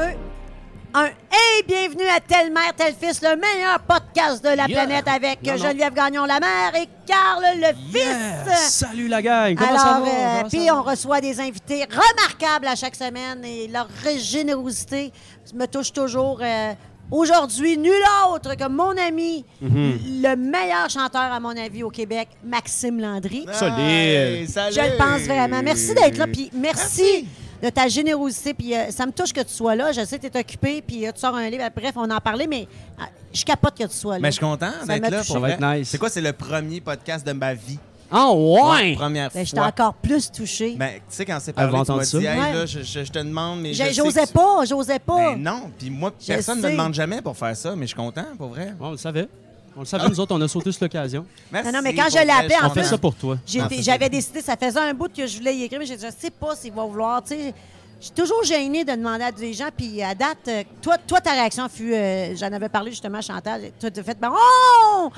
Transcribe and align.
2, 0.00 0.06
1. 0.94 1.04
Hey, 1.04 1.62
bienvenue 1.68 2.08
à 2.08 2.20
Telle 2.20 2.50
Mère, 2.50 2.72
Tel 2.74 2.94
Fils, 2.98 3.20
le 3.22 3.36
meilleur 3.36 3.80
podcast 3.80 4.42
de 4.42 4.48
la 4.48 4.66
Yeah. 4.66 4.86
planète 4.86 5.06
avec 5.08 5.42
Non, 5.42 5.52
non. 5.52 5.58
Geneviève 5.58 5.92
Gagnon, 5.92 6.24
la 6.24 6.40
mère, 6.40 6.74
et 6.74 6.88
Carl, 7.06 7.44
le 7.56 7.66
fils. 7.92 8.70
Salut 8.70 9.08
la 9.08 9.20
gang! 9.20 9.54
Comment 9.56 9.76
ça 9.76 9.82
Alors, 9.96 10.04
va? 10.06 10.10
euh, 10.10 10.36
Comment 10.38 10.48
puis 10.48 10.66
ça 10.66 10.74
on 10.76 10.82
va? 10.82 10.90
reçoit 10.92 11.20
des 11.20 11.38
invités 11.38 11.84
remarquables 11.84 12.66
à 12.66 12.76
chaque 12.76 12.96
semaine 12.96 13.44
et 13.44 13.68
leur 13.68 13.88
générosité 14.18 15.12
me 15.54 15.66
touche 15.66 15.92
toujours. 15.92 16.38
euh, 16.42 16.72
Aujourd'hui, 17.10 17.76
nul 17.76 17.92
autre 18.32 18.54
que 18.54 18.68
mon 18.68 18.96
ami, 18.96 19.44
Mhm. 19.60 19.98
le 20.22 20.36
meilleur 20.36 20.88
chanteur, 20.88 21.20
à 21.32 21.40
mon 21.40 21.56
avis, 21.56 21.82
au 21.82 21.90
Québec, 21.90 22.28
Maxime 22.44 23.00
Landry. 23.00 23.46
Solide. 23.52 23.78
Hey, 23.80 24.46
salut. 24.46 24.76
Je 24.76 24.80
le 24.80 24.96
pense 24.96 25.22
vraiment. 25.22 25.60
Merci 25.62 25.92
d'être 25.92 26.16
là, 26.18 26.26
puis 26.28 26.50
merci, 26.54 27.02
Merci. 27.02 27.28
De 27.62 27.68
ta 27.70 27.88
générosité. 27.88 28.54
Puis 28.54 28.74
euh, 28.74 28.90
ça 28.90 29.06
me 29.06 29.12
touche 29.12 29.32
que 29.32 29.40
tu 29.40 29.52
sois 29.52 29.74
là. 29.74 29.92
Je 29.92 30.04
sais 30.04 30.18
que 30.18 30.26
tu 30.26 30.36
es 30.36 30.40
occupé, 30.40 30.82
puis 30.86 31.06
euh, 31.06 31.12
tu 31.12 31.20
sors 31.20 31.34
un 31.34 31.48
livre. 31.48 31.64
Bref, 31.74 31.92
on 31.96 32.10
en 32.10 32.20
parlait, 32.20 32.46
mais 32.46 32.66
euh, 32.98 33.04
je 33.32 33.44
capote 33.44 33.76
que 33.78 33.84
tu 33.84 33.96
sois 33.96 34.14
là. 34.14 34.20
Mais 34.20 34.28
je 34.28 34.32
suis 34.36 34.40
content 34.40 34.70
d'être 34.86 35.02
là 35.02 35.08
touché. 35.10 35.16
pour 35.18 35.26
Ça 35.26 35.32
va 35.34 35.40
vrai. 35.40 35.52
être 35.52 35.78
nice. 35.78 35.88
C'est 35.88 35.98
quoi, 35.98 36.08
c'est 36.08 36.20
le 36.20 36.32
premier 36.32 36.80
podcast 36.80 37.26
de 37.26 37.32
ma 37.32 37.54
vie? 37.54 37.78
Ah 38.12 38.32
ouais! 38.32 38.96
Première 38.96 39.30
Ben, 39.30 39.46
J'étais 39.46 39.58
fois. 39.58 39.68
encore 39.68 39.94
plus 39.94 40.32
touchée. 40.32 40.74
Ben, 40.76 40.94
tu 40.94 41.00
sais, 41.10 41.24
quand 41.24 41.38
c'est 41.40 41.52
parlé, 41.52 41.70
tu 41.70 41.76
m'as 41.76 41.82
entendre 41.82 42.02
ça? 42.02 42.18
dit, 42.18 42.26
hey, 42.26 42.40
Ouais. 42.40 42.52
là, 42.54 42.66
je, 42.66 42.80
je- 42.80 43.04
je 43.04 43.12
te 43.12 43.20
demande, 43.20 43.60
mais 43.60 43.72
je 43.72 43.78
J'ai- 43.84 43.90
sais 43.90 43.94
J'osais 44.02 44.22
que 44.22 44.26
tu- 44.26 44.32
pas, 44.32 44.64
j'osais 44.64 44.98
pas. 44.98 45.16
Ben 45.34 45.36
non, 45.40 45.70
puis 45.78 45.90
moi, 45.90 46.12
Je 46.20 46.26
personne 46.26 46.56
ne 46.56 46.62
sais. 46.62 46.66
me 46.68 46.72
demande 46.72 46.92
jamais 46.94 47.22
pour 47.22 47.36
faire 47.36 47.56
ça, 47.56 47.76
mais 47.76 47.82
je 47.82 47.90
suis 47.90 47.96
content, 47.96 48.24
pour 48.36 48.48
vrai. 48.48 48.64
Ouais, 48.64 48.72
on 48.80 48.90
le 48.90 48.96
savait. 48.96 49.28
On 49.76 49.80
le 49.80 49.86
savait, 49.86 50.08
nous 50.08 50.18
autres, 50.20 50.34
on 50.34 50.40
a 50.40 50.48
sauté 50.48 50.72
sur 50.72 50.84
l'occasion. 50.84 51.24
Merci. 51.50 51.70
Non, 51.70 51.78
non, 51.78 51.82
mais 51.82 51.94
quand 51.94 52.08
je 52.10 52.18
l'ai 52.18 52.24
vrai, 52.24 52.32
appelé, 52.34 52.54
suis 52.54 52.64
en 52.64 52.66
On 52.66 52.70
fait 52.70 52.80
plus- 52.80 52.88
ça 52.88 52.98
pour 52.98 53.14
toi. 53.14 53.38
J'avais 53.46 54.08
décidé, 54.08 54.40
ça 54.40 54.56
faisait 54.56 54.78
un 54.80 54.94
bout 54.94 55.10
que 55.14 55.26
je 55.26 55.38
voulais 55.38 55.54
y 55.56 55.62
écrire, 55.64 55.78
mais 55.78 55.86
j'ai 55.86 55.96
dit, 55.96 56.04
je 56.04 56.12
sais 56.12 56.30
pas 56.30 56.56
s'il 56.56 56.72
va 56.72 56.84
vouloir. 56.84 57.22
Tu 57.22 57.34
sais, 57.34 57.54
je 58.00 58.04
suis 58.06 58.14
toujours 58.14 58.42
gênée 58.44 58.84
de 58.84 58.92
demander 58.92 59.24
à 59.24 59.32
des 59.32 59.52
gens. 59.52 59.68
Puis 59.76 60.02
à 60.02 60.14
date, 60.14 60.38
euh, 60.48 60.64
toi, 60.82 60.96
toi 60.98 61.20
ta 61.20 61.32
réaction 61.32 61.68
fut, 61.68 61.92
euh, 61.94 62.34
j'en 62.36 62.52
avais 62.52 62.68
parlé 62.68 62.90
justement 62.90 63.18
à 63.18 63.22
Chantal. 63.22 63.70
Toi, 63.78 63.90
tu 63.90 64.00
as 64.00 64.02
fait, 64.02 64.18
ben, 64.18 64.32
oh, 64.32 65.10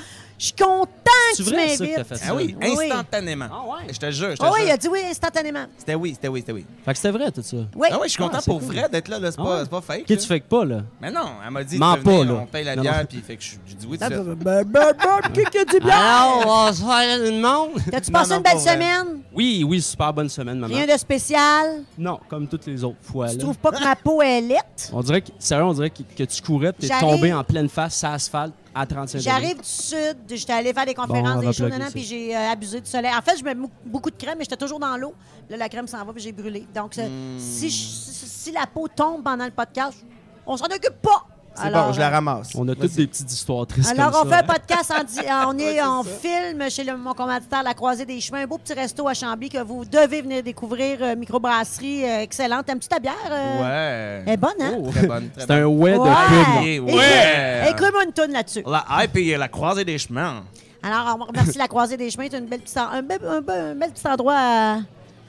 je 0.43 0.47
suis 0.47 0.55
content 0.57 0.87
que 1.05 1.37
C'est 1.37 1.45
tu 1.45 1.51
vrai, 1.51 1.69
ça, 1.69 1.77
que 1.77 1.83
m'invites. 1.83 1.97
t'as 1.97 2.05
fait 2.05 2.17
ça? 2.17 2.25
Ah 2.31 2.35
oui, 2.35 2.57
instantanément. 2.61 3.47
Ah 3.53 3.63
ouais? 3.65 3.93
Je 3.93 3.99
te 3.99 4.11
jure, 4.11 4.31
je 4.33 4.37
te 4.37 4.43
Ah 4.45 4.51
oui, 4.53 4.59
jure. 4.61 4.69
il 4.69 4.71
a 4.73 4.77
dit 4.77 4.89
oui 4.89 5.01
instantanément. 5.09 5.65
C'était 5.79 5.95
oui, 5.95 6.11
c'était 6.15 6.27
oui, 6.29 6.41
c'était 6.41 6.53
oui. 6.53 6.67
Fait 6.85 6.91
que 6.93 6.97
c'était 6.99 7.11
vrai, 7.13 7.31
tout 7.31 7.43
ça. 7.43 7.57
Oui. 7.77 7.89
Ah 7.93 7.95
oui, 8.01 8.01
je 8.05 8.09
suis 8.09 8.19
content 8.23 8.33
Ah, 8.39 8.41
c'est 8.41 8.51
pour 8.51 8.59
cool. 8.61 8.75
vrai 8.75 8.89
d'être 8.91 9.07
là, 9.09 9.21
là. 9.21 9.31
C'est 9.31 9.39
Ah 9.41 9.45
pas, 9.45 9.51
ouais. 9.55 9.61
c'est 9.63 9.71
pas 9.71 9.81
fake. 9.81 10.09
Là. 10.11 10.17
tu 10.17 10.27
fais 10.27 10.41
que 10.41 10.47
pas, 10.49 10.65
là. 10.65 10.81
Mais 11.01 11.11
non, 11.13 11.21
elle 11.45 11.51
m'a 11.53 11.63
dit, 11.63 11.79
Mens 11.79 11.97
pas, 12.03 12.25
là. 12.25 12.33
on 12.43 12.47
paye 12.47 12.65
la 12.65 12.75
bière, 12.75 13.07
puis 13.09 13.19
fait 13.21 13.37
que 13.37 13.43
je- 13.45 13.75
dit 13.77 13.87
oui. 13.89 13.99
Ah, 14.01 14.09
ben, 14.11 14.35
ben, 14.35 14.65
ben, 14.65 14.93
Qui 15.33 15.45
qui 15.45 15.59
a 15.59 15.65
dit 15.65 15.79
bien? 15.81 15.97
Alors, 15.97 16.43
on 16.45 16.65
va 16.67 16.73
se 16.73 16.83
faire 16.83 17.25
une 17.25 17.41
monde. 17.41 17.71
T'as-tu 17.91 18.11
passé 18.11 18.33
une 18.35 18.43
belle 18.43 18.59
semaine? 18.59 19.21
Oui, 19.33 19.65
oui, 19.67 19.81
super 19.81 20.13
bonne 20.13 20.29
semaine, 20.29 20.59
maman. 20.59 20.75
Rien 20.75 20.93
de 20.93 20.99
spécial? 20.99 21.83
Non, 21.97 22.19
comme 22.29 22.49
toutes 22.49 22.67
les 22.67 22.83
autres 22.83 22.97
fois. 23.01 23.29
Tu 23.31 23.39
trouves 23.39 23.59
pas 23.59 23.71
que 23.71 23.83
ma 23.83 23.95
peau 23.97 24.21
est 24.23 24.41
lette? 24.41 24.91
On 24.93 25.01
dirait 25.03 25.23
que, 25.23 25.29
sérieux, 25.39 25.65
on 25.65 25.73
dirait 25.73 25.91
que, 25.91 26.25
tu 26.25 26.43
courais, 26.43 26.73
t'es 26.73 26.89
tombé 27.01 27.33
en 27.33 27.45
pleine 27.45 27.69
face, 27.69 27.97
sur 27.99 28.09
l'asphalte, 28.09 28.53
à 28.75 28.87
35 28.87 29.19
degrés. 29.19 29.31
J'arrive 29.31 29.57
du 29.61 29.69
sud, 29.69 30.17
j'étais 30.29 30.53
allée 30.53 30.73
faire 30.73 30.87
des 30.87 30.95
conférences, 30.95 31.35
Bon, 31.35 31.39
on 31.39 31.51
des 31.51 31.53
shows, 31.53 31.69
puis 31.93 32.03
j'ai 32.03 32.37
euh, 32.37 32.51
abusé 32.51 32.81
du 32.81 32.89
soleil. 32.89 33.13
En 33.17 33.23
fait, 33.23 33.37
je 33.39 33.45
mets 33.45 33.55
beaucoup 33.85 34.11
de 34.11 34.17
crème, 34.17 34.37
mais 34.39 34.45
j'étais 34.45 34.57
toujours 34.57 34.79
dans 34.81 34.97
l'eau. 34.97 35.15
Là, 35.51 35.57
la 35.57 35.69
crème 35.69 35.87
s'en 35.87 36.05
va, 36.05 36.13
puis 36.13 36.23
j'ai 36.23 36.33
brûlé. 36.33 36.67
Donc, 36.75 36.97
euh, 36.99 37.07
Hmm. 37.09 37.39
si, 37.39 37.69
je- 37.71 37.75
si, 37.77 38.27
si 38.27 38.53
la 38.53 38.67
peau 38.67 38.89
tombe 38.89 39.23
pendant 39.23 39.45
le 39.45 39.51
podcast, 39.51 39.99
on 40.47 40.57
s'en 40.57 40.67
occupe 40.67 41.01
pas. 41.03 41.27
C'est 41.55 41.63
Alors, 41.65 41.87
bon, 41.89 41.93
je 41.93 42.01
la 42.01 42.07
euh, 42.09 42.11
ramasse. 42.11 42.51
On 42.57 42.67
a 42.69 42.75
toutes 42.75 42.93
des 42.95 43.07
petites 43.07 43.31
histoires 43.31 43.67
tristes 43.67 43.91
Alors, 43.91 44.11
comme 44.13 44.29
on 44.29 44.31
ça, 44.31 44.39
fait 44.39 44.45
un 44.45 44.49
hein. 44.49 44.55
podcast 44.55 44.91
en, 44.99 45.05
di- 45.05 45.21
on 45.49 45.59
est 45.59 45.65
Ouais, 45.65 45.75
c'est 45.75 45.83
en 45.83 46.03
ça. 46.03 46.09
film 46.11 46.71
chez 46.71 46.85
le- 46.85 46.97
mon 46.97 47.13
commanditaire 47.15 47.63
La 47.63 47.75
Croisée 47.75 48.07
des 48.07 48.21
Chemins, 48.21 48.43
un 48.43 48.47
beau 48.47 48.59
petit 48.59 48.73
resto 48.73 49.07
à 49.07 49.15
Chambly 49.15 49.49
que 49.51 49.63
vous 49.63 49.85
devez 49.85 50.23
venir 50.23 50.43
découvrir, 50.43 50.99
euh, 51.03 51.15
microbrasserie 51.17 52.05
euh, 52.05 52.21
excellente. 52.23 52.69
Aimes-tu 52.69 52.89
ta 52.89 52.99
bière? 52.99 53.13
euh? 53.31 53.61
Ouais. 53.61 54.23
Elle 54.27 54.33
est 54.33 54.37
bonne, 54.39 54.51
hein? 54.61 54.75
Oh. 54.79 54.91
Très 54.91 55.07
bonne, 55.07 55.29
très 55.31 55.47
C'est 55.47 55.51
un 55.53 55.67
ouais 55.67 55.93
de 55.95 55.99
Ouais. 55.99 56.09
pub. 56.29 56.59
Ouais. 56.63 56.77
Écoute- 56.77 56.95
Ouais. 56.99 57.71
Écoute-moi 57.71 58.05
une 58.05 58.13
toune 58.13 58.33
là-dessus. 58.33 58.63
La 58.67 58.85
hype 59.05 59.17
et 59.19 59.37
la 59.37 59.49
croisée 59.49 59.85
des 59.85 59.99
chemins. 59.99 60.45
Alors, 60.83 61.17
on 61.21 61.25
remercie 61.27 61.59
la 61.59 61.69
Croisée 61.69 61.97
des 61.97 62.11
Chemins. 62.11 62.27
C'est 62.31 62.39
une 62.39 62.47
belle 62.47 62.61
petite 62.61 62.77
en- 62.79 62.89
un, 62.91 63.03
bel, 63.03 63.19
un 63.25 63.41
bel- 63.41 63.61
un 63.61 63.75
bel 63.77 63.91
petit 63.93 64.07
endroit 64.09 64.35
à, 64.37 64.79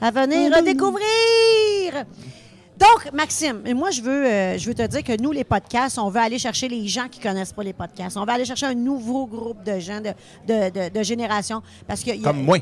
à 0.00 0.10
venir 0.10 0.50
découvrir. 0.64 2.04
Donc, 2.78 3.12
Maxime, 3.12 3.62
moi, 3.74 3.90
je 3.90 4.02
veux, 4.02 4.26
euh, 4.26 4.58
je 4.58 4.66
veux 4.66 4.74
te 4.74 4.84
dire 4.86 5.04
que 5.04 5.20
nous, 5.20 5.30
les 5.30 5.44
podcasts, 5.44 5.96
on 5.98 6.08
veut 6.08 6.20
aller 6.20 6.38
chercher 6.38 6.68
les 6.68 6.86
gens 6.88 7.08
qui 7.08 7.20
connaissent 7.20 7.52
pas 7.52 7.62
les 7.62 7.72
podcasts. 7.72 8.16
On 8.16 8.24
veut 8.24 8.32
aller 8.32 8.44
chercher 8.44 8.66
un 8.66 8.74
nouveau 8.74 9.26
groupe 9.26 9.62
de 9.62 9.78
gens 9.78 10.00
de, 10.00 10.10
de, 10.46 10.70
de- 10.70 10.88
de 10.98 11.02
génération. 11.04 11.62
Parce 11.86 12.02
que 12.02 12.10
il 12.10 12.20
y 12.20 12.24
a- 12.24 12.28
Comme 12.28 12.42
moi. 12.42 12.58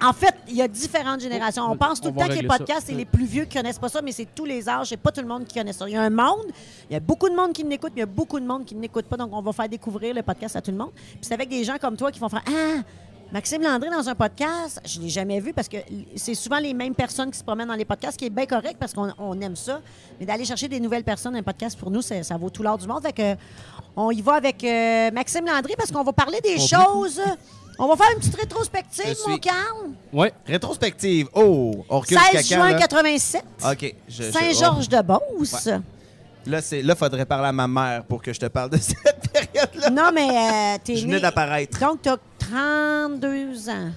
en 0.00 0.12
fait, 0.12 0.34
il 0.48 0.54
y 0.54 0.62
a 0.62 0.68
différentes 0.68 1.20
générations. 1.20 1.64
On 1.64 1.72
On- 1.72 1.76
pense 1.76 2.00
tout 2.00 2.08
on 2.08 2.12
le 2.12 2.18
temps 2.20 2.28
que 2.28 2.40
les 2.40 2.46
podcasts, 2.46 2.86
c'est 2.86 2.94
les 2.94 3.04
plus 3.04 3.24
vieux 3.24 3.46
qui 3.46 3.56
connaissent 3.56 3.80
pas 3.80 3.88
ça, 3.88 4.00
mais 4.00 4.12
c'est 4.12 4.28
tous 4.32 4.44
les 4.44 4.68
âges. 4.68 4.90
C'est 4.90 4.96
pas 4.96 5.10
tout 5.10 5.22
le 5.22 5.26
monde 5.26 5.44
qui 5.44 5.58
connaît 5.58 5.72
ça. 5.72 5.88
Il 5.88 5.94
y 5.94 5.96
a 5.96 6.02
un 6.02 6.10
monde, 6.10 6.46
il 6.88 6.92
y 6.92 6.96
a 6.96 7.00
beaucoup 7.00 7.28
de 7.28 7.34
monde 7.34 7.52
qui 7.52 7.64
l'écoute, 7.64 7.92
mais 7.96 8.02
il 8.02 8.04
y 8.04 8.04
a 8.04 8.06
beaucoup 8.06 8.38
de 8.38 8.46
monde 8.46 8.64
qui 8.64 8.76
ne 8.76 8.82
l'écoute 8.82 9.06
pas. 9.06 9.16
Donc, 9.16 9.30
on 9.32 9.42
va 9.42 9.52
faire 9.52 9.68
découvrir 9.68 10.14
le 10.14 10.22
podcast 10.22 10.54
à 10.54 10.60
tout 10.62 10.70
le 10.70 10.76
monde. 10.76 10.92
Puis 10.94 11.18
c'est 11.22 11.34
avec 11.34 11.48
des 11.48 11.64
gens 11.64 11.78
comme 11.80 11.96
toi 11.96 12.12
qui 12.12 12.20
vont 12.20 12.28
faire 12.28 12.44
Ah, 12.46 12.82
Maxime 13.32 13.62
Landry 13.62 13.90
dans 13.90 14.08
un 14.08 14.14
podcast, 14.14 14.80
je 14.84 15.00
l'ai 15.00 15.08
jamais 15.08 15.40
vu 15.40 15.52
parce 15.52 15.68
que 15.68 15.78
c'est 16.14 16.34
souvent 16.34 16.58
les 16.58 16.72
mêmes 16.72 16.94
personnes 16.94 17.30
qui 17.30 17.38
se 17.38 17.42
promènent 17.44 17.68
dans 17.68 17.74
les 17.74 17.84
podcasts, 17.84 18.14
ce 18.14 18.18
qui 18.18 18.26
est 18.26 18.30
bien 18.30 18.46
correct 18.46 18.76
parce 18.78 18.94
qu'on 18.94 19.12
on 19.18 19.40
aime 19.40 19.56
ça. 19.56 19.80
Mais 20.20 20.26
d'aller 20.26 20.44
chercher 20.44 20.68
des 20.68 20.78
nouvelles 20.78 21.02
personnes 21.02 21.32
dans 21.32 21.38
un 21.40 21.42
podcast, 21.42 21.78
pour 21.78 21.90
nous, 21.90 22.02
ça 22.02 22.36
vaut 22.38 22.50
tout 22.50 22.62
l'or 22.62 22.78
du 22.78 22.86
monde. 22.86 23.02
Fait 23.02 23.12
que, 23.12 23.40
on 23.96 24.10
y 24.12 24.22
va 24.22 24.34
avec 24.34 24.62
euh, 24.62 25.10
Maxime 25.10 25.44
Landry 25.44 25.74
parce 25.76 25.90
qu'on 25.90 26.04
va 26.04 26.12
parler 26.12 26.40
des 26.40 26.58
choses. 26.58 27.20
On 27.78 27.88
va 27.88 27.96
faire 27.96 28.12
une 28.14 28.20
petite 28.20 28.36
rétrospective, 28.36 29.16
mon 29.26 29.38
Carl. 29.38 29.90
Ouais. 30.12 30.32
Rétrospective. 30.46 31.28
Oh, 31.34 31.84
on 31.90 32.00
recule 32.00 32.18
16 32.18 32.40
jusqu'à 32.40 32.56
quand, 32.56 32.62
juin 32.62 32.72
là? 32.72 32.78
87. 32.78 33.44
OK. 33.72 33.94
Saint-Georges-de-Beauce. 34.08 35.68
Là, 36.46 36.62
c'est 36.62 36.80
là, 36.80 36.94
faudrait 36.94 37.26
parler 37.26 37.48
à 37.48 37.52
ma 37.52 37.66
mère 37.66 38.04
pour 38.04 38.22
que 38.22 38.32
je 38.32 38.38
te 38.38 38.46
parle 38.46 38.70
de 38.70 38.76
cette 38.80 39.30
période-là. 39.32 39.90
Non, 39.90 40.10
mais 40.14 40.28
euh, 40.28 40.78
t'es 40.82 40.94
Je 40.96 41.02
venais 41.02 41.16
né... 41.16 41.20
d'apparaître. 41.20 41.78
Donc, 41.80 42.00
t'as 42.02 42.16
32 42.50 43.68
ans. 43.70 43.90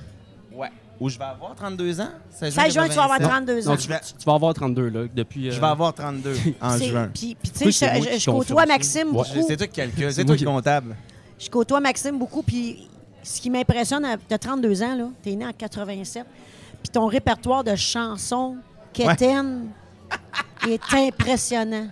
Ouais. 0.54 0.70
Ou 1.00 1.08
je 1.10 1.18
vais 1.18 1.26
avoir 1.26 1.56
32 1.56 2.02
ans? 2.02 2.10
16 2.32 2.54
16 2.54 2.74
juin, 2.74 2.90
tu 2.90 2.96
vas 2.96 3.04
avoir 3.04 3.20
87. 3.20 3.30
32 3.46 3.68
ans. 3.68 3.72
Non, 3.72 3.78
tu, 3.78 4.26
vas 4.26 4.34
avoir 4.34 4.54
32, 4.54 4.90
là, 4.90 5.06
depuis... 5.14 5.48
euh, 5.48 5.52
Je 5.52 5.60
vais 5.62 5.68
avoir 5.68 5.94
32 5.94 6.36
en 6.62 6.78
juin. 6.78 7.09
Puis, 7.14 7.36
puis, 7.42 7.52
tu 7.52 7.72
sais, 7.72 7.88
je, 8.20 8.30
côtoie. 8.30 8.66
Maxime 8.66 9.08
Ouais. 9.08 9.14
beaucoup. 9.14 9.48
C'est 9.48 9.56
toi 9.58 9.68
qui 9.68 9.74
calcule, 9.74 10.12
C'est 10.14 10.26
toi 10.26 10.36
qui 10.36 10.40
qui- 10.40 10.46
comptable. 10.46 10.96
Je 11.40 11.50
côtoie 11.50 11.80
Maxime 11.80 12.20
beaucoup. 12.20 12.44
Puis, 12.44 12.90
ce 13.24 13.40
qui 13.40 13.50
m'impressionne, 13.50 14.06
t'as 14.28 14.38
32 14.38 14.84
ans, 14.84 14.96
là. 14.96 15.08
T'es 15.24 15.36
né 15.36 15.46
en 15.46 15.54
87. 15.54 16.26
Puis, 16.84 16.90
ton 16.92 17.08
répertoire 17.08 17.64
de 17.64 17.76
chansons 17.76 18.58
quétaines 18.92 19.68
est 20.68 20.82
impressionnant. 20.94 21.88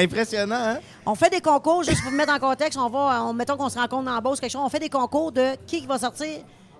Impressionnant, 0.00 0.56
hein? 0.56 0.78
On 1.04 1.14
fait 1.14 1.28
des 1.28 1.40
concours, 1.40 1.82
juste 1.82 2.02
pour 2.02 2.10
me 2.10 2.16
mettre 2.16 2.32
en 2.32 2.38
contexte, 2.38 2.78
on 2.78 2.88
va, 2.88 3.22
on, 3.24 3.34
mettons 3.34 3.56
qu'on 3.56 3.68
se 3.68 3.78
rencontre 3.78 4.04
dans 4.04 4.14
la 4.14 4.20
Beauce, 4.20 4.40
quelque 4.40 4.52
chose, 4.52 4.62
on 4.64 4.68
fait 4.68 4.78
des 4.78 4.88
concours 4.88 5.30
de 5.30 5.56
qui 5.66 5.86
va 5.86 5.98
sortir. 5.98 6.38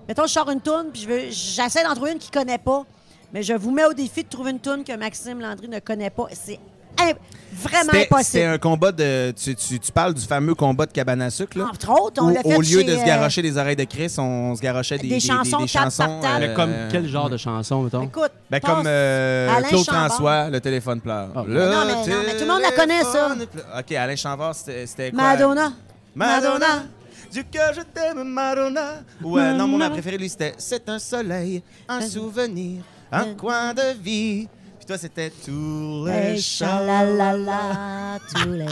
Mettons, 0.09 0.23
je 0.23 0.33
sors 0.33 0.51
une 0.51 0.61
toune, 0.61 0.91
puis 0.93 1.07
j'essaie 1.31 1.85
d'en 1.85 1.95
trouver 1.95 2.13
une 2.13 2.19
qui 2.19 2.31
connaît 2.31 2.59
pas. 2.59 2.85
Mais 3.33 3.43
je 3.43 3.53
vous 3.53 3.71
mets 3.71 3.85
au 3.85 3.93
défi 3.93 4.25
de 4.25 4.29
trouver 4.29 4.53
une 4.53 4.59
toune 4.59 4.85
que 4.85 4.97
Maxime 4.97 5.41
Landry 5.41 5.69
ne 5.69 5.79
connaît 5.79 6.11
pas. 6.11 6.27
C'est 6.33 6.59
im- 7.03 7.15
vraiment 7.53 7.83
C'était- 7.93 7.99
C'était 8.03 8.15
impossible. 8.15 8.45
un 8.45 8.59
combat 8.59 8.93
de. 8.93 9.33
Tu, 9.33 9.55
tu- 9.55 9.79
tu 9.79 9.93
parles 9.93 10.15
du 10.15 10.25
fameux 10.25 10.55
combat 10.55 10.87
de 10.87 10.93
cabane 10.93 11.21
à 11.23 11.31
sucre, 11.31 11.59
là? 11.59 11.67
Entre 11.73 11.91
autres, 11.91 12.23
on 12.23 12.29
l'a 12.29 12.41
fait 12.43 12.57
au 12.57 12.61
lieu 12.61 12.81
chez, 12.81 12.85
de 12.85 12.97
se 12.97 13.01
euh, 13.01 13.05
garocher 13.07 13.43
des 13.43 13.57
oreilles 13.59 13.77
de 13.77 13.85
Chris, 13.85 14.15
on 14.19 14.55
se 14.57 14.61
garochait 14.63 14.99
des, 14.99 15.09
des 15.09 15.21
chansons 15.21 15.43
des, 15.63 15.67
table 15.67 15.69
chansons. 15.69 16.21
par 16.21 16.21
table. 16.21 16.47
Mais 16.49 16.55
comme 16.55 16.71
euh, 16.71 16.89
quel 16.91 17.09
genre 17.09 17.29
de 17.31 17.37
chanson, 17.37 17.83
mettons? 17.83 18.03
Écoute, 18.03 18.33
Ben, 18.51 18.61
comme 18.61 18.85
euh, 18.87 19.49
Alain 19.55 19.69
Claude 19.69 19.85
Chambord. 19.85 20.07
François, 20.07 20.49
le 20.51 20.61
téléphone 20.61 21.01
pleure. 21.01 21.29
Ah. 21.35 21.43
Le 21.47 21.55
Non, 21.55 21.85
mais 21.87 21.93
non, 21.95 22.23
mais 22.27 22.33
tout 22.35 22.41
le 22.41 22.47
monde 22.47 22.63
la 22.63 22.73
connaît, 22.73 23.03
ça. 23.05 23.29
OK, 23.79 23.93
Alain 23.93 24.17
Chambord, 24.17 24.55
c'était 24.55 25.11
quoi? 25.11 25.23
Madonna. 25.23 25.73
Madonna. 26.15 26.85
Du 27.33 27.45
cœur, 27.45 27.73
je 27.75 27.83
t'aime, 27.83 28.25
Madonna. 28.25 29.03
Ouais, 29.23 29.53
non, 29.55 29.69
moi, 29.69 29.79
ma 29.79 29.91
préférée, 29.91 30.19
lui, 30.19 30.29
c'était 30.29 30.55
C'est 30.59 30.89
un 30.89 30.99
soleil, 30.99 31.63
un 31.89 32.01
souvenir, 32.01 32.83
un 33.13 33.35
coin 33.35 33.73
de 33.73 33.95
vie. 34.03 34.49
Toi, 34.91 34.99
c'était 34.99 35.31
tous 35.47 36.05
les 36.05 36.13
Hey, 36.13 36.43
chats. 36.43 36.67
chalalala, 36.67 38.19
tous 38.35 38.51
les... 38.51 38.67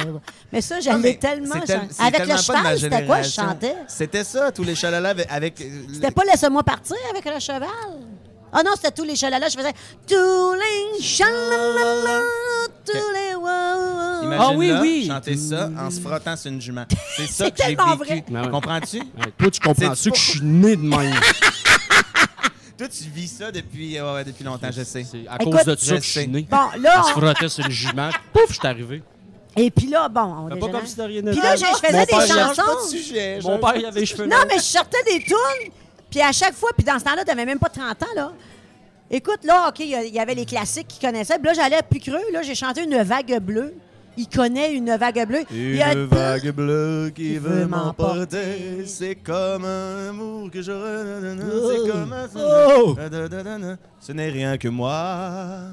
Mais 0.52 0.60
ça, 0.60 0.74
mais 1.00 1.14
tellement. 1.16 1.60
tel- 1.64 1.82
Avec 2.00 2.16
tellement 2.16 2.34
le 2.34 2.40
cheval, 2.42 2.78
c'était 2.80 3.06
quoi 3.06 3.22
je 3.22 3.30
chantais? 3.30 3.76
C'était 3.86 4.24
ça, 4.24 4.50
tous 4.50 4.64
les 4.64 4.74
chalalas 4.74 5.10
avec. 5.10 5.26
avec, 5.30 5.60
euh, 5.60 5.64
C'était 5.94 6.10
pas 6.10 6.24
Laisse-moi 6.24 6.64
partir 6.64 6.96
avec 7.08 7.24
le 7.24 7.38
cheval. 7.38 7.68
Ah 8.52 8.64
non, 8.64 8.72
c'était 8.74 8.90
tous 8.90 9.04
les 9.04 9.14
chalalas. 9.14 9.48
Je 9.50 9.58
faisais 9.58 9.72
tous 10.08 10.54
les 10.54 11.00
chalalala, 11.04 12.20
tous 12.84 12.94
les 12.94 13.36
wow. 13.36 14.24
Imagine 14.24 14.44
Ah 14.44 14.52
oui, 14.56 14.68
là, 14.70 14.80
oui. 14.80 15.06
chanter 15.06 15.36
ça 15.36 15.70
en 15.78 15.88
se 15.88 16.00
frottant 16.00 16.34
sur 16.36 16.50
une 16.50 16.60
jument. 16.60 16.84
C'est 17.16 17.28
ça 17.28 17.48
que 17.48 17.56
j'ai 17.64 17.76
tellement 17.76 17.94
vécu. 17.94 18.04
vrai. 18.04 18.24
Ben. 18.28 18.48
Comprends-tu? 18.50 18.98
Toi, 19.38 19.50
tu 19.52 19.60
comprends-tu 19.60 20.10
que 20.10 20.18
je 20.18 20.30
suis 20.32 20.40
né 20.42 20.74
de 20.74 20.82
même? 20.82 21.14
Toi, 22.78 22.86
tu 22.88 23.04
vis 23.10 23.26
ça 23.26 23.50
depuis, 23.50 23.98
euh, 23.98 24.14
ouais, 24.14 24.24
depuis 24.24 24.44
longtemps, 24.44 24.70
je 24.70 24.84
sais. 24.84 25.02
C'est 25.04 25.26
à 25.28 25.34
Écoute, 25.40 25.52
cause 25.52 25.64
de 25.64 25.74
ça 25.76 25.94
je 25.96 26.00
que 26.00 26.04
je 26.06 26.10
suis 26.10 26.28
né. 26.28 26.46
Bon, 26.48 26.56
là, 26.80 27.00
On 27.00 27.02
se 27.08 27.48
sur 27.48 27.64
une 27.66 27.70
jument. 27.72 28.10
Pouf, 28.32 28.44
je 28.50 28.54
suis 28.54 28.66
arrivé. 28.66 29.02
et 29.56 29.70
puis 29.72 29.88
là, 29.88 30.08
bon, 30.08 30.20
on 30.22 30.48
Fais 30.48 30.58
pas 30.60 30.68
comme 30.68 30.86
si 30.86 30.94
de 30.96 31.02
rien 31.02 31.22
Puis 31.22 31.40
là, 31.40 31.56
je, 31.56 31.64
je 31.64 31.86
faisais 31.86 32.06
Mon 32.12 32.18
des 32.20 32.26
chansons. 32.28 32.62
pas 32.62 32.74
de 32.84 32.88
sujet. 32.88 33.38
Mon 33.42 33.58
père, 33.58 33.76
il 33.76 33.84
avait 33.86 34.00
les 34.00 34.06
cheveux 34.06 34.26
Non, 34.26 34.36
longs. 34.36 34.42
mais 34.48 34.58
je 34.58 34.62
sortais 34.62 35.02
des 35.04 35.18
tunes, 35.24 35.72
puis 36.08 36.20
à 36.20 36.30
chaque 36.30 36.54
fois, 36.54 36.70
puis 36.76 36.84
dans 36.84 36.98
ce 37.00 37.04
temps-là, 37.04 37.24
t'avais 37.24 37.44
même 37.46 37.58
pas 37.58 37.68
30 37.68 38.00
ans, 38.02 38.06
là. 38.14 38.32
Écoute, 39.10 39.40
là, 39.42 39.68
OK, 39.70 39.80
il 39.80 39.86
y 39.88 39.94
a- 39.96 40.04
il 40.04 40.14
y 40.14 40.20
avait 40.20 40.34
les 40.34 40.44
classiques 40.46 40.86
qu'ils 40.86 41.00
connaissaient. 41.00 41.38
Puis 41.38 41.46
là, 41.48 41.54
j'allais 41.54 41.80
plus 41.82 41.98
creux. 41.98 42.20
Là, 42.32 42.42
j'ai 42.42 42.54
chanté 42.54 42.84
une 42.84 43.02
vague 43.02 43.40
bleue. 43.40 43.74
Il 44.18 44.28
connaît 44.28 44.74
une 44.74 44.94
vague 44.96 45.26
bleue. 45.26 45.44
Il 45.50 45.76
y 45.76 45.82
a 45.82 45.92
Une 45.94 46.08
tant- 46.08 46.16
vague 46.16 46.50
bleue 46.52 47.10
qui 47.14 47.22
qui 47.22 47.38
veut 47.38 47.66
m'emporter, 47.66 48.84
c'est 48.86 49.14
comme 49.16 49.64
un 49.64 50.08
amour 50.10 50.50
que 50.50 50.60
je 50.62 50.72
Oh. 50.72 51.70
c'est 51.70 51.90
comme 51.90 52.12
un 52.12 52.26
Oh. 52.36 52.96
Ce 54.00 54.12
n'est 54.12 54.28
rien 54.30 54.58
que 54.58 54.68
moi. 54.68 55.70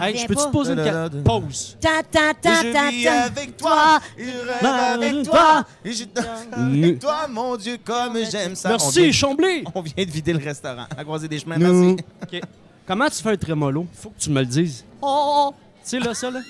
Hey, 0.00 0.16
je 0.18 0.26
peux-tu 0.26 0.42
pas. 0.42 0.50
poser 0.50 0.72
une 0.72 1.22
pause? 1.22 1.76
Ta, 1.80 2.02
ta, 2.02 2.34
ta, 2.34 2.62
je 2.62 2.72
ta, 2.72 2.90
vis 2.90 3.06
avec 3.06 3.56
toi, 3.56 4.00
je 4.18 4.24
rêve 4.24 4.66
avec 4.66 5.22
toi, 5.22 5.64
et 5.84 5.92
je 5.92 6.04
danse 6.12 6.26
avec 6.52 6.98
toi, 6.98 7.28
mon 7.30 7.56
Dieu, 7.56 7.76
comme 7.84 8.18
j'aime 8.28 8.56
ça. 8.56 8.70
On 8.70 8.72
Merci, 8.72 9.00
vient, 9.02 9.12
Chambly! 9.12 9.62
on 9.76 9.82
vient 9.82 10.04
de 10.04 10.10
vider 10.10 10.32
le 10.32 10.44
restaurant, 10.44 10.86
à 10.96 11.04
croiser 11.04 11.28
des 11.28 11.38
chemins, 11.38 11.56
Nous. 11.56 11.94
merci. 11.94 12.04
OK. 12.34 12.40
Comment 12.84 13.08
tu 13.08 13.22
fais 13.22 13.30
un 13.30 13.36
trémolo? 13.36 13.86
Faut 13.94 14.08
que 14.10 14.18
tu 14.18 14.30
me 14.30 14.40
le 14.40 14.46
dises. 14.46 14.84
Oh, 15.00 15.54
Tu 15.84 15.90
sais, 15.90 15.98
là, 16.00 16.14
ça, 16.14 16.30
là? 16.32 16.40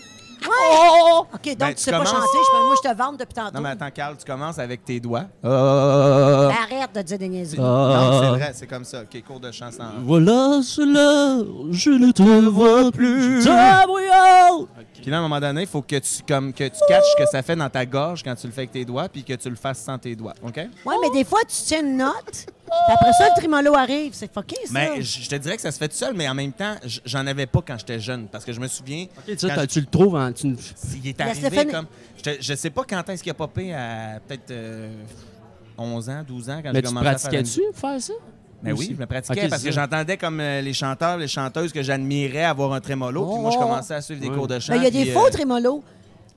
Oh. 0.49 1.27
OK, 1.35 1.45
donc 1.49 1.59
Ben, 1.59 1.69
tu 1.69 1.75
tu 1.77 1.81
sais 1.83 1.91
pas 1.91 1.99
commences- 1.99 2.13
chanter. 2.13 2.27
Je 2.47 2.51
peux- 2.59 2.65
moi, 2.67 2.75
je 2.83 2.89
te 2.89 2.97
vante 2.97 3.19
depuis 3.21 3.35
tantôt. 3.35 3.55
Non, 3.55 3.61
mais 3.61 3.71
attends, 3.71 3.91
Carl, 3.91 4.17
tu 4.17 4.25
commences 4.25 4.59
avec 4.59 4.85
tes 4.85 5.01
doigts. 5.01 5.25
Ben, 5.43 5.51
arrête 5.51 6.95
de 6.95 7.03
dire 7.03 7.19
des 7.19 7.29
niaiseries. 7.29 7.61
Non, 7.61 8.21
c'est 8.21 8.29
vrai, 8.29 8.53
c'est 8.55 8.67
comme 8.67 8.85
ça. 8.85 9.03
OK, 9.03 9.23
cours 9.27 9.41
de 9.41 9.51
chant 9.53 9.71
sans... 9.71 9.85
Voilà 10.05 10.61
cela, 10.63 11.45
je 11.71 11.91
ne 11.91 12.11
te 12.13 12.23
vois 12.51 12.91
plus. 12.93 13.45
Gabriel! 13.45 14.67
Puis 15.07 15.13
là, 15.13 15.19
à 15.19 15.21
un 15.21 15.23
moment 15.23 15.39
donné, 15.39 15.61
il 15.61 15.67
faut 15.69 15.83
que 15.83 15.95
tu, 16.01 16.23
comme, 16.27 16.53
que 16.53 16.65
tu 16.65 16.81
catches 16.89 17.05
ce 17.17 17.23
que 17.23 17.29
ça 17.31 17.41
fait 17.41 17.55
dans 17.55 17.71
ta 17.71 17.87
gorge 17.87 18.25
quand 18.25 18.35
tu 18.35 18.49
le 18.49 18.53
fais 18.53 18.63
avec 18.63 18.73
tes 18.73 18.85
doigts, 18.85 19.09
puis 19.09 19.23
que 19.23 19.35
tu 19.35 19.49
le 19.49 19.55
fasses 19.55 19.79
sans 19.79 19.97
tes 19.99 20.17
doigts, 20.17 20.35
OK? 20.43 20.57
Ouais, 20.57 20.95
mais 21.01 21.11
des 21.11 21.23
fois, 21.23 21.39
tu 21.43 21.55
tiens 21.65 21.81
une 21.87 21.97
note, 21.97 22.13
puis 22.33 22.45
après 22.89 23.13
ça, 23.13 23.29
le 23.29 23.39
trémolo 23.41 23.73
arrive. 23.77 24.15
C'est 24.15 24.33
fucké, 24.35 24.57
ça. 24.65 24.73
Mais 24.73 25.01
je 25.03 25.23
je 25.23 25.29
te 25.29 25.37
dirais 25.37 25.55
que 25.55 25.63
ça 25.63 25.71
se 25.71 25.79
fait 25.79 25.87
tout 25.87 25.95
seul, 25.95 26.13
mais 26.17 26.29
en 26.29 26.35
même 26.35 26.51
temps, 26.53 26.75
j- 26.85 27.01
j'en 27.05 27.25
avais 27.25 27.47
pas 27.47 27.63
quand 27.65 27.79
j'étais 27.79 28.01
jeune, 28.01 28.27
parce 28.27 28.45
que 28.45 28.53
je 28.53 28.59
me 28.59 28.67
souviens, 28.67 29.05
OK, 29.05 29.23
tu, 29.27 29.39
sais, 29.39 29.49
Quand 29.49 29.55
t'as- 29.55 29.67
tu 29.69 29.79
le 29.79 29.87
trouves 29.87 30.17
en... 30.17 30.33
tu- 30.33 30.49
il 30.49 31.09
est 31.09 31.21
arrivé 31.21 31.67
comme... 31.67 31.87
Je, 32.17 32.23
te- 32.25 32.43
je 32.43 32.55
sais 32.57 32.71
pas 32.71 32.83
quand 32.83 33.09
est-ce 33.09 33.23
qu'il 33.23 33.31
a 33.31 33.35
popé 33.35 33.73
à 33.75 34.19
peut-être 34.27 34.51
euh, 34.51 34.91
11 35.79 36.11
ans, 36.11 36.25
12 36.27 36.51
ans, 36.51 36.61
quand 36.65 36.73
Mais 36.73 36.81
j'ai 36.81 36.83
tu 36.83 36.89
commencé 36.89 37.07
à 37.07 37.17
faire 37.19 37.31
la 37.31 37.39
pratiquais-tu 37.43 37.63
faire 37.81 38.01
ça? 38.03 38.13
Mais 38.63 38.73
oui, 38.73 38.89
je 38.95 39.01
me 39.01 39.07
pratiquais 39.07 39.45
Ok, 39.45 39.51
parce 39.51 39.63
que 39.63 39.71
j'entendais 39.71 40.17
comme 40.17 40.41
euh, 40.41 40.61
les 40.61 40.73
chanteurs, 40.73 41.19
les 41.19 41.29
chanteuses 41.29 41.73
que 41.73 41.83
j'admirais 41.83 42.45
avoir 42.45 42.73
un 42.73 42.81
trémolo, 42.81 43.25
puis 43.33 43.41
moi, 43.41 43.51
je 43.51 43.57
Oh. 43.59 43.63
commençais 43.63 43.95
à 43.95 44.01
suivre 44.01 44.21
des 44.21 44.31
cours 44.31 44.49
de 44.49 44.59
chant. 44.59 44.73
Mais 44.73 44.79
il 44.79 44.85
y 44.85 44.87
a 44.87 44.91
des 44.91 45.03
puis, 45.03 45.11
faux 45.13 45.27
euh, 45.27 45.31
trémolos. 45.31 45.85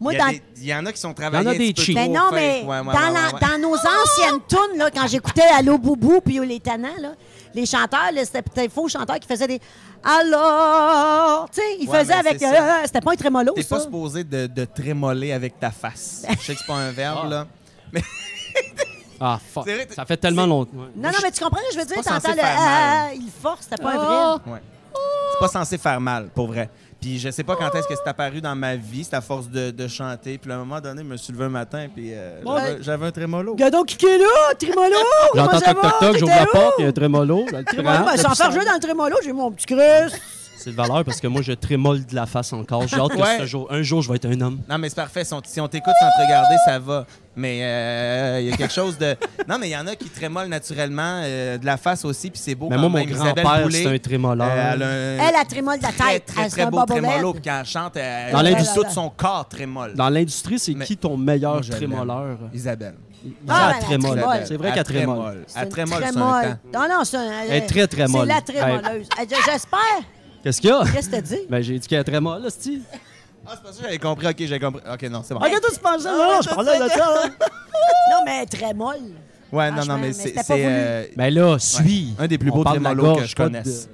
Moi, 0.02 0.14
il 0.14 0.18
y, 0.18 0.22
a 0.22 0.26
dans... 0.26 0.32
des- 0.32 0.42
il 0.58 0.66
y 0.66 0.74
en 0.74 0.86
a 0.86 0.92
qui 0.94 1.00
sont 1.02 1.14
travaillés 1.14 1.44
Il 1.44 1.46
y 1.46 1.50
en 1.50 1.52
a 1.52 1.56
un 1.56 1.58
des 1.58 1.74
petit 1.74 1.94
peu 1.94 2.00
cheats. 2.00 2.08
Mais 2.08 2.08
non, 2.08 2.30
mais 2.32 2.62
Ouais, 2.64 2.68
ouais, 2.80 2.84
dans, 2.86 2.86
ouais, 2.86 2.94
la- 2.94 3.34
ouais. 3.34 3.40
dans 3.42 3.58
nos 3.70 3.76
anciennes 3.76 4.40
tunes, 4.48 4.78
là, 4.78 4.90
quand 4.94 5.08
j'écoutais 5.08 5.42
Allo 5.58 5.78
Boubou 5.78 6.22
puis 6.22 6.40
les 6.46 6.60
Tannants, 6.62 6.88
là, 7.02 7.14
les 7.54 7.66
chanteurs, 7.66 8.10
c'était 8.24 8.42
peut-être 8.42 8.72
faux 8.72 8.88
chanteurs 8.88 9.20
qui 9.20 9.28
faisaient 9.28 9.48
des 9.48 9.60
Alors, 10.04 11.50
tu 11.52 11.60
sais, 11.60 11.68
ils 11.82 11.90
Ouais, 11.90 12.00
faisaient 12.00 12.14
mais 12.24 12.30
avec. 12.30 12.44
euh, 12.44 12.82
c'était 12.86 13.02
pas 13.02 13.12
un 13.12 13.16
trémolo, 13.16 13.54
T'es 13.54 13.64
pas 13.64 13.80
supposé 13.82 14.24
de, 14.24 14.48
de 14.48 14.66
trémoler 14.66 15.32
avec 15.34 15.60
ta 15.60 15.72
face. 15.72 16.24
Je 16.30 16.36
sais 16.46 16.54
que 16.54 16.60
c'est 16.60 16.68
pas 16.68 16.76
un 16.76 16.92
verbe, 16.92 17.20
Ah. 17.26 17.28
là. 17.30 17.48
Ah, 19.20 19.40
fuck. 19.54 19.64
Vrai, 19.66 19.88
Ça 19.94 20.06
fait 20.06 20.18
tellement 20.18 20.46
longtemps. 20.46 20.72
ouais. 20.78 20.88
Non, 20.96 21.10
non, 21.10 21.18
mais 21.24 21.32
tu 21.32 21.44
comprends 21.44 21.60
ce 21.62 21.68
que 21.68 21.74
je 21.74 21.80
veux 21.80 21.86
dire? 21.86 21.96
T'entends 22.04 22.20
censé 22.20 22.30
le. 22.30 22.34
faire 22.42 22.56
mal. 22.60 23.10
Ah, 23.10 23.10
il 23.14 23.30
force, 23.42 23.62
c'était 23.70 23.82
pas 23.84 23.92
un 23.92 23.98
Ah. 24.00 24.40
vrai. 24.46 24.54
Ouais. 24.54 24.60
C'est 25.34 25.40
pas 25.40 25.48
censé 25.48 25.78
faire 25.78 26.00
mal, 26.02 26.30
pour 26.34 26.48
vrai. 26.48 26.70
Puis 27.00 27.18
je 27.18 27.30
sais 27.30 27.44
pas 27.46 27.56
quand 27.56 27.74
est-ce 27.76 27.88
que 27.88 27.94
c'est 27.96 28.10
apparu 28.10 28.42
dans 28.42 28.56
ma 28.56 28.76
vie, 28.76 29.06
c'est 29.06 29.16
à 29.16 29.22
force 29.22 29.48
de, 29.48 29.72
de 29.72 29.88
chanter. 29.88 30.38
Puis 30.38 30.52
à 30.52 30.56
un 30.56 30.58
moment 30.60 30.82
donné, 30.82 31.02
je 31.02 31.08
me 31.08 31.16
suis 31.16 31.32
levé 31.32 31.46
un 31.46 31.50
matin, 31.50 31.88
puis 31.94 32.10
euh, 32.14 32.42
Ouais. 32.44 32.78
j'avais- 32.82 33.06
un 33.06 33.12
trémolo. 33.12 33.56
Gadon 33.56 33.84
qui 33.84 34.06
est 34.06 34.18
là, 34.18 34.54
trémolo! 34.60 34.96
J'entends 35.36 35.48
comment 35.48 35.60
ça 35.60 35.74
toc 35.74 35.84
va? 35.84 35.90
toc 35.92 36.00
toc, 36.02 36.18
j'ouvre 36.18 36.36
la 36.36 36.46
porte, 36.46 36.74
il 36.80 36.82
y 36.82 36.86
a 36.86 36.90
un 36.90 36.92
trémolo. 36.92 37.46
Ben, 37.52 37.64
sans 37.66 37.74
faire 37.76 38.30
puissant. 38.32 38.52
jouer 38.52 38.66
dans 38.66 38.74
le 38.74 38.80
trémolo, 38.82 39.16
j'ai 39.24 39.32
mon 39.32 39.50
petit 39.52 39.66
crus. 39.68 40.12
C'est 40.60 40.72
de 40.72 40.76
valeur 40.76 41.04
parce 41.06 41.20
que 41.22 41.28
moi, 41.28 41.42
je 41.42 41.54
trémole 41.54 42.06
de 42.06 42.14
la 42.16 42.26
face 42.26 42.52
encore. 42.54 42.88
J'ai 42.88 42.98
hâte 42.98 43.10
que 43.14 43.18
Ouais. 43.18 43.38
ce 43.40 43.46
jour, 43.46 43.68
un 43.72 43.82
jour, 43.82 44.02
je 44.02 44.10
vais 44.10 44.18
être 44.18 44.26
un 44.28 44.42
homme. 44.42 44.60
Non, 44.70 44.78
mais 44.78 44.90
c'est 44.90 44.96
parfait. 44.96 45.24
Si 45.24 45.34
on, 45.34 45.42
si 45.46 45.60
on 45.62 45.68
t'écoute 45.68 45.94
sans 46.00 46.08
te 46.22 46.26
regarder, 46.28 46.56
ça 46.66 46.80
va. 46.80 47.06
Mais 47.36 47.60
euh, 47.64 48.40
il 48.42 48.50
y 48.50 48.54
a 48.54 48.58
quelque 48.58 48.74
chose 48.74 48.98
de. 48.98 49.16
Non, 49.48 49.58
mais 49.58 49.70
il 49.70 49.72
y 49.72 49.78
en 49.78 49.88
a 49.88 49.96
qui 49.96 50.10
trémolent 50.10 50.50
naturellement, 50.50 51.22
euh, 51.24 51.58
de 51.58 51.66
la 51.66 51.78
face 51.78 52.04
aussi, 52.06 52.30
puis 52.30 52.40
c'est 52.44 52.56
beau 52.56 52.68
Mais 52.70 52.76
quand 52.76 52.90
moi, 52.90 53.00
mon 53.00 53.06
grand-père, 53.06 53.68
c'est 53.72 53.88
un 53.88 53.98
trémoleur. 53.98 54.48
euh, 54.52 54.74
elle 54.74 54.84
a 54.84 54.88
un 55.26 55.30
Elle, 55.30 55.36
a 55.36 55.46
trémole 55.46 55.78
de 55.78 55.84
la 55.84 55.92
très, 55.94 56.14
tête. 56.14 56.26
très, 56.26 56.44
Elle 56.44 56.52
très 56.52 56.66
se 56.66 56.70
beau 56.70 56.86
trémolo. 56.86 57.34
Puis 57.34 57.42
quand 57.44 57.60
elle 57.62 57.66
chante, 57.66 57.96
elle, 57.96 58.32
Dans 58.34 58.42
l'industrie- 58.42 58.84
tout 58.84 58.90
son 58.92 59.10
corps 59.10 59.48
trémole. 59.48 59.94
Dans 59.96 60.10
l'industrie, 60.10 60.60
c'est 60.60 60.74
Mais- 60.74 60.86
qui 60.86 60.98
ton 60.98 61.16
meilleur 61.18 61.62
trémoleur? 61.62 62.38
Isabelle. 62.54 62.96
Ah, 63.50 63.74
ben, 63.74 63.86
trémole. 63.86 64.18
trémole. 64.18 64.38
C'est 64.46 64.56
vrai 64.58 64.72
qu'elle 64.74 64.84
trémole. 64.84 65.46
Elle 65.56 65.70
trémole, 65.70 66.00
c'est 66.00 66.08
un 66.08 66.12
trémole. 66.12 66.44
temps. 66.74 66.80
Non, 66.80 66.88
non, 66.98 67.04
c'est 67.04 67.18
un- 67.18 67.32
Elle 67.50 67.64
est 67.64 67.68
très 67.68 67.88
trémole. 67.88 68.28
C'est 68.28 68.34
la 68.34 68.42
trémoleuse. 68.42 69.08
J'espère. 69.46 69.80
Qu'est-ce 70.44 70.62
qu'il 70.62 70.70
y 70.70 70.74
a? 70.74 70.84
Qu'est-ce 70.94 71.08
que 71.08 71.16
t'as 71.16 71.22
dit? 71.22 71.40
Ben, 71.50 71.62
j'ai 71.62 71.78
dit 71.80 71.88
qu'elle 71.88 72.00
est 72.00 72.04
trémole, 72.04 72.42
là, 72.44 72.50
c'ti. 72.50 72.82
Ah, 73.46 73.52
c'est 73.56 73.64
pas 73.64 73.72
ça 73.72 73.78
que 73.80 73.84
j'avais 73.84 73.98
compris. 73.98 74.28
Ok, 74.28 74.36
j'ai 74.38 74.60
compris. 74.60 74.82
Ok, 74.92 75.02
non, 75.10 75.22
c'est 75.26 75.34
bon. 75.34 75.40
Ah, 75.44 75.50
qu'est-ce 75.50 75.62
que 75.62 75.74
tu 75.76 75.80
pensais? 75.82 76.10
Non, 76.10 76.18
non, 76.18 76.42
je 76.42 76.50
parlais 76.50 76.80
de 76.80 76.90
ça. 76.90 77.24
hein. 77.26 77.30
Non, 78.12 78.18
mais 78.26 78.38
elle 78.38 78.44
est 78.44 78.46
très 78.48 78.74
molle. 78.74 78.96
Ouais, 79.52 79.70
non, 79.70 79.78
Franchement, 79.78 79.94
non, 79.96 80.00
mais 80.02 80.08
mais 80.08 80.14
c'est. 80.14 80.54
voulu. 80.54 80.64
euh, 80.66 81.06
Ben 81.16 81.34
là, 81.34 81.58
suis. 81.60 82.14
Un 82.20 82.28
des 82.28 82.38
plus 82.38 82.52
beaux 82.52 82.64
trémolos 82.64 83.16
que 83.18 83.26
je 83.26 83.36
connaisse. 83.36 83.90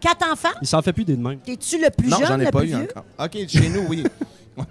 Quatre 0.00 0.30
enfants? 0.32 0.56
Il 0.62 0.66
s'en 0.68 0.82
fait 0.82 0.92
plus 0.92 1.04
des 1.04 1.16
de 1.16 1.22
même. 1.22 1.38
T'es-tu 1.38 1.80
le 1.80 1.90
plus 1.90 2.08
Non, 2.08 2.18
jeune, 2.18 2.26
j'en 2.28 2.40
ai 2.40 2.44
le 2.46 2.50
pas 2.50 2.58
plus 2.60 2.68
eu 2.68 2.76
vieux? 2.76 2.88
encore. 2.90 3.04
Ok, 3.18 3.48
chez 3.48 3.68
nous, 3.68 3.86
oui. 3.88 4.04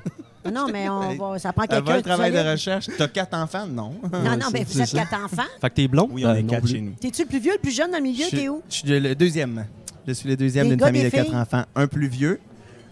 Non, 0.54 0.68
mais 0.72 0.88
on 0.90 1.16
va, 1.32 1.40
ça 1.40 1.52
prend 1.52 1.66
quelqu'un 1.66 1.98
de 1.98 2.02
travail 2.02 2.32
de 2.32 2.38
recherche? 2.38 2.86
T'as 2.98 3.08
quatre 3.08 3.34
enfants? 3.36 3.66
Non. 3.66 3.96
Non, 4.14 4.38
non, 4.38 4.48
mais 4.54 4.64
vous 4.64 4.80
êtes 4.80 4.88
ça. 4.90 5.00
quatre 5.04 5.24
enfants? 5.26 5.48
Fait 5.60 5.70
que 5.72 5.76
t'es 5.76 5.88
blond? 5.88 6.08
Oui, 6.12 6.24
on 6.24 6.30
Ben, 6.32 6.36
est 6.38 6.44
non 6.44 6.50
quatre 6.54 6.68
chez 6.68 6.82
nous. 6.82 6.92
T'es-tu 7.02 7.24
le 7.24 7.28
plus 7.28 7.40
vieux, 7.40 7.54
le 7.54 7.58
plus 7.60 7.76
jeune 7.76 7.90
dans 7.90 7.98
le 7.98 8.04
milieu? 8.04 8.26
T'es 8.30 8.48
où? 8.48 8.62
Je 8.70 8.76
suis 8.76 8.88
le 9.00 9.16
deuxième. 9.16 9.66
Je 10.08 10.14
suis 10.14 10.30
le 10.30 10.36
deuxième 10.38 10.70
d'une 10.70 10.80
famille 10.80 11.04
de 11.04 11.10
quatre 11.10 11.34
enfants. 11.36 11.64
Un 11.76 11.88
plus 11.88 12.08
vieux, 12.08 12.40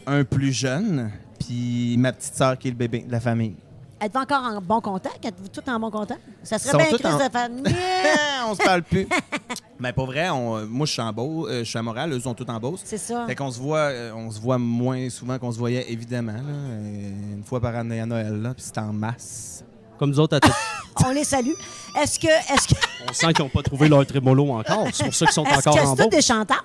un 0.08 0.24
plus 0.24 0.52
jeune, 0.52 1.12
puis 1.40 1.96
ma 1.98 2.12
petite 2.12 2.34
sœur 2.34 2.58
qui 2.58 2.68
est 2.70 2.72
le 2.72 2.78
bébé 2.78 3.00
de 3.08 3.12
la 3.12 3.20
famille. 3.20 3.56
Êtes-vous 4.02 4.20
encore 4.20 4.44
en 4.44 4.60
bon 4.62 4.82
contact? 4.82 5.24
Êtes-vous 5.24 5.48
tous 5.48 5.70
en 5.72 5.80
bon 5.80 5.90
contact? 5.90 6.20
Ça 6.44 6.60
serait 6.60 6.78
bien 6.78 6.88
triste 6.88 7.06
en- 7.06 7.18
de. 7.50 7.62
Nya! 7.62 7.74
on 8.50 8.54
se 8.56 8.62
parle 8.64 8.84
plus. 8.84 9.08
Mais 9.80 9.94
pour 9.94 10.08
vrai, 10.08 10.30
on- 10.30 10.66
moi 10.66 10.86
je 10.86 10.92
suis 10.92 11.02
en 11.02 11.14
Beauce, 11.14 11.48
euh, 11.50 11.60
je 11.60 11.70
suis 11.70 11.80
à 11.80 11.82
Montréal, 11.82 12.12
eux 12.12 12.20
sont 12.20 12.34
tous 12.34 12.50
en 12.50 12.60
Beauce. 12.60 12.82
C'est 12.84 12.98
ça. 12.98 13.26
Fait 13.28 13.36
qu'on 13.36 13.50
se 13.52 13.60
voit, 13.60 13.78
euh, 13.78 14.12
on 14.14 14.30
se 14.30 14.42
voit 14.42 14.58
moins 14.58 15.10
souvent 15.10 15.38
qu'on 15.40 15.52
se 15.54 15.58
voyait 15.60 15.90
évidemment. 15.92 16.34
là. 16.34 16.40
Euh, 16.42 17.12
Une 17.38 17.44
fois 17.44 17.62
par 17.62 17.76
année 17.76 18.02
à 18.02 18.06
Noël, 18.06 18.42
là, 18.42 18.54
puis 18.54 18.64
c'est 18.66 18.78
en 18.80 18.92
masse. 18.92 19.64
Comme 19.98 20.10
nous 20.10 20.20
autres, 20.20 20.38
à 20.38 21.06
On 21.06 21.12
les 21.12 21.24
salue. 21.24 21.54
Est-ce 22.02 22.20
que... 22.20 22.28
Est-ce 22.28 22.68
que... 22.68 22.76
on 23.10 23.14
sent 23.14 23.34
qu'ils 23.34 23.44
n'ont 23.44 23.50
pas 23.50 23.64
trouvé 23.64 23.90
leur 23.90 24.06
trémolo 24.06 24.52
encore. 24.52 24.88
C'est 24.94 25.06
pour 25.06 25.14
ça 25.14 25.26
qu'ils 25.26 25.34
sont 25.34 25.42
encore 25.42 25.76
que 25.76 25.86
en 25.86 25.96
bas. 25.96 26.08
des 26.08 26.22
chanteurs? 26.22 26.64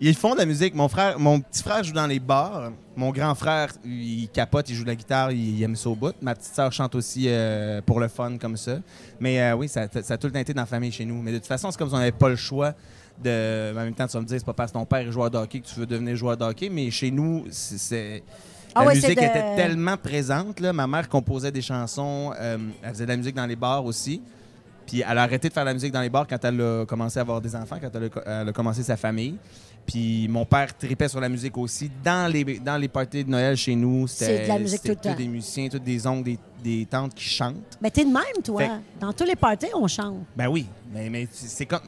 Ils 0.00 0.14
font 0.14 0.34
de 0.34 0.38
la 0.38 0.46
musique. 0.46 0.74
Mon 0.74 0.88
frère, 0.88 1.18
mon 1.18 1.40
petit 1.40 1.62
frère 1.62 1.82
joue 1.82 1.92
dans 1.92 2.06
les 2.06 2.20
bars. 2.20 2.70
Mon 2.96 3.10
grand 3.10 3.34
frère, 3.34 3.72
il 3.84 4.28
capote, 4.28 4.68
il 4.68 4.74
joue 4.74 4.82
de 4.82 4.88
la 4.88 4.94
guitare, 4.94 5.32
il, 5.32 5.62
aime 5.62 5.76
ça 5.76 5.88
au 5.88 5.94
bout. 5.94 6.14
Ma 6.20 6.34
petite 6.34 6.54
sœur 6.54 6.70
chante 6.72 6.94
aussi 6.94 7.24
euh, 7.28 7.80
pour 7.80 7.98
le 8.00 8.08
fun 8.08 8.36
comme 8.38 8.56
ça. 8.56 8.78
Mais 9.20 9.40
euh, 9.40 9.54
oui, 9.54 9.68
ça, 9.68 9.86
ça 10.02 10.14
a 10.14 10.18
tout 10.18 10.26
le 10.26 10.32
temps 10.32 10.38
été 10.38 10.52
dans 10.52 10.62
la 10.62 10.66
famille 10.66 10.92
chez 10.92 11.04
nous. 11.04 11.22
Mais 11.22 11.32
de 11.32 11.38
toute 11.38 11.46
façon, 11.46 11.70
c'est 11.70 11.78
comme 11.78 11.88
si 11.88 11.94
on 11.94 11.98
n'avait 11.98 12.12
pas 12.12 12.28
le 12.28 12.36
choix 12.36 12.74
de. 13.22 13.72
En 13.72 13.84
même 13.84 13.94
temps, 13.94 14.06
tu 14.06 14.12
vas 14.12 14.20
me 14.20 14.26
dire, 14.26 14.38
c'est 14.38 14.44
pas 14.46 14.52
parce 14.52 14.70
que 14.70 14.78
ton 14.78 14.84
père 14.84 15.06
est 15.06 15.12
joueur 15.12 15.30
de 15.30 15.38
hockey 15.38 15.60
que 15.60 15.66
tu 15.66 15.80
veux 15.80 15.86
devenir 15.86 16.14
joueur 16.14 16.36
de 16.36 16.44
hockey. 16.44 16.68
Mais 16.68 16.90
chez 16.90 17.10
nous, 17.10 17.46
c'est. 17.50 18.22
Ah 18.76 18.80
la 18.82 18.86
ouais, 18.88 18.94
musique 18.94 19.16
de- 19.16 19.22
était 19.24 19.56
tellement 19.56 19.96
présente. 19.96 20.60
Là. 20.60 20.72
Ma 20.72 20.86
mère 20.86 21.08
composait 21.08 21.50
des 21.52 21.62
chansons. 21.62 22.32
euh, 22.38 22.58
elle 22.82 22.90
faisait 22.90 23.04
de 23.04 23.10
la 23.10 23.16
musique 23.16 23.34
dans 23.34 23.46
les 23.46 23.56
bars 23.56 23.84
aussi. 23.84 24.20
Puis 24.86 25.02
elle 25.08 25.18
a 25.18 25.22
arrêté 25.22 25.48
de 25.48 25.52
faire 25.52 25.64
de 25.64 25.68
la 25.70 25.74
musique 25.74 25.92
dans 25.92 26.00
les 26.00 26.08
bars 26.10 26.26
quand 26.28 26.44
elle 26.44 26.60
a 26.60 26.84
commencé 26.86 27.18
à 27.18 27.22
avoir 27.22 27.40
des 27.40 27.56
enfants, 27.56 27.76
quand 27.80 27.90
elle 27.94 28.04
a, 28.24 28.40
elle 28.42 28.48
a 28.50 28.52
commencé 28.52 28.82
sa 28.84 28.96
famille. 28.96 29.36
Puis 29.84 30.26
mon 30.28 30.44
père 30.44 30.76
tripait 30.76 31.08
sur 31.08 31.20
la 31.20 31.28
musique 31.28 31.56
aussi. 31.58 31.90
Dans 32.04 32.30
les, 32.32 32.44
dans 32.60 32.76
les 32.76 32.88
parties 32.88 33.24
de 33.24 33.30
Noël 33.30 33.56
chez 33.56 33.74
nous, 33.76 34.06
c'était 34.06 34.38
C'est 34.38 34.42
de 34.44 34.48
la 34.48 34.58
musique 34.58 34.80
c'était 34.82 34.94
tout 34.94 35.00
le 35.02 35.10
temps. 35.10 35.16
tous 35.16 35.22
des 35.22 35.28
musiciens, 35.28 35.68
tous 35.68 35.78
des 35.78 36.06
oncles, 36.06 36.24
des, 36.24 36.38
des 36.62 36.86
tantes 36.86 37.14
qui 37.14 37.24
chantent. 37.24 37.78
Mais 37.80 37.90
t'es 37.90 38.04
de 38.04 38.10
même, 38.10 38.42
toi. 38.44 38.60
Fait- 38.62 38.70
Dans 39.00 39.12
tous 39.12 39.24
les 39.24 39.36
parties, 39.36 39.66
on 39.74 39.86
chante. 39.88 40.18
Ben 40.36 40.48
oui, 40.48 40.66
mais, 40.92 41.08
mais 41.10 41.26
c'est 41.32 41.66
comme... 41.66 41.80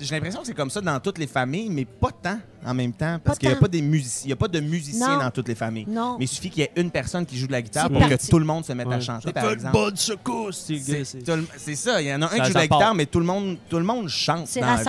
J'ai 0.00 0.14
l'impression 0.14 0.40
que 0.40 0.46
c'est 0.46 0.54
comme 0.54 0.70
ça 0.70 0.80
dans 0.80 0.98
toutes 1.00 1.18
les 1.18 1.26
familles, 1.26 1.68
mais 1.70 1.84
pas 1.84 2.10
tant 2.22 2.38
en 2.66 2.74
même 2.74 2.92
temps, 2.92 3.18
parce 3.22 3.38
qu'il 3.38 3.48
n'y 3.48 3.54
a 3.54 3.58
pas 3.58 3.68
des 3.68 3.80
musiciens, 3.82 4.26
il 4.26 4.30
y 4.30 4.32
a 4.32 4.36
pas 4.36 4.48
de 4.48 4.58
musiciens 4.60 5.16
Non. 5.18 5.24
dans 5.24 5.30
toutes 5.30 5.46
les 5.48 5.54
familles. 5.54 5.86
Non. 5.88 6.16
Mais 6.18 6.24
il 6.24 6.28
suffit 6.28 6.50
qu'il 6.50 6.60
y 6.60 6.64
ait 6.64 6.72
une 6.76 6.90
personne 6.90 7.24
qui 7.24 7.38
joue 7.38 7.46
de 7.46 7.52
la 7.52 7.62
guitare 7.62 7.88
pour 7.88 7.98
parti. 8.00 8.16
que 8.26 8.30
tout 8.30 8.38
le 8.38 8.44
monde 8.44 8.64
se 8.64 8.72
mette 8.72 8.88
à 8.90 9.00
chanter, 9.00 9.32
par 9.32 9.50
exemple. 9.50 9.72
bonne 9.72 9.96
secousse. 9.96 10.56
c'est- 10.66 11.74
ça, 11.74 12.00
il 12.02 12.08
y 12.08 12.14
en 12.14 12.22
a 12.22 12.26
un 12.26 12.28
Ça- 12.28 12.38
qui 12.40 12.44
joue 12.46 12.48
de 12.54 12.54
la 12.58 12.66
guitare, 12.66 12.94
mais 12.94 13.06
tout 13.06 13.20
le 13.20 13.24
monde, 13.26 13.56
tout 13.68 13.78
le 13.78 13.84
monde 13.84 14.08
chante 14.08 14.46
C'est 14.48 14.60
dans 14.60 14.66
la 14.66 14.76
vie. 14.76 14.82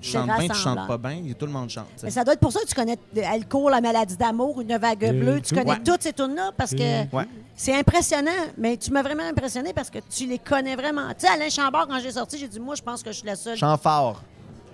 tu 0.00 0.10
chantes 0.10 0.26
bien, 0.26 0.48
tu 0.48 0.54
chantes 0.58 0.86
pas 0.86 0.98
bien, 0.98 1.12
il 1.12 1.28
y 1.28 1.30
a- 1.30 1.34
tout 1.34 1.46
le 1.46 1.52
monde 1.52 1.70
chante. 1.70 1.86
Mais 2.02 2.10
ça 2.10 2.24
doit 2.24 2.34
être 2.34 2.40
pour 2.40 2.52
ça 2.52 2.60
que 2.60 2.66
tu 2.66 2.74
connais 2.74 2.98
Elle 3.16 3.46
court, 3.48 3.70
la 3.70 3.80
maladie 3.80 4.16
d'amour, 4.16 4.60
une 4.60 4.76
vague 4.76 5.04
Euh, 5.04 5.12
bleue. 5.12 5.40
Tu 5.40 5.54
connais 5.54 5.70
ouais. 5.72 5.82
toutes 5.84 6.02
ces 6.02 6.12
tunes-là 6.12 6.50
parce 6.56 6.72
que 6.72 7.14
Ouais. 7.14 7.26
c'est 7.56 7.74
impressionnant. 7.74 8.30
Mais 8.58 8.76
tu 8.76 8.90
m'as 8.90 9.02
vraiment 9.02 9.22
impressionné 9.24 9.72
parce 9.72 9.90
que 9.90 9.98
tu 10.10 10.26
les 10.26 10.38
connais 10.38 10.76
vraiment. 10.76 11.08
Tu 11.10 11.26
sais, 11.26 11.28
Alain 11.28 11.48
Chambord, 11.48 11.86
quand 11.88 11.98
j'ai 12.00 12.12
sorti, 12.12 12.38
j'ai 12.38 12.48
dit, 12.48 12.60
moi, 12.60 12.74
je 12.74 12.82
pense 12.82 13.02
que 13.02 13.10
je 13.12 13.18
suis 13.18 13.26
la 13.26 13.36
seule. 13.36 13.56
Chant 13.56 13.76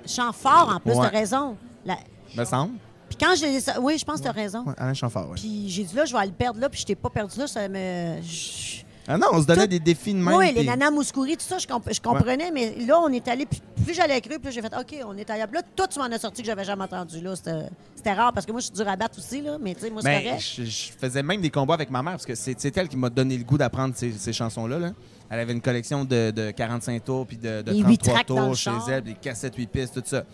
fort, 0.06 0.10
Chant 0.26 0.32
fort, 0.32 0.72
en 0.74 0.80
plus, 0.80 0.92
Ouais. 0.92 1.08
t'as 1.10 1.18
raison. 1.18 1.56
La- 1.84 1.98
me 2.36 2.44
semble. 2.44 2.74
Puis 3.08 3.18
quand 3.20 3.34
je 3.34 3.42
l'ai 3.44 3.58
Oui, 3.80 3.98
je 3.98 4.04
pense 4.04 4.20
que 4.20 4.24
t'as 4.24 4.32
raison. 4.32 4.64
Ouais, 4.64 4.74
Alain 4.78 4.94
Chanfort, 4.94 5.28
ouais. 5.30 5.34
Puis 5.36 5.68
j'ai 5.68 5.82
dit, 5.84 5.94
là, 5.96 6.04
je 6.04 6.14
vais 6.16 6.26
le 6.26 6.32
perdre 6.32 6.60
là, 6.60 6.68
puis 6.68 6.80
je 6.80 6.86
t'ai 6.86 6.94
pas 6.94 7.10
perdu 7.10 7.38
là, 7.38 7.46
ça 7.46 7.68
me... 7.68 8.22
je- 8.22 8.82
Ah 9.08 9.18
non, 9.18 9.26
on 9.32 9.40
se 9.42 9.46
donnait 9.46 9.62
Tout- 9.62 9.66
des 9.68 9.80
défis 9.80 10.12
de 10.14 10.18
même. 10.18 10.36
Oui, 10.36 10.46
les 10.52 10.60
puis- 10.60 10.66
nanas 10.66 10.90
Mouskouri, 10.92 11.36
tout 11.36 11.42
ça, 11.44 11.58
je, 11.58 11.66
comp- 11.66 11.92
je 11.92 12.00
comprenais, 12.00 12.52
mais 12.52 12.76
là, 12.86 13.00
on 13.00 13.08
est 13.08 13.26
allé 13.26 13.46
plus, 13.46 13.58
plus 13.84 13.94
j'allais 13.94 14.20
cru, 14.20 14.38
plus 14.38 14.52
j'ai 14.52 14.62
fait 14.62 14.72
OK, 14.78 14.94
on 15.04 15.16
est 15.16 15.28
ailleurs. 15.28 15.48
Là, 15.52 15.62
toi, 15.74 15.88
tu 15.88 15.98
m'en 15.98 16.04
as 16.04 16.18
sorti 16.18 16.42
que 16.42 16.46
j'avais 16.46 16.62
jamais 16.64 16.84
entendu. 16.84 17.20
là. 17.20 17.34
C'était 17.34 17.66
c'était 17.96 18.12
rare 18.12 18.32
parce 18.32 18.46
que 18.46 18.52
moi, 18.52 18.60
je 18.60 18.66
suis 18.66 18.74
dur 18.74 18.86
à 18.88 18.94
battre 18.94 19.18
aussi, 19.18 19.40
là. 19.42 19.58
Mais 19.60 19.74
tu 19.74 19.80
sais, 19.80 19.90
moi, 19.90 20.00
c'est 20.02 20.08
Ben, 20.08 20.22
correct. 20.24 20.44
je, 20.56 20.64
je 20.64 20.92
faisais 20.96 21.22
même 21.24 21.40
des 21.40 21.50
combats 21.50 21.74
avec 21.74 21.90
ma 21.90 22.02
mère 22.02 22.12
parce 22.12 22.26
que 22.26 22.34
c'est 22.36 22.54
c'est 22.60 22.76
elle 22.76 22.88
qui 22.88 22.96
m'a 22.96 23.10
donné 23.10 23.36
le 23.36 23.42
goût 23.44 23.58
d'apprendre 23.58 23.94
ces, 23.96 24.12
ces 24.12 24.32
chansons-là. 24.32 24.78
là. 24.78 24.90
Elle 25.30 25.38
avait 25.40 25.52
une 25.52 25.60
collection 25.60 26.04
de, 26.04 26.30
de 26.32 26.50
45 26.50 27.04
tours 27.04 27.26
puis 27.26 27.36
de, 27.36 27.62
de 27.62 27.70
Les 27.70 27.78
huit 27.82 27.98
33 27.98 28.14
tracks 28.14 28.28
dans 28.28 28.40
le 28.40 28.46
tours 28.48 28.56
chez 28.56 28.64
char. 28.70 28.90
elle, 28.90 29.02
des 29.04 29.14
cassettes 29.14 29.54
8 29.56 29.66
pistes, 29.70 29.94
tout 29.94 30.02
ça. 30.04 30.24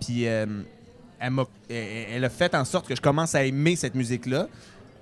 Puis 0.00 0.26
euh, 0.28 0.44
elle, 1.18 1.30
m'a- 1.30 1.44
elle, 1.70 2.06
elle 2.16 2.24
a 2.24 2.28
fait 2.30 2.54
en 2.54 2.64
sorte 2.64 2.86
que 2.86 2.94
je 2.94 3.00
commence 3.00 3.34
à 3.34 3.44
aimer 3.44 3.76
cette 3.76 3.94
musique-là. 3.94 4.48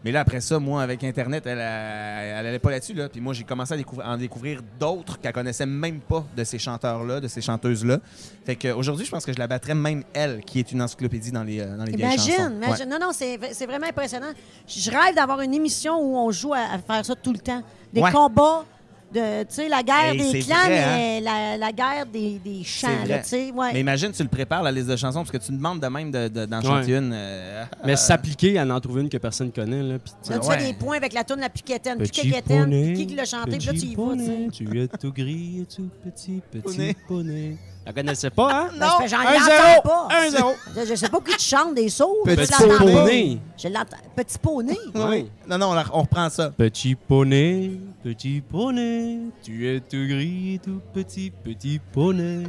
Mais 0.03 0.13
là, 0.13 0.21
après 0.21 0.41
ça, 0.41 0.59
moi, 0.59 0.83
avec 0.83 1.05
Internet, 1.05 1.45
elle 1.47 1.59
n'allait 1.59 2.59
pas 2.59 2.71
là-dessus. 2.71 2.95
Là. 2.95 3.11
Puis 3.11 3.21
moi, 3.21 3.35
j'ai 3.35 3.45
commencé 3.45 3.75
à 3.75 3.77
découvrir, 3.77 4.09
en 4.09 4.17
découvrir 4.17 4.63
d'autres 4.79 5.21
qu'elle 5.21 5.35
connaissait 5.35 5.67
même 5.67 6.01
pas 6.01 6.25
de 6.35 6.43
ces 6.43 6.59
chanteurs-là, 6.59 7.21
de 7.21 7.29
ces 7.29 7.43
chanteuses-là. 7.43 7.99
Fait 8.47 8.57
qu'aujourd'hui, 8.57 9.05
je 9.05 9.11
pense 9.11 9.27
que 9.27 9.33
je 9.35 9.39
la 9.39 9.47
battrais 9.47 9.75
même 9.75 10.03
elle, 10.15 10.41
qui 10.43 10.59
est 10.59 10.73
une 10.73 10.81
encyclopédie 10.81 11.33
dans 11.33 11.43
les, 11.45 11.61
euh, 11.61 11.77
dans 11.77 11.85
les 11.85 11.97
vieilles 11.97 12.13
chansons. 12.17 12.31
Imagine, 12.33 12.59
Ouais. 12.61 12.67
imagine. 12.69 12.89
Non, 12.89 12.99
non, 12.99 13.11
c'est 13.13 13.39
c'est 13.53 13.67
vraiment 13.67 13.89
impressionnant. 13.89 14.31
Je 14.67 14.91
rêve 14.91 15.15
d'avoir 15.15 15.43
une 15.43 15.53
émission 15.53 15.99
où 16.01 16.17
on 16.17 16.31
joue 16.31 16.55
à, 16.55 16.61
à 16.61 16.79
faire 16.79 17.05
ça 17.05 17.15
tout 17.15 17.33
le 17.35 17.39
temps. 17.41 17.63
Des 17.93 18.01
Ouais. 18.01 18.11
combats, 18.11 18.65
de, 19.13 19.43
tu 19.43 19.55
sais, 19.55 19.69
la 19.69 19.83
guerre 19.83 20.13
Hey, 20.13 20.33
des 20.33 20.39
clans, 20.41 20.55
vrai, 20.57 20.79
hein? 20.79 20.97
mais 20.97 21.21
la, 21.21 21.57
la 21.57 21.73
guerre 21.73 22.07
des, 22.07 22.39
des 22.45 22.63
chants, 22.65 22.89
là. 23.09 23.21
Ouais. 23.55 23.71
Mais 23.73 23.81
imagine, 23.81 24.13
tu 24.13 24.23
le 24.23 24.29
prépares, 24.29 24.63
la 24.63 24.71
liste 24.73 24.89
de 24.89 24.97
chansons, 24.97 25.21
parce 25.21 25.31
que 25.31 25.39
tu 25.39 25.53
demandes 25.53 25.81
de 25.81 25.87
même 25.89 26.11
de- 26.11 26.29
de- 26.29 26.47
d'en 26.47 26.59
Ouais. 26.59 26.65
chanter 26.65 26.97
une. 26.97 27.13
euh, 27.13 27.65
Mais 27.85 27.93
euh, 27.93 27.97
s'appliquer 27.97 28.59
à 28.59 28.65
en 28.65 28.81
trouver 28.81 29.03
une 29.03 29.09
que 29.09 29.17
personne 29.19 29.51
connaît. 29.53 29.83
Là, 29.83 29.99
puis 29.99 30.13
tu- 30.23 30.33
Là, 30.33 30.39
tu 30.39 30.47
Ouais. 30.49 30.59
fais 30.59 30.67
des 30.67 30.75
points 30.75 30.97
avec 30.97 31.13
la 31.13 31.25
tourne 31.25 31.41
La 31.41 31.49
Piquetaine. 31.49 31.99
Piquetaine, 31.99 32.95
qui 32.95 33.07
qui 33.07 33.15
l'a 33.15 33.25
chanté, 33.25 33.59
puis 33.59 33.67
là, 33.67 33.73
tu 33.73 33.79
y 33.79 33.95
vas, 33.95 34.49
tu 34.53 34.79
es 34.81 34.89
tout 34.99 35.13
gris 35.13 35.63
et 35.63 35.67
tout 35.75 35.89
petit, 36.05 36.41
petit 36.51 36.63
Poney. 36.63 36.97
poney. 37.09 37.57
La 37.87 37.95
connaissais 37.95 38.29
pas, 38.31 38.53
hein? 38.53 38.69
Ben, 38.79 38.89
c'est- 39.01 39.09
j'en 39.09 39.23
zéro! 39.23 39.83
pas. 39.83 40.09
Un 40.11 40.29
zéro! 40.31 40.51
Je, 40.77 40.85
je 40.91 40.95
sais 40.95 41.09
pas 41.09 41.19
qui 41.21 41.35
tu 41.37 41.45
chantes 41.45 41.75
des 41.75 41.89
sourds. 41.89 42.15
Petit 42.27 42.53
poney. 42.79 43.39
Je 43.57 43.69
l'entends. 43.69 43.97
Petit 44.15 44.39
poney. 44.39 44.77
Oui. 44.95 45.31
Non, 45.49 45.57
non, 45.59 45.75
on 45.95 46.01
reprend 46.03 46.29
ça. 46.29 46.51
Petit 46.51 46.95
poney, 46.95 47.71
petit 48.03 48.41
poney, 48.41 49.19
tu 49.43 49.69
es 49.69 49.81
tout 49.81 50.07
gris, 50.09 50.61
tout 50.63 50.81
petit, 50.93 51.31
petit 51.31 51.81
poney. 51.93 52.45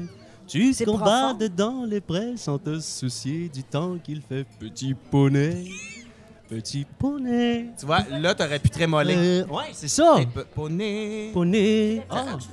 Tu 0.48 0.74
profond. 0.86 1.38
dans 1.56 1.86
les 1.86 2.02
prés 2.02 2.36
sans 2.36 2.58
te 2.58 2.80
soucier 2.80 3.48
du 3.48 3.64
temps 3.64 3.98
qu'il 4.04 4.22
fait, 4.22 4.46
petit 4.60 4.94
poney. 4.94 5.66
Petit 6.50 6.86
poney. 7.00 7.68
Tu 7.80 7.86
vois, 7.86 8.00
là, 8.20 8.36
t'aurais 8.36 8.60
pu 8.60 8.70
trémoler. 8.70 9.16
Euh, 9.16 9.46
ouais, 9.46 9.70
c'est 9.72 9.88
ça. 9.88 10.18
Hey, 10.20 10.28
Poney. 10.54 11.30
Poney. 11.32 12.02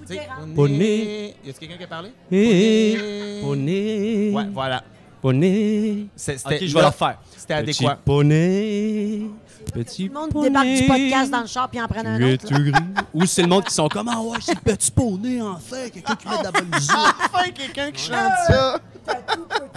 Tu 0.06 0.14
sais, 0.14 0.20
Poney. 0.54 1.34
Y 1.44 1.50
a-tu 1.50 1.58
quelqu'un 1.58 1.76
qui 1.76 1.82
a 1.82 1.86
parlé? 1.88 2.10
Eh, 2.30 3.40
Poney. 3.42 4.30
poney. 4.30 4.30
Ouais, 4.36 4.50
voilà. 4.52 4.84
Poney. 5.20 6.06
C'est- 6.14 6.34
Ok, 6.34 6.52
C'était 6.52 6.66
je 6.68 6.74
vais 6.74 6.80
le 6.80 6.86
refaire. 6.86 7.18
C'était 7.36 7.60
Petit 7.64 7.84
adéquat. 7.84 7.98
poney. 8.04 9.22
Petit 9.72 10.08
Tout 10.08 10.14
le 10.14 10.20
monde 10.20 10.30
poney. 10.30 10.48
débarque 10.48 10.66
du 10.68 10.86
podcast 10.86 11.30
dans 11.30 11.40
le 11.40 11.46
char 11.46 11.68
puis 11.68 11.80
en 11.80 11.86
prennent 11.88 12.06
un 12.06 12.32
autre. 12.32 12.46
Ou 13.14 13.26
c'est 13.26 13.42
le 13.42 13.48
monde 13.48 13.64
qui 13.64 13.74
sont 13.74 13.88
comme 13.88 14.08
Ah 14.08 14.20
ouais, 14.20 14.38
c'est 14.40 14.54
le 14.54 14.60
petit 14.60 14.90
poney, 14.90 15.40
enfin. 15.42 15.76
Quelqu'un 15.92 16.14
qui 16.16 16.28
met 16.28 16.38
de 16.38 16.44
la 16.44 16.50
bonne 16.52 16.68
musique. 16.72 16.90
Enfin, 16.94 17.50
quelqu'un 17.54 17.90
qui 17.90 18.02
chante 18.04 18.32
ça. 18.48 18.78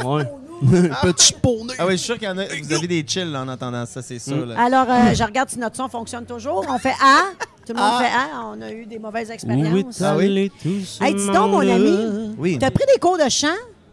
Ouais. 0.05 0.23
petit 1.01 1.33
poney. 1.41 1.73
Ah 1.79 1.85
oui, 1.87 1.93
je 1.93 1.97
suis 1.97 2.05
sûr 2.05 2.15
qu'il 2.19 2.27
y 2.27 2.31
en 2.31 2.37
a. 2.37 2.45
Vous 2.45 2.73
avez 2.73 2.87
des 2.87 3.03
chills 3.07 3.31
là, 3.31 3.41
en 3.41 3.47
entendant 3.47 3.85
ça, 3.85 4.01
c'est 4.01 4.19
sûr. 4.19 4.45
là. 4.45 4.59
Alors, 4.59 4.85
euh, 4.89 5.13
je 5.13 5.23
regarde 5.23 5.49
si 5.49 5.57
notre 5.59 5.75
son 5.75 5.89
fonctionne 5.89 6.25
toujours. 6.25 6.65
On 6.69 6.77
fait 6.77 6.93
A. 7.03 7.31
Tout 7.65 7.73
le 7.73 7.79
monde 7.79 7.99
fait 8.01 8.07
A. 8.11 8.45
On 8.55 8.61
a 8.61 8.71
eu 8.71 8.85
des 8.85 8.99
mauvaises 8.99 9.29
expériences. 9.31 10.01
Ah 10.01 10.15
oui? 10.17 10.51
tout 10.61 10.69
Hey, 11.03 11.15
dis 11.15 11.25
donc, 11.27 11.51
mon 11.51 11.59
ami. 11.59 12.35
Oui. 12.37 12.57
Tu 12.59 12.65
as 12.65 12.71
pris 12.71 12.85
des 12.93 12.99
cours 12.99 13.17
de 13.17 13.29
chant 13.29 13.47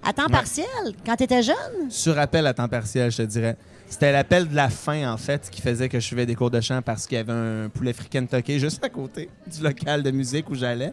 à 0.04 0.12
temps 0.12 0.26
partiel 0.28 0.66
quand 1.04 1.16
tu 1.16 1.24
étais 1.24 1.42
jeune? 1.42 1.56
Sur 1.90 2.18
appel 2.18 2.46
à 2.46 2.52
temps 2.54 2.68
partiel, 2.68 3.10
je 3.10 3.16
te 3.18 3.22
dirais. 3.22 3.56
C'était 3.90 4.12
l'appel 4.12 4.48
de 4.48 4.54
la 4.54 4.68
fin, 4.68 5.10
en 5.12 5.16
fait, 5.16 5.48
qui 5.50 5.60
faisait 5.62 5.88
que 5.88 5.98
je 5.98 6.04
suivais 6.04 6.26
des 6.26 6.34
cours 6.34 6.50
de 6.50 6.60
chant 6.60 6.82
parce 6.82 7.06
qu'il 7.06 7.16
y 7.16 7.20
avait 7.20 7.32
un 7.32 7.68
poulet 7.68 7.92
frit 7.92 8.08
Kentucky 8.08 8.58
juste 8.60 8.82
à 8.84 8.88
côté 8.88 9.28
du 9.46 9.62
local 9.62 10.02
de 10.02 10.10
musique 10.10 10.48
où 10.50 10.54
j'allais. 10.54 10.92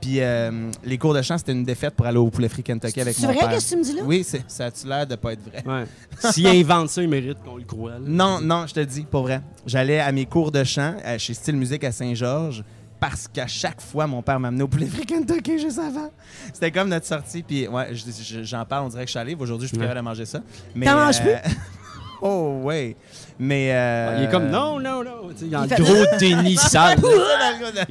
Puis 0.00 0.20
euh, 0.20 0.70
les 0.82 0.96
cours 0.96 1.12
de 1.12 1.20
chant, 1.20 1.36
c'était 1.36 1.52
une 1.52 1.62
défaite 1.64 1.94
pour 1.94 2.06
aller 2.06 2.16
au 2.16 2.30
poulet 2.30 2.48
Kentucky 2.48 3.02
avec 3.02 3.14
C'est 3.14 3.26
mon 3.26 3.34
vrai 3.34 3.46
père. 3.48 3.58
que 3.58 3.62
tu 3.62 3.76
me 3.76 3.82
dis 3.84 3.92
là? 3.94 4.02
Oui, 4.06 4.24
c'est- 4.24 4.42
ça 4.48 4.64
a-tu 4.66 4.86
l'air 4.86 5.06
de 5.06 5.14
pas 5.16 5.34
être 5.34 5.42
vrai? 5.44 5.62
Ouais. 5.66 5.84
S'il 6.32 6.46
invente 6.46 6.88
ça, 6.88 7.02
il 7.02 7.08
mérite 7.10 7.36
qu'on 7.44 7.56
le 7.58 7.64
croie. 7.64 7.92
là. 7.92 7.98
Non, 8.06 8.40
non, 8.40 8.66
je 8.66 8.72
te 8.72 8.80
dis, 8.80 9.02
pour 9.02 9.22
vrai. 9.22 9.42
J'allais 9.66 10.00
à 10.00 10.10
mes 10.10 10.24
cours 10.24 10.50
de 10.50 10.64
chant 10.64 10.94
euh, 11.04 11.18
chez 11.18 11.34
Style 11.34 11.56
Musique 11.56 11.84
à 11.84 11.92
Saint-Georges 11.92 12.64
parce 12.98 13.28
qu'à 13.28 13.46
chaque 13.46 13.82
fois, 13.82 14.06
mon 14.06 14.22
père 14.22 14.40
m'amenait 14.40 14.62
au 14.62 14.68
poulet 14.68 14.86
frit 14.86 15.04
Kentucky 15.04 15.58
juste 15.58 15.78
avant. 15.78 16.10
C'était 16.54 16.70
comme 16.70 16.88
notre 16.88 17.06
sortie. 17.06 17.42
Puis, 17.42 17.68
ouais, 17.68 17.94
je- 17.94 18.04
je- 18.22 18.42
j'en 18.42 18.64
parle, 18.64 18.86
on 18.86 18.88
dirait 18.88 19.02
que 19.02 19.08
je 19.08 19.10
suis 19.12 19.18
allé. 19.18 19.36
Aujourd'hui, 19.38 19.66
je 19.66 19.72
suis 19.72 19.76
plus 19.76 19.82
Ouais. 19.84 19.88
capable 19.88 20.06
de 20.06 20.10
manger 20.10 20.24
ça. 20.24 20.40
Mais, 20.74 20.86
T'en 20.86 20.94
manges 20.96 21.20
plus? 21.20 21.30
oh, 22.22 22.60
ouais. 22.62 22.96
Mais. 23.38 23.70
euh, 23.72 24.16
Il 24.18 24.24
est 24.24 24.30
comme 24.30 24.48
non, 24.50 24.78
non, 24.80 25.02
non. 25.02 25.30
Il 25.40 25.48
y 25.48 25.54
a 25.54 25.60
un 25.60 25.64
Il 25.66 25.68
fait- 25.74 25.82
gros 25.82 26.04
déni 26.18 26.56
sale. 26.56 26.98
Je 26.98 27.02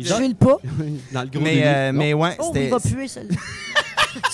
donne- 0.10 0.22
veux 0.22 0.28
le 0.30 0.34
pas. 0.36 0.58
Dans 1.12 1.22
le 1.24 1.28
gros 1.30 1.42
Mais, 1.42 1.56
déni. 1.56 1.64
euh, 1.66 1.92
mais 1.94 2.14
ouais, 2.14 2.36
Oh, 2.40 2.52
il 2.54 2.60
c'était. 2.60 2.70
va 2.70 2.80
puer, 2.80 3.08
celui-là. 3.08 3.36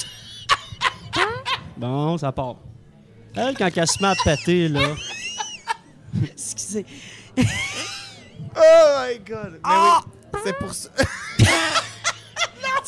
Bon, 1.77 2.17
ça 2.17 2.31
part. 2.31 2.55
Elle, 3.35 3.55
quand 3.57 3.69
elle 3.75 3.87
se 3.87 4.01
met 4.01 4.07
à 4.09 4.15
péter, 4.23 4.69
là. 4.69 4.79
Excusez. 6.23 6.85
Oh 7.37 7.41
my 8.57 9.19
God! 9.27 9.51
Mais 9.53 9.59
Ah! 9.63 9.99
oui, 10.33 10.39
c'est 10.45 10.53
pour 10.57 10.73
ça. 10.73 10.89
Tu 11.37 11.45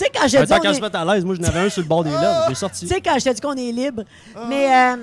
sais, 0.03 0.11
quand 0.13 0.27
je 0.27 0.37
dis 0.37 0.47
tant 0.47 0.59
qu'elle 0.59 0.71
est- 0.71 0.75
se 0.75 0.81
mette 0.81 0.95
à 0.95 1.03
l'aise, 1.03 1.25
moi, 1.25 1.35
je 1.35 1.41
n'avais 1.41 1.59
un 1.61 1.69
sur 1.69 1.81
le 1.81 1.87
bord 1.87 2.03
des 2.03 2.11
lèvres. 2.11 2.45
J'ai 2.49 2.55
sorti. 2.55 2.81
Tu 2.87 2.93
sais, 2.93 3.01
quand 3.01 3.17
je 3.19 3.25
te 3.25 3.29
dis 3.33 3.41
qu'on 3.41 3.55
est 3.57 3.71
libre. 3.71 4.03
Ah. 4.35 4.39
Mais 4.47 4.73
euh, 4.73 4.95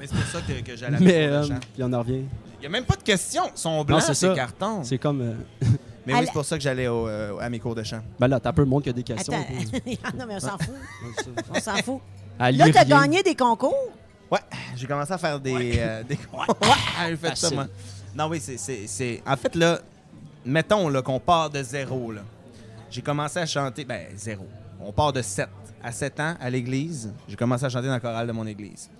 Mais 0.00 0.06
c'est 0.06 0.14
pour 0.16 0.24
ça 0.24 0.40
que, 0.40 0.60
que 0.62 0.76
j'allais 0.76 0.96
à 0.96 1.00
Mais, 1.00 1.06
mes 1.06 1.12
cours 1.28 1.36
euh, 1.36 1.42
de 1.42 1.46
chant. 1.48 1.60
puis 1.74 1.82
on 1.84 1.92
en 1.92 1.98
revient. 1.98 2.24
Il 2.56 2.60
n'y 2.60 2.66
a 2.66 2.68
même 2.70 2.84
pas 2.84 2.96
de 2.96 3.02
questions. 3.02 3.42
Ils 3.54 3.58
sont 3.58 3.84
blancs, 3.84 4.00
c'est 4.02 4.14
ces 4.14 4.26
ça. 4.28 4.34
cartons. 4.34 4.82
C'est 4.82 4.98
comme. 4.98 5.20
euh, 5.20 5.34
Mais 6.06 6.14
oui, 6.14 6.20
c'est 6.24 6.32
pour 6.32 6.44
ça 6.44 6.56
que 6.56 6.62
j'allais 6.62 6.88
au, 6.88 7.06
euh, 7.06 7.38
à 7.38 7.48
mes 7.50 7.58
cours 7.60 7.74
de 7.74 7.82
chant. 7.82 8.00
Ben 8.18 8.26
là, 8.26 8.40
t'as 8.40 8.48
un 8.48 8.52
peu 8.54 8.62
le 8.62 8.68
monde 8.68 8.82
qui 8.82 8.88
a 8.88 8.92
des 8.94 9.02
questions. 9.02 9.32
attends. 9.34 9.78
non, 10.18 10.24
mais 10.26 10.36
on 10.36 10.40
s'en 10.40 10.56
fout. 10.58 10.74
On 11.54 11.60
s'en 11.60 11.76
fout. 11.76 12.00
Elle 12.38 12.56
Là, 12.56 12.66
lit 12.66 12.72
tu 12.72 12.78
as 12.78 12.82
rien. 12.82 13.00
gagné 13.02 13.22
des 13.22 13.34
concours? 13.34 13.74
Ouais, 14.30 14.38
j'ai 14.76 14.86
commencé 14.86 15.12
à 15.12 15.18
faire 15.18 15.38
des. 15.38 15.74
euh, 15.78 16.02
des... 16.02 16.14
Ouais, 16.32 16.46
j'ai 17.08 17.16
fait 17.16 17.26
ça, 17.28 17.30
Facile. 17.34 17.54
moi. 17.56 17.66
Non, 18.14 18.28
oui, 18.28 18.40
c'est- 18.40 18.56
c'est. 18.56 18.86
c'est- 18.86 19.22
En 19.26 19.36
fait, 19.36 19.54
là, 19.54 19.78
mettons 20.44 20.88
là, 20.88 21.02
qu'on 21.02 21.20
part 21.20 21.50
de 21.50 21.62
zéro. 21.62 22.10
Là. 22.12 22.22
J'ai 22.90 23.02
commencé 23.02 23.38
à 23.38 23.44
chanter. 23.46 23.84
Ben, 23.84 24.06
zéro. 24.16 24.46
On 24.80 24.92
part 24.92 25.12
de 25.12 25.20
7. 25.20 25.48
À 25.82 25.92
7 25.92 26.20
ans, 26.20 26.34
à 26.40 26.50
l'église, 26.50 27.12
j'ai 27.28 27.36
commencé 27.36 27.64
à 27.64 27.68
chanter 27.68 27.86
dans 27.88 27.94
le 27.94 28.00
chorale 28.00 28.26
de 28.26 28.32
mon 28.32 28.46
église. 28.46 28.90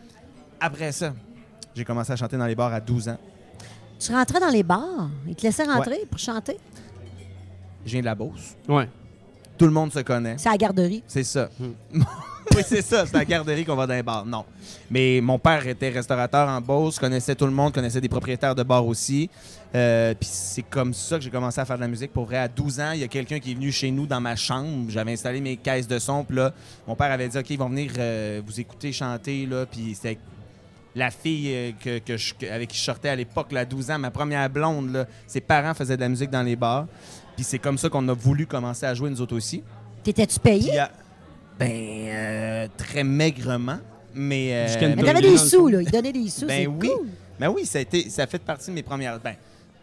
Après 0.61 0.93
ça, 0.93 1.15
j'ai 1.75 1.85
commencé 1.85 2.13
à 2.13 2.17
chanter 2.17 2.37
dans 2.37 2.47
les 2.47 2.55
bars 2.55 2.73
à 2.73 2.81
12 2.81 3.09
ans. 3.09 3.19
Tu 3.99 4.13
rentrais 4.13 4.41
dans 4.41 4.49
les 4.49 4.63
bars? 4.63 5.11
Ils 5.27 5.35
te 5.35 5.43
laissaient 5.43 5.65
rentrer 5.65 6.01
pour 6.11 6.19
chanter? 6.19 6.57
Je 7.85 7.93
viens 7.93 8.01
de 8.01 8.07
la 8.07 8.15
Beauce. 8.15 8.57
Ouais. 8.69 8.89
Tout 9.57 9.67
le 9.67 9.73
monde 9.73 9.93
se 9.93 10.01
connaît. 10.01 10.37
C'est 10.39 10.49
à 10.49 10.53
la 10.53 10.59
garderie. 10.59 11.03
C'est 11.07 11.23
ça. 11.23 11.51
Hmm. 11.59 11.73
oui, 12.57 12.63
c'est 12.65 12.83
ça. 12.83 13.05
C'est 13.05 13.15
à 13.15 13.19
la 13.19 13.25
garderie 13.27 13.65
qu'on 13.65 13.77
va 13.77 13.87
dans 13.87 13.95
les 13.95 14.03
bars. 14.03 14.25
Non. 14.25 14.45
Mais 14.91 15.21
mon 15.23 15.39
père 15.39 15.67
était 15.67 15.91
restaurateur 15.91 16.49
en 16.49 16.61
Beauce, 16.61 16.99
connaissait 16.99 17.35
tout 17.35 17.45
le 17.45 17.53
monde, 17.53 17.73
connaissait 17.75 18.01
des 18.01 18.09
propriétaires 18.09 18.55
de 18.55 18.63
bars 18.63 18.87
aussi. 18.87 19.29
Euh, 19.75 20.15
Puis 20.19 20.29
c'est 20.33 20.63
comme 20.63 20.95
ça 20.95 21.19
que 21.19 21.25
j'ai 21.25 21.31
commencé 21.31 21.61
à 21.61 21.65
faire 21.67 21.77
de 21.77 21.83
la 21.83 21.89
musique. 21.89 22.13
Pour 22.13 22.25
vrai, 22.25 22.39
à 22.39 22.49
12 22.49 22.81
ans, 22.81 22.93
il 22.93 23.01
y 23.01 23.05
a 23.05 23.09
quelqu'un 23.09 23.39
qui 23.39 23.53
est 23.53 23.55
venu 23.55 23.71
chez 23.71 23.91
nous 23.91 24.07
dans 24.07 24.21
ma 24.21 24.35
chambre. 24.35 24.87
J'avais 24.89 25.13
installé 25.13 25.41
mes 25.43 25.57
caisses 25.57 25.87
de 25.87 25.99
son. 25.99 26.25
Puis 26.25 26.37
là, 26.37 26.53
mon 26.89 26.97
père 26.97 27.13
avait 27.13 27.29
dit 27.29 27.39
OK, 27.39 27.51
ils 27.51 27.59
vont 27.59 27.69
venir 27.69 27.93
euh, 27.99 28.41
vous 28.45 28.61
écouter 28.61 28.93
chanter. 28.93 29.47
Puis 29.71 29.95
c'était 29.95 30.19
la 30.95 31.11
fille 31.11 31.49
euh, 31.55 31.71
que, 31.83 31.99
que 31.99 32.17
je- 32.17 32.35
que- 32.35 32.47
avec 32.47 32.69
qui 32.71 32.79
je 32.79 32.83
sortais 32.85 33.09
à 33.09 33.17
l'époque, 33.17 33.53
à 33.55 33.65
12 33.65 33.91
ans, 33.91 33.99
ma 33.99 34.11
première 34.11 34.49
blonde, 34.51 34.93
là, 34.93 35.07
ses 35.27 35.41
parents 35.41 35.75
faisaient 35.75 35.97
de 35.97 36.01
la 36.03 36.09
musique 36.09 36.31
dans 36.31 36.43
les 36.43 36.57
bars. 36.57 36.87
Puis 37.37 37.45
c'est 37.45 37.59
comme 37.59 37.79
ça 37.79 37.89
qu'on 37.89 38.07
a 38.09 38.13
voulu 38.13 38.47
commencer 38.47 38.87
à 38.87 38.95
jouer 38.95 39.09
nous 39.11 39.21
autres 39.21 39.37
aussi. 39.37 39.63
T'étais-tu 40.03 40.39
payé? 40.41 40.71
Puis, 40.71 40.79
euh, 40.79 40.85
ben, 41.59 41.71
euh, 41.71 42.69
très 42.77 43.05
maigrement. 43.05 43.79
Mais. 44.15 44.53
euh, 44.53 44.67
Jusqu'à 44.67 44.89
une 44.89 44.97
Mais 44.97 45.03
t'avais 45.05 45.21
des 45.21 45.39
sous, 45.39 45.69
là. 45.69 45.83
Ils 45.83 45.91
donnaient 45.91 46.13
des 46.13 46.29
sous. 46.29 46.47
Ben 46.47 46.63
c'est 46.63 46.67
oui. 46.67 46.89
cool. 46.89 47.07
Ben 47.39 47.49
oui, 47.49 47.65
ça 47.65 47.79
a, 47.79 47.83
été, 47.83 48.11
ça 48.11 48.27
fait 48.27 48.39
partie 48.43 48.71
de 48.71 48.75
mes 48.75 48.83
premières. 48.83 49.19
Ben, 49.21 49.35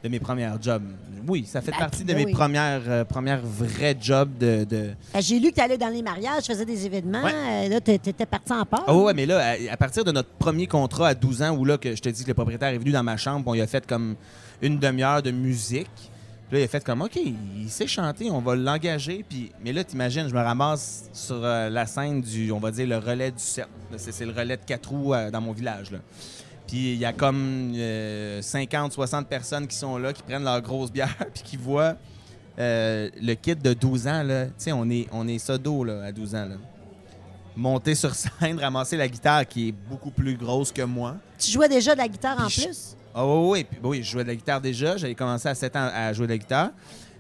de 0.04 0.10
mes 0.10 0.20
premières 0.20 0.62
jobs. 0.62 0.84
Oui, 1.28 1.46
ça 1.46 1.62
fait 1.62 1.72
Ben, 1.72 1.78
partie 1.80 2.04
de 2.04 2.08
ben 2.14 2.18
mes 2.18 2.26
oui. 2.26 2.32
premières, 2.32 2.82
euh, 2.88 3.04
premières 3.04 3.42
vrais 3.44 3.98
jobs 4.00 4.30
de. 4.38 4.64
de... 4.64 4.92
Ben, 5.14 5.20
J'ai 5.22 5.40
lu 5.40 5.50
que 5.50 5.56
tu 5.56 5.62
allais 5.62 5.78
dans 5.78 5.90
les 5.90 6.02
mariages, 6.02 6.44
tu 6.44 6.52
faisais 6.54 6.66
des 6.66 6.86
événements. 6.86 7.24
Ouais. 7.24 7.34
Euh, 7.34 7.70
Là, 7.70 7.82
t'é- 7.82 8.00
t'étais 8.00 8.26
parti 8.26 8.54
en 8.54 8.64
part. 8.66 8.86
Oh 8.88 9.04
ouais, 9.06 9.14
mais 9.14 9.26
là, 9.26 9.40
à, 9.40 9.74
à 9.74 9.78
partir 9.78 10.04
de 10.06 10.12
notre 10.12 10.30
premier 10.30 10.68
contrat 10.68 11.10
à 11.10 11.14
12 11.16 11.42
ans, 11.42 11.56
où 11.58 11.66
là, 11.66 11.78
que 11.78 11.96
je 11.96 12.02
te 12.02 12.10
dis 12.10 12.24
que 12.24 12.30
le 12.30 12.34
propriétaire 12.34 12.70
est 12.70 12.78
venu 12.78 12.92
dans 12.92 13.04
ma 13.04 13.18
chambre, 13.18 13.44
on 13.48 13.54
il 13.56 13.62
a 13.62 13.68
fait 13.68 13.86
comme 13.86 14.16
une 14.62 14.80
demi-heure 14.80 15.22
de 15.22 15.32
musique. 15.32 15.90
Puis 16.50 16.56
là, 16.56 16.60
il 16.62 16.64
a 16.64 16.68
fait 16.70 16.82
comme, 16.84 17.02
OK, 17.02 17.18
il 17.18 17.70
sait 17.70 17.88
chanter, 17.88 18.32
on 18.32 18.40
va 18.40 18.56
l'engager. 18.56 19.26
Puis, 19.28 19.52
mais 19.66 19.74
là, 19.74 19.84
t'imagines, 19.84 20.30
je 20.30 20.34
me 20.34 20.40
ramasse 20.40 21.10
sur 21.12 21.44
euh, 21.44 21.70
la 21.70 21.86
scène 21.86 22.22
du, 22.22 22.54
on 22.54 22.60
va 22.60 22.72
dire, 22.72 22.88
le 22.88 22.98
relais 23.00 23.32
du 23.32 23.40
cercle. 23.40 23.70
C'est 23.98 24.24
le 24.26 24.32
relais 24.32 24.56
de 24.56 24.62
quatre 24.66 24.90
roues 24.90 25.14
dans 25.34 25.42
mon 25.42 25.52
village. 25.52 25.92
Là. 25.92 25.98
Puis 26.68 26.94
il 26.94 26.98
y 27.00 27.06
a 27.06 27.14
comme 27.14 27.72
euh, 27.76 28.42
50, 28.42 28.92
60 28.94 29.28
personnes 29.28 29.68
qui 29.68 29.76
sont 29.76 29.98
là, 29.98 30.12
qui 30.14 30.22
prennent 30.24 30.44
leur 30.44 30.62
grosse 30.62 30.92
bière, 30.92 31.16
puis 31.34 31.44
qui 31.44 31.58
voient 31.58 31.96
euh, 32.60 33.10
le 33.22 33.34
kid 33.36 33.62
de 33.62 33.74
12 33.74 34.08
ans. 34.08 34.24
Tu 34.28 34.52
sais, 34.58 34.72
on 34.74 34.90
est, 34.90 35.08
on 35.12 35.28
est 35.28 35.40
sodo 35.40 35.84
là, 35.84 36.04
à 36.06 36.12
12 36.12 36.36
ans. 36.36 36.46
Là. 36.46 36.56
monter 37.56 37.96
sur 37.96 38.14
scène, 38.42 38.60
ramasser 38.60 38.98
la 38.98 39.08
guitare 39.08 39.48
qui 39.48 39.70
est 39.70 39.72
beaucoup 39.72 40.12
plus 40.12 40.36
grosse 40.36 40.72
que 40.72 40.82
moi. 40.82 41.16
Tu 41.40 41.52
jouais 41.52 41.70
déjà 41.70 41.94
de 41.94 42.00
la 42.00 42.08
guitare 42.08 42.40
en 42.44 42.50
je- 42.50 42.62
plus? 42.66 42.96
Ah 43.16 43.26
oui, 43.26 43.50
oui, 43.50 43.64
puis 43.64 43.80
oui, 43.84 44.04
je 44.04 44.12
jouais 44.12 44.24
de 44.24 44.28
la 44.30 44.36
guitare 44.36 44.62
déjà. 44.62 44.96
J'avais 44.98 45.16
commencé 45.16 45.48
à 45.48 45.56
7 45.56 45.76
ans 45.76 45.90
à 45.94 46.14
jouer 46.14 46.28
de 46.28 46.34
la 46.34 46.38
guitare. 46.38 46.70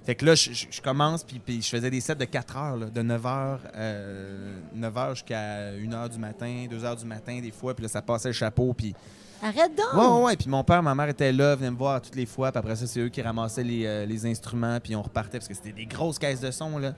Fait 0.08 0.16
que 0.16 0.26
là, 0.26 0.36
je, 0.36 0.54
je- 0.54 0.68
je 0.72 0.82
commence, 0.82 1.22
puis, 1.26 1.38
puis 1.38 1.62
je 1.62 1.68
faisais 1.68 1.90
des 1.92 2.00
sets 2.00 2.16
de 2.16 2.24
4 2.24 2.56
heures, 2.56 2.78
là, 2.78 2.86
de 2.86 3.02
9 3.02 3.26
heures, 3.26 3.60
euh, 3.76 4.58
9 4.74 4.98
heures 4.98 5.16
jusqu'à 5.16 5.72
1 5.74 5.92
heure 5.94 6.08
du 6.10 6.18
matin, 6.18 6.66
2 6.70 6.86
heures 6.86 6.96
du 6.96 7.04
matin, 7.06 7.40
des 7.42 7.52
fois, 7.52 7.74
puis 7.76 7.84
là, 7.84 7.90
ça 7.90 8.02
passait 8.02 8.30
le 8.30 8.34
chapeau, 8.34 8.74
puis... 8.74 8.96
Arrête 9.44 9.72
donc! 9.76 9.94
Ouais, 10.02 10.08
ouais, 10.08 10.24
ouais, 10.28 10.36
puis 10.38 10.48
mon 10.50 10.64
père, 10.64 10.82
ma 10.82 10.96
mère 10.96 11.10
étaient 11.10 11.34
là, 11.34 11.56
venaient 11.58 11.72
me 11.72 11.76
voir 11.78 12.02
toutes 12.02 12.16
les 12.16 12.26
fois, 12.26 12.54
puis 12.54 12.58
après 12.60 12.78
ça, 12.78 12.88
c'est 12.88 13.02
eux 13.02 13.10
qui 13.10 13.22
ramassaient 13.22 13.66
les, 13.66 13.86
euh, 13.86 14.06
les 14.06 14.26
instruments, 14.26 14.80
puis 14.82 14.96
on 14.96 15.02
repartait, 15.02 15.40
parce 15.40 15.48
que 15.50 15.54
c'était 15.54 15.74
des 15.74 15.86
grosses 15.86 16.18
caisses 16.18 16.40
de 16.40 16.52
son, 16.52 16.78
là. 16.78 16.94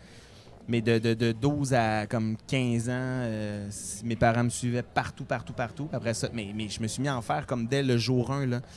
Mais 0.67 0.81
de, 0.81 0.99
de, 0.99 1.15
de 1.15 1.31
12 1.31 1.73
à 1.73 2.05
comme 2.05 2.37
15 2.47 2.89
ans, 2.89 2.91
euh, 2.93 3.67
mes 4.03 4.15
parents 4.15 4.43
me 4.43 4.49
suivaient 4.49 4.83
partout, 4.83 5.23
partout, 5.25 5.53
partout. 5.53 5.89
Après 5.91 6.13
ça, 6.13 6.29
mais, 6.31 6.51
mais 6.55 6.69
je 6.69 6.79
me 6.79 6.85
suis 6.87 7.01
mis 7.01 7.07
à 7.07 7.17
en 7.17 7.23
faire 7.23 7.47
comme 7.47 7.65
dès 7.65 7.81
le 7.81 7.97
jour 7.97 8.29
1, 8.29 8.45
là. 8.45 8.59
Tu 8.59 8.67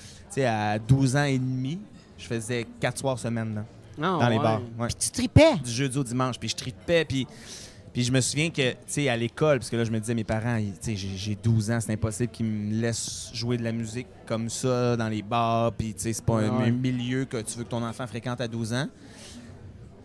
sais, 0.40 0.46
à 0.46 0.78
12 0.78 1.16
ans 1.16 1.24
et 1.24 1.38
demi, 1.38 1.78
je 2.16 2.24
faisais 2.26 2.66
4 2.80 2.96
soirs 2.98 3.18
semaine, 3.18 3.54
là, 3.56 3.64
Ah, 3.98 4.18
dans 4.20 4.28
les 4.28 4.36
ouais. 4.36 4.42
bars. 4.42 4.60
Ouais 4.78 4.86
Puis 4.88 4.96
tu 4.98 5.10
tripais. 5.10 5.56
du 5.62 5.70
jeudi 5.70 5.98
au 5.98 6.04
dimanche. 6.04 6.38
Puis 6.38 6.48
je 6.50 6.56
tripais. 6.56 7.04
Puis, 7.04 7.26
puis 7.92 8.04
je 8.04 8.10
me 8.12 8.20
souviens 8.22 8.48
que, 8.50 8.70
tu 8.70 8.76
sais, 8.86 9.08
à 9.10 9.16
l'école, 9.16 9.58
parce 9.58 9.68
que 9.68 9.76
là, 9.76 9.84
je 9.84 9.90
me 9.90 10.00
disais, 10.00 10.14
mes 10.14 10.24
parents, 10.24 10.56
tu 10.58 10.72
sais, 10.80 10.96
j'ai 10.96 11.10
j'ai 11.16 11.34
12 11.34 11.70
ans, 11.70 11.78
c'est 11.80 11.92
impossible 11.92 12.30
qu'ils 12.32 12.46
me 12.46 12.80
laissent 12.80 13.30
jouer 13.34 13.58
de 13.58 13.62
la 13.64 13.72
musique 13.72 14.06
comme 14.26 14.48
ça 14.48 14.96
dans 14.96 15.08
les 15.08 15.20
bars. 15.22 15.72
Puis, 15.72 15.92
tu 15.94 16.00
sais, 16.00 16.12
c'est 16.14 16.24
pas 16.24 16.38
un, 16.40 16.48
Ouais. 16.58 16.68
un 16.68 16.70
milieu 16.70 17.26
que 17.26 17.36
tu 17.42 17.58
veux 17.58 17.64
que 17.64 17.68
ton 17.68 17.84
enfant 17.84 18.06
fréquente 18.06 18.40
à 18.40 18.48
12 18.48 18.72
ans. 18.72 18.88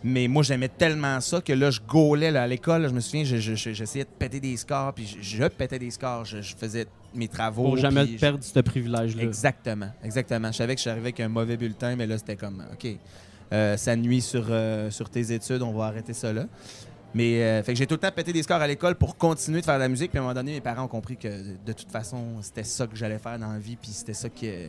Mais 0.03 0.27
moi, 0.27 0.44
j'aimais 0.44 0.67
tellement 0.70 1.20
ça 1.22 1.41
que 1.41 1.51
là, 1.53 1.72
je 1.72 1.79
gaulais 1.82 2.29
là, 2.29 2.44
à 2.44 2.48
l'école. 2.48 2.88
Je 2.88 2.94
me 2.94 3.00
souviens, 3.00 3.24
je- 3.24 3.38
je- 3.38 3.56
je- 3.56 3.72
j'essayais 3.74 4.03
de 4.06 4.10
péter 4.10 4.39
des 4.39 4.56
scores. 4.56 4.94
Puis 4.94 5.17
je, 5.22 5.38
je 5.38 5.44
pétais 5.48 5.79
des 5.79 5.89
scores. 5.89 6.24
Je, 6.24 6.41
je 6.41 6.56
faisais 6.56 6.86
mes 7.15 7.27
travaux. 7.27 7.63
Pour 7.63 7.77
jamais 7.77 8.06
perdre 8.06 8.44
ce 8.44 8.60
privilège-là. 8.60 9.24
Exactement, 9.24 9.89
exactement. 10.03 10.51
Je 10.51 10.58
savais 10.58 10.75
que 10.75 10.79
je 10.79 10.82
suis 10.84 10.89
arrivé 10.91 11.06
avec 11.08 11.20
un 11.20 11.29
mauvais 11.29 11.58
bulletin, 11.58 11.96
mais 11.96 12.06
là, 12.06 12.17
c'était 12.20 12.36
comme, 12.36 12.63
OK, 12.72 12.88
ça 13.51 13.96
nuit 13.96 14.22
sur, 14.22 14.46
euh, 14.50 14.89
sur 14.92 15.10
tes 15.10 15.32
études, 15.34 15.62
on 15.62 15.72
va 15.74 15.86
arrêter 15.86 16.13
ça 16.13 16.34
là. 16.34 16.46
Mais 17.13 17.42
euh, 17.42 17.63
fait 17.63 17.72
que 17.74 17.77
j'ai 17.80 17.88
tout 17.88 17.96
le 17.96 18.00
temps 18.01 18.12
pété 18.13 18.34
des 18.34 18.44
scores 18.44 18.62
à 18.62 18.68
l'école 18.68 18.96
pour 18.96 19.16
continuer 19.18 19.62
de 19.62 19.66
faire 19.66 19.75
de 19.75 19.80
la 19.80 19.88
musique. 19.89 20.12
Puis 20.12 20.18
à 20.20 20.22
un 20.22 20.25
moment 20.25 20.36
donné, 20.36 20.51
mes 20.51 20.62
parents 20.62 20.84
ont 20.84 20.88
compris 20.89 21.16
que 21.18 21.27
de 21.66 21.74
toute 21.74 21.89
façon, 21.89 22.18
c'était 22.42 22.63
ça 22.66 22.86
que 22.86 22.96
j'allais 22.96 23.18
faire 23.18 23.39
dans 23.39 23.51
la 23.54 23.60
vie. 23.60 23.75
Puis 23.82 23.92
c'était 23.92 24.13
ça 24.13 24.30
que. 24.30 24.68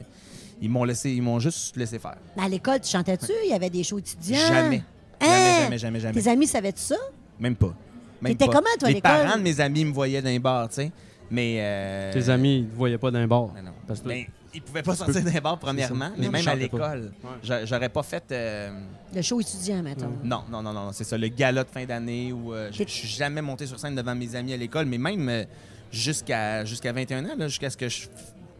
Ils 0.60 0.70
m'ont 0.70 0.84
laissé, 0.84 1.10
ils 1.12 1.22
m'ont 1.22 1.38
juste 1.38 1.76
laissé 1.76 1.98
faire. 1.98 2.16
Mais 2.36 2.44
À 2.44 2.48
l'école, 2.48 2.80
tu 2.80 2.88
chantais-tu? 2.90 3.32
Il 3.44 3.50
y 3.50 3.54
avait 3.54 3.70
des 3.70 3.84
shows 3.84 3.98
étudiants? 3.98 4.38
Jamais. 4.48 4.82
Hein? 5.20 5.26
Jamais, 5.26 5.60
jamais, 5.60 5.78
jamais, 5.78 6.00
jamais. 6.00 6.20
Tes 6.22 6.28
amis 6.30 6.46
savaient-tu 6.46 6.80
ça? 6.80 6.96
Même 7.38 7.54
pas. 7.56 7.74
Même 8.20 8.32
T'étais 8.32 8.46
pas. 8.46 8.52
comment, 8.52 8.70
toi, 8.78 8.86
à 8.86 8.88
Les 8.88 8.94
l'école? 8.94 9.10
parents 9.10 9.36
de 9.36 9.42
mes 9.42 9.60
amis 9.60 9.84
me 9.84 9.92
voyaient 9.92 10.22
dans 10.22 10.28
les 10.30 10.38
bars, 10.38 10.68
tu 10.68 10.76
sais. 10.76 10.92
Mais. 11.30 11.58
euh, 11.60 12.12
Tes 12.12 12.28
amis, 12.28 12.58
ils 12.60 12.66
te 12.68 12.74
voyaient 12.76 12.98
pas 12.98 13.10
d'un 13.12 13.26
bar. 13.28 13.50
Mais 13.54 13.62
non. 13.62 13.72
Parce 13.86 14.00
que 14.00 14.08
Ben, 14.08 14.24
ils 14.54 14.62
pouvaient 14.62 14.82
pas 14.82 14.94
sortir 14.94 15.22
d'un 15.22 15.40
bar, 15.40 15.58
premièrement. 15.58 16.10
Mais 16.16 16.26
Non, 16.26 16.32
même 16.32 16.48
à 16.48 16.54
l'école, 16.54 17.12
Ouais. 17.22 17.66
j'aurais 17.66 17.88
pas 17.88 18.02
fait. 18.02 18.24
euh, 18.32 18.70
Le 19.14 19.22
show 19.22 19.40
étudiant, 19.40 19.82
mettons. 19.82 20.10
Non, 20.24 20.42
non, 20.50 20.62
non, 20.62 20.72
non, 20.72 20.90
c'est 20.92 21.04
ça, 21.04 21.16
le 21.18 21.28
gala 21.28 21.64
de 21.64 21.68
fin 21.70 21.84
d'année 21.84 22.32
où 22.32 22.52
euh, 22.54 22.70
je 22.72 22.84
suis 22.84 23.08
jamais 23.08 23.42
monté 23.42 23.66
sur 23.66 23.78
scène 23.78 23.94
devant 23.94 24.14
mes 24.14 24.34
amis 24.34 24.52
à 24.52 24.56
l'école, 24.56 24.86
mais 24.86 24.98
même 24.98 25.28
euh, 25.28 25.44
jusqu'à 25.92 26.64
jusqu'à 26.64 26.92
21 26.92 27.24
ans, 27.24 27.34
là, 27.36 27.48
jusqu'à 27.48 27.70
ce 27.70 27.76
que 27.76 27.88
je 27.88 28.06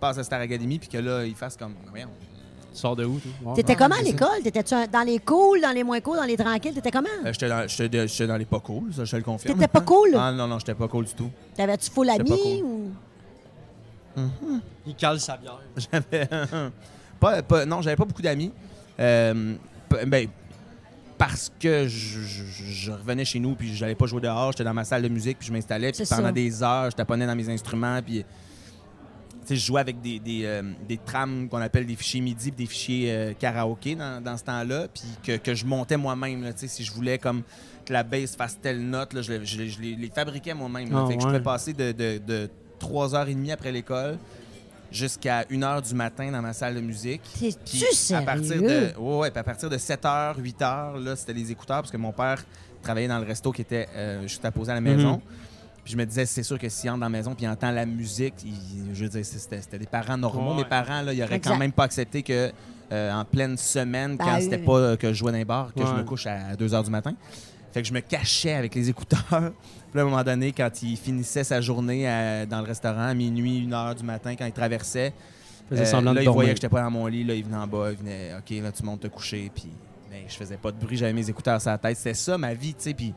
passe 0.01 0.19
à 0.19 0.25
Star 0.25 0.41
Academy, 0.41 0.79
puis 0.79 0.89
que 0.89 0.99
là, 0.99 1.25
ils 1.25 1.35
fassent 1.35 1.57
comme. 1.57 1.75
Voyons. 1.91 2.09
Tu 2.73 2.81
sors 2.81 2.95
de 2.95 3.05
où, 3.05 3.19
toi? 3.19 3.31
Ouais. 3.45 3.55
T'étais 3.57 3.75
comment 3.75 3.97
à 3.97 4.03
l'école? 4.03 4.43
T'étais-tu 4.45 4.75
dans 4.93 5.03
les 5.03 5.19
cools, 5.19 5.61
dans 5.63 5.73
les 5.73 5.83
moins 5.83 6.01
cools, 6.01 6.19
dans 6.19 6.25
les 6.25 6.37
tranquilles? 6.37 6.75
T'étais 6.75 6.91
comment? 6.91 7.09
Euh, 7.25 7.33
j'étais 7.33 8.27
dans, 8.27 8.37
les 8.37 8.45
pas 8.45 8.61
cool, 8.61 8.93
ça, 8.95 9.05
je 9.05 9.11
te 9.11 9.17
le 9.17 9.23
confirme. 9.23 9.55
T'étais 9.55 9.69
pas 9.69 9.81
cool? 9.81 10.11
Ah 10.17 10.33
non, 10.33 10.47
non, 10.47 10.59
j'étais 10.59 10.75
pas 10.75 10.87
cool 10.87 11.07
du 11.07 11.15
tout. 11.15 11.31
T'avais-tu 11.57 11.91
full 11.91 12.09
J'étais 12.11 12.25
pas 12.25 12.37
Il 14.87 14.95
cale 14.95 15.21
sa 15.21 15.37
bière. 15.37 15.61
J'avais. 15.77 16.29
pas, 17.21 17.43
pas- 17.43 17.65
non, 17.67 17.83
j'avais 17.83 17.97
pas 17.97 18.05
beaucoup 18.05 18.23
d'amis. 18.23 18.53
Euh, 19.01 19.55
ben, 20.07 20.29
parce 21.17 21.53
que 21.59 21.89
je, 21.89 22.21
je- 22.21 22.45
je 22.65 22.91
revenais 22.93 23.25
chez 23.25 23.41
nous, 23.41 23.55
puis 23.55 23.75
j'allais 23.75 23.95
pas 23.97 24.07
jouer 24.07 24.21
dehors, 24.21 24.53
j'étais 24.53 24.65
dans 24.65 24.75
ma 24.75 24.85
salle 24.85 25.03
de 25.03 25.09
musique, 25.09 25.39
puis 25.39 25.49
je 25.49 25.53
m'installais, 25.53 25.91
puis 25.93 26.07
C'est 26.07 26.15
pendant 26.15 26.29
ça. 26.29 26.33
des 26.33 26.63
heures, 26.63 26.91
je 26.91 26.97
taponnais 26.97 27.27
dans 27.27 27.37
mes 27.37 27.49
instruments, 27.49 28.01
puis. 28.05 28.25
Je 29.51 29.55
jouais 29.55 29.81
avec 29.81 30.03
des, 30.03 30.19
des, 30.19 30.43
euh, 30.45 30.61
des 30.87 30.99
trams 30.99 31.49
qu'on 31.49 31.63
appelle 31.63 31.87
des 31.87 31.97
fichiers 31.97 32.21
MIDI, 32.21 32.51
puis 32.53 32.67
des 32.67 32.71
fichiers 32.71 33.11
euh, 33.11 33.33
karaoké 33.33 33.95
dans, 33.95 34.23
dans 34.23 34.37
ce 34.37 34.45
temps-là, 34.45 34.89
puis 34.93 35.05
que, 35.23 35.39
que 35.39 35.55
je 35.55 35.65
montais 35.65 35.97
moi-même. 35.97 36.43
là, 36.43 36.53
tu 36.53 36.59
sais, 36.61 36.69
Si 36.69 36.85
je 36.85 36.93
voulais 36.93 37.17
comme 37.17 37.43
que 37.87 37.93
la 37.95 38.03
bass 38.03 38.37
fasse 38.37 38.59
telle 38.61 38.83
note, 38.83 39.15
là, 39.15 39.23
je, 39.23 39.33
les- 39.33 39.47
je 39.47 39.57
les- 39.57 39.69
je 39.71 39.81
les, 39.81 39.95
les 39.97 40.11
fabriquais 40.11 40.53
moi-même. 40.53 40.91
là. 40.93 41.03
Ah, 41.03 41.09
fait 41.09 41.17
que 41.17 41.23
je 41.23 41.27
pouvais 41.27 41.41
passer 41.41 41.73
de, 41.73 41.93
de, 41.93 42.19
de 42.19 42.51
3h30 42.81 43.53
après 43.53 43.73
l'école 43.73 44.19
jusqu'à 44.91 45.43
1h 45.45 45.87
du 45.87 45.95
matin 45.95 46.31
dans 46.31 46.41
ma 46.41 46.53
salle 46.53 46.75
de 46.75 46.81
musique. 46.81 47.21
T'es-tu 47.39 47.57
Puis 47.65 47.95
sérieux? 47.95 48.23
à 48.23 48.33
partir 48.35 48.63
de 48.63 48.67
ouais, 48.99 49.17
ouais, 49.19 49.31
puis 49.31 49.39
à 49.41 49.45
partir 49.45 49.69
de 49.69 49.77
7h, 49.77 50.41
8h, 50.41 50.99
là, 51.03 51.15
c'était 51.17 51.35
les 51.35 51.51
écouteurs 51.51 51.79
parce 51.83 51.91
que 51.91 51.97
mon 51.99 52.13
père 52.13 52.43
travaillait 52.83 53.09
dans 53.09 53.19
le 53.19 53.27
resto 53.27 53.53
qui 53.53 53.61
était 53.63 53.87
euh, 53.95 54.23
juste 54.23 54.45
à 54.45 54.51
poser 54.51 54.71
à 54.73 54.75
la 54.75 54.81
maison. 54.81 55.15
Mhm. 55.15 55.21
Puis 55.85 55.93
je 55.93 55.97
me 55.99 56.07
disais, 56.07 56.25
c'est 56.27 56.43
sûr 56.43 56.59
que 56.59 56.69
s'il 56.69 56.89
entre 56.91 57.01
dans 57.01 57.07
la 57.07 57.11
maison 57.11 57.35
puis 57.35 57.45
il 57.45 57.49
entend 57.49 57.71
la 57.71 57.85
musique, 57.87 58.35
il- 58.45 58.95
je 58.95 59.05
veux 59.05 59.11
dire, 59.11 59.25
c'était 59.25 59.61
c'était 59.61 59.79
des 59.79 59.87
parents 59.87 60.17
normaux. 60.17 60.53
Ouais. 60.53 60.63
Mes 60.63 60.65
parents, 60.69 61.03
là, 61.03 61.13
ils 61.13 61.23
auraient 61.23 61.37
Exact. 61.37 61.53
quand 61.53 61.59
même 61.59 61.73
pas 61.73 61.85
accepté 61.85 62.23
que 62.23 62.51
euh, 62.91 63.13
en 63.13 63.25
pleine 63.27 63.59
semaine, 63.59 64.17
Ben, 64.17 64.25
quand 64.25 64.37
oui, 64.37 64.43
c'était 64.43 64.57
pas 64.59 64.79
euh, 64.79 64.97
que 64.97 65.09
je 65.09 65.15
jouais 65.19 65.33
dans 65.33 65.39
les 65.39 65.45
bars, 65.45 65.75
que 65.75 65.85
je 65.85 65.93
me 65.93 66.03
couche 66.05 66.27
à 66.27 66.55
2h 66.57 66.85
du 66.85 66.91
matin. 66.91 67.13
Fait 67.73 67.83
que 67.83 67.89
je 67.89 67.93
me 67.93 68.01
cachais 68.01 68.55
avec 68.55 68.75
les 68.75 68.89
écouteurs. 68.89 69.53
Puis 69.91 69.99
à 70.01 70.03
un 70.03 70.07
moment 70.07 70.23
donné, 70.23 70.53
quand 70.53 70.71
il 70.83 70.97
finissait 70.97 71.45
sa 71.45 71.61
journée 71.61 72.07
à- 72.09 72.45
dans 72.47 72.61
le 72.61 72.67
restaurant, 72.67 73.09
à 73.09 73.15
minuit, 73.15 73.67
1h 73.67 73.95
du 73.97 74.05
matin, 74.05 74.35
quand 74.37 74.47
il 74.47 74.53
traversait, 74.53 75.13
Faisait 75.69 75.83
euh, 75.83 76.01
là, 76.15 76.23
il 76.23 76.25
voyait 76.35 76.51
que 76.51 76.57
j'étais 76.57 76.69
pas 76.71 76.83
dans 76.83 76.91
mon 76.91 77.07
lit. 77.07 77.25
Là, 77.25 77.35
il 77.35 77.45
venait 77.45 77.57
en 77.57 77.67
bas. 77.67 77.91
Il 77.91 77.99
venait, 77.99 78.31
OK, 78.39 78.63
là, 78.63 78.73
tu 78.73 78.83
montes 78.85 79.01
te 79.01 79.07
coucher. 79.09 79.51
Puis, 79.55 79.69
mais 80.11 80.25
je 80.27 80.35
faisais 80.35 80.57
pas 80.57 80.73
de 80.73 80.79
bruit. 80.79 80.97
J'avais 80.97 81.13
mes 81.13 81.29
écouteurs 81.29 81.61
sur 81.61 81.71
la 81.71 81.77
tête. 81.79 81.97
C'était 81.97 82.15
ça, 82.15 82.39
ma 82.39 82.55
vie, 82.55 82.73
tu 82.75 82.85
sais. 82.85 82.95
Puis, 82.95 83.13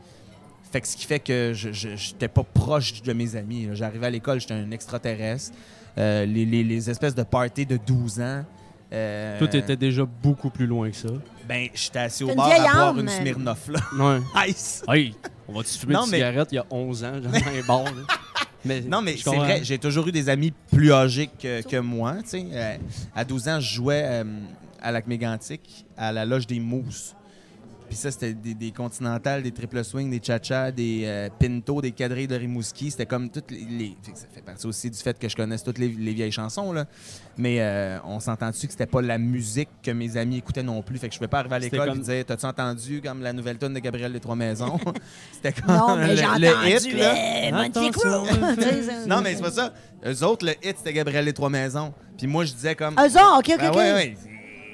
fait 0.70 0.80
que 0.82 0.86
ce 0.86 0.96
qui 0.96 1.06
fait 1.06 1.18
que 1.20 1.52
je 1.54 1.70
j'étais 1.72 2.28
pas 2.28 2.42
proche 2.42 3.02
de 3.02 3.12
mes 3.14 3.36
amis. 3.36 3.68
J'arrivais 3.72 4.06
à 4.06 4.10
l'école, 4.10 4.38
j'étais 4.40 4.52
un 4.54 4.70
extraterrestre. 4.70 5.52
Euh, 5.98 6.24
les, 6.26 6.44
les- 6.46 6.64
les 6.64 6.88
espèces 6.90 7.14
de 7.14 7.22
parties 7.22 7.64
de 7.66 7.78
12 7.78 8.20
ans. 8.20 8.44
euh, 8.92 9.38
Tout 9.38 9.54
était 9.56 9.76
déjà 9.76 10.04
beaucoup 10.22 10.50
plus 10.50 10.66
loin 10.66 10.90
que 10.90 10.96
ça. 10.96 11.08
Ben, 11.48 11.68
j'étais 11.74 11.98
assis 11.98 12.24
au 12.24 12.34
bar 12.34 12.50
à 12.50 12.58
boire 12.58 12.98
une 12.98 13.08
Smirnoff, 13.08 13.68
là. 13.68 13.80
Ouais. 13.98 14.20
Ice! 14.48 14.82
Hey, 14.88 15.14
on 15.48 15.52
va-tu 15.54 15.78
fumer 15.78 15.94
Non, 15.94 16.04
une 16.04 16.10
mais- 16.10 16.16
cigarette? 16.18 16.48
Il 16.52 16.54
y 16.56 16.58
a 16.58 16.66
11 16.70 17.04
ans, 17.04 17.12
genre, 17.14 17.32
dans 17.32 17.38
un 17.38 17.66
bar, 17.66 17.84
là? 17.84 17.90
Mais, 18.64 18.80
Non, 18.80 19.02
mais 19.02 19.14
je 19.16 19.16
c'est 19.18 19.24
comprends. 19.24 19.42
vrai, 19.44 19.60
j'ai 19.64 19.76
toujours 19.76 20.06
eu 20.06 20.12
des 20.12 20.28
amis 20.28 20.52
plus 20.72 20.92
âgés 20.92 21.28
que, 21.36 21.62
que 21.62 21.78
moi. 21.78 22.14
tu 22.22 22.28
sais. 22.28 22.46
Euh, 22.52 22.76
à 23.12 23.24
12 23.24 23.48
ans, 23.48 23.58
je 23.58 23.74
jouais 23.74 24.02
euh, 24.04 24.22
à 24.80 24.92
Lac 24.92 25.08
Mégantic, 25.08 25.84
à 25.96 26.12
la 26.12 26.24
loge 26.24 26.46
des 26.46 26.60
Mousses. 26.60 27.16
Puis 27.92 27.98
ça, 27.98 28.10
c'était 28.10 28.32
des, 28.32 28.54
des 28.54 28.70
continentales, 28.70 29.42
des 29.42 29.50
triple 29.52 29.84
swing, 29.84 30.08
des 30.10 30.18
cha-cha, 30.24 30.70
des 30.72 31.02
euh, 31.04 31.28
pinto, 31.38 31.82
des 31.82 31.92
quadrilles 31.92 32.26
de 32.26 32.36
Rimouski. 32.36 32.90
C'était 32.90 33.04
comme 33.04 33.28
toutes 33.28 33.50
les, 33.50 33.66
les- 33.68 33.96
fait 34.02 34.12
que 34.12 34.18
Ça 34.18 34.24
fait 34.32 34.40
partie 34.40 34.66
aussi 34.66 34.88
du 34.88 34.96
fait 34.96 35.18
que 35.18 35.28
je 35.28 35.36
connaisse 35.36 35.62
toutes 35.62 35.76
les, 35.76 35.88
les 35.88 36.14
vieilles 36.14 36.32
chansons. 36.32 36.72
Là. 36.72 36.86
Mais 37.36 37.58
euh, 37.60 37.98
on 38.06 38.18
s'entend-tu 38.18 38.66
que 38.66 38.72
c'était 38.72 38.86
pas 38.86 39.02
la 39.02 39.18
musique 39.18 39.68
que 39.82 39.90
mes 39.90 40.16
amis 40.16 40.38
écoutaient 40.38 40.62
non 40.62 40.80
plus? 40.80 40.96
Fait 40.96 41.08
que 41.08 41.12
je 41.12 41.18
pouvais 41.18 41.28
pas 41.28 41.40
arriver 41.40 41.56
à 41.56 41.58
l'école 41.58 41.88
comme- 41.90 41.98
et 41.98 42.02
dire 42.02 42.24
T'as-tu 42.24 42.46
entendu 42.46 43.02
comme 43.04 43.20
la 43.20 43.34
nouvelle 43.34 43.58
tonne 43.58 43.74
de 43.74 43.78
Gabriel 43.80 44.10
des 44.10 44.20
Trois 44.20 44.36
Maisons 44.36 44.78
C'était 45.32 45.52
comme 45.60 45.76
Non, 45.76 45.96
mais 45.96 46.14
le, 46.16 46.22
le 46.38 46.68
hit. 46.70 46.92
là. 46.94 47.14
euh, 47.14 47.50
Non, 49.06 49.20
mais 49.20 49.34
c'est 49.34 49.42
pas 49.42 49.50
ça. 49.50 49.74
Eux 50.06 50.24
autres, 50.24 50.46
le 50.46 50.52
hit, 50.66 50.78
c'était 50.78 50.94
Gabriel 50.94 51.26
les 51.26 51.34
Trois 51.34 51.50
Maisons. 51.50 51.92
Puis 52.16 52.26
moi, 52.26 52.46
je 52.46 52.54
disais 52.54 52.74
comme. 52.74 52.94
Eux 52.94 53.04
autres, 53.04 53.38
OK, 53.38 53.50
OK, 53.54 53.56
Ah 53.60 53.70
OK. 53.70 53.76
ouais, 53.76 53.92
ouais. 53.92 54.16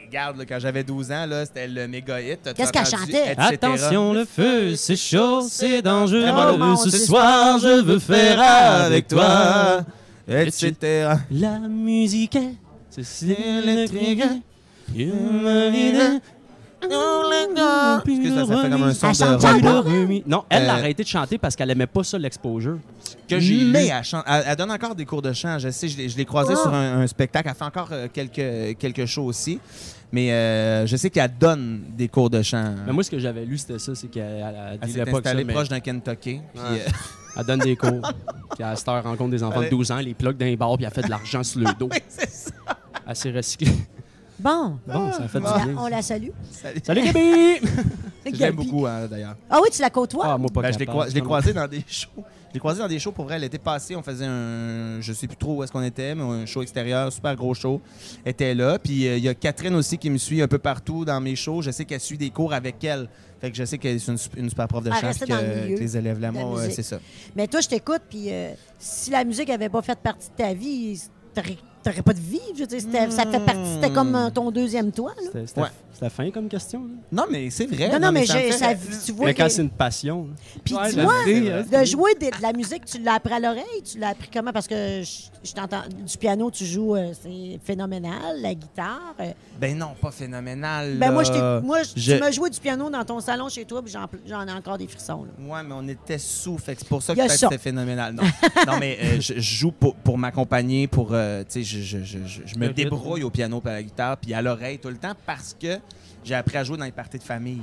Regarde, 0.09 0.39
là, 0.39 0.45
quand 0.47 0.59
j'avais 0.59 0.83
12 0.85 1.13
ans, 1.13 1.27
là, 1.27 1.45
c'était 1.45 1.69
le 1.69 1.87
méga 1.87 2.19
hit. 2.21 2.39
Qu'est-ce 2.57 2.73
qu'elle 2.73 2.87
chantait? 2.87 3.33
etc.? 3.33 3.35
Attention, 3.53 4.13
le 4.15 4.25
feu, 4.25 4.75
c'est 4.75 4.97
chaud, 4.97 5.43
c'est 5.49 5.83
dangereux. 5.83 6.25
Oh, 6.61 6.77
Ce 6.77 6.91
soir, 6.91 7.59
je 7.59 7.83
veux 7.83 7.99
faire 7.99 8.41
avec 8.41 9.07
toi. 9.09 9.81
etc. 10.27 11.11
La 11.31 11.59
musique 11.59 12.37
est, 12.37 12.55
c'est 13.03 13.27
électrique. 13.39 14.23
Excuse, 18.07 18.35
ça, 18.35 18.47
ça 18.47 18.63
fait 18.63 18.71
comme 18.71 18.83
un 18.85 18.95
son 18.95 19.07
Elle 19.09 19.13
de 19.13 19.19
chante 19.19 19.43
robot. 19.43 19.69
encore? 19.69 19.85
Non, 20.27 20.45
elle 20.49 20.63
Euh, 20.65 20.71
a 20.71 20.75
arrêté 20.75 21.03
de 21.03 21.09
chanter 21.09 21.37
parce 21.39 21.57
qu'elle 21.57 21.71
aimait 21.71 21.87
pas 21.87 22.05
ça, 22.05 22.19
l'exposure. 22.19 22.79
que 23.29 23.39
j'ai. 23.41 23.65
Mais- 23.65 23.89
Elle, 23.89 24.05
chante- 24.05 24.25
elle- 24.27 24.45
elle 24.47 24.57
donne 24.57 24.71
encore 24.71 24.95
des 24.95 25.05
cours 25.05 25.21
de 25.23 25.33
chant. 25.33 25.59
Je 25.59 25.71
sais, 25.71 25.89
je 25.89 26.17
l'ai- 26.17 26.25
croisée 26.25 26.55
Ah. 26.57 26.63
sur 26.63 26.73
un, 26.73 27.01
un 27.03 27.07
spectacle. 27.07 27.49
Elle 27.51 27.55
fait 27.57 27.65
encore 27.65 27.89
euh, 27.93 28.07
quelques, 28.13 28.79
quelques 28.79 29.07
shows 29.07 29.25
aussi. 29.25 29.59
Mais 30.11 30.33
euh, 30.33 30.87
je 30.87 30.97
sais 30.97 31.11
qu'elle 31.11 31.31
donne 31.39 31.83
des 31.97 32.09
cours 32.09 32.31
de 32.31 32.41
chant. 32.43 32.75
Mais 32.87 32.93
moi, 32.93 33.03
ce 33.05 33.11
que 33.11 33.19
j'avais 33.19 33.45
lu, 33.45 33.59
c'était 33.59 33.79
ça, 33.79 33.95
c'est 33.95 34.09
qu'elle 34.09 34.23
elle, 34.25 34.43
elle 34.43 34.79
elle 34.81 34.87
disait 34.89 34.99
s'est 35.01 35.05
pas 35.05 35.19
que 35.19 35.25
ça, 35.25 35.31
installée 35.31 35.45
mais 35.45 35.53
proche 35.53 35.69
d'un 35.69 35.81
Kentucky. 35.81 36.41
Puis, 36.55 36.63
Ouais. 36.63 36.81
euh, 36.87 36.91
elle 37.37 37.45
donne 37.47 37.61
des 37.61 37.77
cours. 37.77 38.13
puis 38.55 38.65
à 38.65 38.75
cette 38.75 38.89
heure, 38.89 39.03
rencontre 39.05 39.31
des 39.31 39.43
enfants 39.43 39.57
de 39.61 39.67
Allez. 39.67 39.71
12 39.71 39.91
ans, 39.93 39.99
les 39.99 40.15
blocs 40.15 40.37
d'un 40.39 40.55
bar, 40.55 40.77
puis 40.77 40.87
elle 40.87 40.93
fait 40.93 41.03
de 41.03 41.11
l'argent 41.11 41.43
sur 41.43 41.61
le 41.61 41.67
dos. 41.79 41.91
c'est 42.09 42.31
ça. 42.31 42.51
Elle 43.07 43.17
s'est 43.17 43.31
recyclée. 43.33 43.73
Bon, 44.39 44.79
Bon, 44.87 45.13
ça 45.13 45.27
fait 45.29 45.39
on 45.39 45.43
la- 45.43 45.59
du 45.59 45.65
bien. 45.73 45.77
on 45.83 45.87
la 45.89 46.01
salue. 46.03 46.29
Salut. 46.53 46.81
Salut, 46.85 47.03
Gabi! 47.03 47.61
J'aime 48.35 48.55
beaucoup, 48.55 48.87
hein, 48.87 49.07
d'ailleurs. 49.11 49.35
Ah 49.51 49.59
oui, 49.63 49.69
tu 49.73 49.83
la 49.83 49.91
côtoies? 49.91 50.25
Ah, 50.27 50.39
moi, 50.39 50.49
pas 50.55 50.63
Ben, 50.63 50.73
je 50.73 50.79
l'ai 50.79 50.87
capable. 50.87 50.99
croi- 51.05 51.11
je 51.11 51.15
l'ai 51.17 51.21
croisé 51.23 51.53
dans 51.53 51.67
des 51.67 51.85
shows. 51.89 52.09
L'ai 52.59 52.61
croisé 52.61 52.81
dans 52.81 52.89
des 52.89 52.99
shows 52.99 53.13
pour 53.13 53.25
vrai. 53.25 53.39
L'été 53.39 53.57
passé, 53.57 53.95
on 53.95 54.03
faisait 54.03 54.25
un. 54.27 55.01
Je 55.01 55.13
sais 55.13 55.29
plus 55.29 55.37
trop 55.37 55.55
où 55.55 55.63
est-ce 55.63 55.71
qu'on 55.71 55.81
était, 55.85 56.17
mais 56.17 56.25
un 56.25 56.45
show 56.45 56.61
extérieur, 56.61 57.13
super 57.13 57.37
gros 57.37 57.55
show. 57.55 57.81
Elle 58.25 58.33
était 58.33 58.53
là. 58.53 58.81
Puis 58.81 59.07
euh, 59.07 59.17
il 59.17 59.23
y 59.23 59.29
a 59.29 59.35
Catherine 59.35 59.77
aussi 59.77 59.97
qui 59.97 60.11
me 60.11 60.19
suit 60.19 60.43
un 60.43 60.49
peu 60.49 60.59
partout 60.59 61.05
dans 61.05 61.21
mes 61.21 61.37
shows. 61.37 61.63
Je 61.63 61.71
sais 61.71 61.85
qu'elle 61.85 62.01
suit 62.01 62.19
des 62.19 62.31
cours 62.31 62.53
avec 62.53 62.83
elle. 62.83 63.09
Fait 63.41 63.53
que 63.53 63.57
je 63.57 63.65
sais 63.65 63.79
qu'elle 63.79 63.95
est 63.95 64.09
une, 64.09 64.17
sup- 64.19 64.37
une 64.37 64.49
super 64.49 64.67
prof 64.67 64.83
de 64.83 64.89
Elle 64.91 64.97
chant. 64.97 65.27
dans 65.29 65.37
le 65.37 65.69
que, 65.69 65.75
que 65.77 65.81
les 65.81 65.97
élèves 65.97 66.19
ouais, 66.21 66.57
musique. 66.63 66.73
c'est 66.73 66.83
ça. 66.83 66.99
Mais 67.37 67.47
toi, 67.47 67.61
je 67.61 67.69
t'écoute, 67.69 68.03
puis 68.11 68.25
euh, 68.33 68.51
si 68.77 69.13
la 69.13 69.23
musique 69.23 69.51
avait 69.51 69.69
pas 69.69 69.81
fait 69.83 69.97
partie 70.01 70.29
de 70.31 70.35
ta 70.35 70.53
vie, 70.53 71.01
t'aurais 71.83 72.03
pas 72.03 72.13
de 72.13 72.21
vie. 72.21 72.41
Je 72.55 72.61
veux 72.61 72.67
dire, 72.67 72.81
c'était- 72.81 73.11
ça 73.11 73.25
fait 73.27 73.41
partie, 73.41 73.75
c'était 73.75 73.91
comme 73.93 74.15
euh, 74.15 74.31
ton 74.31 74.51
deuxième 74.51 74.91
toit. 74.93 75.15
Là. 75.23 75.41
C'était 75.47 75.61
Ouais. 75.61 75.69
c'était 75.93 76.11
fin 76.11 76.31
comme 76.31 76.49
question. 76.49 76.81
là. 76.81 76.95
Non, 77.13 77.25
mais 77.31 77.51
c'est 77.51 77.67
vrai. 77.67 77.89
Non, 77.91 77.99
non, 78.01 78.13
mais, 78.13 78.27
ça 78.27 78.35
fait- 78.35 78.53
ça, 78.53 78.69
tu 79.07 79.13
vois 79.13 79.27
Mais 79.27 79.35
quand 79.35 79.45
que- 79.45 79.51
c'est 79.51 79.63
une 79.63 79.71
passion. 79.71 80.27
Puis 80.65 80.75
Ouais, 80.75 80.91
tu 80.91 80.97
la 80.97 81.05
vois, 81.05 81.25
de 81.25 81.85
jouer 81.85 82.15
de, 82.15 82.27
de 82.37 82.43
la 82.43 82.53
musique, 82.53 82.85
tu 82.85 82.99
l'as 83.01 83.15
appris 83.15 83.33
à 83.35 83.41
l'oreille, 83.41 83.83
tu 83.85 83.99
l'as 83.99 84.09
appris 84.09 84.29
comment? 84.33 84.53
Parce 84.53 84.67
que 84.69 85.03
je, 85.03 85.49
je 85.49 85.53
t'entends, 85.53 85.83
du 85.89 86.17
piano, 86.19 86.51
tu 86.51 86.65
joues, 86.65 86.95
euh, 86.97 87.13
c'est 87.23 87.59
phénoménal, 87.65 88.41
la 88.41 88.55
guitare. 88.55 89.15
euh. 89.21 89.33
Ben 89.61 89.77
non, 89.77 89.89
pas 90.01 90.11
phénoménal. 90.11 90.97
Ben 90.99 91.11
moi, 91.13 91.25
je 91.25 91.61
moi 91.61 91.79
je- 91.83 92.15
tu 92.15 92.21
m'as 92.21 92.31
joué 92.31 92.49
du 92.51 92.61
piano 92.61 92.89
dans 92.91 93.05
ton 93.05 93.21
salon 93.21 93.49
chez 93.49 93.65
toi, 93.65 93.83
puis 93.83 93.93
j'en, 93.93 94.47
ai 94.47 94.53
encore 94.53 94.79
des 94.79 94.87
frissons. 94.87 95.25
Là. 95.25 95.31
Ouais, 95.55 95.63
mais 95.65 95.75
on 95.77 95.89
était 95.89 96.19
sous, 96.19 96.59
fait 96.59 96.77
c'est 96.79 96.89
pour 96.89 97.03
ça 97.03 97.15
que 97.15 97.29
c'était 97.29 97.59
phénoménal. 97.59 98.15
Non, 98.15 98.23
non 98.67 98.79
mais 98.79 98.99
euh, 99.03 99.21
je, 99.21 99.35
je 99.35 99.41
joue 99.41 99.73
pour, 99.73 99.95
pour 99.97 100.17
m'accompagner, 100.19 100.87
pour, 100.87 101.09
euh, 101.13 101.41
tu 101.43 101.47
sais, 101.51 101.63
je, 101.69 101.81
je, 101.81 102.05
je, 102.05 102.19
je- 102.27 102.43
je 102.47 102.59
me 102.59 102.69
débrouille 102.71 103.23
au 103.23 103.31
piano 103.31 103.61
à 103.65 103.71
la 103.73 103.83
guitare, 103.83 104.17
puis 104.17 104.33
à 104.35 104.43
l'oreille 104.43 104.79
tout 104.79 104.89
le 104.89 104.97
temps, 104.97 105.15
parce 105.27 105.55
que 105.61 105.79
j'ai 106.25 106.35
appris 106.35 106.57
à 106.57 106.65
jouer 106.65 106.77
dans 106.79 106.85
les 106.85 106.93
parties 106.93 107.19
de 107.19 107.23
famille. 107.23 107.63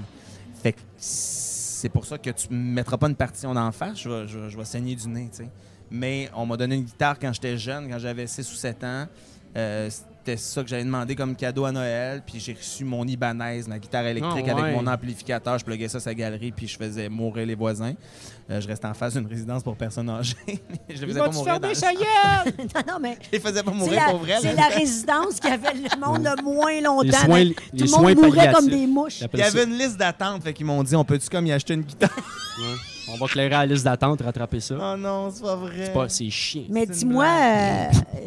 Fait 0.62 0.74
que 0.74 0.80
c'est 0.98 1.90
pour 1.90 2.06
ça 2.06 2.18
que 2.18 2.30
tu 2.30 2.48
me 2.52 2.56
mettras 2.74 2.98
pas 2.98 3.08
une 3.08 3.16
partition 3.16 3.54
d'en 3.54 3.72
face, 3.72 4.00
je 4.02 4.10
vais, 4.10 4.28
je, 4.28 4.40
vais- 4.40 4.50
je 4.50 4.58
vais 4.58 4.66
saigner 4.66 4.96
du 4.96 5.08
nez, 5.08 5.30
tu 5.32 5.44
sais. 5.44 5.50
Mais 5.92 6.30
on 6.36 6.46
m'a 6.46 6.58
donné 6.58 6.76
une 6.76 6.84
guitare 6.84 7.20
quand 7.20 7.32
j'étais 7.34 7.58
jeune, 7.58 7.90
quand 7.90 8.00
j'avais 8.00 8.26
6 8.28 8.52
ou 8.52 8.56
7 8.56 8.84
ans. 8.84 9.06
Euh, 9.56 9.90
c'était 9.90 10.36
ça 10.36 10.64
que 10.64 10.68
j'avais 10.68 10.84
demandé 10.84 11.16
comme 11.16 11.36
cadeau 11.36 11.64
à 11.66 11.72
Noël. 11.72 12.24
Puis 12.26 12.40
j'ai 12.40 12.54
reçu 12.54 12.84
mon 12.84 13.08
Ibanez, 13.08 13.62
ma 13.68 13.78
guitare 13.78 14.06
électrique 14.08 14.46
Ah, 14.50 14.56
ouais. 14.56 14.62
avec 14.64 14.76
mon 14.76 14.88
amplificateur. 14.88 15.58
Je 15.60 15.64
pluguais 15.64 15.88
ça 15.88 15.98
à 15.98 16.02
sa 16.02 16.14
galerie, 16.16 16.52
puis 16.52 16.68
je 16.68 16.76
faisais 16.76 17.08
mourir 17.08 17.46
les 17.46 17.56
voisins. 17.56 17.94
Euh, 18.50 18.62
je 18.62 18.68
restais 18.68 18.86
en 18.86 18.94
face 18.94 19.14
d'une 19.16 19.26
résidence 19.26 19.64
pour 19.64 19.76
personnes 19.76 20.10
âgées. 20.10 20.36
je 20.90 21.02
les 21.02 21.08
faisais 21.08 21.20
pas 21.20 21.32
mourir. 21.32 21.60
Dans... 21.60 21.68
non, 21.68 21.74
non, 22.88 23.00
mais 23.02 23.18
Je 23.22 23.32
les 23.32 23.40
faisais 23.40 23.64
pas 23.64 23.72
c'est 23.72 23.78
mourir 23.78 24.02
la, 24.06 24.12
pour 24.12 24.20
vrai. 24.20 24.36
c'est 24.40 24.54
la 24.54 24.68
résidence 24.68 25.40
qui 25.40 25.48
avait 25.48 25.74
le 25.74 26.00
monde 26.00 26.24
le 26.24 26.44
moins 26.44 26.82
longtemps. 26.82 27.04
Les 27.04 27.12
soins, 27.12 27.40
les 27.40 27.54
Tout 27.54 27.62
le 27.74 27.88
soins 27.88 28.02
monde 28.14 28.26
mourait 28.26 28.54
comme 28.54 28.68
des 28.68 28.86
mouches. 28.86 29.24
Il 29.34 29.40
y 29.40 29.44
avait 29.44 29.64
une 29.64 29.78
liste 29.78 29.98
d'attente, 29.98 30.44
fait 30.44 30.54
qu'ils 30.54 30.66
m'ont 30.66 30.84
dit 30.84 30.96
on 30.96 31.04
peut-tu 31.04 31.28
comme 31.28 31.48
y 31.48 31.52
acheter 31.52 31.74
une 31.74 31.82
guitare? 31.82 32.16
Ouais. 32.16 32.95
On 33.08 33.18
va 33.18 33.28
clairer 33.28 33.50
la 33.50 33.66
liste 33.66 33.84
d'attente, 33.86 34.22
rattraper 34.22 34.60
ça. 34.60 34.76
Oh 34.80 34.98
non, 34.98 35.30
c'est 35.32 35.44
pas 35.44 35.56
vrai. 35.56 35.86
C'est 35.86 35.94
pas, 35.94 36.10
c'est 36.10 36.30
chiant. 36.30 36.64
Mais 36.70 36.86
dis-moi, 36.88 37.26
euh, 37.26 37.86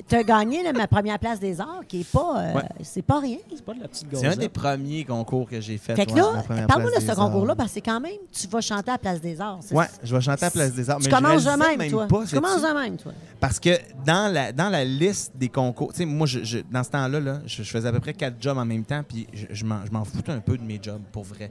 tu 0.08 0.14
as 0.14 0.22
gagné 0.22 0.62
là, 0.62 0.72
ma 0.72 0.86
première 0.86 1.18
place 1.18 1.40
des 1.40 1.60
arts, 1.60 1.80
qui 1.88 2.00
est 2.02 2.08
pas. 2.10 2.34
euh, 2.40 2.54
Ouais. 2.54 2.62
C'est 2.82 3.02
pas 3.02 3.18
rien. 3.20 3.38
C'est 3.54 3.64
pas 3.64 3.74
de 3.74 3.80
la 3.80 3.88
petite 3.88 4.06
C'est 4.14 4.26
un 4.26 4.36
des 4.36 4.48
premiers 4.48 5.04
concours 5.04 5.48
que 5.48 5.60
j'ai 5.60 5.78
fait. 5.78 5.96
Fait 5.96 6.06
que 6.06 6.12
ouais, 6.12 6.20
là, 6.20 6.42
première 6.44 6.66
parle-moi 6.68 6.90
de 6.90 6.94
place 6.96 7.04
ce 7.04 7.10
des 7.10 7.16
concours-là, 7.16 7.50
arts. 7.52 7.56
parce 7.56 7.68
que 7.70 7.74
c'est 7.74 7.80
quand 7.80 8.00
même, 8.00 8.12
tu 8.32 8.46
vas 8.46 8.60
chanter 8.60 8.90
à 8.90 8.94
la 8.94 8.98
place 8.98 9.20
des 9.20 9.40
arts. 9.40 9.58
c'est- 9.62 9.74
Ouais, 9.74 9.86
je 10.02 10.14
vais 10.14 10.20
chanter 10.20 10.42
à 10.44 10.46
la 10.46 10.50
place 10.52 10.72
des 10.72 10.90
arts. 10.90 10.98
Tu 10.98 11.04
mais 11.04 11.10
je 11.10 11.16
commences 11.16 11.44
de 11.44 11.48
réalisais 11.48 11.76
même, 11.76 11.90
toi. 11.90 12.06
Pas, 12.06 12.20
tu 12.20 12.26
sais-tu? 12.28 12.42
commences 12.42 12.62
de 12.62 12.80
même, 12.80 12.96
toi. 12.96 13.12
Parce 13.40 13.58
que 13.60 13.70
dans 14.06 14.32
la, 14.32 14.52
dans 14.52 14.68
la 14.68 14.84
liste 14.84 15.32
des 15.34 15.48
concours, 15.48 15.92
tu 15.92 15.98
sais, 15.98 16.04
moi, 16.04 16.26
je, 16.26 16.44
je- 16.44 16.58
dans 16.70 16.84
ce 16.84 16.90
temps-là, 16.90 17.18
là, 17.20 17.40
je, 17.46 17.62
je 17.62 17.68
faisais 17.70 17.88
à 17.88 17.92
peu 17.92 18.00
près 18.00 18.14
quatre 18.14 18.36
jobs 18.40 18.56
en 18.58 18.64
même 18.64 18.84
temps, 18.84 19.02
puis 19.06 19.26
je, 19.32 19.46
je 19.50 19.64
m'en 19.64 19.84
je 19.84 19.90
m'en 19.90 20.04
foutais 20.04 20.32
un 20.32 20.40
peu 20.40 20.56
de 20.56 20.62
mes 20.62 20.78
jobs, 20.82 21.02
pour 21.12 21.24
vrai. 21.24 21.50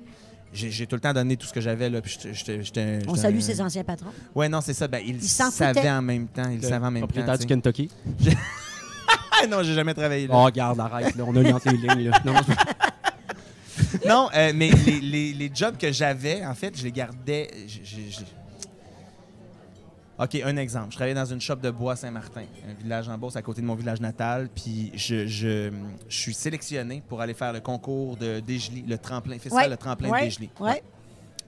J'ai 0.54 0.88
tout 0.88 0.96
le 0.96 1.02
temps 1.02 1.14
donné 1.14 1.38
tout 1.38 1.46
ce 1.48 1.54
que 1.54 1.62
j'avais, 1.62 1.90
là, 1.90 2.02
puis 2.02 2.12
j'étais- 2.12 2.34
j'étais... 2.34 2.64
j'étais- 2.64 3.00
On 3.08 3.16
salue 3.16 3.38
un- 3.38 3.42
ses 3.42 3.62
anciens 3.62 3.84
patrons. 3.84 4.12
Ouais, 4.34 4.50
non, 4.50 4.62
c'est 4.62 4.74
ça. 4.74 4.88
Ben, 4.88 5.02
ils 5.06 5.22
savaient 5.22 5.90
en 5.90 6.02
même 6.02 6.28
temps. 6.28 6.50
Ils 6.50 6.62
Le 6.62 6.68
savaient 6.68 6.86
en 6.86 6.92
même 6.92 7.02
temps. 7.02 7.08
propriétaire 7.08 7.38
du. 7.38 7.46
Kentucky. 7.46 7.90
Ah 9.42 9.46
non, 9.50 9.62
j'ai 9.64 9.74
jamais 9.76 9.94
travaillé 9.94 10.28
là. 10.28 10.34
Oh, 10.36 10.44
regarde, 10.46 10.80
arrête, 10.80 11.16
là. 11.16 11.24
On 11.28 11.36
a 11.36 11.52
entre 11.54 11.70
les 11.70 11.78
lignes, 11.78 12.10
là. 12.10 12.22
Non, 14.08 14.28
euh, 14.36 14.52
mais 14.56 14.70
les, 14.72 15.00
les- 15.00 15.34
les 15.34 15.52
jobs 15.54 15.78
que 15.78 15.92
j'avais, 15.92 16.44
en 16.46 16.56
fait, 16.56 16.76
je 16.78 16.84
les 16.84 16.92
gardais. 16.92 17.50
OK, 20.20 20.36
un 20.44 20.58
exemple. 20.58 20.88
Je 20.92 20.96
travaillais 20.96 21.14
dans 21.16 21.26
une 21.26 21.40
shop 21.42 21.58
de 21.58 21.70
bois 21.70 21.96
Saint-Martin, 21.96 22.46
un 22.68 22.74
village 22.82 23.08
en 23.08 23.18
Beauce 23.20 23.36
à 23.36 23.42
côté 23.44 23.62
de 23.62 23.68
mon 23.68 23.76
village 23.76 24.02
natal. 24.02 24.50
Puis 24.54 24.92
je, 24.96 25.28
je, 25.28 25.72
je 26.10 26.18
suis 26.18 26.34
sélectionné 26.34 27.04
pour 27.08 27.22
aller 27.22 27.36
faire 27.36 27.54
le 27.54 27.60
concours 27.60 28.18
de 28.18 28.40
Dégely, 28.40 28.84
le 28.88 28.98
tremplin. 28.98 29.38
Ça, 29.40 29.54
Ouais. 29.56 29.70
le 29.70 29.78
tremplin 29.78 30.10
Ouais. 30.10 30.22
de 30.22 30.26
Dégely. 30.26 30.50
Ouais. 30.60 30.82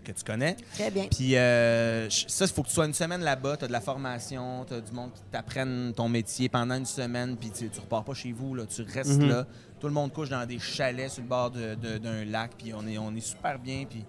Que 0.03 0.11
tu 0.11 0.23
connais. 0.23 0.55
Très 0.75 0.91
bien. 0.91 1.07
Puis 1.09 1.35
euh, 1.35 2.09
ça, 2.09 2.45
il 2.45 2.51
faut 2.51 2.61
que 2.63 2.67
tu 2.67 2.73
sois 2.73 2.85
une 2.85 2.93
semaine 2.93 3.21
là-bas, 3.21 3.57
tu 3.57 3.65
as 3.65 3.67
de 3.67 3.71
la 3.73 3.81
formation, 3.81 4.63
tu 4.65 4.73
as 4.75 4.81
du 4.81 4.91
monde 4.91 5.11
qui 5.13 5.21
t'apprenne 5.31 5.91
ton 5.95 6.07
métier 6.07 6.47
pendant 6.47 6.75
une 6.75 6.85
semaine, 6.85 7.35
puis 7.37 7.49
tu, 7.51 7.69
tu 7.69 7.79
repars 7.79 8.03
pas 8.03 8.13
chez 8.13 8.31
vous, 8.31 8.53
là, 8.55 8.65
tu 8.65 8.83
restes 8.83 9.19
Mhm. 9.19 9.29
là. 9.29 9.45
Tout 9.79 9.87
le 9.87 9.93
monde 9.93 10.13
couche 10.13 10.29
dans 10.29 10.45
des 10.45 10.59
chalets 10.59 11.09
sur 11.11 11.21
le 11.23 11.27
bord 11.27 11.51
de- 11.51 11.75
de- 11.75 11.97
d'un 11.97 12.23
lac, 12.25 12.51
puis 12.57 12.73
on 12.73 12.85
est, 12.87 12.97
on 12.97 13.13
est 13.15 13.19
super 13.19 13.57
bien. 13.59 13.85
Puis, 13.89 14.03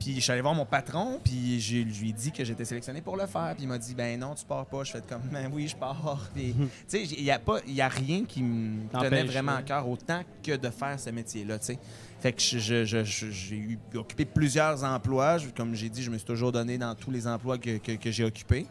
puis 0.00 0.14
je 0.16 0.20
suis 0.20 0.32
allé 0.32 0.40
voir 0.40 0.54
mon 0.54 0.64
patron, 0.64 1.20
puis 1.22 1.60
je 1.60 1.76
lui 1.76 2.08
ai 2.08 2.12
dit 2.12 2.32
que 2.32 2.42
j'étais 2.44 2.64
sélectionné 2.64 3.00
pour 3.02 3.16
le 3.16 3.26
faire. 3.26 3.52
Puis 3.54 3.64
il 3.64 3.68
m'a 3.68 3.78
dit, 3.78 3.94
ben 3.94 4.18
non, 4.18 4.34
tu 4.34 4.44
pars 4.46 4.66
pas. 4.66 4.82
Je 4.82 4.92
fais 4.92 5.02
comme, 5.08 5.20
ben 5.30 5.48
oui, 5.52 5.68
je 5.68 5.76
pars. 5.76 6.28
Puis, 6.34 6.54
tu 6.58 6.66
sais, 6.88 7.02
il 7.04 7.22
n'y 7.22 7.30
a, 7.30 7.38
pas- 7.38 7.60
il 7.68 7.74
y 7.74 7.80
a 7.82 7.88
rien 7.88 8.24
qui 8.24 8.42
me 8.42 8.88
tenait 9.04 9.22
vraiment 9.32 9.52
à 9.52 9.62
cœur 9.62 9.86
autant 9.88 10.22
que 10.42 10.56
de 10.56 10.70
faire 10.70 10.98
ce 10.98 11.10
métier-là, 11.10 11.58
tu 11.58 11.66
sais. 11.66 11.78
Fait 12.20 12.32
que 12.32 12.40
je- 12.42 12.58
je- 12.58 12.84
je- 12.84 13.04
je- 13.04 13.30
j'ai 13.30 13.56
eu 13.56 13.78
occupé 13.94 14.24
plusieurs 14.24 14.82
emplois. 14.84 15.38
Je- 15.38 15.48
comme 15.50 15.74
j'ai 15.74 15.88
dit, 15.88 16.02
je 16.02 16.10
me 16.10 16.16
suis 16.18 16.26
toujours 16.26 16.50
donné 16.52 16.76
dans 16.78 16.94
tous 16.94 17.10
les 17.10 17.26
emplois 17.26 17.58
que, 17.58 17.76
que- 17.78 17.92
que 17.92 18.10
j'ai 18.10 18.24
occupés. 18.24 18.66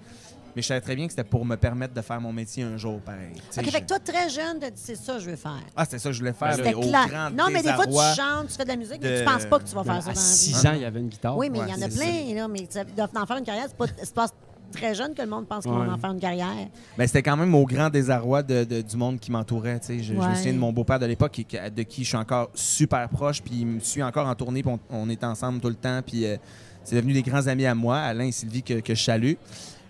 Mais 0.60 0.64
je 0.64 0.68
savais 0.68 0.82
très 0.82 0.96
bien 0.98 1.06
que 1.08 1.14
c'était 1.14 1.24
pour 1.24 1.46
me 1.46 1.56
permettre 1.56 1.94
de 1.94 2.02
faire 2.02 2.20
mon 2.20 2.34
métier 2.34 2.64
un 2.64 2.76
jour, 2.76 3.00
pareil. 3.00 3.32
OK, 3.58 3.64
je- 3.64 3.70
fait 3.72 3.80
que 3.82 3.86
toi, 3.86 4.00
très 4.00 4.28
jeune, 4.30 4.60
t'as 4.60 4.70
dit 4.70 4.82
c'est 4.84 4.96
ça 4.98 5.14
que 5.14 5.20
je 5.22 5.30
veux 5.30 5.38
faire. 5.38 5.62
Ah, 5.74 5.86
c'était 5.86 6.00
ça 6.00 6.10
que 6.10 6.14
je 6.14 6.20
voulais 6.20 6.34
faire. 6.34 6.54
C'était 6.54 6.70
mais 6.70 6.76
au 6.76 6.82
clair. 6.82 7.08
grand 7.08 7.30
Non, 7.30 7.46
mais 7.50 7.62
des 7.64 7.72
fois, 7.72 7.86
tu 7.86 7.92
désarroi. 7.92 8.14
chantes, 8.16 8.48
tu 8.50 8.54
fais 8.56 8.64
de 8.66 8.68
la 8.70 8.76
musique, 8.76 9.00
mais 9.02 9.20
tu 9.20 9.24
penses 9.26 9.46
pas 9.46 9.60
que 9.60 9.64
tu 9.64 9.74
vas 9.74 9.84
faire 9.86 10.04
ça 10.04 10.10
À 10.10 10.14
dans 10.14 10.20
la 10.20 10.26
vie. 10.26 10.34
6 10.36 10.66
ans, 10.68 10.72
il 10.76 10.82
y 10.82 10.86
avait 10.86 11.00
une 11.00 11.08
guitare. 11.08 11.38
Oui, 11.38 11.50
mais 11.50 11.60
il 11.60 11.62
y 11.62 11.66
Ouais, 11.66 11.72
en 11.72 11.82
a 11.82 11.90
c'est 11.90 11.98
plein, 11.98 12.36
là, 12.36 12.48
mais 12.50 12.68
d'en 13.14 13.26
faire 13.26 13.38
une 13.38 13.46
carrière, 13.46 13.66
c'est 13.70 13.78
pas, 13.78 13.86
c'est 14.04 14.14
pas 14.14 14.28
très 14.74 14.94
jeune 14.94 15.14
que 15.16 15.22
le 15.22 15.30
monde 15.30 15.48
pense 15.48 15.64
qu'ils 15.64 15.72
Ouais. 15.72 15.86
vont 15.86 15.94
en 15.94 15.98
faire 15.98 16.12
une 16.12 16.20
carrière. 16.20 16.68
Ben, 16.98 17.08
c'était 17.08 17.24
quand 17.24 17.38
même 17.38 17.56
au 17.56 17.66
grand 17.66 17.90
désarroi 17.90 18.44
de- 18.44 18.66
de- 18.66 18.82
du 18.82 18.98
monde 18.98 19.18
qui 19.18 19.32
m'entourait. 19.32 19.80
Je, 19.88 20.02
je 20.04 20.14
me 20.14 20.20
Ouais. 20.20 20.36
souviens 20.36 20.54
de 20.54 20.58
mon 20.60 20.74
beau-père 20.74 21.00
de 21.00 21.06
l'époque, 21.06 21.42
de 21.76 21.84
qui 21.84 22.04
je 22.04 22.10
suis 22.10 22.18
encore 22.18 22.50
super 22.54 23.08
proche, 23.08 23.42
puis 23.42 23.60
il 23.62 23.66
me 23.66 23.80
suit 23.80 24.04
encore 24.04 24.28
en 24.28 24.36
tournée, 24.36 24.62
puis 24.62 24.74
on, 24.74 24.80
on 24.96 25.10
est 25.10 25.24
ensemble 25.24 25.62
tout 25.62 25.70
le 25.70 25.76
temps, 25.76 26.02
puis 26.06 26.26
euh, 26.26 26.36
c'est 26.84 26.96
devenu 26.98 27.14
des 27.14 27.22
grands 27.24 27.48
amis 27.48 27.66
à 27.66 27.74
moi, 27.76 27.98
Alain 28.00 28.26
et 28.26 28.32
Sylvie, 28.32 28.64
que, 28.64 28.80
que 28.82 28.94
je 28.96 29.04
salue. 29.04 29.34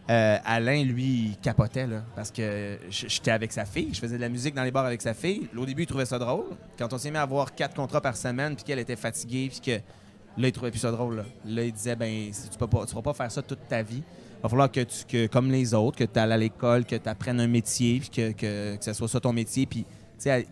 Euh, 0.10 0.38
Alain, 0.44 0.84
lui, 0.84 1.04
il 1.04 1.38
capotait, 1.38 1.86
là, 1.86 2.02
parce 2.16 2.32
que 2.32 2.80
j'étais 2.90 3.30
avec 3.30 3.52
sa 3.52 3.66
fille, 3.66 3.90
je 3.94 4.00
faisais 4.00 4.16
de 4.16 4.22
la 4.22 4.30
musique 4.30 4.56
dans 4.56 4.64
les 4.64 4.72
bars 4.72 4.86
avec 4.86 5.04
sa 5.04 5.14
fille. 5.14 5.48
Au 5.56 5.66
début, 5.68 5.84
il 5.84 5.86
trouvait 5.86 6.06
ça 6.06 6.18
drôle. 6.18 6.46
Quand 6.80 6.92
on 6.92 6.98
s'est 6.98 7.12
mis 7.12 7.18
à 7.18 7.22
avoir 7.22 7.54
quatre 7.54 7.76
contrats 7.76 8.02
par 8.02 8.18
semaine, 8.18 8.56
puis 8.56 8.64
qu'elle 8.64 8.80
était 8.80 8.96
fatiguée, 8.96 9.50
puis 9.52 9.60
que 9.60 9.82
là, 10.42 10.48
il 10.48 10.52
trouvait 10.52 10.76
ça 10.76 10.90
drôle. 10.90 11.24
Là, 11.46 11.64
il 11.64 11.72
disait, 11.72 11.96
ben, 11.96 12.30
si 12.32 12.50
tu 12.50 12.58
peux 12.58 12.66
pas, 12.66 12.86
vas 12.86 13.02
pas 13.04 13.14
faire 13.14 13.32
ça 13.32 13.44
toute 13.44 13.68
ta 13.68 13.84
vie. 13.84 14.02
Il 14.02 14.42
va 14.42 14.50
falloir 14.50 14.72
que, 14.72 14.82
tu, 14.82 15.06
que 15.06 15.28
comme 15.28 15.52
les 15.52 15.76
autres, 15.76 15.98
que 15.98 16.06
tu 16.06 16.18
ailles 16.18 16.32
à 16.32 16.38
l'école, 16.38 16.86
que 16.86 16.96
tu 16.96 17.08
apprennes 17.08 17.40
un 17.40 17.48
métier, 17.48 18.00
puis 18.00 18.10
que, 18.10 18.32
que, 18.32 18.78
que 18.78 18.84
ce 18.84 18.94
soit 18.94 19.10
ça 19.10 19.20
ton 19.20 19.34
métier. 19.34 19.68
Puis, 19.68 19.86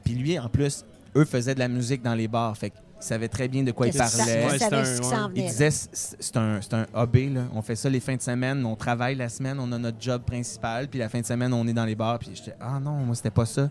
puis 0.03 0.13
lui, 0.13 0.37
en 0.37 0.49
plus, 0.49 0.85
eux 1.15 1.25
faisaient 1.25 1.55
de 1.55 1.59
la 1.59 1.67
musique 1.67 2.03
dans 2.03 2.13
les 2.13 2.27
bars. 2.27 2.55
Fait 2.55 2.71
savait 2.99 3.27
très 3.27 3.47
bien 3.47 3.63
de 3.63 3.71
quoi 3.71 3.87
il 3.87 3.93
parlait. 3.93 4.43
il 4.43 4.47
Ouais, 4.47 4.57
un-. 4.73 5.31
Il 5.35 5.45
disait, 5.45 5.69
c'est 5.71 6.37
un, 6.37 6.59
un 6.71 6.85
hobby, 6.93 7.29
là. 7.29 7.43
On 7.53 7.61
fait 7.61 7.75
ça 7.75 7.89
les 7.89 7.99
fins 7.99 8.15
de 8.15 8.21
semaine, 8.21 8.65
on 8.65 8.75
travaille 8.75 9.15
la 9.15 9.29
semaine, 9.29 9.59
on 9.59 9.71
a 9.71 9.77
notre 9.77 10.01
job 10.01 10.23
principal, 10.23 10.87
puis 10.87 10.99
la 10.99 11.09
fin 11.09 11.21
de 11.21 11.25
semaine, 11.25 11.53
on 11.53 11.67
est 11.67 11.73
dans 11.73 11.85
les 11.85 11.95
bars. 11.95 12.19
Puis 12.19 12.31
j'étais, 12.33 12.55
ah 12.59 12.79
non, 12.79 12.91
moi, 12.91 13.15
c'était 13.15 13.29
pas 13.29 13.45
ça. 13.45 13.69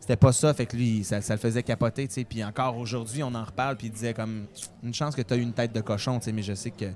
C'était 0.00 0.16
pas 0.16 0.32
ça. 0.32 0.54
Fait 0.54 0.66
que 0.66 0.76
lui, 0.76 1.02
ça, 1.04 1.20
ça 1.20 1.34
le 1.34 1.40
faisait 1.40 1.62
capoter, 1.62 2.06
tu 2.06 2.14
sais. 2.14 2.24
Puis 2.24 2.44
encore 2.44 2.76
aujourd'hui, 2.76 3.22
on 3.22 3.34
en 3.34 3.44
reparle, 3.44 3.76
puis 3.76 3.88
il 3.88 3.92
disait 3.92 4.14
comme, 4.14 4.46
une 4.82 4.94
chance 4.94 5.14
que 5.14 5.22
tu 5.22 5.34
as 5.34 5.36
eu 5.36 5.42
une 5.42 5.52
tête 5.52 5.72
de 5.74 5.80
cochon, 5.80 6.18
tu 6.18 6.26
sais, 6.26 6.32
mais 6.32 6.42
je 6.42 6.54
sais 6.54 6.70
que 6.70 6.86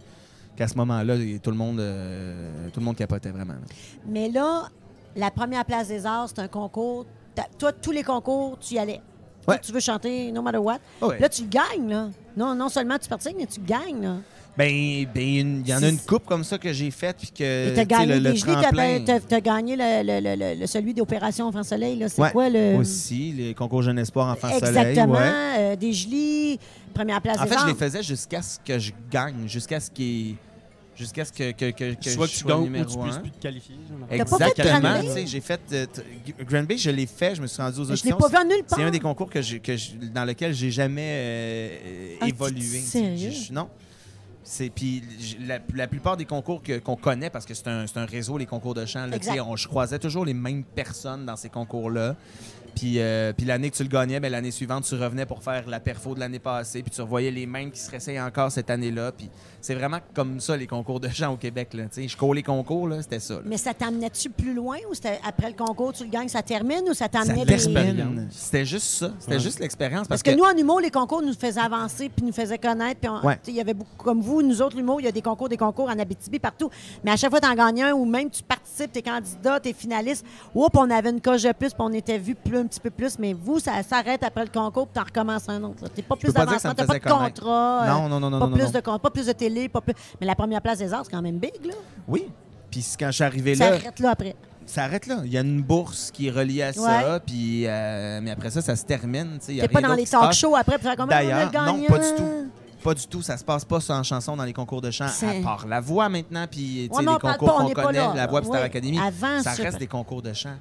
qu'à 0.54 0.68
ce 0.68 0.76
moment-là, 0.76 1.16
tout 1.42 1.50
le 1.50 1.56
monde 1.56 1.80
euh, 1.80 2.68
tout 2.72 2.80
le 2.80 2.84
monde 2.84 2.96
capotait 2.96 3.30
vraiment. 3.30 3.54
là. 3.54 3.60
Mais 4.06 4.28
là, 4.28 4.68
la 5.16 5.30
première 5.30 5.64
place 5.64 5.88
des 5.88 6.04
arts, 6.06 6.28
c'est 6.28 6.40
un 6.40 6.48
concours. 6.48 7.06
Toi, 7.58 7.72
tous 7.72 7.90
les 7.90 8.02
concours, 8.02 8.58
tu 8.58 8.74
y 8.74 8.78
allais. 8.78 9.00
Toi, 9.44 9.54
Ouais. 9.54 9.60
tu 9.62 9.72
veux 9.72 9.80
chanter 9.80 10.30
no 10.32 10.40
matter 10.42 10.58
what? 10.58 10.78
Ah 11.00 11.06
ouais. 11.08 11.18
Là, 11.18 11.28
tu 11.28 11.42
le 11.42 11.48
gagnes, 11.48 11.88
là. 11.90 12.08
Non, 12.36 12.54
non 12.54 12.68
seulement 12.68 12.96
tu 12.98 13.08
participes, 13.08 13.36
mais 13.38 13.46
tu 13.46 13.60
gagnes, 13.60 14.02
là. 14.02 14.16
Ben, 14.56 15.06
ben, 15.14 15.22
il 15.22 15.66
y 15.66 15.74
en 15.74 15.82
a 15.82 15.88
une 15.88 15.98
coupe 15.98 16.26
comme 16.26 16.44
ça 16.44 16.58
que 16.58 16.70
j'ai 16.74 16.90
faite, 16.90 17.16
puis 17.18 17.30
que, 17.30 17.74
t'as 17.74 17.84
gagné 17.86 18.20
le, 18.20 18.30
le 18.32 19.16
t'as- 19.26 19.40
gagné 19.40 19.76
le, 19.78 20.60
le- 20.60 20.66
celui 20.66 20.92
d'Opération 20.92 21.46
Enfant 21.46 21.62
Soleil, 21.62 21.98
là. 21.98 22.08
C'est 22.10 22.20
Ouais, 22.20 22.30
quoi 22.32 22.50
le. 22.50 22.76
aussi, 22.76 23.32
les 23.32 23.54
concours 23.54 23.80
Jeune 23.82 23.98
Espoir 23.98 24.28
Enfant 24.28 24.48
Soleil. 24.58 24.68
Exactement. 24.90 25.16
euh, 25.18 25.74
des 25.74 25.92
gelis, 25.94 26.58
première 26.92 27.22
place 27.22 27.38
En 27.40 27.44
des 27.44 27.48
fait, 27.48 27.58
je 27.62 27.66
les 27.68 27.74
faisais 27.74 28.02
jusqu'à 28.02 28.42
ce 28.42 28.58
que 28.62 28.78
je 28.78 28.92
gagne, 29.10 29.48
jusqu'à 29.48 29.80
ce 29.80 29.90
qu'il 29.90 30.04
y 30.04 30.30
ait- 30.32 30.36
jusqu'à 30.96 31.24
ce 31.24 31.32
que, 31.32 31.52
que, 31.52 31.70
que, 31.70 31.94
que 31.94 32.10
Soit 32.10 32.26
je 32.26 32.36
sois 32.36 32.50
gagnes 32.52 32.60
ou 32.60 32.64
numéro 32.64 32.90
tu 32.92 32.98
un. 32.98 33.02
puisses 33.04 33.18
plus 33.18 33.30
te 33.30 33.42
qualifier. 33.42 33.74
genre. 33.88 34.08
T'as 34.08 34.24
pas 34.24 34.38
fait 34.38 34.60
Exactement. 34.60 34.80
Granby? 34.92 35.06
tu 35.06 35.12
sais, 35.14 35.26
J'ai 35.26 35.40
fait 35.40 35.60
euh, 35.72 35.86
t- 35.86 36.44
Granby, 36.44 36.78
je 36.78 36.90
l'ai 36.90 37.06
fait, 37.06 37.34
je 37.34 37.42
me 37.42 37.46
suis 37.46 37.62
rendu 37.62 37.80
aux 37.80 37.84
Je 37.84 37.90
auditions. 37.92 38.16
pas 38.18 38.28
vu 38.28 38.36
en 38.36 38.44
nulle 38.44 38.64
part. 38.64 38.78
C'est 38.78 38.84
un 38.84 38.90
des 38.90 39.00
concours 39.00 39.30
que 39.30 39.40
j'ai, 39.42 39.60
que 39.60 39.76
je- 39.76 39.92
dans 40.12 40.24
lequel 40.24 40.52
j'ai 40.54 40.70
jamais 40.70 41.08
euh, 41.12 42.16
Ah, 42.20 42.28
évolué. 42.28 42.60
t'es 42.60 42.78
sérieux? 42.78 43.30
Je- 43.30 43.46
je- 43.48 43.52
non. 43.52 43.68
C'est 44.44 44.70
puis 44.70 45.02
j- 45.20 45.38
la, 45.46 45.60
la 45.74 45.86
plupart 45.86 46.16
des 46.16 46.24
concours 46.24 46.62
que- 46.62 46.78
qu'on 46.80 46.96
connaît 46.96 47.30
parce 47.30 47.46
que 47.46 47.54
c'est 47.54 47.68
un, 47.68 47.86
c'est 47.86 47.98
un 47.98 48.04
réseau 48.06 48.36
les 48.38 48.46
concours 48.46 48.74
de 48.74 48.84
chant. 48.84 49.06
là, 49.06 49.18
tu 49.18 49.24
sais, 49.26 49.30
Exact. 49.30 49.46
on- 49.48 49.56
je 49.56 49.68
croisais 49.68 49.98
toujours 50.00 50.24
les 50.24 50.34
mêmes 50.34 50.64
personnes 50.64 51.24
dans 51.24 51.36
ces 51.36 51.48
concours-là. 51.48 52.16
Puis, 52.74 52.98
euh, 52.98 53.32
puis 53.34 53.44
l'année 53.46 53.70
que 53.70 53.76
tu 53.76 53.82
le 53.82 53.88
gagnais, 53.88 54.18
ben, 54.18 54.32
l'année 54.32 54.50
suivante, 54.50 54.84
tu 54.84 54.94
revenais 54.96 55.26
pour 55.26 55.42
faire 55.42 55.68
la 55.68 55.78
perfo 55.78 56.14
de 56.14 56.20
l'année 56.20 56.38
passée. 56.38 56.82
Puis 56.82 56.90
tu 56.90 57.00
revoyais 57.02 57.30
les 57.30 57.46
mêmes 57.46 57.70
qui 57.70 57.78
se 57.78 57.90
réessayent 57.90 58.20
encore 58.20 58.50
cette 58.50 58.70
année-là. 58.70 59.12
Puis 59.12 59.28
c'est 59.62 59.74
vraiment 59.74 59.98
comme 60.14 60.38
ça, 60.40 60.56
les 60.56 60.66
concours 60.66 61.00
de 61.00 61.08
chant 61.08 61.32
au 61.32 61.36
Québec. 61.38 61.72
Là, 61.72 61.84
tu 61.84 62.02
sais. 62.02 62.08
je 62.08 62.16
cours 62.16 62.34
les 62.34 62.42
concours, 62.42 62.86
là, 62.88 63.00
c'était 63.00 63.20
ça. 63.20 63.34
là. 63.34 63.40
Mais 63.46 63.56
ça 63.56 63.72
t'amenait-tu 63.72 64.28
plus 64.28 64.52
loin 64.52 64.76
ou 64.90 64.94
c'était 64.94 65.18
après 65.26 65.48
le 65.48 65.56
concours, 65.56 65.92
tu 65.94 66.04
le 66.04 66.10
gagnes, 66.10 66.28
ça 66.28 66.42
termine 66.42 66.82
ou 66.90 66.92
ça 66.94 67.08
t'amenait 67.08 67.44
des... 67.46 67.56
termine. 67.56 68.28
C'était 68.30 68.64
juste 68.66 68.86
ça. 68.86 69.12
C'était 69.18 69.34
Ouais. 69.34 69.40
juste 69.40 69.60
l'expérience. 69.60 70.06
Parce 70.08 70.22
que, 70.22 70.32
nous, 70.32 70.44
en 70.44 70.54
humour, 70.56 70.80
les 70.80 70.90
concours 70.90 71.22
nous 71.22 71.32
faisaient 71.32 71.60
avancer 71.60 72.10
puis 72.14 72.26
nous 72.26 72.32
faisaient 72.32 72.58
connaître. 72.58 73.00
Puis 73.00 73.08
on- 73.08 73.24
Ouais. 73.26 73.34
tu 73.36 73.40
sais, 73.44 73.50
il 73.52 73.56
y 73.56 73.60
avait 73.60 73.74
beaucoup, 73.74 73.96
comme 73.96 74.20
vous, 74.20 74.42
nous 74.42 74.60
autres, 74.60 74.76
l'humour, 74.76 75.00
il 75.00 75.04
y 75.04 75.08
a 75.08 75.12
des 75.12 75.22
concours, 75.22 75.48
des 75.48 75.56
concours 75.56 75.88
en 75.88 75.98
Abitibi, 75.98 76.38
partout. 76.40 76.68
Mais 77.04 77.12
à 77.12 77.16
chaque 77.16 77.30
fois, 77.30 77.40
tu 77.40 77.48
en 77.48 77.54
gagnes 77.54 77.82
un 77.84 77.92
ou 77.92 78.04
même 78.04 78.28
tu 78.30 78.42
participes, 78.42 78.92
tu 78.92 78.98
es 78.98 79.02
candidat, 79.02 79.60
tu 79.60 79.68
es 79.68 79.72
finaliste. 79.72 80.26
Oups, 80.54 80.70
on 80.76 80.90
avait 80.90 81.10
une 81.10 81.20
coche 81.20 81.42
de 81.42 81.52
plus 81.52 81.68
puis 81.70 81.76
on 81.78 81.92
était 81.92 82.18
vu 82.18 82.34
plus, 82.34 82.58
un 82.58 82.66
petit 82.66 82.80
peu 82.80 82.90
plus. 82.90 83.18
Mais 83.18 83.32
vous, 83.32 83.60
ça 83.60 83.82
s'arrête 83.82 84.22
après 84.24 84.44
le 84.44 84.50
concours 84.50 84.88
puis 84.88 85.00
tu 85.00 85.06
recommences 85.08 85.48
un 85.48 85.62
autre. 85.62 85.84
Tu 85.94 86.02
pas 86.02 86.16
plus 86.16 86.28
me 86.28 86.32
tu 86.32 86.86
pas 86.86 86.98
de 86.98 86.98
contrat. 86.98 87.84
euh, 87.84 87.88
Non, 87.88 88.08
non, 88.08 88.20
non, 88.20 88.30
non, 88.30 88.38
pas, 88.40 88.46
non, 88.46 88.52
plus 88.56 88.64
non. 88.64 88.70
De, 88.70 88.80
con- 88.80 88.98
pas 88.98 89.10
plus 89.10 89.26
de 89.26 89.32
télé, 89.32 89.51
pas 89.68 89.80
plus. 89.80 89.94
Mais 90.20 90.26
la 90.26 90.34
première 90.34 90.60
place 90.62 90.78
des 90.78 90.92
arts, 90.92 91.04
c'est 91.04 91.10
quand 91.12 91.22
même 91.22 91.38
big, 91.38 91.64
là. 91.64 91.74
Oui. 92.08 92.28
Puis 92.70 92.84
quand 92.98 93.06
je 93.06 93.12
suis 93.12 93.24
arrivé 93.24 93.54
Ça 93.54 93.70
là, 93.70 93.76
arrête 93.76 93.98
là 94.00 94.10
après. 94.10 94.34
ça 94.64 94.84
arrête 94.84 95.06
là. 95.06 95.20
Il 95.24 95.32
y 95.32 95.36
a 95.36 95.42
une 95.42 95.62
bourse 95.62 96.10
qui 96.10 96.28
est 96.28 96.30
reliée 96.30 96.62
à 96.62 96.72
ça. 96.72 97.20
Puis, 97.24 97.66
euh, 97.66 98.20
mais 98.22 98.30
après 98.30 98.50
ça, 98.50 98.62
ça 98.62 98.76
se 98.76 98.84
termine. 98.84 99.38
tu 99.44 99.56
T'es 99.58 99.68
pas 99.68 99.80
dans 99.80 99.94
les 99.94 100.06
talk 100.06 100.32
shows 100.32 100.56
après 100.56 100.78
pour 100.78 100.90
faire 100.90 101.06
D'ailleurs, 101.06 101.52
non, 101.52 101.82
pas 101.84 101.98
du 101.98 102.14
tout. 102.16 102.50
Pas 102.82 102.94
du 102.94 103.06
tout. 103.06 103.22
Ça 103.22 103.36
se 103.36 103.44
passe 103.44 103.64
pas 103.64 103.78
ça 103.80 103.94
en 103.96 104.02
chanson 104.02 104.36
dans 104.36 104.44
les 104.44 104.52
concours 104.52 104.80
de 104.80 104.90
chant, 104.90 105.06
à 105.06 105.42
part 105.42 105.66
la 105.68 105.80
voix 105.80 106.08
maintenant, 106.08 106.46
puis 106.50 106.88
Ouais, 106.90 107.00
les 107.00 107.06
concours 107.06 107.54
qu'on 107.56 107.70
pas 107.70 107.82
connaît, 107.84 107.98
là, 107.98 108.12
la 108.16 108.26
voix 108.26 108.40
puis 108.40 108.48
Star 108.48 108.60
Ouais. 108.60 108.66
Academy. 108.66 108.98
Avant, 108.98 109.40
ça 109.42 109.52
reste 109.52 109.78
des 109.78 109.86
concours 109.86 110.20
de 110.22 110.32
chant. 110.32 110.56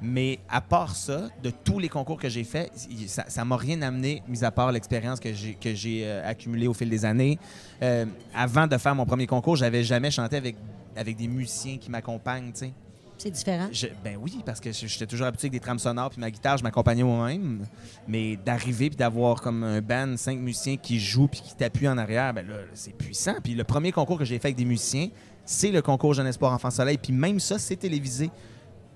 Mais 0.00 0.38
à 0.48 0.60
part 0.60 0.94
ça, 0.94 1.28
de 1.42 1.50
tous 1.50 1.78
les 1.80 1.88
concours 1.88 2.18
que 2.20 2.28
j'ai 2.28 2.44
faits, 2.44 2.70
ça 3.08 3.24
ça 3.28 3.44
m'a 3.44 3.56
rien 3.56 3.82
amené, 3.82 4.22
mis 4.28 4.44
à 4.44 4.50
part 4.50 4.70
l'expérience 4.70 5.18
que 5.18 5.32
j'ai 5.32 5.54
que 5.54 5.74
j'ai 5.74 6.02
euh, 6.04 6.28
accumulée 6.28 6.68
au 6.68 6.74
fil 6.74 6.88
des 6.88 7.04
années. 7.04 7.38
Euh, 7.82 8.04
avant 8.34 8.66
de 8.66 8.76
faire 8.78 8.94
mon 8.94 9.06
premier 9.06 9.26
concours, 9.26 9.56
j'avais 9.56 9.82
jamais 9.82 10.10
chanté 10.12 10.36
avec, 10.36 10.54
avec 10.96 11.16
des 11.16 11.26
musiciens 11.26 11.78
qui 11.78 11.90
m'accompagnent, 11.90 12.52
tu 12.52 12.58
sais. 12.66 12.72
C'est 13.20 13.32
différent. 13.32 13.66
Je- 13.72 13.88
ben 14.04 14.16
oui, 14.22 14.38
parce 14.46 14.60
que 14.60 14.70
j'étais 14.70 15.06
toujours 15.06 15.26
habitué 15.26 15.46
avec 15.46 15.52
des 15.54 15.58
trames 15.58 15.80
sonores 15.80 16.10
puis 16.10 16.20
ma 16.20 16.30
guitare, 16.30 16.56
je 16.56 16.62
m'accompagnais 16.62 17.02
moi-même. 17.02 17.66
Mais 18.06 18.36
d'arriver 18.36 18.90
puis 18.90 18.96
d'avoir 18.96 19.40
comme 19.42 19.64
un 19.64 19.80
band, 19.80 20.16
cinq 20.16 20.38
musiciens 20.38 20.76
qui 20.76 21.00
jouent 21.00 21.26
puis 21.26 21.40
qui 21.40 21.56
t'appuient 21.56 21.88
en 21.88 21.98
arrière, 21.98 22.32
ben 22.32 22.46
là, 22.46 22.54
c'est 22.74 22.94
puissant. 22.96 23.34
Puis 23.42 23.54
le 23.56 23.64
premier 23.64 23.90
concours 23.90 24.18
que 24.18 24.24
j'ai 24.24 24.38
fait 24.38 24.46
avec 24.48 24.56
des 24.56 24.64
musiciens, 24.64 25.08
c'est 25.44 25.72
le 25.72 25.82
concours 25.82 26.14
Jeune 26.14 26.28
Espoir 26.28 26.52
Enfant 26.52 26.70
Soleil. 26.70 26.96
Puis 26.98 27.12
même 27.12 27.40
ça, 27.40 27.58
c'est 27.58 27.74
télévisé. 27.74 28.30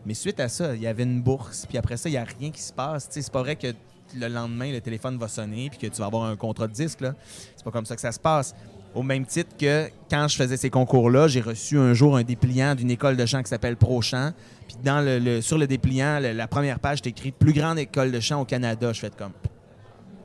Mais 0.06 0.14
suite 0.14 0.40
à 0.40 0.48
ça, 0.48 0.74
il 0.74 0.82
y 0.82 0.86
avait 0.86 1.04
une 1.04 1.20
bourse. 1.22 1.66
Puis 1.68 1.78
après 1.78 1.96
ça, 1.96 2.08
il 2.08 2.12
n'y 2.12 2.18
a 2.18 2.24
rien 2.38 2.50
qui 2.50 2.60
se 2.62 2.72
passe. 2.72 3.06
C'est 3.10 3.30
pas 3.30 3.42
vrai 3.42 3.56
que 3.56 3.68
le 4.16 4.28
lendemain, 4.28 4.70
le 4.72 4.80
téléphone 4.80 5.16
va 5.18 5.28
sonner 5.28 5.70
puis 5.70 5.78
que 5.78 5.86
tu 5.94 6.00
vas 6.00 6.06
avoir 6.06 6.24
un 6.24 6.36
contrat 6.36 6.66
de 6.66 6.72
disque. 6.72 7.00
là. 7.00 7.14
C'est 7.56 7.64
pas 7.64 7.70
comme 7.70 7.86
ça 7.86 7.94
que 7.94 8.00
ça 8.00 8.12
se 8.12 8.18
passe. 8.20 8.54
Au 8.94 9.02
même 9.02 9.24
titre 9.24 9.56
que 9.58 9.88
quand 10.10 10.28
je 10.28 10.36
faisais 10.36 10.56
ces 10.58 10.68
concours-là, 10.68 11.26
j'ai 11.28 11.40
reçu 11.40 11.78
un 11.78 11.94
jour 11.94 12.14
un 12.16 12.22
dépliant 12.24 12.74
d'une 12.74 12.90
école 12.90 13.16
de 13.16 13.24
chant 13.24 13.42
qui 13.42 13.48
s'appelle 13.48 13.76
Pro 13.76 14.02
Chant. 14.02 14.32
Puis 14.66 14.76
dans 14.84 15.00
le, 15.00 15.18
le- 15.18 15.40
sur 15.40 15.56
le 15.56 15.66
dépliant, 15.66 16.18
le- 16.20 16.32
la 16.32 16.46
première 16.46 16.78
page, 16.78 16.98
c'est 17.02 17.08
écrit 17.08 17.32
plus 17.32 17.54
grande 17.54 17.78
école 17.78 18.12
de 18.12 18.20
chant 18.20 18.40
au 18.42 18.44
Canada. 18.44 18.92
Je 18.92 19.00
fais 19.00 19.10
comme 19.16 19.32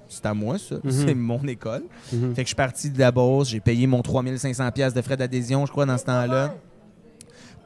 c'est 0.10 0.26
à 0.26 0.34
moi 0.34 0.58
ça, 0.58 0.76
Mhm. 0.84 0.92
c'est 0.92 1.14
mon 1.14 1.46
école. 1.48 1.84
Mhm. 2.14 2.30
Fait 2.34 2.42
que 2.44 2.48
je 2.48 2.48
suis 2.48 2.56
parti 2.56 2.90
de 2.90 2.98
la 3.00 3.12
Beauce, 3.12 3.50
j'ai 3.50 3.60
payé 3.60 3.88
mon 3.88 4.02
3500 4.02 4.72
pièces 4.72 4.94
de 4.94 5.02
frais 5.02 5.18
d'adhésion, 5.18 5.66
je 5.66 5.72
crois 5.72 5.86
dans 5.86 5.98
ce 5.98 6.06
temps-là. 6.06 6.56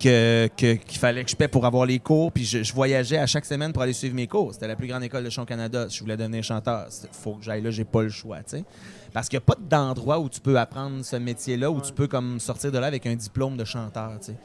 Que, 0.02 0.48
qu'il 0.56 0.98
fallait 0.98 1.24
que 1.24 1.30
je 1.30 1.36
paie 1.36 1.48
pour 1.48 1.64
avoir 1.64 1.86
les 1.86 2.00
cours, 2.00 2.32
puis 2.32 2.44
je, 2.44 2.64
je 2.64 2.74
voyageais 2.74 3.20
à 3.20 3.28
chaque 3.28 3.46
semaine 3.46 3.72
pour 3.72 3.84
aller 3.84 3.94
suivre 3.94 4.16
mes 4.16 4.26
cours. 4.26 4.52
C'était 4.52 4.68
la 4.68 4.76
plus 4.76 4.88
grande 4.88 5.04
école 5.04 5.24
de 5.24 5.30
chant 5.30 5.44
au 5.44 5.46
Canada. 5.46 5.88
Si 5.90 5.98
je 5.98 6.02
voulais 6.02 6.18
devenir 6.18 6.44
chanteur, 6.44 6.88
il 7.04 7.10
faut 7.12 7.36
que 7.36 7.44
j'aille 7.44 7.62
là, 7.62 7.70
j'ai 7.70 7.84
pas 7.84 8.02
le 8.02 8.10
choix, 8.10 8.38
tu 8.38 8.58
sais. 8.58 8.66
Parce 9.14 9.30
qu'il 9.30 9.38
n'y 9.38 9.44
a 9.44 9.46
pas 9.46 9.58
d'endroit 9.60 10.18
où 10.20 10.28
tu 10.28 10.40
peux 10.40 10.58
apprendre 10.58 11.06
ce 11.06 11.18
métier-là, 11.18 11.70
où 11.70 11.82
tu 11.82 11.94
peux 11.94 12.08
comme 12.08 12.40
sortir 12.40 12.72
de 12.72 12.80
là 12.80 12.88
avec 12.88 13.06
un 13.06 13.14
diplôme 13.16 13.58
de 13.58 13.64
chanteur, 13.64 14.14
tu 14.20 14.32
sais. 14.32 14.38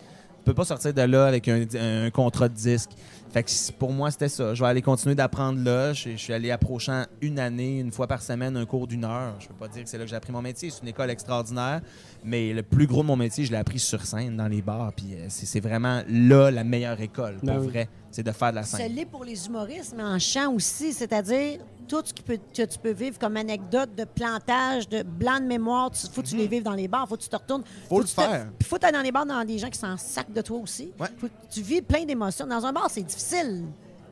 Peux 0.47 0.55
pas 0.55 0.65
sortir 0.65 0.95
de 0.95 1.03
là 1.03 1.27
avec 1.27 1.49
un, 1.49 1.65
un 1.75 2.11
contrat 2.11 2.49
de 2.49 2.55
disque. 2.55 2.91
Fait 3.33 3.43
que 3.43 3.73
pour 3.73 3.93
moi, 3.93 4.13
c'était 4.13 4.29
ça. 4.29 4.55
Je 4.55 4.63
vais 4.63 4.69
aller 4.69 4.81
continuer 4.81 5.17
d'apprendre 5.17 5.63
là. 5.63 5.93
Je, 5.93 6.11
je 6.13 6.17
suis 6.17 6.33
allé 6.33 6.53
approchant 6.53 7.05
une 7.21 7.41
année, 7.41 7.81
une 7.81 7.91
fois 7.91 8.07
par 8.07 8.23
semaine, 8.23 8.57
un 8.57 8.65
cours 8.65 8.87
d'une 8.87 9.05
heure. 9.05 9.35
Je 9.41 9.49
peux 9.49 9.55
pas 9.55 9.67
dire 9.67 9.83
que 9.83 9.89
c'est 9.91 9.99
là 9.99 10.05
que 10.05 10.11
j'ai 10.11 10.15
appris 10.17 10.33
mon 10.33 10.41
métier. 10.41 10.71
C'est 10.71 10.83
une 10.83 10.89
école 10.89 11.11
extraordinaire. 11.11 11.81
Mais 12.25 12.53
le 12.53 12.63
plus 12.63 12.87
gros 12.87 13.03
de 13.03 13.09
mon 13.09 13.17
métier, 13.17 13.45
je 13.45 13.51
l'ai 13.51 13.59
appris 13.59 13.81
sur 13.81 14.07
scène, 14.07 14.37
dans 14.37 14.47
les 14.49 14.63
bars. 14.63 14.93
Puis 14.97 15.15
euh, 15.15 15.27
c'est 15.29 15.47
c'est 15.47 15.61
vraiment 15.61 16.03
là 16.09 16.51
la 16.53 16.63
meilleure 16.63 17.01
école, 17.01 17.35
pour 17.39 17.49
Ben 17.49 17.59
oui. 17.59 17.67
vrai. 17.67 17.89
C'est 18.13 18.23
de 18.23 18.31
faire 18.33 18.51
de 18.53 18.57
la 18.57 18.63
scène. 18.63 18.95
l'est 18.95 19.05
pour 19.05 19.25
les 19.25 19.47
humoristes, 19.49 19.95
mais 19.97 20.05
en 20.05 20.19
chant 20.21 20.51
aussi, 20.53 20.93
c'est-à-dire 20.93 21.59
tout 21.87 22.03
ce 22.05 22.12
qui 22.12 22.22
peut, 22.22 22.38
que 22.55 22.62
tu 22.62 22.79
peux 22.79 22.90
vivre 22.92 23.18
comme 23.18 23.37
anecdote 23.37 23.90
de 23.96 24.05
plantage, 24.05 24.88
de 24.88 25.03
blanc 25.03 25.40
de 25.40 25.46
mémoire, 25.46 25.90
il 25.92 26.11
faut 26.11 26.22
que 26.22 26.27
tu 26.27 26.37
les 26.37 26.46
vives 26.46 26.62
dans 26.62 26.75
les 26.75 26.88
bars, 26.88 27.09
faut 27.09 27.16
que 27.16 27.22
tu 27.22 27.29
te 27.29 27.37
retournes. 27.37 27.62
Mhm. 27.62 27.88
Faut 27.88 27.99
le 28.01 28.05
tu 28.07 28.14
faire. 28.14 28.49
Puis 28.59 28.68
faut 28.68 28.79
aller 28.83 28.92
dans 28.92 29.03
les 29.03 29.12
bars 29.12 29.27
dans 29.27 29.44
des 29.44 29.59
gens 29.59 29.70
qui 29.70 29.79
s'en 29.79 29.96
sacent 29.96 30.27
de 30.35 30.40
toi 30.42 30.59
aussi. 30.59 30.92
Ouais. 30.99 31.09
Faut 31.18 31.27
que 31.29 31.33
tu 31.51 31.62
vis 31.62 31.83
plein 31.83 32.05
d'émotions. 32.05 32.46
Dans 32.46 32.64
un 32.64 32.72
bar, 32.72 32.88
c'est 32.90 33.03
difficile. 33.03 33.64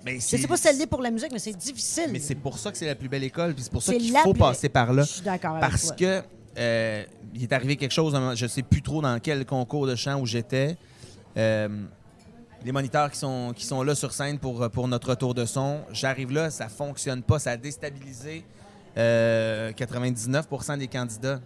Mais 0.05 0.17
Je 0.17 0.21
sais 0.37 0.47
pas 0.47 0.57
si 0.57 0.63
ça 0.65 0.73
l'est 0.73 0.87
pour 0.87 1.01
la 1.01 1.11
musique, 1.11 1.33
mais 1.33 1.39
c'est 1.39 1.57
difficile. 1.57 2.11
Mais 2.13 2.19
c'est 2.21 2.35
pour 2.35 2.59
ça 2.59 2.71
que 2.71 2.77
c'est 2.77 2.87
la 2.87 2.95
plus 2.95 3.09
belle 3.09 3.25
école. 3.25 3.55
Puis 3.55 3.65
c'est 3.65 3.73
pour 3.73 3.83
ça 3.83 3.95
qu'il 3.95 4.15
faut 4.19 4.33
plus- 4.33 4.39
passer 4.39 4.69
par 4.69 4.93
là. 4.93 5.03
Je 5.03 5.13
suis 5.13 5.23
d'accord 5.23 5.57
avec 5.57 5.63
Parce 5.71 5.87
toi. 5.87 5.97
que 5.97 6.23
euh, 6.59 7.03
il 7.35 7.43
est 7.43 7.53
arrivé 7.53 7.77
quelque 7.77 7.91
chose, 7.93 8.15
je 8.35 8.47
sais 8.47 8.63
plus 8.63 8.83
trop 8.83 9.01
dans 9.01 9.19
quel 9.19 9.45
concours 9.47 9.87
de 9.87 9.97
chant 9.97 10.21
où 10.21 10.27
j'étais. 10.27 10.77
Euh, 11.37 11.69
les 12.65 12.73
moniteurs 12.73 13.11
qui 13.11 13.19
sont, 13.19 13.53
qui 13.55 13.67
sont 13.67 13.83
là 13.83 13.95
sur 13.95 14.13
scène 14.13 14.39
pour, 14.39 14.71
pour 14.71 14.89
notre 14.89 15.11
retour 15.11 15.35
de 15.35 15.45
son, 15.45 15.83
j'arrive 15.93 16.33
là, 16.33 16.51
ça 16.51 16.69
fonctionne 16.69 17.23
pas, 17.23 17.39
ça 17.39 17.51
a 17.51 17.57
déstabilisé 17.59 18.45
euh, 18.97 19.71
99% 19.73 20.79
des 20.79 20.89
candidats. 20.89 21.41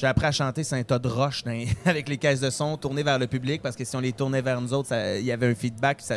J'ai 0.00 0.06
appris 0.06 0.24
à 0.26 0.32
chanter 0.32 0.64
sur 0.64 0.76
un 0.78 0.82
tas 0.82 0.98
de 0.98 1.08
roches 1.08 1.44
dans- 1.44 1.64
avec 1.84 2.08
les 2.08 2.16
caisses 2.16 2.40
de 2.40 2.48
son, 2.48 2.76
tourner 2.78 3.02
vers 3.02 3.18
le 3.18 3.26
public, 3.26 3.60
parce 3.60 3.76
que 3.76 3.84
si 3.84 3.94
on 3.96 4.00
les 4.00 4.12
tournait 4.12 4.40
vers 4.40 4.58
nous 4.60 4.72
autres, 4.72 4.94
il 5.18 5.24
y 5.26 5.30
avait 5.32 5.46
un 5.48 5.54
feedback. 5.54 6.00
ça- 6.00 6.16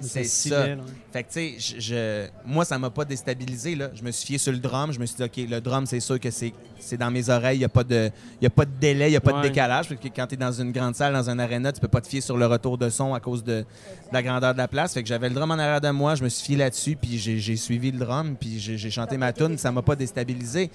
C'est 0.00 0.24
ça. 0.24 0.64
Fait 1.12 1.22
que, 1.24 1.28
tu 1.32 1.58
sais, 1.60 1.78
je, 1.80 2.26
moi, 2.46 2.64
ça 2.64 2.78
m'a 2.78 2.88
pas 2.88 3.04
déstabilisé. 3.04 3.74
Là. 3.74 3.90
Je 3.94 4.02
me 4.02 4.10
suis 4.10 4.26
fié 4.26 4.38
sur 4.38 4.52
le 4.52 4.58
drum. 4.58 4.90
Je 4.92 4.98
me 4.98 5.04
suis 5.04 5.16
dit, 5.16 5.22
OK, 5.22 5.36
le 5.50 5.60
drum, 5.60 5.84
c'est 5.84 6.00
sûr 6.00 6.18
que 6.18 6.30
c'est 6.30 6.54
c'est 6.78 6.96
dans 6.96 7.10
mes 7.10 7.28
oreilles. 7.28 7.56
Il 7.56 7.60
n'y 7.60 7.64
a, 7.66 7.68
pas 7.68 7.84
de- 7.84 8.10
y 8.40 8.46
a 8.46 8.50
pas 8.50 8.64
de 8.64 8.70
délai, 8.80 9.08
il 9.08 9.10
n'y 9.10 9.16
a 9.16 9.20
pas 9.20 9.32
de 9.32 9.36
décalage. 9.48 9.88
Parce 9.90 10.00
que 10.00 10.08
quand 10.08 10.26
tu 10.26 10.34
es 10.34 10.38
dans 10.38 10.52
une 10.52 10.72
grande 10.72 10.94
salle, 10.94 11.12
dans 11.12 11.28
un 11.28 11.38
aréna, 11.38 11.72
tu 11.72 11.80
peux 11.80 11.88
pas 11.88 12.00
te 12.00 12.08
fier 12.08 12.22
sur 12.22 12.38
le 12.38 12.46
retour 12.46 12.78
de 12.78 12.88
son 12.88 13.12
à 13.12 13.20
cause 13.20 13.44
de, 13.44 13.60
de 13.60 13.66
la 14.12 14.22
grandeur 14.22 14.54
de 14.54 14.58
la 14.58 14.66
place. 14.68 14.94
Fait 14.94 15.02
que 15.02 15.08
j'avais 15.08 15.28
le 15.28 15.34
drum 15.34 15.50
en 15.50 15.58
arrière 15.58 15.82
de 15.82 15.90
moi. 15.90 16.14
Je 16.14 16.24
me 16.24 16.30
suis 16.30 16.46
fié 16.46 16.56
là-dessus. 16.56 16.96
Puis 16.96 17.18
j'ai 17.18 17.56
suivi 17.56 17.90
le 17.92 17.98
drum. 17.98 18.34
Puis 18.40 18.58
j'ai 18.58 18.78
j'ai 18.78 18.90
chanté 18.90 19.18
ma 19.18 19.34
tune. 19.34 19.58
Ça 19.58 19.70
m'a 19.70 19.82
pas 19.82 19.94
déstabilisé. 19.94 20.70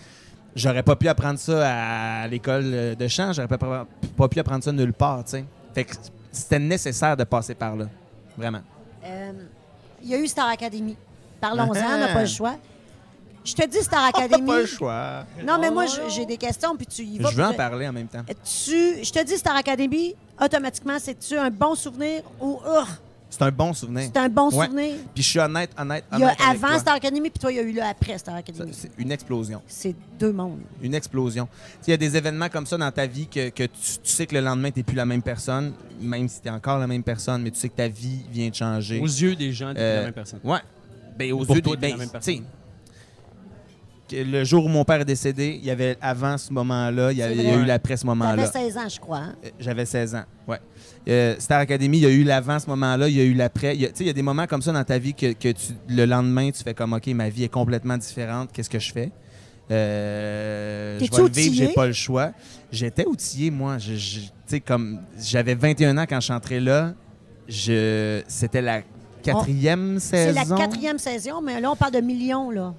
J'aurais 0.56 0.84
pas 0.84 0.96
pu 0.96 1.08
apprendre 1.08 1.38
ça 1.40 2.22
à 2.24 2.28
l'école 2.28 2.96
de 2.98 3.08
chant. 3.08 3.34
J'aurais 3.34 3.48
pas, 3.48 3.86
pas 4.18 4.28
pu 4.30 4.40
apprendre 4.40 4.64
ça 4.64 4.72
nulle 4.72 4.94
part, 4.94 5.24
tu 5.26 5.32
sais. 5.32 5.46
Fait 5.74 5.84
que 5.84 5.96
c'était 6.32 6.60
nécessaire 6.60 7.18
de 7.18 7.24
passer 7.26 7.56
par 7.56 7.76
là. 7.76 7.86
Vraiment. 8.38 8.62
Euh, 9.04 9.32
il 10.02 10.10
y 10.10 10.14
a 10.16 10.18
eu 10.18 10.28
Star 10.28 10.48
Academy. 10.50 10.96
Parlons-en, 11.42 11.70
on 11.96 11.98
n'a 12.00 12.14
pas 12.14 12.22
le 12.22 12.28
choix. 12.28 12.56
Je 13.44 13.54
te 13.54 13.68
dis 13.68 13.82
Star 13.84 14.06
Academy. 14.16 14.48
Pas 14.48 14.60
le 14.62 14.66
choix. 14.66 15.26
Non, 15.46 15.58
mais 15.60 15.70
moi, 15.70 15.86
je- 15.86 16.10
j'ai 16.10 16.26
des 16.26 16.38
questions, 16.38 16.76
puis 16.76 16.86
tu 16.88 17.04
y 17.04 17.20
vas. 17.20 17.30
Je 17.30 17.36
veux 17.36 17.44
en 17.46 17.54
parler 17.54 17.88
en 17.88 17.94
même 17.94 18.08
temps. 18.08 18.24
Tu, 18.28 19.04
je 19.04 19.12
te 19.12 19.24
dis 19.24 19.38
Star 19.38 19.56
Academy, 19.56 20.16
automatiquement, 20.42 20.98
c'est-tu 21.00 21.38
un 21.38 21.50
bon 21.50 21.76
souvenir 21.76 22.24
ou 22.42 22.60
Ugh, 22.66 22.88
C'est 23.38 23.44
un 23.44 23.52
bon 23.52 23.74
souvenir. 23.74 24.04
c'est 24.14 24.18
un 24.20 24.30
bon 24.30 24.50
Ouais. 24.52 24.66
souvenir? 24.68 24.94
Puis 25.14 25.24
je 25.24 25.30
suis 25.30 25.40
honnête, 25.40 25.70
honnête, 25.78 26.04
Il 26.14 26.20
y 26.20 26.24
a 26.24 26.26
honnête 26.28 26.38
avec 26.42 26.56
avant 26.58 26.68
toi. 26.70 26.80
Star 26.80 26.96
Academy, 26.96 27.30
puis 27.30 27.40
toi, 27.40 27.52
il 27.52 27.56
y 27.56 27.60
a 27.60 27.64
eu 27.64 27.72
le 27.74 27.82
après 27.84 28.18
Star 28.18 28.36
Academy. 28.36 28.72
C'est 28.74 28.92
une 28.98 29.12
explosion. 29.12 29.62
C'est 29.68 29.96
deux 30.20 30.32
mondes. 30.32 30.60
Une 30.82 30.94
explosion. 30.96 31.46
Tu 31.46 31.52
sais, 31.52 31.82
Il 31.88 31.92
y 31.92 31.94
a 31.94 31.98
des 31.98 32.16
événements 32.16 32.50
comme 32.50 32.66
ça 32.66 32.78
dans 32.78 32.92
ta 32.92 33.06
vie 33.08 33.28
que, 33.28 33.50
que 33.50 33.64
tu, 33.64 33.70
tu 34.04 34.12
sais 34.12 34.26
que 34.26 34.36
le 34.36 34.42
lendemain, 34.42 34.72
tu 34.72 34.80
n'es 34.80 34.84
plus 34.84 34.96
la 34.96 35.06
même 35.06 35.22
personne, 35.22 35.74
même 36.00 36.28
si 36.30 36.42
tu 36.42 36.48
es 36.48 36.52
encore 36.52 36.80
la 36.80 36.88
même 36.88 37.04
personne, 37.04 37.42
mais 37.42 37.52
tu 37.52 37.60
sais 37.60 37.70
que 37.70 37.76
ta 37.76 37.88
vie 37.88 38.22
vient 38.32 38.50
de 38.50 38.56
changer. 38.56 39.00
Aux 39.00 39.06
yeux 39.06 39.36
des 39.36 39.52
gens, 39.52 39.74
t'es 39.74 39.80
Euh, 39.82 39.96
la 39.98 40.04
même 40.06 40.14
personne. 40.14 40.40
Ouais. 40.44 40.60
Ben, 41.18 41.32
aux 41.34 41.46
Pour 41.46 41.56
yeux 41.56 41.62
toi, 41.62 41.76
des- 41.76 41.88
la 41.88 41.94
ben, 41.94 41.98
même 42.00 42.08
tu 42.08 42.12
personne. 42.14 42.44
Le 44.12 44.44
jour 44.44 44.66
où 44.66 44.68
mon 44.68 44.86
père 44.86 45.02
est 45.02 45.06
décédé, 45.06 45.58
il 45.60 45.66
y 45.66 45.72
avait 45.72 45.98
avant 46.00 46.38
ce 46.38 46.54
moment-là, 46.54 47.12
il 47.12 47.18
y, 47.18 47.24
a- 47.24 47.28
C'est 47.30 47.36
il 47.36 47.42
y 47.44 47.48
a 47.48 47.54
vrai. 47.54 47.62
eu 47.64 47.66
l'après 47.66 47.98
ce 47.98 48.06
moment-là. 48.06 48.32
avais 48.34 48.46
16 48.46 48.78
ans, 48.78 48.88
je 48.88 49.00
crois. 49.00 49.18
hein? 49.18 49.36
Euh, 49.44 49.50
J'avais 49.60 49.86
16 49.86 50.14
ans, 50.16 50.24
ouais. 50.48 50.60
Euh, 51.08 51.36
Star 51.40 51.60
Academy, 51.60 51.98
il 51.98 52.04
y 52.04 52.06
a 52.06 52.10
eu 52.10 52.24
l'avant 52.24 52.60
ce 52.60 52.68
moment-là, 52.70 53.08
il 53.10 53.16
y 53.16 53.20
a 53.22 53.24
eu 53.24 53.34
l'après. 53.34 53.76
Tu 53.76 53.82
sais, 53.86 53.92
il 54.02 54.08
y 54.08 54.10
a 54.10 54.14
des 54.14 54.22
moments 54.22 54.46
comme 54.48 54.62
ça 54.62 54.72
dans 54.72 54.84
ta 54.84 54.98
vie 55.00 55.14
que, 55.16 55.34
que 55.34 55.50
tu, 55.54 55.74
le 55.90 56.06
lendemain, 56.06 56.52
tu 56.52 56.62
fais 56.64 56.74
comme, 56.76 56.94
OK, 56.94 57.08
ma 57.08 57.30
vie 57.30 57.46
est 57.46 57.50
complètement 57.50 57.98
différente, 57.98 58.50
qu'est-ce 58.54 58.70
que 58.70 58.80
je 58.80 58.92
fais? 58.94 59.12
Euh, 59.72 61.00
je 61.00 61.12
vais 61.12 61.24
le 61.24 61.30
vivre, 61.30 61.56
j'ai 61.56 61.68
pas 61.74 61.88
le 61.88 61.94
choix. 61.94 62.32
J'étais 62.72 63.06
outillé, 63.08 63.50
moi. 63.52 63.78
Je- 63.78 64.20
sais, 64.46 64.60
comme 64.60 65.02
j'avais 65.20 65.56
21 65.56 65.98
ans 65.98 66.06
quand 66.08 66.20
je 66.20 66.26
suis 66.26 66.34
entré 66.34 66.60
là. 66.60 66.94
Je, 67.48 68.22
c'était 68.28 68.62
la 68.62 68.82
quatrième 69.24 70.00
C'est 70.00 70.34
saison. 70.34 70.56
la 70.56 70.58
quatrième 70.58 70.98
saison, 70.98 71.42
mais 71.42 71.60
là, 71.62 71.72
on 71.72 71.76
parle 71.76 71.94
de 71.94 72.02
millions, 72.02 72.50
là. 72.52 72.74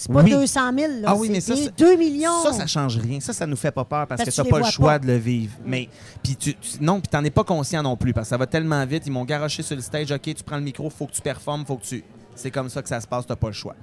C'est 0.00 0.12
pas 0.12 0.22
Oui. 0.22 0.30
200 0.30 0.60
000, 0.78 0.92
là. 1.00 1.08
Ah 1.08 1.16
oui, 1.16 1.28
mais 1.28 1.40
c'est 1.40 1.52
ça, 1.52 1.54
des 1.56 1.64
c'est- 1.64 1.78
2 1.78 1.96
millions. 1.96 2.42
Ça, 2.44 2.52
ça 2.52 2.66
change 2.68 2.98
rien. 2.98 3.18
Ça, 3.18 3.32
ça 3.32 3.46
nous 3.48 3.56
fait 3.56 3.72
pas 3.72 3.84
peur 3.84 4.06
parce, 4.06 4.20
Parce 4.22 4.22
que 4.22 4.24
que 4.26 4.30
tu 4.30 4.42
t'as 4.42 4.48
pas 4.58 4.64
le 4.64 4.70
choix 4.70 4.92
pas. 4.92 4.98
de 5.00 5.06
le 5.08 5.16
vivre. 5.16 5.54
Mais 5.66 5.88
puis 6.22 6.36
tu, 6.36 6.54
tu- 6.54 6.78
non, 6.80 7.00
puis 7.00 7.08
t'en 7.08 7.24
es 7.24 7.30
pas 7.30 7.42
conscient 7.42 7.82
non 7.82 7.96
plus 7.96 8.12
parce 8.12 8.26
que 8.26 8.30
ça 8.30 8.36
va 8.36 8.46
tellement 8.46 8.84
vite. 8.86 9.04
Ils 9.06 9.10
m'ont 9.12 9.24
garoché 9.24 9.62
sur 9.64 9.74
le 9.74 9.82
stage. 9.82 10.12
Ok, 10.12 10.22
tu 10.22 10.44
prends 10.44 10.56
le 10.56 10.62
micro, 10.62 10.88
faut 10.88 11.06
que 11.06 11.12
tu 11.12 11.20
performes, 11.20 11.64
faut 11.66 11.76
que 11.78 11.84
tu. 11.84 12.04
C'est 12.36 12.52
comme 12.52 12.68
ça 12.68 12.80
que 12.80 12.88
ça 12.88 13.00
se 13.00 13.06
passe. 13.08 13.26
T'as 13.26 13.34
pas 13.34 13.48
le 13.48 13.52
choix. 13.52 13.74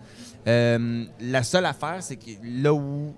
Euh, 0.47 1.03
la 1.19 1.43
seule 1.43 1.65
affaire, 1.65 1.97
c'est 1.99 2.15
que 2.15 2.29
là 2.43 2.73
où 2.73 3.13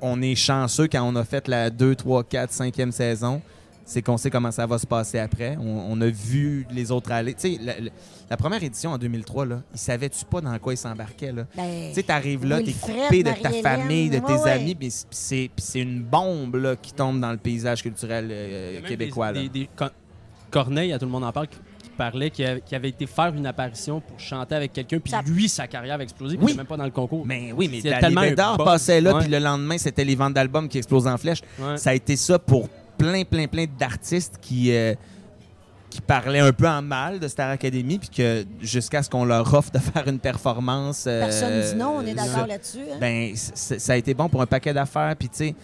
on 0.00 0.22
est 0.22 0.34
chanceux 0.34 0.88
quand 0.90 1.02
on 1.02 1.16
a 1.16 1.24
fait 1.24 1.48
la 1.48 1.68
2, 1.70 1.94
3, 1.94 2.24
4, 2.24 2.50
5e 2.52 2.92
saison, 2.92 3.42
c'est 3.84 4.02
qu'on 4.02 4.16
sait 4.16 4.30
comment 4.30 4.50
ça 4.50 4.66
va 4.66 4.78
se 4.78 4.86
passer 4.86 5.18
après. 5.18 5.56
On, 5.60 5.86
on 5.92 6.00
a 6.00 6.06
vu 6.06 6.66
les 6.70 6.90
autres 6.90 7.12
aller. 7.12 7.34
Tu 7.34 7.54
sais, 7.54 7.58
la, 7.62 7.78
la- 7.80 7.90
la 8.30 8.36
première 8.38 8.62
édition 8.62 8.90
en 8.92 8.98
2003, 8.98 9.44
là, 9.46 9.62
ils 9.74 9.78
savaient-tu 9.78 10.24
pas 10.24 10.40
dans 10.40 10.58
quoi 10.58 10.72
ils 10.72 10.78
s'embarquaient? 10.78 11.32
Là? 11.32 11.44
Ben, 11.56 11.88
Tu 11.90 11.94
sais, 11.94 12.02
t'arrives 12.02 12.46
là, 12.46 12.60
t'es 12.62 12.72
coupé 12.72 13.22
de 13.22 13.30
ta 13.30 13.50
famille, 13.50 14.08
de 14.10 14.18
tes 14.18 14.24
ouais, 14.32 14.40
ouais. 14.40 14.50
amis, 14.50 14.74
puis 14.74 14.90
c'est 15.10 15.50
une 15.74 16.02
bombe 16.02 16.56
là, 16.56 16.76
qui 16.76 16.92
tombe 16.92 17.20
dans 17.20 17.30
le 17.32 17.36
paysage 17.38 17.82
culturel 17.82 18.28
euh, 18.30 18.68
Il 18.70 18.74
y 18.74 18.78
a 18.78 18.80
même 18.80 18.88
québécois. 18.88 19.32
des- 19.32 19.42
là. 19.42 19.48
des- 19.48 19.60
des- 19.60 19.68
Con- 19.76 19.90
Corneille, 20.50 20.92
à 20.92 20.98
tout 20.98 21.04
le 21.06 21.10
monde 21.12 21.24
en 21.24 21.32
parle, 21.32 21.48
qui, 21.48 21.58
qui 21.82 21.88
parlait 21.90 22.30
qu'il 22.30 22.46
avait, 22.72 22.88
été 22.88 23.06
faire 23.06 23.34
une 23.34 23.46
apparition 23.46 24.00
pour 24.00 24.18
chanter 24.18 24.54
avec 24.54 24.72
quelqu'un, 24.72 24.98
puis 25.00 25.10
Ça- 25.10 25.20
lui, 25.22 25.48
sa 25.48 25.66
carrière 25.66 25.94
avait 25.96 26.04
explosé, 26.04 26.36
puis 26.36 26.46
Oui. 26.46 26.52
il 26.52 26.54
était 26.54 26.60
même 26.60 26.66
pas 26.66 26.76
dans 26.76 26.84
le 26.84 26.90
concours. 26.90 27.26
Mais 27.26 27.52
oui, 27.52 27.68
mais 27.70 27.82
tellement 27.82 28.22
un 28.22 28.32
d'or 28.32 28.56
passait 28.64 29.00
là, 29.00 29.14
puis 29.20 29.28
le 29.28 29.38
lendemain, 29.38 29.76
c'était 29.78 30.04
les 30.04 30.14
ventes 30.14 30.32
d'albums 30.34 30.68
qui 30.68 30.78
explosent 30.78 31.06
en 31.08 31.18
flèche. 31.18 31.42
Ouais. 31.58 31.76
Ça 31.76 31.90
a 31.90 31.94
été 31.94 32.16
ça 32.16 32.38
pour 32.38 32.68
plein, 33.10 33.24
plein, 33.24 33.46
plein 33.46 33.66
d'artistes 33.78 34.38
qui, 34.40 34.72
euh, 34.74 34.94
qui 35.90 36.00
parlaient 36.00 36.40
un 36.40 36.52
peu 36.52 36.66
en 36.68 36.82
mal 36.82 37.18
de 37.20 37.28
Star 37.28 37.50
Academy, 37.50 37.98
puis 37.98 38.08
que 38.08 38.44
jusqu'à 38.60 39.02
ce 39.02 39.10
qu'on 39.10 39.24
leur 39.24 39.52
offre 39.54 39.70
de 39.70 39.78
faire 39.92 40.06
une 40.08 40.18
performance. 40.18 41.04
euh, 41.06 41.20
Personne 41.20 41.60
dit 41.60 41.76
non, 41.76 41.96
on 41.98 42.06
est 42.06 42.14
d'accord 42.14 42.46
là-dessus. 42.46 42.78
hein? 42.92 42.96
ben, 43.00 43.32
ça 43.36 43.92
a 43.92 43.96
été 43.96 44.14
bon 44.14 44.28
pour 44.28 44.42
un 44.42 44.46
paquet 44.46 44.72
d'affaires. 44.72 45.14
Puis, 45.18 45.28
tu 45.28 45.36
sais, 45.36 45.54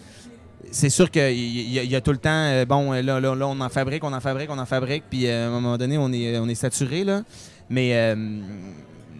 c'est 0.71 0.89
sûr 0.89 1.09
qu'il 1.11 1.31
y, 1.33 1.73
y 1.85 1.95
a 1.95 2.01
tout 2.01 2.11
le 2.11 2.17
temps, 2.17 2.29
euh, 2.31 2.65
bon, 2.65 2.91
là, 2.91 3.01
là, 3.01 3.19
là, 3.35 3.47
on 3.47 3.59
en 3.59 3.69
fabrique, 3.69 4.03
on 4.03 4.13
en 4.13 4.19
fabrique, 4.21 4.49
on 4.49 4.57
en 4.59 4.65
fabrique. 4.65 5.03
Puis, 5.09 5.27
euh, 5.27 5.45
à 5.45 5.47
un 5.47 5.51
moment 5.51 5.77
donné, 5.77 5.97
on 5.97 6.11
est, 6.13 6.37
on 6.37 6.47
est 6.47 6.55
saturé, 6.55 7.03
là. 7.03 7.23
Mais, 7.69 7.91
euh, 7.95 8.15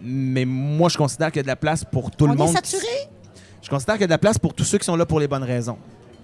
mais 0.02 0.44
moi, 0.44 0.88
je 0.88 0.96
considère 0.96 1.28
qu'il 1.30 1.38
y 1.38 1.40
a 1.40 1.42
de 1.44 1.48
la 1.48 1.56
place 1.56 1.84
pour 1.84 2.10
tout 2.10 2.24
on 2.26 2.28
le 2.32 2.36
monde. 2.36 2.48
est 2.56 2.62
qui- 2.62 2.70
saturé? 2.70 2.92
Je 3.62 3.68
considère 3.68 3.94
qu'il 3.94 4.02
y 4.02 4.04
a 4.04 4.08
de 4.08 4.12
la 4.12 4.18
place 4.18 4.38
pour 4.38 4.54
tous 4.54 4.64
ceux 4.64 4.78
qui 4.78 4.84
sont 4.84 4.96
là 4.96 5.06
pour 5.06 5.20
les 5.20 5.28
bonnes 5.28 5.44
raisons. 5.44 5.78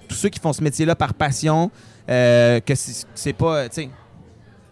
Tous 0.09 0.14
ceux 0.16 0.29
qui 0.31 0.40
font 0.40 0.53
ce 0.53 0.62
métier-là 0.62 0.97
par 0.97 1.14
passion, 1.14 1.71
euh, 2.09 2.61
que 2.61 2.73
c'est 2.75 3.33
pas, 3.35 3.68
tu 3.68 3.83
sais, 3.83 3.90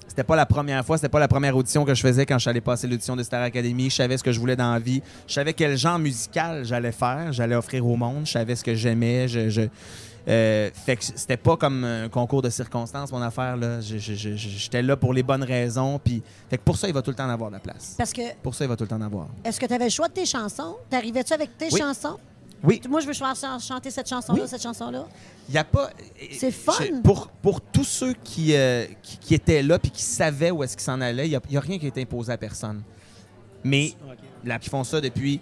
c'était 0.09 0.25
pas 0.25 0.37
la 0.37 0.47
première 0.47 0.85
fois, 0.85 0.97
c'était 0.97 1.11
pas 1.11 1.19
la 1.21 1.29
première 1.29 1.55
audition 1.57 1.85
que 1.85 1.95
je 1.95 2.01
faisais 2.01 2.25
quand 2.25 2.37
je 2.37 2.41
suis 2.43 2.51
allé 2.51 2.63
passer 2.63 2.87
l'audition 2.87 3.15
de 3.17 3.23
Star 3.23 3.43
Academy. 3.43 3.91
Je 3.91 3.97
savais 3.97 4.17
ce 4.17 4.25
que 4.25 4.33
je 4.33 4.41
voulais 4.41 4.57
dans 4.57 4.73
la 4.73 4.79
vie. 4.79 5.03
Je 5.29 5.35
savais 5.35 5.53
quel 5.53 5.77
genre 5.77 5.99
musical 5.99 6.65
j'allais 6.65 6.93
faire, 6.93 7.33
j'allais 7.33 7.55
offrir 7.55 7.87
au 7.87 7.97
monde. 7.97 8.25
Je 8.25 8.33
savais 8.33 8.57
ce 8.57 8.65
que 8.65 8.75
j'aimais. 8.75 9.29
Je, 9.29 9.51
je- 9.51 9.69
euh, 10.29 10.71
fait 10.75 10.97
que 10.97 11.05
c'était 11.05 11.37
pas 11.37 11.57
comme 11.57 11.85
un 11.85 12.09
concours 12.09 12.43
de 12.43 12.51
circonstances, 12.51 13.13
mon 13.13 13.23
affaire. 13.23 13.57
là. 13.57 13.81
J'étais 13.81 14.83
là 14.83 14.97
pour 14.97 15.13
les 15.13 15.23
bonnes 15.23 15.45
raisons. 15.45 16.01
Puis, 16.03 16.23
fait 16.51 16.57
que 16.59 16.63
pour 16.65 16.77
ça, 16.79 16.89
il 16.89 16.95
va 16.95 17.03
tout 17.03 17.11
le 17.11 17.17
temps 17.17 17.27
en 17.27 17.31
avoir 17.31 17.51
de 17.51 17.55
la 17.57 17.61
place. 17.61 17.95
Parce 17.99 18.13
que, 18.13 18.23
Pour 18.43 18.55
ça, 18.55 18.65
il 18.65 18.69
va 18.69 18.75
tout 18.77 18.85
le 18.85 18.89
temps 18.89 18.97
en 18.97 19.03
avoir. 19.03 19.27
est-ce 19.45 19.61
que 19.61 19.67
tu 19.67 19.75
avais 19.75 19.85
le 19.85 19.91
choix 19.91 20.09
de 20.09 20.15
tes 20.15 20.27
chansons? 20.27 20.77
T'arrivais-tu 20.91 21.33
avec 21.33 21.57
tes 21.59 21.69
Oui. 21.71 21.79
chansons? 21.79 22.17
Oui. 22.65 22.81
Moi, 22.89 23.01
je 23.01 23.07
veux 23.07 23.13
ch- 23.13 23.37
ch- 23.39 23.63
chanter 23.67 23.91
cette 23.91 24.09
chanson-là, 24.09 24.43
Oui. 24.43 24.49
cette 24.49 24.63
chanson-là. 24.63 25.07
Il 25.49 25.57
a 25.59 25.65
pas. 25.65 25.91
C'est 26.33 26.51
fun. 26.51 26.73
je- 26.81 27.01
pour, 27.03 27.29
pour 27.29 27.61
tous 27.61 27.85
ceux 27.85 28.15
qui, 28.25 28.55
euh, 28.57 28.87
qui, 29.03 29.19
qui 29.19 29.35
étaient 29.35 29.63
là 29.63 29.79
puis 29.79 29.91
qui 29.91 30.03
savaient 30.03 30.51
où 30.51 30.63
est-ce 30.65 30.77
qu'ils 30.77 30.85
s'en 30.85 31.01
allaient, 31.01 31.27
il 31.29 31.31
n'y 31.51 31.57
a, 31.57 31.61
rien 31.61 31.79
qui 31.79 31.85
a 31.85 31.89
été 31.89 32.03
imposé 32.03 32.33
à 32.33 32.37
personne. 32.39 32.83
Mais 33.63 33.93
là, 34.45 34.59
qui 34.59 34.69
font 34.71 34.85
ça 34.85 35.01
depuis 35.01 35.41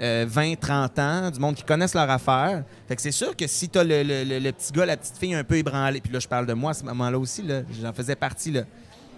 euh, 0.00 0.24
20, 0.28 0.58
30 0.58 0.98
ans, 0.98 1.30
du 1.30 1.38
monde 1.38 1.54
qui 1.54 1.62
connaissent 1.62 1.94
leur 1.94 2.10
affaire. 2.10 2.64
Fait 2.88 2.96
que 2.96 3.02
c'est 3.02 3.12
sûr 3.12 3.36
que 3.36 3.46
si 3.46 3.68
tu 3.68 3.78
as 3.78 3.84
le, 3.84 4.02
le- 4.02 4.24
le- 4.24 4.38
le 4.38 4.52
petit 4.52 4.72
gars, 4.72 4.86
la 4.86 4.96
petite 4.96 5.16
fille 5.16 5.34
un 5.34 5.44
peu 5.44 5.56
ébranlée, 5.56 6.00
puis 6.00 6.12
là, 6.12 6.18
je 6.18 6.26
parle 6.28 6.46
de 6.46 6.52
moi 6.54 6.72
à 6.72 6.74
ce 6.74 6.82
moment-là 6.84 7.18
aussi, 7.18 7.42
là, 7.42 7.62
j'en 7.80 7.92
faisais 7.92 8.16
partie. 8.16 8.50
Là. 8.50 8.62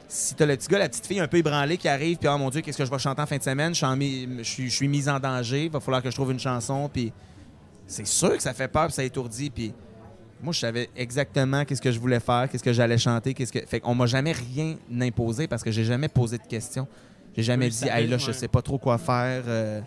Si 0.06 0.34
tu 0.34 0.42
as 0.42 0.46
le 0.46 0.56
petit 0.56 0.68
gars, 0.68 0.78
la 0.78 0.88
petite 0.88 1.06
fille 1.06 1.18
un 1.20 1.26
peu 1.26 1.38
ébranlée 1.38 1.76
qui 1.76 1.88
arrive, 1.88 2.18
puis 2.18 2.28
oh 2.28 2.38
mon 2.38 2.50
Dieu, 2.50 2.60
qu'est-ce 2.60 2.78
que 2.78 2.84
je 2.84 2.90
vais 2.90 2.98
chanter 2.98 3.22
en 3.22 3.26
fin 3.26 3.36
de 3.38 3.42
semaine? 3.42 3.74
Je 3.74 3.84
suis, 3.84 3.96
mi- 3.96 4.44
je 4.44 4.66
je 4.68 4.84
mise 4.84 5.08
en 5.08 5.18
danger, 5.18 5.64
il 5.64 5.70
va 5.70 5.80
falloir 5.80 6.02
que 6.02 6.10
je 6.10 6.14
trouve 6.14 6.30
une 6.30 6.38
chanson, 6.38 6.88
puis 6.92 7.12
c'est 7.86 8.06
sûr 8.06 8.36
que 8.36 8.42
ça 8.42 8.52
fait 8.54 8.68
peur, 8.68 8.86
puis 8.86 8.92
ça 8.94 9.02
étourdit, 9.04 9.50
puis 9.50 9.72
moi, 10.42 10.52
je 10.52 10.60
savais 10.60 10.90
exactement 10.94 11.64
qu'est-ce 11.64 11.80
que 11.82 11.90
je 11.90 11.98
voulais 11.98 12.20
faire, 12.20 12.48
qu'est-ce 12.50 12.62
que 12.62 12.72
j'allais 12.72 12.98
chanter, 12.98 13.32
qu'est-ce 13.34 13.52
que. 13.52 13.64
Fait 13.66 13.80
qu'on 13.80 13.94
m'a 13.94 14.06
jamais 14.06 14.32
rien 14.32 14.76
imposé 15.00 15.46
parce 15.48 15.62
que 15.62 15.70
j'ai 15.70 15.84
jamais 15.84 16.08
posé 16.08 16.36
de 16.38 16.42
questions. 16.46 16.86
J'ai 17.36 17.42
jamais 17.42 17.66
Oui, 17.66 17.70
dit, 17.72 17.88
hey 17.88 18.06
là, 18.06 18.18
je 18.18 18.26
ouais. 18.26 18.32
sais 18.32 18.48
pas 18.48 18.60
trop 18.62 18.78
quoi 18.78 18.98
faire. 18.98 19.42
euh. 19.46 19.80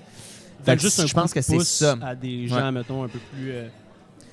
Fait 0.63 0.71
Fait 0.71 0.75
que 0.77 0.81
juste 0.81 0.99
un 0.99 1.05
je 1.05 1.13
pense 1.13 1.31
que 1.33 1.41
c'est 1.41 1.59
ça. 1.63 1.95
à 2.01 2.15
des 2.15 2.47
gens, 2.47 2.55
Ouais. 2.65 2.71
mettons, 2.71 3.03
un 3.03 3.07
peu 3.07 3.19
plus. 3.19 3.51
euh, 3.51 3.67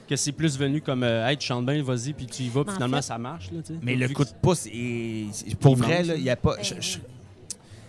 que 0.08 0.16
c'est 0.16 0.32
plus 0.32 0.58
venu 0.58 0.80
comme, 0.80 1.02
euh, 1.02 1.26
hey, 1.28 1.36
tu 1.36 1.46
chantes 1.46 1.64
bien, 1.66 1.82
vas-y, 1.82 2.12
puis 2.12 2.26
tu 2.26 2.42
y 2.44 2.48
vas, 2.48 2.62
puis 2.64 2.72
En 2.72 2.74
finalement, 2.74 2.96
fait- 2.98 3.02
ça 3.02 3.18
marche, 3.18 3.50
là, 3.52 3.60
tu 3.64 3.72
sais. 3.74 3.78
Mais 3.82 3.94
le 3.96 4.06
Vu 4.06 4.14
coup 4.14 4.24
que- 4.24 4.28
de 4.30 4.34
pouce, 4.42 4.66
est- 4.66 5.26
c'est- 5.32 5.54
pour 5.56 5.76
vrai, 5.76 6.02
là. 6.02 6.14
il 6.16 6.22
y 6.22 6.30
a 6.30 6.36
pas. 6.36 6.56
Ben 6.56 6.62
Je, 6.64 6.74
je- 6.80 6.98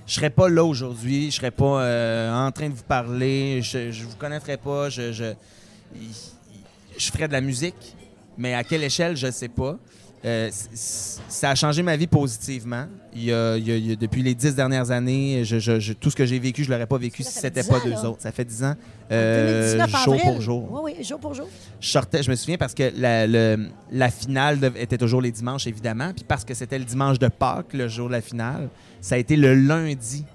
je 0.07 0.13
serais 0.13 0.29
pas 0.29 0.47
là 0.49 0.63
aujourd'hui, 0.63 1.31
je 1.31 1.35
serais 1.37 1.51
pas 1.51 1.81
euh, 1.81 2.47
en 2.47 2.51
train 2.51 2.69
de 2.69 2.73
vous 2.75 2.83
parler, 2.83 3.61
je, 3.63 3.91
je 3.91 4.03
vous 4.05 4.15
connaîtrais 4.17 4.57
pas, 4.57 4.89
je, 4.89 5.11
je, 5.11 5.33
je 6.97 7.11
ferais 7.11 7.27
de 7.27 7.33
la 7.33 7.41
musique, 7.41 7.95
mais 8.37 8.53
à 8.53 8.63
quelle 8.63 8.83
échelle, 8.83 9.15
je 9.17 9.29
sais 9.31 9.47
pas. 9.49 9.77
Euh, 10.23 10.49
c- 10.51 10.69
c- 10.73 11.21
ça 11.27 11.49
a 11.51 11.55
changé 11.55 11.83
ma 11.83 11.95
vie 11.95 12.07
positivement. 12.07 12.87
Il 13.17 13.23
y 13.23 13.31
a, 13.33 13.55
il 13.55 13.65
y 13.65 13.71
a- 13.71 13.77
il 13.77 13.87
y 13.87 13.91
a- 13.93 13.95
depuis 13.95 14.21
les 14.21 14.35
dix 14.35 14.53
dernières 14.55 14.91
années, 14.91 15.45
je- 15.45 15.57
je- 15.57 15.79
je- 15.79 15.93
tout 15.93 16.09
ce 16.09 16.15
que 16.17 16.25
j'ai 16.25 16.37
vécu, 16.37 16.65
je 16.65 16.69
l'aurais 16.69 16.85
pas 16.85 16.97
vécu 16.97 17.23
Ça 17.23 17.29
si 17.31 17.39
c'était 17.39 17.61
10 17.61 17.69
pas 17.69 17.79
deux 17.79 17.91
là. 17.91 18.09
autres. 18.09 18.21
Ça 18.21 18.31
fait 18.33 18.43
dix 18.43 18.61
ans, 18.63 18.73
euh, 19.09 19.75
2019 19.77 20.03
jour 20.03 20.13
avril. 20.15 20.31
pour 20.33 20.41
jour 20.41 20.69
Oui, 20.83 20.91
oui, 20.97 21.03
jour 21.03 21.19
pour 21.19 21.33
jour. 21.33 21.47
je 21.79 21.87
sortais, 21.87 22.23
je 22.23 22.29
me 22.29 22.35
souviens 22.35 22.57
parce 22.57 22.73
que 22.73 22.91
la, 22.97 23.25
le- 23.25 23.69
la 23.91 24.09
finale 24.09 24.59
était 24.75 24.97
toujours 24.97 25.21
les 25.21 25.31
dimanches, 25.31 25.65
évidemment. 25.65 26.11
Puis 26.13 26.25
parce 26.27 26.43
que 26.43 26.53
c'était 26.53 26.77
le 26.77 26.83
dimanche 26.85 27.17
de 27.17 27.29
Pâques, 27.29 27.73
le 27.73 27.87
jour 27.87 28.07
de 28.07 28.13
la 28.13 28.21
finale, 28.21 28.69
ça 28.99 29.15
a 29.15 29.17
été 29.17 29.37
le 29.37 29.55
lundi. 29.55 30.25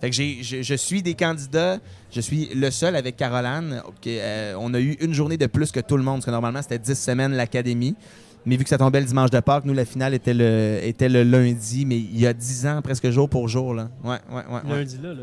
Fait 0.00 0.10
que 0.10 0.14
je, 0.14 0.62
je 0.62 0.74
suis 0.74 1.02
des 1.02 1.14
candidats. 1.14 1.78
Je 2.12 2.20
suis 2.20 2.50
le 2.54 2.70
seul 2.70 2.94
avec 2.96 3.16
Caroline. 3.16 3.82
Euh, 4.06 4.54
on 4.60 4.72
a 4.74 4.78
eu 4.80 4.92
une 5.00 5.12
journée 5.14 5.38
de 5.38 5.46
plus 5.46 5.72
que 5.72 5.80
tout 5.80 5.96
le 5.96 6.02
monde, 6.04 6.16
parce 6.16 6.26
que 6.26 6.30
normalement, 6.30 6.62
c'était 6.62 6.78
10 6.78 6.94
semaines 6.98 7.32
l'académie. 7.32 7.96
Mais 8.46 8.56
vu 8.56 8.62
que 8.64 8.70
ça 8.70 8.78
tombait 8.78 9.00
le 9.00 9.06
dimanche 9.06 9.30
de 9.30 9.40
Pâques, 9.40 9.64
nous, 9.64 9.74
la 9.74 9.84
finale 9.84 10.14
était 10.14 10.32
le, 10.34 10.78
était 10.82 11.08
le 11.08 11.24
lundi, 11.24 11.84
mais 11.84 11.96
il 11.98 12.18
y 12.18 12.26
a 12.26 12.32
10 12.32 12.66
ans, 12.66 12.80
presque 12.82 13.10
jour 13.10 13.28
pour 13.28 13.48
jour. 13.48 13.74
Là. 13.74 13.88
Ouais, 14.04 14.18
ouais, 14.30 14.36
ouais. 14.36 14.70
ouais. 14.70 14.78
Lundi, 14.78 14.98
là, 15.02 15.14
là. 15.14 15.22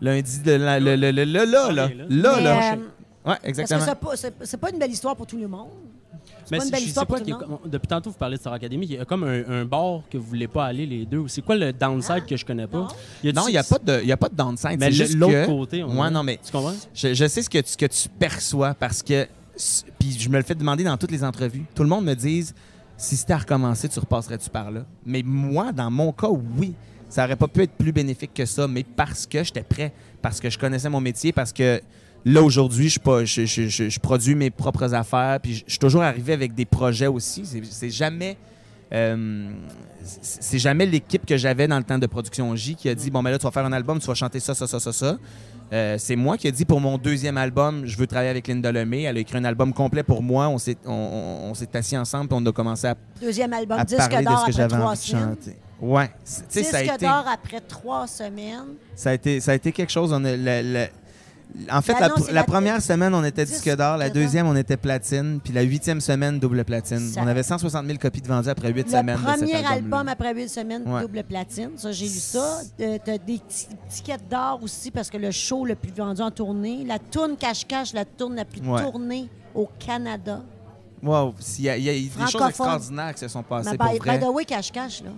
Lundi, 0.00 0.40
de 0.40 0.52
la- 0.52 0.80
le, 0.80 0.96
le- 0.96 1.10
le- 1.10 1.24
le- 1.24 1.44
là, 1.44 1.44
là, 1.44 1.72
là. 1.72 1.84
Ok, 1.86 1.92
là. 1.98 2.04
Là, 2.08 2.40
là. 2.40 2.72
euh, 2.72 2.76
Ouais, 2.76 2.82
Parce 3.22 3.40
que 3.42 3.48
exactement. 3.48 4.14
c'est 4.14 4.30
pas, 4.30 4.56
pas 4.68 4.70
une 4.72 4.78
belle 4.78 4.90
histoire 4.90 5.14
pour 5.14 5.26
tout 5.26 5.36
le 5.36 5.46
monde. 5.46 5.68
C'est 6.44 6.52
Mais 6.52 6.58
pas 6.58 6.64
une 6.64 6.70
belle 6.70 6.80
je 6.80 6.84
sais 6.84 6.88
histoire 6.88 7.06
pas 7.06 7.18
pour 7.18 7.26
tout 7.26 7.68
depuis 7.68 7.86
tantôt, 7.86 8.10
vous 8.10 8.16
parlez 8.16 8.36
de 8.36 8.40
Star 8.40 8.54
Academy, 8.54 8.86
il 8.86 8.92
y 8.94 8.98
a 8.98 9.04
comme 9.04 9.24
un, 9.24 9.42
un 9.46 9.64
bar 9.66 10.02
que 10.10 10.16
vous 10.16 10.24
voulez 10.24 10.48
pas 10.48 10.64
aller 10.66 10.86
les 10.86 11.04
deux. 11.04 11.24
C'est 11.28 11.42
quoi 11.42 11.54
le 11.54 11.70
downside 11.72 12.24
que 12.26 12.36
je 12.36 12.44
connais 12.46 12.66
pas? 12.66 12.78
Non. 12.78 12.88
Il 13.22 13.32
n'y 13.50 13.58
a, 13.58 13.62
pas 13.62 13.78
de- 13.78 14.02
y 14.04 14.10
a 14.12 14.16
pas 14.16 14.28
de 14.30 14.34
downside. 14.34 14.78
Mais 14.80 14.90
l'autre 14.90 15.32
que- 15.32 15.46
côté, 15.46 15.84
on 15.84 16.00
Ouais, 16.00 16.10
non, 16.10 16.22
mais 16.22 16.38
Tu 16.42 16.50
comprends? 16.50 16.72
je, 16.94 17.12
je 17.12 17.28
sais 17.28 17.42
ce 17.42 17.50
que 17.50 17.58
tu, 17.58 17.76
que 17.76 17.86
tu 17.86 18.08
perçois 18.08 18.72
parce 18.74 19.02
que. 19.02 19.26
Puis 19.98 20.16
je 20.18 20.28
me 20.28 20.36
le 20.36 20.42
fais 20.42 20.54
demander 20.54 20.84
dans 20.84 20.96
toutes 20.96 21.10
les 21.10 21.24
entrevues. 21.24 21.64
Tout 21.74 21.82
le 21.82 21.88
monde 21.88 22.04
me 22.04 22.14
dit 22.14 22.46
si 22.96 23.16
c'était 23.16 23.32
à 23.32 23.38
recommencer, 23.38 23.88
tu 23.88 23.98
repasserais-tu 23.98 24.50
par 24.50 24.70
là? 24.70 24.84
Mais 25.06 25.22
moi, 25.24 25.72
dans 25.72 25.90
mon 25.90 26.12
cas, 26.12 26.28
oui. 26.28 26.74
Ça 27.08 27.24
aurait 27.24 27.36
pas 27.36 27.48
pu 27.48 27.62
être 27.62 27.72
plus 27.72 27.92
bénéfique 27.92 28.32
que 28.34 28.44
ça, 28.46 28.68
mais 28.68 28.84
parce 28.84 29.26
que 29.26 29.42
j'étais 29.42 29.62
prêt, 29.64 29.92
parce 30.22 30.38
que 30.38 30.48
je 30.48 30.56
connaissais 30.58 30.88
mon 30.88 31.00
métier, 31.00 31.32
parce 31.32 31.52
que 31.52 31.80
là, 32.24 32.40
aujourd'hui, 32.42 32.88
je, 32.88 32.98
je, 33.24 33.46
je- 33.46 33.88
je- 33.88 33.98
produis 34.00 34.36
mes 34.36 34.50
propres 34.50 34.94
affaires, 34.94 35.40
puis 35.42 35.54
je 35.54 35.64
suis 35.66 35.78
toujours 35.78 36.02
arrivé 36.02 36.32
avec 36.32 36.54
des 36.54 36.66
projets 36.66 37.08
aussi. 37.08 37.42
C'est 37.70 37.90
jamais. 37.90 38.36
Euh, 38.92 39.50
c'est 40.02 40.58
jamais 40.58 40.86
l'équipe 40.86 41.24
que 41.26 41.36
j'avais 41.36 41.68
dans 41.68 41.78
le 41.78 41.84
temps 41.84 41.98
de 41.98 42.06
production 42.06 42.54
J 42.56 42.74
qui 42.74 42.88
a 42.88 42.94
dit 42.94 43.10
bon 43.10 43.22
ben 43.22 43.30
là 43.30 43.38
tu 43.38 43.44
vas 43.44 43.50
faire 43.50 43.64
un 43.64 43.72
album 43.72 43.98
tu 44.00 44.06
vas 44.06 44.14
chanter 44.14 44.40
ça 44.40 44.54
ça 44.54 44.66
ça 44.66 44.80
ça 44.80 44.92
ça. 44.92 45.18
Euh, 45.72 45.96
c'est 45.98 46.16
moi 46.16 46.36
qui 46.36 46.48
ai 46.48 46.52
dit 46.52 46.64
pour 46.64 46.80
mon 46.80 46.98
deuxième 46.98 47.36
album 47.38 47.86
je 47.86 47.96
veux 47.96 48.06
travailler 48.08 48.30
avec 48.30 48.48
Linda 48.48 48.72
Lemay. 48.72 49.02
Elle 49.02 49.16
a 49.18 49.20
écrit 49.20 49.38
un 49.38 49.44
album 49.44 49.72
complet 49.72 50.02
pour 50.02 50.20
moi. 50.22 50.48
On 50.48 50.58
s'est 50.58 50.76
on, 50.84 50.90
on- 50.92 51.50
on 51.50 51.54
s'est 51.54 51.68
assis 51.76 51.96
ensemble 51.96 52.28
puis 52.28 52.38
on 52.40 52.44
a 52.46 52.52
commencé 52.52 52.88
à, 52.88 52.96
Deuxième 53.20 53.52
album, 53.52 53.78
à 53.78 53.84
disque 53.84 53.98
parler 53.98 54.16
de 54.18 54.24
d'or 54.24 54.40
ce 54.40 54.46
que 54.46 54.52
j'avais 54.52 54.74
de 54.76 54.94
semaines. 54.96 55.28
chanter. 55.36 55.56
Ouais 55.80 56.08
tu 56.08 56.12
sais, 56.48 56.62
ça 56.64 56.78
a 56.78 56.82
Disque 56.82 56.94
été 56.96 57.06
d'or 57.06 57.24
après 57.32 57.60
trois 57.60 58.06
semaines. 58.08 58.74
ça 58.96 59.10
a 59.10 59.14
été 59.14 59.38
ça 59.40 59.52
a 59.52 59.54
été 59.54 59.70
quelque 59.70 59.90
chose. 59.92 60.12
On 60.12 60.24
a- 60.24 60.36
la- 60.36 60.62
la- 60.62 60.88
En 61.70 61.82
fait, 61.82 61.92
Ben 61.94 62.00
la, 62.00 62.08
non, 62.08 62.14
pr- 62.14 62.22
c'est 62.26 62.32
la 62.32 62.40
la- 62.40 62.44
première 62.44 62.80
semaine, 62.82 63.14
on 63.14 63.24
était 63.24 63.44
disque 63.44 63.68
d'or. 63.76 63.96
La 63.96 64.08
deuxième, 64.10 64.46
on 64.46 64.56
était 64.56 64.76
platine. 64.76 65.40
Puis 65.42 65.52
la 65.52 65.62
huitième 65.62 66.00
semaine, 66.00 66.38
double 66.38 66.64
platine. 66.64 66.98
Ça- 67.00 67.20
On 67.22 67.26
avait 67.26 67.42
160 67.42 67.86
000 67.86 67.98
copies 67.98 68.20
de 68.20 68.28
vendues 68.28 68.48
après 68.48 68.72
huit 68.72 68.84
Le 68.84 68.90
semaines 68.90 69.16
de 69.16 69.28
cet 69.28 69.38
premier 69.50 69.64
album 69.66 70.08
après 70.08 70.34
huit 70.34 70.48
semaines, 70.48 70.82
Ouais. 70.86 71.02
double 71.02 71.22
platine. 71.24 71.70
Ça, 71.76 71.92
j'ai 71.92 72.06
lu 72.06 72.10
ça. 72.18 72.60
Euh, 72.80 72.98
T'as 73.04 73.18
des 73.18 73.38
ti- 73.38 73.68
tickets 73.88 74.28
d'or 74.30 74.60
aussi 74.62 74.90
parce 74.90 75.10
que 75.10 75.16
le 75.16 75.30
show 75.30 75.64
le 75.64 75.74
plus 75.74 75.92
vendu 75.92 76.22
en 76.22 76.30
tournée. 76.30 76.84
La 76.86 76.98
tourne 76.98 77.36
cache-cache, 77.36 77.92
la 77.92 78.04
tourne 78.04 78.36
la 78.36 78.44
plus 78.44 78.60
Ouais. 78.62 78.80
tournée 78.82 79.28
au 79.54 79.68
Canada. 79.78 80.42
Wow, 81.02 81.34
il 81.58 81.64
y 81.64 81.68
a, 81.70 81.76
il 81.78 81.84
y 81.84 81.88
a 81.88 81.92
des 81.92 82.30
choses 82.30 82.42
extraordinaires 82.48 83.14
qui 83.14 83.20
se 83.20 83.28
sont 83.28 83.42
passées 83.42 83.70
Mais 83.72 83.78
pour 83.78 83.86
vrai. 84.04 84.18
by 84.18 84.24
the 84.24 84.28
way, 84.28 84.44
cache-cache, 84.44 85.02
là. 85.02 85.10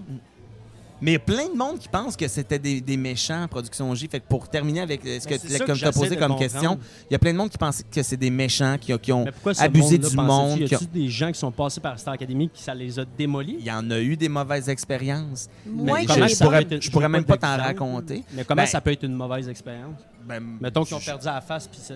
Mais 1.03 1.11
il 1.11 1.15
y 1.15 1.17
a 1.17 1.21
plein 1.21 1.49
de 1.49 1.57
monde 1.57 1.79
qui 1.81 1.89
pense 1.89 2.17
que 2.17 2.29
c'était 2.29 2.59
des, 2.61 2.81
des 2.81 2.97
méchants, 2.97 3.47
Production 3.49 3.93
J. 3.95 4.07
Fait 4.09 4.21
que 4.21 4.27
pour 4.29 4.49
terminer 4.49 4.81
avec 4.81 5.05
euh, 5.05 5.19
ce 5.21 5.27
que, 5.27 5.35
la- 5.35 5.59
comme 5.59 5.75
que 5.75 5.81
tu 5.81 5.85
as 5.85 5.93
posé 5.93 6.17
comme 6.17 6.37
question, 6.37 6.79
il 7.11 7.13
y 7.13 7.17
a 7.17 7.19
plein 7.19 7.33
de 7.33 7.39
monde 7.39 7.51
qui 7.51 7.59
pense 7.59 7.83
que 7.91 8.03
c'est 8.03 8.17
des 8.17 8.31
méchants, 8.31 8.77
qui, 8.81 8.95
ont- 8.95 8.99
qui 8.99 9.13
ont 9.13 9.25
abusé 9.59 9.99
du 9.99 10.17
monde. 10.17 10.61
Y 10.61 10.65
qui 10.67 10.75
ont- 10.75 10.79
a-tu 10.79 10.87
des 10.87 11.09
gens 11.09 11.33
qui 11.33 11.39
sont 11.41 11.51
passés 11.51 11.81
par 11.81 11.99
Star 11.99 12.15
Academy 12.15 12.49
qui 12.49 12.63
ça 12.63 12.73
les 12.75 12.99
a 13.01 13.05
démolis? 13.05 13.57
Il 13.59 13.67
y 13.67 13.73
en 13.73 13.91
a 13.91 13.99
eu 14.01 14.17
des 14.17 14.29
mauvaises 14.29 14.69
expériences. 14.69 15.49
Moi, 15.67 15.99
Mais 16.01 16.07
je, 16.29 16.35
je 16.35 16.43
pourrais, 16.43 16.65
peut 16.65 16.75
être- 16.77 16.83
je 16.83 16.91
pourrais 16.91 17.07
veux 17.07 17.13
même 17.13 17.25
pas 17.25 17.37
t'en 17.37 17.57
raconter. 17.57 18.23
Mais 18.33 18.45
comment 18.45 18.63
Ben, 18.63 18.67
ça 18.67 18.81
peut 18.81 18.93
être 18.93 19.03
une 19.03 19.15
mauvaise 19.15 19.49
expérience? 19.49 19.99
Ben, 20.25 20.41
Mettons 20.61 20.85
qu'ils 20.85 20.95
ont 20.97 21.01
perdu 21.01 21.27
à 21.27 21.35
la 21.35 21.41
face, 21.41 21.67
puis 21.67 21.81
c'est... 21.83 21.95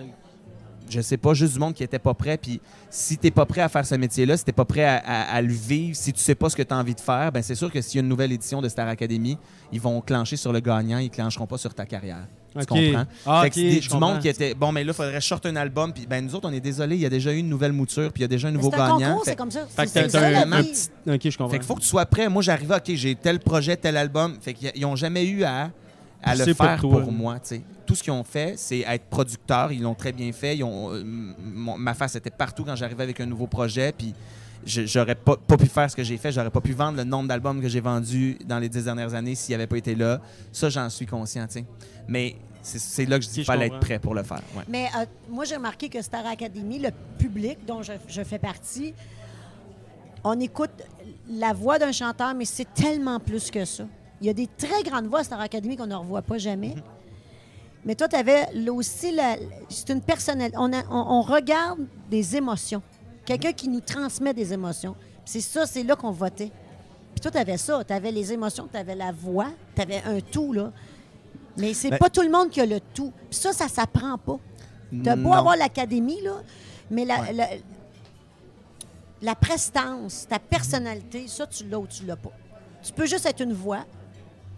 je 0.89 1.01
sais 1.01 1.17
pas, 1.17 1.33
juste 1.33 1.53
du 1.53 1.59
monde 1.59 1.73
qui 1.73 1.83
était 1.83 1.99
pas 1.99 2.13
prêt. 2.13 2.37
Puis 2.37 2.59
si 2.89 3.17
t'es 3.17 3.31
pas 3.31 3.45
prêt 3.45 3.61
à 3.61 3.69
faire 3.69 3.85
ce 3.85 3.95
métier-là, 3.95 4.37
si 4.37 4.43
t'es 4.45 4.51
pas 4.51 4.65
prêt 4.65 4.83
à, 4.85 4.97
à- 4.97 5.35
à 5.35 5.41
le 5.41 5.51
vivre, 5.53 5.95
si 5.95 6.13
tu 6.13 6.19
sais 6.19 6.35
pas 6.35 6.49
ce 6.49 6.55
que 6.55 6.63
tu 6.63 6.73
as 6.73 6.77
envie 6.77 6.95
de 6.95 6.99
faire, 7.01 7.31
ben 7.31 7.41
c'est 7.43 7.55
sûr 7.55 7.71
que 7.71 7.81
s'il 7.81 7.95
y 7.95 7.99
a 7.99 8.01
une 8.03 8.09
nouvelle 8.09 8.31
édition 8.31 8.61
de 8.61 8.69
Star 8.69 8.87
Academy, 8.87 9.37
ils 9.71 9.81
vont 9.81 9.99
clencher 10.01 10.35
sur 10.37 10.51
le 10.53 10.59
gagnant, 10.59 10.97
ils 10.99 11.09
clencheront 11.09 11.47
pas 11.47 11.57
sur 11.57 11.73
ta 11.73 11.85
carrière. 11.85 12.27
Tu 12.59 12.65
comprends? 12.65 13.05
Ah, 13.25 13.41
Fait 13.43 13.49
que 13.51 13.55
des- 13.55 13.81
je 13.81 13.89
du 13.89 13.97
monde 13.97 14.19
qui 14.19 14.27
était 14.29 14.55
bon, 14.55 14.71
mais 14.71 14.83
là, 14.83 14.91
il 14.91 14.95
faudrait 14.95 15.21
sortir 15.21 15.51
un 15.51 15.55
album. 15.57 15.93
Puis 15.93 16.07
ben 16.07 16.25
nous 16.25 16.33
autres, 16.33 16.49
on 16.49 16.53
est 16.53 16.59
désolé, 16.59 16.95
il 16.95 17.01
y 17.01 17.05
a 17.05 17.09
déjà 17.09 17.31
eu 17.31 17.37
une 17.37 17.49
nouvelle 17.49 17.73
mouture, 17.73 18.11
puis 18.11 18.21
il 18.21 18.23
y 18.23 18.25
a 18.25 18.27
déjà 18.27 18.47
un 18.47 18.51
nouveau 18.51 18.71
C'est 18.71 18.79
un 18.79 18.97
gagnant. 18.97 19.09
concours, 19.09 19.25
Fait- 19.25 19.29
c'est 19.31 19.35
comme 19.35 19.51
ça. 19.51 19.65
Fait 19.67 19.83
que 19.83 19.89
C'est 19.91 20.15
un, 20.15 20.51
un 20.51 20.61
vie. 20.61 20.71
petit... 20.71 20.89
Ok, 21.07 21.19
je 21.31 21.37
comprends. 21.37 21.49
Fait 21.51 21.57
qu'il 21.59 21.67
faut 21.67 21.75
que 21.75 21.81
tu 21.81 21.87
sois 21.87 22.05
prêt. 22.07 22.27
Moi, 22.29 22.41
j'arrivais, 22.41 22.75
OK, 22.77 22.91
j'ai 22.95 23.13
tel 23.13 23.39
projet, 23.39 23.75
tel 23.77 23.95
album. 23.95 24.37
Fait 24.41 24.55
qu'ils 24.55 24.81
n'ont 24.81 24.95
jamais 24.95 25.25
eu 25.27 25.43
à, 25.43 25.69
à 26.23 26.33
le 26.35 26.45
pour 26.55 26.65
faire 26.65 26.79
pour, 26.79 27.11
moi. 27.11 27.35
tu 27.39 27.47
sais. 27.57 27.61
Tout 27.87 27.95
ce 27.95 28.03
qu'ils 28.03 28.13
ont 28.13 28.23
fait, 28.23 28.53
c'est 28.57 28.81
être 28.81 29.05
producteur. 29.05 29.71
Ils 29.71 29.81
l'ont 29.81 29.95
très 29.95 30.11
bien 30.11 30.31
fait. 30.31 30.55
Ils 30.57 30.63
ont, 30.63 30.91
euh, 30.93 31.03
ma 31.03 31.93
face 31.95 32.15
était 32.15 32.29
partout 32.29 32.63
quand 32.63 32.75
j'arrivais 32.75 33.03
avec 33.03 33.19
un 33.19 33.25
nouveau 33.25 33.47
projet. 33.47 33.91
Puis 33.97 34.13
je- 34.65 34.85
j'aurais 34.85 35.15
pas, 35.15 35.37
pas 35.37 35.57
pu 35.57 35.65
faire 35.67 35.89
ce 35.89 35.95
que 35.95 36.03
j'ai 36.03 36.17
fait. 36.17 36.31
J'aurais 36.31 36.49
pas 36.51 36.61
pu 36.61 36.73
vendre 36.73 36.97
le 36.97 37.03
nombre 37.05 37.27
d'albums 37.29 37.61
que 37.61 37.69
j'ai 37.69 37.79
vendus 37.79 38.37
dans 38.45 38.59
les 38.59 38.69
dix 38.69 38.83
dernières 38.83 39.13
années 39.15 39.33
s'il 39.35 39.55
avait 39.55 39.67
pas 39.67 39.77
été 39.77 39.95
là. 39.95 40.21
Ça, 40.51 40.69
j'en 40.69 40.89
suis 40.89 41.05
conscient. 41.05 41.47
tu 41.47 41.53
sais. 41.53 41.65
Mais 42.07 42.35
c'est- 42.61 43.05
là 43.05 43.17
que 43.17 43.23
je 43.23 43.27
dis 43.29 43.33
Si, 43.35 43.39
qu'il 43.39 43.45
fallait 43.45 43.67
être 43.67 43.79
prêt 43.79 43.99
pour 43.99 44.13
le 44.13 44.23
faire. 44.23 44.41
ouais. 44.57 44.63
Mais 44.67 44.87
euh, 44.97 45.05
moi, 45.29 45.45
j'ai 45.45 45.55
remarqué 45.55 45.87
que 45.87 46.01
Star 46.01 46.25
Academy, 46.27 46.79
le 46.79 46.89
public 47.17 47.59
dont 47.65 47.81
je, 47.83 47.93
je 48.09 48.21
fais 48.23 48.39
partie, 48.39 48.93
on 50.25 50.37
écoute 50.41 50.71
la 51.29 51.53
voix 51.53 51.79
d'un 51.79 51.91
chanteur, 51.93 52.33
mais 52.33 52.45
c'est 52.45 52.73
tellement 52.73 53.19
plus 53.19 53.49
que 53.49 53.63
ça. 53.63 53.85
Il 54.19 54.27
y 54.27 54.29
a 54.29 54.33
des 54.33 54.47
très 54.47 54.83
grandes 54.83 55.05
voix 55.05 55.19
à 55.19 55.23
Star 55.23 55.39
Academy 55.39 55.77
qu'on 55.77 55.85
ne 55.87 55.95
revoit 55.95 56.21
pas 56.23 56.37
jamais. 56.37 56.75
Mais 57.87 57.95
toi, 57.95 58.07
tu 58.07 58.15
avais 58.17 58.47
là 58.53 58.71
aussi, 58.73 59.11
la- 59.13 59.37
c'est 59.69 59.89
une 59.89 60.01
personnalité. 60.01 60.57
On, 60.59 60.71
a- 60.73 60.83
on- 60.91 61.19
on 61.19 61.21
regarde 61.21 61.79
des 62.11 62.35
émotions. 62.35 62.81
Quelqu'un 63.25 63.53
qui 63.53 63.67
nous 63.69 63.79
transmet 63.79 64.33
des 64.33 64.51
émotions. 64.53 64.95
C'est 65.25 65.41
ça, 65.41 65.65
c'est 65.65 65.83
là 65.83 65.95
qu'on 65.95 66.11
votait. 66.11 66.51
Puis 67.13 67.21
toi, 67.21 67.31
tu 67.31 67.37
avais 67.37 67.57
ça. 67.57 67.83
Tu 67.83 67.93
avais 67.93 68.11
les 68.11 68.31
émotions, 68.33 68.67
tu 68.69 68.77
avais 68.77 68.93
la 68.93 69.11
voix, 69.11 69.47
tu 69.75 69.81
avais 69.81 70.03
un 70.05 70.19
tout, 70.19 70.51
là. 70.53 70.71
Mais 71.55 71.73
c'est 71.73 71.89
Ben- 71.89 71.97
pas 71.97 72.09
tout 72.09 72.21
le 72.21 72.29
monde 72.29 72.49
qui 72.49 72.61
a 72.61 72.65
le 72.65 72.79
tout. 72.93 73.11
Puis 73.29 73.39
ça, 73.39 73.51
ça 73.53 73.67
s'apprend 73.69 74.17
pas. 74.17 74.37
T'as 75.03 75.15
beau 75.15 75.29
Non. 75.29 75.33
avoir 75.33 75.55
l'académie, 75.57 76.21
là, 76.21 76.41
mais 76.91 77.03
la, 77.05 77.21
Ouais. 77.21 77.33
la, 77.33 77.47
la 79.21 79.35
prestance, 79.35 80.27
ta 80.29 80.39
personnalité, 80.39 81.25
ça, 81.27 81.47
tu 81.47 81.67
l'as 81.67 81.79
ou 81.79 81.87
tu 81.87 82.05
l'as 82.05 82.15
pas. 82.15 82.31
Tu 82.83 82.93
peux 82.93 83.05
juste 83.07 83.25
être 83.25 83.41
une 83.41 83.53
voix. 83.53 83.85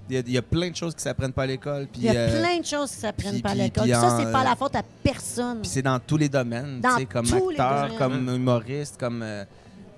Il 0.09 0.15
y, 0.15 0.17
a, 0.17 0.21
il 0.25 0.31
y 0.33 0.37
a 0.37 0.41
plein 0.41 0.69
de 0.71 0.75
choses 0.75 0.95
qui 0.95 1.01
s'apprennent 1.01 1.31
pas 1.33 1.43
à 1.43 1.47
l'école. 1.47 1.87
Il 1.95 2.03
y 2.03 2.09
a 2.09 2.13
euh, 2.13 2.41
plein 2.41 2.59
de 2.59 2.65
choses 2.65 2.89
qui 2.91 2.97
s'apprennent 2.97 3.33
puis- 3.33 3.41
pas 3.41 3.49
à 3.51 3.55
l'école. 3.55 3.83
puis 3.83 3.91
Ça, 3.93 4.17
c'est 4.17 4.31
pas 4.31 4.41
euh, 4.41 4.43
la 4.43 4.55
faute 4.55 4.75
à 4.75 4.81
personne. 5.03 5.61
Puis 5.61 5.69
c'est 5.69 5.81
dans 5.83 5.99
tous 5.99 6.17
les 6.17 6.29
domaines, 6.29 6.79
Dans 6.81 6.97
comme 7.05 7.25
acteur, 7.31 7.95
comme 7.97 8.27
humoriste, 8.35 8.97
comme. 8.99 9.21
euh, 9.21 9.45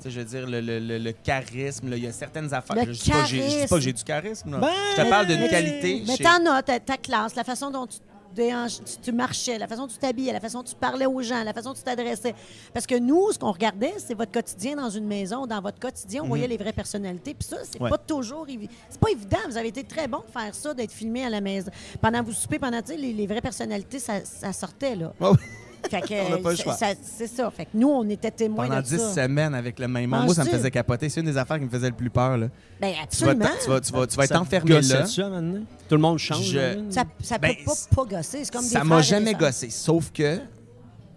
je 0.04 0.10
veux 0.20 0.26
dire, 0.26 0.48
le, 0.48 0.60
le- 0.62 0.80
le- 0.80 0.98
le 0.98 1.12
charisme, 1.12 1.88
il 1.94 2.04
y 2.04 2.08
a 2.08 2.12
certaines 2.12 2.52
affaires. 2.54 2.76
Je 2.86 2.92
je 2.92 3.02
dis 3.04 3.12
pas 3.70 3.76
que 3.78 3.82
j'ai 3.82 3.94
du 3.94 4.04
charisme. 4.04 4.52
là. 4.52 4.58
Ben, 4.60 4.70
je 4.98 5.02
te 5.04 5.10
parle 5.10 5.28
d'une 5.28 5.48
qualité. 5.48 6.04
Mais 6.08 6.16
chez- 6.18 6.24
t'en 6.24 6.44
as, 6.52 6.64
ta, 6.64 6.80
ta 6.80 6.98
classe, 6.98 7.36
la 7.36 7.44
façon 7.44 7.70
dont 7.72 7.86
tu, 7.88 7.98
tu, 8.36 8.98
tu 9.02 9.12
marchais, 9.12 9.58
la 9.58 9.68
façon 9.68 9.84
dont 9.84 9.88
tu 9.88 9.98
t'habillais, 9.98 10.34
la 10.34 10.40
façon 10.40 10.60
dont 10.60 10.64
tu 10.64 10.76
parlais 10.76 11.06
aux 11.06 11.22
gens, 11.22 11.44
la 11.44 11.54
façon 11.54 11.70
dont 11.70 11.76
tu 11.76 11.84
t'adressais. 11.84 12.34
Parce 12.74 12.86
que 12.86 12.96
nous, 12.98 13.32
ce 13.32 13.40
qu'on 13.40 13.52
regardait, 13.52 13.94
c'est 13.98 14.14
votre 14.14 14.32
quotidien 14.32 14.76
dans 14.76 14.90
une 14.90 15.06
maison. 15.06 15.46
Dans 15.48 15.62
votre 15.62 15.80
quotidien, 15.80 16.22
on 16.24 16.28
voyait 16.28 16.48
les 16.48 16.58
vraies 16.58 16.74
personnalités. 16.74 17.34
Puis 17.34 17.48
ça, 17.48 17.58
c'est 17.64 17.80
Mhm. 17.80 17.84
Ouais. 17.86 17.90
pas 17.90 17.98
toujours 17.98 18.48
évident. 18.50 18.72
C'est 18.90 19.00
pas 19.00 19.10
évident. 19.12 19.38
Vous 19.48 19.58
avez 19.58 19.68
été 19.70 19.84
très 19.84 20.08
bon 20.08 20.20
de 20.20 20.32
faire 20.32 20.54
ça, 20.56 20.74
d'être 20.74 20.92
filmé 20.92 21.26
à 21.26 21.30
la 21.30 21.42
maison. 21.42 21.72
Pendant 22.02 22.24
vous 22.24 22.32
soupez, 22.34 22.60
pendant, 22.60 22.80
les, 22.90 23.14
les 23.14 23.28
vraies 23.28 23.42
personnalités, 23.42 24.00
ça, 24.00 24.24
ça 24.26 24.52
sortait, 24.54 24.96
là. 24.96 25.14
Ouais. 25.20 25.32
Fait 25.90 26.02
que, 26.02 26.14
On 26.28 26.30
n'a 26.30 26.38
pas 26.38 26.52
le 26.52 26.56
c'est- 26.56 26.64
choix. 26.64 26.74
ça- 26.76 26.94
C'est 27.02 27.28
ça. 27.28 27.50
Fait 27.52 27.66
que 27.66 27.70
nous, 27.74 27.90
on 27.90 28.08
était 28.10 28.32
témoins 28.32 28.68
Pendant 28.68 28.80
de 28.82 28.86
10 28.86 28.98
ça. 28.98 29.24
semaines 29.24 29.54
avec 29.56 29.80
le 29.80 29.88
même. 29.88 30.10
Moi, 30.10 30.34
ça 30.34 30.44
me 30.44 30.50
faisait 30.50 30.72
capoter. 30.72 31.10
C'est 31.10 31.20
une 31.22 31.26
des 31.28 31.38
affaires 31.38 31.58
qui 31.60 31.66
me 31.66 31.70
faisait 31.70 31.90
le 31.90 31.96
plus 31.96 32.10
peur. 32.10 32.38
Là. 32.38 32.48
Ben, 32.80 32.90
Tu, 32.92 32.96
vas, 32.96 33.04
absolument. 33.32 33.46
tu, 33.64 33.70
vas, 33.70 33.82
tu, 33.82 33.92
vas, 33.94 34.08
tu 34.08 34.16
vas 34.18 34.24
être 34.26 34.36
enfermé 34.36 34.80
là. 34.82 34.82
donné? 34.82 35.60
Tout 35.90 35.96
le 35.96 36.02
monde 36.02 36.18
change. 36.20 36.46
Je-? 36.46 36.92
Ça, 36.92 37.04
ça 37.22 37.38
Ben, 37.38 37.54
peut 37.66 37.72
pas, 37.96 38.06
gosser. 38.06 38.44
Comme 38.52 38.64
Ça 38.64 38.84
m'a 38.84 39.02
jamais 39.02 39.34
gossé. 39.34 39.70
Sauf 39.70 40.12
que 40.12 40.40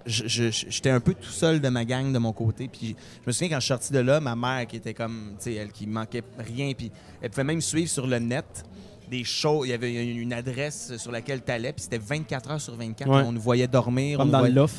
j'étais 0.07 0.91
un 0.91 1.01
peu 1.01 1.15
tout 1.15 1.31
seul 1.31 1.61
de 1.61 1.69
ma 1.69 1.85
gang 1.85 2.13
de 2.13 2.19
mon 2.19 2.33
côté. 2.33 2.69
Puis 2.69 2.95
je 3.23 3.27
me 3.27 3.33
souviens 3.33 3.49
quand 3.51 3.61
je 3.61 3.65
suis 3.65 3.69
sorti 3.69 3.93
de 3.93 4.01
là, 4.01 4.21
ma 4.21 4.37
mère 4.37 4.67
qui 4.67 4.77
était 4.77 4.95
comme, 4.95 5.33
tu 5.39 5.45
sais, 5.45 5.55
elle 5.55 5.73
qui 5.73 5.87
manquait 5.87 6.23
rien. 6.39 6.73
Puis 6.77 6.91
elle 7.23 7.31
pouvait 7.31 7.45
même 7.45 7.61
suivre 7.61 7.89
sur 7.89 8.07
le 8.07 8.19
net 8.19 8.65
des 9.11 9.25
shows. 9.25 9.65
Il 9.65 9.69
y 9.71 9.73
avait 9.73 9.93
une 10.13 10.33
adresse 10.33 10.97
sur 10.97 11.13
laquelle 11.13 11.43
tu 11.45 11.51
allais. 11.53 11.73
Puis 11.73 11.83
c'était 11.85 11.99
24 11.99 12.51
heures 12.53 12.61
sur 12.61 12.75
24. 12.77 13.09
Ouais. 13.11 13.23
On 13.27 13.33
nous 13.33 13.41
voyait 13.41 13.69
dormir. 13.69 14.19
Comme 14.19 14.31
dans 14.31 14.39
voyait- 14.41 14.55
l'off. 14.55 14.75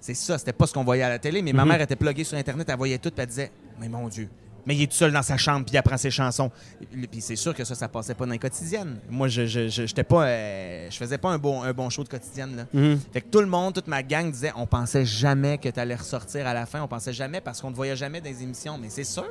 C'est 0.00 0.14
ça, 0.14 0.36
c'était 0.36 0.52
pas 0.52 0.66
ce 0.66 0.72
qu'on 0.74 0.82
voyait 0.84 1.04
à 1.04 1.08
la 1.08 1.18
télé, 1.20 1.42
mais 1.42 1.52
ma 1.52 1.62
Mhm. 1.62 1.68
mère 1.70 1.80
était 1.80 1.94
pluguée 1.94 2.24
sur 2.24 2.36
Internet, 2.36 2.68
elle 2.68 2.76
voyait 2.76 2.98
tout, 2.98 3.10
puis 3.10 3.20
elle 3.22 3.26
disait 3.28 3.52
Mais 3.78 3.88
mon 3.88 4.08
Dieu, 4.08 4.28
mais 4.66 4.74
il 4.74 4.82
est 4.82 4.86
tout 4.88 4.96
seul 4.96 5.12
dans 5.12 5.22
sa 5.22 5.36
chambre, 5.36 5.64
puis 5.64 5.74
il 5.74 5.78
apprend 5.78 5.96
ses 5.96 6.10
chansons. 6.10 6.50
Puis 7.10 7.20
c'est 7.20 7.36
sûr 7.36 7.54
que 7.54 7.62
ça, 7.64 7.74
ça 7.76 7.86
passait 7.88 8.14
pas 8.14 8.26
dans 8.26 8.32
les 8.32 8.38
quotidiennes. 8.40 8.98
Moi, 9.08 9.28
je, 9.28 9.46
je, 9.46 9.68
je, 9.68 9.86
j'étais 9.86 10.02
pas, 10.02 10.24
euh, 10.26 10.88
je 10.90 10.96
faisais 10.96 11.18
pas 11.18 11.30
un 11.30 11.38
bon, 11.38 11.62
un 11.62 11.72
bon 11.72 11.88
show 11.88 12.02
de 12.02 12.08
quotidienne. 12.08 12.56
Là. 12.56 12.66
Mhm. 12.72 12.98
Fait 13.12 13.20
que 13.20 13.28
tout 13.28 13.40
le 13.40 13.46
monde, 13.46 13.74
toute 13.74 13.86
ma 13.86 14.02
gang 14.02 14.28
disait 14.30 14.52
On 14.56 14.66
pensait 14.66 15.04
jamais 15.04 15.56
que 15.58 15.68
tu 15.68 15.78
allais 15.78 15.94
ressortir 15.94 16.46
à 16.48 16.52
la 16.54 16.66
fin, 16.66 16.82
on 16.82 16.88
pensait 16.88 17.12
jamais 17.12 17.40
parce 17.40 17.60
qu'on 17.60 17.70
ne 17.70 17.76
voyait 17.76 17.94
jamais 17.96 18.20
dans 18.20 18.28
les 18.28 18.42
émissions. 18.42 18.78
Mais 18.78 18.88
c'est 18.90 19.04
sûr, 19.04 19.26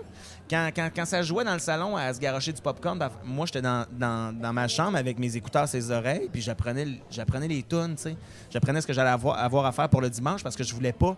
quand, 0.52 0.70
quand, 0.76 0.90
quand 0.94 1.06
ça 1.06 1.24
jouait 1.24 1.46
dans 1.46 1.54
le 1.54 1.60
salon 1.60 1.96
à 1.96 2.14
se 2.14 2.20
garocher 2.20 2.52
du 2.52 2.62
popcorn, 2.62 3.00
ben, 3.00 3.10
moi, 3.24 3.46
j'étais 3.46 3.62
dans, 3.62 3.86
dans, 3.92 4.38
dans 4.38 4.52
ma 4.54 4.68
chambre 4.68 4.98
avec 4.98 5.18
mes 5.18 5.36
écouteurs, 5.38 5.68
ses 5.68 5.90
oreilles, 5.92 6.28
puis 6.32 6.42
j'apprenais, 6.42 6.84
le- 6.86 6.98
j'apprenais 7.10 7.48
les 7.48 7.64
tunes, 7.64 7.96
tu 7.96 8.04
sais. 8.04 8.16
J'apprenais 8.52 8.82
ce 8.82 8.88
que 8.88 8.94
j'allais 8.94 9.10
avoir, 9.12 9.40
avoir 9.40 9.66
à 9.66 9.72
faire 9.72 9.88
pour 9.88 10.02
le 10.02 10.10
dimanche 10.10 10.44
parce 10.44 10.56
que 10.58 10.64
je 10.64 10.74
voulais 10.76 10.92
pas 10.92 11.16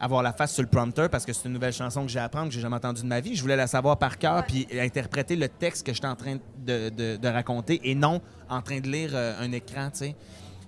avoir 0.00 0.22
la 0.22 0.32
face 0.32 0.52
sur 0.54 0.62
le 0.62 0.68
prompteur 0.68 1.08
parce 1.10 1.24
que 1.26 1.32
c'est 1.32 1.46
une 1.46 1.52
nouvelle 1.52 1.72
chanson 1.72 2.02
que 2.02 2.08
j'ai 2.10 2.18
à 2.18 2.24
apprendre, 2.24 2.48
que 2.48 2.54
j'ai 2.54 2.60
jamais 2.62 2.74
entendue 2.76 3.02
de 3.02 3.06
ma 3.06 3.20
vie. 3.20 3.36
Je 3.36 3.42
voulais 3.42 3.54
la 3.56 3.66
savoir 3.68 3.98
par 3.98 4.18
cœur 4.18 4.44
puis 4.46 4.66
interpréter 4.80 5.36
le 5.36 5.48
texte 5.48 5.86
que 5.86 5.92
j'étais 5.92 6.08
en 6.08 6.16
train 6.16 6.38
de, 6.66 6.88
de- 6.88 7.16
de 7.16 7.28
raconter 7.28 7.78
et 7.84 7.94
non 7.94 8.20
en 8.48 8.62
train 8.62 8.80
de 8.80 8.88
lire 8.88 9.10
euh, 9.12 9.34
un 9.40 9.52
écran, 9.52 9.90
tu 9.90 9.98
sais. 9.98 10.16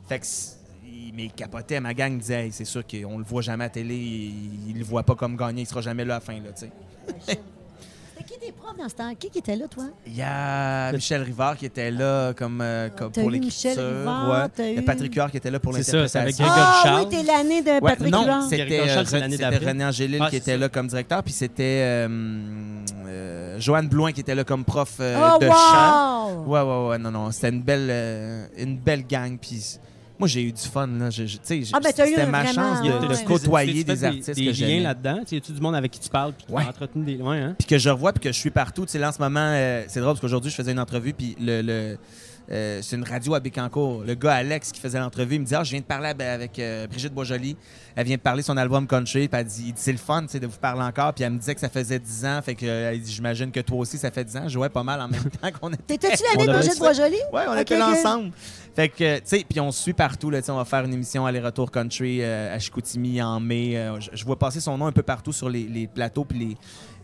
Fait 0.08 0.20
que 0.20 0.26
mais 1.16 1.24
il 1.26 1.32
capotait, 1.32 1.80
ma 1.80 1.94
gang 1.94 2.18
disait 2.18 2.44
Hey, 2.46 2.52
c'est 2.52 2.64
sûr 2.64 2.82
qu'on 2.86 3.18
le 3.18 3.24
voit 3.24 3.42
jamais 3.42 3.64
à 3.64 3.68
télé, 3.70 3.94
il, 3.96 4.70
il 4.70 4.78
le 4.78 4.84
voit 4.84 5.02
pas 5.04 5.14
comme 5.14 5.36
gagné, 5.36 5.62
il 5.62 5.66
sera 5.66 5.80
jamais 5.80 6.04
là 6.04 6.16
à 6.16 6.18
la 6.18 6.20
fin, 6.20 6.34
là, 6.34 6.50
tu 6.56 6.66
sais. 7.26 7.40
C'était 8.16 8.32
qui 8.34 8.38
tes 8.40 8.52
profs 8.52 8.76
dans 8.76 8.88
ce 8.88 8.94
temps? 8.94 9.12
Qui 9.18 9.28
qui 9.30 9.38
était 9.38 9.56
là, 9.56 9.66
toi? 9.68 9.84
Il 10.06 10.14
y 10.16 10.22
a 10.22 10.92
Michel 10.92 11.22
Rivard 11.22 11.56
qui 11.56 11.66
était 11.66 11.90
là 11.90 12.32
comme, 12.34 12.60
euh, 12.60 12.88
comme 12.90 13.10
T'as 13.10 13.20
pour 13.20 13.30
l'écriture. 13.30 13.70
Michel 13.70 13.96
Rivard, 13.98 14.30
ouais. 14.58 14.70
Il 14.70 14.74
y 14.76 14.78
a 14.78 14.82
Patrick 14.82 15.14
Huard 15.14 15.30
qui 15.30 15.36
était 15.38 15.50
là 15.50 15.58
pour 15.58 15.74
C'est 15.74 15.82
ça, 15.82 16.06
c'est 16.08 16.18
avec 16.18 16.38
l'interprétation. 16.38 16.72
Ah 16.74 16.80
Charles. 16.84 17.06
oui, 17.10 17.16
t'es 17.16 17.22
l'année 17.24 17.62
de 17.62 17.70
Ouais, 17.70 17.80
Patrick 17.80 18.12
non, 18.12 18.24
Huard. 18.24 18.42
c'était 18.48 18.80
euh. 18.80 19.66
René 19.66 19.84
Angélil 19.84 20.20
Ah, 20.22 20.30
qui 20.30 20.36
était 20.36 20.52
ça. 20.52 20.56
là 20.58 20.68
comme 20.68 20.86
directeur, 20.86 21.22
puis 21.24 21.32
c'était 21.32 21.62
euh, 21.82 22.08
euh, 23.06 23.60
Joanne 23.60 23.88
Blouin 23.88 24.12
qui 24.12 24.20
était 24.20 24.34
là 24.34 24.44
comme 24.44 24.64
prof 24.64 24.96
euh, 25.00 25.30
oh, 25.34 25.38
de 25.38 25.46
wow! 25.46 25.52
chant. 25.52 26.44
Ouais, 26.46 26.60
ouais, 26.60 26.88
ouais, 26.90 26.98
non, 26.98 27.10
non, 27.10 27.30
c'était 27.32 27.48
une 27.50 27.62
belle, 27.62 27.88
euh, 27.90 28.46
une 28.58 28.76
belle 28.78 29.06
gang, 29.06 29.36
puis 29.40 29.78
moi 30.18 30.28
j'ai 30.28 30.42
eu 30.42 30.52
du 30.52 30.60
fun 30.62 30.86
là, 30.86 31.10
Je- 31.10 31.26
je- 31.26 31.38
Ah, 31.72 31.80
ben, 31.80 31.90
c'était 31.94 32.26
ma 32.26 32.42
vraiment- 32.44 32.74
chance 32.74 32.82
de, 32.82 33.08
côtoyer 33.24 33.72
fais 33.72 33.84
des 33.84 34.04
artistes 34.04 34.26
des 34.30 34.34
que 34.34 34.40
liens 34.46 34.52
j'aimais. 34.52 34.80
là-dedans? 34.80 35.18
Tu 35.26 35.34
du 35.52 35.60
monde 35.60 35.74
avec 35.74 35.90
qui 35.90 36.00
tu 36.00 36.08
parles 36.08 36.32
puis 36.32 36.46
qui 36.46 36.52
Ouais. 36.52 36.64
entretenu 36.64 37.04
des 37.04 37.16
liens. 37.16 37.32
Hein? 37.32 37.54
puis 37.58 37.66
que 37.66 37.78
je 37.78 37.90
revois, 37.90 38.12
puis 38.12 38.20
que 38.22 38.32
je 38.32 38.38
suis 38.38 38.50
partout. 38.50 38.84
Tu 38.86 38.92
sais, 38.92 38.98
là, 38.98 39.08
en 39.08 39.12
ce 39.12 39.18
moment, 39.20 39.40
euh, 39.40 39.84
c'est 39.88 40.00
drôle 40.00 40.12
parce 40.12 40.20
qu'aujourd'hui, 40.20 40.50
je 40.50 40.56
faisais 40.56 40.72
une 40.72 40.80
entrevue, 40.80 41.12
puis 41.14 41.36
le, 41.40 41.62
le- 41.62 41.98
euh, 42.50 42.80
c'est 42.82 42.96
une 42.96 43.04
radio 43.04 43.34
à 43.34 43.40
Bécancourt. 43.40 44.02
Le 44.04 44.14
gars 44.14 44.34
Alex 44.34 44.70
qui 44.72 44.80
faisait 44.80 44.98
l'entrevue, 44.98 45.36
il 45.36 45.40
me 45.40 45.44
dit 45.46 45.54
Ah, 45.54 45.64
je 45.64 45.70
viens 45.70 45.80
de 45.80 45.84
parler 45.84 46.08
avec- 46.08 46.26
avec 46.28 46.58
euh, 46.58 46.86
Brigitte 46.86 47.14
Boisjoli. 47.14 47.56
Elle 47.96 48.06
vient 48.06 48.16
de 48.16 48.20
parler 48.20 48.42
de 48.42 48.46
son 48.46 48.56
album 48.56 48.86
Country, 48.88 49.28
puis 49.28 49.40
elle 49.40 49.46
dit, 49.46 49.72
c'est 49.76 49.92
le 49.92 49.98
fun, 49.98 50.22
de 50.22 50.46
vous 50.46 50.58
parler 50.58 50.82
encore. 50.82 51.14
Puis 51.14 51.22
elle 51.24 51.32
me 51.32 51.38
disait 51.38 51.54
que 51.54 51.60
ça 51.60 51.68
faisait 51.68 51.98
10 52.00 52.24
ans, 52.26 52.40
fait 52.42 52.56
que 52.56 52.66
euh, 52.66 52.90
elle 52.90 53.00
dit, 53.00 53.12
j'imagine 53.12 53.52
que 53.52 53.60
toi 53.60 53.78
aussi, 53.78 53.96
ça 53.98 54.10
fait 54.10 54.24
10 54.24 54.36
ans. 54.36 54.42
Je 54.44 54.48
jouais 54.54 54.68
pas 54.68 54.82
mal 54.82 55.00
en 55.00 55.06
même 55.08 55.22
temps 55.40 55.48
qu'on 55.60 55.70
était. 55.72 55.96
T'étais-tu 55.96 56.22
l'année 56.24 56.34
On 56.38 56.40
de 56.40 56.46
devrait 56.46 56.58
Brigitte 56.60 56.78
Boisjoli? 56.80 57.16
Ouais, 57.32 57.42
on 57.48 57.56
était 57.56 57.78
là 57.78 57.90
ensemble. 57.90 58.32
Fait 58.74 58.88
que, 58.88 59.16
tu 59.18 59.22
sais, 59.26 59.44
puis 59.48 59.60
on 59.60 59.70
se 59.70 59.80
suit 59.82 59.92
partout. 59.92 60.28
Là, 60.30 60.40
on 60.48 60.56
va 60.56 60.64
faire 60.64 60.84
une 60.84 60.92
émission 60.92 61.24
aller-retour 61.24 61.70
country 61.70 62.24
à 62.24 62.58
Chicoutimi 62.58 63.22
en 63.22 63.38
mai. 63.38 63.80
Je, 64.00 64.08
je 64.12 64.24
vois 64.24 64.36
passer 64.38 64.58
son 64.60 64.76
nom 64.76 64.86
un 64.86 64.92
peu 64.92 65.04
partout 65.04 65.32
sur 65.32 65.48
les, 65.48 65.62
les 65.62 65.86
plateaux 65.86 66.24
puis 66.24 66.38
les, 66.40 66.56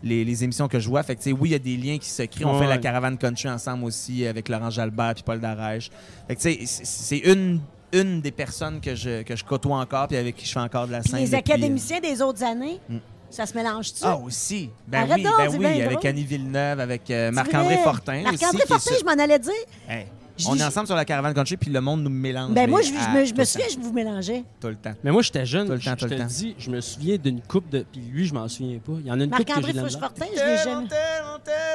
les, 0.03 0.25
les 0.25 0.43
émissions 0.43 0.67
que 0.67 0.79
je 0.79 0.87
vois. 0.89 1.03
Fait 1.03 1.15
que, 1.15 1.21
tu 1.21 1.29
sais, 1.29 1.35
oui, 1.35 1.49
il 1.49 1.51
y 1.51 1.55
a 1.55 1.59
des 1.59 1.77
liens 1.77 1.97
qui 1.97 2.09
se 2.09 2.23
créent. 2.23 2.45
On 2.45 2.53
Ouais. 2.53 2.63
fait 2.63 2.69
la 2.69 2.77
caravane 2.77 3.17
country 3.17 3.49
ensemble 3.49 3.83
aussi 3.85 4.25
avec 4.25 4.49
Laurent 4.49 4.69
Jalbert 4.69 5.13
puis 5.15 5.23
Paul 5.23 5.39
Darèche. 5.39 5.89
Fait 6.27 6.35
que, 6.35 6.41
tu 6.41 6.65
sais, 6.65 6.83
c'est- 6.83 7.17
une, 7.19 7.59
une 7.93 8.21
des 8.21 8.31
personnes 8.31 8.79
que 8.81 8.95
je, 8.95 9.21
que 9.23 9.35
je 9.35 9.43
côtoie 9.43 9.77
encore 9.77 10.07
puis 10.07 10.17
avec 10.17 10.35
qui 10.35 10.45
je 10.45 10.51
fais 10.53 10.59
encore 10.59 10.87
de 10.87 10.93
la 10.93 11.01
Puis 11.01 11.09
scène. 11.11 11.19
les 11.19 11.25
depuis, 11.25 11.35
euh, 11.35 11.55
académiciens 11.55 11.99
des 11.99 12.21
autres 12.21 12.43
années, 12.43 12.79
Mm. 12.89 12.97
ça 13.29 13.45
se 13.45 13.53
mélange-tu? 13.55 13.99
Ah, 14.03 14.15
aussi. 14.17 14.69
Ben 14.87 14.99
Arrête 15.01 15.17
oui, 15.17 15.23
donc, 15.23 15.33
ben 15.37 15.49
c'est 15.51 15.57
oui, 15.57 15.65
bien 15.65 15.85
avec 15.85 15.97
drôle. 15.97 16.07
Annie 16.07 16.23
Villeneuve, 16.23 16.79
avec 16.79 17.11
euh, 17.11 17.31
Marc-André. 17.31 17.77
Fortin. 17.83 18.21
Marc-André 18.23 18.45
aussi, 18.47 18.55
qui 18.57 18.61
est 18.63 18.67
Fortin, 18.67 18.95
je 18.99 19.05
m'en 19.05 19.23
allais 19.23 19.39
dire. 19.39 19.51
Hey, 19.89 20.07
on 20.47 20.55
est 20.57 20.63
ensemble 20.63 20.87
sur 20.87 20.95
la 20.95 21.05
caravane 21.05 21.33
country 21.33 21.57
puis 21.57 21.69
le 21.71 21.81
monde 21.81 22.01
nous 22.03 22.09
mélange. 22.09 22.49
Ben 22.53 22.61
mais 22.61 22.67
moi, 22.67 22.81
je, 22.81 22.87
je 22.87 23.17
me, 23.19 23.25
je 23.25 23.33
me 23.33 23.43
souviens, 23.43 23.67
je 23.71 23.79
vous 23.79 23.93
mélangeais. 23.93 24.43
Tout 24.59 24.67
le 24.67 24.75
temps. 24.75 24.93
Mais 25.03 25.11
moi, 25.11 25.21
j'étais 25.21 25.45
jeune. 25.45 25.67
Tout 25.67 25.73
le 25.73 25.79
temps, 25.79 25.91
je 25.91 25.95
tout 25.95 26.05
le 26.05 26.15
te 26.17 26.21
temps. 26.21 26.27
dis, 26.27 26.55
je 26.57 26.69
me 26.71 26.81
souviens 26.81 27.17
d'une 27.17 27.41
coupe 27.41 27.69
de. 27.69 27.85
Puis 27.91 28.01
lui, 28.01 28.25
je 28.25 28.33
m'en 28.33 28.47
souviens 28.47 28.79
pas. 28.79 28.93
Il 28.99 29.07
y 29.07 29.11
en 29.11 29.19
a 29.19 29.23
une 29.23 29.29
coupe 29.31 29.39
que 29.45 29.47
j'ai 29.47 29.53
Marc-André 29.53 29.73
de. 29.73 29.79
Fouche-Fortin, 29.87 30.25
je 30.35 30.39
l'ai 30.45 30.57
jamais. 30.57 30.87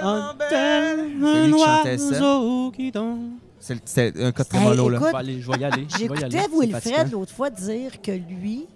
Un 0.02 0.34
tel, 0.38 0.98
C'est 1.20 1.26
un 1.26 1.46
lui 1.46 1.52
qui 1.52 1.58
chantait 1.60 1.98
ça. 1.98 3.80
C'est 3.84 4.22
un 4.22 4.32
cas 4.32 4.44
très 4.44 4.58
Hey, 4.58 4.64
mollo, 4.64 4.88
là. 4.88 4.98
écoute, 4.98 5.08
Je 5.08 5.12
vais 5.12 5.18
aller- 5.18 5.40
je 5.40 5.50
vais 5.52 5.58
y 5.58 5.64
aller. 5.64 5.86
J'écoutais 5.98 6.28
Wilfred 6.52 6.72
fatigant. 6.82 7.18
l'autre 7.18 7.32
fois 7.32 7.50
dire 7.50 8.00
que 8.00 8.12
lui, 8.12 8.66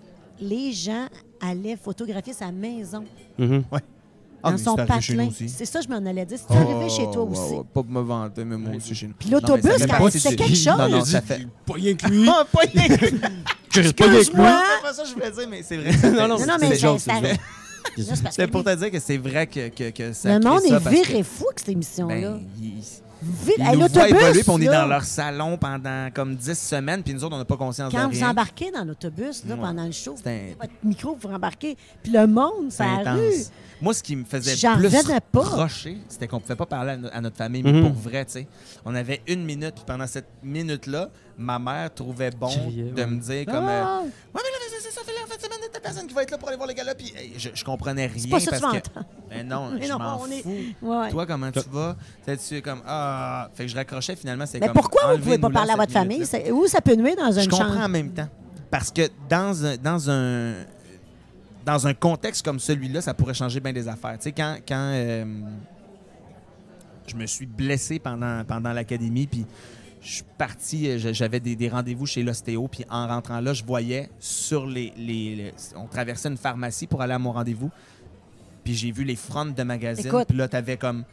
les 0.40 0.72
gens 0.72 1.06
allaient 1.40 1.76
photographier 1.76 2.32
sa 2.32 2.50
maison 2.50 3.04
Mhm. 3.38 3.62
Ah, 4.42 4.50
dans 4.52 4.58
son 4.58 4.76
patelin. 4.76 5.28
C'est 5.48 5.64
ça, 5.66 5.80
je 5.80 5.88
m'en 5.88 5.96
allais 6.08 6.24
dire. 6.26 6.38
C'est 6.38 6.54
arrivé 6.56 6.88
chez 6.88 7.04
toi 7.10 7.26
Oh, 7.28 7.30
aussi. 7.32 7.40
ouais, 7.40 7.58
ouais, 7.58 7.64
Pas 7.74 7.82
pour 7.82 7.86
me 7.86 8.00
vanter, 8.00 8.44
mais 8.44 8.56
moi 8.56 8.76
aussi 8.76 8.94
chez 8.94 9.06
nous. 9.06 9.14
Puis 9.18 9.28
l'autobus, 9.30 9.70
quand- 9.86 10.10
c'est 10.10 10.36
quelque 10.36 10.54
chose. 10.54 10.66
Non, 10.66 10.88
non, 10.88 10.98
Il 11.00 11.06
ça 11.06 11.20
dit, 11.20 11.26
fait. 11.26 11.46
Pas 11.66 11.74
rien 11.74 11.94
que 11.94 12.06
lui. 12.08 12.28
Ah, 12.30 12.44
pas 12.50 12.60
rien 12.72 12.88
que- 12.88 13.04
Que- 13.72 13.90
que 13.92 14.04
lui. 14.04 14.16
Excuse-moi. 14.18 14.62
C'est 14.76 14.82
pas 14.82 14.92
ça 14.94 15.02
que 15.02 15.08
je 15.08 15.14
voulais 15.14 15.30
dire, 15.30 15.46
mais 15.48 15.62
c'est 15.62 15.76
vrai. 15.76 15.90
Non, 16.12 16.28
non, 16.28 16.38
Non, 16.46 16.56
mais 16.60 16.76
c'est 16.76 18.46
que 18.46 18.50
pour 18.50 18.64
te 18.64 18.74
dire 18.74 18.90
que 18.90 18.98
c'est 19.00 19.16
vrai 19.16 19.46
que, 19.46 19.68
que, 19.68 19.90
que 19.90 20.12
ça 20.12 20.38
le 20.38 20.44
monde 20.44 20.60
ça 20.60 20.76
est 20.76 20.84
que, 20.84 20.88
viré 20.88 21.22
fou 21.22 21.46
avec 21.48 21.58
cette 21.60 21.68
émission-là. 21.70 22.38
Ben, 23.22 23.72
ils 23.74 23.78
nous 23.78 23.88
voient 23.88 24.08
évoluer, 24.08 24.40
puis 24.40 24.50
on 24.50 24.60
est 24.60 24.66
dans 24.66 24.86
leur 24.86 25.04
salon 25.04 25.58
pendant 25.58 26.08
comme 26.14 26.34
10 26.36 26.58
semaines, 26.58 27.02
puis 27.02 27.12
nous 27.12 27.22
autres, 27.22 27.34
on 27.34 27.38
n'a 27.38 27.44
pas 27.44 27.56
conscience 27.58 27.92
Quand 27.92 28.06
de 28.08 28.12
vous 28.14 28.18
rien. 28.18 28.30
embarquez 28.30 28.70
dans 28.70 28.82
l'autobus 28.84 29.44
là, 29.46 29.54
Ouais. 29.56 29.60
pendant 29.60 29.84
le 29.84 29.92
show, 29.92 30.14
C'est 30.22 30.30
un- 30.30 30.54
votre 30.60 30.72
micro, 30.82 31.18
vous 31.20 31.28
rembarquez. 31.28 31.76
Puis 32.02 32.12
le 32.12 32.26
monde, 32.26 32.70
ça 32.70 32.84
rue. 33.12 33.18
Moi, 33.82 33.94
ce 33.94 34.02
qui 34.02 34.14
me 34.16 34.24
faisait 34.24 34.54
plus 35.32 35.38
rocher, 35.40 35.98
c'était 36.08 36.28
qu'on 36.28 36.40
pouvait 36.40 36.56
pas 36.56 36.66
parler 36.66 36.92
à, 36.92 36.96
no- 36.96 37.08
à 37.12 37.20
notre 37.20 37.36
famille, 37.36 37.62
mais 37.62 37.72
Mhm. 37.72 37.82
pour 37.82 37.92
vrai, 37.92 38.24
tu 38.26 38.32
sais. 38.32 38.46
On 38.84 38.94
avait 38.94 39.22
une 39.26 39.44
minute, 39.44 39.74
puis 39.74 39.84
pendant 39.86 40.06
cette 40.06 40.28
minute-là, 40.42 41.08
ma 41.38 41.58
mère 41.58 41.92
trouvait 41.94 42.30
bon 42.30 42.48
Criait, 42.48 42.90
de 42.90 43.00
ouais. 43.00 43.06
me 43.06 43.18
dire 43.20 43.46
comme... 43.46 43.66
euh, 43.68 43.82
Ah, 43.84 44.00
Ouais, 44.02 44.10
mais 44.34 44.40
là, 44.40 44.78
c'est 44.82 44.90
ça, 44.90 45.00
fait 45.04 45.12
là, 45.12 45.18
en 45.24 45.26
de 45.36 45.40
semaine, 45.40 45.58
t'as 45.72 45.80
personne 45.80 46.06
qui 46.06 46.14
va 46.14 46.22
être 46.22 46.30
là 46.30 46.38
pour 46.38 46.48
aller 46.48 46.56
voir 46.58 46.68
les 46.68 46.74
gars-là, 46.74 46.94
puis 46.94 47.12
hey, 47.16 47.32
je, 47.38 47.48
je 47.54 47.64
comprenais 47.64 48.06
rien 48.06 48.28
pas 48.30 48.40
ça 48.40 48.46
que 48.56 48.60
parce 48.60 48.74
tu 48.74 48.80
que... 48.80 48.94
m'entends. 49.00 49.08
Ben 49.30 49.48
non, 49.48 49.70
Mais 49.78 49.86
je 49.86 49.92
non, 49.92 49.98
m'en 49.98 50.26
est- 50.26 50.42
fous. 50.42 50.56
ouais. 50.82 51.10
Toi, 51.10 51.26
comment 51.26 51.50
tu 51.50 51.60
vas? 51.70 51.96
Tu 52.48 52.62
comme, 52.62 52.82
ah... 52.86 53.48
Fait 53.54 53.64
que 53.64 53.70
je 53.70 53.76
raccrochais, 53.76 54.16
finalement, 54.16 54.44
c'est 54.46 54.60
Mais 54.60 54.66
comme... 54.66 54.74
pourquoi 54.74 55.12
vous 55.12 55.18
ne 55.18 55.22
pouvez 55.22 55.38
pas 55.38 55.50
parler 55.50 55.72
à 55.72 55.76
votre 55.76 55.92
famille? 55.92 56.22
Où 56.52 56.66
ça 56.66 56.80
peut 56.80 56.94
nuire 56.94 57.16
dans 57.16 57.32
Je 57.32 57.40
une 57.40 57.48
comprends 57.48 57.68
chambre? 57.68 57.80
en 57.84 57.88
même 57.88 58.10
temps. 58.12 58.28
Parce 58.70 58.90
que 58.90 59.02
dans 59.28 59.64
un, 59.64 59.76
dans 61.64 61.86
un, 61.86 61.94
contexte 61.94 62.44
comme 62.44 62.58
celui-là, 62.58 63.00
ça 63.00 63.14
pourrait 63.14 63.34
changer 63.34 63.60
bien 63.60 63.72
des 63.72 63.86
affaires. 63.88 64.16
Tu 64.18 64.24
sais, 64.24 64.32
quand, 64.32 64.56
quand 64.66 64.92
euh, 64.94 65.24
je 67.06 67.16
me 67.16 67.26
suis 67.26 67.46
blessé 67.46 67.98
pendant, 67.98 68.44
pendant 68.44 68.72
l'académie, 68.72 69.26
puis 69.26 69.44
je 70.02 70.08
suis 70.16 70.24
parti, 70.38 70.88
euh, 70.88 70.98
j'avais 71.12 71.40
des, 71.40 71.56
des 71.56 71.68
rendez-vous 71.68 72.06
chez 72.06 72.22
l'ostéo, 72.22 72.68
puis 72.68 72.84
en 72.88 73.06
rentrant 73.06 73.40
là, 73.40 73.52
je 73.52 73.64
voyais 73.64 74.08
sur 74.18 74.66
les, 74.66 74.92
les- 74.96 75.36
les- 75.36 75.54
On 75.76 75.86
traversait 75.86 76.28
une 76.28 76.36
pharmacie 76.38 76.86
pour 76.86 77.02
aller 77.02 77.12
à 77.14 77.18
mon 77.18 77.32
rendez-vous, 77.32 77.70
puis 78.64 78.74
j'ai 78.74 78.90
vu 78.92 79.04
les 79.04 79.16
fronts 79.16 79.46
de 79.46 79.62
magazines, 79.62 80.06
Écoute. 80.06 80.28
puis 80.28 80.36
là, 80.38 80.48
t'avais 80.48 80.76
comme... 80.76 81.04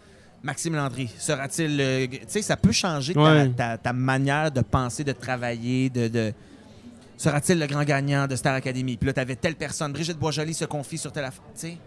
Maxime 0.43 0.75
Landry, 0.75 1.09
sera-t-il... 1.17 1.81
euh, 1.81 2.05
tu 2.07 2.19
sais, 2.27 2.41
ça 2.43 2.55
peut 2.55 2.71
changer 2.71 3.13
ta, 3.15 3.19
Ouais. 3.21 3.49
ta- 3.49 3.77
ta 3.79 3.91
manière 3.91 4.51
de 4.51 4.61
penser, 4.61 5.03
de 5.03 5.11
travailler, 5.11 5.89
de... 5.89 6.07
de- 6.07 6.33
Sera-t-il 7.17 7.59
le 7.59 7.65
grand 7.67 7.83
gagnant 7.83 8.27
de 8.27 8.35
Star 8.35 8.53
Academy? 8.53 8.95
Puis 8.95 9.07
là, 9.07 9.13
t'avais 9.13 9.35
telle 9.35 9.55
personne. 9.55 9.91
Brigitte 9.91 10.17
Boisjoli 10.19 10.53
se 10.53 10.65
confie 10.65 10.97
sur 10.97 11.11
telle 11.11 11.25
affaire. 11.25 11.43
Tu 11.55 11.61
sais, 11.61 11.77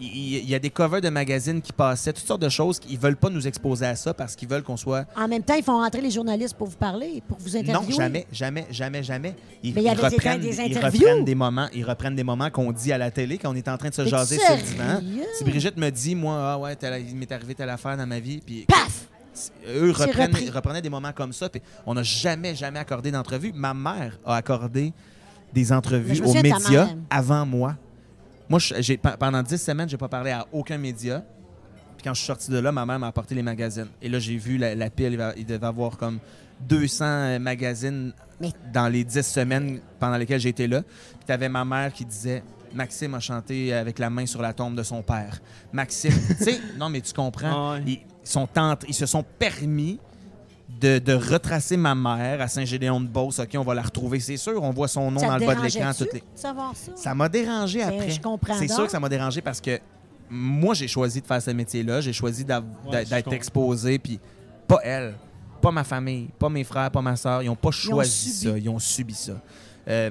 il 0.00 0.48
y, 0.48 0.54
a 0.54 0.58
des 0.58 0.70
covers 0.70 1.00
de 1.00 1.10
magazines 1.10 1.60
qui 1.62 1.72
passaient, 1.72 2.12
toutes 2.12 2.26
sortes 2.26 2.42
de 2.42 2.48
choses. 2.48 2.80
Ils 2.88 2.98
veulent 2.98 3.16
pas 3.16 3.28
nous 3.28 3.46
exposer 3.46 3.86
à 3.86 3.94
ça 3.94 4.12
parce 4.14 4.34
qu'ils 4.34 4.48
veulent 4.48 4.62
qu'on 4.62 4.76
soit... 4.76 5.04
En 5.16 5.28
même 5.28 5.42
temps, 5.42 5.54
ils 5.54 5.62
font 5.62 5.78
rentrer 5.78 6.00
les 6.00 6.10
journalistes 6.10 6.54
pour 6.56 6.66
vous 6.66 6.76
parler, 6.76 7.22
pour 7.28 7.38
vous 7.38 7.56
interviewer. 7.56 7.92
Non, 7.92 7.96
jamais, 8.02 8.26
jamais, 8.32 8.66
jamais, 8.70 9.02
jamais. 9.02 9.34
Ils, 9.62 9.74
Mais 9.74 9.82
il 9.82 9.84
y 9.84 9.86
ils 9.86 9.90
avait 9.90 10.00
des- 10.08 10.16
reprennent, 10.16 10.40
des 10.40 10.56
ils 10.60 10.76
interviews. 10.76 11.00
reprennent 11.06 11.24
des 11.24 11.34
moments, 11.34 11.68
ils 11.74 11.84
reprennent 11.84 12.16
des 12.16 12.24
moments 12.24 12.50
qu'on 12.50 12.72
dit 12.72 12.90
à 12.92 12.98
la 12.98 13.10
télé 13.10 13.38
quand 13.38 13.52
on 13.52 13.54
est 13.54 13.68
en 13.68 13.76
train 13.76 13.90
de 13.90 13.94
se 13.94 14.06
jaser 14.06 14.38
sur 14.38 14.56
le 14.56 14.62
divan. 14.62 15.00
Si 15.38 15.44
Brigitte 15.44 15.76
me 15.76 15.90
dit, 15.90 16.14
moi, 16.14 16.52
ah 16.54 16.58
ouais, 16.58 16.76
il 17.08 17.14
m'est 17.16 17.30
arrivé 17.30 17.54
telle 17.54 17.70
affaire 17.70 17.96
dans 17.96 18.06
ma 18.06 18.18
vie, 18.18 18.40
puis 18.44 18.64
Paf! 18.66 19.08
Eux 19.68 19.92
reprenaient 20.52 20.82
des 20.82 20.90
moments 20.90 21.12
comme 21.12 21.32
ça. 21.32 21.48
Puis 21.48 21.62
on 21.86 21.94
n'a 21.94 22.02
jamais, 22.02 22.54
jamais 22.54 22.78
accordé 22.78 23.10
d'entrevue. 23.10 23.52
Ma 23.54 23.74
mère 23.74 24.18
a 24.24 24.36
accordé 24.36 24.92
des 25.52 25.72
entrevues 25.72 26.14
aux 26.24 26.32
médias 26.42 26.86
avant 27.10 27.46
moi. 27.46 27.76
Moi, 28.48 28.58
j'ai, 28.60 28.96
pendant 28.98 29.42
10 29.42 29.56
semaines, 29.58 29.88
j'ai 29.88 29.96
pas 29.96 30.08
parlé 30.08 30.30
à 30.30 30.46
aucun 30.52 30.76
média. 30.78 31.22
Puis 31.96 32.04
quand 32.04 32.12
je 32.14 32.18
suis 32.18 32.26
sorti 32.26 32.50
de 32.50 32.58
là, 32.58 32.72
ma 32.72 32.84
mère 32.84 32.98
m'a 32.98 33.06
apporté 33.06 33.34
les 33.34 33.42
magazines. 33.42 33.88
Et 34.02 34.08
là, 34.08 34.18
j'ai 34.18 34.36
vu 34.36 34.58
la, 34.58 34.74
la 34.74 34.90
pile. 34.90 35.12
Il 35.12 35.18
va- 35.18 35.32
Il 35.36 35.46
devait 35.46 35.66
avoir 35.66 35.96
comme 35.96 36.18
200 36.68 37.04
euh, 37.04 37.38
magazines 37.38 38.12
Mais- 38.40 38.52
dans 38.72 38.88
les 38.88 39.04
10 39.04 39.22
semaines 39.22 39.80
pendant 39.98 40.16
lesquelles 40.16 40.46
été 40.46 40.66
là. 40.66 40.82
Puis 40.82 41.26
tu 41.26 41.32
avais 41.32 41.48
ma 41.48 41.64
mère 41.64 41.92
qui 41.92 42.04
disait 42.04 42.42
Maxime 42.74 43.14
a 43.14 43.20
chanté 43.20 43.72
avec 43.74 43.98
la 43.98 44.08
main 44.08 44.24
sur 44.26 44.40
la 44.40 44.52
tombe 44.54 44.74
de 44.74 44.82
son 44.82 45.02
père. 45.02 45.40
Maxime, 45.72 46.12
tu 46.38 46.44
sais, 46.44 46.60
non, 46.78 46.88
mais 46.88 47.00
tu 47.02 47.12
comprends. 47.12 47.72
Ah. 47.74 47.78
Ils, 48.24 48.28
sont 48.28 48.48
ent- 48.56 48.76
ils 48.88 48.94
se 48.94 49.06
sont 49.06 49.24
permis 49.38 49.98
de, 50.80 50.98
de 50.98 51.12
retracer 51.12 51.76
ma 51.76 51.94
mère 51.94 52.40
à 52.40 52.48
Saint-Gédéon-de-Beauce. 52.48 53.40
OK, 53.40 53.50
on 53.56 53.62
va 53.62 53.74
la 53.74 53.82
retrouver, 53.82 54.20
c'est 54.20 54.36
sûr. 54.36 54.62
On 54.62 54.70
voit 54.70 54.88
son 54.88 55.10
nom 55.10 55.20
Ça 55.20 55.26
dans 55.26 55.36
le 55.38 55.46
bas 55.46 55.54
de 55.54 55.62
l'écran. 55.62 55.90
les- 56.12 56.22
savoir 56.34 56.72
ça? 56.74 56.92
Ça 56.96 57.14
m'a 57.14 57.28
dérangé 57.28 57.80
Ben, 57.80 57.88
après. 57.88 58.10
je 58.10 58.20
comprends 58.20 58.54
C'est 58.58 58.68
sûr 58.68 58.84
que 58.86 58.90
ça 58.90 59.00
m'a 59.00 59.08
dérangé 59.08 59.40
parce 59.40 59.60
que 59.60 59.78
moi, 60.30 60.74
j'ai 60.74 60.88
choisi 60.88 61.20
de 61.20 61.26
faire 61.26 61.42
ce 61.42 61.50
métier-là. 61.50 62.00
J'ai 62.00 62.12
choisi 62.12 62.44
Ouais, 62.90 63.04
d'être 63.04 63.32
exposé, 63.32 63.98
puis 63.98 64.18
pas 64.66 64.78
elle, 64.82 65.14
pas 65.60 65.70
ma 65.70 65.84
famille, 65.84 66.28
pas 66.38 66.48
mes 66.48 66.64
frères, 66.64 66.90
pas 66.90 67.02
ma 67.02 67.16
soeur. 67.16 67.42
Ils 67.42 67.46
n'ont 67.46 67.54
pas 67.56 67.70
choisi 67.70 68.30
ça. 68.30 68.56
Ils 68.56 68.68
ont 68.68 68.78
subi 68.78 69.14
ça. 69.14 69.34
Euh, 69.88 70.10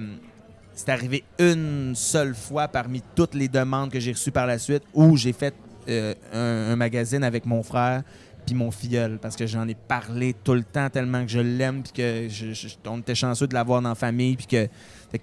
c'est 0.73 0.89
arrivé 0.89 1.23
une 1.39 1.93
seule 1.95 2.35
fois 2.35 2.67
parmi 2.67 3.01
toutes 3.15 3.33
les 3.33 3.47
demandes 3.47 3.89
que 3.89 3.99
j'ai 3.99 4.11
reçues 4.11 4.31
par 4.31 4.45
la 4.45 4.59
suite 4.59 4.83
où 4.93 5.17
j'ai 5.17 5.33
fait 5.33 5.53
euh, 5.89 6.13
un, 6.33 6.73
un 6.73 6.75
magazine 6.75 7.23
avec 7.23 7.45
mon 7.45 7.63
frère 7.63 8.03
puis 8.45 8.55
mon 8.55 8.71
filleul 8.71 9.19
parce 9.19 9.35
que 9.35 9.45
j'en 9.45 9.67
ai 9.67 9.75
parlé 9.75 10.33
tout 10.43 10.53
le 10.53 10.63
temps 10.63 10.89
tellement 10.89 11.23
que 11.23 11.29
je 11.31 11.39
l'aime 11.39 11.83
puis 11.83 11.91
que 11.93 12.27
je- 12.27 12.53
je- 12.53 12.67
on 12.87 12.97
était 12.99 13.13
chanceux 13.15 13.45
de 13.47 13.53
l'avoir 13.53 13.81
dans 13.81 13.89
la 13.89 13.95
famille 13.95 14.35
puis 14.35 14.47
que, 14.47 14.67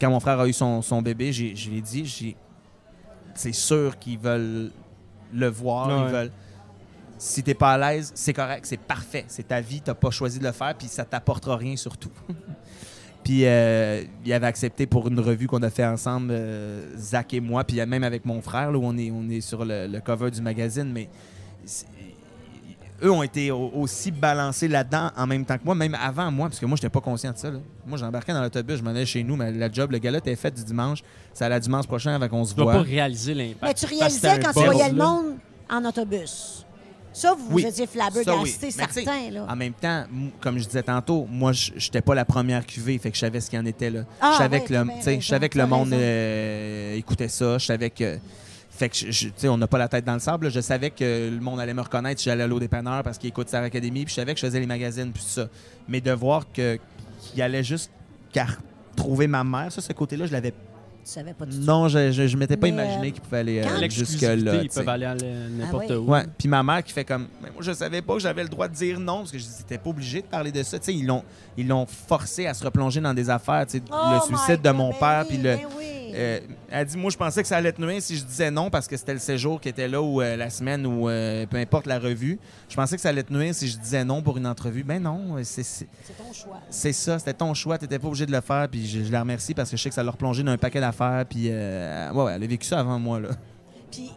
quand 0.00 0.10
mon 0.10 0.20
frère 0.20 0.38
a 0.38 0.46
eu 0.46 0.52
son, 0.52 0.82
son 0.82 1.02
bébé, 1.02 1.32
j'ai- 1.32 1.56
je 1.56 1.68
l'ai 1.70 1.80
dit, 1.80 2.04
j'ai 2.06 2.36
c'est 3.34 3.52
sûr 3.52 3.98
qu'ils 3.98 4.18
veulent 4.18 4.70
le 5.32 5.48
voir, 5.48 5.88
Ouais. 5.88 6.08
ils 6.08 6.12
veulent. 6.12 6.32
Si 7.18 7.42
t'es 7.42 7.54
pas 7.54 7.72
à 7.72 7.78
l'aise, 7.78 8.12
c'est 8.14 8.32
correct, 8.32 8.64
c'est 8.66 8.78
parfait, 8.80 9.24
c'est 9.28 9.48
ta 9.48 9.60
vie, 9.60 9.80
t'as 9.80 9.94
pas 9.94 10.10
choisi 10.10 10.38
de 10.38 10.44
le 10.44 10.52
faire, 10.52 10.74
puis 10.76 10.86
ça 10.88 11.04
t'apportera 11.04 11.56
rien 11.56 11.74
surtout. 11.76 12.10
puis 13.28 13.42
euh, 13.44 14.04
il 14.24 14.32
avait 14.32 14.46
accepté 14.46 14.86
pour 14.86 15.06
une 15.08 15.20
revue 15.20 15.46
qu'on 15.46 15.62
a 15.62 15.68
fait 15.68 15.84
ensemble, 15.84 16.28
euh, 16.30 16.96
Zach 16.96 17.34
et 17.34 17.40
moi, 17.40 17.62
puis 17.62 17.76
même 17.84 18.02
avec 18.02 18.24
mon 18.24 18.40
frère, 18.40 18.72
là, 18.72 18.78
où 18.78 18.82
on 18.86 18.96
est, 18.96 19.10
on 19.10 19.28
est 19.28 19.42
sur 19.42 19.66
le, 19.66 19.86
le 19.86 20.00
cover 20.00 20.30
du 20.30 20.40
magazine, 20.40 20.90
mais 20.90 21.10
eux 23.04 23.10
ont 23.12 23.22
été 23.22 23.50
au- 23.50 23.70
aussi 23.74 24.10
balancés 24.10 24.66
là-dedans 24.66 25.10
en 25.14 25.26
même 25.26 25.44
temps 25.44 25.58
que 25.58 25.64
moi, 25.64 25.74
même 25.74 25.94
avant 25.94 26.30
moi, 26.32 26.48
parce 26.48 26.58
que 26.58 26.64
moi, 26.64 26.76
j'étais 26.76 26.88
pas 26.88 27.02
conscient 27.02 27.30
de 27.32 27.36
ça. 27.36 27.50
là. 27.50 27.58
Moi, 27.86 27.98
j'embarquais 27.98 28.32
dans 28.32 28.40
l'autobus, 28.40 28.78
je 28.78 28.82
m'en 28.82 28.90
allais 28.90 29.04
chez 29.04 29.22
nous, 29.22 29.36
mais 29.36 29.52
la 29.52 29.70
job, 29.70 29.92
le 29.92 29.98
gars-là 29.98 30.18
était 30.18 30.34
fait 30.34 30.50
du 30.50 30.64
dimanche. 30.64 31.00
C'est 31.34 31.44
à 31.44 31.48
la 31.50 31.60
dimanche 31.60 31.86
prochain 31.86 32.14
avant 32.14 32.28
qu'on 32.28 32.46
se 32.46 32.54
Tu 32.54 32.62
voit. 32.62 32.72
pas 32.72 32.80
réaliser 32.82 33.34
l'impact. 33.34 33.62
Mais 33.62 33.74
tu 33.74 33.86
réalisais 33.94 34.40
quand 34.40 34.52
tu 34.58 34.64
voyais 34.64 34.88
le 34.90 34.96
monde 34.96 35.36
en 35.70 35.84
autobus. 35.84 36.64
Ça, 37.18 37.34
vous 37.34 37.54
Oui. 37.56 37.64
étiez 37.66 37.86
Ça, 37.86 37.92
flabbergasté, 37.92 38.66
oui. 38.66 38.72
Certain. 38.72 39.30
Là. 39.30 39.46
En 39.48 39.56
même 39.56 39.72
temps, 39.72 40.04
comme 40.40 40.58
je 40.58 40.64
disais 40.64 40.82
tantôt, 40.82 41.26
moi, 41.30 41.52
je 41.52 41.72
n'étais 41.74 42.00
pas 42.00 42.14
la 42.14 42.24
première 42.24 42.64
cuvée, 42.64 42.96
fait 42.98 43.10
que 43.10 43.16
je 43.16 43.20
savais 43.20 43.40
ce 43.40 43.50
qu'il 43.50 43.58
y 43.58 43.62
en 43.62 43.66
était 43.66 43.90
là. 43.90 44.02
Ah, 44.20 44.30
je 44.34 44.38
savais 44.38 44.60
ouais, 44.60 44.64
que 44.64 44.72
le, 44.72 45.20
je 45.20 45.26
savais 45.26 45.48
que 45.48 45.58
le 45.58 45.66
monde 45.66 45.92
euh, 45.92 46.94
écoutait 46.96 47.28
ça. 47.28 47.58
Je 47.58 47.66
savais 47.66 47.90
que. 47.90 48.18
Fait 48.70 48.88
que, 48.88 48.96
je- 48.96 49.10
je- 49.10 49.26
tu 49.26 49.32
sais, 49.36 49.48
on 49.48 49.56
n'a 49.58 49.66
pas 49.66 49.78
la 49.78 49.88
tête 49.88 50.04
dans 50.04 50.14
le 50.14 50.20
sable. 50.20 50.44
là. 50.46 50.50
Je 50.50 50.60
savais 50.60 50.90
que 50.90 51.30
le 51.30 51.40
monde 51.40 51.58
allait 51.58 51.74
me 51.74 51.80
reconnaître 51.82 52.20
si 52.20 52.26
j'allais 52.26 52.44
à 52.44 52.46
l'eau 52.46 52.60
dépanneur 52.60 53.02
parce 53.02 53.18
qu'il 53.18 53.28
écoute 53.28 53.48
Star 53.48 53.64
Academy. 53.64 54.04
Puis 54.04 54.10
je 54.14 54.20
savais 54.20 54.34
que 54.34 54.40
je 54.40 54.46
faisais 54.46 54.60
les 54.60 54.66
magazines, 54.66 55.10
puis 55.12 55.20
tout 55.22 55.28
ça. 55.28 55.48
Mais 55.88 56.00
de 56.00 56.12
voir 56.12 56.46
qu'il 56.52 56.78
allait 57.42 57.64
juste 57.64 57.90
qu'à 58.32 58.46
trouver 58.94 59.26
ma 59.26 59.42
mère, 59.42 59.72
ça, 59.72 59.80
ce 59.80 59.92
côté-là, 59.92 60.26
je 60.26 60.32
l'avais 60.32 60.52
savais 61.08 61.32
pas 61.34 61.46
du 61.46 61.56
tout. 61.58 61.64
Non, 61.64 61.88
je, 61.88 62.12
je, 62.12 62.26
je 62.26 62.36
m'étais 62.36 62.56
pas 62.56 62.66
Mais, 62.66 62.72
imaginé 62.72 63.08
euh, 63.08 63.10
qu'ils 63.10 63.20
pouvaient 63.22 63.38
aller 63.38 63.58
euh, 63.64 63.76
L'exclusivité, 63.78 64.34
jusque-là. 64.34 64.54
ils 64.62 64.68
peuvent 64.68 64.88
aller 64.88 65.06
à 65.06 65.14
n'importe 65.14 65.84
Ah 65.88 65.92
ouais. 65.94 65.96
où. 65.96 66.10
Ouais, 66.10 66.24
puis 66.36 66.48
ma 66.48 66.62
mère 66.62 66.82
qui 66.84 66.92
fait 66.92 67.04
comme 67.04 67.26
Mais 67.42 67.50
moi 67.50 67.62
je 67.62 67.72
savais 67.72 68.02
pas 68.02 68.14
que 68.14 68.20
j'avais 68.20 68.42
le 68.42 68.48
droit 68.48 68.68
de 68.68 68.74
dire 68.74 68.98
non 69.00 69.18
parce 69.18 69.32
que 69.32 69.38
j'étais 69.38 69.78
pas 69.78 69.90
obligé 69.90 70.20
de 70.22 70.26
parler 70.26 70.52
de 70.52 70.62
ça, 70.62 70.78
tu 70.78 70.86
sais 70.86 70.94
ils 70.94 71.06
l'ont 71.06 71.22
ils 71.56 71.66
l'ont 71.66 71.86
forcé 71.86 72.46
à 72.46 72.54
se 72.54 72.64
replonger 72.64 73.00
dans 73.00 73.14
des 73.14 73.30
affaires, 73.30 73.66
tu 73.66 73.78
sais 73.78 73.82
Oh 73.90 73.94
le 74.12 74.16
my 74.32 74.38
suicide 74.38 74.62
de 74.62 74.68
God, 74.68 74.76
mon 74.76 74.90
ben 74.90 74.96
père 75.00 75.20
oui, 75.22 75.26
puis 75.28 75.36
le 75.38 75.56
ben 75.56 75.60
oui. 75.78 75.84
Euh, 76.14 76.40
elle 76.70 76.86
dit 76.86 76.96
moi 76.96 77.10
je 77.10 77.16
pensais 77.16 77.42
que 77.42 77.48
ça 77.48 77.56
allait 77.56 77.72
te 77.72 77.80
nuire 77.80 78.00
si 78.02 78.16
je 78.16 78.24
disais 78.24 78.50
non 78.50 78.70
parce 78.70 78.86
que 78.86 78.96
c'était 78.96 79.12
le 79.12 79.18
séjour 79.18 79.60
qui 79.60 79.68
était 79.68 79.88
là 79.88 80.00
ou 80.02 80.20
euh, 80.20 80.36
la 80.36 80.50
semaine 80.50 80.86
ou 80.86 81.08
euh, 81.08 81.46
peu 81.46 81.56
importe 81.56 81.86
la 81.86 81.98
revue. 81.98 82.38
Je 82.68 82.76
pensais 82.76 82.96
que 82.96 83.02
ça 83.02 83.08
allait 83.10 83.22
te 83.22 83.32
nuire 83.32 83.54
si 83.54 83.68
je 83.68 83.78
disais 83.78 84.04
non 84.04 84.22
pour 84.22 84.36
une 84.38 84.46
entrevue. 84.46 84.84
Ben 84.84 85.02
non, 85.02 85.36
c'est 85.44 85.62
c'est 85.62 85.86
C'est 86.02 86.16
ton 86.16 86.32
choix. 86.32 86.60
c'est 86.70 86.92
ça, 86.92 87.18
c'était 87.18 87.34
ton 87.34 87.54
choix, 87.54 87.78
t'étais 87.78 87.98
pas 87.98 88.08
obligé 88.08 88.26
de 88.26 88.32
le 88.32 88.40
faire 88.40 88.68
puis 88.68 88.86
je, 88.86 89.04
je 89.04 89.12
la 89.12 89.20
remercie 89.20 89.54
parce 89.54 89.70
que 89.70 89.76
je 89.76 89.82
sais 89.82 89.88
que 89.88 89.94
ça 89.94 90.02
l'a 90.02 90.10
replongé 90.10 90.42
dans 90.42 90.52
un 90.52 90.58
paquet 90.58 90.80
d'affaires 90.80 91.24
puis 91.28 91.46
euh, 91.48 92.10
ouais, 92.12 92.24
ouais, 92.24 92.32
elle 92.34 92.42
a 92.42 92.46
vécu 92.46 92.66
ça 92.66 92.80
avant 92.80 92.98
moi 92.98 93.20
là. 93.20 93.28
Puis, 93.90 94.10
tu 94.10 94.14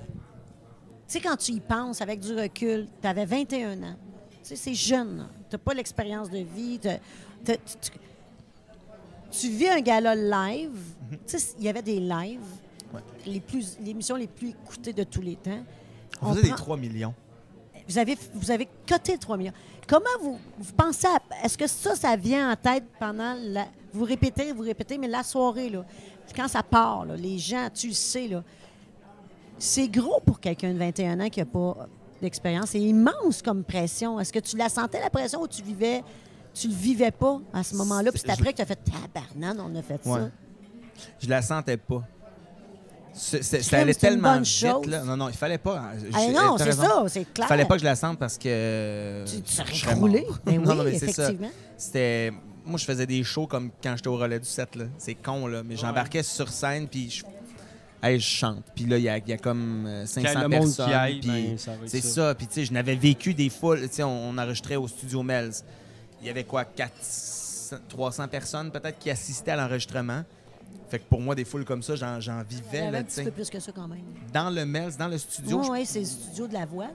sais, 1.07 1.19
quand 1.21 1.35
tu 1.37 1.51
y 1.53 1.59
penses 1.59 2.01
avec 2.01 2.19
du 2.19 2.33
recul, 2.33 2.87
tu 3.01 3.07
avais 3.07 3.25
21 3.25 3.73
ans. 3.83 3.95
Tu 4.31 4.37
sais, 4.43 4.55
c'est 4.55 4.73
jeune. 4.73 5.27
Tu 5.49 5.55
n'as 5.55 5.59
pas 5.59 5.73
l'expérience 5.73 6.29
de 6.29 6.37
vie. 6.39 6.79
tu, 6.81 6.89
tu- 7.45 7.91
tu 9.31 9.49
vis 9.49 9.69
un 9.69 9.79
gala 9.81 10.15
live. 10.15 10.77
Tu 11.27 11.37
sais, 11.39 11.53
il 11.59 11.65
y 11.65 11.69
avait 11.69 11.81
des 11.81 11.99
lives, 11.99 12.39
Ouais. 12.93 13.01
les 13.25 13.39
plus, 13.39 13.77
les 13.81 13.91
émissions 13.91 14.15
les 14.15 14.27
plus 14.27 14.49
écoutées 14.49 14.93
de 14.93 15.03
tous 15.03 15.21
les 15.21 15.35
temps. 15.37 15.63
On, 16.21 16.27
On 16.27 16.33
faisait 16.33 16.41
prend- 16.49 16.49
des 16.55 16.61
3 16.61 16.77
millions. 16.77 17.13
Vous 17.87 17.97
avez, 17.97 18.17
vous 18.33 18.51
avez 18.51 18.67
coté 18.87 19.17
3 19.17 19.37
millions. 19.37 19.53
Comment 19.87 20.05
vous, 20.21 20.37
vous 20.59 20.73
pensez 20.73 21.07
à. 21.07 21.19
Est-ce 21.43 21.57
que 21.57 21.67
ça, 21.67 21.95
ça 21.95 22.15
vient 22.15 22.51
en 22.51 22.55
tête 22.55 22.83
pendant 22.99 23.35
la. 23.41 23.67
Vous 23.93 24.05
répétez, 24.05 24.53
vous 24.53 24.61
répétez, 24.63 24.97
mais 24.97 25.07
la 25.07 25.23
soirée, 25.23 25.69
là, 25.69 25.83
quand 26.35 26.47
ça 26.47 26.63
part, 26.63 27.05
là, 27.05 27.15
les 27.15 27.37
gens, 27.37 27.67
tu 27.73 27.87
le 27.87 27.93
sais, 27.93 28.27
là, 28.27 28.43
c'est 29.57 29.87
gros 29.89 30.19
pour 30.25 30.39
quelqu'un 30.39 30.73
de 30.73 30.77
21 30.77 31.19
ans 31.19 31.29
qui 31.29 31.39
n'a 31.39 31.45
pas 31.45 31.87
d'expérience. 32.21 32.69
C'est 32.69 32.79
immense 32.79 33.41
comme 33.41 33.63
pression. 33.63 34.19
Est-ce 34.19 34.31
que 34.31 34.39
tu 34.39 34.55
la 34.57 34.69
sentais, 34.69 34.99
la 34.99 35.09
pression, 35.09 35.41
ou 35.41 35.47
tu 35.47 35.61
vivais. 35.61 36.03
Tu 36.53 36.67
le 36.67 36.73
vivais 36.73 37.11
pas 37.11 37.39
à 37.53 37.63
ce 37.63 37.75
moment-là, 37.75 38.11
puis 38.11 38.19
c'est 38.19 38.27
Je- 38.27 38.33
après 38.33 38.51
que 38.51 38.57
tu 38.57 38.61
as 38.61 38.65
fait 38.65 38.79
tabarnane, 38.83 39.59
on 39.61 39.73
a 39.77 39.81
fait 39.81 40.05
Ouais. 40.05 40.19
ça. 40.19 40.29
Je 41.21 41.29
la 41.29 41.41
sentais 41.41 41.77
pas. 41.77 42.03
C'est- 43.13 43.41
c'est- 43.43 43.61
Ça 43.61 43.79
allait 43.79 43.93
tellement 43.93 44.39
vite. 44.39 44.85
Là. 44.87 45.03
Non, 45.03 45.17
non, 45.17 45.29
il 45.29 45.35
fallait 45.35 45.57
pas. 45.57 45.77
hein. 45.79 45.91
Ah, 46.13 46.19
Je- 46.27 46.31
non, 46.33 46.57
c'est 46.57 46.63
raison. 46.63 46.81
ça, 46.83 47.03
c'est 47.09 47.33
clair. 47.33 47.45
Il 47.47 47.49
fallait 47.49 47.65
pas 47.65 47.75
que 47.75 47.79
je 47.81 47.85
la 47.85 47.95
sente 47.95 48.17
parce 48.17 48.37
que. 48.37 48.43
euh, 48.47 49.25
Tu, 49.25 49.41
tu 49.41 49.51
serais 49.53 49.93
roulé. 49.93 50.25
Ben 50.45 50.57
oui, 50.59 50.63
Non, 50.65 50.75
non, 50.75 50.83
mais 50.85 50.97
c'est 50.97 51.11
ça. 51.11 51.23
effectivement. 51.23 51.51
C'était. 51.77 52.31
Moi, 52.65 52.77
je 52.77 52.85
faisais 52.85 53.05
des 53.07 53.23
shows 53.23 53.47
comme 53.47 53.71
quand 53.83 53.95
j'étais 53.97 54.07
au 54.07 54.15
relais 54.17 54.39
du 54.39 54.47
7. 54.47 54.75
là. 54.75 54.85
C'est 54.97 55.15
con, 55.15 55.47
là. 55.47 55.61
Mais 55.63 55.75
j'embarquais 55.75 56.23
sur 56.23 56.47
scène, 56.49 56.87
puis 56.87 57.09
je. 57.09 57.23
Hey, 58.03 58.19
je 58.19 58.25
chante. 58.25 58.63
Puis 58.75 58.85
là, 58.85 58.97
il 58.97 59.03
y 59.03 59.09
a, 59.09 59.17
il 59.17 59.27
y 59.27 59.33
a 59.33 59.37
comme 59.37 59.85
euh, 59.87 60.05
Qu'il 60.05 60.23
y 60.23 60.25
500 60.25 60.39
ait 60.39 60.43
le 60.43 60.47
monde 60.49 60.59
personnes. 60.61 60.91
aille, 60.93 61.19
puis 61.19 61.29
ben, 61.29 61.57
ça 61.57 61.71
c'est 61.85 62.01
ça. 62.01 62.29
ça. 62.29 62.35
Puis, 62.35 62.47
tu 62.47 62.53
sais, 62.55 62.65
je 62.65 62.73
n'avais 62.73 62.95
vécu 62.95 63.33
des 63.33 63.49
foules. 63.49 63.81
Tu 63.81 63.95
sais, 63.95 64.03
on, 64.03 64.29
on 64.29 64.37
enregistrait 64.37 64.75
au 64.77 64.87
studio 64.87 65.21
Melz. 65.21 65.63
Il 66.21 66.27
y 66.27 66.29
avait 66.29 66.43
quoi, 66.43 66.65
400, 66.65 67.77
300 67.89 68.27
personnes 68.27 68.71
peut-être 68.71 68.99
qui 68.99 69.09
assistaient 69.09 69.51
à 69.51 69.55
l'enregistrement? 69.55 70.23
Fait 70.89 70.99
que 70.99 71.05
pour 71.09 71.21
moi, 71.21 71.35
des 71.35 71.45
foules 71.45 71.63
comme 71.65 71.81
ça, 71.81 71.95
j'en, 71.95 72.19
j'en 72.19 72.41
Il 72.49 72.57
y 72.57 72.61
vivais. 72.61 72.79
avait 72.79 72.91
Là, 72.91 72.97
un 72.99 73.03
petit 73.03 73.23
peu 73.23 73.31
plus 73.31 73.49
que 73.49 73.59
ça 73.59 73.71
quand 73.71 73.87
même. 73.87 74.03
Dans 74.33 74.49
le 74.49 74.65
Melz, 74.65 74.97
dans 74.97 75.07
le 75.07 75.17
studio, 75.17 75.59
Oui, 75.59 75.65
je- 75.65 75.71
oui, 75.71 75.85
c'est 75.85 75.99
le 76.01 76.05
studio 76.05 76.47
de 76.47 76.53
la 76.53 76.65
voix. 76.65 76.85
Là. 76.85 76.91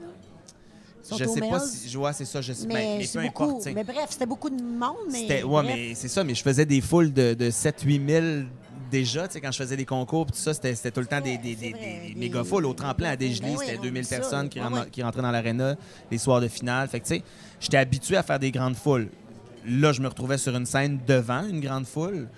Ils 1.03 1.09
sont 1.09 1.17
je, 1.19 1.25
sais 1.25 1.41
pas 1.41 1.61
si. 1.61 1.89
Je 1.89 1.97
vois, 1.99 2.13
c'est 2.13 2.25
ça. 2.25 2.41
Je 2.43 2.53
sais, 2.53 2.67
mais, 2.67 2.75
mais, 2.75 2.99
mais 2.99 3.07
c'est 3.07 3.19
peu 3.21 3.27
beaucoup. 3.27 3.45
importe. 3.45 3.67
Mais 3.75 3.85
bref, 3.85 4.07
c'était 4.11 4.27
beaucoup 4.27 4.51
de 4.51 4.61
monde, 4.63 4.97
mais. 5.11 5.43
Ouais, 5.45 5.63
mais 5.63 5.95
c'est 5.95 6.09
ça, 6.09 6.25
mais 6.25 6.35
je 6.35 6.43
faisais 6.43 6.67
des 6.67 6.81
foules 6.81 7.13
de, 7.13 7.33
de 7.35 7.51
7-8 7.51 8.07
000 8.09 8.47
déjà, 8.91 9.27
tu 9.29 9.35
sais, 9.35 9.41
quand 9.41 9.53
je 9.53 9.59
faisais 9.59 9.77
des 9.77 9.85
concours, 9.85 10.27
tout 10.27 10.33
ça, 10.35 10.55
c'était 10.55 10.75
c'était 10.75 10.91
tout 10.91 11.01
le 11.01 11.07
temps 11.07 11.21
des, 11.21 11.39
des, 11.39 11.55
des, 11.55 11.73
des 11.73 12.15
méga 12.17 12.43
foules. 12.45 12.67
Au 12.67 12.75
tremplin 12.75 13.11
à 13.11 13.17
Desjely, 13.17 13.41
Ben 13.41 13.57
oui, 13.59 13.65
c'était 13.67 13.79
on 13.79 13.83
2000 13.83 14.03
dit 14.03 14.09
ça, 14.09 14.17
personnes 14.17 14.49
qui, 14.49 14.61
rentraient- 14.61 14.81
ouais. 14.83 14.91
qui 14.91 15.03
rentraient 15.03 15.23
dans 15.23 15.31
l'aréna 15.31 15.77
les 16.11 16.19
soirs 16.19 16.41
de 16.41 16.49
finale. 16.49 16.89
Fait 16.89 17.01
que, 17.01 17.07
tu 17.07 17.17
sais, 17.17 17.23
j'étais 17.61 17.77
habitué 17.79 18.17
à 18.17 18.23
faire 18.23 18.39
des 18.39 18.51
grandes 18.51 18.77
foules. 18.77 19.09
Là, 19.67 19.93
je 19.93 20.01
me 20.01 20.09
retrouvais 20.09 20.39
sur 20.39 20.55
une 20.57 20.67
scène 20.67 21.01
devant 21.07 21.47
une 21.47 21.61
grande 21.61 21.87
foule, 21.87 22.29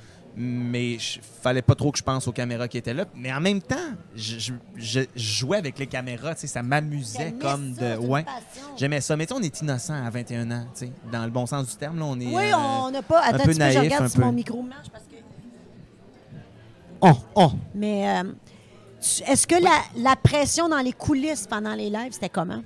mais 0.40 0.92
il 0.92 1.00
fallait 1.42 1.62
pas 1.62 1.74
trop 1.74 1.90
que 1.90 1.98
je 1.98 2.02
pense 2.04 2.28
aux 2.28 2.32
caméras 2.32 2.68
qui 2.68 2.78
étaient 2.78 2.94
là. 2.94 3.04
Mais 3.16 3.32
en 3.32 3.40
même 3.40 3.60
temps, 3.60 3.76
je, 4.14 4.38
je- 4.38 4.52
je- 4.76 5.00
je 5.16 5.32
jouais 5.40 5.58
avec 5.58 5.78
les 5.78 5.86
caméras, 5.88 6.34
tu 6.36 6.42
sais, 6.42 6.46
ça 6.46 6.62
m'amusait 6.62 7.34
comme 7.40 7.74
ça, 7.74 7.96
de... 7.96 8.00
Ouais. 8.06 8.24
J'aimais 8.76 9.00
ça. 9.00 9.16
Mais 9.16 9.26
tu 9.26 9.34
on 9.34 9.40
est 9.42 9.60
innocent 9.60 9.94
à 9.94 10.08
21 10.10 10.50
ans, 10.52 10.64
tu 10.74 10.86
sais, 10.86 10.92
dans 11.10 11.24
le 11.24 11.30
bon 11.30 11.44
sens 11.46 11.66
du 11.68 11.74
terme. 11.76 11.98
Là, 11.98 12.04
on 12.04 12.18
est, 12.20 12.26
Oui, 12.26 12.50
euh, 12.52 12.56
on 12.56 12.90
n'a 12.92 13.02
pas. 13.02 13.20
Attends, 13.24 13.44
peu 13.44 13.52
tu 13.52 13.58
peux, 13.58 13.70
je 13.72 13.78
regarde 13.78 14.04
un 14.04 14.08
si 14.08 14.16
peu. 14.16 14.22
mon 14.24 14.32
micro 14.32 14.62
marche 14.62 14.88
parce 14.90 15.04
que. 17.00 17.06
Oh, 17.08 17.16
oh. 17.34 17.52
Mais 17.74 18.08
euh, 18.08 18.32
est-ce 19.26 19.46
que 19.46 19.54
la, 19.62 19.78
la 19.96 20.16
pression 20.16 20.68
dans 20.68 20.78
les 20.80 20.92
coulisses 20.92 21.46
pendant 21.46 21.74
les 21.74 21.90
lives, 21.90 22.12
c'était 22.12 22.28
comment? 22.28 22.62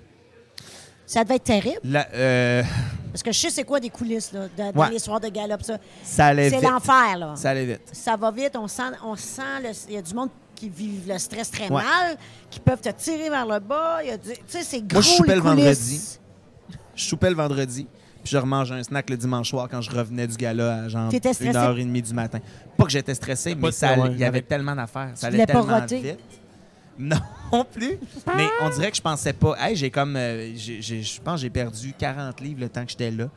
Ça 1.06 1.24
devait 1.24 1.36
être 1.36 1.44
terrible? 1.44 1.80
La- 1.84 2.08
euh, 2.14 2.62
Parce 3.12 3.22
que 3.22 3.32
je 3.32 3.38
sais 3.38 3.50
c'est 3.50 3.64
quoi 3.64 3.80
des 3.80 3.90
coulisses, 3.90 4.32
là, 4.32 4.46
de- 4.48 4.72
dans 4.72 4.80
Ouais. 4.80 4.90
les 4.90 4.98
soirs 4.98 5.20
de 5.20 5.28
galop, 5.28 5.56
ça. 5.62 5.76
ça 6.02 6.26
allait 6.26 6.48
C'est 6.48 6.60
l'enfer, 6.62 7.18
là. 7.18 7.34
Ça 7.36 7.50
allait 7.50 7.66
vite. 7.66 7.82
Ça 7.92 8.16
va 8.16 8.30
vite, 8.30 8.56
on 8.56 8.66
sent, 8.68 8.82
on 9.04 9.14
sent 9.16 9.42
il 9.88 9.94
y 9.94 9.98
a 9.98 10.02
du 10.02 10.14
monde 10.14 10.30
qui 10.54 10.68
vit 10.70 11.00
le 11.06 11.18
stress 11.18 11.50
très 11.50 11.64
Ouais. 11.68 11.82
mal, 11.82 12.16
qui 12.48 12.60
peuvent 12.60 12.80
te 12.80 12.88
tirer 12.90 13.28
vers 13.28 13.44
le 13.46 13.58
bas. 13.58 13.98
Tu 14.02 14.30
sais, 14.46 14.62
c'est 14.62 14.80
gros, 14.80 14.94
Moi, 14.94 15.02
je 15.02 15.08
soupais 15.08 15.34
le 15.34 15.40
vendredi. 15.42 16.18
Je 16.94 17.04
soupais 17.04 17.30
le 17.30 17.36
vendredi, 17.36 17.86
puis 18.22 18.32
je 18.32 18.38
remangeais 18.38 18.74
un 18.74 18.82
snack 18.82 19.10
le 19.10 19.16
dimanche 19.16 19.50
soir 19.50 19.68
quand 19.70 19.80
je 19.80 19.90
revenais 19.90 20.26
du 20.26 20.36
gala 20.36 20.84
à 20.84 20.88
genre 20.88 21.08
T'étais 21.10 21.32
stressé? 21.34 21.58
1h30 21.58 22.02
du 22.02 22.14
matin. 22.14 22.38
Pas 22.76 22.84
que 22.84 22.90
j'étais 22.90 23.14
stressé, 23.14 23.54
mais 23.54 23.68
il 24.12 24.18
y 24.18 24.24
avait 24.24 24.42
tellement 24.42 24.74
d'affaires. 24.74 25.10
Ça 25.14 25.26
allait 25.28 25.46
pas 25.46 25.52
tellement 25.62 25.86
vite. 25.86 26.18
Non 26.98 27.64
plus. 27.64 27.98
Mais 28.36 28.46
on 28.60 28.68
dirait 28.68 28.90
que 28.90 28.96
je 28.96 29.02
pensais 29.02 29.32
pas. 29.32 29.56
Hey, 29.58 29.74
j'ai 29.76 29.90
comme. 29.90 30.14
euh, 30.14 30.52
je 30.56 31.20
pense 31.20 31.36
que 31.36 31.40
j'ai 31.42 31.50
perdu 31.50 31.94
40 31.98 32.40
livres 32.40 32.60
le 32.60 32.68
temps 32.68 32.84
que 32.84 32.90
j'étais 32.90 33.10
là. 33.10 33.28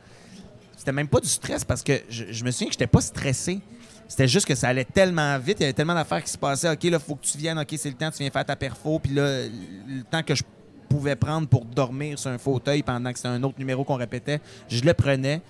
C'était 0.76 0.92
même 0.92 1.08
pas 1.08 1.20
du 1.20 1.28
stress 1.28 1.64
parce 1.64 1.82
que 1.82 2.00
je, 2.08 2.24
je 2.30 2.44
me 2.44 2.50
souviens 2.50 2.68
que 2.68 2.74
j'étais 2.74 2.86
pas 2.86 3.00
stressé. 3.00 3.60
C'était 4.08 4.28
juste 4.28 4.46
que 4.46 4.54
ça 4.54 4.68
allait 4.68 4.84
tellement 4.84 5.36
vite, 5.38 5.56
il 5.58 5.62
y 5.62 5.64
avait 5.64 5.72
tellement 5.72 5.94
d'affaires 5.94 6.22
qui 6.22 6.30
se 6.30 6.38
passaient. 6.38 6.70
OK, 6.70 6.84
là, 6.84 6.98
faut 7.00 7.16
que 7.16 7.24
tu 7.26 7.36
viennes, 7.38 7.58
OK, 7.58 7.74
c'est 7.76 7.88
le 7.88 7.96
temps, 7.96 8.10
tu 8.10 8.18
viens 8.18 8.30
faire 8.30 8.44
ta 8.44 8.54
perfo. 8.54 9.00
Puis 9.00 9.12
là, 9.14 9.42
le 9.44 10.02
temps 10.08 10.22
que 10.22 10.34
je 10.34 10.44
pouvais 10.86 11.16
prendre 11.16 11.46
pour 11.48 11.64
dormir 11.64 12.18
sur 12.18 12.30
un 12.30 12.38
fauteuil 12.38 12.82
pendant 12.82 13.10
que 13.12 13.18
c'était 13.18 13.28
un 13.28 13.42
autre 13.42 13.58
numéro 13.58 13.84
qu'on 13.84 13.96
répétait, 13.96 14.40
je 14.68 14.82
le 14.82 14.94
prenais. 14.94 15.42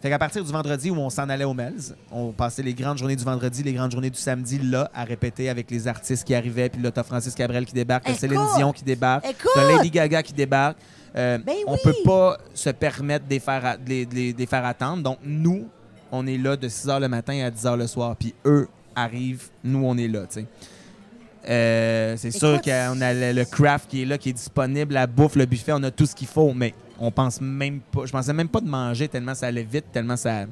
Fait 0.00 0.10
qu'à 0.10 0.18
partir 0.18 0.44
du 0.44 0.52
vendredi 0.52 0.90
où 0.90 0.96
on 0.96 1.08
s'en 1.08 1.28
allait 1.30 1.44
au 1.44 1.54
Melz, 1.54 1.94
on 2.12 2.30
passait 2.32 2.62
les 2.62 2.74
grandes 2.74 2.98
journées 2.98 3.16
du 3.16 3.24
vendredi, 3.24 3.62
les 3.62 3.72
grandes 3.72 3.90
journées 3.90 4.10
du 4.10 4.18
samedi, 4.18 4.58
là, 4.58 4.90
à 4.94 5.02
répéter 5.04 5.48
avec 5.48 5.70
les 5.70 5.88
artistes 5.88 6.24
qui 6.24 6.34
arrivaient. 6.34 6.68
Puis 6.68 6.82
là, 6.82 6.90
t'as 6.90 7.02
Francis 7.02 7.34
Cabrel 7.34 7.64
qui 7.64 7.72
débarque, 7.72 8.04
t'as! 8.04 8.12
Céline 8.14 8.40
Dion 8.56 8.72
qui 8.72 8.84
débarque, 8.84 9.24
t'as 9.54 9.66
Lady 9.76 9.90
Gaga 9.90 10.22
qui 10.22 10.34
débarque. 10.34 10.76
Euh, 11.16 11.38
Ben 11.38 11.54
on 11.66 11.72
oui! 11.72 11.78
peut 11.84 11.94
pas 12.04 12.36
se 12.52 12.68
permettre 12.70 13.24
de 13.26 13.30
les 13.30 13.40
faire, 13.40 13.78
de 13.78 13.88
les, 13.88 14.04
de 14.04 14.14
les- 14.14 14.32
de 14.34 14.38
les 14.40 14.46
faire 14.46 14.64
attendre. 14.66 15.02
Donc, 15.02 15.18
nous, 15.24 15.68
on 16.12 16.26
est 16.26 16.36
là 16.38 16.54
de 16.56 16.68
6 16.68 16.86
h 16.88 17.00
le 17.00 17.08
matin 17.08 17.42
à 17.42 17.50
10 17.50 17.64
h 17.64 17.76
le 17.78 17.86
soir. 17.86 18.14
Puis 18.16 18.34
eux 18.44 18.68
arrivent, 18.94 19.48
nous, 19.62 19.84
on 19.86 19.96
est 19.96 20.08
là, 20.08 20.26
tu 20.26 20.40
sais. 20.40 20.46
Euh, 21.48 22.16
c'est 22.16 22.30
sûr 22.30 22.60
qu'on 22.62 23.00
a 23.00 23.12
le, 23.12 23.32
le 23.32 23.44
craft 23.44 23.90
qui 23.90 24.02
est 24.02 24.04
là, 24.06 24.16
qui 24.18 24.30
est 24.30 24.34
disponible, 24.34 24.94
la 24.94 25.06
bouffe, 25.06 25.36
le 25.36 25.46
buffet, 25.46 25.72
on 25.72 25.82
a 25.82 25.90
tout 25.90 26.06
ce 26.06 26.14
qu'il 26.14 26.28
faut, 26.28 26.52
mais 26.54 26.74
on 26.98 27.10
pense 27.10 27.40
même 27.40 27.80
pas. 27.80 28.06
Je 28.06 28.12
pensais 28.12 28.32
même 28.32 28.48
pas 28.48 28.60
de 28.60 28.68
manger 28.68 29.08
tellement 29.08 29.34
ça 29.34 29.46
allait 29.48 29.62
vite, 29.62 29.86
tellement 29.92 30.16
ça, 30.16 30.44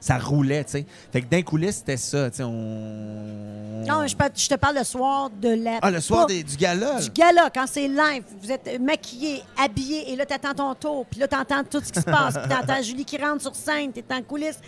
ça 0.00 0.18
roulait, 0.18 0.64
tu 0.64 0.72
sais. 0.72 0.86
Fait 1.12 1.22
que 1.22 1.26
d'un 1.28 1.42
coulisses, 1.42 1.76
c'était 1.76 1.96
ça, 1.96 2.30
tu 2.30 2.38
sais. 2.38 2.42
On... 2.42 3.84
Non, 3.86 4.06
je, 4.06 4.14
je 4.36 4.48
te 4.48 4.54
parle 4.56 4.76
le 4.78 4.84
soir 4.84 5.30
de 5.30 5.50
la. 5.62 5.78
Ah, 5.82 5.90
le 5.90 6.00
soir 6.00 6.26
des- 6.26 6.42
du 6.42 6.56
gala? 6.56 6.98
Du 7.00 7.10
gala, 7.10 7.50
quand 7.54 7.66
c'est 7.68 7.86
live, 7.86 8.24
vous 8.42 8.50
êtes 8.50 8.80
maquillé, 8.80 9.42
habillé, 9.56 10.12
et 10.12 10.16
là, 10.16 10.26
t'attends 10.26 10.54
ton 10.54 10.74
tour, 10.74 11.06
puis 11.08 11.20
là, 11.20 11.28
t'entends 11.28 11.62
tout 11.62 11.80
ce 11.84 11.92
qui 11.92 12.00
se 12.00 12.04
passe, 12.04 12.34
puis 12.38 12.48
t'entends 12.48 12.82
Julie 12.82 13.04
qui 13.04 13.18
rentre 13.18 13.42
sur 13.42 13.54
scène, 13.54 13.92
t'es 13.92 14.04
en 14.10 14.22
coulisses. 14.22 14.60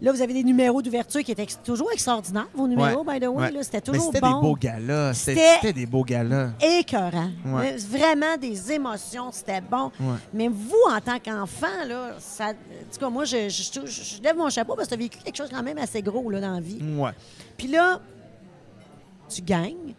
Là, 0.00 0.12
vous 0.12 0.22
avez 0.22 0.32
des 0.32 0.44
numéros 0.44 0.80
d'ouverture 0.80 1.24
qui 1.24 1.32
étaient 1.32 1.42
ex- 1.42 1.58
toujours 1.64 1.90
extraordinaires, 1.92 2.46
vos 2.54 2.68
numéros, 2.68 3.02
by 3.02 3.18
the 3.18 3.24
way. 3.24 3.28
ouais. 3.28 3.50
là, 3.50 3.62
C'était 3.64 3.78
Mais 3.78 3.80
toujours 3.98 4.04
c'était 4.12 4.20
bon. 4.20 4.36
des 4.40 4.40
beaux 4.46 4.54
galas. 4.54 5.14
C'était 5.14 5.34
C'était- 5.34 5.54
c'était 5.56 5.72
des 5.72 5.86
beaux 5.86 6.04
galas. 6.04 6.50
écœurant. 6.60 7.30
Ouais. 7.46 7.76
Vraiment 7.78 8.36
des 8.40 8.70
émotions, 8.72 9.32
c'était 9.32 9.60
bon. 9.60 9.90
Ouais. 9.98 10.14
Mais 10.32 10.46
vous, 10.46 10.76
en 10.88 11.00
tant 11.00 11.18
qu'enfant, 11.18 11.84
là, 11.88 12.14
ça, 12.20 12.50
en 12.50 12.52
tout 12.92 13.00
cas, 13.00 13.08
moi, 13.10 13.24
je, 13.24 13.48
je- 13.48 13.86
je- 13.86 13.90
je 14.16 14.22
lève 14.22 14.36
mon 14.36 14.48
chapeau 14.50 14.76
parce 14.76 14.86
que 14.86 14.94
tu 14.94 15.00
as 15.00 15.02
vécu 15.02 15.18
quelque 15.18 15.36
chose 15.36 15.48
quand 15.50 15.62
même 15.64 15.78
assez 15.78 16.00
gros 16.00 16.30
là, 16.30 16.40
dans 16.40 16.52
la 16.54 16.60
vie. 16.60 16.78
Ouais. 16.96 17.10
Puis 17.56 17.66
là, 17.66 18.00
tu 19.28 19.42
gagnes. 19.42 19.94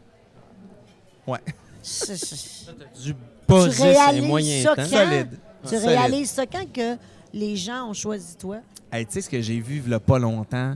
Ouais. 1.27 1.39
C'est- 1.81 2.15
c'est- 2.17 2.71
Du 3.03 3.11
et 3.11 3.53
réalises 3.81 4.23
moyen 4.23 4.63
ça 4.63 4.75
temps. 4.75 4.81
quand? 4.83 4.89
Solide. 4.89 5.39
Tu 5.63 5.69
Solide. 5.69 5.85
réalises 5.87 6.29
ça 6.31 6.45
quand 6.45 6.71
que 6.71 6.95
les 7.33 7.55
gens 7.55 7.89
ont 7.89 7.93
choisi 7.93 8.35
toi? 8.37 8.57
Hey, 8.91 9.05
tu 9.05 9.13
sais 9.13 9.21
ce 9.21 9.29
que 9.29 9.41
j'ai 9.41 9.59
vu 9.59 9.81
il 9.85 9.91
y 9.91 9.93
a 9.93 9.99
pas 9.99 10.19
longtemps 10.19 10.75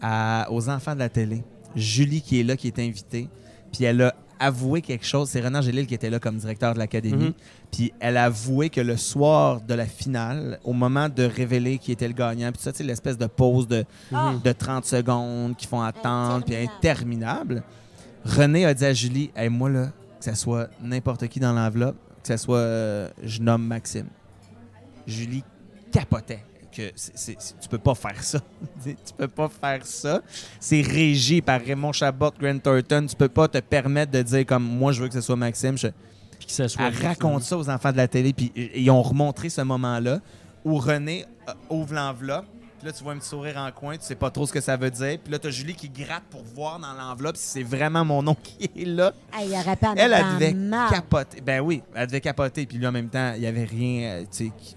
à- 0.00 0.48
aux 0.50 0.68
enfants 0.68 0.94
de 0.94 0.98
la 1.00 1.08
télé? 1.08 1.44
Julie 1.74 2.22
qui 2.22 2.40
est 2.40 2.42
là, 2.42 2.56
qui 2.56 2.66
est 2.68 2.78
invitée, 2.78 3.28
puis 3.72 3.84
elle 3.84 4.02
a 4.02 4.14
avoué 4.38 4.82
quelque 4.82 5.06
chose. 5.06 5.30
C'est 5.30 5.40
Renan 5.40 5.62
Gélil 5.62 5.86
qui 5.86 5.94
était 5.94 6.10
là 6.10 6.18
comme 6.18 6.36
directeur 6.36 6.74
de 6.74 6.78
l'académie. 6.78 7.26
Mhm. 7.26 7.32
Puis 7.72 7.92
elle 8.00 8.16
a 8.16 8.24
avoué 8.24 8.68
que 8.68 8.80
le 8.80 8.96
soir 8.96 9.60
de 9.62 9.74
la 9.74 9.86
finale, 9.86 10.58
au 10.64 10.72
moment 10.72 11.08
de 11.08 11.22
révéler 11.22 11.78
qui 11.78 11.92
était 11.92 12.08
le 12.08 12.14
gagnant, 12.14 12.50
puis 12.52 12.60
ça, 12.62 12.72
tu 12.72 12.78
sais, 12.78 12.84
l'espèce 12.84 13.16
de 13.16 13.26
pause 13.26 13.66
de, 13.68 13.84
Ah. 14.12 14.34
de 14.42 14.52
30 14.52 14.84
secondes 14.84 15.56
qui 15.56 15.66
font 15.66 15.80
attendre, 15.82 16.44
puis 16.44 16.54
interminable. 16.56 17.62
René 18.24 18.66
a 18.66 18.74
dit 18.74 18.84
à 18.84 18.92
Julie, 18.92 19.30
hey, 19.36 19.48
moi, 19.48 19.70
là, 19.70 19.86
que 20.18 20.24
ce 20.24 20.34
soit 20.34 20.68
n'importe 20.82 21.28
qui 21.28 21.38
dans 21.40 21.52
l'enveloppe, 21.52 21.96
que 22.22 22.28
ce 22.28 22.36
soit, 22.36 22.58
euh, 22.58 23.08
je 23.22 23.40
nomme 23.40 23.64
Maxime. 23.66 24.08
Julie 25.06 25.44
capotait. 25.92 26.42
Que 26.76 26.90
tu 26.90 27.68
peux 27.70 27.78
pas 27.78 27.94
faire 27.94 28.22
ça. 28.22 28.38
tu 28.84 28.94
peux 29.16 29.28
pas 29.28 29.48
faire 29.48 29.86
ça. 29.86 30.20
C'est 30.60 30.82
régi 30.82 31.40
par 31.40 31.60
Raymond 31.60 31.92
Chabot, 31.92 32.30
Grant 32.38 32.58
Thornton. 32.58 33.06
Tu 33.08 33.16
peux 33.16 33.28
pas 33.30 33.48
te 33.48 33.58
permettre 33.58 34.12
de 34.12 34.20
dire 34.22 34.44
comme 34.44 34.62
moi, 34.64 34.92
je 34.92 35.00
veux 35.02 35.08
que 35.08 35.14
ce 35.14 35.20
soit 35.22 35.36
Maxime. 35.36 35.78
Je- 35.78 35.88
Puis 36.38 36.46
que 36.48 36.52
ça 36.52 36.68
soit. 36.68 36.84
elle 36.88 37.06
raconte 37.06 37.42
ça 37.44 37.56
aux 37.56 37.70
enfants 37.70 37.92
de 37.92 37.96
la 37.96 38.08
télé, 38.08 38.32
puis 38.34 38.52
i- 38.54 38.70
ils 38.82 38.90
ont 38.90 39.02
remontré 39.02 39.48
ce 39.48 39.62
moment-là 39.62 40.20
où 40.66 40.76
René 40.76 41.24
euh, 41.48 41.52
ouvre 41.70 41.94
l'enveloppe. 41.94 42.44
Puis 42.78 42.86
là, 42.88 42.92
tu 42.92 43.02
vois 43.04 43.14
un 43.14 43.18
petit 43.18 43.28
sourire 43.30 43.56
en 43.56 43.72
coin, 43.72 43.96
tu 43.96 44.04
sais 44.04 44.14
pas 44.14 44.30
trop 44.30 44.46
ce 44.46 44.52
que 44.52 44.60
ça 44.60 44.76
veut 44.76 44.90
dire. 44.90 45.18
Puis 45.24 45.32
là, 45.32 45.38
tu 45.38 45.46
as 45.46 45.50
Julie 45.50 45.74
qui 45.74 45.88
gratte 45.88 46.24
pour 46.30 46.42
voir 46.42 46.78
dans 46.78 46.92
l'enveloppe 46.92 47.38
si 47.38 47.46
c'est 47.46 47.62
vraiment 47.62 48.04
mon 48.04 48.22
nom 48.22 48.34
qui 48.34 48.70
est 48.76 48.84
là. 48.84 49.14
Hey, 49.32 49.48
il 49.48 49.54
aurait 49.54 49.76
pas 49.76 49.92
à 49.92 49.94
Elle, 49.96 50.12
elle 50.12 50.34
devait 50.34 50.52
capoter. 50.90 51.40
Ben 51.40 51.60
oui, 51.60 51.82
elle 51.94 52.06
devait 52.06 52.20
capoter. 52.20 52.66
Puis 52.66 52.76
lui, 52.76 52.86
en 52.86 52.92
même 52.92 53.08
temps, 53.08 53.32
il 53.34 53.40
y 53.42 53.46
avait 53.46 53.64
rien 53.64 54.08
euh, 54.10 54.20
tu 54.24 54.26
sais, 54.30 54.52
qui, 54.58 54.74
qui 54.74 54.76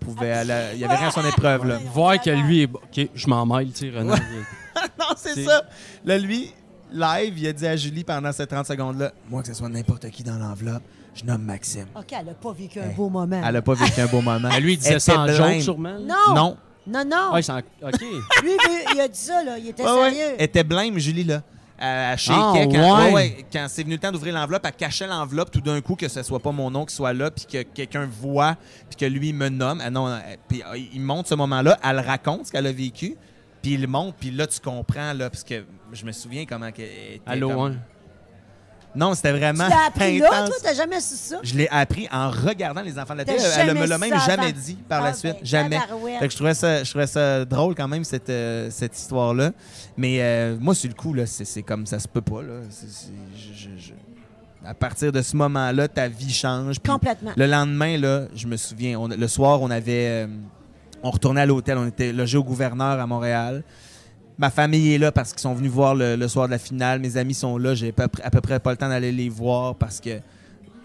pouvait. 0.00 0.32
aller- 0.32 0.70
Il 0.74 0.80
y 0.80 0.84
avait 0.84 0.96
rien 0.96 1.08
à 1.08 1.10
son 1.12 1.24
épreuve, 1.24 1.66
là. 1.66 1.78
Voir 1.92 2.20
que 2.20 2.30
lui 2.30 2.62
est. 2.62 2.66
bon. 2.66 2.80
Ok, 2.82 3.08
je 3.14 3.26
m'en 3.28 3.46
mêle, 3.46 3.70
tu 3.72 3.90
sais, 3.90 3.96
Renan. 3.98 4.14
non, 4.98 5.06
c'est 5.16 5.34
C'est- 5.34 5.44
ça. 5.44 5.62
Là, 6.04 6.18
lui, 6.18 6.52
live, 6.92 7.38
il 7.38 7.46
a 7.46 7.52
dit 7.52 7.66
à 7.66 7.76
Julie 7.76 8.02
pendant 8.04 8.32
ces 8.32 8.46
30 8.46 8.66
secondes-là 8.66 9.12
Moi, 9.28 9.42
que 9.42 9.48
ce 9.48 9.54
soit 9.54 9.68
n'importe 9.68 10.08
qui 10.10 10.22
dans 10.24 10.36
l'enveloppe, 10.38 10.82
je 11.14 11.24
nomme 11.24 11.42
Maxime. 11.42 11.86
OK, 11.96 12.04
elle 12.18 12.26
n'a 12.26 12.34
pas 12.34 12.52
vécu 12.52 12.80
un 12.80 12.88
Hey. 12.88 12.94
beau 12.94 13.08
moment. 13.08 13.40
Elle 13.44 13.56
a 13.56 13.62
pas 13.62 13.74
vécu 13.74 14.00
un 14.00 14.06
beau 14.06 14.20
moment. 14.20 14.48
Lui, 14.60 14.72
il 14.74 14.78
disait 14.78 14.94
Elle 14.94 15.00
joke, 15.34 15.46
blême. 15.46 15.60
sûrement. 15.60 15.98
Non! 16.00 16.34
Non. 16.34 16.56
Non, 16.86 17.04
non. 17.04 17.34
Ouais, 17.34 17.42
c'est 17.42 17.52
en- 17.52 17.58
Ok. 17.58 18.00
Lui, 18.00 18.50
il- 18.52 18.94
il 18.94 19.00
a 19.00 19.06
dit 19.08 19.18
ça, 19.18 19.44
là. 19.44 19.58
Il 19.58 19.68
était 19.68 19.82
Ouais, 19.84 19.90
ouais. 19.92 20.10
sérieux. 20.14 20.34
Elle 20.38 20.44
était 20.44 20.64
blême, 20.64 20.98
Julie, 20.98 21.24
là. 21.24 21.42
Elle, 21.80 22.12
elle 22.12 22.18
shakeait 22.18 22.38
Ah, 22.40 22.52
quand, 22.70 22.98
ouais. 22.98 23.04
ouais, 23.06 23.12
ouais, 23.14 23.46
quand 23.52 23.66
c'est 23.68 23.82
venu 23.82 23.94
le 23.94 24.00
temps 24.00 24.12
d'ouvrir 24.12 24.34
l'enveloppe, 24.34 24.62
elle 24.66 24.72
cachait 24.72 25.06
l'enveloppe 25.06 25.50
tout 25.50 25.60
d'un 25.62 25.80
coup 25.80 25.94
que 25.96 26.08
ce 26.08 26.22
soit 26.22 26.38
pas 26.40 26.52
mon 26.52 26.70
nom 26.70 26.84
qui 26.84 26.94
soit 26.94 27.12
là, 27.14 27.30
puis 27.30 27.46
que 27.46 27.62
quelqu'un 27.62 28.06
voit, 28.20 28.56
puis 28.88 28.96
que 28.96 29.06
lui 29.06 29.32
me 29.32 29.48
nomme. 29.48 29.80
Ah 29.82 29.90
non, 29.90 30.08
elle- 30.14 30.36
puis 30.46 30.62
euh, 30.62 30.76
il 30.92 31.00
montre 31.00 31.28
ce 31.28 31.34
moment-là, 31.36 31.78
elle 31.82 32.00
raconte 32.00 32.46
ce 32.46 32.52
qu'elle 32.52 32.66
a 32.66 32.72
vécu, 32.72 33.16
puis 33.62 33.72
il 33.74 33.86
montre, 33.88 34.16
puis 34.18 34.30
là 34.30 34.46
tu 34.46 34.60
comprends 34.60 35.12
là, 35.14 35.30
parce 35.30 35.42
que 35.44 35.64
je 35.92 36.04
me 36.04 36.12
souviens 36.12 36.44
comment 36.46 36.70
qu'elle 36.70 36.84
était. 37.14 37.22
Allô, 37.26 37.48
comme- 37.48 37.60
hein. 37.72 37.76
Non, 38.94 39.14
c'était 39.14 39.32
Tu 39.32 39.38
vraiment 39.38 39.68
l'as 39.68 39.86
appris 39.86 40.18
là, 40.18 40.26
intense. 40.32 40.48
toi? 40.48 40.56
T'as 40.62 40.74
jamais 40.74 41.00
su 41.00 41.14
ça? 41.14 41.38
Je 41.42 41.54
l'ai 41.54 41.68
appris 41.68 42.08
en 42.10 42.30
regardant 42.30 42.82
les 42.82 42.98
enfants 42.98 43.14
de 43.14 43.18
la 43.18 43.24
télé. 43.24 43.38
Elle 43.58 43.74
me 43.78 43.86
l'a 43.86 43.98
même 43.98 44.18
jamais 44.26 44.52
dit 44.52 44.74
par 44.88 45.02
Ah, 45.02 45.06
la 45.08 45.12
suite. 45.14 45.34
ben, 45.34 45.44
jamais. 45.46 45.78
tabarouette. 45.78 46.18
Fait 46.18 46.26
que 46.26 46.32
je 46.32 46.36
trouvais 46.36 46.54
ça, 46.54 46.82
je 46.82 46.90
trouvais 46.90 47.06
ça 47.06 47.44
drôle 47.44 47.74
quand 47.76 47.86
même, 47.88 48.02
cette, 48.04 48.30
euh, 48.30 48.68
cette 48.70 48.96
histoire-là. 48.98 49.52
Mais 49.96 50.18
euh, 50.20 50.56
moi, 50.58 50.74
sur 50.74 50.88
le 50.88 50.94
coup, 50.94 51.14
là, 51.14 51.24
c'est, 51.26 51.62
comme 51.62 51.86
ça 51.86 51.98
se 52.00 52.08
peut 52.08 52.20
pas. 52.20 52.42
Là. 52.42 52.54
C'est- 52.70 52.88
c'est- 52.90 53.12
je- 53.36 53.54
je- 53.78 53.78
je- 53.88 53.92
À 54.68 54.74
partir 54.74 55.10
de 55.12 55.22
ce 55.22 55.36
moment-là, 55.36 55.88
ta 55.88 56.06
vie 56.08 56.32
change. 56.32 56.80
Complètement. 56.80 57.30
le 57.36 57.46
lendemain, 57.46 57.96
là, 57.96 58.24
je 58.34 58.46
me 58.46 58.56
souviens, 58.56 58.98
on- 58.98 59.08
le 59.08 59.28
soir, 59.28 59.62
on 59.62 59.70
avait. 59.70 60.24
euh, 60.24 60.26
on 61.02 61.10
retournait 61.10 61.40
à 61.40 61.46
l'hôtel, 61.46 61.78
on 61.78 61.86
était 61.86 62.12
logé 62.12 62.36
au 62.36 62.44
gouverneur 62.44 63.00
à 63.00 63.06
Montréal. 63.06 63.62
Ma 64.40 64.50
famille 64.50 64.94
est 64.94 64.98
là 64.98 65.12
parce 65.12 65.32
qu'ils 65.32 65.40
sont 65.40 65.52
venus 65.54 65.70
voir 65.70 65.94
le, 65.94 66.16
le 66.16 66.26
soir 66.28 66.46
de 66.46 66.52
la 66.52 66.58
finale. 66.58 66.98
Mes 66.98 67.16
amis 67.18 67.34
sont 67.34 67.58
là. 67.58 67.74
J'ai 67.74 67.94
à 68.24 68.30
peu, 68.30 68.40
près- 68.40 68.58
pas 68.58 68.70
le 68.70 68.76
temps 68.78 68.88
d'aller 68.88 69.12
les 69.12 69.28
voir 69.28 69.74
parce 69.74 70.00
que 70.00 70.18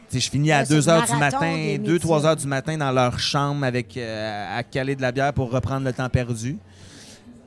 sais, 0.10 0.20
je 0.20 0.30
finis 0.30 0.52
à 0.52 0.60
Ouais, 0.60 0.66
c'est 0.66 0.74
2 0.74 0.80
le 0.82 0.82
h 0.82 1.12
du 1.14 1.18
matin, 1.18 1.56
des 1.56 1.78
2-3 1.80 2.16
médias. 2.18 2.30
heures 2.30 2.36
du 2.36 2.48
matin 2.48 2.78
dans 2.78 2.92
leur 2.92 3.18
chambre 3.18 3.64
avec 3.66 3.96
euh, 3.98 4.58
à 4.60 4.62
caler 4.64 4.96
de 4.96 5.02
la 5.02 5.12
bière 5.12 5.32
pour 5.34 5.50
reprendre 5.52 5.86
le 5.86 5.94
temps 5.94 6.10
perdu. 6.10 6.58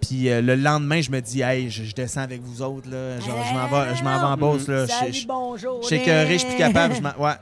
Puis 0.01 0.31
euh, 0.31 0.41
le 0.41 0.55
lendemain, 0.55 1.01
je 1.03 1.11
me 1.11 1.21
dis, 1.21 1.43
hey, 1.43 1.69
je, 1.71 1.85
je 1.85 1.95
descends 1.95 2.23
avec 2.23 2.41
vous 2.43 2.63
autres. 2.63 2.89
Là. 2.91 3.21
Genre, 3.21 3.45
je 3.49 3.55
m'en 3.55 3.67
vais, 3.67 3.97
je 3.97 4.03
m'en 4.03 4.19
vais 4.19 4.25
en 4.27 4.37
Beauce. 4.37 4.67
Là. 4.67 4.87
Je- 4.87 4.91
Salut, 4.91 5.13
je- 5.13 5.27
bonjour. 5.27 5.83
je 5.83 5.87
suis 5.89 5.97
écœuré, 5.97 6.33
je 6.35 6.39
suis 6.39 6.49
plus 6.49 6.57
capable. 6.59 6.95
Je 6.95 7.03
ouais. 7.23 7.33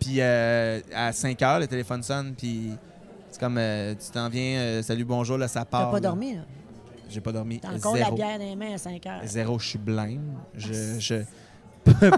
Puis 0.00 0.16
euh, 0.18 0.80
à 0.94 1.12
5 1.12 1.40
heures, 1.42 1.60
le 1.60 1.66
téléphone 1.66 2.02
sonne, 2.02 2.34
puis 2.36 2.70
c'est 3.30 3.38
comme, 3.38 3.60
tu 3.92 4.10
t'en 4.12 4.28
viens, 4.28 4.80
salut, 4.82 5.04
bonjour, 5.04 5.38
là, 5.38 5.46
ça 5.48 5.64
part. 5.64 5.86
T'as 5.86 5.90
pas 5.90 5.96
là. 5.96 6.00
dormi, 6.00 6.34
là? 6.34 6.40
J'ai 7.08 7.20
pas 7.20 7.32
dormi. 7.32 7.58
T'as 7.60 7.72
encore 7.74 7.94
la 7.96 8.04
Zéro. 8.04 8.16
bière 8.16 8.38
dans 8.38 8.44
les 8.44 8.56
mains 8.56 8.74
à 8.74 8.78
5 8.78 9.06
heures. 9.06 9.20
Zéro, 9.24 9.58
je 9.58 9.68
suis 9.68 9.78
blême. 9.78 10.34
Je, 10.54 10.72
je 10.98 11.22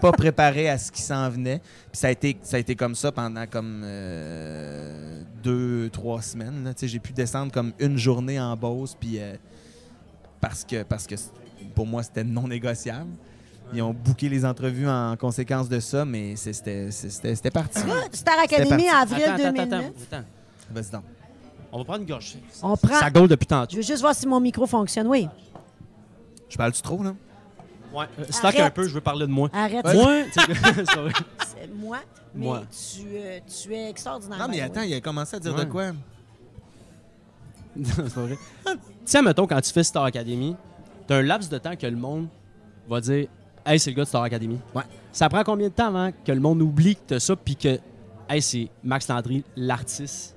pas 0.01 0.11
préparé 0.13 0.69
à 0.69 0.79
ce 0.79 0.91
qui 0.91 1.01
s'en 1.03 1.29
venait. 1.31 1.61
Puis 1.93 2.01
ça 2.01 2.09
a 2.09 2.11
été, 2.11 2.37
ça 2.43 2.57
a 2.57 2.61
été 2.61 2.75
comme 2.75 2.95
ça 2.97 3.13
pendant 3.13 3.47
comme 3.47 3.83
euh, 3.85 5.23
deux, 5.43 5.89
trois 5.91 6.23
semaines. 6.23 6.65
là. 6.65 6.75
Tu 6.75 6.81
sais, 6.81 6.89
J'ai 6.89 6.99
pu 6.99 7.13
descendre 7.13 7.53
comme 7.53 7.73
une 7.79 7.97
journée 7.97 8.41
en 8.41 8.57
Beauce, 8.57 8.97
puis 8.99 9.21
euh, 9.21 9.35
parce 10.41 10.65
que, 10.65 10.83
parce 10.83 11.07
que 11.07 11.15
pour 11.75 11.87
moi, 11.87 12.03
c'était 12.03 12.25
non 12.25 12.49
négociable. 12.49 13.11
Ils 13.73 13.83
ont 13.83 13.95
booké 13.95 14.29
les 14.29 14.45
entrevues 14.45 14.89
en 14.89 15.17
conséquence 15.17 15.69
de 15.69 15.79
ça, 15.79 16.05
mais 16.05 16.35
c'était 16.35 16.91
c'était- 16.91 17.37
c'était 17.37 17.51
parti. 17.53 17.79
Star 18.13 18.41
Academy, 18.43 18.69
parti. 18.69 18.89
avril 18.89 19.23
Attends, 19.23 19.35
attends, 19.35 19.53
2009. 19.53 19.85
attends, 19.85 20.17
attends. 20.17 20.25
Vas-y 20.73 20.91
donc. 20.91 21.05
On 21.73 21.79
va 21.79 21.85
prendre 21.85 22.01
une 22.01 22.07
gorge. 22.09 22.35
On 22.63 22.77
prend- 22.77 22.99
Ça 22.99 23.11
gaule 23.11 23.29
depuis 23.29 23.47
tantôt. 23.47 23.71
Je 23.73 23.77
veux 23.77 23.83
juste 23.83 24.01
voir 24.01 24.15
si 24.15 24.27
mon 24.27 24.41
micro 24.41 24.67
fonctionne. 24.67 25.07
Oui. 25.07 25.29
Je 26.49 26.57
parle-tu 26.57 26.83
trop, 26.83 27.03
là? 27.03 27.15
Ouais. 27.93 28.07
Euh, 28.19 28.25
Slack 28.31 28.55
Arrête. 28.57 28.67
un 28.67 28.71
peu, 28.71 28.87
je 28.89 28.95
veux 28.95 29.01
parler 29.01 29.27
de 29.27 29.33
moi. 29.33 29.49
Arrête. 29.53 29.85
Moi, 29.85 30.23
c'est 30.35 31.73
moi. 31.75 31.99
Mais 32.35 32.47
Moi. 32.47 32.63
Tu, 32.71 33.03
euh, 33.15 33.39
tu 33.63 33.75
es 33.75 33.91
extraordinaire. 33.91 34.39
Non, 34.39 34.47
mais 34.49 34.61
attends, 34.61 34.83
il 34.83 34.95
a 34.95 35.01
commencé 35.01 35.37
à 35.37 35.41
dire 35.41 35.55
Ouais. 35.55 35.65
de 35.65 35.71
quoi? 35.71 35.91
Non, 37.77 37.85
c'est 37.97 38.15
pas 38.15 38.21
vrai. 38.23 38.37
sais, 39.05 39.23
mettons, 39.23 39.47
quand 39.47 39.61
tu 39.61 39.73
fais 39.73 39.85
Star 39.85 40.05
Academy, 40.05 40.57
t'as 41.07 41.17
un 41.19 41.23
laps 41.23 41.49
de 41.49 41.59
temps 41.59 41.77
que 41.77 41.87
le 41.87 41.97
monde 41.97 42.27
va 42.89 43.01
dire 43.01 43.29
Hey, 43.65 43.79
c'est 43.79 43.91
le 43.91 43.97
gars 43.97 44.03
de 44.03 44.09
Star 44.09 44.23
Academy. 44.23 44.59
Ouais. 44.75 44.83
Ça 45.13 45.29
prend 45.29 45.45
combien 45.45 45.69
de 45.69 45.73
temps 45.73 45.87
avant 45.89 46.11
que 46.25 46.33
le 46.33 46.41
monde 46.41 46.63
oublie 46.63 46.97
que 46.97 47.01
t'as 47.07 47.21
ça, 47.21 47.37
puis 47.37 47.55
que, 47.57 47.79
hey, 48.29 48.41
c'est 48.43 48.69
Max 48.83 49.07
Landry, 49.09 49.45
l'artiste. 49.57 50.35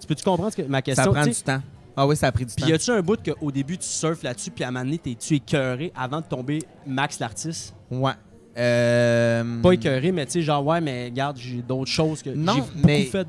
Tu 0.00 0.06
peux-tu 0.06 0.24
comprendre 0.24 0.50
ce 0.50 0.56
que, 0.56 0.62
ma 0.62 0.82
question? 0.82 1.04
Ça 1.04 1.10
prend 1.10 1.24
du 1.24 1.34
temps. 1.34 1.60
Ah 1.96 2.06
oui, 2.06 2.16
ça 2.16 2.28
a 2.28 2.32
pris 2.32 2.46
du 2.46 2.54
Puis 2.54 2.62
temps. 2.64 2.68
y 2.68 2.72
a-tu 2.72 2.90
un 2.90 3.02
bout 3.02 3.18
qu'au 3.22 3.50
début 3.52 3.76
tu 3.76 3.86
surfes 3.86 4.22
là-dessus, 4.22 4.50
puis 4.50 4.64
à 4.64 4.68
un 4.68 4.70
moment 4.70 4.84
donné, 4.84 4.98
t'es-tu 4.98 5.34
écœuré 5.34 5.92
avant 5.94 6.20
de 6.20 6.26
tomber 6.26 6.60
Max 6.86 7.18
l'artiste? 7.18 7.74
Ouais. 7.90 8.12
Euh, 8.56 9.60
Pas 9.62 9.72
écœuré, 9.72 10.12
mais 10.12 10.26
tu 10.26 10.32
sais, 10.32 10.42
genre, 10.42 10.64
ouais, 10.66 10.80
mais 10.80 11.06
regarde, 11.06 11.36
j'ai 11.38 11.62
d'autres 11.62 11.90
choses 11.90 12.22
que. 12.22 12.30
Non, 12.30 12.54
j'ai 12.54 12.60
beaucoup 12.60 12.86
mais- 12.86 13.04
fait 13.04 13.26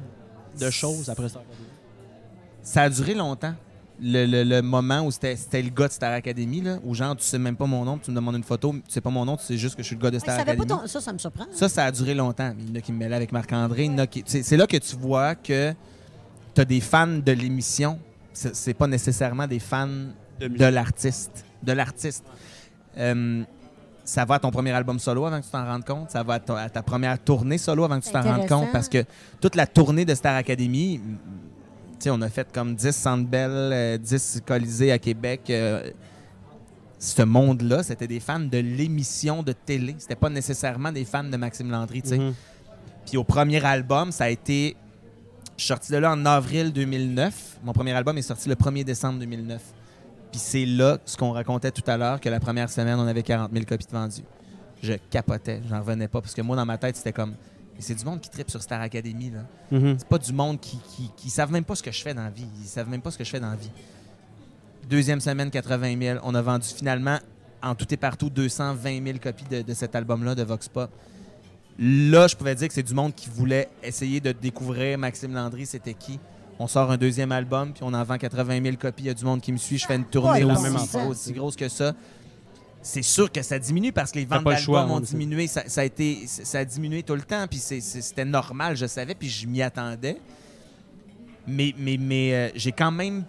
de 0.60 0.70
choses 0.70 1.10
après 1.10 1.30
Star 1.30 1.42
Academy. 1.42 1.68
Ça 2.64 2.84
a 2.84 2.90
duré 2.90 3.14
longtemps. 3.14 3.54
Le, 4.04 4.26
le- 4.26 4.44
le 4.44 4.62
moment 4.64 5.02
où 5.02 5.12
c'était 5.12 5.36
c'était 5.36 5.62
le 5.62 5.70
gars 5.70 5.88
de 5.88 5.94
Star 5.94 6.12
Academy, 6.14 6.62
là, 6.62 6.78
où 6.84 6.96
genre, 6.96 7.16
tu 7.16 7.24
sais 7.24 7.38
même 7.38 7.56
pas 7.56 7.68
mon 7.68 7.86
nom, 7.86 7.98
puis 7.98 8.06
tu 8.06 8.12
me 8.12 8.16
demandes 8.16 8.36
une 8.36 8.44
photo, 8.44 8.72
tu 8.74 8.82
sais 8.88 9.02
pas 9.02 9.12
mon 9.12 9.26
nom, 9.26 9.38
tu 9.38 9.44
sais 9.44 9.58
juste 9.58 9.76
que 9.76 9.84
je 9.84 9.88
suis 9.88 9.96
le 9.96 10.02
gars 10.02 10.10
de 10.12 10.18
Star 10.20 10.36
ça, 10.38 10.44
pas 10.46 10.52
Academy. 10.52 10.68
ton- 10.68 10.88
ça, 10.88 11.00
ça 11.02 11.14
me 11.14 11.18
surprend. 11.20 11.46
Ça, 11.52 11.70
ça 11.70 11.86
a 11.86 11.92
duré 11.92 12.14
longtemps. 12.16 12.52
Il 12.60 12.70
y 12.70 12.72
en 12.72 12.76
a 12.76 12.82
qui 12.82 12.92
me 12.92 12.98
mêlaient 12.98 13.16
avec 13.16 13.32
Marc-André. 13.32 13.86
il 13.86 13.92
y 13.92 13.96
en 13.96 14.00
a 14.00 14.08
qui- 14.08 14.24
C'est 14.26 14.42
c'est 14.44 14.58
là 14.58 14.66
que 14.66 14.78
tu 14.78 14.96
vois 14.96 15.36
que 15.36 15.74
tu 16.54 16.62
as 16.62 16.66
des 16.66 16.82
fans 16.82 17.08
de 17.08 17.32
l'émission? 17.32 18.00
C'est 18.34 18.74
pas 18.74 18.88
nécessairement 18.88 19.48
des 19.48 19.60
fans 19.60 19.88
De 20.40 20.66
l'artiste. 20.66 21.46
De 21.64 21.72
l'artiste. 21.74 22.24
Euh, 22.98 23.44
ça 24.04 24.26
va 24.26 24.36
à 24.36 24.40
ton 24.40 24.52
premier 24.52 24.72
album 24.72 24.98
solo 25.00 25.26
avant 25.26 25.40
que 25.40 25.46
tu 25.46 25.52
t'en 25.52 25.66
rendes 25.66 25.86
compte? 25.86 26.10
Ça 26.12 26.24
va 26.24 26.36
à, 26.36 26.40
ta- 26.40 26.58
à 26.58 26.70
ta 26.70 26.82
première 26.82 27.20
tournée 27.20 27.58
solo 27.58 27.84
avant 27.84 28.00
que 28.00 28.06
tu 28.06 28.12
t'en 28.12 28.22
rendes 28.24 28.48
compte? 28.48 28.72
Parce 28.72 28.90
que 28.90 29.04
toute 29.40 29.56
la 29.56 29.68
tournée 29.68 30.06
de 30.06 30.16
Star 30.16 30.36
Academy, 30.36 30.98
mm, 30.98 31.02
tu 31.94 31.96
sais, 32.00 32.10
on 32.10 32.22
a 32.22 32.30
fait 32.30 32.52
comme 32.52 32.74
10 32.76 32.92
Centre 32.96 33.28
Bell, 33.30 33.52
euh, 33.52 33.98
10 33.98 34.42
Colisées 34.46 34.92
à 34.92 34.98
Québec. 34.98 35.42
euh, 35.50 35.92
ce 36.98 37.22
monde-là, 37.24 37.82
c'était 37.84 38.08
des 38.08 38.20
fans 38.20 38.40
de 38.40 38.58
l'émission 38.60 39.42
de 39.44 39.54
télé. 39.54 39.96
C'était 39.98 40.16
pas 40.16 40.30
nécessairement 40.30 40.92
des 40.92 41.04
fans 41.06 41.24
de 41.24 41.36
Maxime 41.38 41.70
Landry, 41.72 42.02
tu 42.04 42.10
sais. 42.10 42.18
Mhm. 42.20 42.34
Puis 43.08 43.18
au 43.18 43.24
premier 43.24 43.64
album, 43.66 44.12
ça 44.12 44.26
a 44.26 44.30
été. 44.30 44.76
Je 45.62 45.66
suis 45.66 45.74
sorti 45.74 45.92
de 45.92 45.98
là 45.98 46.12
en 46.12 46.26
avril 46.26 46.74
2009. 46.74 47.60
Mon 47.64 47.72
premier 47.72 47.92
album 47.92 48.18
est 48.18 48.24
sorti 48.24 48.50
le 48.50 48.56
1er 48.56 48.84
décembre 48.84 49.20
2009. 49.20 49.62
Puis 50.32 50.40
c'est 50.40 50.66
là, 50.66 50.98
ce 51.06 51.16
qu'on 51.16 51.34
racontait 51.34 51.70
tout 51.70 51.84
à 51.86 51.98
l'heure, 51.98 52.20
que 52.20 52.30
la 52.30 52.40
première 52.40 52.68
semaine, 52.68 52.98
on 52.98 53.06
avait 53.06 53.22
40 53.22 53.52
000 53.54 53.66
copies 53.66 53.86
de 53.86 53.92
vendues. 53.92 54.24
Je 54.82 54.94
capotais, 55.12 55.62
j'en 55.70 55.82
revenais 55.82 56.08
pas. 56.08 56.20
Parce 56.20 56.34
que 56.34 56.42
moi, 56.42 56.56
dans 56.56 56.66
ma 56.66 56.80
tête, 56.80 56.96
c'était 56.96 57.14
comme. 57.14 57.36
C'est 57.78 57.94
du 57.94 58.04
monde 58.04 58.20
qui 58.22 58.32
tripe 58.32 58.50
sur 58.50 58.60
Star 58.60 58.82
Academy, 58.82 59.30
là. 59.30 59.42
Mhm. 59.70 59.98
C'est 60.00 60.08
pas 60.08 60.18
du 60.18 60.34
monde 60.34 60.60
qui, 60.60 60.80
qui, 60.96 61.12
qui 61.16 61.30
savent 61.30 61.52
même 61.52 61.64
pas 61.64 61.76
ce 61.76 61.84
que 61.84 61.92
je 61.92 62.02
fais 62.02 62.16
dans 62.16 62.24
la 62.24 62.32
vie. 62.32 62.48
Ils 62.60 62.68
savent 62.68 62.90
même 62.90 63.02
pas 63.04 63.12
ce 63.12 63.20
que 63.20 63.24
je 63.24 63.30
fais 63.30 63.40
dans 63.40 63.52
la 63.52 63.56
vie. 63.56 63.70
Deuxième 64.90 65.22
semaine, 65.22 65.52
80 65.52 65.96
000. 66.02 66.20
On 66.24 66.34
a 66.34 66.42
vendu 66.42 66.70
finalement, 66.76 67.20
en 67.62 67.76
tout 67.76 67.94
et 67.94 67.98
partout, 67.98 68.32
220 68.32 69.06
000 69.06 69.20
copies 69.20 69.46
de, 69.46 69.62
de 69.62 69.74
cet 69.76 69.96
album-là 69.96 70.34
de 70.34 70.42
Vox 70.42 70.68
Pop. 70.70 70.90
Là, 71.80 72.28
je 72.28 72.36
pouvais 72.36 72.54
dire 72.56 72.68
que 72.68 72.74
c'est 72.74 72.84
du 72.84 72.94
monde 72.94 73.16
qui 73.16 73.30
voulait 73.30 73.70
essayer 73.84 74.20
de 74.20 74.32
découvrir 74.32 74.98
Maxime 74.98 75.34
Landry, 75.34 75.66
c'était 75.66 75.94
qui. 75.94 76.20
On 76.60 76.68
sort 76.68 76.92
un 76.92 76.98
deuxième 76.98 77.32
album, 77.32 77.74
puis 77.74 77.84
on 77.84 77.94
en 77.94 78.04
vend 78.04 78.18
80 78.18 78.62
000 78.64 78.76
copies. 78.78 79.04
Il 79.04 79.08
y 79.08 79.10
a 79.10 79.14
du 79.16 79.26
monde 79.26 79.42
qui 79.42 79.52
me 79.52 79.58
suit. 79.58 79.80
Je 79.80 79.88
fais 79.88 79.96
une 79.96 80.06
tournée 80.06 80.44
Ouais, 80.44 80.52
aussi, 80.52 80.64
même 80.64 80.74
pas 80.76 80.82
affaire. 80.82 81.08
aussi 81.08 81.34
grosse 81.34 81.56
que 81.56 81.68
ça. 81.70 81.94
c'est 82.84 83.02
sûr 83.02 83.32
que 83.32 83.42
ça 83.42 83.58
diminue 83.58 83.92
parce 83.92 84.12
que 84.12 84.20
les 84.20 84.26
ventes 84.26 84.44
d'albums 84.44 84.92
ont 84.92 84.98
hein, 84.98 85.02
diminué. 85.02 85.48
Ça, 85.48 85.64
ça 85.68 85.82
a 85.82 85.84
été, 85.86 86.28
ça 86.28 86.60
a 86.60 86.66
diminué 86.66 87.02
tout 87.02 87.16
le 87.16 87.22
temps, 87.22 87.48
puis 87.50 87.58
c'était 87.60 88.26
normal, 88.26 88.76
je 88.78 88.86
savais, 88.86 89.16
puis 89.16 89.30
je 89.30 89.48
m'y 89.48 89.62
attendais. 89.64 90.18
Mais, 91.48 91.74
mais, 91.78 91.98
mais 91.98 92.34
euh, 92.34 92.50
j'ai 92.54 92.72
quand 92.72 92.92
même, 92.92 93.24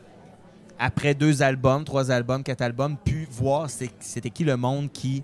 après 0.78 1.14
deux 1.14 1.42
albums, 1.42 1.84
trois 1.84 2.10
albums, 2.10 2.42
quatre 2.42 2.60
albums, 2.60 2.98
pu 2.98 3.26
voir 3.30 3.70
c'était 3.70 4.30
qui 4.30 4.44
le 4.44 4.56
monde 4.58 4.92
qui 4.92 5.22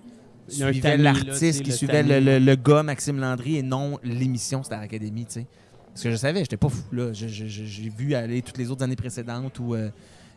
suivait 0.49 0.97
l'artiste, 1.03 1.61
qui 1.63 1.69
le 1.71 1.75
suivait 1.75 2.03
le, 2.03 2.19
le- 2.19 2.39
le 2.45 2.55
gars 2.55 2.83
Maxime 2.83 3.19
Landry 3.19 3.57
et 3.57 3.63
non 3.63 3.99
l'émission 4.03 4.63
Star 4.63 4.81
Academy, 4.81 5.25
tu 5.25 5.33
sais. 5.33 5.47
Parce 5.87 6.03
que 6.03 6.11
je 6.11 6.15
savais, 6.15 6.39
j'étais 6.41 6.57
pas 6.57 6.69
fou, 6.69 6.83
là. 6.91 7.11
J'ai 7.13 7.89
vu 7.89 8.13
aller 8.15 8.41
toutes 8.41 8.57
les 8.57 8.69
autres 8.71 8.83
années 8.83 8.95
précédentes 8.95 9.59
où, 9.59 9.75
euh, 9.75 9.89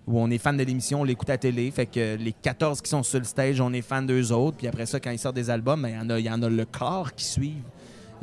où 0.07 0.19
on 0.19 0.29
est 0.31 0.39
fan 0.39 0.57
de 0.57 0.63
l'émission, 0.65 1.03
on 1.03 1.05
l'écoute 1.05 1.31
à 1.31 1.39
télé. 1.39 1.71
Fait 1.71 1.87
que 1.87 2.17
les 2.17 2.33
14 2.33 2.81
qui 2.81 2.91
sont 2.91 3.03
sur 3.03 3.19
le 3.19 3.25
stage, 3.25 3.61
on 3.61 3.73
est 3.73 3.83
fan 3.83 4.05
d'eux 4.07 4.33
autres. 4.33 4.57
Puis 4.57 4.67
après 4.67 4.87
ça, 4.87 4.99
quand 4.99 5.11
ils 5.11 5.19
sortent 5.19 5.37
des 5.37 5.51
albums, 5.51 5.83
ben, 5.83 5.89
il 5.91 5.95
y, 5.95 5.99
en 5.99 6.11
a- 6.11 6.19
il 6.19 6.27
y 6.27 6.31
en 6.31 6.43
a 6.43 6.49
le 6.49 6.65
corps 6.65 7.13
qui 7.15 7.25
suivent. 7.25 7.63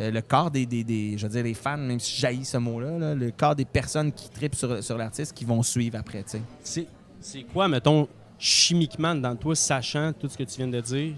Euh, 0.02 0.12
le 0.12 0.22
corps 0.22 0.50
des, 0.50 0.66
des, 0.66 0.84
des- 0.84 1.18
je 1.18 1.28
veux 1.28 1.32
dire, 1.32 1.44
les 1.44 1.54
fans, 1.54 1.78
même 1.78 2.00
si 2.00 2.20
j'haïs 2.20 2.46
ce 2.46 2.58
mot-là, 2.58 2.98
là, 2.98 3.16
le 3.16 3.32
corps 3.32 3.56
des 3.56 3.66
personnes 3.66 4.12
qui 4.12 4.30
tripent 4.30 4.56
sur, 4.56 4.84
sur 4.84 4.98
l'artiste 4.98 5.34
qui 5.34 5.46
vont 5.46 5.62
suivre 5.62 5.98
après, 6.00 6.24
tu 6.24 6.32
sais. 6.32 6.42
C'est, 6.64 6.88
c'est 7.22 7.44
quoi, 7.44 7.68
mettons, 7.68 8.08
chimiquement 8.38 9.14
dans 9.16 9.36
toi, 9.36 9.56
sachant 9.56 10.12
tout 10.18 10.28
ce 10.30 10.38
que 10.38 10.44
tu 10.44 10.58
viens 10.58 10.68
de 10.70 10.80
dire, 10.82 11.14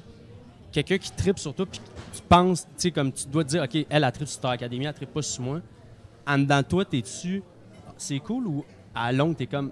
quelqu'un 0.71 0.97
qui 0.97 1.11
tripe 1.11 1.39
sur 1.39 1.53
toi, 1.53 1.65
puis 1.65 1.79
tu 2.13 2.21
penses, 2.27 2.63
tu 2.63 2.69
sais, 2.77 2.91
comme 2.91 3.11
tu 3.11 3.27
dois 3.27 3.43
te 3.43 3.49
dire, 3.49 3.63
OK, 3.63 3.75
elle, 3.75 4.03
elle 4.03 4.11
tripe 4.11 4.27
sur 4.27 4.37
Star 4.37 4.51
Academy, 4.51 4.85
elle 4.85 4.93
tripe 4.93 5.13
pas 5.13 5.21
sur 5.21 5.43
moi. 5.43 5.59
En 6.27 6.37
dedans 6.37 6.59
de 6.59 6.65
toi, 6.65 6.85
t'es-tu, 6.85 7.43
c'est 7.97 8.19
cool 8.19 8.47
ou 8.47 8.65
à 8.95 9.11
longue, 9.11 9.35
t'es 9.35 9.47
comme, 9.47 9.71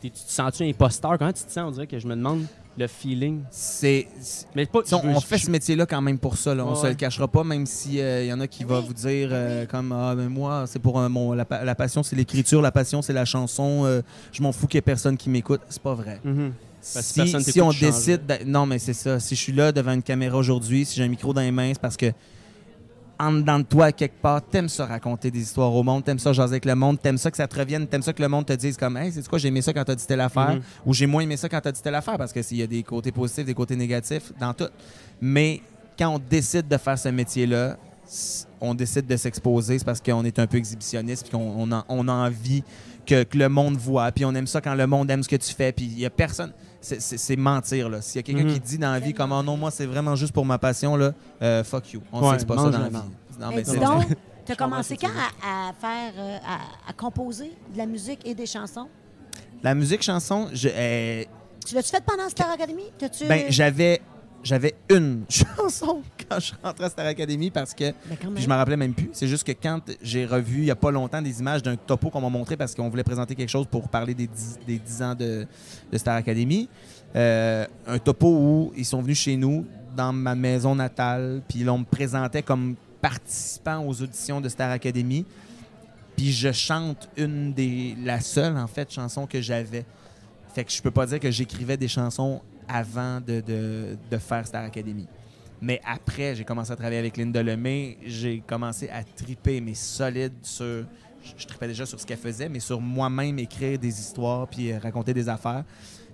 t'es- 0.00 0.10
tu 0.10 0.22
te 0.24 0.30
sens-tu 0.30 0.64
imposteur? 0.64 1.16
Comment 1.18 1.32
tu 1.32 1.44
te 1.44 1.50
sens? 1.50 1.64
On 1.68 1.70
dirait 1.70 1.86
que 1.86 1.98
je 1.98 2.06
me 2.06 2.14
demande 2.14 2.44
le 2.76 2.86
feeling. 2.86 3.42
C'est. 3.50 4.06
Mais 4.54 4.64
pas, 4.66 4.80
veux- 4.82 4.94
on, 5.04 5.20
fait 5.20 5.36
je- 5.38 5.46
ce 5.46 5.50
métier-là 5.50 5.84
quand 5.86 6.00
même 6.00 6.18
pour 6.18 6.36
ça. 6.36 6.54
Là. 6.54 6.64
On 6.64 6.74
Ouais, 6.74 6.80
se 6.80 6.86
le 6.86 6.94
cachera 6.94 7.26
pas, 7.26 7.42
même 7.42 7.66
s'il 7.66 7.94
y 8.26 8.32
en 8.32 8.38
a 8.38 8.46
qui 8.46 8.62
va 8.62 8.78
Oui. 8.78 8.86
vous 8.86 8.94
dire 8.94 9.30
euh, 9.32 9.66
comme 9.66 9.90
ah 9.90 10.14
ben 10.14 10.28
moi 10.28 10.64
c'est 10.68 10.78
pour 10.78 11.00
euh, 11.00 11.08
mon 11.08 11.32
la, 11.32 11.44
pa- 11.44 11.64
la 11.64 11.74
passion 11.74 12.04
c'est 12.04 12.14
l'écriture, 12.14 12.62
la 12.62 12.70
passion 12.70 13.02
c'est 13.02 13.12
la 13.12 13.24
chanson. 13.24 13.82
euh, 13.84 14.00
je 14.30 14.42
m'en 14.42 14.52
fous 14.52 14.68
qu'il 14.68 14.76
y 14.76 14.78
ait 14.78 14.82
personne 14.82 15.16
qui 15.16 15.28
m'écoute. 15.28 15.60
C'est 15.68 15.82
pas 15.82 15.94
vrai. 15.94 16.20
Mhm. 16.22 16.52
Parce 16.80 17.12
que 17.12 17.26
Si, 17.42 17.60
on 17.60 17.70
décide, 17.72 18.22
non 18.46 18.66
mais 18.66 18.78
c'est 18.78 18.92
ça. 18.94 19.18
Si 19.20 19.34
je 19.34 19.40
suis 19.40 19.52
là 19.52 19.72
devant 19.72 19.92
une 19.92 20.02
caméra 20.02 20.36
aujourd'hui, 20.38 20.84
si 20.84 20.96
j'ai 20.96 21.04
un 21.04 21.08
micro 21.08 21.32
dans 21.32 21.40
les 21.40 21.50
mains, 21.50 21.70
c'est 21.72 21.80
parce 21.80 21.96
que 21.96 22.12
en 23.20 23.32
dedans 23.32 23.58
de 23.58 23.64
toi 23.64 23.90
quelque 23.90 24.20
part, 24.22 24.40
t'aimes 24.42 24.68
ça 24.68 24.86
raconter 24.86 25.30
des 25.32 25.40
histoires 25.40 25.74
au 25.74 25.82
monde, 25.82 26.04
t'aimes 26.04 26.20
ça 26.20 26.32
jaser 26.32 26.52
avec 26.52 26.64
le 26.64 26.76
monde, 26.76 27.00
t'aimes 27.02 27.18
ça 27.18 27.32
que 27.32 27.36
ça 27.36 27.48
te 27.48 27.58
revienne, 27.58 27.86
t'aimes 27.88 28.02
ça 28.02 28.12
que 28.12 28.22
le 28.22 28.28
monde 28.28 28.46
te 28.46 28.52
dise 28.52 28.76
comme 28.76 28.96
hey 28.96 29.10
c'est 29.10 29.26
quoi 29.26 29.40
j'ai 29.40 29.48
aimé 29.48 29.60
ça 29.60 29.72
quand 29.72 29.82
t'as 29.84 29.96
dit 29.96 30.06
telle 30.06 30.20
affaire 30.20 30.54
Mhm. 30.54 30.60
ou 30.86 30.94
j'ai 30.94 31.06
moins 31.06 31.22
aimé 31.22 31.36
ça 31.36 31.48
quand 31.48 31.60
t'as 31.60 31.72
dit 31.72 31.82
telle 31.82 31.96
affaire 31.96 32.16
parce 32.16 32.32
que 32.32 32.42
s'il 32.42 32.58
y 32.58 32.62
a 32.62 32.66
des 32.68 32.84
côtés 32.84 33.10
positifs, 33.10 33.44
des 33.44 33.54
côtés 33.54 33.74
négatifs 33.74 34.32
dans 34.38 34.54
tout. 34.54 34.68
Mais 35.20 35.60
quand 35.98 36.10
on 36.10 36.20
décide 36.20 36.68
de 36.68 36.76
faire 36.76 36.96
ce 36.96 37.08
métier-là, 37.08 37.76
on 38.60 38.74
décide 38.74 39.06
de 39.06 39.16
s'exposer, 39.16 39.80
c'est 39.80 39.84
parce 39.84 40.00
qu'on 40.00 40.24
est 40.24 40.38
un 40.38 40.46
peu 40.46 40.56
exhibitionniste 40.56 41.22
puis 41.24 41.32
qu'on 41.32 41.54
on 41.58 41.72
a, 41.72 41.84
on 41.88 42.06
a 42.06 42.12
envie 42.12 42.62
que, 43.04 43.24
que 43.24 43.36
le 43.36 43.48
monde 43.48 43.76
voit, 43.76 44.12
puis 44.12 44.24
on 44.24 44.34
aime 44.34 44.46
ça 44.46 44.60
quand 44.60 44.74
le 44.76 44.86
monde 44.86 45.10
aime 45.10 45.22
ce 45.24 45.28
que 45.28 45.36
tu 45.36 45.52
fais, 45.52 45.72
puis 45.72 45.86
il 45.86 45.98
y 45.98 46.06
a 46.06 46.10
personne. 46.10 46.52
C'est 46.80 47.36
mentir, 47.36 47.88
là. 47.88 48.00
S'il 48.00 48.16
y 48.16 48.18
a 48.20 48.22
quelqu'un 48.22 48.44
Mhm. 48.44 48.52
qui 48.54 48.60
dit 48.60 48.78
dans 48.78 48.92
la 48.92 49.00
vie 49.00 49.12
comme 49.12 49.32
oh 49.32 49.42
non, 49.42 49.56
moi 49.56 49.70
c'est 49.70 49.86
vraiment 49.86 50.14
juste 50.14 50.32
pour 50.32 50.46
ma 50.46 50.58
passion, 50.58 50.96
là, 50.96 51.12
euh, 51.42 51.64
fuck 51.64 51.92
you. 51.92 52.00
On 52.12 52.20
Ouais, 52.20 52.28
sait 52.28 52.34
que 52.34 52.40
c'est 52.40 52.46
pas 52.46 52.56
ça 52.56 52.70
dans 52.70 52.78
la 52.78 52.88
vie. 52.88 52.94
Non, 53.40 53.48
Mais 53.50 53.62
donc, 53.62 53.76
t'as 54.44 54.54
comprends 54.54 54.68
commencé 54.70 54.96
quand 54.96 55.08
tu 55.08 55.46
à, 55.46 55.68
à 55.68 55.72
faire, 55.72 56.12
euh, 56.16 56.36
à, 56.46 56.90
à 56.90 56.92
composer 56.92 57.52
de 57.72 57.78
la 57.78 57.86
musique 57.86 58.20
et 58.24 58.34
des 58.34 58.46
chansons? 58.46 58.88
La 59.62 59.74
musique 59.74 60.02
chanson, 60.02 60.48
je, 60.52 60.68
euh, 60.72 61.24
Tu 61.66 61.74
l'as-tu 61.74 61.90
fait 61.90 62.02
pendant 62.04 62.28
Star 62.28 62.50
Academy? 62.50 62.84
Ben, 63.28 63.46
j'avais 63.48 64.00
j'avais 64.42 64.74
une 64.90 65.24
chanson 65.28 66.02
quand 66.28 66.40
je 66.40 66.52
rentrais 66.62 66.86
à 66.86 66.90
Star 66.90 67.06
Academy 67.06 67.50
parce 67.50 67.74
que 67.74 67.92
Ben, 68.08 68.16
Puis 68.34 68.44
je 68.44 68.48
m'en 68.48 68.56
rappelais 68.56 68.76
même 68.76 68.94
plus. 68.94 69.10
C'est 69.12 69.28
juste 69.28 69.44
que 69.44 69.52
quand 69.52 69.80
j'ai 70.02 70.26
revu 70.26 70.58
il 70.58 70.64
n'y 70.64 70.70
a 70.70 70.76
pas 70.76 70.90
longtemps 70.90 71.22
des 71.22 71.40
images 71.40 71.62
d'un 71.62 71.76
topo 71.76 72.10
qu'on 72.10 72.20
m'a 72.20 72.28
montré 72.28 72.56
parce 72.56 72.74
qu'on 72.74 72.88
voulait 72.88 73.04
présenter 73.04 73.34
quelque 73.34 73.48
chose 73.48 73.66
pour 73.66 73.88
parler 73.88 74.14
des 74.14 74.26
10, 74.26 74.60
des 74.66 74.78
10 74.78 75.02
ans 75.02 75.14
de, 75.14 75.46
de 75.90 75.98
Star 75.98 76.16
Academy, 76.16 76.68
euh, 77.16 77.66
un 77.86 77.98
topo 77.98 78.28
où 78.28 78.72
ils 78.76 78.84
sont 78.84 79.02
venus 79.02 79.18
chez 79.18 79.36
nous 79.36 79.66
dans 79.96 80.12
ma 80.12 80.34
maison 80.34 80.74
natale, 80.74 81.42
puis 81.48 81.64
là, 81.64 81.72
on 81.72 81.78
me 81.78 81.84
présentait 81.84 82.42
comme 82.42 82.76
participant 83.00 83.84
aux 83.84 84.02
auditions 84.02 84.40
de 84.40 84.48
Star 84.48 84.70
Academy. 84.70 85.24
Puis 86.16 86.32
je 86.32 86.52
chante 86.52 87.08
une 87.16 87.52
des 87.52 87.96
la 88.02 88.20
seule 88.20 88.56
en 88.56 88.66
fait 88.66 88.92
chanson 88.92 89.26
que 89.26 89.40
j'avais. 89.40 89.84
Fait 90.54 90.64
que 90.64 90.72
je 90.72 90.82
peux 90.82 90.90
pas 90.90 91.06
dire 91.06 91.20
que 91.20 91.30
j'écrivais 91.30 91.76
des 91.76 91.88
chansons 91.88 92.40
avant 92.68 93.20
de, 93.20 93.40
de, 93.40 93.96
de 94.10 94.18
faire 94.18 94.46
Star 94.46 94.64
Academy. 94.64 95.06
Mais 95.60 95.80
après, 95.84 96.34
j'ai 96.36 96.44
commencé 96.44 96.72
à 96.72 96.76
travailler 96.76 96.98
avec 96.98 97.16
Linda 97.16 97.42
Lemay. 97.42 97.98
J'ai 98.04 98.42
commencé 98.46 98.88
à 98.90 99.02
triper, 99.02 99.60
mais 99.60 99.74
solide 99.74 100.32
sur. 100.42 100.84
Je, 101.36 101.46
tripais 101.46 101.66
déjà 101.66 101.84
sur 101.84 101.98
ce 102.00 102.06
qu'elle 102.06 102.16
faisait, 102.18 102.48
mais 102.48 102.60
sur 102.60 102.80
moi-même 102.80 103.38
écrire 103.40 103.78
des 103.78 104.00
histoires 104.00 104.46
puis 104.46 104.72
euh, 104.72 104.78
raconter 104.78 105.12
des 105.12 105.28
affaires. 105.28 105.64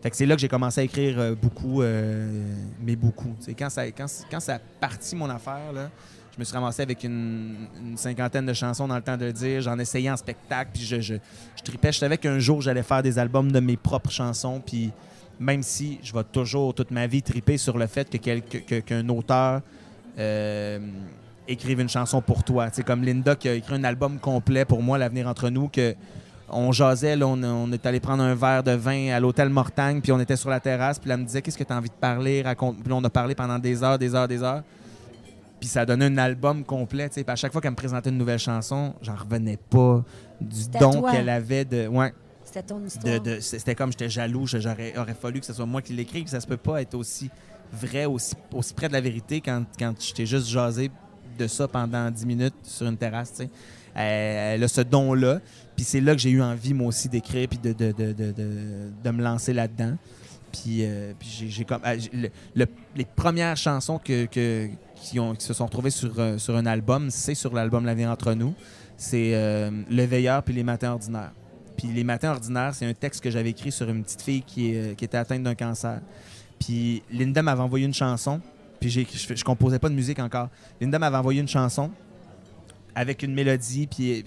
Fait 0.03 0.11
que 0.11 0.17
c'est 0.17 0.27
là 0.27 0.35
que 0.35 0.41
j'ai 0.41 0.49
commencé 0.49 0.81
à 0.81 0.85
écrire 0.85 1.19
euh, 1.19 1.35
beaucoup, 1.35 1.83
euh, 1.83 2.55
mais 2.81 2.97
beaucoup. 2.97 3.35
C'est 3.39 3.55
quand 3.55 3.71
ça, 3.71 3.87
quand, 3.91 4.09
ça 4.41 4.55
a 4.55 4.59
parti 4.81 5.15
mon 5.15 5.29
affaire, 5.29 5.73
là, 5.73 5.91
je 6.35 6.39
me 6.41 6.45
suis 6.45 6.55
ramassé 6.55 6.83
avec 6.83 7.05
une, 7.05 7.69
cinquantaine 7.97 8.47
de 8.47 8.55
chansons 8.55 8.89
dans 8.89 8.97
le 8.97 9.03
temps 9.03 9.17
de 9.17 9.27
le 9.27 9.33
dire. 9.33 9.61
J'en 9.61 9.79
essayais 9.79 10.11
en 10.11 10.17
spectacle, 10.17 10.71
puis 10.73 10.85
je 10.85 11.19
tripais. 11.63 11.93
Je 11.93 11.99
savais 11.99 12.19
qu'un 12.19 12.39
jour, 12.39 12.63
j'allais 12.63 12.83
faire 12.83 13.03
des 13.03 13.19
albums 13.19 13.53
de 13.53 13.61
mes 13.61 13.77
propres 13.77 14.11
chansons, 14.11 14.61
puis 14.65 14.91
même 15.41 15.63
si 15.63 15.99
je 16.03 16.13
vais 16.13 16.25
toujours, 16.25 16.75
toute 16.75 16.91
ma 16.91 17.07
vie, 17.07 17.23
triper 17.23 17.59
sur 17.59 17.79
le 17.79 17.87
fait 17.87 18.09
que 18.11 18.81
qu'un 18.81 19.09
auteur 19.09 19.61
euh, 20.19 20.79
écrive 21.49 21.81
une 21.81 21.89
chanson 21.89 22.21
pour 22.21 22.45
toi. 22.45 22.69
C'est 22.73 22.85
comme 22.85 23.03
Linda 23.03 23.35
qui 23.35 23.49
a 23.49 23.55
écrit 23.55 23.75
un 23.75 23.85
album 23.85 24.19
complet 24.19 24.65
pour 24.65 24.83
moi, 24.83 24.99
L'avenir 24.99 25.29
entre 25.29 25.51
nous, 25.51 25.69
que 25.69 25.95
on 26.49 26.73
jasait, 26.73 27.17
là, 27.17 27.27
on, 27.27 27.43
on 27.43 27.73
est 27.73 27.85
allé 27.87 28.01
prendre 28.01 28.23
un 28.23 28.35
verre 28.35 28.63
de 28.63 28.73
vin 28.73 29.11
à 29.11 29.19
l'hôtel 29.19 29.49
Mortagne, 29.49 30.01
puis 30.01 30.13
on 30.13 30.21
était 30.21 30.37
sur 30.37 30.51
la 30.51 30.61
terrasse, 30.61 30.99
puis 30.99 31.11
elle 31.11 31.19
me 31.19 31.25
disait 31.25 31.43
Qu'est-ce 31.43 31.59
que 31.59 31.65
tu 31.65 31.73
as 31.73 31.77
envie 31.77 31.89
de 31.89 31.95
parler? 31.95 32.43
Raconte. 32.43 32.83
Puis 32.83 32.93
on 32.93 33.03
a 33.03 33.11
parlé 33.11 33.35
pendant 33.35 33.59
des 33.59 33.83
heures, 33.83 33.99
des 33.99 34.15
heures, 34.15 34.29
des 34.29 34.43
heures. 34.43 34.63
Puis 35.59 35.69
ça 35.69 35.87
donnait 35.87 36.07
un 36.07 36.19
album 36.19 36.63
complet. 36.63 37.09
tu 37.09 37.15
sais. 37.15 37.25
Puis 37.25 37.33
à 37.33 37.37
chaque 37.37 37.51
fois 37.51 37.61
qu'elle 37.61 37.71
me 37.71 37.77
présentait 37.77 38.11
une 38.11 38.19
nouvelle 38.19 38.39
chanson, 38.39 38.95
j'en 39.01 39.15
revenais 39.15 39.57
pas 39.57 40.05
du 40.41 40.69
don 40.79 41.03
qu'elle 41.11 41.29
avait 41.29 41.65
de. 41.65 41.87
Ouais, 41.89 42.13
C'était 42.55 42.67
ton 42.67 42.85
histoire. 42.85 43.21
de, 43.21 43.35
de- 43.37 43.41
c'était 43.41 43.75
comme 43.75 43.91
j'étais 43.91 44.09
jaloux, 44.09 44.47
j'aurais 44.47 44.97
aurait 44.97 45.15
fallu 45.15 45.41
que 45.41 45.47
ce 45.47 45.53
soit 45.53 45.67
moi 45.67 45.83
qui 45.83 45.93
l'écrive, 45.93 46.29
ça 46.29 46.41
se 46.41 46.47
peut 46.47 46.57
pas 46.57 46.81
être 46.83 46.95
aussi 46.95 47.29
vrai, 47.73 48.05
aussi, 48.05 48.35
aussi 48.53 48.73
près 48.75 48.87
de 48.87 48.93
la 48.93 49.01
vérité 49.01 49.41
quand, 49.41 49.65
quand 49.77 49.93
je 50.01 50.13
t'ai 50.13 50.25
juste 50.27 50.47
jasé 50.49 50.91
de 51.37 51.47
ça 51.49 51.67
pendant 51.67 52.09
10 52.11 52.27
minutes 52.27 52.55
sur 52.63 52.87
une 52.87 52.97
terrasse. 52.97 53.41
Euh, 53.41 54.55
elle 54.55 54.63
a 54.63 54.69
ce 54.69 54.83
don-là, 54.83 55.41
puis 55.75 55.85
c'est 55.85 56.01
là 56.01 56.15
que 56.15 56.21
j'ai 56.21 56.31
eu 56.31 56.43
envie, 56.43 56.75
moi 56.75 56.89
aussi, 56.89 57.09
d'écrire, 57.09 57.49
puis 57.49 57.59
de, 57.59 57.73
de, 57.73 57.91
de, 57.91 58.13
de, 58.13 58.31
de- 58.33 58.91
de 59.03 59.11
me 59.11 59.23
lancer 59.23 59.53
là-dedans. 59.53 59.97
Puis, 60.53 60.85
euh, 60.85 61.13
puis 61.19 61.47
j'ai, 61.49 61.65
comme... 61.65 61.81
le- 62.13 62.29
le- 62.55 62.67
les 62.95 63.05
premières 63.05 63.57
chansons 63.57 63.99
que, 63.99 64.27
que- 64.27 64.69
qui, 64.95 65.19
ont, 65.19 65.35
qui 65.35 65.45
se 65.45 65.55
sont 65.55 65.67
retrouvées 65.67 65.91
sur, 65.91 66.13
euh, 66.21 66.39
sur 66.39 66.55
un 66.57 66.67
album, 66.67 67.11
c'est 67.11 67.35
sur 67.35 67.53
l'album 67.53 67.85
La 67.85 67.95
vie 67.95 68.07
entre 68.07 68.33
nous. 68.35 68.55
C'est 68.97 69.33
euh, 69.35 69.71
Le 69.91 70.05
Veilleur 70.05 70.43
puis 70.45 70.55
Les 70.55 70.63
Matins 70.63 70.93
ordinaires. 70.93 71.33
Puis 71.77 71.89
Les 71.89 72.05
Matins 72.05 72.31
ordinaires, 72.33 72.75
c'est 72.75 72.87
un 72.87 72.95
texte 72.95 73.23
que 73.23 73.31
j'avais 73.31 73.51
écrit 73.51 73.73
sur 73.73 73.89
une 73.89 74.03
petite 74.05 74.23
fille 74.23 74.43
qui, 74.43 74.75
qui 74.97 75.05
était 75.05 75.17
atteinte 75.17 75.43
d'un 75.43 75.55
cancer. 75.55 76.01
Puis 76.59 77.03
Linda 77.11 77.43
m'avait 77.43 77.63
envoyé 77.63 77.85
une 77.87 77.95
chanson. 77.95 78.41
Puis 78.81 78.91
je, 78.91 79.01
je 79.35 79.45
composais 79.45 79.79
pas 79.79 79.89
de 79.89 79.95
musique 79.95 80.19
encore. 80.19 80.49
Linda 80.81 80.99
m'avait 80.99 81.17
envoyé 81.17 81.41
une 81.41 81.49
chanson 81.49 81.91
avec 82.95 83.23
une 83.23 83.35
mélodie. 83.35 83.87
Puis, 83.87 84.23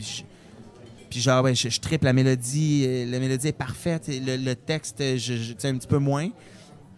puis 1.10 1.22
genre, 1.22 1.44
ouais, 1.44 1.56
je, 1.56 1.80
tripe 1.80 2.04
la 2.04 2.14
mélodie. 2.14 2.84
euh, 2.88 3.06
La 3.10 3.20
mélodie 3.20 3.48
est 3.48 3.52
parfaite. 3.58 4.08
Le, 4.10 4.54
texte, 4.56 5.00
je, 5.00 5.36
je- 5.38 5.68
un 5.68 5.78
petit 5.78 5.88
peu 5.88 6.00
moins. 6.00 6.28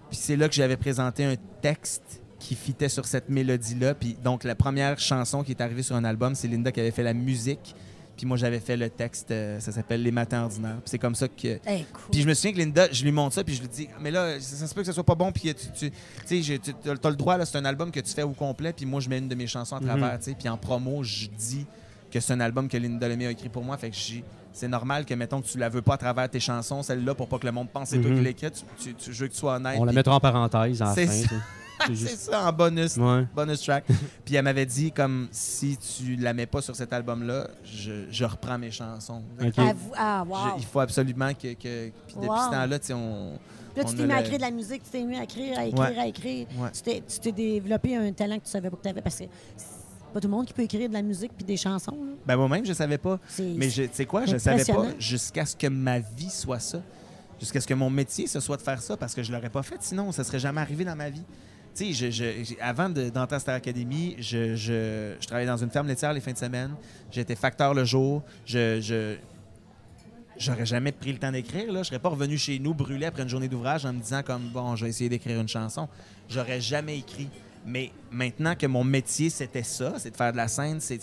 Puis 0.09 0.17
c'est 0.17 0.35
là 0.35 0.49
que 0.49 0.55
j'avais 0.55 0.77
présenté 0.77 1.25
un 1.25 1.35
texte 1.61 2.21
qui 2.39 2.55
fitait 2.55 2.89
sur 2.89 3.05
cette 3.05 3.29
mélodie-là. 3.29 3.93
Puis 3.93 4.15
donc, 4.23 4.43
la 4.45 4.55
première 4.55 4.97
chanson 4.97 5.43
qui 5.43 5.51
est 5.51 5.61
arrivée 5.61 5.83
sur 5.83 5.95
un 5.95 6.03
album, 6.05 6.33
c'est 6.33 6.47
Linda 6.47 6.71
qui 6.71 6.79
avait 6.79 6.91
fait 6.91 7.03
la 7.03 7.13
musique. 7.13 7.75
Puis 8.19 8.25
moi, 8.27 8.35
j'avais 8.35 8.59
fait 8.59 8.75
le 8.75 8.89
texte. 8.89 9.31
euh, 9.31 9.61
ça 9.61 9.71
s'appelle 9.71 10.03
Les 10.03 10.11
Matins 10.11 10.43
ordinaires. 10.43 10.75
Puis 10.81 10.89
c'est 10.89 10.99
comme 10.99 11.15
ça 11.15 11.29
que. 11.29 11.47
Hey, 11.65 11.85
cool. 11.93 12.11
Puis 12.11 12.21
je 12.21 12.27
me 12.27 12.33
souviens 12.33 12.51
que 12.51 12.57
Linda, 12.57 12.87
je 12.91 13.01
lui 13.05 13.13
montre 13.13 13.33
ça, 13.35 13.45
puis 13.45 13.55
je 13.55 13.61
lui 13.61 13.69
dis, 13.69 13.87
mais 14.01 14.11
là, 14.11 14.37
ça, 14.41 14.57
ça 14.57 14.67
se 14.67 14.75
peut 14.75 14.81
que 14.81 14.87
ce 14.87 14.91
soit 14.91 15.05
pas 15.05 15.15
bon, 15.15 15.31
puis 15.31 15.53
tu, 15.55 15.67
tu, 15.73 15.91
sais, 16.25 16.41
j'ai- 16.41 16.59
tu 16.59 16.71
as 16.85 17.09
le 17.09 17.15
droit, 17.15 17.37
là, 17.37 17.45
c'est 17.45 17.57
un 17.57 17.63
album 17.63 17.91
que 17.91 18.01
tu 18.01 18.11
fais 18.13 18.23
au 18.23 18.31
complet, 18.33 18.73
puis 18.73 18.85
moi, 18.85 18.99
je 18.99 19.07
mets 19.07 19.19
une 19.19 19.29
de 19.29 19.35
mes 19.35 19.47
chansons 19.47 19.77
à 19.77 19.79
Mhm. 19.79 19.87
travers, 19.87 20.19
tu 20.19 20.25
sais, 20.25 20.35
puis 20.37 20.49
en 20.49 20.57
promo, 20.57 21.01
je 21.01 21.27
dis 21.27 21.65
que 22.11 22.19
c'est 22.19 22.33
un 22.33 22.41
album 22.41 22.67
que 22.67 22.75
Linda 22.75 23.07
Lemay 23.07 23.27
a 23.27 23.31
écrit 23.31 23.47
pour 23.47 23.63
moi, 23.63 23.77
fait 23.77 23.89
que 23.89 23.95
je 23.95 24.05
dis, 24.05 24.23
c'est 24.51 24.67
normal 24.67 25.05
que, 25.05 25.13
mettons, 25.13 25.41
que 25.41 25.47
tu 25.47 25.57
la 25.57 25.69
veux 25.69 25.81
pas 25.81 25.93
à 25.93 25.97
travers 25.97 26.29
tes 26.29 26.41
chansons, 26.41 26.83
celle-là, 26.83 27.15
pour 27.15 27.29
pas 27.29 27.39
que 27.39 27.45
le 27.45 27.53
monde 27.53 27.69
pense 27.69 27.89
que 27.91 27.95
c'est 27.95 28.01
toi 28.01 28.11
Mhm. 28.11 28.17
qui 28.17 28.23
l'écris, 28.23 28.51
tu, 28.51 28.61
tu, 28.83 28.93
tu- 28.95 29.13
je 29.13 29.19
veux 29.21 29.27
que 29.29 29.33
tu 29.33 29.39
sois 29.39 29.55
honnête. 29.55 29.77
On 29.79 29.85
la 29.85 29.93
mettra 29.93 30.13
en 30.15 30.19
parenthèse 30.19 30.81
à 30.81 30.87
la 30.87 30.93
fin. 31.07 31.37
C'est 31.95 32.15
ça, 32.15 32.47
en 32.47 32.51
bonus. 32.53 32.97
Ouais. 32.97 33.25
Bonus 33.35 33.61
track. 33.61 33.85
Puis 34.25 34.35
elle 34.35 34.43
m'avait 34.43 34.65
dit, 34.65 34.91
comme, 34.91 35.27
si 35.31 35.77
tu 35.77 36.15
la 36.15 36.33
mets 36.33 36.45
pas 36.45 36.61
sur 36.61 36.75
cet 36.75 36.91
album-là, 36.93 37.47
je, 37.63 38.05
je 38.09 38.25
reprends 38.25 38.57
mes 38.57 38.71
chansons. 38.71 39.21
Ah, 39.57 39.73
vous- 39.73 39.91
ah, 39.97 40.23
Je- 40.57 40.61
il 40.61 40.65
faut 40.65 40.79
absolument 40.79 41.33
que. 41.33 41.53
que- 41.53 41.89
puis 41.89 42.15
depuis 42.15 42.27
Wow. 42.29 42.35
ce 42.37 42.51
temps-là, 42.51 42.79
tu 42.79 42.87
sais, 42.87 42.93
on. 42.93 43.39
Là, 43.77 43.83
tu 43.83 43.95
t'es 43.95 44.03
a 44.03 44.05
mis 44.07 44.11
à 44.13 44.19
écrire 44.21 44.37
de 44.37 44.41
la 44.43 44.51
musique, 44.51 44.83
tu 44.83 44.89
t'es 44.89 45.03
mis 45.03 45.17
à 45.17 45.23
écrire, 45.23 45.57
à 45.59 45.65
écrire, 45.65 45.79
Ouais. 45.91 45.97
à 45.99 46.07
écrire. 46.07 46.47
Ouais. 46.57 46.69
Tu 46.73 46.81
t'es- 46.81 47.03
Tu 47.07 47.19
t'es 47.19 47.31
développé 47.31 47.95
un 47.95 48.11
talent 48.11 48.37
que 48.39 48.43
tu 48.45 48.49
savais 48.49 48.69
pas 48.69 48.75
que 48.77 48.81
tu 48.83 48.89
avais. 48.89 49.01
Parce 49.01 49.15
que 49.17 49.23
c'est 49.55 49.67
pas 50.13 50.19
tout 50.19 50.27
le 50.27 50.31
monde 50.33 50.45
qui 50.47 50.53
peut 50.53 50.63
écrire 50.63 50.89
de 50.89 50.93
la 50.93 51.01
musique 51.03 51.31
puis 51.37 51.45
des 51.45 51.55
chansons. 51.55 51.91
là. 51.91 52.11
Ben 52.25 52.35
moi-même, 52.35 52.65
je 52.65 52.73
savais 52.73 52.97
pas. 52.97 53.19
Mais 53.39 53.69
je- 53.69 53.83
tu 53.83 53.89
sais 53.93 54.05
quoi, 54.05 54.25
je 54.25 54.37
savais 54.37 54.65
pas 54.65 54.87
jusqu'à 54.99 55.45
ce 55.45 55.55
que 55.55 55.67
ma 55.67 55.99
vie 55.99 56.29
soit 56.31 56.59
ça. 56.59 56.81
Jusqu'à 57.39 57.61
ce 57.61 57.67
que 57.67 57.73
mon 57.73 57.89
métier, 57.89 58.27
ce 58.27 58.41
soit 58.41 58.57
de 58.57 58.61
faire 58.61 58.81
ça, 58.81 58.97
parce 58.97 59.13
que 59.15 59.23
je 59.23 59.31
l'aurais 59.31 59.49
pas 59.49 59.63
fait 59.63 59.77
sinon, 59.79 60.11
ça 60.11 60.25
serait 60.25 60.39
jamais 60.39 60.59
arrivé 60.59 60.83
dans 60.83 60.95
ma 60.97 61.09
vie. 61.09 61.23
Avant 62.61 62.89
de- 62.89 63.09
d'entrer 63.09 63.35
à 63.35 63.39
Star 63.39 63.55
Academy, 63.55 64.15
je, 64.19 65.15
travaillais 65.25 65.47
dans 65.47 65.57
une 65.57 65.69
ferme 65.69 65.87
laitière 65.87 66.13
les 66.13 66.21
fins 66.21 66.33
de 66.33 66.37
semaine. 66.37 66.71
J'étais 67.11 67.35
facteur 67.35 67.73
le 67.73 67.85
jour. 67.85 68.23
Je, 68.45 69.17
J'aurais 70.37 70.65
jamais 70.65 70.93
pris 70.93 71.11
le 71.11 71.19
temps 71.19 71.33
d'écrire. 71.33 71.65
Je 71.77 71.83
serais 71.83 71.99
pas 71.99 72.07
revenu 72.07 72.37
chez 72.37 72.59
nous 72.59 72.73
brûlé 72.73 73.05
après 73.05 73.23
une 73.23 73.29
journée 73.29 73.49
d'ouvrage 73.49 73.85
en 73.85 73.91
me 73.91 73.99
disant 73.99 74.23
comme 74.23 74.43
bon, 74.53 74.73
je 74.77 74.85
vais 74.85 74.89
essayer 74.89 75.09
d'écrire 75.09 75.39
une 75.39 75.49
chanson. 75.49 75.89
J'aurais 76.29 76.61
jamais 76.61 76.97
écrit. 76.97 77.29
Mais 77.65 77.91
maintenant 78.09 78.55
que 78.55 78.65
mon 78.65 78.85
métier 78.85 79.29
c'était 79.29 79.63
ça, 79.63 79.95
c'est 79.97 80.11
de 80.11 80.15
faire 80.15 80.31
de 80.31 80.37
la 80.37 80.47
scène, 80.47 80.79
c'est 80.79 80.97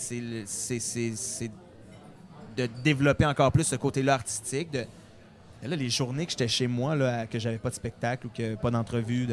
de 2.57 2.65
développer 2.83 3.25
encore 3.27 3.51
plus 3.51 3.63
ce 3.65 3.75
côté-là 3.75 4.15
artistique. 4.15 4.69
Là, 4.73 5.75
les 5.75 5.89
journées 5.89 6.25
que 6.25 6.31
j'étais 6.31 6.47
chez 6.47 6.65
moi, 6.67 6.95
là, 6.95 7.27
que 7.27 7.37
j'avais 7.37 7.59
pas 7.59 7.69
de 7.69 7.75
spectacle 7.75 8.25
ou 8.27 8.29
que 8.29 8.55
pas 8.55 8.71
d'entrevue. 8.71 9.27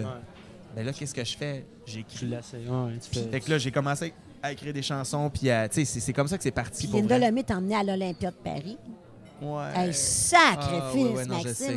Ben 0.75 0.85
là, 0.87 0.93
qu'est-ce 0.93 1.15
que 1.15 1.25
je 1.25 1.37
fais? 1.37 1.65
Tu 1.87 1.93
J'écris. 1.93 2.27
tu 2.31 3.11
fais. 3.21 3.29
Fait 3.31 3.41
que 3.41 3.51
là, 3.51 3.59
j'ai 3.59 3.71
commencé 3.71 4.13
à 4.43 4.53
écrire 4.53 4.73
des 4.73 4.83
chansons, 4.83 5.31
puis 5.31 5.51
à- 5.51 5.69
tu 5.69 5.85
sais, 5.85 6.01
c'est 6.01 6.13
comme 6.13 6.29
ça 6.29 6.37
que 6.37 6.43
c'est 6.43 6.51
parti. 6.51 6.83
Puis 6.83 6.89
pour 6.89 7.01
Linda 7.01 7.19
vrai. 7.19 7.29
Lemay 7.29 7.43
t'a 7.45 7.57
emmené 7.57 7.75
à 7.77 7.83
l'Olympia 7.83 8.31
de 8.31 8.37
Paris. 8.37 8.77
Ouais. 9.43 9.65
Hey, 9.75 9.93
sacrifice, 9.93 10.63
Ah, 10.81 10.95
ouais, 10.95 11.03
ouais, 11.17 11.27
non, 11.27 11.39
je 11.41 11.49
Maxime. 11.49 11.77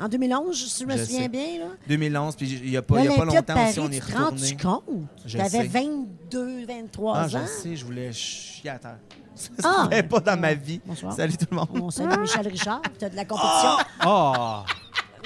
En, 0.00 0.04
en 0.04 0.08
2011, 0.08 0.56
si 0.66 0.82
je 0.82 0.86
me 0.88 0.96
Je 0.96 1.04
souviens 1.04 1.22
sais. 1.22 1.28
bien, 1.28 1.58
là. 1.60 1.66
2011, 1.88 2.36
puis 2.36 2.46
il 2.50 2.70
y 2.70 2.76
a 2.76 2.82
pas, 2.82 2.98
il 2.98 3.04
y 3.04 3.08
a 3.08 3.12
pas 3.14 3.20
de 3.22 3.26
longtemps 3.26 3.42
Paris, 3.54 3.70
aussi, 3.70 3.80
on 3.80 3.90
est 3.90 4.00
tu 4.04 4.12
te 4.12 4.18
rends-tu 4.18 4.54
retourné. 4.54 4.56
compte? 4.62 5.08
Je 5.24 5.38
T'avais 5.38 5.50
sais. 5.62 5.66
22, 5.68 6.66
23 6.66 7.16
Ah, 7.16 7.28
je 7.28 7.36
ans. 7.36 7.40
le 7.42 7.46
sais, 7.46 7.76
je 7.76 7.84
voulais 7.84 8.12
chier 8.12 8.70
à 8.70 8.78
terre. 8.78 8.98
Ça 9.36 9.48
se 9.48 9.52
Ah! 9.64 9.84
pouvait 9.84 10.02
pas 10.02 10.20
dans 10.20 10.40
ma 10.40 10.54
vie. 10.54 10.80
Bonsoir. 10.84 11.12
Salut 11.12 11.36
tout 11.36 11.46
le 11.50 11.56
monde. 11.56 11.68
On 11.74 11.90
salue 11.90 12.20
Michel 12.20 12.48
Richard, 12.48 12.82
tu 12.98 13.04
as 13.04 13.08
de 13.10 13.16
la 13.16 13.24
compétition. 13.24 13.76
Ah! 14.00 14.64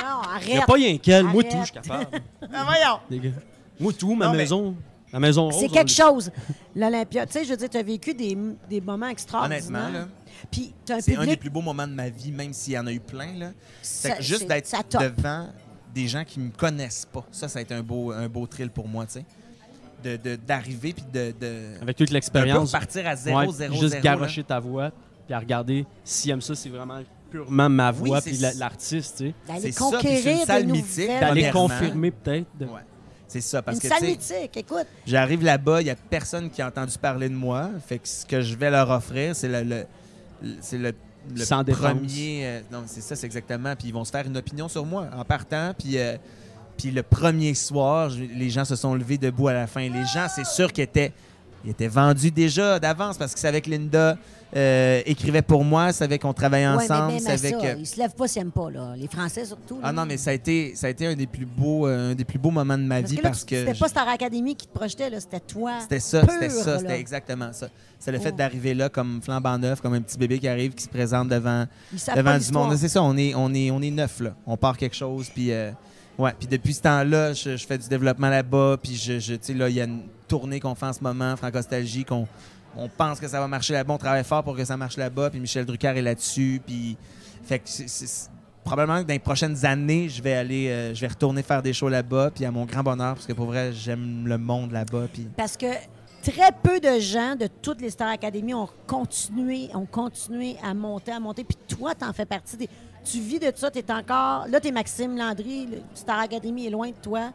Non, 0.03 0.23
Il 0.47 0.55
n'y 0.55 0.59
a 0.59 0.67
pas 0.67 0.73
rien 0.75 0.99
qu'elle. 0.99 1.25
Moi, 1.25 1.43
tout, 1.45 1.57
je 1.61 1.65
suis 1.65 1.73
capable. 1.73 2.07
Ah, 2.53 2.65
voyons! 3.09 3.33
Moi, 3.79 3.93
tout, 3.93 4.15
ma 4.15 4.27
Non, 4.27 4.33
mais- 4.33 4.39
maison. 4.39 4.77
La 5.13 5.19
maison 5.19 5.49
rose. 5.49 5.57
C'est 5.59 5.69
quelque 5.69 5.91
chose. 5.91 6.31
L'Olympia, 6.77 7.27
tu 7.27 7.33
sais, 7.33 7.45
je 7.45 7.51
veux 7.51 7.57
dire, 7.57 7.69
tu 7.69 7.77
as 7.79 7.83
vécu 7.83 8.15
des, 8.15 8.37
des 8.69 8.81
moments 8.81 9.09
extraordinaires. 9.09 9.59
Honnêtement, 9.67 9.89
là, 9.89 10.07
Puis 10.53 10.73
tu 10.87 10.93
as 10.93 10.97
un 10.97 11.01
c'est 11.01 11.17
un 11.17 11.27
des 11.27 11.37
plus 11.37 11.51
beaux 11.51 11.63
moments 11.63 11.89
de 11.89 11.93
ma 11.95 12.09
vie, 12.09 12.31
même 12.31 12.53
s'il 12.53 12.75
y 12.75 12.79
en 12.79 12.87
a 12.87 12.93
eu 12.93 13.01
plein. 13.01 13.33
Là. 13.37 13.51
ça- 13.83 14.21
juste 14.21 14.47
d'être 14.47 14.71
devant 15.01 15.49
des 15.93 16.07
gens 16.07 16.23
qui 16.25 16.39
me 16.39 16.51
connaissent 16.51 17.09
pas, 17.13 17.25
ça, 17.33 17.49
ça 17.49 17.59
a 17.59 17.63
été 17.63 17.75
un 17.75 17.83
beau, 17.83 18.13
un 18.13 18.29
beau 18.29 18.47
thrill 18.47 18.71
pour 18.71 18.87
moi, 18.87 19.05
tu 19.07 19.15
sais. 19.15 19.25
De- 20.05 20.17
de- 20.17 20.37
D'arriver 20.37 20.93
puis 20.93 21.05
de, 21.13 21.35
de, 21.41 21.83
Avec 21.83 21.97
toute 21.97 22.11
l'expérience. 22.11 22.73
repartir 22.73 23.07
à 23.09 23.17
0, 23.17 23.37
Ouais, 23.39 23.47
0, 23.53 23.75
juste 23.75 23.89
0. 23.95 24.03
garocher 24.05 24.45
ta 24.45 24.61
voix, 24.61 24.93
puis 25.27 25.35
à 25.35 25.41
regarder 25.41 25.85
s'il 26.05 26.31
aime 26.31 26.41
ça, 26.41 26.55
c'est 26.55 26.69
vraiment 26.69 27.01
purement 27.31 27.69
ma 27.69 27.91
voix, 27.91 28.21
c'est- 28.21 28.31
puis 28.31 28.39
la- 28.39 28.55
l'artiste, 28.55 29.19
tu 29.19 29.27
sais. 29.29 29.35
D'aller 29.49 29.61
C'est 29.61 29.73
ça, 29.73 29.85
puis 29.91 29.99
c'est 30.01 30.07
conquérir 30.07 30.41
une 30.41 30.47
salle 30.47 30.67
mythique, 30.67 30.99
nouvelles... 30.99 31.21
D'aller 31.21 31.49
Premièrement. 31.51 31.69
confirmer 31.69 32.11
peut-être. 32.11 32.47
de- 32.59 32.65
Ouais. 32.67 32.81
C'est 33.29 33.41
ça, 33.41 33.63
parce 33.63 33.77
Une 33.77 33.81
que 33.83 33.89
salle 33.89 33.99
tu 34.01 34.07
sais, 34.21 34.41
mythique, 34.41 34.57
écoute. 34.57 34.87
J'arrive 35.07 35.45
là-bas, 35.45 35.81
il 35.81 35.85
n'y 35.85 35.91
a 35.91 35.95
personne 35.95 36.51
qui 36.51 36.61
a 36.63 36.67
entendu 36.67 36.99
parler 36.99 37.29
de 37.29 37.35
moi. 37.35 37.71
Fait 37.87 37.99
que 37.99 38.09
ce 38.09 38.27
que 38.27 38.41
je 38.41 38.57
vais 38.57 38.71
leur 38.71 38.91
offrir, 38.91 39.37
c'est 39.37 39.47
le, 39.49 39.63
le- 39.63 39.87
le- 40.43 40.57
c'est 40.61 40.79
le, 40.79 40.93
le 41.37 41.45
Sans 41.45 41.63
défense. 41.63 41.81
premier. 41.93 42.41
euh, 42.47 42.61
non, 42.73 42.83
c'est 42.87 43.01
ça, 43.03 43.15
c'est 43.15 43.27
exactement. 43.27 43.77
Puis 43.77 43.89
ils 43.89 43.95
vont 43.95 44.05
se 44.05 44.11
faire 44.11 44.27
une 44.27 44.37
opinion 44.37 44.69
sur 44.69 44.85
moi 44.85 45.07
en 45.17 45.25
partant. 45.25 45.73
Puis, 45.79 45.97
euh, 45.99 46.17
puis 46.77 46.91
le 46.91 47.05
premier 47.05 47.55
soir, 47.55 48.11
je- 48.11 48.25
les 48.25 48.51
gens 48.51 48.65
se 48.65 48.75
sont 48.75 48.95
levés 48.95 49.19
debout 49.19 49.47
à 49.47 49.53
la 49.53 49.69
fin. 49.69 49.83
Les 49.89 50.05
gens, 50.07 50.27
c'est 50.35 50.47
sûr 50.47 50.73
qu'ils 50.73 50.83
étaient, 50.85 51.13
ils 51.65 51.71
étaient 51.71 51.89
vendus 51.89 52.31
déjà 52.31 52.79
d'avance 52.79 53.19
parce 53.19 53.33
qu'ils 53.33 53.41
savaient 53.41 53.61
que 53.61 53.71
Linda 53.71 54.17
euh, 54.57 55.01
écrivait 55.07 55.43
pour 55.43 55.63
moi, 55.65 55.93
savaient 55.93 56.19
qu'on 56.19 56.33
travaillait 56.33 56.67
Ouais, 56.69 56.85
ensemble, 56.85 57.13
mais 57.13 57.21
même 57.21 57.27
à 57.27 57.37
savaient 57.37 57.51
ça, 57.51 57.57
que. 57.75 57.79
ils 57.79 57.87
se 57.87 57.97
lèvent 57.99 58.15
pas 58.17 58.27
s'ils 58.27 58.43
n'aiment 58.43 58.51
pas, 58.51 58.69
là. 58.71 58.95
Les 58.97 59.07
Français 59.07 59.45
surtout. 59.45 59.79
Ah 59.83 59.93
non, 59.93 60.05
mais 60.07 60.17
ça 60.17 60.31
a 60.31 60.33
été, 60.33 60.73
ça 60.75 60.89
a 60.89 60.91
été 60.91 61.07
un 61.07 61.15
des 61.15 61.27
plus 61.29 61.47
beaux, 61.47 61.87
euh, 61.87 62.11
un 62.11 62.15
des 62.17 62.25
plus 62.25 62.39
beaux 62.39 62.51
moments 62.51 62.77
de 62.77 62.83
ma 62.83 62.99
Parce 63.01 63.11
vie 63.11 63.17
que 63.19 63.23
là, 63.23 63.29
parce 63.29 63.45
que 63.45 63.57
c'était 63.57 63.75
je- 63.75 63.79
pas 63.81 63.89
Star 63.89 64.09
Academy 64.09 64.57
qui 64.57 64.67
te 64.67 64.73
projetait, 64.77 65.09
là, 65.11 65.21
c'était 65.21 65.39
toi. 65.41 65.75
C'était 65.83 66.01
ça, 66.01 66.23
c'était 66.27 66.51
ça, 66.51 66.79
c'était 66.81 66.99
exactement 66.99 67.53
ça. 67.53 67.69
C'est 67.99 68.11
le 68.11 68.19
fait 68.19 68.31
Oh. 68.33 68.37
d'arriver 68.39 68.75
là 68.75 68.89
comme 68.89 69.21
flambant 69.23 69.57
neuf, 69.59 69.81
comme 69.81 69.93
un 69.95 70.01
petit 70.01 70.17
bébé 70.19 70.39
qui 70.41 70.49
arrive, 70.49 70.73
qui 70.75 70.83
se 70.83 70.89
présente 70.89 71.29
devant, 71.29 71.67
devant 72.17 72.39
du 72.39 72.51
monde. 72.53 72.75
C'est 72.77 72.89
ça, 72.89 73.03
on 73.03 73.17
est, 73.17 73.35
on 73.37 73.53
est, 73.55 73.71
on 73.71 73.81
est 73.83 73.91
neuf 73.91 74.19
là. 74.21 74.35
On 74.47 74.57
part 74.57 74.77
quelque 74.77 74.97
chose, 74.97 75.29
puis 75.33 75.53
euh, 75.53 75.71
ouais. 76.19 76.33
Puis 76.39 76.49
depuis 76.49 76.75
ce 76.75 76.81
temps-là, 76.83 77.35
je, 77.35 77.57
je 77.57 77.67
fais 77.67 77.79
du 77.79 77.89
développement 77.89 78.31
là-bas, 78.31 78.79
puis 78.83 78.97
je, 78.97 79.19
je 79.21 79.35
tu 79.35 79.39
sais 79.43 79.55
là, 79.55 79.69
il 79.69 79.77
y 79.77 79.81
a 79.81 79.85
une 79.85 80.01
tournée 80.31 80.61
qu'on 80.61 80.77
fait 80.77 80.87
en 80.87 80.93
ce 80.93 81.03
moment, 81.03 81.37
Francostalgie, 81.37 82.05
qu'on 82.05 82.29
on 82.77 82.89
pense 82.89 83.19
que 83.19 83.27
ça 83.27 83.41
va 83.41 83.49
marcher 83.49 83.73
là-bas, 83.73 83.95
on 83.95 83.99
travaille 83.99 84.23
fort 84.23 84.45
pour 84.45 84.57
que 84.57 84.65
ça 84.65 84.77
marche 84.77 84.97
là-bas, 84.97 85.29
puis 85.31 85.41
Michel 85.41 85.67
Drucker 85.67 85.89
est 85.89 86.03
là-dessus, 86.03 86.63
puis 86.65 86.97
fait 87.43 87.59
que 87.59 87.65
probablement 88.63 89.03
que 89.03 89.09
dans 89.09 89.13
les 89.13 89.19
prochaines 89.19 89.67
années, 89.67 90.09
je 90.09 90.23
vais 90.23 90.35
aller, 90.35 90.69
euh, 90.69 90.95
je 90.95 91.01
vais 91.01 91.09
retourner 91.09 91.43
faire 91.43 91.63
des 91.63 91.73
shows 91.73 91.89
là-bas, 91.89 92.31
puis 92.33 92.45
à 92.45 92.53
mon 92.53 92.65
grand 92.65 92.85
bonheur, 92.85 93.15
parce 93.15 93.27
que 93.27 93.33
pour 93.33 93.47
vrai, 93.47 93.73
j'aime 93.73 94.29
le 94.29 94.39
monde 94.39 94.71
là-bas, 94.71 95.09
puis 95.13 95.27
Parce 95.37 95.57
que 95.57 95.67
très 96.23 96.53
peu 96.63 96.79
de 96.79 97.01
gens 97.01 97.35
de 97.35 97.49
toutes 97.61 97.81
les 97.81 97.91
Star 97.91 98.09
Academy 98.09 98.55
ont 98.55 98.69
continué, 98.87 99.69
ont 99.75 99.87
continué 99.87 100.57
à 100.63 100.73
monter, 100.75 101.11
à 101.11 101.19
monter. 101.19 101.43
Puis 101.43 101.59
toi, 101.77 101.95
tu 101.95 102.05
en 102.05 102.13
fais 102.13 102.27
partie. 102.27 102.57
Tu 103.05 103.19
vis 103.19 103.41
de 103.41 103.51
ça, 103.55 103.71
tu 103.71 103.79
es 103.79 103.91
encore. 103.91 104.47
Là, 104.49 104.61
tu 104.61 104.69
es 104.69 104.73
Maxime 104.73 105.17
Landry, 105.17 105.67
le 105.67 105.79
Star 105.95 106.21
Academy 106.21 106.67
est 106.67 106.71
loin 106.71 106.89
de 106.89 107.01
toi. 107.03 107.33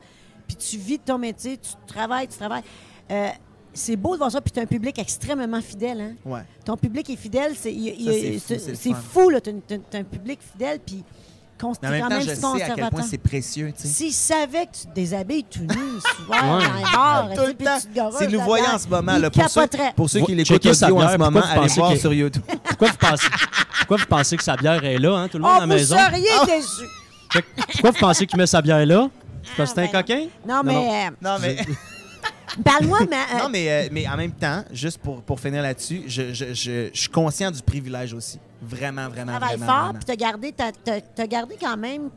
Puis 0.47 0.55
tu 0.57 0.77
vis 0.77 0.97
de 0.97 1.03
ton 1.03 1.17
métier, 1.17 1.57
tu 1.57 1.69
travailles, 1.87 2.27
tu 2.27 2.37
travailles. 2.37 2.63
Euh, 3.11 3.27
c'est 3.73 3.95
beau 3.97 4.13
de 4.13 4.19
voir 4.19 4.31
ça, 4.31 4.39
puis 4.41 4.51
tu 4.51 4.59
as 4.59 4.63
un 4.63 4.67
public 4.67 4.97
extrêmement 4.99 5.61
fidèle. 5.61 5.99
Hein? 6.01 6.13
ouais. 6.25 6.41
Ton 6.63 6.77
public 6.77 7.09
est 7.09 7.15
fidèle, 7.17 7.53
c'est 7.59 7.73
c'est 7.73 7.93
fou, 7.93 8.05
c'est- 8.47 8.59
c'est 8.59 8.75
c'est. 8.75 8.89
Tu 9.41 9.95
as, 9.97 9.99
un 9.99 10.03
public 10.03 10.39
fidèle, 10.53 10.79
puis 10.85 11.03
con- 11.59 11.73
Mais 11.81 11.87
en 11.87 11.91
t'es 11.91 11.97
même 11.97 12.01
quand 12.03 12.09
même 12.09 12.21
je 12.21 12.25
sais 12.35 12.63
à 12.63 12.69
quel 12.75 12.89
point 12.89 13.01
c'est 13.03 13.17
précieux. 13.17 13.73
S'ils 13.75 14.13
savaient 14.13 14.65
que 14.67 14.77
tu 14.81 14.87
te 14.87 14.93
déshabilles 14.93 15.43
tout 15.43 15.59
nu 15.61 15.67
souvent 16.17 16.57
Ouais. 16.57 16.63
dans 16.67 16.73
les 16.73 16.83
bars, 16.83 17.29
Tout 17.35 17.41
le 17.47 17.53
temps. 17.53 18.11
Si 18.17 18.27
nous 18.27 18.41
voyons 18.41 18.65
en 18.67 18.77
ce 18.79 18.87
moment, 18.87 19.17
là, 19.17 19.29
pour, 19.29 19.49
ceux, 19.49 19.61
pour 19.95 20.09
ceux 20.09 20.19
qui 20.21 20.31
Vous- 20.31 20.37
l'écoutent 20.37 20.65
audio 20.65 20.95
en 20.95 20.99
bière, 20.99 21.11
ce 21.11 21.15
pourquoi 21.17 21.17
moment, 21.31 21.41
vous 21.41 21.59
allez 21.59 21.73
voir 21.73 21.91
que- 21.93 21.97
sur 21.99 22.13
YouTube. 22.13 22.43
Pourquoi 22.63 22.87
vous 22.89 22.97
pensez, 22.97 23.27
pourquoi 23.79 23.97
vous 23.97 24.05
pensez 24.05 24.37
que 24.37 24.43
sa 24.43 24.55
bière 24.55 24.83
est 24.85 24.97
là, 24.97 25.15
hein, 25.17 25.27
tout 25.27 25.37
le 25.37 25.43
monde 25.43 25.51
Oh, 25.53 25.57
à 25.57 25.59
la 25.61 25.65
vous 25.65 25.73
maison? 25.73 25.97
seriez 25.97 26.27
Ah. 26.41 26.45
déçus. 26.45 27.43
Pourquoi 27.73 27.91
vous 27.91 27.99
pensez 27.99 28.25
qu'il 28.25 28.37
met 28.37 28.47
sa 28.47 28.61
bière 28.61 28.85
là? 28.85 29.09
C'est 29.45 29.55
parce 29.57 29.73
que 29.73 29.75
c'est 29.75 29.81
un 29.81 29.89
Ah, 29.93 30.03
ben 30.03 30.03
coquin? 30.03 30.27
Non, 30.47 30.61
mais 30.63 31.09
Non, 31.21 31.37
mais, 31.41 31.57
euh, 31.59 31.63
parle-moi, 32.63 32.99
mais, 33.09 33.15
euh, 33.15 33.37
non, 33.43 33.49
mais, 33.49 33.69
euh, 33.69 33.89
mais 33.91 34.07
en 34.07 34.17
même 34.17 34.31
temps, 34.31 34.63
juste 34.71 34.97
pour, 34.99 35.21
pour 35.21 35.39
finir 35.39 35.61
là-dessus, 35.61 36.03
je, 36.07 36.33
je, 36.33 36.53
je, 36.53 36.89
je 36.93 36.99
suis 36.99 37.09
conscient 37.09 37.51
du 37.51 37.61
privilège 37.61 38.13
aussi. 38.13 38.39
Vraiment, 38.61 39.07
vraiment, 39.09 39.33
travaille 39.37 39.57
vraiment. 39.57 39.65
fort, 39.71 39.83
vraiment. 39.85 39.93
puis 39.99 40.05
t'as 40.05 40.15
gardé, 40.15 40.51
t'as, 40.51 40.71
t'as- 40.71 41.01
t'as 41.01 41.27
gardé 41.27 41.55
quand 41.59 41.77
même 41.77 42.09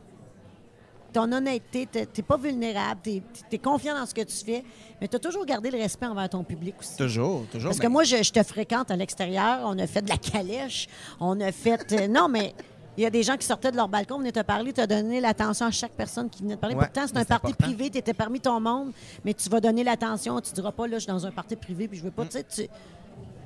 ton 1.11 1.31
honnêteté, 1.31 1.87
t'es, 1.91 2.05
t'es 2.05 2.21
pas 2.21 2.37
vulnérable, 2.37 2.99
t'es, 3.03 3.21
t'es 3.49 3.57
confiant 3.57 3.95
dans 3.95 4.05
ce 4.05 4.13
que 4.13 4.21
tu 4.21 4.45
fais, 4.45 4.63
mais 5.01 5.07
t'as 5.07 5.17
toujours 5.17 5.43
gardé 5.45 5.71
le 5.71 5.77
respect 5.79 6.05
envers 6.05 6.29
ton 6.29 6.43
public 6.43 6.75
aussi. 6.79 6.95
Toujours, 6.97 7.45
toujours. 7.51 7.69
Parce 7.69 7.79
que 7.79 7.87
mais- 7.87 7.89
moi, 7.93 8.03
je, 8.03 8.21
je 8.21 8.31
te 8.31 8.43
fréquente 8.43 8.91
à 8.91 8.95
l'extérieur. 8.95 9.61
On 9.63 9.77
a 9.79 9.87
fait 9.87 10.03
de 10.03 10.09
la 10.09 10.17
calèche. 10.17 10.87
On 11.19 11.39
a 11.41 11.51
fait. 11.51 11.93
euh, 11.93 12.07
non, 12.07 12.27
mais 12.29 12.53
il 12.99 13.03
y 13.03 13.05
a 13.05 13.09
des 13.09 13.23
gens 13.23 13.37
qui 13.37 13.45
sortaient 13.47 13.71
de 13.71 13.77
leur 13.77 13.87
balcon, 13.87 14.17
venaient 14.19 14.31
te 14.31 14.41
parler, 14.41 14.73
tu 14.73 14.81
as 14.81 14.87
donné 14.87 15.21
l'attention 15.21 15.65
à 15.67 15.71
chaque 15.71 15.93
personne 15.93 16.29
qui 16.29 16.43
venait 16.43 16.55
te 16.55 16.59
parler. 16.61 16.75
Ouais, 16.75 16.83
Pourtant, 16.85 17.07
c'est 17.07 17.17
un 17.17 17.23
parti 17.25 17.53
privé, 17.53 17.89
tu 17.89 17.97
étais 17.97 18.13
parmi 18.13 18.39
ton 18.39 18.59
monde, 18.59 18.91
mais 19.23 19.33
tu 19.33 19.49
vas 19.49 19.59
donner 19.61 19.83
l'attention. 19.83 20.39
Tu 20.41 20.51
diras 20.53 20.71
pas, 20.71 20.85
là, 20.87 20.97
je 20.97 21.03
suis 21.03 21.07
dans 21.11 21.25
un 21.25 21.31
parti 21.31 21.55
privé, 21.55 21.87
puis 21.87 21.97
je 21.97 22.03
veux 22.03 22.11
pas. 22.11 22.25
Tu 22.25 22.37
sais, 22.39 22.69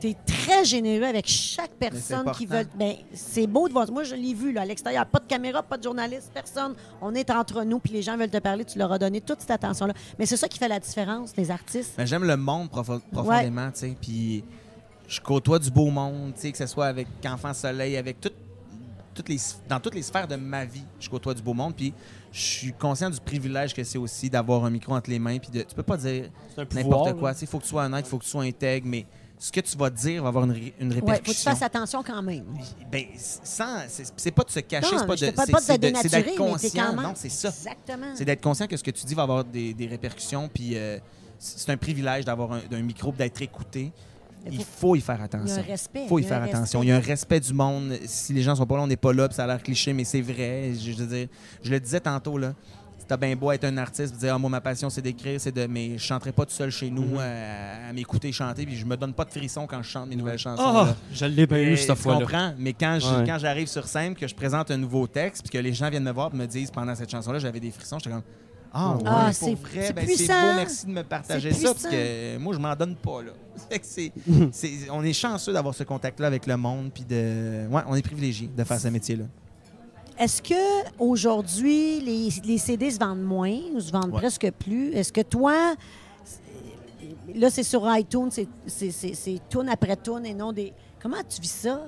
tu 0.02 0.10
es 0.10 0.18
très 0.26 0.66
généreux 0.66 1.06
avec 1.06 1.28
chaque 1.28 1.72
personne 1.72 2.26
qui 2.38 2.46
veut. 2.46 2.68
Ben, 2.76 2.96
c'est 3.14 3.48
beau 3.48 3.68
de 3.68 3.74
voir. 3.74 3.90
Moi, 3.92 4.04
je 4.04 4.16
l'ai 4.16 4.34
vu, 4.34 4.52
là, 4.52 4.62
à 4.62 4.66
l'extérieur. 4.66 5.06
Pas 5.06 5.20
de 5.20 5.26
caméra, 5.28 5.62
pas 5.64 5.78
de 5.78 5.84
journaliste, 5.84 6.32
personne. 6.34 6.74
On 7.02 7.14
est 7.16 7.30
entre 7.30 7.64
nous, 7.64 7.80
puis 7.80 7.94
les 7.94 8.02
gens 8.02 8.18
veulent 8.18 8.30
te 8.30 8.38
parler, 8.40 8.66
tu 8.66 8.78
leur 8.80 8.92
as 8.92 8.98
donné 9.00 9.22
toute 9.22 9.40
cette 9.42 9.52
attention-là. 9.52 9.94
Mais 10.20 10.26
c'est 10.26 10.36
ça 10.38 10.48
qui 10.48 10.58
fait 10.60 10.68
la 10.68 10.80
différence 10.80 11.32
des 11.34 11.52
artistes. 11.52 11.94
Mais 11.98 12.08
j'aime 12.08 12.26
le 12.26 12.36
monde 12.38 12.70
profo- 12.70 13.00
profondément, 13.12 13.70
tu 13.72 13.80
sais. 13.80 13.96
Puis 14.02 14.44
je 15.08 15.22
côtoie 15.22 15.60
du 15.60 15.70
beau 15.70 15.90
monde, 15.92 16.34
tu 16.36 16.42
sais, 16.42 16.52
que 16.52 16.58
ce 16.58 16.66
soit 16.66 16.88
avec 16.88 17.08
Enfant 17.26 17.54
Soleil, 17.54 17.96
avec 17.98 18.20
tout- 18.20 18.32
toutes 19.14 19.30
les, 19.30 19.38
dans 19.70 19.80
toutes 19.80 19.96
les 19.96 20.02
sphères 20.04 20.28
de 20.28 20.36
ma 20.36 20.66
vie, 20.66 20.84
je 21.00 21.10
côtoie 21.10 21.34
du 21.34 21.42
beau 21.42 21.54
monde. 21.54 21.76
Puis 21.76 21.94
je 22.32 22.40
suis 22.42 22.74
conscient 22.74 23.10
du 23.10 23.20
privilège 23.20 23.74
que 23.74 23.84
c'est 23.84 23.98
aussi 23.98 24.30
d'avoir 24.30 24.66
un 24.66 24.70
micro 24.70 24.94
entre 24.94 25.10
les 25.10 25.20
mains. 25.20 25.38
Puis 25.40 25.50
de, 25.52 25.62
tu 25.62 25.76
peux 25.76 25.84
pas 25.84 25.98
dire 25.98 26.30
un 26.58 26.66
n'importe 26.76 27.18
quoi. 27.20 27.34
Il 27.40 27.48
faut 27.48 27.58
que 27.60 27.64
tu 27.64 27.70
sois 27.70 27.86
honnête, 27.86 28.06
il 28.06 28.10
faut 28.10 28.18
que 28.18 28.24
tu 28.24 28.30
sois 28.30 28.44
intègre, 28.44 28.88
mais 28.88 29.06
ce 29.40 29.52
que 29.52 29.60
tu 29.60 29.78
vas 29.78 29.90
dire 29.90 30.24
va 30.24 30.30
avoir 30.30 30.46
une, 30.46 30.52
ré- 30.52 30.74
une 30.80 30.88
Ouais, 30.94 31.00
faut 31.00 31.02
que 31.02 31.06
tu 31.08 31.12
répercussion. 31.12 31.52
fasses 31.52 31.62
attention 31.64 32.02
quand 32.04 32.22
même. 32.22 32.46
Ben, 32.92 33.06
sans, 33.18 33.80
c'est 34.16 34.32
pas 34.32 34.44
de 34.44 34.50
se 34.52 34.60
cacher, 34.62 34.88
c'est 34.98 35.06
pas 35.06 35.16
de, 35.16 35.32
pas 35.32 35.46
de 35.46 35.78
de- 35.78 36.10
d'être 36.10 36.36
conscient. 36.38 36.94
Non, 36.96 37.12
c'est 37.16 37.30
ça. 37.30 37.50
Exactement. 37.50 38.08
C'est 38.16 38.26
d'être 38.26 38.42
conscient 38.42 38.68
que 38.68 38.78
ce 38.78 38.84
que 38.84 38.92
tu 38.92 39.06
dis 39.06 39.14
va 39.16 39.24
avoir 39.24 39.44
des, 39.44 39.74
des 39.74 39.88
répercussions, 39.88 40.50
puis 40.54 40.78
euh, 40.78 40.98
c'est 41.40 41.70
un 41.72 41.78
privilège 41.78 42.24
d'avoir 42.24 42.54
un, 42.54 42.60
d'un 42.70 42.82
micro, 42.82 43.12
d'être 43.12 43.42
écouté. 43.42 43.92
Il 44.52 44.64
faut- 44.64 44.96
y 44.96 45.02
faire 45.02 45.16
Il 45.16 45.20
y 45.20 45.22
a 45.22 45.26
attention. 45.26 45.58
un 45.58 45.62
respect. 45.62 46.04
Il 46.04 46.08
faut 46.10 46.20
y 46.20 46.24
faire 46.24 46.42
un 46.42 46.46
attention. 46.46 46.80
respect. 46.80 46.86
Il 46.86 46.90
y 46.90 46.92
a 46.92 46.96
un 46.98 47.00
respect 47.00 47.40
du 47.40 47.54
monde. 47.54 47.94
Si 48.06 48.34
les 48.34 48.42
gens 48.42 48.56
sont 48.56 48.66
pas 48.66 48.78
là, 48.78 48.84
on 48.84 48.88
n'est 48.88 48.96
pas 48.98 49.14
là, 49.14 49.28
puis 49.28 49.36
ça 49.36 49.44
a 49.46 49.48
l'air 49.48 49.62
cliché, 49.64 49.94
mais 49.94 50.04
c'est 50.04 50.22
vrai. 50.22 50.72
Je, 50.74 50.92
je 50.92 50.98
veux 51.04 51.08
dire, 51.08 51.28
je 51.64 51.70
le 51.72 51.80
disais 51.80 52.00
tantôt, 52.00 52.38
là. 52.38 52.54
Si 53.00 53.08
t'as 53.08 53.18
bien 53.18 53.36
beau 53.36 53.52
être 53.52 53.66
un 53.66 53.76
artiste, 53.78 54.16
dire, 54.16 54.34
ah, 54.34 54.38
moi, 54.38 54.50
ma 54.50 54.62
passion, 54.62 54.90
c'est 54.90 55.02
d'écrire, 55.02 55.40
c'est 55.42 55.52
de. 55.52 55.66
Mais 55.68 55.98
je 55.98 56.04
chanterai 56.04 56.32
pas 56.32 56.46
tout 56.46 56.54
seul 56.54 56.70
chez 56.72 56.90
nous 56.90 57.02
Mhm. 57.04 57.18
euh, 57.20 57.90
à, 57.90 57.94
m'écouter 57.94 58.32
chanter, 58.32 58.66
puis 58.66 58.78
je 58.78 58.86
me 58.86 58.96
donne 58.96 59.14
pas 59.14 59.26
de 59.26 59.32
frissons 59.32 59.68
quand 59.68 59.82
je 59.84 59.90
chante 59.90 60.08
mes 60.08 60.16
nouvelles 60.16 60.38
chansons. 60.40 60.64
Ah, 60.66 60.86
là. 60.86 60.96
je 61.12 61.26
l'ai 61.26 61.46
bien 61.46 61.58
eu 61.60 61.72
Et 61.74 61.76
cette 61.78 61.98
fois-là. 61.98 62.20
comprends? 62.22 62.54
Mais 62.58 62.72
quand 62.72 63.00
je- 63.02 63.08
Ouais. 63.08 63.24
quand 63.26 63.38
j'arrive 63.40 63.68
sur 63.68 63.86
scène, 63.88 64.16
que 64.16 64.26
je 64.28 64.34
présente 64.36 64.72
un 64.72 64.78
nouveau 64.78 65.06
texte, 65.08 65.44
puis 65.44 65.52
que 65.52 65.58
les 65.62 65.74
gens 65.74 65.90
viennent 65.90 66.04
me 66.06 66.12
voir 66.14 66.32
et 66.34 66.38
me 66.38 66.46
disent 66.46 66.72
pendant 66.72 66.96
cette 66.96 67.10
chanson-là, 67.12 67.40
j'avais 67.40 67.60
des 67.60 67.72
frissons, 67.72 67.98
j'étais 68.00 68.12
comme 68.12 68.24
Ah, 68.76 68.96
ouais, 68.96 69.04
Ah, 69.06 69.26
pour 69.26 69.34
c'est- 69.36 69.54
vrai, 69.56 69.70
c'est 69.88 69.94
ben, 69.94 70.02
c'est 70.08 70.16
puissant. 70.16 70.42
beau, 70.42 70.56
merci 70.56 70.86
de 70.88 70.92
me 70.92 71.04
partager 71.04 71.54
ça, 71.54 71.74
parce 71.74 71.84
que 71.86 72.38
moi, 72.38 72.54
je 72.56 72.60
m'en 72.60 72.76
donne 72.76 72.96
pas, 72.96 73.22
là. 73.22 73.32
On 74.92 75.04
est 75.04 75.14
chanceux 75.14 75.54
d'avoir 75.54 75.76
ce 75.76 75.84
contact-là 75.84 76.26
avec 76.28 76.48
le 76.48 76.58
monde, 76.58 76.90
puis 76.92 77.04
de. 77.04 77.68
Ouais, 77.70 77.82
on 77.88 77.96
est 77.96 78.02
privilégié 78.02 78.48
de 78.56 78.64
faire 78.64 78.80
ce 78.80 78.88
métier-là. 78.88 79.26
Est-ce 80.18 80.42
que 80.42 81.00
aujourd'hui 81.00 82.00
les, 82.02 82.30
les 82.46 82.58
CD 82.58 82.90
se 82.92 83.00
vendent 83.00 83.24
moins 83.24 83.58
ou 83.76 83.80
se 83.80 83.92
vendent 83.92 84.12
Ouais. 84.12 84.20
presque 84.20 84.52
plus? 84.60 84.92
Est-ce 84.94 85.12
que 85.14 85.22
toi, 85.22 85.76
là, 87.36 87.50
c'est 87.50 87.64
sur 87.64 87.84
iTunes, 87.96 88.30
c'est- 88.32 88.48
c'est 88.68 88.92
c'est- 88.92 89.14
c'est 89.14 89.40
tune 89.50 89.70
après 89.70 89.96
tune 89.98 90.26
et 90.26 90.34
non 90.34 90.52
des. 90.52 90.74
Comment 91.02 91.18
tu 91.28 91.42
vis 91.42 91.48
ça? 91.52 91.82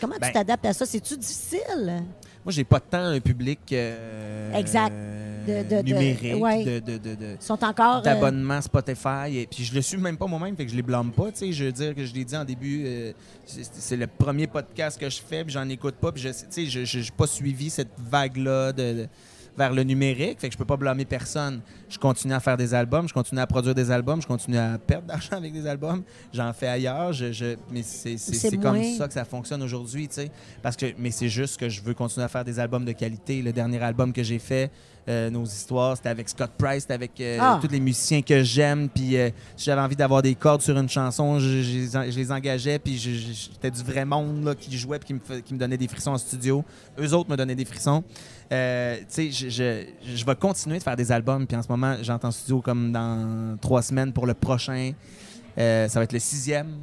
Comment 0.00 0.14
Ben- 0.20 0.28
tu 0.28 0.32
t'adaptes 0.34 0.66
à 0.66 0.72
ça? 0.72 0.86
C'est-tu 0.86 1.16
difficile? 1.16 2.04
Moi, 2.44 2.52
j'ai 2.52 2.64
pas 2.64 2.80
tant 2.80 3.04
un 3.04 3.20
public 3.20 3.60
euh, 3.72 4.52
Exact. 4.54 4.92
euh, 4.92 5.21
De- 5.46 5.62
de- 5.76 5.82
de- 5.82 5.86
numérique, 5.86 6.42
ouais. 6.42 6.64
de- 6.64 6.78
de- 6.80 6.98
de- 6.98 7.14
de- 7.14 7.36
Ils 7.40 7.44
sont 7.44 7.62
encore. 7.64 7.98
euh, 7.98 8.02
d'abonnement 8.02 8.60
Spotify. 8.60 9.36
Et 9.38 9.46
puis 9.50 9.64
je 9.64 9.74
le 9.74 9.82
suis 9.82 9.96
même 9.98 10.16
pas 10.16 10.26
moi-même, 10.26 10.56
fait 10.56 10.64
que 10.64 10.70
je 10.70 10.76
les 10.76 10.82
blâme 10.82 11.12
pas. 11.12 11.30
tu 11.32 11.38
sais. 11.38 11.52
Je 11.52 11.64
veux 11.64 11.72
dire 11.72 11.94
que 11.94 12.04
je 12.04 12.14
l'ai 12.14 12.24
dit 12.24 12.36
en 12.36 12.44
début, 12.44 12.84
euh, 12.86 13.12
c'est 13.46 13.96
le 13.96 14.06
premier 14.06 14.46
podcast 14.46 14.98
que 15.00 15.08
je 15.10 15.20
fais, 15.20 15.44
puis 15.44 15.52
j'en 15.52 15.68
écoute 15.68 15.96
pas. 15.96 16.12
Puis 16.12 16.22
je 16.22 16.28
tu 16.28 16.34
sais, 16.50 16.66
je 16.66 16.98
n'ai 16.98 17.04
pas 17.16 17.26
suivi 17.26 17.70
cette 17.70 17.90
vague-là 17.98 18.72
de, 18.72 18.82
de- 19.02 19.08
vers 19.54 19.74
le 19.74 19.82
numérique, 19.82 20.40
fait 20.40 20.48
que 20.48 20.54
je 20.54 20.56
peux 20.58 20.64
pas 20.64 20.78
blâmer 20.78 21.04
personne. 21.04 21.60
Je 21.90 21.98
continue 21.98 22.32
à 22.32 22.40
faire 22.40 22.56
des 22.56 22.72
albums, 22.72 23.06
je 23.06 23.12
continue 23.12 23.38
à 23.38 23.46
produire 23.46 23.74
des 23.74 23.90
albums, 23.90 24.22
je 24.22 24.26
continue 24.26 24.56
à 24.56 24.78
perdre 24.78 25.06
d'argent 25.08 25.36
avec 25.36 25.52
des 25.52 25.66
albums. 25.66 26.02
J'en 26.32 26.54
fais 26.54 26.68
ailleurs, 26.68 27.12
je, 27.12 27.32
je- 27.32 27.56
mais 27.70 27.82
c'est 27.82 28.16
comme 28.56 28.82
ça 28.82 29.06
que 29.08 29.12
ça 29.12 29.26
fonctionne 29.26 29.62
aujourd'hui, 29.62 30.08
tu 30.08 30.14
sais. 30.14 30.30
Parce 30.62 30.74
que, 30.74 30.86
mais 30.98 31.10
c'est 31.10 31.28
juste 31.28 31.60
que 31.60 31.68
je 31.68 31.82
veux 31.82 31.92
continuer 31.92 32.24
à 32.24 32.28
faire 32.28 32.44
des 32.46 32.58
albums 32.58 32.86
de 32.86 32.92
qualité. 32.92 33.42
Le 33.42 33.52
dernier 33.52 33.82
album 33.82 34.14
que 34.14 34.22
j'ai 34.22 34.38
fait, 34.38 34.70
euh, 35.08 35.30
Nos 35.30 35.44
histoires, 35.44 35.96
c'était 35.96 36.10
avec 36.10 36.28
Scott 36.28 36.50
Price, 36.56 36.82
c'était 36.82 36.94
avec 36.94 37.20
euh, 37.20 37.38
Ah. 37.40 37.58
tous 37.60 37.68
les 37.68 37.80
musiciens 37.80 38.22
que 38.22 38.42
j'aime. 38.42 38.88
Puis 38.88 39.16
euh, 39.16 39.30
si 39.56 39.64
j'avais 39.64 39.80
envie 39.80 39.96
d'avoir 39.96 40.22
des 40.22 40.34
cordes 40.34 40.62
sur 40.62 40.76
une 40.78 40.88
chanson, 40.88 41.38
je, 41.40 41.62
je 41.62 41.72
les 41.78 41.96
en- 41.96 42.04
je 42.10 42.16
les 42.16 42.30
engageais. 42.32 42.78
Puis 42.78 42.96
j'étais 42.98 43.70
du 43.70 43.82
vrai 43.82 44.04
monde 44.04 44.44
là, 44.44 44.54
qui 44.54 44.76
jouait 44.78 44.98
puis 44.98 45.08
qui 45.08 45.14
me, 45.14 45.40
qui 45.40 45.54
me 45.54 45.58
donnait 45.58 45.76
des 45.76 45.88
frissons 45.88 46.12
en 46.12 46.18
studio. 46.18 46.64
Eux 47.00 47.12
autres 47.14 47.30
me 47.30 47.36
donnaient 47.36 47.54
des 47.56 47.64
frissons. 47.64 48.04
Euh, 48.52 48.96
tu 48.98 49.04
sais, 49.08 49.30
je, 49.30 49.48
je, 49.48 49.84
je 50.14 50.24
vais 50.24 50.36
continuer 50.36 50.78
de 50.78 50.82
faire 50.82 50.96
des 50.96 51.10
albums. 51.10 51.46
Puis 51.46 51.56
en 51.56 51.62
ce 51.62 51.68
moment, 51.68 51.96
j'entends 52.02 52.28
en 52.28 52.32
studio 52.32 52.60
comme 52.60 52.92
dans 52.92 53.56
trois 53.60 53.82
semaines 53.82 54.12
pour 54.12 54.26
le 54.26 54.34
prochain. 54.34 54.92
Euh, 55.58 55.88
ça 55.88 55.98
va 55.98 56.04
être 56.04 56.12
le 56.12 56.18
sixième 56.18 56.76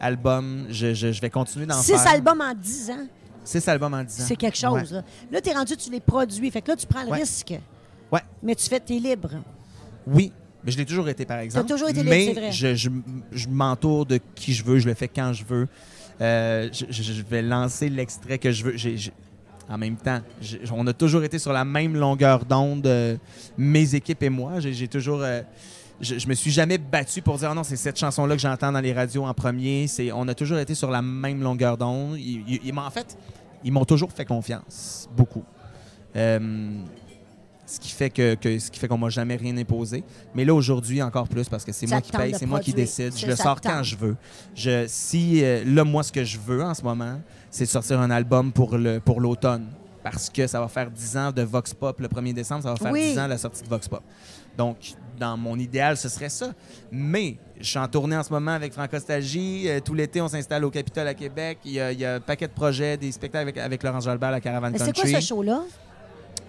album. 0.00 0.66
Je, 0.70 0.94
je- 0.94 1.20
vais 1.20 1.30
continuer 1.30 1.66
d'en 1.66 1.80
Six 1.80 1.92
faire. 1.92 2.08
albums 2.12 2.40
en 2.40 2.54
dix 2.54 2.90
ans, 2.90 3.06
Six 3.44 3.66
albums 3.68 3.94
en 3.94 4.04
dix 4.04 4.20
ans. 4.20 4.24
c'est 4.26 4.36
quelque 4.36 4.56
chose. 4.58 4.92
Là, 4.92 5.02
là 5.30 5.40
tu 5.40 5.50
es 5.50 5.52
rendu, 5.52 5.76
tu 5.76 5.90
les 5.90 6.00
produis. 6.00 6.50
Fait 6.50 6.62
que 6.62 6.70
là, 6.70 6.76
tu 6.76 6.86
prends 6.86 7.02
le 7.02 7.10
Ouais. 7.10 7.18
risque. 7.20 7.54
Ouais. 8.10 8.20
Mais 8.42 8.54
tu 8.54 8.68
fais 8.68 8.80
tes 8.80 8.98
libres. 8.98 9.30
Oui, 10.06 10.32
mais 10.64 10.70
je 10.72 10.78
l'ai 10.78 10.86
toujours 10.86 11.08
été, 11.08 11.24
par 11.24 11.38
exemple. 11.38 11.68
toujours 11.68 11.88
été 11.88 12.00
libre, 12.02 12.10
mais 12.10 12.26
c'est 12.26 12.40
vrai. 12.40 12.52
je, 12.52 12.74
je, 12.74 12.90
je 13.32 13.48
m'entoure 13.48 14.06
de 14.06 14.18
qui 14.34 14.52
je 14.52 14.64
veux, 14.64 14.78
je 14.78 14.86
le 14.88 14.94
fais 14.94 15.08
quand 15.08 15.32
je 15.32 15.44
veux. 15.44 15.68
Euh, 16.20 16.68
je, 16.72 17.22
vais 17.22 17.42
lancer 17.42 17.88
l'extrait 17.88 18.38
que 18.38 18.52
je 18.52 18.64
veux. 18.64 18.74
En 19.68 19.78
même 19.78 19.96
temps, 19.96 20.20
on 20.72 20.86
a 20.86 20.92
toujours 20.92 21.24
été 21.24 21.38
sur 21.38 21.52
la 21.52 21.64
même 21.64 21.96
longueur 21.96 22.44
d'onde, 22.44 22.86
euh, 22.86 23.16
mes 23.56 23.94
équipes 23.94 24.22
et 24.22 24.28
moi. 24.28 24.60
J'ai 24.60 24.72
j'ai 24.72 24.88
toujours. 24.88 25.20
euh, 25.22 25.42
je, 26.02 26.18
je 26.18 26.28
me 26.28 26.34
suis 26.34 26.50
jamais 26.50 26.76
battu 26.78 27.22
pour 27.22 27.38
dire 27.38 27.50
Ah 27.50 27.54
non, 27.54 27.62
c'est 27.64 27.76
cette 27.76 27.98
chanson-là 27.98 28.34
que 28.36 28.42
j'entends 28.42 28.72
dans 28.72 28.80
les 28.80 28.92
radios 28.92 29.24
en 29.24 29.32
premier. 29.34 29.86
C'est, 29.86 30.12
on 30.12 30.28
a 30.28 30.34
toujours 30.34 30.58
été 30.58 30.74
sur 30.74 30.90
la 30.90 31.00
même 31.00 31.40
longueur 31.42 31.78
d'onde. 31.78 32.18
Ils, 32.18 32.72
en 32.76 32.90
fait, 32.90 33.16
ils 33.64 33.72
m'ont 33.72 33.84
toujours 33.84 34.12
fait 34.12 34.24
confiance, 34.24 35.08
beaucoup. 35.16 35.44
Euh, 36.16 36.70
ce 37.64 37.80
qui 37.80 37.88
fait 37.90 38.10
que, 38.10 38.34
que- 38.34 38.58
ce 38.58 38.70
qui 38.70 38.78
fait 38.78 38.86
qu'on 38.88 38.98
m'a 38.98 39.08
jamais 39.08 39.36
rien 39.36 39.56
imposé. 39.56 40.04
Mais 40.34 40.44
là 40.44 40.52
aujourd'hui 40.52 41.00
encore 41.02 41.26
plus 41.28 41.48
parce 41.48 41.64
que 41.64 41.72
c'est 41.72 41.86
moi 41.86 42.00
qui 42.02 42.12
paye, 42.12 42.32
de 42.32 42.36
c'est 42.38 42.44
moi 42.46 42.60
qui 42.60 42.72
décide. 42.74 43.16
Je 43.16 43.26
le 43.26 43.36
sors 43.36 43.60
quand 43.60 43.82
je 43.82 43.96
veux. 43.96 44.16
Je, 44.54 44.84
si 44.88 45.42
euh, 45.42 45.64
là 45.64 45.84
moi 45.84 46.02
ce 46.02 46.12
que 46.12 46.22
je 46.24 46.36
veux 46.38 46.62
en 46.62 46.74
ce 46.74 46.82
moment, 46.82 47.20
c'est 47.50 47.64
de 47.64 47.70
sortir 47.70 47.98
un 48.00 48.10
album 48.10 48.52
pour 48.52 48.76
le 48.76 49.00
pour 49.00 49.20
l'automne 49.20 49.66
parce 50.02 50.28
que 50.28 50.46
ça 50.48 50.60
va 50.60 50.66
faire 50.68 50.90
10 50.90 51.16
ans 51.16 51.30
de 51.32 51.42
Vox 51.42 51.72
Pop 51.72 51.98
le 52.00 52.08
1er 52.08 52.34
décembre, 52.34 52.62
ça 52.64 52.70
va 52.70 52.76
faire 52.76 52.90
Oui. 52.92 53.12
10 53.12 53.18
ans 53.20 53.26
la 53.28 53.38
sortie 53.38 53.62
de 53.62 53.68
Vox 53.68 53.86
Pop. 53.88 54.02
Donc 54.56 54.76
dans 55.18 55.36
mon 55.36 55.56
idéal, 55.58 55.96
ce 55.96 56.08
serait 56.08 56.28
ça. 56.30 56.52
Mais 56.90 57.36
je 57.60 57.66
suis 57.68 57.78
en 57.78 57.86
tournée 57.86 58.16
en 58.16 58.22
ce 58.22 58.32
moment 58.32 58.50
avec 58.52 58.72
Francostalgie. 58.72 59.68
Euh, 59.68 59.78
tout 59.80 59.94
l'été, 59.94 60.20
on 60.20 60.28
s'installe 60.28 60.64
au 60.64 60.70
Capitole 60.70 61.06
à 61.06 61.14
Québec. 61.14 61.58
Il 61.64 61.72
y, 61.72 61.80
a, 61.80 61.92
il 61.92 62.00
y 62.00 62.04
a 62.04 62.14
un 62.16 62.20
paquet 62.20 62.48
de 62.48 62.52
projets, 62.52 62.96
des 62.96 63.12
spectacles 63.12 63.42
avec, 63.42 63.58
avec 63.58 63.82
Laurence 63.82 64.04
Jalbert, 64.04 64.30
la 64.32 64.40
Caravane 64.40 64.72
Mais 64.72 64.78
c'est 64.78 64.86
Country. 64.92 65.12
quoi 65.12 65.20
ce 65.20 65.26
show-là? 65.26 65.62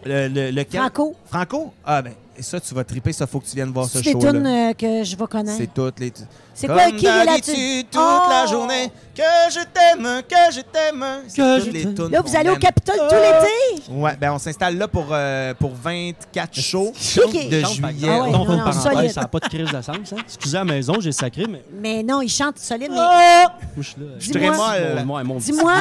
Le, 0.05 0.27
le-? 0.51 0.63
Franco? 0.69 1.15
Franco? 1.25 1.73
Ah, 1.85 2.01
ben, 2.01 2.13
ça, 2.39 2.59
tu 2.59 2.73
vas 2.73 2.83
triper, 2.83 3.13
ça, 3.13 3.25
faut 3.27 3.39
que 3.39 3.45
tu 3.45 3.55
viennes 3.55 3.71
voir 3.71 3.85
ce 3.85 4.01
C'est 4.01 4.11
show-là. 4.11 4.31
tunes 4.31 4.45
euh, 4.47 4.73
que 4.73 5.03
je 5.03 5.15
vais 5.15 5.27
connaître. 5.27 5.57
C'est 5.57 5.73
toutes 5.73 5.99
les. 5.99 6.11
C'est 6.55 6.67
quoi? 6.67 6.91
Qui 6.91 7.05
est 7.05 7.25
là-dessus? 7.25 7.51
d'habitude, 7.51 7.87
toute 7.91 8.01
Oh! 8.01 8.29
la 8.29 8.45
journée, 8.45 8.91
que 9.15 9.21
je 9.49 9.59
t'aime, 9.73 10.21
que 10.29 10.53
je 10.55 10.61
t'aime. 10.61 11.05
Que 11.35 11.65
je 11.65 11.69
les 11.71 11.83
Là, 12.11 12.21
vous 12.21 12.35
allez 12.35 12.49
au. 12.51 12.55
Capitole 12.57 12.95
tout 13.09 13.15
l'été? 13.15 13.91
Ouais, 13.91 14.15
ben, 14.19 14.33
on 14.33 14.37
s'installe 14.37 14.77
là 14.77 14.87
pour, 14.87 15.07
euh, 15.11 15.53
pour 15.55 15.71
24 15.73 16.53
shows 16.59 16.93
Qui- 17.31 17.49
de 17.49 17.61
Chante, 17.61 17.73
juillet. 17.73 18.07
Ah 18.09 18.21
ouais, 18.23 18.31
Donc, 18.31 18.47
non, 18.47 18.53
une 18.53 18.59
non, 18.59 18.63
parenthèse, 18.65 19.13
ça 19.13 19.21
n'a 19.21 19.27
pas 19.27 19.39
de 19.39 19.47
crise 19.47 19.71
de 19.71 19.81
sens. 19.81 19.87
Hein? 20.13 20.17
Excusez 20.25 20.55
à 20.57 20.59
la 20.63 20.65
maison, 20.73 20.95
j'ai 20.99 21.11
sacré, 21.11 21.45
mais 21.49 21.63
Mais 21.81 22.03
non, 22.03 22.21
il 22.21 22.29
chante 22.29 22.59
solide. 22.59 22.89
mais- 22.91 22.95
moi, 22.95 23.51
je 23.77 23.81
suis 23.81 23.95
là. 23.99 24.07
Je 24.19 24.31
Dis-moi-. 24.31 25.23
Mon- 25.23 25.37
Dis-moi, 25.37 25.73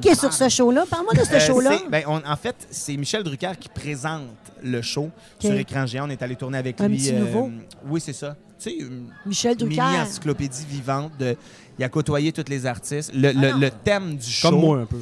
Qui, 0.00 0.08
est 0.08 0.14
sur 0.18 0.32
ce 0.32 0.48
show-là? 0.48 0.84
Parle-moi 0.88 1.12
de 1.14 1.24
ce 1.24 1.34
Euh, 1.34 1.40
show-là. 1.40 1.70
ben, 1.90 2.04
on- 2.06 2.22
en 2.26 2.36
fait, 2.36 2.56
c'est 2.70 2.96
Michel 2.96 3.22
Drucker 3.22 3.52
qui 3.60 3.68
présente 3.68 4.22
le 4.62 4.80
show 4.82 5.10
sur 5.38 5.52
écran 5.52 5.86
géant. 5.86 6.06
On 6.06 6.10
est 6.10 6.22
allé 6.22 6.36
tourner 6.36 6.58
avec 6.58 6.80
Un 6.80 6.88
lui. 6.88 6.96
petit 6.96 7.12
nouveau. 7.12 7.50
Oui, 7.86 8.00
c'est 8.00 8.12
ça. 8.14 8.34
Sais, 8.60 8.76
Michel 9.24 9.56
Drucker. 9.56 9.82
mini 9.82 10.00
encyclopédie 10.02 10.66
vivante. 10.68 11.12
De, 11.18 11.36
il 11.78 11.84
a 11.84 11.88
côtoyé 11.88 12.30
tous 12.30 12.44
les 12.48 12.66
artistes. 12.66 13.10
Le, 13.14 13.32
le 13.58 13.70
thème 13.70 14.16
du 14.16 14.30
show. 14.30 14.50
Comme 14.50 14.60
moi, 14.60 14.78
un 14.80 14.86
peu. 14.86 14.98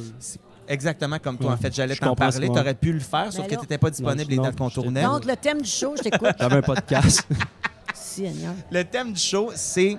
Exactement 0.69 1.17
comme 1.19 1.37
toi. 1.37 1.47
Ouais. 1.47 1.53
En 1.53 1.57
fait, 1.57 1.73
j'allais 1.73 1.95
t'en 1.95 2.15
parler. 2.15 2.47
Tu 2.47 2.57
aurais 2.57 2.73
pu 2.75 2.93
le 2.93 2.99
faire, 2.99 3.33
sauf 3.33 3.41
Ben 3.41 3.49
que 3.49 3.55
tu 3.55 3.61
n'étais 3.61 3.77
pas 3.79 3.89
disponible 3.89 4.21
Non, 4.23 4.29
les 4.29 4.37
non, 4.37 4.43
dates 4.43 4.55
qu'on 4.55 4.69
tournait. 4.69 5.01
Donc, 5.03 5.25
le 5.25 5.35
thème 5.35 5.61
du 5.61 5.69
show, 5.69 5.95
je 5.97 6.03
t'écoute. 6.03 6.29
J'avais 6.39 6.57
un 6.57 6.61
podcast. 6.61 7.27
Seigneur. 7.93 8.53
Le 8.71 8.83
thème 8.83 9.11
du 9.13 9.19
show, 9.19 9.51
c'est 9.55 9.97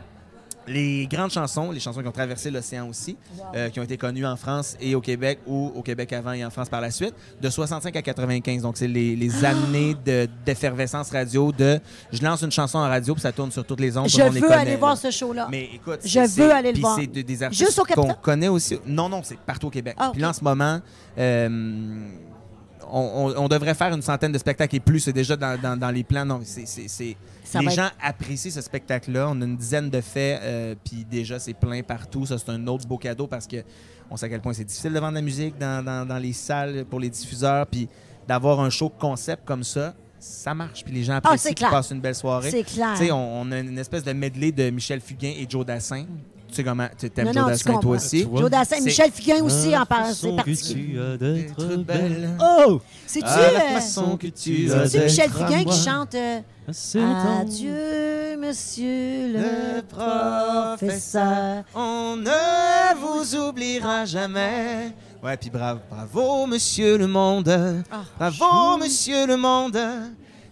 les 0.71 1.07
grandes 1.07 1.31
chansons, 1.31 1.71
les 1.71 1.81
chansons 1.81 2.01
qui 2.01 2.09
ont 2.09 2.13
traversé 2.13 2.51
l'océan 2.51 2.89
aussi, 2.89 3.17
euh, 3.55 3.69
qui 3.71 3.81
ont 3.81 3.83
été 3.83 3.97
connues 3.97 4.25
en 4.25 4.37
France 4.37 4.77
et 4.81 4.95
au 4.95 5.01
Québec, 5.01 5.41
ou 5.47 5.73
au 5.75 5.83
Québec 5.83 6.13
avant 6.13 6.33
et 6.33 6.45
en 6.45 6.51
France 6.51 6.69
par 6.69 6.81
la 6.81 6.91
suite, 6.91 7.15
de 7.41 7.51
65 7.51 7.95
à 7.97 8.03
95. 8.03 8.63
Donc, 8.63 8.77
c'est 8.77 8.89
les, 8.89 9.17
les 9.17 9.45
années 9.45 9.95
de- 10.05 10.29
d'effervescence 10.47 11.11
radio 11.11 11.53
de 11.53 11.81
je 12.13 12.23
lance 12.23 12.43
une 12.43 12.51
chanson 12.53 12.79
en 12.79 12.89
radio 12.89 13.15
puis 13.15 13.23
ça 13.23 13.33
tourne 13.33 13.51
sur 13.51 13.65
toutes 13.65 13.81
les 13.81 13.97
ondes. 13.97 14.09
Je 14.09 14.17
les 14.23 14.29
veux 14.31 14.41
connaît, 14.41 14.55
aller 14.55 14.71
là. 14.73 14.77
voir 14.79 14.97
ce 14.97 15.11
show-là. 15.11 15.49
Mais 15.51 15.69
écoute, 15.75 16.01
Je 16.05 16.21
veux 16.41 16.53
aller 16.53 16.73
le 16.73 16.81
voir. 16.81 16.97
c'est 16.99 17.07
de- 17.07 17.23
des 17.23 17.43
artistes 17.43 17.81
qu'on 17.95 18.15
connaît 18.15 18.49
aussi. 18.49 18.79
Non, 18.87 19.09
non, 19.09 19.23
c'est 19.25 19.39
partout 19.39 19.67
au 19.67 19.71
Québec. 19.71 19.97
Ah. 19.99 20.11
Puis 20.13 20.23
là, 20.23 20.31
en 20.31 20.33
ce 20.33 20.45
moment, 20.45 20.81
euh, 21.19 21.49
on, 22.93 23.27
on- 23.29 23.45
on 23.45 23.49
devrait 23.49 23.75
faire 23.75 23.93
une 23.95 24.03
centaine 24.03 24.33
de 24.33 24.39
spectacles 24.39 24.77
et 24.77 24.81
plus. 24.81 25.01
C'est 25.01 25.13
déjà 25.13 25.37
dans, 25.37 25.59
dans- 25.61 25.77
dans 25.77 25.91
les 25.91 26.05
plans. 26.05 26.25
Non, 26.25 26.41
c'est- 26.45 27.17
les 27.61 27.71
gens 27.71 27.89
apprécient 28.03 28.51
ce 28.51 28.61
spectacle-là. 28.61 29.29
On 29.31 29.41
a 29.41 29.45
une 29.45 29.57
dizaine 29.57 29.91
de 29.91 30.01
faits, 30.01 30.41
euh, 30.43 30.75
puis 30.85 31.05
déjà, 31.05 31.39
c'est 31.39 31.55
plein 31.55 31.83
partout. 31.83 32.27
Ça, 32.27 32.37
c'est 32.39 32.51
un 32.51 32.67
autre 32.67 32.87
beau 32.87 32.99
cadeau 32.99 33.27
parce 33.27 33.47
que 33.47 33.57
on 34.11 34.17
sait 34.17 34.27
à 34.27 34.29
quel 34.29 34.41
point 34.41 34.53
c'est 34.53 34.65
difficile 34.65 34.93
de 34.93 34.99
vendre 34.99 35.15
la 35.15 35.23
musique 35.23 35.57
dans, 35.59 36.19
les 36.21 36.33
salles 36.33 36.85
pour 36.89 37.01
les 37.01 37.11
diffuseurs. 37.11 37.67
Puis 37.67 37.89
d'avoir 38.29 38.61
un 38.61 38.71
show 38.71 38.89
concept 38.89 39.45
comme 39.45 39.65
ça, 39.65 39.95
ça 40.19 40.53
marche. 40.55 40.85
Puis 40.85 40.93
les 40.95 41.03
gens 41.05 41.15
Ah, 41.15 41.17
apprécient 41.19 41.53
qu'ils 41.53 41.67
passent 41.69 41.91
une 41.91 42.01
belle 42.01 42.15
soirée. 42.15 42.51
C'est 42.51 42.63
clair. 42.65 42.95
On, 43.13 43.43
on 43.49 43.53
a 43.53 43.59
une 43.61 43.79
espèce 43.79 44.05
de 44.05 44.13
medley 44.13 44.53
de 44.53 44.71
Michel 44.71 45.01
Fugain 45.01 45.33
et 45.37 45.47
Joe 45.49 45.65
Dassin. 45.65 46.05
Tu 46.51 46.57
sais 46.57 46.65
comment 46.65 46.89
tu 46.99 47.07
aimes 47.17 47.33
Joe 47.33 47.47
Dassin, 47.47 47.79
toi 47.79 47.97
aussi? 47.97 48.27
Joe 48.35 48.51
Dassin, 48.51 48.81
Michel 48.81 49.11
Fugain 49.13 49.43
aussi 49.45 49.77
en 49.77 49.87
parle. 49.87 50.13
C'est 50.13 50.35
tu 50.75 50.99
as 50.99 51.17
D'être 51.17 51.77
belle. 51.85 52.31
Oh! 52.41 52.81
C'est-tu 53.07 53.27
euh, 53.29 55.05
Michel 55.05 55.31
Fugain 55.31 55.65
qui 55.65 55.79
chante 55.79 56.15
euh, 56.15 56.41
Adieu, 57.41 58.37
monsieur 58.39 59.33
le 59.33 59.83
professeur. 59.83 61.65
On 61.75 62.17
ne 62.17 62.97
vous 62.97 63.37
oubliera 63.37 64.05
jamais. 64.05 64.93
Ouais, 65.23 65.37
puis 65.37 65.51
bravo, 65.51 65.81
bravo, 65.89 66.47
monsieur 66.47 66.99
le 66.99 67.07
monde. 67.07 67.49
Ah, 67.91 68.03
bravo, 68.19 68.79
monsieur 68.79 69.27
le 69.27 69.37
monde. 69.37 69.79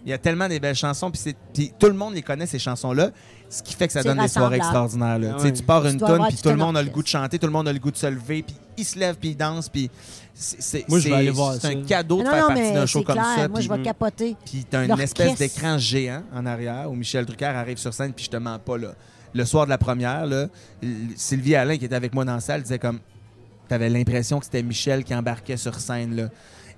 Il 0.05 0.09
y 0.09 0.13
a 0.13 0.17
tellement 0.17 0.47
des 0.47 0.59
belles 0.59 0.75
chansons, 0.75 1.11
puis 1.11 1.71
tout 1.77 1.87
le 1.87 1.93
monde 1.93 2.13
les 2.13 2.21
connaît, 2.21 2.45
ces 2.45 2.57
chansons-là. 2.59 3.11
Ce 3.49 3.61
qui 3.63 3.73
fait 3.73 3.87
que 3.87 3.93
ça 3.93 4.03
donne 4.03 4.19
des 4.19 4.27
soirées 4.27 4.57
extraordinaires. 4.57 5.19
là. 5.19 5.29
Ah 5.31 5.35
Tu 5.37 5.41
sais, 5.41 5.47
oui. 5.47 5.53
Tu 5.53 5.63
pars 5.63 5.81
Tu 5.83 5.89
une 5.89 5.97
tonne, 5.99 6.25
puis 6.27 6.37
tout 6.37 6.49
le 6.49 6.55
monde 6.55 6.77
a 6.77 6.83
le 6.83 6.89
goût 6.89 7.01
de 7.03 7.07
chanter, 7.07 7.37
tout 7.39 7.47
le 7.47 7.51
monde 7.51 7.67
a 7.67 7.73
le 7.73 7.79
goût 7.79 7.91
de 7.91 7.97
se 7.97 8.07
lever, 8.07 8.43
puis 8.43 8.55
ils 8.77 8.85
se 8.85 8.97
lèvent, 8.97 9.17
puis 9.17 9.29
ils 9.29 9.35
dansent, 9.35 9.69
puis 9.69 9.89
c'est 10.33 10.61
c'est- 10.61 10.87
Moi, 10.87 10.99
je 10.99 11.05
vais 11.05 11.09
c'est- 11.09 11.15
aller 11.17 11.29
voir 11.31 11.53
c'est 11.55 11.61
ça. 11.61 11.67
un 11.69 11.81
cadeau 11.83 12.19
de 12.19 12.23
non, 12.23 12.31
faire 12.31 12.41
non, 12.49 12.55
partie 12.55 12.73
d'un 12.73 12.85
show 12.85 13.01
comme 13.03 13.15
clair. 13.15 13.25
ça. 13.35 13.47
Moi, 13.47 13.59
puis- 13.59 13.67
je 13.67 13.73
vais 13.73 13.81
capoter. 13.81 14.35
puis 14.45 14.65
t'as 14.69 14.85
une 14.85 14.99
espèce 14.99 15.35
d'écran 15.37 15.77
géant 15.77 16.23
en 16.33 16.45
arrière 16.45 16.89
où 16.89 16.95
Michel 16.95 17.25
Drucker 17.25 17.45
arrive 17.45 17.77
sur 17.77 17.93
scène, 17.93 18.13
puis 18.13 18.25
je 18.25 18.29
te 18.29 18.37
mens 18.37 18.59
pas, 18.59 18.77
là. 18.77 18.93
Le 19.33 19.45
soir 19.45 19.65
de 19.65 19.69
la 19.69 19.77
première, 19.77 20.25
là, 20.25 20.47
Sylvie 21.15 21.55
Alain, 21.55 21.77
qui 21.77 21.85
était 21.85 21.95
avec 21.95 22.13
moi 22.13 22.25
dans 22.25 22.35
la 22.35 22.39
salle, 22.39 22.61
disait 22.63 22.79
comme... 22.79 22.99
T'avais 23.67 23.89
l'impression 23.89 24.39
que 24.39 24.45
c'était 24.45 24.63
Michel 24.63 25.03
qui 25.03 25.13
embarquait 25.13 25.57
sur 25.57 25.79
scène, 25.79 26.15
là. 26.15 26.29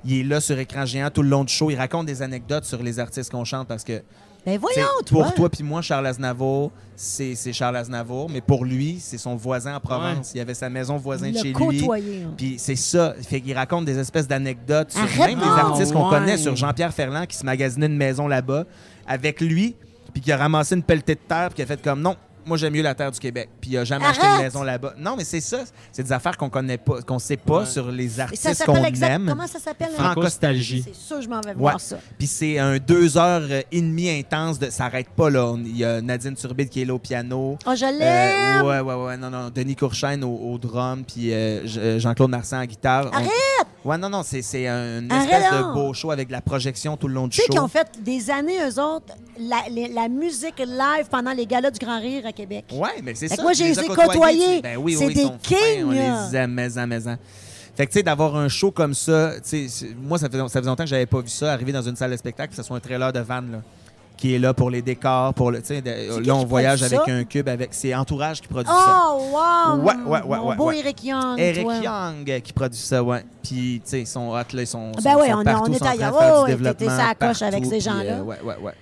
Il 0.06 0.20
est 0.20 0.24
là 0.24 0.40
sur 0.42 0.58
écran 0.58 0.86
géant 0.86 1.10
tout 1.10 1.22
le 1.22 1.30
long 1.30 1.44
du 1.44 1.54
show. 1.54 1.70
Il 1.70 1.76
raconte 1.76 2.06
des 2.08 2.22
anecdotes 2.22 2.66
sur 2.66 2.82
les 2.82 3.00
artistes 3.00 3.32
qu'on 3.32 3.46
chante 3.46 3.68
parce 3.68 3.84
que 3.84 4.02
Ben 4.46 4.58
voyons, 4.58 4.88
toi. 5.06 5.26
Pour 5.26 5.34
toi 5.36 5.50
puis 5.50 5.64
moi, 5.64 5.82
Charles 5.84 6.08
Aznavour, 6.08 6.72
c'est 6.96 7.36
c'est 7.36 7.54
Charles 7.54 7.76
Aznavour, 7.78 8.28
mais 8.30 8.42
pour 8.42 8.66
lui, 8.66 8.98
c'est 9.00 9.20
son 9.20 9.36
voisin 9.36 9.76
en 9.76 9.80
Provence. 9.80 10.32
Il 10.34 10.40
avait 10.42 10.56
sa 10.56 10.70
maison 10.70 10.98
voisine 10.98 11.34
le 11.34 11.38
chez 11.38 11.54
lui. 11.54 11.54
côtoyer. 11.54 12.24
hein. 12.24 12.34
Puis 12.36 12.56
c'est 12.58 12.76
ça, 12.76 13.14
fait 13.22 13.42
qu'il 13.42 13.54
raconte 13.56 13.86
des 13.86 14.00
espèces 14.00 14.28
d'anecdotes 14.28 14.92
sur 14.92 15.02
Arrête 15.02 15.36
même 15.36 15.40
des 15.40 15.46
artistes 15.46 15.94
qu'on 15.94 16.06
Ouais. 16.10 16.18
connaît, 16.18 16.38
sur 16.38 16.56
Jean-Pierre 16.56 16.94
Ferland 16.94 17.28
qui 17.28 17.38
se 17.38 17.46
magasinait 17.46 17.86
une 17.86 17.98
maison 17.98 18.28
là-bas 18.28 18.66
avec 19.08 19.40
lui, 19.42 19.76
puis 20.14 20.22
qui 20.22 20.32
a 20.32 20.38
ramassé 20.38 20.74
une 20.76 20.84
pelletée 20.84 21.16
de 21.16 21.20
terre, 21.28 21.50
puis 21.50 21.58
qui 21.58 21.62
a 21.62 21.66
fait 21.68 21.82
comme 21.82 22.02
non, 22.02 22.16
moi 22.46 22.58
j'aime 22.58 22.74
mieux 22.74 22.82
la 22.82 22.96
terre 22.96 23.12
du 23.12 23.20
Québec, 23.20 23.50
puis 23.60 23.72
il 23.72 23.78
a 23.78 23.84
jamais 23.84 24.06
acheté 24.06 24.26
une 24.26 24.42
maison 24.44 24.64
là-bas. 24.64 24.94
Non, 24.98 25.16
mais 25.18 25.24
c'est 25.24 25.42
ça, 25.42 25.60
c'est 25.92 26.04
des 26.04 26.12
affaires 26.12 26.38
qu'on 26.38 26.50
connaît 26.50 26.78
pas, 26.78 27.02
qu'on 27.02 27.20
sait 27.20 27.38
pas 27.38 27.60
Ouais. 27.62 27.66
sur 27.66 27.92
les 27.92 28.06
Et 28.06 28.10
ça 28.10 28.24
artistes 28.24 28.54
s'appelle 28.54 28.76
qu'on 28.76 28.84
exact. 28.86 29.10
aime. 29.12 29.26
Comment 29.30 29.48
ça 29.48 29.60
s'appelle? 29.60 29.90
hein? 29.92 29.96
Franco- 29.96 30.12
Franco-nostalgie. 30.12 30.84
C'est 30.86 30.96
sûr, 30.96 31.22
je 31.22 31.30
m'en 31.30 31.42
vais 31.42 31.50
Ouais. 31.50 31.56
voir 31.56 31.80
ça. 31.80 31.98
Puis 32.18 32.28
c'est 32.28 32.58
un 32.60 32.78
deux 32.78 33.18
heures 33.18 33.42
euh, 33.50 33.62
et 33.72 33.82
demie 33.82 34.10
intense, 34.10 34.60
de, 34.60 34.70
ça 34.70 34.86
arrête 34.86 35.10
pas 35.10 35.30
là. 35.30 35.46
On- 35.48 35.58
Il 35.64 35.78
y 35.78 35.86
a 35.86 36.02
Nadine 36.02 36.36
Turbide 36.36 36.70
qui 36.70 36.82
est 36.82 36.86
là 36.86 36.94
au 36.94 37.00
piano. 37.00 37.58
Oh, 37.66 37.72
je 37.76 37.86
Euh, 37.86 37.92
l'aime! 37.92 38.66
ouais, 38.66 38.80
ouais, 38.80 39.04
ouais, 39.06 39.18
non, 39.18 39.30
non. 39.30 39.50
Denis 39.54 39.76
Courchaine 39.76 40.24
au, 40.24 40.36
au 40.36 40.58
drum, 40.58 41.04
puis 41.06 41.32
euh, 41.34 41.62
euh, 41.78 42.00
Jean-Claude 42.00 42.30
Marsan 42.30 42.62
en 42.62 42.66
guitare. 42.66 43.08
On- 43.12 43.16
Arrête! 43.16 43.30
Ouais, 43.84 43.98
non, 43.98 44.10
non, 44.10 44.22
c'est 44.24 44.42
c'est 44.44 44.68
un- 44.68 45.00
une 45.02 45.12
Arrête 45.12 45.32
espèce 45.32 45.52
de 45.60 45.74
beau 45.74 45.92
show 45.94 46.12
avec 46.12 46.30
la 46.30 46.42
projection 46.42 46.98
tout 46.98 47.08
le 47.08 47.16
long 47.16 47.24
du 47.28 47.32
Tu 47.32 47.38
sais 47.38 47.44
show. 47.48 47.54
qu'ils 47.54 47.62
ont 47.62 47.68
fait 47.68 47.88
des 48.04 48.30
années, 48.30 48.58
eux 48.64 48.80
autres, 48.80 49.14
la, 49.40 49.58
les- 49.72 49.88
la 49.88 50.08
musique 50.08 50.60
live 50.60 51.08
pendant 51.10 51.32
les 51.32 51.48
galas 51.48 51.72
du 51.72 51.80
Grand 51.84 52.00
Rire 52.00 52.24
à 52.32 52.34
Québec. 52.34 52.66
Ouais, 52.74 53.02
mais 53.04 53.14
c'est 53.16 53.28
ça. 53.28 53.42
moi, 53.42 53.54
j'ai 53.54 53.74
les 53.74 53.88
côtoyés, 53.88 54.62
Ben 54.62 54.78
oui, 54.78 54.96
C'est 54.98 55.06
oui, 55.06 55.14
des 55.14 55.24
fins, 55.26 55.38
kings, 55.42 55.86
On 55.86 55.92
les 55.92 56.36
aime, 56.36 56.52
mais 56.54 56.78
en, 56.78 56.88
mais 56.88 57.08
en. 57.08 57.16
Fait 57.76 57.86
que, 57.88 57.92
tu 57.92 58.00
sais, 58.00 58.04
d'avoir 58.04 58.36
un 58.36 58.50
show 58.50 58.72
comme 58.72 58.94
ça, 58.94 59.32
tu 59.48 59.70
sais, 59.70 59.88
moi, 60.02 60.18
ça 60.18 60.28
faisait, 60.28 60.40
ça 60.42 60.60
faisait 60.60 60.70
longtemps 60.70 60.84
que 60.84 60.90
j'avais 60.90 61.06
pas 61.06 61.22
vu 61.22 61.30
ça, 61.30 61.54
arriver 61.54 61.72
dans 61.72 61.82
une 61.82 61.96
salle 61.96 62.12
de 62.12 62.18
spectacle, 62.18 62.50
que 62.50 62.56
ce 62.56 62.64
soit 62.64 62.76
un 62.76 62.82
trailer 62.82 63.14
de 63.14 63.22
van, 63.22 63.36
là, 63.42 63.62
qui 64.18 64.36
est 64.36 64.40
là 64.40 64.54
pour 64.54 64.70
les 64.70 64.82
décors, 64.82 65.34
pour 65.34 65.52
le, 65.52 65.62
tu 65.62 65.68
sais, 65.68 65.82
là, 65.82 66.36
on 66.36 66.44
voyage 66.46 66.84
avec 66.84 67.00
ça? 67.06 67.12
un 67.12 67.24
cube, 67.24 67.48
avec, 67.48 67.70
c'est 67.72 67.96
Entourage 67.96 68.42
qui 68.42 68.50
produit 68.50 68.72
ça. 68.72 69.08
Oh, 69.10 69.22
wow! 69.32 69.78
Ouais, 69.84 69.94
ouais, 70.06 70.22
ouais, 70.22 70.38
Mon 70.38 70.50
ouais, 70.50 70.56
beau 70.58 70.66
ouais. 70.68 70.80
Eric 70.80 71.04
Young. 71.04 71.40
Eric 71.40 71.64
toi. 71.64 71.78
Young 71.78 72.42
qui 72.42 72.54
produit 72.54 72.80
ça, 72.80 73.02
ouais. 73.02 73.24
Puis, 73.42 73.82
tu 73.84 73.90
sais, 73.90 74.02
ils 74.02 74.08
sont 74.08 74.30
hot, 74.32 74.36
là, 74.54 74.62
ils 74.62 74.68
sont, 74.68 74.92
Ben 75.02 75.14
sont 75.14 75.20
on 75.20 75.38
on 75.38 75.74
est 75.74 75.82
ailleurs. 75.86 76.14
Oh, 76.14 76.44
ouais, 76.46 76.74
t'es- 76.76 76.86
la 76.86 77.16
coche 77.16 77.42
avec 77.42 77.66
ces 77.66 77.80
gens-là. 77.80 78.18
euh, 78.18 78.22
ouais, 78.24 78.38
ouais, 78.44 78.58
ouais. 78.62 78.74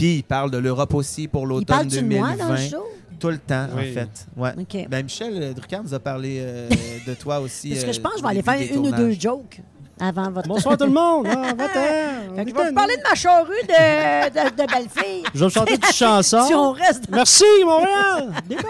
Puis, 0.00 0.16
ils 0.16 0.22
parlent 0.24 0.50
de 0.50 0.58
l'Europe 0.58 0.94
aussi 0.94 1.28
pour 1.28 1.42
Il 1.42 1.48
l'automne 1.48 1.66
parle-tu 1.66 1.96
de 1.96 2.00
2020. 2.02 2.26
moi 2.26 2.36
dans 2.36 2.50
le 2.52 2.56
show? 2.58 2.84
Tout 3.18 3.28
le 3.28 3.38
temps, 3.38 3.66
Oui. 3.76 3.90
en 3.90 3.94
fait. 3.94 4.26
Ouais. 4.36 4.52
OK. 4.58 4.88
Ben, 4.88 5.02
Michel 5.04 5.32
euh, 5.42 5.52
Drucker 5.52 5.80
nous 5.84 5.92
a 5.92 5.98
parlé 5.98 6.38
euh, 6.40 6.68
de 7.06 7.12
toi 7.14 7.38
aussi. 7.40 7.68
Parce 7.70 7.84
que 7.84 7.92
je 7.92 7.98
euh, 7.98 8.02
pense 8.02 8.12
que 8.12 8.18
je 8.18 8.22
vais 8.22 8.28
aller 8.30 8.42
faire 8.42 8.74
une 8.76 8.86
ou 8.86 8.90
deux 8.92 9.10
jokes 9.12 9.60
avant 10.00 10.30
votre... 10.30 10.48
Bonsoir 10.48 10.78
tout 10.78 10.86
le 10.86 10.90
monde. 10.90 11.26
Ah, 11.30 11.50
je 12.38 12.42
vais 12.44 12.50
vous 12.50 12.74
parler 12.74 12.96
de 12.96 13.02
ma 13.06 13.14
charrue 13.14 13.50
de, 13.68 14.30
de, 14.30 14.50
de 14.62 14.72
belle-fille. 14.72 15.22
Je 15.34 15.38
vais 15.40 15.44
me 15.44 15.50
chanter 15.50 15.74
une 15.74 15.78
petite 15.80 15.94
chanson. 15.96 16.46
Si 16.46 16.54
on 16.54 16.72
reste 16.72 17.10
dans- 17.10 17.16
Merci, 17.16 17.44
Montréal. 17.66 18.30
Décollé. 18.48 18.66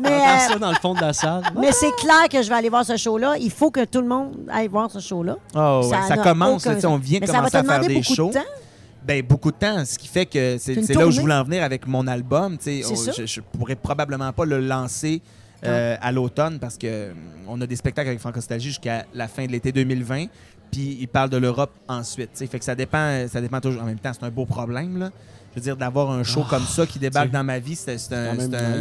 Mais, 0.00 0.10
euh, 0.10 0.38
ça 0.48 0.58
dans 0.60 0.70
le 0.70 0.76
fond 0.76 0.94
de 0.94 1.00
la 1.00 1.12
salle. 1.12 1.42
Mais 1.58 1.72
c'est 1.72 1.90
clair 1.96 2.28
que 2.30 2.42
je 2.42 2.48
vais 2.48 2.54
aller 2.54 2.68
voir 2.68 2.84
ce 2.84 2.96
show-là. 2.96 3.34
Il 3.40 3.50
faut 3.50 3.72
que 3.72 3.84
tout 3.84 4.00
le 4.00 4.06
monde 4.06 4.36
aille 4.48 4.68
voir 4.68 4.88
ce 4.92 5.00
show-là. 5.00 5.36
Oh, 5.56 5.80
ouais, 5.90 5.96
ça, 6.06 6.16
commence, 6.18 6.62
aucun 6.62 6.70
là, 6.70 6.74
tu 6.76 6.80
sais, 6.82 6.86
on 6.86 6.96
vient 6.98 7.18
va 7.20 7.26
commencer 7.26 7.50
te 7.50 7.56
à 7.56 7.64
faire 7.64 7.72
demander 7.80 7.88
des 7.88 7.94
beaucoup 8.00 8.14
shows. 8.14 8.28
de 8.28 8.34
temps. 8.34 8.40
Ben, 9.06 9.22
beaucoup 9.22 9.52
de 9.52 9.56
temps, 9.56 9.84
ce 9.84 9.96
qui 9.96 10.08
fait 10.08 10.26
que 10.26 10.58
c'est 10.58 10.94
là 10.94 11.06
où 11.06 11.12
je 11.12 11.20
voulais 11.20 11.34
en 11.34 11.44
venir 11.44 11.62
avec 11.62 11.86
mon 11.86 12.06
album. 12.08 12.56
ça. 12.60 13.12
Je, 13.16 13.24
je 13.24 13.40
pourrais 13.40 13.76
probablement 13.76 14.32
pas 14.32 14.44
le 14.44 14.58
lancer 14.58 15.22
euh, 15.64 15.96
à 16.00 16.12
l'automne 16.12 16.58
parce 16.58 16.76
que 16.76 17.10
hum, 17.10 17.16
on 17.48 17.60
a 17.60 17.66
des 17.66 17.76
spectacles 17.76 18.08
avec 18.08 18.20
Francostalgie 18.20 18.68
jusqu'à 18.68 19.06
la 19.14 19.28
fin 19.28 19.46
de 19.46 19.52
l'été 19.52 19.72
2020. 19.72 20.26
Puis 20.70 20.98
il 21.00 21.08
parle 21.08 21.30
de 21.30 21.36
l'Europe 21.36 21.72
ensuite. 21.88 22.30
Fait 22.34 22.58
que 22.58 22.64
ça 22.64 22.74
dépend, 22.74 23.26
ça 23.28 23.40
dépend 23.40 23.60
toujours. 23.60 23.82
En 23.82 23.86
même 23.86 23.98
temps, 23.98 24.12
c'est 24.12 24.24
un 24.24 24.30
beau 24.30 24.44
problème. 24.44 24.98
Là. 24.98 25.10
Je 25.56 25.60
veux 25.62 25.64
dire, 25.64 25.76
d'avoir 25.78 26.10
un 26.10 26.22
show 26.22 26.42
comme 26.50 26.66
ça 26.66 26.86
qui 26.86 26.98
débarque 26.98 27.28
tu 27.28 27.32
dans 27.32 27.42
ma 27.42 27.58
vie, 27.58 27.74
c'est 27.76 27.96
un, 28.12 28.36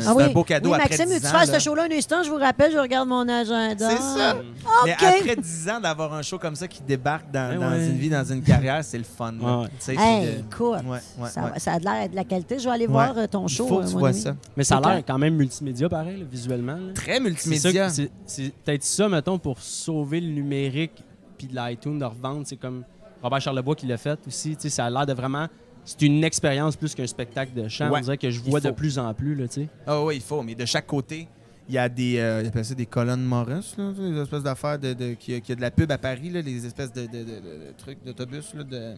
Ah 0.06 0.14
oui. 0.14 0.24
un 0.24 0.30
beau 0.30 0.44
cadeau 0.44 0.72
oui, 0.72 0.76
après 0.76 0.90
Maxime, 0.98 1.06
10 1.10 1.22
tu 1.22 1.28
ans. 1.28 1.30
fasses 1.30 1.50
là. 1.50 1.58
ce 1.60 1.64
show-là 1.64 1.84
un 1.90 1.96
instant, 1.96 2.22
je 2.22 2.30
vous 2.30 2.36
rappelle, 2.36 2.74
je 2.74 2.78
regarde 2.78 3.08
mon 3.08 3.26
agenda. 3.30 3.90
C'est 3.92 3.98
ça. 4.02 4.36
Mais 4.84 4.92
OK. 4.94 5.04
après 5.22 5.36
10 5.38 5.70
ans 5.70 5.80
d'avoir 5.80 6.14
un 6.14 6.22
show 6.22 6.38
comme 6.38 6.56
ça 6.58 6.68
qui 6.68 6.82
débarque 6.84 7.32
dans, 7.32 7.58
dans 7.58 7.72
ouais. 7.72 7.86
une 7.88 7.96
vie, 7.98 8.10
dans 8.10 8.26
une 8.26 8.44
carrière, 8.44 8.84
c'est 8.84 8.98
le 8.98 9.06
fun. 9.06 9.34
Ouais. 9.40 9.70
Tu 9.84 9.92
Hey, 9.92 10.26
puis 10.28 10.36
de- 10.36 10.40
écoute, 10.40 10.60
Ouais, 10.86 11.00
ouais, 11.18 11.30
ça, 11.30 11.44
ouais. 11.46 11.60
ça 11.60 11.72
a 11.76 11.80
l'air 11.80 12.10
de 12.10 12.16
la 12.16 12.26
qualité. 12.26 12.60
Je 12.60 12.66
vais 12.66 12.72
aller 12.72 12.88
Ouais. 12.88 12.92
voir 12.92 13.18
euh, 13.18 13.26
ton 13.28 13.46
Il 13.48 13.56
show. 13.56 13.68
faut 13.68 13.78
que 13.78 13.84
euh, 13.84 13.88
tu 13.88 13.94
mon 13.94 14.00
vois 14.00 14.12
ça. 14.12 14.36
Mais 14.58 14.66
ça 14.66 14.78
a 14.78 14.82
l'air 14.96 15.04
quand 15.08 15.18
même 15.18 15.36
multimédia, 15.36 15.88
pareil, 15.88 16.20
là, 16.20 16.26
visuellement. 16.30 16.74
là. 16.76 16.92
Très 16.94 17.22
multimédia. 17.22 17.88
que- 17.88 17.94
C'est 17.94 18.12
c'est 18.26 18.52
peut-être 18.66 18.84
ça, 18.84 19.08
mettons, 19.08 19.40
pour 19.40 19.60
sauver 19.62 20.20
le 20.20 20.28
numérique 20.28 21.06
puis 21.38 21.48
de 21.48 21.56
l'iTunes, 21.56 22.00
de 22.00 22.06
revendre. 22.06 22.42
C'est 22.46 22.58
comme 22.58 22.84
Robert 23.24 23.40
Charlebois 23.40 23.76
qui 23.76 23.88
l'a 23.88 23.96
fait 23.98 24.20
aussi. 24.28 24.58
tu 24.58 24.64
sais, 24.64 24.70
Ça 24.70 24.86
a 24.88 24.90
l'air 24.90 25.06
de 25.06 25.14
vraiment. 25.14 25.48
C'est 25.86 26.02
une 26.02 26.24
expérience 26.24 26.76
plus 26.76 26.94
qu'un 26.96 27.08
spectacle 27.08 27.54
de 27.54 27.68
chant. 27.68 27.90
Ouais, 27.90 28.00
On 28.00 28.04
dirait 28.04 28.18
que 28.18 28.30
je 28.30 28.42
vois 28.42 28.60
de 28.60 28.72
plus 28.72 28.98
en 29.00 29.14
plus. 29.14 29.36
Là, 29.36 29.48
tu 29.48 29.62
sais. 29.62 29.68
Ah 29.86 30.02
oui, 30.04 30.16
il 30.16 30.22
faut, 30.22 30.42
mais 30.42 30.56
de 30.56 30.66
chaque 30.66 30.88
côté, 30.88 31.28
il 31.70 31.76
y 31.76 31.78
a 31.78 31.88
des, 31.88 32.18
euh, 32.18 32.44
des 32.76 32.86
colonnes 32.86 33.24
Morris, 33.24 33.76
là, 33.78 33.92
des 33.92 34.18
espèces 34.22 34.44
d'affaires 34.44 34.80
de, 34.80 34.94
de, 34.94 35.14
qui, 35.14 35.40
qui 35.42 35.52
a 35.52 35.56
de 35.56 35.62
la 35.62 35.72
pub 35.72 35.92
à 35.92 35.98
Paris, 35.98 36.30
là, 36.30 36.42
les 36.42 36.66
espèces 36.66 36.92
de, 36.92 37.04
de, 37.06 37.24
de- 37.24 37.74
trucs 37.78 38.04
d'autobus, 38.04 38.54
de... 38.56 38.96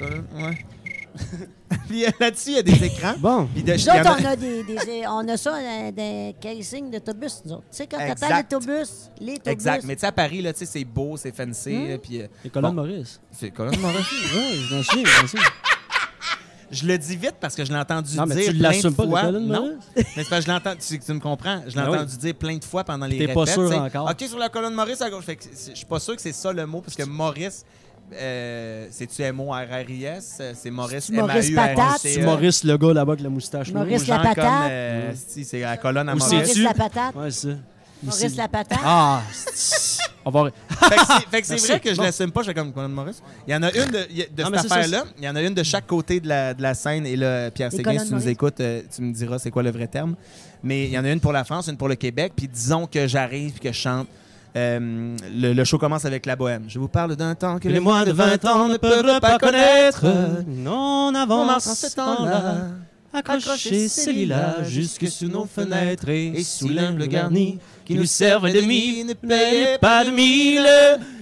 ouais. 0.00 0.58
Puis 1.88 2.04
euh, 2.04 2.10
là-dessus, 2.20 2.50
il 2.50 2.56
y 2.56 2.58
a 2.58 2.62
des 2.62 2.84
écrans. 2.84 3.14
Bon. 3.18 3.48
Puis 3.52 3.62
de, 3.62 3.72
Nous 3.72 3.80
autres, 3.88 4.06
a- 4.06 4.16
on 4.20 4.24
a, 4.24 4.36
des, 4.36 4.62
des- 4.64 5.04
on 5.08 5.28
a 5.28 5.36
ça, 5.36 5.54
euh, 5.56 5.90
des 5.92 6.34
casings 6.40 6.90
d'autobus, 6.90 7.42
nous 7.44 7.52
autres. 7.54 7.62
Tu 7.70 7.76
sais, 7.78 7.86
quand 7.86 7.98
t'attends 7.98 8.26
Exact. 8.26 8.52
l'autobus, 8.52 8.90
les 9.20 9.32
autobus. 9.34 9.52
Exact, 9.52 9.84
mais 9.84 9.94
tu 9.94 10.00
sais, 10.00 10.06
à 10.06 10.12
Paris, 10.12 10.42
là, 10.42 10.52
tu 10.52 10.60
sais, 10.60 10.66
c'est 10.66 10.84
beau, 10.84 11.16
c'est 11.16 11.34
fancy, 11.34 11.74
Hmm? 11.76 11.88
là, 11.90 11.98
puis... 11.98 12.22
euh, 12.22 12.26
Les 12.44 12.50
colonnes 12.50 12.74
bon, 12.74 12.82
Maurice. 12.82 13.20
C'est 13.32 13.50
colonnes 13.50 13.78
Morris. 13.80 13.96
Oui, 14.34 14.66
je 14.68 14.74
m'en 14.76 14.82
souviens, 14.82 15.04
je. 15.32 15.38
Je 16.68 16.84
le 16.84 16.98
dis 16.98 17.14
vite 17.16 17.36
parce 17.40 17.54
que 17.54 17.64
je 17.64 17.70
l'ai 17.72 17.78
entendu 17.78 18.16
Non, 18.16 18.26
mais 18.26 18.34
dire 18.34 18.50
tu 18.50 18.58
plein 18.58 18.70
l'assumes 18.70 18.90
de 18.90 18.96
pas, 18.96 19.06
fois. 19.06 19.22
non, 19.30 19.40
Maurice? 19.40 19.72
mais 19.94 20.02
c'est 20.04 20.28
parce 20.28 20.28
que 20.28 20.40
je 20.40 20.50
l'entends. 20.50 20.74
Tu, 20.76 20.98
tu 20.98 21.12
me 21.12 21.20
comprends? 21.20 21.60
Je 21.68 21.76
l'ai 21.76 21.82
Ben 21.82 21.90
oui. 21.90 21.96
entendu 21.98 22.16
dire 22.16 22.34
plein 22.34 22.56
de 22.56 22.64
fois 22.64 22.82
pendant 22.82 23.06
les 23.06 23.18
T'es 23.18 23.28
pas 23.32 23.40
répètes, 23.44 23.54
sûr 23.54 23.80
encore. 23.82 24.10
OK, 24.10 24.28
sur 24.28 24.38
la 24.38 24.48
colonne 24.48 24.74
Maurice 24.74 25.00
à 25.00 25.08
gauche. 25.08 25.24
Fait 25.24 25.36
que 25.36 25.44
c'est- 25.44 25.70
je 25.70 25.76
suis 25.76 25.86
pas 25.86 26.00
sûr 26.00 26.16
que 26.16 26.22
c'est 26.22 26.32
ça 26.32 26.52
le 26.52 26.66
mot 26.66 26.80
parce 26.80 26.96
que 26.96 27.04
Maurice, 27.04 27.64
euh, 28.14 28.86
c'est-tu 28.90 29.22
M-O-R-R-I-S? 29.22 30.42
C'est 30.54 30.70
Maurice 30.70 31.04
C'est 31.06 31.12
Maurice 31.14 31.50
Patate? 31.50 31.98
C'est 32.00 32.14
M-A-U-R-I-C-E. 32.20 32.68
Le 32.70 32.78
gars 32.78 32.92
là-bas 32.94 33.12
avec 33.12 33.22
la 33.22 33.28
moustache. 33.30 33.72
Maurice 33.72 34.06
la 34.06 34.18
patate? 34.18 34.70
euh, 34.70 35.12
si, 35.26 35.44
c'est 35.44 35.60
la 35.60 35.76
colonne 35.76 36.08
à 36.08 36.14
Ou 36.14 36.18
Maurice. 36.18 36.30
c'est- 36.30 36.36
Maurice 36.36 36.54
tu- 36.54 36.62
la 36.62 36.74
patate? 36.74 37.14
Ouais, 37.14 37.30
c'est 37.30 37.50
ça. 37.50 37.56
Maurice 38.02 38.36
la 38.36 38.48
patate? 38.48 38.78
Ah, 38.84 39.22
c'est- 39.32 40.02
on 40.24 40.30
va. 40.30 40.50
Fait 40.68 40.96
que 40.96 41.00
c'est- 41.06 41.30
fait 41.30 41.40
que 41.40 41.46
c'est 41.46 41.52
Merci. 41.54 41.66
vrai 41.68 41.80
que 41.80 41.90
je 41.90 41.96
Bon. 41.96 42.02
l'assume 42.02 42.30
pas, 42.32 42.42
je 42.42 42.52
comme 42.52 42.72
colonne 42.72 42.92
Maurice. 42.92 43.22
Il 43.46 43.52
y 43.52 43.56
en 43.56 43.62
a 43.62 43.70
une 43.72 43.90
de, 43.90 43.98
a- 43.98 44.06
de 44.06 44.42
Non, 44.42 44.50
mais 44.50 44.58
cette 44.58 44.70
affaire-là. 44.72 45.04
Il 45.18 45.24
y 45.24 45.28
en 45.28 45.34
a 45.36 45.42
une 45.42 45.54
de 45.54 45.62
chaque 45.62 45.86
côté 45.86 46.20
de 46.20 46.28
la, 46.28 46.52
de 46.54 46.62
la 46.62 46.74
scène. 46.74 47.06
Et 47.06 47.16
là, 47.16 47.50
Pierre 47.50 47.72
Séguin, 47.72 47.98
si 47.98 48.08
tu 48.08 48.14
nous 48.14 48.28
écoutes, 48.28 48.60
euh, 48.60 48.82
tu 48.94 49.02
me 49.02 49.12
diras 49.12 49.38
c'est 49.38 49.50
quoi 49.50 49.62
le 49.62 49.70
vrai 49.70 49.86
terme. 49.86 50.14
Mais 50.62 50.84
il 50.86 50.90
y 50.90 50.98
en 50.98 51.04
a 51.04 51.10
une 51.10 51.20
pour 51.20 51.32
la 51.32 51.44
France, 51.44 51.68
une 51.68 51.76
pour 51.76 51.88
le 51.88 51.94
Québec. 51.94 52.32
Puis 52.36 52.48
disons 52.48 52.86
que 52.86 53.06
j'arrive 53.06 53.52
puis 53.52 53.60
que 53.60 53.72
je 53.72 53.78
chante. 53.80 54.08
Euh, 54.56 55.16
le, 55.34 55.52
le 55.52 55.64
show 55.64 55.76
commence 55.76 56.06
avec 56.06 56.24
la 56.24 56.34
bohème. 56.34 56.64
Je 56.66 56.78
vous 56.78 56.88
parle 56.88 57.14
d'un 57.14 57.34
temps 57.34 57.56
que 57.58 57.64
Que 57.64 57.68
les 57.68 57.80
moins 57.80 58.04
de 58.04 58.12
20 58.12 58.44
ans 58.46 58.68
ne 58.68 58.78
peuvent 58.78 59.20
pas 59.20 59.38
connaître. 59.38 60.04
Non, 60.46 61.10
on 61.10 61.14
avance 61.14 61.66
en 61.66 61.74
ce 61.74 61.94
temps-là. 61.94 62.68
Accrocher 63.12 63.88
ces 63.88 64.12
lilas 64.12 64.62
jusque 64.64 65.08
sous 65.08 65.28
nos 65.28 65.46
fenêtres 65.46 66.08
et, 66.10 66.28
Et 66.28 66.44
sous 66.44 66.68
l'humble 66.68 67.06
garni 67.08 67.58
qui 67.84 67.94
nous 67.94 68.04
servent 68.04 68.50
de 68.50 68.60
demi 68.60 69.04
ne 69.04 69.14
payez 69.14 69.78
pas 69.80 70.04
de 70.04 70.10
mille. 70.10 70.68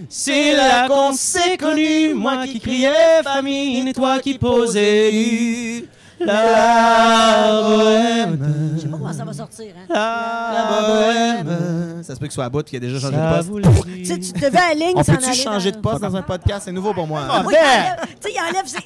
C'est 0.08 0.56
là 0.56 0.88
qu'on 0.88 1.12
s'est 1.12 1.56
connus, 1.56 2.14
moi 2.14 2.46
qui 2.46 2.58
criais 2.58 3.22
famine 3.22 3.88
et 3.88 3.92
toi 3.92 4.18
qui 4.18 4.38
posais. 4.38 5.84
La 6.26 7.60
bohème, 7.62 8.74
Je 8.76 8.80
sais 8.82 8.88
pas 8.88 8.96
comment 8.98 9.12
ça 9.12 9.24
va 9.24 9.32
sortir. 9.32 9.74
Hein. 9.78 9.86
la 9.94 10.88
bohème. 10.88 12.02
Ça 12.02 12.14
se 12.14 12.20
peut 12.20 12.26
que 12.26 12.32
ce 12.32 12.36
soit 12.36 12.44
à 12.44 12.50
bout 12.50 12.62
qu'il 12.62 12.76
a 12.76 12.80
déjà 12.80 12.98
changé 12.98 13.16
de 13.16 13.36
poste. 13.36 13.84
Tu 13.94 14.04
sais, 14.04 14.18
tu 14.18 14.32
devais 14.32 14.58
aller 14.58 14.92
On 14.94 15.02
s'en 15.02 15.12
peut-tu 15.14 15.24
aller 15.26 15.34
changer 15.34 15.70
dans- 15.72 15.76
de 15.78 15.82
poste 15.82 16.00
dans 16.02 16.16
un 16.16 16.22
podcast? 16.22 16.62
C'est 16.66 16.72
nouveau 16.72 16.92
pour 16.92 17.06
moi. 17.06 17.22
Oui, 17.46 17.54
il 17.54 17.56
enlève- 17.58 17.96
tu 18.20 18.28
sais, 18.28 18.34
il 18.34 18.40
enlève 18.50 18.66
ses... 18.66 18.78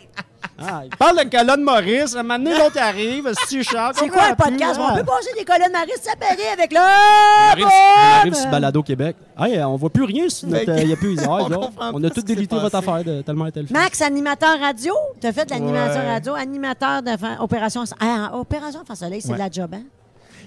Ah, 0.61 0.83
il 0.85 0.91
parle 0.97 1.25
de 1.25 1.31
colonne 1.31 1.63
Maurice. 1.63 2.17
À 2.17 2.21
un 2.21 2.23
moment 2.25 2.39
donné, 2.39 2.59
l'autre 2.59 2.79
arrive. 2.81 3.33
Si. 3.47 3.63
C'est 3.63 4.09
quoi 4.09 4.25
un 4.25 4.35
podcast? 4.35 4.81
On 4.81 4.97
peut 4.97 5.05
passer 5.05 5.31
des 5.39 5.45
colonnes 5.45 5.73
Maurice 5.73 6.03
Sapéré 6.03 6.49
avec 6.53 6.73
le. 6.73 6.79
On 6.79 7.51
arrive, 7.53 7.67
on 7.67 8.19
arrive 8.21 8.35
sur 8.35 8.51
Balado 8.51 8.83
Québec. 8.83 9.17
Hey, 9.39 9.63
on 9.63 9.77
voit 9.77 9.91
plus 9.91 10.05
rien 10.05 10.29
sur 10.29 10.49
notre. 10.49 10.77
Il 10.79 10.87
n'y 10.89 10.93
a 10.93 10.97
plus 10.97 11.15
les 11.15 11.27
On 11.29 11.49
là. 11.49 12.09
a 12.09 12.11
tout 12.11 12.23
délité 12.23 12.57
votre 12.59 12.75
affaire 12.75 13.05
de 13.05 13.23
tellement 13.23 13.47
elle 13.55 13.67
Max, 13.71 14.03
animateur 14.03 14.59
radio? 14.59 14.95
Tu 15.21 15.27
as 15.29 15.33
fait 15.33 15.49
l'animation 15.51 16.01
Ouais. 16.01 16.11
radio, 16.13 16.35
animateur 16.35 17.03
de 17.03 17.41
Opération. 17.43 17.85
Ah, 18.01 18.31
Opération 18.35 18.81
Enfant 18.81 18.95
Soleil, 18.97 19.21
c'est 19.21 19.29
Ouais. 19.29 19.35
de 19.35 19.39
la 19.39 19.51
job, 19.51 19.71
hein? 19.75 19.83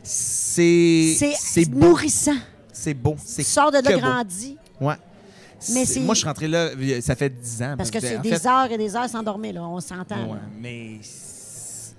C'est 0.03 1.15
C'est 1.17 1.33
c'est 1.37 1.69
beau. 1.69 1.87
nourrissant. 1.87 2.35
C'est 2.73 2.93
beau. 2.93 3.13
Tu 3.13 3.19
C'est 3.25 3.43
sors 3.43 3.71
de 3.71 3.77
là 3.77 3.97
grandi. 3.97 4.57
Ouais. 4.79 4.95
Mais 5.73 5.83
Moi, 6.01 6.13
je 6.15 6.19
suis 6.19 6.27
rentré 6.27 6.47
là, 6.47 6.69
ça 7.01 7.15
fait 7.15 7.29
10 7.29 7.61
ans. 7.63 7.75
Parce 7.77 7.91
que 7.91 7.99
c'est 7.99 8.17
des 8.19 8.35
fait- 8.35 8.47
heures 8.47 8.71
et 8.71 8.77
des 8.77 8.95
heures 8.95 9.09
sans 9.09 9.23
dormir, 9.23 9.53
là. 9.53 9.63
On 9.63 9.79
s'entend. 9.79 10.15
Ouais, 10.31 10.39
mais 10.59 10.97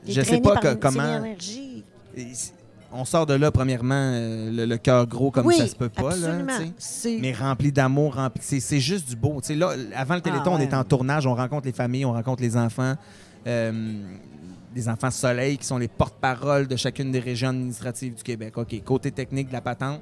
je 0.06 0.20
sais 0.22 0.40
pas 0.40 0.56
que- 0.56 0.74
comment. 0.74 1.22
On 2.94 3.06
sort 3.06 3.24
de 3.24 3.32
là, 3.32 3.50
premièrement, 3.50 3.94
euh, 3.94 4.50
le, 4.50 4.66
le 4.66 4.76
cœur 4.76 5.06
gros 5.06 5.30
comme 5.30 5.46
oui, 5.46 5.56
ça 5.56 5.66
se 5.66 5.74
peut 5.74 5.88
pas. 5.88 6.14
Là, 6.14 6.38
mais 7.20 7.32
rempli 7.32 7.72
d'amour, 7.72 8.16
rempli. 8.16 8.42
C'est, 8.60 8.80
juste 8.80 9.08
du 9.08 9.16
beau. 9.16 9.40
Là, 9.48 9.70
avant 9.96 10.16
le 10.16 10.20
Téléthon, 10.20 10.42
Ah, 10.52 10.58
on 10.58 10.60
est 10.60 10.74
en 10.74 10.84
tournage, 10.84 11.26
on 11.26 11.34
rencontre 11.34 11.64
les 11.66 11.72
familles, 11.72 12.04
on 12.04 12.12
rencontre 12.12 12.42
les 12.42 12.56
enfants. 12.56 12.94
euh, 13.46 13.72
des 14.74 14.88
enfants 14.88 15.10
soleil 15.10 15.58
qui 15.58 15.66
sont 15.66 15.76
les 15.76 15.88
porte-parole 15.88 16.66
de 16.66 16.76
chacune 16.76 17.10
des 17.12 17.18
régions 17.18 17.48
administratives 17.50 18.14
du 18.14 18.22
Québec. 18.22 18.56
OK, 18.56 18.82
côté 18.84 19.10
technique 19.10 19.48
de 19.48 19.52
la 19.52 19.60
patente, 19.60 20.00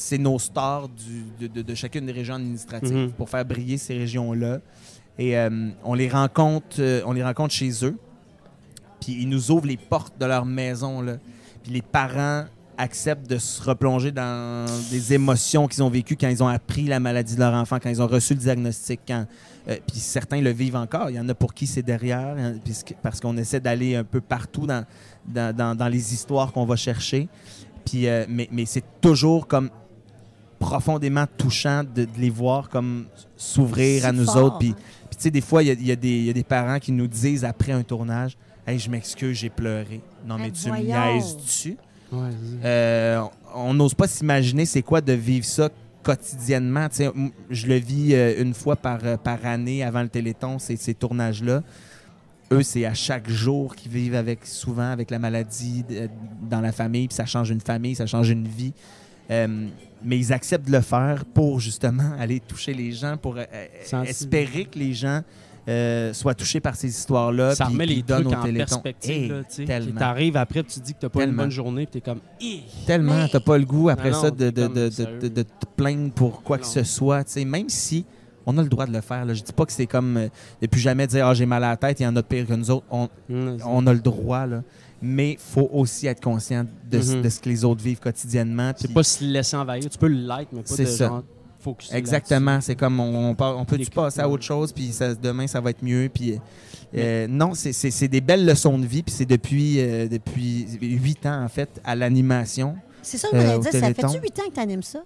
c'est 0.00 0.18
nos 0.18 0.38
stars 0.38 0.88
du- 0.88 1.24
de, 1.48 1.52
de- 1.52 1.62
de 1.62 1.74
chacune 1.74 2.06
des 2.06 2.12
régions 2.12 2.34
administratives 2.36 2.94
Mhm. 2.96 3.10
pour 3.12 3.28
faire 3.28 3.44
briller 3.44 3.78
ces 3.78 3.98
régions-là. 3.98 4.58
Et 5.18 5.36
euh, 5.36 5.70
on 5.84 5.94
les 5.94 6.08
rencontre, 6.08 6.76
euh, 6.78 7.02
on 7.04 7.12
les 7.12 7.24
rencontre 7.24 7.52
chez 7.52 7.84
eux. 7.84 7.96
Puis 9.00 9.16
ils 9.20 9.28
nous 9.28 9.50
ouvrent 9.50 9.66
les 9.66 9.76
portes 9.76 10.14
de 10.20 10.24
leur 10.26 10.44
maison. 10.44 11.00
Là. 11.00 11.16
Puis 11.62 11.72
les 11.72 11.82
parents 11.82 12.44
acceptent 12.76 13.28
de 13.28 13.38
se 13.38 13.60
replonger 13.60 14.12
dans 14.12 14.64
des 14.90 15.12
émotions 15.14 15.66
qu'ils 15.66 15.82
ont 15.82 15.90
vécues 15.90 16.16
quand 16.16 16.28
ils 16.28 16.42
ont 16.44 16.48
appris 16.48 16.84
la 16.84 17.00
maladie 17.00 17.34
de 17.34 17.40
leur 17.40 17.54
enfant, 17.54 17.78
quand 17.82 17.90
ils 17.90 18.00
ont 18.00 18.06
reçu 18.06 18.34
le 18.34 18.38
diagnostic. 18.40 19.00
Quand, 19.08 19.26
euh, 19.68 19.76
puis 19.88 19.98
certains 19.98 20.40
le 20.40 20.50
vivent 20.50 20.76
encore. 20.76 21.10
Il 21.10 21.16
y 21.16 21.20
en 21.20 21.28
a 21.28 21.34
pour 21.34 21.54
qui 21.54 21.66
c'est 21.66 21.82
derrière, 21.82 22.36
hein, 22.38 22.54
parce 23.02 23.18
qu'on 23.20 23.36
essaie 23.36 23.58
d'aller 23.58 23.96
un 23.96 24.04
peu 24.04 24.20
partout 24.20 24.64
dans, 24.68 24.84
dans, 25.26 25.52
dans- 25.54 25.74
dans 25.74 25.88
les 25.88 26.14
histoires 26.14 26.52
qu'on 26.52 26.64
va 26.66 26.76
chercher. 26.76 27.28
Puis, 27.84 28.06
euh, 28.06 28.26
mais 28.28 28.48
mais 28.52 28.64
c'est 28.66 28.84
toujours 29.00 29.48
comme 29.48 29.70
profondément 30.58 31.24
touchant 31.36 31.82
de, 31.84 32.04
de 32.04 32.08
les 32.18 32.30
voir 32.30 32.68
comme 32.68 33.06
s'ouvrir 33.36 34.04
à 34.06 34.12
nous 34.12 34.24
fort, 34.24 34.44
autres. 34.44 34.58
Puis, 34.58 34.70
hein. 34.70 34.82
puis 35.08 35.16
tu 35.16 35.22
sais, 35.22 35.30
des 35.30 35.40
fois, 35.40 35.62
il 35.62 35.66
y 35.66 35.70
a, 35.90 35.94
y 35.94 35.96
des- 35.96 36.08
il 36.18 36.24
y 36.24 36.30
a 36.30 36.32
des 36.32 36.42
parents 36.44 36.78
qui 36.78 36.92
nous 36.92 37.06
disent 37.06 37.44
après 37.44 37.72
un 37.72 37.82
tournage 37.82 38.36
Hey, 38.66 38.78
je 38.78 38.90
m'excuse, 38.90 39.38
j'ai 39.38 39.48
pleuré. 39.48 40.00
Non, 40.26 40.36
mais 40.36 40.50
tu 40.50 40.70
me 40.70 40.76
niaises-tu? 41.14 41.76
Ouais, 42.12 42.28
Euh, 42.64 43.22
on 43.54 43.72
n'ose 43.72 43.94
pas 43.94 44.06
s'imaginer 44.06 44.66
c'est 44.66 44.82
quoi 44.82 45.00
de 45.00 45.12
vivre 45.14 45.46
ça 45.46 45.70
quotidiennement. 46.02 46.88
Tu 46.90 46.96
sais, 46.96 47.04
m- 47.06 47.30
je 47.48 47.66
le 47.66 47.76
vis 47.76 48.14
euh, 48.14 48.42
une 48.42 48.52
fois 48.54 48.76
par, 48.76 48.98
euh, 49.04 49.16
par 49.16 49.44
année 49.46 49.82
avant 49.82 50.02
le 50.02 50.08
Téléthon, 50.10 50.58
ces, 50.58 50.76
ces 50.76 50.92
tournages-là. 50.94 51.62
Eux, 52.52 52.62
c'est 52.62 52.84
à 52.86 52.94
chaque 52.94 53.28
jour 53.28 53.74
qu'ils 53.76 53.92
vivent 53.92 54.14
avec, 54.14 54.44
souvent 54.46 54.90
avec 54.90 55.10
la 55.10 55.18
maladie 55.18 55.82
de- 55.88 56.08
dans 56.42 56.60
la 56.60 56.72
famille, 56.72 57.08
puis 57.08 57.14
ça 57.14 57.26
change 57.26 57.48
une 57.50 57.60
famille, 57.60 57.94
ça 57.94 58.06
change 58.06 58.28
une 58.30 58.48
vie. 58.48 58.72
Euh, 59.30 59.66
mais 60.02 60.18
ils 60.18 60.32
acceptent 60.32 60.66
de 60.66 60.72
le 60.72 60.80
faire 60.80 61.24
pour 61.24 61.60
justement 61.60 62.12
aller 62.18 62.40
toucher 62.40 62.74
les 62.74 62.92
gens, 62.92 63.16
pour 63.16 63.36
euh, 63.36 63.44
euh, 63.52 64.02
espérer 64.04 64.64
que 64.66 64.78
les 64.78 64.94
gens 64.94 65.22
euh, 65.68 66.12
soient 66.14 66.34
touchés 66.34 66.60
par 66.60 66.76
ces 66.76 66.88
histoires-là. 66.88 67.54
Ça 67.54 67.66
puis 67.66 67.74
remet 67.74 67.86
qu'ils 67.86 67.96
les 67.96 68.02
donnent 68.02 68.24
trucs 68.24 68.38
au 68.38 68.48
en 68.48 68.54
perspective. 68.54 69.12
Hey, 69.12 69.28
là, 69.28 69.42
tu 69.44 69.92
T'arrives 69.94 70.36
après, 70.36 70.62
tu 70.62 70.80
te 70.80 70.84
dis 70.84 70.94
que 70.94 71.00
t'as 71.00 71.08
pas 71.10 71.24
une 71.24 71.34
bonne 71.36 71.50
journée, 71.50 71.84
puis 71.86 72.00
t'es 72.00 72.10
comme. 72.10 72.20
Tellement, 72.86 73.26
t'as 73.28 73.40
pas 73.40 73.58
le 73.58 73.64
goût 73.64 73.88
après 73.90 74.10
Non, 74.10 74.16
non, 74.16 74.22
ça 74.22 74.30
de, 74.30 74.50
de, 74.50 74.66
de, 74.66 74.68
de, 74.86 74.90
sérieux. 74.90 75.18
de- 75.18 75.28
de 75.28 75.42
te 75.42 75.66
plaindre 75.76 76.12
pour 76.12 76.42
quoi 76.42 76.58
que 76.58 76.66
ce 76.66 76.84
soit. 76.84 77.24
tu 77.24 77.32
sais, 77.32 77.44
Même 77.44 77.68
si 77.68 78.06
on 78.46 78.56
a 78.56 78.62
le 78.62 78.68
droit 78.70 78.86
de 78.86 78.92
le 78.94 79.02
faire. 79.02 79.26
Là. 79.26 79.34
Je 79.34 79.42
dis 79.42 79.52
pas 79.52 79.66
que 79.66 79.72
c'est 79.72 79.86
comme 79.86 80.16
euh, 80.16 80.28
de 80.62 80.66
plus 80.68 80.80
jamais 80.80 81.06
dire 81.06 81.26
Ah, 81.26 81.34
j'ai 81.34 81.44
mal 81.44 81.62
à 81.64 81.68
la 81.70 81.76
tête, 81.76 82.00
il 82.00 82.04
y 82.04 82.06
en 82.06 82.16
a 82.16 82.22
de 82.22 82.26
pire 82.26 82.46
que 82.46 82.54
nous 82.54 82.70
autres. 82.70 82.86
On, 82.90 83.08
Hum, 83.30 83.58
on 83.66 83.86
a 83.86 83.92
le 83.92 84.00
droit, 84.00 84.46
là. 84.46 84.62
Mais 85.02 85.32
il 85.32 85.38
faut 85.38 85.68
aussi 85.72 86.06
être 86.06 86.20
conscient 86.22 86.64
de, 86.90 87.00
ce- 87.00 87.12
Mhm. 87.16 87.22
de 87.22 87.28
ce 87.28 87.40
que 87.40 87.48
les 87.48 87.64
autres 87.64 87.82
vivent 87.82 88.00
quotidiennement. 88.00 88.72
C'est 88.76 88.92
pas 88.92 89.02
se 89.02 89.24
laisser 89.24 89.56
envahir. 89.56 89.88
Tu 89.88 89.98
peux 89.98 90.08
le 90.08 90.26
like, 90.26 90.48
mais 90.52 90.62
pas 90.62 90.76
de 90.76 90.84
ça. 90.84 91.08
genre 91.08 91.22
focus 91.60 91.92
Exactement, 91.92 92.60
c'est 92.60 92.76
comme 92.76 93.00
on, 93.00 93.30
on, 93.30 93.34
part- 93.34 93.58
on 93.58 93.64
peut-tu 93.64 93.90
passer 93.90 94.20
à 94.20 94.28
autre 94.28 94.44
chose, 94.44 94.72
puis 94.72 94.92
ça- 94.92 95.14
demain 95.14 95.46
ça 95.48 95.60
va 95.60 95.70
être 95.70 95.82
mieux. 95.82 96.08
Puis, 96.12 96.38
euh, 96.96 97.26
non, 97.28 97.52
c'est- 97.54 98.08
des 98.08 98.20
belles 98.20 98.46
leçons 98.46 98.78
de 98.78 98.86
vie, 98.86 99.02
puis 99.02 99.12
c'est 99.12 99.26
depuis, 99.26 99.80
euh, 99.80 100.06
depuis 100.08 100.66
8 100.80 101.26
ans 101.26 101.42
en 101.44 101.48
fait 101.48 101.80
à 101.84 101.96
l'animation. 101.96 102.76
C'est 103.02 103.16
ça 103.18 103.28
que 103.28 103.36
je 103.38 103.42
voulais 103.46 103.58
dire. 103.58 103.72
Ça 103.72 103.80
fait-tu 103.94 104.18
8 104.22 104.38
ans 104.40 104.42
que 104.48 104.54
tu 104.54 104.60
animes 104.60 104.82
ça? 104.82 104.98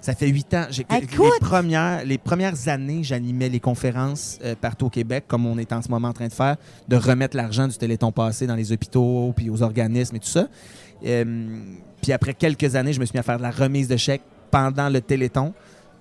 Ça 0.00 0.14
fait 0.14 0.28
huit 0.28 0.54
ans. 0.54 0.66
J'ai- 0.70 0.86
Écoute! 1.02 1.32
Les 1.40 1.46
premières, 1.46 2.04
les 2.04 2.18
premières 2.18 2.68
années, 2.68 3.02
j'animais 3.02 3.48
les 3.48 3.60
conférences 3.60 4.38
euh, 4.44 4.54
partout 4.58 4.86
au 4.86 4.90
Québec, 4.90 5.24
comme 5.26 5.46
on 5.46 5.58
est 5.58 5.72
en 5.72 5.82
ce 5.82 5.88
moment 5.88 6.08
en 6.08 6.12
train 6.12 6.28
de 6.28 6.32
faire, 6.32 6.56
de 6.88 6.96
remettre 6.96 7.36
l'argent 7.36 7.66
du 7.68 7.76
Téléthon 7.76 8.12
passé 8.12 8.46
dans 8.46 8.54
les 8.54 8.72
hôpitaux, 8.72 9.32
puis 9.36 9.50
aux 9.50 9.62
organismes 9.62 10.16
et 10.16 10.20
tout 10.20 10.28
ça. 10.28 10.48
Euh, 11.04 11.24
puis 12.02 12.12
après 12.12 12.34
quelques 12.34 12.76
années, 12.76 12.92
je 12.92 13.00
me 13.00 13.04
suis 13.04 13.14
mis 13.14 13.20
à 13.20 13.24
faire 13.24 13.38
de 13.38 13.42
la 13.42 13.50
remise 13.50 13.88
de 13.88 13.96
chèques 13.96 14.22
pendant 14.50 14.88
le 14.88 15.00
Téléthon. 15.00 15.52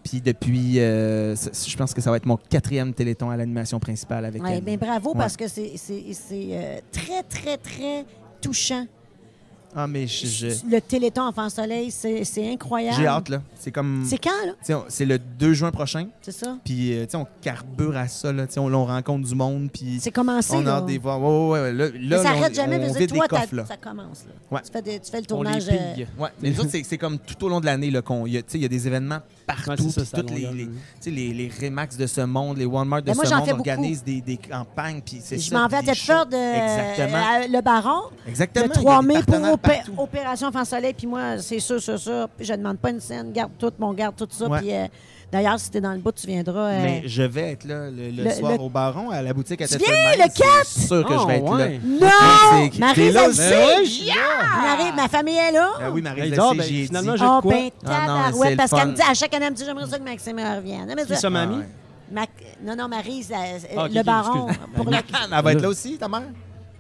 Puis 0.04 0.22
depuis, 0.22 0.80
euh, 0.80 1.36
je 1.36 1.76
pense 1.76 1.94
que 1.94 2.00
ça 2.02 2.10
va 2.10 2.18
être 2.18 2.26
mon 2.26 2.38
quatrième 2.38 2.94
Téléthon 2.94 3.30
à 3.30 3.36
l'animation 3.38 3.80
principale 3.80 4.24
avec 4.24 4.42
Oui, 4.42 4.50
elle. 4.54 4.62
bien 4.64 4.78
bravo 4.78 5.10
Ouais. 5.12 5.18
parce 5.18 5.36
que 5.36 5.48
c'est 5.48 5.74
c'est- 5.76 6.06
c'est, 6.14 6.84
très, 6.92 7.22
très, 7.24 7.58
très 7.58 8.06
touchant. 8.42 8.86
Ah, 9.76 9.86
mais 9.88 10.08
je- 10.08 10.26
je- 10.26 10.48
Le 10.70 10.82
Téléthon 10.82 11.22
Enfant 11.24 11.48
Soleil, 11.50 11.92
c'est 11.92 12.24
c'est 12.24 12.52
incroyable. 12.52 12.98
j'ai 12.98 13.06
hâte, 13.08 13.30
là. 13.30 13.42
C'est 13.56 13.72
comme... 13.72 14.04
C'est 14.06 14.18
quand, 14.18 14.30
là? 14.46 14.54
C'est 14.88 15.06
le 15.06 15.20
2 15.20 15.54
juin 15.54 15.70
prochain. 15.72 16.08
C'est 16.22 16.32
ça? 16.32 16.58
Puis, 16.66 16.94
euh, 16.94 17.04
tu 17.06 17.12
sais, 17.12 17.18
on 17.18 17.28
carbure 17.42 17.96
à 17.96 18.08
ça, 18.08 18.32
là. 18.34 18.46
On, 18.58 18.74
on 18.74 18.86
rencontre 18.86 19.28
du 19.28 19.36
monde, 19.36 19.70
puis... 19.72 20.00
C'est 20.02 20.12
commencé, 20.12 20.54
On 20.56 20.62
a 20.62 20.64
là. 20.64 20.72
hâte 20.78 20.86
de 20.88 20.92
les 20.92 20.98
voir. 20.98 21.22
Ouais, 21.22 21.28
ouais, 21.30 21.62
ouais. 21.62 21.74
Là, 21.74 21.88
Mais 21.94 22.00
là, 22.00 22.24
ça 22.24 22.30
arrête 22.32 22.56
jamais. 22.56 22.80
mais 22.80 22.88
toi, 23.08 23.24
des 23.26 23.30
coffres, 23.30 23.56
là. 23.56 23.66
ça 23.66 23.78
commence. 23.78 24.26
Là. 24.26 24.34
Ouais. 24.58 24.62
Tu, 24.66 24.72
fais 24.72 24.82
des- 24.82 25.00
tu 25.00 25.12
fais 25.12 25.22
le 25.22 25.28
On 25.34 25.44
les 25.44 25.50
tournage. 25.60 25.70
euh, 25.70 25.94
pille. 25.96 26.08
Ouais, 26.18 26.30
mais 26.42 26.50
les 26.50 26.60
autres, 26.60 26.70
c'est- 26.72 26.84
comme 26.98 27.20
tout 27.20 27.44
au 27.46 27.50
long 27.50 27.60
de 27.60 27.66
l'année 27.66 27.92
là, 27.92 28.02
y 28.34 28.38
il 28.58 28.62
y 28.62 28.66
a 28.66 28.70
des 28.70 28.88
événements 28.88 29.20
partout. 29.56 29.70
Ouais, 29.70 29.76
c'est 29.78 29.90
ça, 30.00 30.06
c'est 30.06 30.16
toutes 30.18 30.32
les, 30.32 30.48
les, 30.52 30.70
les, 31.12 31.34
les 31.34 31.52
Remax 31.68 31.98
de 31.98 32.08
ce 32.08 32.22
monde, 32.22 32.58
les 32.58 32.66
Walmart 32.66 33.02
de 33.02 33.08
Ben, 33.08 33.16
moi, 33.16 33.26
ce 33.26 33.34
monde 33.34 33.50
organisent 33.60 34.04
des, 34.04 34.22
des 34.22 34.38
campagnes. 34.38 35.02
Puis 35.06 35.20
c'est 35.24 35.38
Je 35.38 35.54
m'en 35.54 35.68
vais 35.68 35.78
à 35.78 35.94
shows. 35.94 36.14
euh, 36.34 37.48
Le 37.50 37.62
Baron, 37.62 38.10
Exactement. 38.28 38.66
le 38.66 38.72
il 38.72 38.76
y 38.76 38.80
a 38.80 38.82
3 38.82 39.02
des 39.02 39.08
mai 39.08 39.14
pour 39.16 39.26
partenaires 39.26 39.54
opé- 39.54 39.76
partout. 39.78 39.94
Opération 39.98 40.48
Enfant 40.48 40.66
Soleil. 40.66 40.94
Puis 40.94 41.08
moi, 41.08 41.38
c'est 41.40 41.60
ça, 41.60 41.80
ça. 41.98 42.28
Puis 42.38 42.46
je 42.46 42.54
demande 42.54 42.78
pas 42.78 42.92
une 42.92 43.00
scène. 43.00 43.32
Garde 43.32 43.52
tout, 43.58 43.72
mon 43.80 43.94
garde 43.94 44.16
tout 44.16 44.28
ça. 44.30 44.48
Ouais. 44.48 44.60
Puis 44.60 44.74
euh, 44.74 44.86
d'ailleurs, 45.32 45.60
si 45.60 45.70
t'es 45.72 45.82
dans 45.82 45.92
le 45.94 46.00
bout, 46.00 46.12
tu 46.12 46.28
viendras. 46.28 46.60
euh, 46.72 46.80
Mais 46.82 47.04
je 47.06 47.24
vais 47.24 47.52
être 47.52 47.64
là 47.66 47.90
le, 47.90 48.10
le 48.12 48.24
le- 48.24 48.32
soir 48.32 48.52
le- 48.54 48.60
au 48.60 48.70
Baron, 48.70 49.10
à 49.10 49.22
la 49.22 49.34
boutique 49.34 49.62
à 49.62 49.68
Tu 49.68 49.78
viens, 49.78 49.88
le 50.18 50.24
4? 50.24 50.36
C'est 50.66 50.88
sûr 50.88 51.06
que 51.06 51.14
je 51.18 51.28
vais 51.28 51.38
être 51.38 51.52
Ah, 51.54 51.58
là. 51.58 51.66
ouais. 51.66 51.82
Non! 51.84 52.08
Marie, 52.80 53.12
là, 53.12 53.24
elle 53.30 53.36
ben 53.36 53.52
ouais, 53.52 53.86
là. 54.08 54.62
Marie, 54.62 54.92
ma 54.96 55.08
famille 55.08 55.38
est 55.38 55.52
là. 55.52 55.70
Ah 55.82 55.92
oui, 55.92 56.02
Marie, 56.02 56.22
ah, 56.22 56.50
sais, 56.52 56.58
ben, 56.58 56.64
j'y 56.64 56.82
ai 56.82 56.86
finalement, 56.88 57.16
j'ai 57.16 57.24
de 57.26 57.30
Oh, 57.30 57.42
quoi? 57.42 57.52
ben, 57.54 57.70
Ah 57.86 58.06
non, 58.08 58.50
le 58.50 58.56
parce 58.56 58.72
qu'elle 58.72 58.88
me 58.88 58.94
dit 58.94 59.02
à 59.02 59.14
chaque 59.14 59.34
année, 59.34 59.46
elle 59.46 59.52
me 59.52 59.58
dit 59.58 59.66
j'aimerais 59.66 59.88
ça 59.88 59.98
que 60.00 60.04
Maxime 60.04 60.38
revienne. 60.40 60.94
Mais 60.96 61.04
C'est 61.08 61.16
ça, 61.16 61.28
Ah, 61.28 61.30
mamie? 61.30 61.58
ouais. 61.58 61.68
Mac- 62.12 62.30
Non, 62.64 62.76
non, 62.76 62.88
Marie, 62.88 63.26
euh, 63.32 63.60
Ah, 63.78 63.88
le 63.88 64.04
baron. 64.04 64.48
excuse. 64.48 64.66
Pour 64.76 64.86
le... 64.90 64.98
Elle 64.98 65.44
va 65.44 65.52
être 65.52 65.62
là 65.62 65.70
aussi, 65.70 65.98
ta 65.98 66.08
mère? 66.08 66.24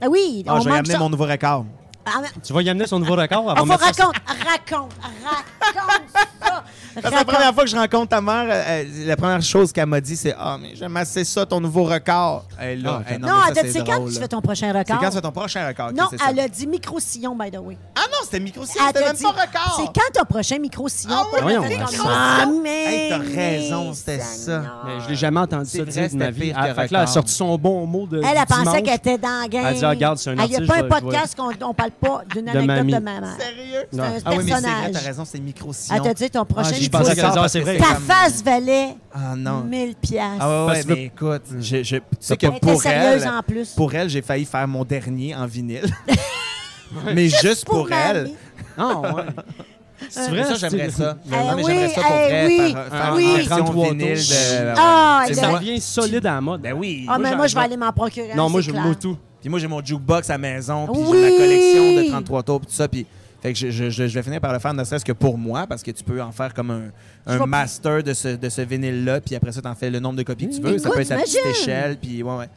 Ah 0.01 0.07
oui, 0.09 0.43
Ah, 0.47 0.55
on 0.55 0.59
je 0.59 0.63
vais 0.65 0.69
manque 0.71 0.79
amener 0.79 0.93
ça. 0.93 0.99
mon 0.99 1.09
nouveau 1.09 1.25
record. 1.25 1.65
Ah, 2.05 2.11
mais- 2.21 2.29
Tu 2.43 2.51
vas 2.53 2.61
y 2.63 2.69
amener 2.69 2.87
son 2.87 2.97
nouveau 2.97 3.15
record? 3.15 3.45
Ah, 3.47 3.51
avant 3.51 3.65
faut 3.65 3.77
de 3.79 3.85
mettre 3.85 3.95
ça- 3.95 4.05
raconte, 4.05 4.15
raconte, 4.27 4.91
raconte 5.23 6.01
ça. 6.41 6.63
C'est 6.95 7.01
la 7.03 7.09
Raconte. 7.09 7.33
première 7.33 7.53
fois 7.53 7.63
que 7.63 7.69
je 7.69 7.75
rencontre 7.75 8.09
ta 8.09 8.21
mère. 8.21 8.45
euh, 8.49 8.83
la 9.05 9.15
première 9.15 9.41
chose 9.41 9.71
qu'elle 9.71 9.85
m'a 9.85 10.01
dit, 10.01 10.15
c'est 10.17 10.35
Ah, 10.37 10.57
mais 10.61 10.75
j'aime 10.75 10.95
assez 10.97 11.23
ça, 11.23 11.45
ton 11.45 11.59
nouveau 11.61 11.83
record. 11.83 12.45
Elle, 12.59 12.81
là, 12.81 13.01
Ah, 13.07 13.17
Non, 13.17 13.27
elle 13.47 13.53
t'a 13.53 13.61
dit, 13.63 13.71
c'est 13.71 13.79
c'est 13.79 13.85
quand 13.85 14.05
tu 14.05 14.13
fais 14.13 14.27
ton 14.27 14.41
prochain 14.41 14.71
C'est 14.71 14.77
record? 14.79 14.99
quand 14.99 15.11
c'est 15.11 15.21
ton 15.21 15.31
prochain 15.31 15.67
record? 15.67 15.91
Non, 15.93 16.05
que 16.05 16.09
c'est 16.11 16.17
ça. 16.17 16.25
elle 16.31 16.39
a 16.39 16.47
dit 16.47 16.67
micro-sillon, 16.67 17.35
by 17.35 17.51
the 17.51 17.57
way. 17.59 17.77
Ah 17.95 18.01
non, 18.11 18.17
c'était 18.23 18.39
micro-sillon, 18.39 18.83
Elle 18.83 18.87
c'était 18.87 18.99
t'a 19.01 19.05
même 19.07 19.15
dit, 19.15 19.23
pas 19.23 19.29
record. 19.29 19.75
C'est 19.77 19.85
quand 20.01 20.19
ton 20.19 20.25
prochain 20.25 20.59
micro-sillon? 20.59 21.15
Ah 21.17 21.23
oui, 21.33 21.39
a 21.55 21.59
voyons. 21.59 21.63
Ah, 22.05 22.45
mais- 22.63 22.69
Hey, 22.89 23.09
t'as 23.09 23.17
raison, 23.17 23.93
c'était 23.93 24.19
ça. 24.19 24.63
Mais 24.85 24.99
je 25.03 25.09
l'ai 25.09 25.15
jamais 25.15 25.39
entendu 25.39 25.65
C'est 25.69 25.79
ça 25.79 25.83
dire 25.85 26.09
de 26.09 26.15
ma 26.15 26.31
vie. 26.31 26.53
Ah, 26.55 26.69
que 26.69 26.75
que 26.75 26.81
elle 26.89 26.95
a 26.95 27.07
sorti 27.07 27.33
son 27.33 27.57
bon 27.57 27.85
mot 27.85 28.05
de 28.07 28.17
Elle, 28.19 28.25
elle 28.25 28.37
du 28.39 28.45
pensait 28.45 28.61
dimanche. 28.61 28.81
qu'elle 28.83 28.95
était 28.95 29.17
dans 29.17 29.41
la 29.41 29.47
game. 29.47 29.65
Elle 29.67 29.75
dit, 29.75 29.85
Ah, 29.85 29.89
regarde, 29.89 30.17
c'est 30.17 30.29
un 30.29 30.33
Il 30.33 30.35
n'y 30.37 30.41
a 30.41 30.43
artiste, 30.59 30.67
pas 30.67 30.77
un 30.77 30.83
podcast 31.01 31.35
qu'on 31.35 31.49
ne 31.51 31.73
parle 31.73 31.91
pas 31.91 32.21
d'une 32.33 32.45
De 32.45 32.49
anecdote 32.49 32.85
de 32.99 33.03
maman. 33.05 33.27
Sérieux? 33.39 33.87
C'est 33.91 33.97
Non. 33.97 34.03
un 34.03 34.07
Ah 34.07 34.11
oui, 34.31 34.37
mais 34.37 34.43
c'est 34.43 34.49
vrai, 34.51 34.61
personnage. 34.61 34.91
t'as 34.93 34.99
raison, 34.99 35.25
c'est 35.25 35.39
micro-sillon. 35.39 35.95
Elle 35.97 36.01
t'a 36.03 36.13
dit 36.13 36.29
ton 36.29 36.45
prochain 36.45 36.71
Ah, 36.79 36.83
Je 36.83 36.89
pensais 36.89 37.21
ah, 37.23 37.47
c'est 37.47 37.59
vrai. 37.61 37.77
c'était 37.77 37.87
Ta 37.87 37.95
face 37.95 38.43
valait 38.43 38.95
Ah 39.13 39.35
non. 39.35 39.61
1000 39.61 39.95
piastres. 39.95 40.37
Ah 40.39 40.65
ouais, 40.65 40.65
Parce 40.67 40.77
ouais, 40.79 40.83
que 40.83 40.87
tu 40.87 40.93
mais 40.99 41.05
écoute, 41.05 41.41
je, 41.59 41.83
je, 41.83 41.95
tu 41.97 42.01
sais 42.19 42.37
que 42.37 42.47
pour 42.59 42.85
elle, 42.85 43.27
en 43.27 43.41
plus. 43.43 43.69
pour 43.71 43.93
elle, 43.93 44.09
j'ai 44.09 44.21
failli 44.21 44.45
faire 44.45 44.67
mon 44.67 44.83
dernier 44.83 45.35
en 45.35 45.45
vinyle. 45.45 45.85
mais 47.13 47.29
juste 47.29 47.65
pour, 47.65 47.91
elle. 47.91 48.31
Ah, 48.77 48.99
ouais. 48.99 49.23
C'est 50.09 50.31
Mais 50.31 50.41
vrai? 50.43 50.55
ça, 50.55 50.69
j'aimerais 50.69 50.89
ça. 50.91 51.17
Eh 51.27 51.29
non, 51.29 51.55
mais 51.57 51.63
oui, 51.63 51.63
j'aimerais 51.67 51.89
ça 51.89 52.01
pour 52.01 52.11
eh 52.15 52.29
vrai, 52.29 52.47
oui, 52.47 52.71
faire, 52.71 52.85
faire 52.89 53.13
oui. 53.15 53.23
une 53.25 53.35
version 53.35 53.55
33 53.65 53.89
vinyle 53.91 53.99
tours. 54.15 54.15
de... 54.15 54.73
Ah, 54.77 55.25
ça- 55.33 55.51
devient 55.59 55.81
solide 55.81 56.25
à 56.25 56.35
la 56.35 56.41
mode. 56.41 56.61
Ben 56.61 56.73
oui. 56.73 57.05
Ah, 57.09 57.17
mais 57.19 57.35
moi, 57.35 57.47
je 57.47 57.55
vais 57.55 57.61
aller 57.61 57.75
m'en 57.77 57.91
procurer. 57.91 58.31
un, 58.31 58.35
Non, 58.35 58.49
moi, 58.49 58.61
je 58.61 58.71
moi 58.71 58.95
tout. 58.95 59.17
Puis 59.41 59.49
moi, 59.49 59.59
j'ai 59.59 59.67
mon 59.67 59.83
jukebox 59.83 60.29
à 60.29 60.33
la 60.33 60.37
maison, 60.37 60.87
puis 60.87 61.01
Oui. 61.05 61.17
j'ai 61.21 61.31
ma 61.31 61.37
collection 61.37 62.01
de 62.03 62.07
33 62.09 62.43
tours, 62.43 62.59
puis 62.61 62.67
tout 62.69 62.73
ça. 62.75 62.87
Puis, 62.87 63.05
fait 63.41 63.53
que 63.53 63.59
je, 63.59 63.69
je- 63.71 63.89
je- 63.89 64.07
je 64.07 64.13
vais 64.13 64.23
finir 64.23 64.41
par 64.41 64.51
le 64.53 64.59
faire, 64.59 64.73
ne 64.73 64.83
serait-ce 64.83 65.05
que 65.05 65.11
pour 65.13 65.37
moi, 65.37 65.65
parce 65.67 65.81
que 65.83 65.91
tu 65.91 66.03
peux 66.03 66.21
en 66.21 66.31
faire 66.31 66.53
comme 66.53 66.71
un, 66.71 66.81
un 67.25 67.37
Je 67.37 67.43
master 67.43 68.03
de 68.03 68.13
ce, 68.13 68.29
de 68.29 68.49
ce 68.49 68.61
vinyle-là, 68.61 69.21
puis 69.21 69.35
après 69.35 69.51
ça, 69.51 69.61
t'en 69.61 69.75
fais 69.75 69.89
le 69.89 69.99
nombre 69.99 70.17
de 70.17 70.23
copies 70.23 70.49
que 70.49 70.55
tu 70.55 70.61
veux. 70.61 70.77
ça 70.77 70.89
peut 70.89 70.99
être 71.01 71.11
à 71.11 71.17
petite 71.17 71.45
échelle, 71.45 71.97
puis 71.97 72.21
ouais, 72.23 72.35
ouais. 72.37 72.49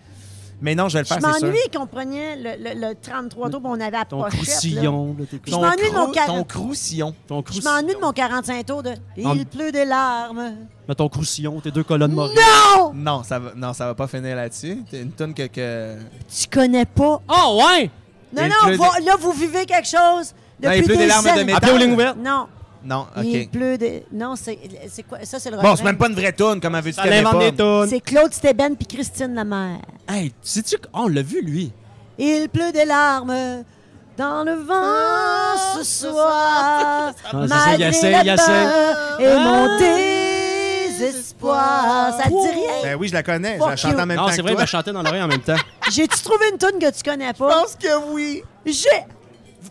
Mais 0.65 0.77
non, 0.77 0.89
je 0.89 0.93
vais 0.95 1.01
le 1.01 1.07
Je 1.07 1.13
faire, 1.15 1.21
c'est 1.33 1.39
sûr. 1.41 1.49
m'ennuie 1.49 1.59
qu'on 1.77 1.87
prenait 1.89 2.37
le, 2.37 2.51
le- 2.75 2.89
le 2.91 2.95
33 2.95 3.51
tours, 3.51 3.61
puis 3.61 3.69
on 3.69 3.81
avait 3.81 3.97
Ton 4.09 4.23
pochette. 4.23 4.39
là. 4.47 4.81
tes 5.29 5.41
Je 5.47 5.51
Ton, 5.51 5.61
m'ennuie 5.61 5.91
de 5.91 5.97
mon 5.97 6.13
ton 6.13 6.45
croustillon. 6.45 7.15
Ton 7.27 7.39
Je 7.39 7.43
croustillon. 7.43 7.73
m'ennuie 7.73 7.95
de 7.95 8.01
mon 8.01 8.13
45 8.13 8.65
tours 8.67 8.83
de 8.85 8.93
Il 9.17 9.27
En- 9.27 9.37
pleut 9.45 9.73
des 9.73 9.85
larmes. 9.85 10.53
Mais 10.89 10.95
ton 10.95 11.09
croustillon, 11.09 11.59
tes 11.61 11.73
deux 11.73 11.83
colonnes 11.83 12.13
Maurice. 12.13 12.39
Non! 12.77 12.93
Non, 12.95 13.23
ça 13.25 13.41
va, 13.41 13.53
non, 13.57 13.73
ça 13.73 13.87
va 13.87 13.95
pas 13.97 14.07
finir 14.07 14.37
là-dessus. 14.37 14.79
C'est 14.89 15.01
une 15.03 15.11
tonne 15.11 15.35
que, 15.35 15.49
que... 15.49 15.97
Tu 16.33 16.47
connais 16.49 16.85
pas. 16.87 17.21
Oh, 17.29 17.61
ouais! 17.65 17.91
Non, 18.33 18.43
Il 18.45 18.77
non, 18.79 18.85
là, 19.05 19.17
vous 19.19 19.33
vivez 19.33 19.67
quelque 19.67 19.89
chose. 19.89 20.33
Non, 20.63 20.69
Depuis 20.71 20.79
il 20.81 20.85
pleut 20.85 20.97
des 20.97 21.07
larmes 21.07 21.25
de 21.37 21.43
métal. 21.43 21.79
Lignes 21.79 21.93
ouvertes. 21.93 22.17
Non, 22.23 22.47
Non, 22.85 23.07
il 23.23 23.43
OK. 23.43 23.51
pleut 23.51 23.79
des. 23.79 24.05
Non, 24.13 24.35
c'est 24.37 24.59
c'est 24.89 25.03
quoi? 25.05 25.19
Ça, 25.25 25.39
c'est 25.39 25.51
le 25.51 25.57
Bon, 25.59 25.77
c'est 25.77 25.85
même 25.85 25.97
pas 25.99 26.09
une 26.09 26.15
vraie 26.15 26.33
toune, 26.33 26.61
comme 26.61 26.75
avait 26.75 26.91
dit 26.91 26.97
Ça 26.97 27.07
l'invente 27.07 27.39
des 27.41 27.53
tonnes. 27.53 27.89
C'est 27.89 28.01
Claude 28.01 28.33
Steben 28.33 28.77
puis 28.77 28.87
Christine 28.87 29.35
Lamère. 29.35 29.79
Hey, 30.09 30.33
sais-tu 30.43 30.77
que- 30.79 30.89
oh, 30.95 31.03
on 31.05 31.09
l'a 31.09 31.23
vu, 31.23 31.43
lui. 31.43 31.73
Il 32.19 32.49
pleut 32.49 32.73
des 32.73 32.85
larmes 32.85 33.65
dans 34.17 34.45
le 34.45 34.55
vent 34.55 35.57
ce 35.79 35.85
soir. 35.85 37.13
c'est 37.17 37.31
ça, 37.31 37.37
malgré 37.47 37.75
il 37.75 37.83
essaie, 37.89 38.11
la 38.11 38.23
il 38.23 38.29
essaie. 38.31 38.47
peur 38.47 39.21
et 39.21 39.35
mon 39.39 39.79
désespoir. 40.99 42.15
Ça 42.19 42.25
te 42.25 42.29
dit 42.29 42.49
rien? 42.61 42.73
Ben 42.83 42.97
oui, 42.99 43.09
je 43.09 43.15
la 43.15 43.23
connais. 43.23 43.59
Fuck 43.59 43.67
je 43.67 43.71
la 43.71 43.77
chante 43.77 43.93
you. 43.93 43.99
en 44.01 44.07
même 44.07 44.17
Non, 44.17 44.25
temps 44.27 44.31
c'est 44.31 44.37
que 44.39 44.43
vrai, 44.43 44.53
il 44.53 44.55
toi. 44.55 44.63
m'a 44.63 44.67
chanté 44.67 44.93
dans 44.93 45.03
l'oreille 45.03 45.23
en 45.23 45.29
même 45.29 45.41
temps. 45.41 45.57
J'ai-tu 45.91 46.23
trouvé 46.23 46.47
une 46.53 46.59
toune 46.59 46.79
que 46.81 46.91
tu 46.91 47.03
connais 47.03 47.29
Je 47.29 47.39
pas? 47.39 47.49
pense 47.63 47.77
que 47.77 48.13
oui. 48.13 48.43
J'ai. 48.67 48.89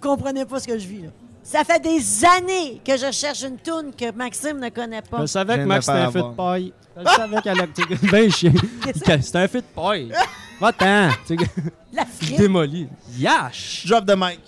Vous 0.02 0.10
comprenez 0.10 0.46
pas 0.46 0.60
ce 0.60 0.68
que 0.68 0.78
je 0.80 0.88
vis, 0.88 1.02
là. 1.04 1.10
Ça 1.44 1.64
fait 1.64 1.80
des 1.80 2.00
années 2.26 2.82
que 2.86 2.96
je 2.98 3.12
cherche 3.12 3.44
une 3.44 3.58
toune 3.58 3.92
que 3.98 4.12
Maxime 4.12 4.60
ne 4.60 4.70
connaît 4.70 5.02
pas. 5.02 5.22
Je 5.22 5.26
savais 5.26 5.58
que 5.58 5.64
Max 5.64 5.86
c'était 5.86 5.98
un 5.98 6.12
feu 6.12 6.22
de 6.22 6.36
paille. 6.36 6.74
Je 6.98 7.04
savais 7.04 7.42
qu'elle 7.42 7.60
a. 7.62 7.66
Ben 8.12 8.32
chien. 8.32 8.54
C'était 8.94 9.38
un 9.38 9.48
feu 9.48 9.62
de 9.62 9.66
paille. 9.76 10.12
Va-t'en. 10.60 11.10
La 11.94 12.06
frite. 12.06 12.38
Démoli. 12.38 12.88
Yash! 13.18 13.86
Drop 13.88 14.06
the 14.06 14.16
mic. 14.16 14.40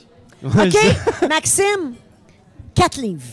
OK, 0.44 0.78
Maxime, 1.30 1.96
quatre 2.76 3.00
livres. 3.02 3.24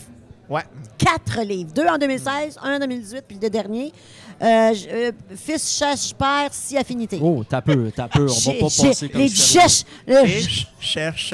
Ouais. 0.49 0.63
Quatre 0.97 1.41
livres. 1.41 1.71
Deux 1.73 1.85
en 1.85 1.97
2016, 1.97 2.57
un 2.63 2.75
en 2.75 2.79
2018, 2.79 3.23
puis 3.27 3.37
le 3.41 3.49
dernier. 3.49 3.93
Euh, 4.41 4.73
euh, 4.91 5.11
fils, 5.35 5.77
cherche, 5.77 6.13
père, 6.15 6.49
si 6.51 6.77
affinité. 6.77 7.19
Oh, 7.21 7.43
t'as 7.47 7.61
peu, 7.61 7.91
t'as 7.95 8.07
peu. 8.07 8.23
On 8.27 8.51
va 8.51 8.53
pas 8.59 8.65
passer 8.65 9.09
comme 9.09 9.21
Les 9.21 9.29
ça. 9.29 9.59
cherche. 9.61 9.83
le- 10.07 10.25
Fiche, 10.25 10.67
cherche. 10.79 11.33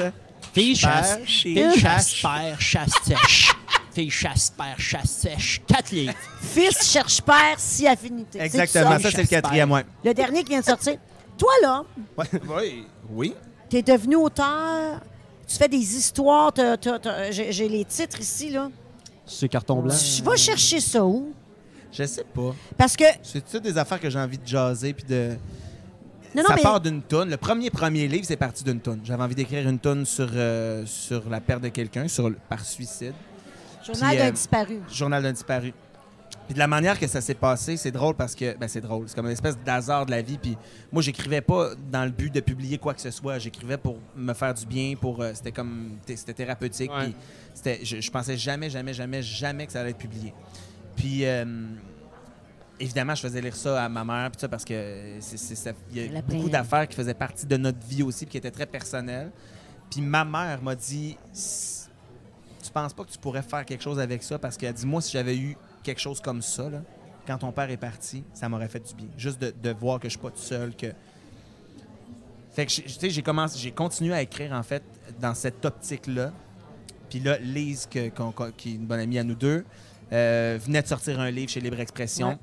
Fille 0.58 0.76
chasse. 0.76 1.16
Père, 1.16 1.26
Fille 1.26 1.70
chasse. 1.78 1.80
chasse, 1.80 2.22
père, 2.22 2.60
chasse 2.60 2.90
sèche. 3.04 3.52
Fille 3.94 4.10
chasse, 4.10 4.50
père, 4.50 4.74
chasse 4.78 5.10
sèche. 5.10 5.60
Quatre 5.66 5.90
livres. 5.92 6.14
Fils, 6.40 6.82
cherche, 6.90 7.20
père, 7.22 7.54
si 7.58 7.86
affinité. 7.86 8.40
Exactement, 8.40 8.92
ça? 8.92 8.98
ça, 9.00 9.10
c'est 9.12 9.22
le 9.22 9.28
quatrième, 9.28 9.70
ouais. 9.72 9.84
Le 10.04 10.12
dernier 10.14 10.42
qui 10.42 10.50
vient 10.50 10.60
de 10.60 10.64
sortir. 10.64 10.96
Toi, 11.36 11.50
là. 11.62 11.82
Oui. 12.16 12.86
Oui. 13.10 13.34
t'es 13.68 13.82
devenu 13.82 14.16
auteur. 14.16 15.00
Tu 15.46 15.56
fais 15.56 15.68
des 15.68 15.76
histoires. 15.96 16.52
t'as- 16.52 16.76
t'as- 16.76 16.98
t'as- 16.98 17.30
J'ai 17.30 17.52
j'ai 17.52 17.68
les 17.68 17.84
titres 17.84 18.20
ici, 18.20 18.50
là. 18.50 18.68
C'est 19.26 19.48
carton 19.48 19.80
blanc. 19.82 19.94
Tu 20.16 20.22
vas 20.22 20.36
chercher 20.36 20.80
ça 20.80 21.04
où? 21.04 21.32
Je 21.92 22.04
sais 22.04 22.24
pas. 22.24 22.54
Parce 22.76 22.96
que. 22.96 23.04
C'est 23.22 23.48
toutes 23.50 23.62
des 23.62 23.78
affaires 23.78 24.00
que 24.00 24.10
j'ai 24.10 24.18
envie 24.18 24.38
de 24.38 24.46
jaser 24.46 24.92
puis 24.92 25.04
de. 25.04 25.36
Non, 26.34 26.42
non, 26.42 26.48
ça 26.48 26.56
mais. 26.56 26.62
part 26.62 26.80
d'une 26.80 27.02
toune. 27.02 27.30
Le 27.30 27.36
premier 27.36 27.70
premier 27.70 28.06
livre, 28.06 28.24
c'est 28.26 28.36
parti 28.36 28.62
d'une 28.64 28.80
toune. 28.80 29.00
J'avais 29.04 29.22
envie 29.22 29.34
d'écrire 29.34 29.66
une 29.68 29.78
toune 29.78 30.04
sur, 30.04 30.28
euh, 30.32 30.84
sur 30.86 31.28
la 31.28 31.40
perte 31.40 31.62
de 31.62 31.68
quelqu'un, 31.68 32.06
sur 32.08 32.30
par 32.48 32.64
suicide. 32.64 33.14
Journal 33.84 34.16
d'un 34.16 34.26
euh, 34.26 34.30
disparu. 34.30 34.80
Journal 34.92 35.22
d'un 35.22 35.32
disparu. 35.32 35.72
Puis 36.46 36.54
de 36.54 36.58
la 36.58 36.66
manière 36.66 36.98
que 36.98 37.06
ça 37.06 37.20
s'est 37.20 37.34
passé, 37.34 37.76
c'est 37.76 37.90
drôle 37.90 38.14
parce 38.14 38.34
que 38.34 38.56
ben 38.56 38.68
c'est 38.68 38.80
drôle, 38.80 39.04
c'est 39.06 39.14
comme 39.14 39.26
une 39.26 39.32
espèce 39.32 39.58
d'hasard 39.58 40.06
de 40.06 40.10
la 40.12 40.22
vie. 40.22 40.38
Puis 40.38 40.56
moi, 40.90 41.02
j'écrivais 41.02 41.42
pas 41.42 41.70
dans 41.90 42.04
le 42.04 42.10
but 42.10 42.32
de 42.32 42.40
publier 42.40 42.78
quoi 42.78 42.94
que 42.94 43.02
ce 43.02 43.10
soit. 43.10 43.38
J'écrivais 43.38 43.76
pour 43.76 43.98
me 44.16 44.32
faire 44.32 44.54
du 44.54 44.64
bien, 44.64 44.94
pour 44.98 45.20
euh, 45.20 45.32
c'était 45.34 45.52
comme 45.52 45.98
c'était 46.06 46.32
thérapeutique. 46.32 46.90
Ouais. 46.90 47.04
Puis 47.04 47.14
c'était, 47.54 47.80
je, 47.82 48.00
je 48.00 48.10
pensais 48.10 48.36
jamais, 48.36 48.70
jamais, 48.70 48.94
jamais, 48.94 49.22
jamais 49.22 49.66
que 49.66 49.72
ça 49.72 49.80
allait 49.80 49.90
être 49.90 49.98
publié. 49.98 50.32
Puis 50.96 51.26
euh, 51.26 51.44
évidemment, 52.80 53.14
je 53.14 53.22
faisais 53.22 53.40
lire 53.40 53.56
ça 53.56 53.84
à 53.84 53.88
ma 53.88 54.04
mère, 54.04 54.30
puis 54.30 54.40
ça 54.40 54.48
parce 54.48 54.64
que 54.64 55.16
c'est, 55.20 55.36
c'est- 55.36 55.54
ça- 55.54 55.72
il 55.92 55.96
y 56.12 56.16
a 56.16 56.22
beaucoup 56.22 56.48
d'affaires 56.50 56.86
qui 56.88 56.94
faisaient 56.96 57.14
partie 57.14 57.46
de 57.46 57.56
notre 57.56 57.84
vie 57.86 58.02
aussi, 58.02 58.24
puis 58.24 58.32
qui 58.32 58.38
étaient 58.38 58.50
très 58.50 58.66
personnelles. 58.66 59.30
Puis 59.90 60.00
ma 60.00 60.24
mère 60.24 60.62
m'a 60.62 60.74
dit 60.74 61.16
Tu 62.62 62.70
penses 62.72 62.92
pas 62.92 63.04
que 63.04 63.10
tu 63.10 63.18
pourrais 63.18 63.42
faire 63.42 63.64
quelque 63.64 63.82
chose 63.82 63.98
avec 63.98 64.22
ça? 64.22 64.38
Parce 64.38 64.56
qu'elle 64.56 64.74
dit 64.74 64.84
Moi, 64.86 65.00
si 65.00 65.12
j'avais 65.12 65.36
eu 65.36 65.56
quelque 65.82 66.00
chose 66.00 66.20
comme 66.20 66.42
ça, 66.42 66.68
là, 66.68 66.82
quand 67.26 67.38
ton 67.38 67.52
père 67.52 67.70
est 67.70 67.76
parti, 67.78 68.22
ça 68.34 68.48
m'aurait 68.48 68.68
fait 68.68 68.80
du 68.86 68.94
bien. 68.94 69.06
Juste 69.16 69.40
de, 69.40 69.54
de 69.62 69.70
voir 69.70 69.98
que 70.00 70.08
je 70.08 70.10
suis 70.10 70.18
pas 70.18 70.30
tout 70.30 70.38
seul. 70.38 70.74
que 70.76 70.88
Fait 72.52 72.66
que 72.66 72.72
j'ai- 72.72 72.82
tu 72.82 72.88
sais, 72.90 73.10
j'ai 73.10 73.22
commencé, 73.22 73.58
j'ai 73.58 73.70
continué 73.72 74.12
à 74.14 74.20
écrire 74.22 74.52
en 74.52 74.62
fait 74.62 74.82
dans 75.20 75.34
cette 75.34 75.64
optique-là. 75.64 76.32
Puis 77.08 77.20
là, 77.20 77.38
Lise, 77.38 77.86
que- 77.90 78.10
qui 78.56 78.70
est 78.72 78.74
une 78.74 78.86
bonne 78.86 79.00
amie 79.00 79.18
à 79.18 79.24
nous 79.24 79.34
deux, 79.34 79.64
euh, 80.12 80.58
venait 80.62 80.82
de 80.82 80.86
sortir 80.88 81.20
un 81.20 81.30
livre 81.30 81.50
chez 81.50 81.60
Libre 81.60 81.80
Expression. 81.80 82.28
Ouais. 82.30 82.38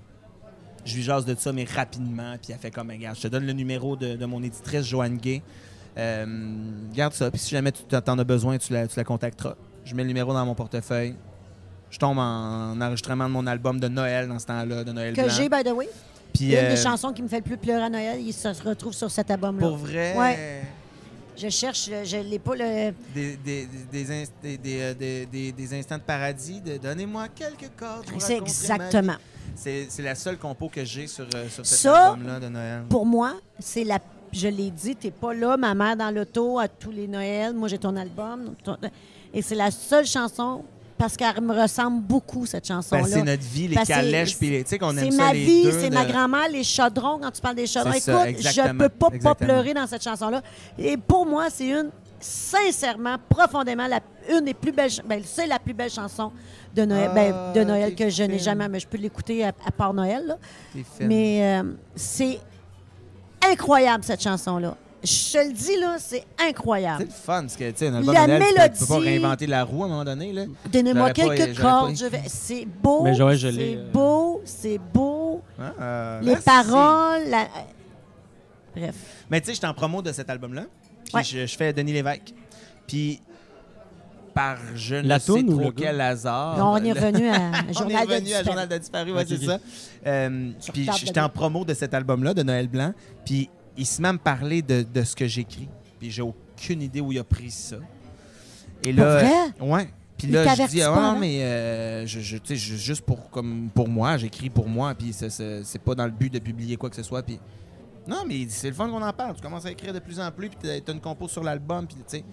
Je 0.86 0.96
lui 0.96 1.04
jase 1.04 1.26
de 1.26 1.36
ça, 1.38 1.52
mais 1.52 1.64
rapidement. 1.66 2.36
Puis 2.42 2.54
elle 2.54 2.60
fait 2.60 2.72
comme, 2.72 2.90
regarde, 2.92 3.18
je 3.18 3.24
te 3.24 3.28
donne 3.28 3.46
le 3.46 3.54
numéro 3.54 3.96
de, 3.96 4.16
de 4.16 4.26
mon 4.26 4.42
éditrice, 4.44 4.86
Joanne 4.86 5.18
Gay. 5.18 5.42
Euh, 5.98 6.26
garde 6.94 7.14
ça. 7.14 7.32
Puis 7.32 7.40
si 7.40 7.50
jamais 7.52 7.72
tu 7.72 7.82
t'en 7.84 8.20
as 8.20 8.24
besoin, 8.24 8.58
tu 8.58 8.74
la, 8.74 8.88
tu 8.88 8.98
la 8.98 9.04
contacteras. 9.04 9.56
Je 9.84 9.96
mets 9.96 10.04
le 10.04 10.08
numéro 10.10 10.34
dans 10.34 10.46
mon 10.46 10.56
portefeuille. 10.56 11.16
Je 11.90 11.98
tombe 11.98 12.18
en 12.18 12.80
enregistrement 12.82 13.26
de 13.28 13.34
mon 13.34 13.48
album 13.48 13.80
de 13.80 13.88
Noël 13.88 14.28
dans 14.28 14.40
ce 14.40 14.46
temps-là, 14.48 14.84
de 14.84 14.92
Noël 14.92 15.14
Que 15.16 15.30
j'ai, 15.30 15.48
by 15.50 15.64
the 15.64 15.72
way. 15.72 15.88
Puis, 16.34 16.52
Une 16.52 16.58
euh, 16.58 16.70
des 16.76 16.82
chansons 16.82 17.14
qui 17.14 17.22
me 17.24 17.28
fait 17.30 17.38
le 17.38 17.44
plus 17.44 17.58
pleurer 17.58 17.84
à 17.84 17.90
Noël, 17.90 18.20
il 18.20 18.34
se 18.34 18.48
retrouve 18.68 18.94
sur 18.94 19.10
cet 19.10 19.32
album-là. 19.32 19.66
Pour 19.66 19.78
vrai, 19.78 20.16
Ouais. 20.18 20.62
Je 21.38 21.50
cherche, 21.50 21.90
je 22.04 22.18
l'ai 22.18 22.40
pas 22.40 22.56
le. 22.56 22.92
des, 23.14 23.36
des, 23.38 23.68
des, 23.92 24.06
inst- 24.24 24.32
des, 24.42 24.58
des, 24.58 24.82
euh, 24.82 24.94
des- 24.94 25.26
des- 25.26 25.52
des 25.52 25.74
instants 25.78 25.98
de 25.98 26.02
paradis, 26.04 26.62
de 26.62 26.78
donnez-moi 26.78 27.28
quelques 27.36 27.72
cordes. 27.78 28.06
C'est 28.20 28.38
exactement. 28.38 29.16
C'est 29.56 29.88
c'est 29.90 30.02
la 30.02 30.16
seule 30.16 30.38
compo 30.38 30.70
que 30.70 30.84
j'ai 30.84 31.08
sur, 31.08 31.26
euh, 31.36 31.48
sur 31.50 31.66
cet 31.66 31.86
album-là 31.86 32.40
de 32.40 32.48
Noël. 32.50 32.84
Pour 32.90 33.06
moi, 33.06 33.34
c'est 33.60 33.84
la. 33.84 34.00
Je 34.34 34.48
l'ai 34.50 34.70
dit, 34.70 34.96
t'es 34.98 35.12
pas 35.12 35.34
là, 35.34 35.56
ma 35.56 35.74
mère 35.74 35.96
dans 35.96 36.12
l'auto 36.14 36.60
à 36.60 36.68
tous 36.68 36.92
les 36.92 37.08
Noëls. 37.08 37.54
Moi, 37.54 37.68
j'ai 37.70 37.78
ton 37.78 37.96
album. 37.96 38.54
ton- 38.64 38.78
Et 39.34 39.42
c'est 39.42 39.56
la 39.56 39.72
seule 39.72 40.06
chanson 40.06 40.64
parce 40.98 41.18
qu'elle 41.18 41.42
me 41.42 41.54
ressemble 41.62 42.02
beaucoup, 42.02 42.46
cette 42.46 42.68
chanson-là. 42.68 43.02
Ben, 43.04 43.08
c'est 43.10 43.24
notre 43.24 43.44
vie, 43.44 43.68
les 43.68 43.76
que 43.76 43.86
calèches, 43.86 44.32
c'est- 44.32 44.38
puis 44.38 44.64
tu 44.64 44.70
sais 44.70 44.78
qu'on 44.80 44.92
C'est 44.94 45.06
aime 45.08 45.12
ça 45.12 45.24
ma 45.26 45.34
les 45.34 45.46
vie, 45.46 45.64
deux 45.64 45.72
c'est 45.72 45.90
ma 45.90 46.06
grand-mère, 46.06 46.48
les 46.50 46.64
chaudrons, 46.64 47.20
quand 47.22 47.32
tu 47.32 47.42
parles 47.42 47.56
des 47.56 47.68
chaudrons. 47.68 47.92
C'est 48.00 48.12
Écoute, 48.12 48.42
ça, 48.44 48.52
je 48.68 48.72
peux 48.78 48.90
pas, 48.90 49.36
pleurer 49.36 49.74
dans 49.74 49.88
cette 49.88 50.04
chanson-là. 50.04 50.42
Et 50.78 50.96
pour 50.98 51.26
moi, 51.26 51.48
c'est 51.50 51.68
une, 51.68 51.90
sincèrement, 52.20 53.18
profondément, 53.30 53.88
la, 53.88 54.00
une 54.32 54.46
des 54.46 54.54
plus 54.54 54.72
belles... 54.72 54.92
Ben, 55.06 55.22
c'est 55.26 55.48
la 55.48 55.60
plus 55.60 55.74
belle 55.74 55.90
chanson 55.92 56.32
de 56.74 56.86
Noël, 56.86 57.12
ben, 57.14 57.34
Ah, 57.36 57.52
de 57.54 57.64
Noël 57.64 57.94
que 57.94 58.10
je 58.10 58.24
n'ai 58.24 58.40
jamais... 58.40 58.68
Mais 58.70 58.80
je 58.80 58.88
peux 58.88 58.98
l'écouter 58.98 59.44
à, 59.44 59.50
à 59.66 59.72
part 59.72 59.94
Noël, 59.94 60.26
là. 60.26 60.38
Mais 61.02 61.60
euh, 61.62 61.74
c'est 61.96 62.40
incroyable, 63.48 64.04
cette 64.04 64.24
chanson-là. 64.24 64.76
Je 65.06 65.32
te 65.34 65.38
le 65.48 65.54
dis, 65.54 65.80
là, 65.80 65.96
c'est 66.00 66.24
C'est 66.38 66.48
incroyable. 66.50 67.04
le 67.04 67.10
fun, 67.10 67.42
parce 67.42 67.56
que, 67.56 67.70
tu 67.72 67.78
sais, 67.78 67.88
un 67.88 67.96
album 67.96 68.14
La 68.14 68.24
de 68.24 68.28
Noël, 68.34 68.44
tu 68.44 68.54
peux- 68.56 68.74
tu 68.74 68.80
peux 68.80 68.86
pas 68.88 68.94
mélodie- 69.00 69.06
réinventer 69.20 69.48
la 69.48 69.64
roue 69.64 69.84
à 69.84 69.86
un 69.86 69.90
moment 69.90 70.04
donné, 70.06 70.34
là. 70.34 70.44
Donnez-moi 70.72 71.12
quelques 71.12 71.56
pas 71.56 71.62
cordes. 71.62 71.92
écrit. 71.92 72.04
je 72.04 72.10
vais- 72.10 72.22
C'est 72.28 72.66
beau, 72.66 73.04
Mais 73.04 73.14
je 73.14 73.38
c'est 73.38 73.52
l'ai, 73.52 73.76
euh. 73.78 73.92
beau, 73.92 74.42
c'est 74.46 74.80
beau. 74.94 75.42
Hein? 75.60 75.74
Euh, 75.80 76.20
Les 76.22 76.28
merci. 76.28 76.44
paroles... 76.46 77.30
la- 77.30 77.48
Bref. 78.76 78.96
Mais 79.30 79.40
tu 79.42 79.48
sais, 79.48 79.54
j'étais 79.54 79.68
en 79.68 79.74
promo 79.74 80.02
de 80.02 80.12
cet 80.12 80.30
album-là. 80.30 80.64
Puis 81.06 81.14
Ouais. 81.16 81.24
je, 81.24 81.46
je 81.46 81.56
fais 81.58 81.72
Denis 81.72 81.94
Lévesque. 81.94 82.34
Puis 82.88 83.22
par 84.34 84.58
je 84.76 84.96
ne 84.96 85.08
La 85.08 85.18
sais 85.20 85.28
toune 85.32 85.50
ou 85.50 85.58
trop 85.60 85.70
le 85.70 85.72
quel 85.72 86.02
hasard. 86.02 86.58
Non, 86.58 86.74
on 86.74 86.84
est 86.84 86.92
revenu 86.92 87.30
à 87.30 87.36
On 87.68 87.70
est 87.70 87.74
Journal 87.74 88.06
de 88.08 88.12
revenu 88.14 88.16
à 88.16 88.20
Disparu. 88.20 88.46
Journal 88.46 88.68
de 88.68 88.78
disparu, 88.78 89.12
ouais, 89.14 89.22
Ok, 89.22 89.28
c'est 89.30 89.46
ça. 89.46 89.60
Euh, 90.08 90.52
puis 90.74 90.90
j'étais 91.00 91.22
en 91.22 91.30
promo 91.30 91.64
de 91.64 91.74
cet 91.74 91.94
album-là, 91.94 92.34
de 92.34 92.44
Noël 92.44 92.68
Blanc. 92.68 92.92
Puis 93.24 93.50
il 93.78 93.86
se 93.86 94.02
met 94.02 94.08
à 94.10 94.14
me 94.14 94.18
parler 94.18 94.62
de, 94.62 94.84
de 94.84 95.04
ce 95.04 95.16
que 95.16 95.28
j'écris. 95.28 95.68
Puis 96.00 96.12
j'ai 96.12 96.22
aucune 96.22 96.82
idée 96.82 97.02
où 97.02 97.12
il 97.12 97.20
a 97.20 97.24
pris 97.24 97.52
ça. 97.52 97.78
Et 98.84 98.94
Pour 98.94 99.04
là, 99.04 99.20
vrai? 99.20 99.34
ouais. 99.68 99.90
Puis 100.18 100.28
là, 100.28 100.56
je 100.56 100.64
dis, 100.68 100.82
ah, 100.82 100.92
pas 100.94 101.14
non, 101.14 101.20
mais 101.20 101.44
euh, 101.44 102.06
je, 102.08 102.22
je- 102.22 102.38
tu 102.38 102.48
sais, 102.48 102.56
je- 102.56 102.76
juste 102.76 103.02
pour, 103.02 103.30
comme, 103.30 103.70
pour 103.74 103.90
moi, 103.90 104.16
j'écris 104.18 104.50
pour 104.50 104.68
moi, 104.70 104.94
puis 104.96 105.12
c'est 105.14 105.82
pas 105.84 105.94
dans 105.96 106.06
le 106.06 106.12
but 106.12 106.32
de 106.32 106.40
publier 106.40 106.78
quoi 106.78 106.90
que 106.90 106.96
ce 106.96 107.04
soit. 107.04 107.22
Puis 107.22 107.38
non, 108.08 108.24
mais 108.26 108.46
c'est 108.50 108.70
le 108.70 108.74
fun 108.76 108.90
qu'on 108.90 109.02
en 109.02 109.12
parle. 109.12 109.36
Tu 109.36 109.42
commences 109.42 109.66
à 109.66 109.72
écrire 109.72 109.94
de 109.94 110.00
plus 110.00 110.20
en 110.20 110.32
plus, 110.32 110.48
puis 110.50 110.58
t'as 110.62 110.80
t'as 110.80 110.94
une 110.94 111.02
compo 111.02 111.28
sur 111.28 111.44
l'album, 111.44 111.86
puis 111.86 111.98
tu 111.98 112.04
sais, 112.20 112.24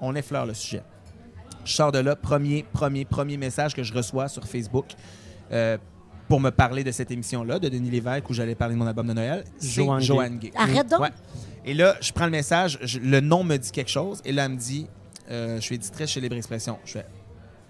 on 0.00 0.14
effleure 0.14 0.46
le 0.46 0.54
sujet. 0.54 0.82
Je 1.64 1.72
sors 1.74 1.92
de 1.92 1.98
là, 1.98 2.16
premier, 2.16 2.64
premier, 2.72 3.04
premier 3.04 3.36
message 3.36 3.74
que 3.74 3.82
je 3.82 3.92
reçois 3.92 4.28
sur 4.28 4.46
Facebook 4.46 4.86
euh, 5.52 5.76
pour 6.28 6.40
me 6.40 6.50
parler 6.50 6.84
de 6.84 6.90
cette 6.90 7.10
émission-là, 7.10 7.58
de 7.58 7.68
Denis 7.68 7.90
Lévesque, 7.90 8.28
où 8.30 8.34
j'allais 8.34 8.54
parler 8.54 8.74
de 8.74 8.78
mon 8.78 8.86
album 8.86 9.06
de 9.06 9.12
Noël, 9.12 9.44
c'est 9.58 9.68
Joanne 10.00 10.38
Gay. 10.38 10.52
Arrête 10.56 10.88
donc. 10.90 11.00
Ouais. 11.00 11.10
Et 11.66 11.74
là, 11.74 11.96
je 12.00 12.12
prends 12.12 12.24
le 12.26 12.30
message, 12.30 12.78
je- 12.82 12.98
le 12.98 13.20
nom 13.20 13.42
me 13.44 13.56
dit 13.56 13.70
quelque 13.70 13.90
chose, 13.90 14.20
et 14.24 14.32
là, 14.32 14.44
elle 14.46 14.52
me 14.52 14.56
dit 14.56 14.86
euh, 15.30 15.56
Je 15.56 15.60
suis 15.60 15.74
éditrice 15.76 16.10
chez 16.10 16.20
Libre 16.20 16.36
Expression. 16.36 16.78
Je 16.84 16.92
fais 16.92 17.06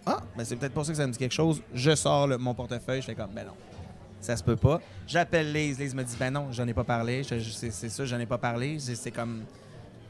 Ah, 0.06 0.20
ben 0.36 0.44
c'est 0.44 0.56
peut-être 0.56 0.74
pour 0.74 0.84
ça 0.84 0.92
que 0.92 0.98
ça 0.98 1.06
me 1.06 1.12
dit 1.12 1.18
quelque 1.18 1.32
chose. 1.32 1.62
Je 1.72 1.94
sors 1.94 2.26
le- 2.26 2.36
mon 2.38 2.54
portefeuille, 2.54 3.00
je 3.00 3.06
fais 3.06 3.14
comme 3.14 3.30
Ben 3.34 3.44
non, 3.46 3.52
ça 4.20 4.36
se 4.36 4.42
peut 4.42 4.56
pas. 4.56 4.80
J'appelle 5.06 5.52
Lise, 5.52 5.78
Lise 5.78 5.94
me 5.94 6.02
dit 6.02 6.16
Ben 6.18 6.30
non, 6.32 6.48
j'en 6.52 6.66
ai 6.66 6.74
pas 6.74 6.84
parlé. 6.84 7.22
C'est 7.24 7.70
ça, 7.88 8.04
j'en 8.04 8.18
ai 8.18 8.26
pas 8.26 8.38
parlé. 8.38 8.78
C'est 8.80 9.10
comme. 9.12 9.42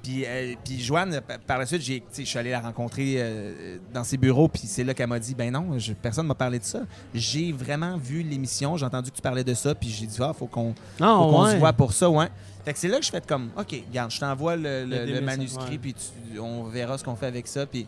Puis, 0.05 0.25
euh, 0.27 0.55
puis 0.65 0.81
Joanne, 0.81 1.21
pa- 1.27 1.39
par 1.39 1.59
la 1.59 1.67
suite, 1.67 1.83
j'ai- 1.83 2.03
je 2.17 2.23
suis 2.23 2.39
allé 2.39 2.51
la 2.51 2.61
rencontrer 2.61 3.15
euh, 3.17 3.79
dans 3.93 4.05
ses 4.05 4.17
bureaux, 4.19 4.47
puis 4.47 4.63
c'est 4.67 4.85
là 4.85 4.95
qu'elle 4.95 5.09
m'a 5.09 5.19
dit 5.19 5.35
Ben 5.35 5.51
non, 5.51 5.79
je- 5.79 5.95
personne 5.95 6.27
m'a 6.29 6.35
parlé 6.37 6.59
de 6.61 6.65
ça. 6.65 6.81
J'ai 7.15 7.51
vraiment 7.53 7.97
vu 7.97 8.23
l'émission, 8.23 8.77
j'ai 8.77 8.85
entendu 8.87 9.11
que 9.11 9.17
tu 9.17 9.23
parlais 9.23 9.43
de 9.45 9.55
ça, 9.55 9.75
puis 9.75 9.89
j'ai 9.89 10.07
dit 10.07 10.19
Ah, 10.21 10.33
faut 10.33 10.47
qu'on 10.47 10.75
faut 10.99 11.05
qu'on 11.05 11.45
ouais. 11.47 11.53
se 11.53 11.57
voit 11.57 11.73
pour 11.73 11.93
ça, 11.93 12.09
ouais. 12.11 12.29
Fait 12.65 12.73
que 12.75 12.79
c'est 12.79 12.89
là 12.89 12.99
que 13.01 13.05
je 13.05 13.11
fais 13.11 13.21
comme, 13.27 13.51
OK, 13.59 13.75
regarde, 13.89 14.11
je 14.11 14.21
t'envoie 14.21 14.57
le, 14.57 14.85
le- 14.85 15.21
manuscrit, 15.23 15.79
puis 15.79 15.95
on 16.41 16.65
verra 16.65 16.97
ce 16.99 17.05
qu'on 17.05 17.17
fait 17.17 17.27
avec 17.27 17.47
ça. 17.47 17.67
Puis 17.67 17.87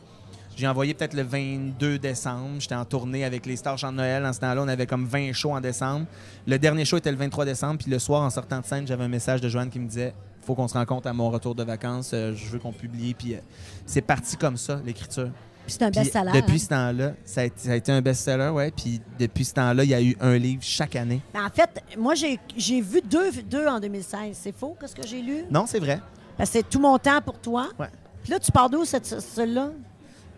j'ai 0.56 0.66
envoyé 0.66 0.94
peut-être 0.94 1.14
le 1.14 1.22
22 1.22 1.98
décembre. 1.98 2.56
J'étais 2.60 2.74
en 2.74 2.84
tournée 2.86 3.24
avec 3.24 3.44
les 3.46 3.56
Stars 3.56 3.76
Chant 3.78 3.92
de 3.92 3.98
Noël. 3.98 4.24
En 4.24 4.32
ce 4.32 4.40
temps-là, 4.40 4.62
on 4.62 4.68
avait 4.68 4.86
comme 4.86 5.06
20 5.06 5.32
shows 5.34 5.52
en 5.52 5.60
décembre. 5.60 6.06
Le 6.46 6.58
dernier 6.58 6.84
show 6.86 6.96
était 6.96 7.10
le 7.10 7.18
23 7.18 7.44
décembre. 7.44 7.78
Puis 7.82 7.90
le 7.90 7.98
soir, 7.98 8.22
en 8.22 8.30
sortant 8.30 8.60
de 8.60 8.64
scène, 8.66 8.86
j'avais 8.86 9.04
un 9.04 9.08
message 9.08 9.40
de 9.42 9.48
Joanne 9.50 9.68
qui 9.70 9.78
me 9.78 9.86
disait 9.88 10.14
faut 10.46 10.54
qu'on 10.54 10.68
se 10.68 10.74
rencontre 10.74 11.08
à 11.08 11.12
mon 11.12 11.30
retour 11.30 11.54
de 11.54 11.64
vacances. 11.64 12.12
Euh, 12.14 12.32
je 12.34 12.46
veux 12.48 12.58
qu'on 12.58 12.72
publie. 12.72 13.14
Puis 13.14 13.34
euh, 13.34 13.38
c'est 13.84 14.00
parti 14.00 14.36
comme 14.36 14.56
ça, 14.56 14.80
l'écriture. 14.84 15.30
Puis 15.66 15.74
c'est 15.74 15.82
un 15.82 15.90
best-seller. 15.90 16.30
depuis 16.32 16.54
hein. 16.54 16.58
ce 16.58 16.68
temps-là, 16.68 17.12
ça 17.24 17.40
a, 17.40 17.44
été, 17.44 17.58
ça 17.58 17.72
a 17.72 17.74
été 17.74 17.90
un 17.90 18.00
best-seller, 18.00 18.50
ouais. 18.50 18.70
Puis 18.70 19.00
depuis 19.18 19.44
ce 19.44 19.54
temps-là, 19.54 19.82
il 19.82 19.90
y 19.90 19.94
a 19.94 20.00
eu 20.00 20.16
un 20.20 20.38
livre 20.38 20.62
chaque 20.62 20.94
année. 20.94 21.20
Mais 21.34 21.40
En 21.40 21.50
fait, 21.50 21.82
moi, 21.98 22.14
j'ai 22.14 22.80
vu 22.80 23.00
deux, 23.04 23.32
deux 23.42 23.66
en 23.66 23.80
2016. 23.80 24.38
C'est 24.40 24.56
faux, 24.56 24.76
qu'est-ce 24.80 24.94
que 24.94 25.04
j'ai 25.04 25.20
lu? 25.20 25.44
Non, 25.50 25.64
c'est 25.66 25.80
vrai. 25.80 26.00
Que 26.38 26.44
c'est 26.44 26.68
tout 26.68 26.78
mon 26.78 26.98
temps 26.98 27.20
pour 27.20 27.40
toi. 27.40 27.68
Ouais. 27.80 27.88
Puis 28.22 28.30
là, 28.30 28.38
tu 28.38 28.52
pars 28.52 28.70
d'où, 28.70 28.84
cette- 28.84 29.06
celle-là? 29.06 29.70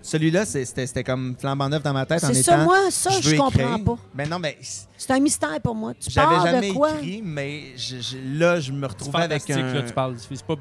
Celui-là, 0.02 0.44
c'était 0.46 1.04
comme 1.04 1.34
flambant 1.38 1.68
neuf 1.68 1.82
dans 1.82 1.92
ma 1.92 2.06
tête 2.06 2.22
en 2.24 2.28
C'est 2.32 2.40
étant... 2.40 2.52
ça, 2.52 2.64
moi, 2.64 2.90
ça, 2.90 3.10
je, 3.20 3.36
comprends 3.36 3.48
écrire. 3.74 3.84
pas. 3.84 3.98
Ben 4.14 4.28
non, 4.28 4.38
mais 4.38 4.56
C'est 4.96 5.10
un 5.12 5.20
mystère 5.20 5.60
pour 5.62 5.74
moi. 5.74 5.92
Tu 5.98 6.10
j'avais 6.10 6.36
jamais 6.50 6.68
de 6.68 6.72
quoi? 6.74 6.90
écrit, 6.94 7.20
mais 7.24 7.62
je- 7.76 7.96
je- 8.00 8.38
là, 8.38 8.60
je 8.60 8.72
me 8.72 8.80
C'est 8.80 8.86
retrouvais 8.86 9.22
avec 9.24 9.50
un... 9.50 9.74
là, 9.74 9.82
tu 9.82 9.92
parles. 9.92 10.14
C'est 10.18 10.42
pas 10.44 10.54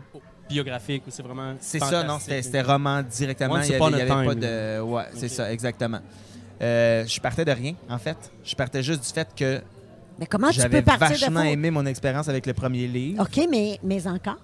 biographique, 0.50 1.04
c'est 1.10 1.24
vraiment. 1.24 1.56
C'est 1.60 1.80
ça, 1.80 2.04
non, 2.04 2.18
c'était 2.20 2.62
roman 2.62 3.02
directement. 3.04 3.60
Il 3.62 3.70
y 3.70 3.74
avait, 3.74 3.76
upon 3.78 3.90
il 3.90 3.98
y 3.98 4.02
a 4.02 4.14
avait 4.16 4.26
pas 4.26 4.36
de... 4.36 4.82
Ouais, 4.82 5.04
c'est 5.16 5.30
ça, 5.30 5.52
exactement. 5.52 6.00
Euh, 6.62 7.06
je 7.06 7.20
partais 7.20 7.46
de 7.46 7.52
rien, 7.52 7.74
en 7.90 8.00
fait. 8.00 8.18
Je 8.44 8.56
partais 8.56 8.82
juste 8.82 9.02
du 9.04 9.10
fait 9.10 9.28
que 9.36 9.62
Mais 10.20 10.26
comment 10.26 10.48
tu 10.50 10.56
j'avais 10.56 10.80
peux 10.82 10.86
partir 10.86 11.10
de 11.10 11.14
vachement 11.22 11.42
faux? 11.44 11.48
aimé 11.50 11.70
mon 11.70 11.86
expérience 11.86 12.28
avec 12.30 12.46
le 12.48 12.54
premier 12.54 12.88
livre. 12.88 13.22
OK, 13.24 13.48
mais, 13.50 13.80
mais 13.84 14.08
encore? 14.08 14.38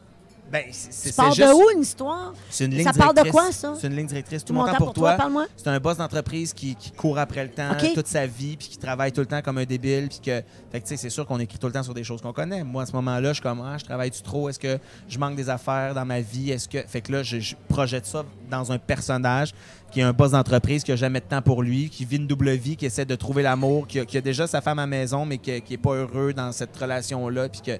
Ben, 0.53 0.65
c'est- 0.71 1.09
Tu 1.09 1.15
pars 1.15 1.35
de 1.35 1.51
où, 1.51 1.63
une 1.75 1.81
histoire? 1.81 2.31
C'est 2.51 2.65
une 2.65 2.75
ligne 2.75 2.83
Ça 2.83 2.93
parle 2.93 3.15
de 3.15 3.21
directrice. 3.23 3.41
quoi, 3.41 3.51
ça? 3.51 3.73
C'est 3.81 3.87
une 3.87 3.95
ligne 3.95 4.05
directrice. 4.05 4.45
Tout 4.45 4.53
mon 4.53 4.65
temps 4.67 4.75
pour 4.75 4.93
toi. 4.93 5.17
C'est 5.57 5.67
un 5.67 5.79
boss 5.79 5.97
d'entreprise 5.97 6.53
qui, 6.53 6.75
qui 6.75 6.91
court 6.91 7.17
après 7.17 7.43
le 7.43 7.49
temps 7.49 7.71
toute 7.95 8.05
sa 8.05 8.27
vie, 8.27 8.55
puis 8.55 8.67
qui 8.67 8.77
travaille 8.77 9.11
tout 9.11 9.21
le 9.21 9.25
temps 9.25 9.41
comme 9.41 9.57
un 9.57 9.65
débile, 9.65 10.09
puis 10.09 10.19
que, 10.19 10.43
fait 10.71 10.79
que 10.79 10.85
tu 10.85 10.89
sais, 10.89 10.97
c'est 10.97 11.09
sûr 11.09 11.25
qu'on 11.25 11.39
écrit 11.39 11.57
tout 11.57 11.65
le 11.65 11.73
temps 11.73 11.81
sur 11.81 11.95
des 11.95 12.03
choses 12.03 12.21
qu'on 12.21 12.33
connaît. 12.33 12.63
Moi, 12.63 12.83
à 12.83 12.85
ce 12.85 12.91
moment-là, 12.93 13.29
je 13.29 13.33
suis 13.33 13.41
comme, 13.41 13.61
ah, 13.65 13.77
je 13.79 13.83
travaille-tu 13.83 14.21
trop? 14.21 14.47
Est-ce 14.47 14.59
que 14.59 14.77
je 15.09 15.17
manque 15.17 15.35
des 15.35 15.49
affaires 15.49 15.95
dans 15.95 16.05
ma 16.05 16.21
vie? 16.21 16.51
Est-ce 16.51 16.69
que, 16.69 16.83
fait 16.87 17.01
que 17.01 17.11
là, 17.11 17.23
je, 17.23 17.39
je 17.39 17.55
projette 17.67 18.05
ça 18.05 18.23
dans 18.51 18.71
un 18.71 18.77
personnage 18.77 19.53
qui 19.91 20.01
est 20.01 20.03
un 20.03 20.13
boss 20.13 20.31
d'entreprise 20.31 20.83
qui 20.83 20.91
a 20.91 20.95
jamais 20.95 21.19
de 21.19 21.25
temps 21.25 21.41
pour 21.41 21.63
lui, 21.63 21.89
qui 21.89 22.05
vit 22.05 22.17
une 22.17 22.27
double 22.27 22.51
vie, 22.51 22.75
qui 22.77 22.85
essaie 22.85 23.05
de 23.05 23.15
trouver 23.15 23.41
l'amour, 23.43 23.87
qui 23.87 23.99
a, 23.99 24.05
qui 24.05 24.17
a 24.17 24.21
déjà 24.21 24.45
sa 24.45 24.61
femme 24.61 24.77
à 24.79 24.83
la 24.83 24.87
maison, 24.87 25.25
mais 25.25 25.39
qui, 25.39 25.59
qui 25.61 25.73
est 25.73 25.77
pas 25.77 25.93
heureux 25.95 26.33
dans 26.33 26.51
cette 26.51 26.75
relation-là, 26.77 27.49
puis 27.49 27.61
que 27.61 27.79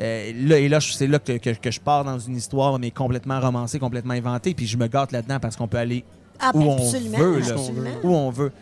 euh, 0.00 0.32
là, 0.46 0.58
et 0.58 0.68
là, 0.68 0.80
c'est 0.80 1.06
là 1.06 1.18
que, 1.18 1.36
que- 1.38 1.50
que 1.50 1.70
je 1.70 1.80
pars 1.80 2.04
dans 2.04 2.18
une 2.18 2.36
histoire, 2.36 2.78
mais 2.78 2.90
complètement 2.90 3.40
romancée, 3.40 3.78
complètement 3.78 4.14
inventée, 4.14 4.54
puis 4.54 4.66
je 4.66 4.76
me 4.76 4.86
gâte 4.86 5.12
là-dedans 5.12 5.38
parce 5.40 5.56
qu'on 5.56 5.68
peut 5.68 5.78
aller 5.78 6.04
Ah, 6.40 6.50
Où 6.54 6.60
ben, 6.60 6.66
on 6.66 6.76
absolument, 6.76 7.18
veut, 7.18 7.38
là. 7.40 7.56
où 8.02 8.14
on 8.14 8.30
veut. 8.30 8.52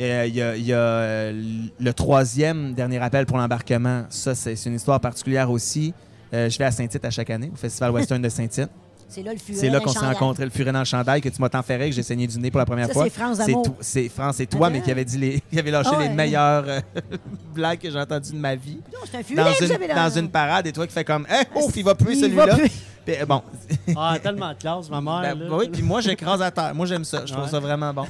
Euh, 0.00 0.24
Il 0.28 0.34
y 0.34 0.42
a, 0.42 0.56
il 0.56 0.64
y 0.64 0.72
a, 0.72 0.76
euh, 0.78 1.42
le 1.78 1.92
troisième 1.92 2.72
dernier 2.74 2.98
appel 2.98 3.26
pour 3.26 3.36
l'embarquement. 3.36 4.04
Ça, 4.10 4.34
c'est 4.34 4.56
c'est 4.56 4.70
une 4.70 4.76
histoire 4.76 5.00
particulière 5.00 5.50
aussi. 5.50 5.92
Euh, 6.32 6.48
je 6.48 6.58
vais 6.58 6.64
à 6.64 6.70
Saint-Tite 6.70 7.04
à 7.04 7.10
chaque 7.10 7.30
année, 7.30 7.50
au 7.52 7.56
Festival 7.56 7.90
Western 7.90 8.20
de 8.22 8.28
Saint-Tite. 8.28 8.70
C'est 9.08 9.22
là 9.22 9.32
le 9.32 9.38
furet. 9.38 9.58
C'est 9.58 9.70
là 9.70 9.80
qu'on 9.80 9.90
s'est 9.92 9.98
rencontré 10.00 10.44
le 10.44 10.50
furet 10.50 10.70
dans 10.70 10.80
le 10.80 10.84
chandail, 10.84 11.20
que 11.22 11.28
tu 11.30 11.40
m'as 11.40 11.48
tant 11.48 11.62
fait 11.62 11.76
rire, 11.76 11.88
que 11.88 11.94
j'ai 11.94 12.02
saigné 12.02 12.26
du 12.26 12.38
nez 12.38 12.50
pour 12.50 12.58
la 12.58 12.66
première 12.66 12.86
Ça, 12.88 12.92
fois. 12.92 13.04
c'est 13.04 13.10
France 13.10 13.38
C'est 13.80 14.08
France 14.10 14.40
et 14.40 14.46
toi, 14.46 14.66
Ah, 14.66 14.70
mais 14.70 14.82
qui 14.82 14.90
avait, 14.90 15.04
dit 15.04 15.16
les, 15.18 15.40
qui 15.50 15.58
avait 15.58 15.70
lâché 15.70 15.90
Ah 15.92 15.98
ouais. 15.98 16.08
les 16.08 16.14
meilleures 16.14 16.64
euh, 16.68 16.80
blagues 17.54 17.78
que 17.78 17.90
j'ai 17.90 17.98
entendues 17.98 18.32
de 18.32 18.36
ma 18.36 18.54
vie. 18.54 18.80
Non, 18.92 19.00
C'est 19.10 19.18
un 19.18 19.22
furet, 19.22 19.42
Dans 19.44 19.66
une, 19.76 19.86
là. 19.88 19.94
dans 20.08 20.18
une 20.18 20.28
parade, 20.30 20.66
et 20.66 20.72
toi 20.72 20.86
qui 20.86 20.92
fais 20.92 21.04
comme 21.04 21.26
Eh, 21.30 21.58
ouf, 21.58 21.74
il 21.76 21.84
va 21.84 21.94
plus 21.94 22.14
Il 22.16 22.20
celui-là. 22.20 22.46
va 22.46 22.56
plus. 22.56 22.70
Puis, 23.06 23.16
euh, 23.18 23.24
bon, 23.24 23.42
Ah, 23.96 24.18
tellement 24.22 24.50
de 24.50 24.58
classe, 24.58 24.90
ma 24.90 25.00
mère. 25.00 25.34
ben, 25.34 25.38
là. 25.48 25.56
oui, 25.56 25.70
puis 25.72 25.80
moi, 25.82 26.02
j'écrase 26.02 26.42
à 26.42 26.50
terre. 26.50 26.74
Moi, 26.74 26.84
j'aime 26.84 27.04
ça. 27.04 27.24
Je 27.24 27.32
trouve 27.32 27.44
Ouais. 27.46 27.50
ça 27.50 27.60
vraiment 27.60 27.94
bon. 27.94 28.04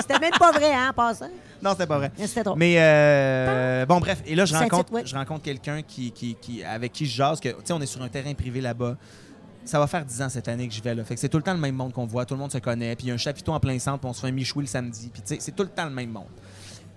C'était 0.00 0.20
même 0.20 0.30
pas 0.38 0.52
vrai, 0.52 0.72
hein, 0.72 0.90
en 0.90 0.92
passant. 0.92 1.26
Non, 1.60 1.72
c'était 1.72 1.88
pas 1.88 1.98
vrai. 1.98 2.12
Mais 2.16 2.26
C'était 2.28 2.44
drôle. 2.44 2.56
Mais 2.56 2.76
euh, 2.78 3.84
bon, 3.86 3.98
bref. 3.98 4.22
Et 4.24 4.36
là, 4.36 4.44
je 4.44 4.54
rencontre, 4.54 4.92
je 5.04 5.14
rencontre 5.16 5.42
quelqu'un 5.42 5.82
qui, 5.82 6.12
qui, 6.12 6.36
qui- 6.40 6.62
avec 6.62 6.92
qui 6.92 7.06
je 7.06 7.16
jase. 7.16 7.40
Que, 7.40 7.48
tu 7.48 7.56
sais, 7.64 7.72
on 7.72 7.80
est 7.80 7.86
sur 7.86 8.00
un 8.00 8.08
terrain 8.08 8.32
privé 8.34 8.60
là-bas. 8.60 8.96
Ça 9.68 9.78
va 9.78 9.86
faire 9.86 10.04
10 10.04 10.22
ans 10.22 10.28
cette 10.30 10.48
année 10.48 10.66
que 10.66 10.72
j'y 10.74 10.80
vais 10.80 10.94
là. 10.94 11.04
Fait 11.04 11.14
que 11.14 11.20
c'est 11.20 11.28
tout 11.28 11.36
le 11.36 11.42
temps 11.42 11.52
le 11.52 11.60
même 11.60 11.74
monde 11.74 11.92
qu'on 11.92 12.06
voit. 12.06 12.24
Tout 12.24 12.34
le 12.34 12.40
monde 12.40 12.50
se 12.52 12.58
connaît. 12.58 12.96
Puis 12.96 13.06
il 13.06 13.08
y 13.08 13.10
a 13.10 13.14
un 13.14 13.18
chapiteau 13.18 13.52
en 13.52 13.60
plein 13.60 13.78
centre. 13.78 14.00
Puis 14.00 14.08
on 14.08 14.12
se 14.14 14.20
fait 14.22 14.28
un 14.28 14.32
michoui 14.32 14.62
le 14.62 14.68
samedi. 14.68 15.10
Puis 15.12 15.20
tu 15.22 15.34
sais, 15.34 15.40
c'est 15.40 15.52
tout 15.54 15.62
le 15.62 15.68
temps 15.68 15.84
le 15.84 15.90
même 15.90 16.10
monde. 16.10 16.28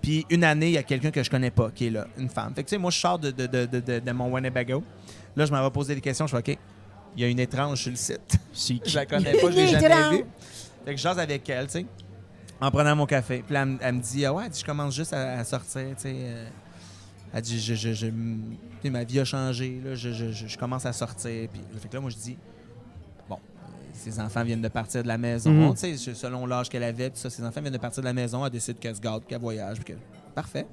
Puis 0.00 0.24
une 0.30 0.42
année, 0.42 0.68
il 0.68 0.72
y 0.72 0.78
a 0.78 0.82
quelqu'un 0.82 1.10
que 1.10 1.22
je 1.22 1.30
connais 1.30 1.50
pas 1.50 1.70
qui 1.70 1.86
est 1.86 1.90
là, 1.90 2.06
une 2.16 2.28
femme. 2.30 2.54
Fait 2.54 2.62
que 2.64 2.68
tu 2.68 2.74
sais, 2.74 2.78
moi, 2.78 2.90
je 2.90 2.98
sors 2.98 3.18
de, 3.18 3.30
de, 3.30 3.46
de, 3.46 3.66
de, 3.66 3.80
de- 3.80 3.98
de 4.00 4.12
mon 4.12 4.32
Winnebago. 4.32 4.82
Là, 5.36 5.44
je 5.46 5.52
m'en 5.52 5.62
vais 5.62 5.70
poser 5.70 5.94
des 5.94 6.00
questions. 6.00 6.26
Je 6.26 6.32
fais 6.36 6.52
OK, 6.52 6.58
il 7.16 7.22
y 7.22 7.24
a 7.24 7.28
une 7.28 7.38
étrange 7.40 7.82
sur 7.82 7.90
le 7.90 7.96
site. 7.96 8.38
Je 8.86 8.94
la 8.96 9.06
connais 9.06 9.32
pas, 9.32 9.50
je 9.50 9.56
l'ai 9.56 9.68
jamais 9.68 10.10
vue. 10.18 10.24
Fait 10.84 10.92
que 10.92 10.96
je 10.96 11.02
jase 11.02 11.18
avec 11.18 11.48
elle, 11.50 11.66
tu 11.66 11.72
sais, 11.72 11.86
en 12.60 12.70
prenant 12.70 12.96
mon 12.96 13.06
café. 13.06 13.42
Puis 13.46 13.52
là, 13.54 13.62
elle, 13.62 13.68
me- 13.68 13.78
elle 13.82 13.94
me 13.96 14.00
dit, 14.00 14.24
ah 14.26 14.32
ouais, 14.32 14.44
elle 14.46 14.50
dit, 14.50 14.60
je 14.60 14.64
commence 14.64 14.94
juste 14.94 15.12
à, 15.12 15.38
à 15.38 15.44
sortir, 15.44 15.82
tu 15.96 16.02
sais. 16.02 16.14
euh. 16.16 16.48
Elle 17.34 17.42
dit, 17.42 17.60
je, 17.60 17.74
je, 17.74 17.92
je- 17.92 18.06
tu 18.08 18.14
sais, 18.82 18.90
ma 18.90 19.04
vie 19.04 19.20
a 19.20 19.24
changé, 19.24 19.80
là, 19.84 19.94
je, 19.94 20.10
je, 20.12 20.32
je- 20.32 20.46
je 20.48 20.58
commence 20.58 20.84
à 20.86 20.92
sortir. 20.92 21.48
Puis, 21.52 21.60
fait 21.80 21.88
que 21.88 21.94
là, 21.94 22.00
moi, 22.00 22.10
je 22.10 22.16
dis, 22.16 22.36
ses 24.02 24.20
enfants 24.20 24.44
viennent 24.44 24.60
de 24.60 24.68
partir 24.68 25.02
de 25.02 25.08
la 25.08 25.18
maison, 25.18 25.72
tu 25.74 25.96
sais, 25.96 26.14
selon 26.14 26.46
l'âge 26.46 26.68
qu'elle 26.68 26.82
avait, 26.82 27.10
ça, 27.14 27.30
ses 27.30 27.44
enfants 27.44 27.60
viennent 27.60 27.72
de 27.72 27.78
partir 27.78 28.02
de 28.02 28.08
la 28.08 28.12
maison, 28.12 28.44
elle 28.44 28.52
décide 28.52 28.78
qu'elle 28.78 28.96
se 28.96 29.00
garde, 29.00 29.24
qu'elle 29.26 29.40
voyage, 29.40 29.80
que, 29.80 29.92
parfait. 30.34 30.66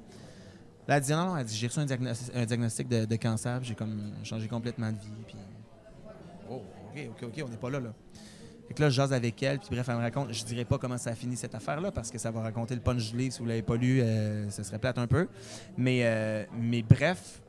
Là, 0.88 0.96
elle 0.96 1.02
dit, 1.02 1.12
non, 1.12 1.26
non, 1.26 1.36
elle 1.36 1.44
dit, 1.44 1.56
j'ai 1.56 1.66
reçu 1.68 1.78
un, 1.78 1.84
diagnos- 1.86 2.30
un 2.34 2.44
diagnostic 2.44 2.88
de, 2.88 3.04
de 3.04 3.16
cancer, 3.16 3.58
puis 3.60 3.68
j'ai 3.68 3.74
comme 3.74 4.12
changé 4.24 4.48
complètement 4.48 4.90
de 4.90 4.96
vie, 4.98 5.24
puis 5.26 5.36
Oh, 6.50 6.62
OK, 6.92 7.10
OK, 7.10 7.28
OK, 7.28 7.44
on 7.46 7.48
n'est 7.48 7.56
pas 7.56 7.70
là, 7.70 7.78
là. 7.80 7.92
Fait 8.66 8.74
que 8.74 8.82
là, 8.82 8.88
je 8.88 8.94
jase 8.94 9.12
avec 9.12 9.40
elle, 9.42 9.58
puis 9.58 9.68
bref, 9.70 9.88
elle 9.88 9.96
me 9.96 10.00
raconte, 10.00 10.32
je 10.32 10.44
dirais 10.44 10.64
pas 10.64 10.78
comment 10.78 10.98
ça 10.98 11.10
a 11.10 11.14
fini 11.14 11.36
cette 11.36 11.54
affaire-là, 11.54 11.90
parce 11.92 12.10
que 12.10 12.18
ça 12.18 12.30
va 12.30 12.40
raconter 12.40 12.74
le 12.74 12.80
punch 12.80 13.10
du 13.10 13.16
livre, 13.16 13.32
si 13.32 13.40
vous 13.40 13.46
l'avez 13.46 13.62
pas 13.62 13.76
lu, 13.76 14.00
euh, 14.00 14.48
ce 14.50 14.62
serait 14.62 14.78
plate 14.78 14.98
un 14.98 15.06
peu. 15.06 15.28
Mais, 15.76 16.00
euh, 16.04 16.44
mais 16.58 16.82
bref, 16.82 17.40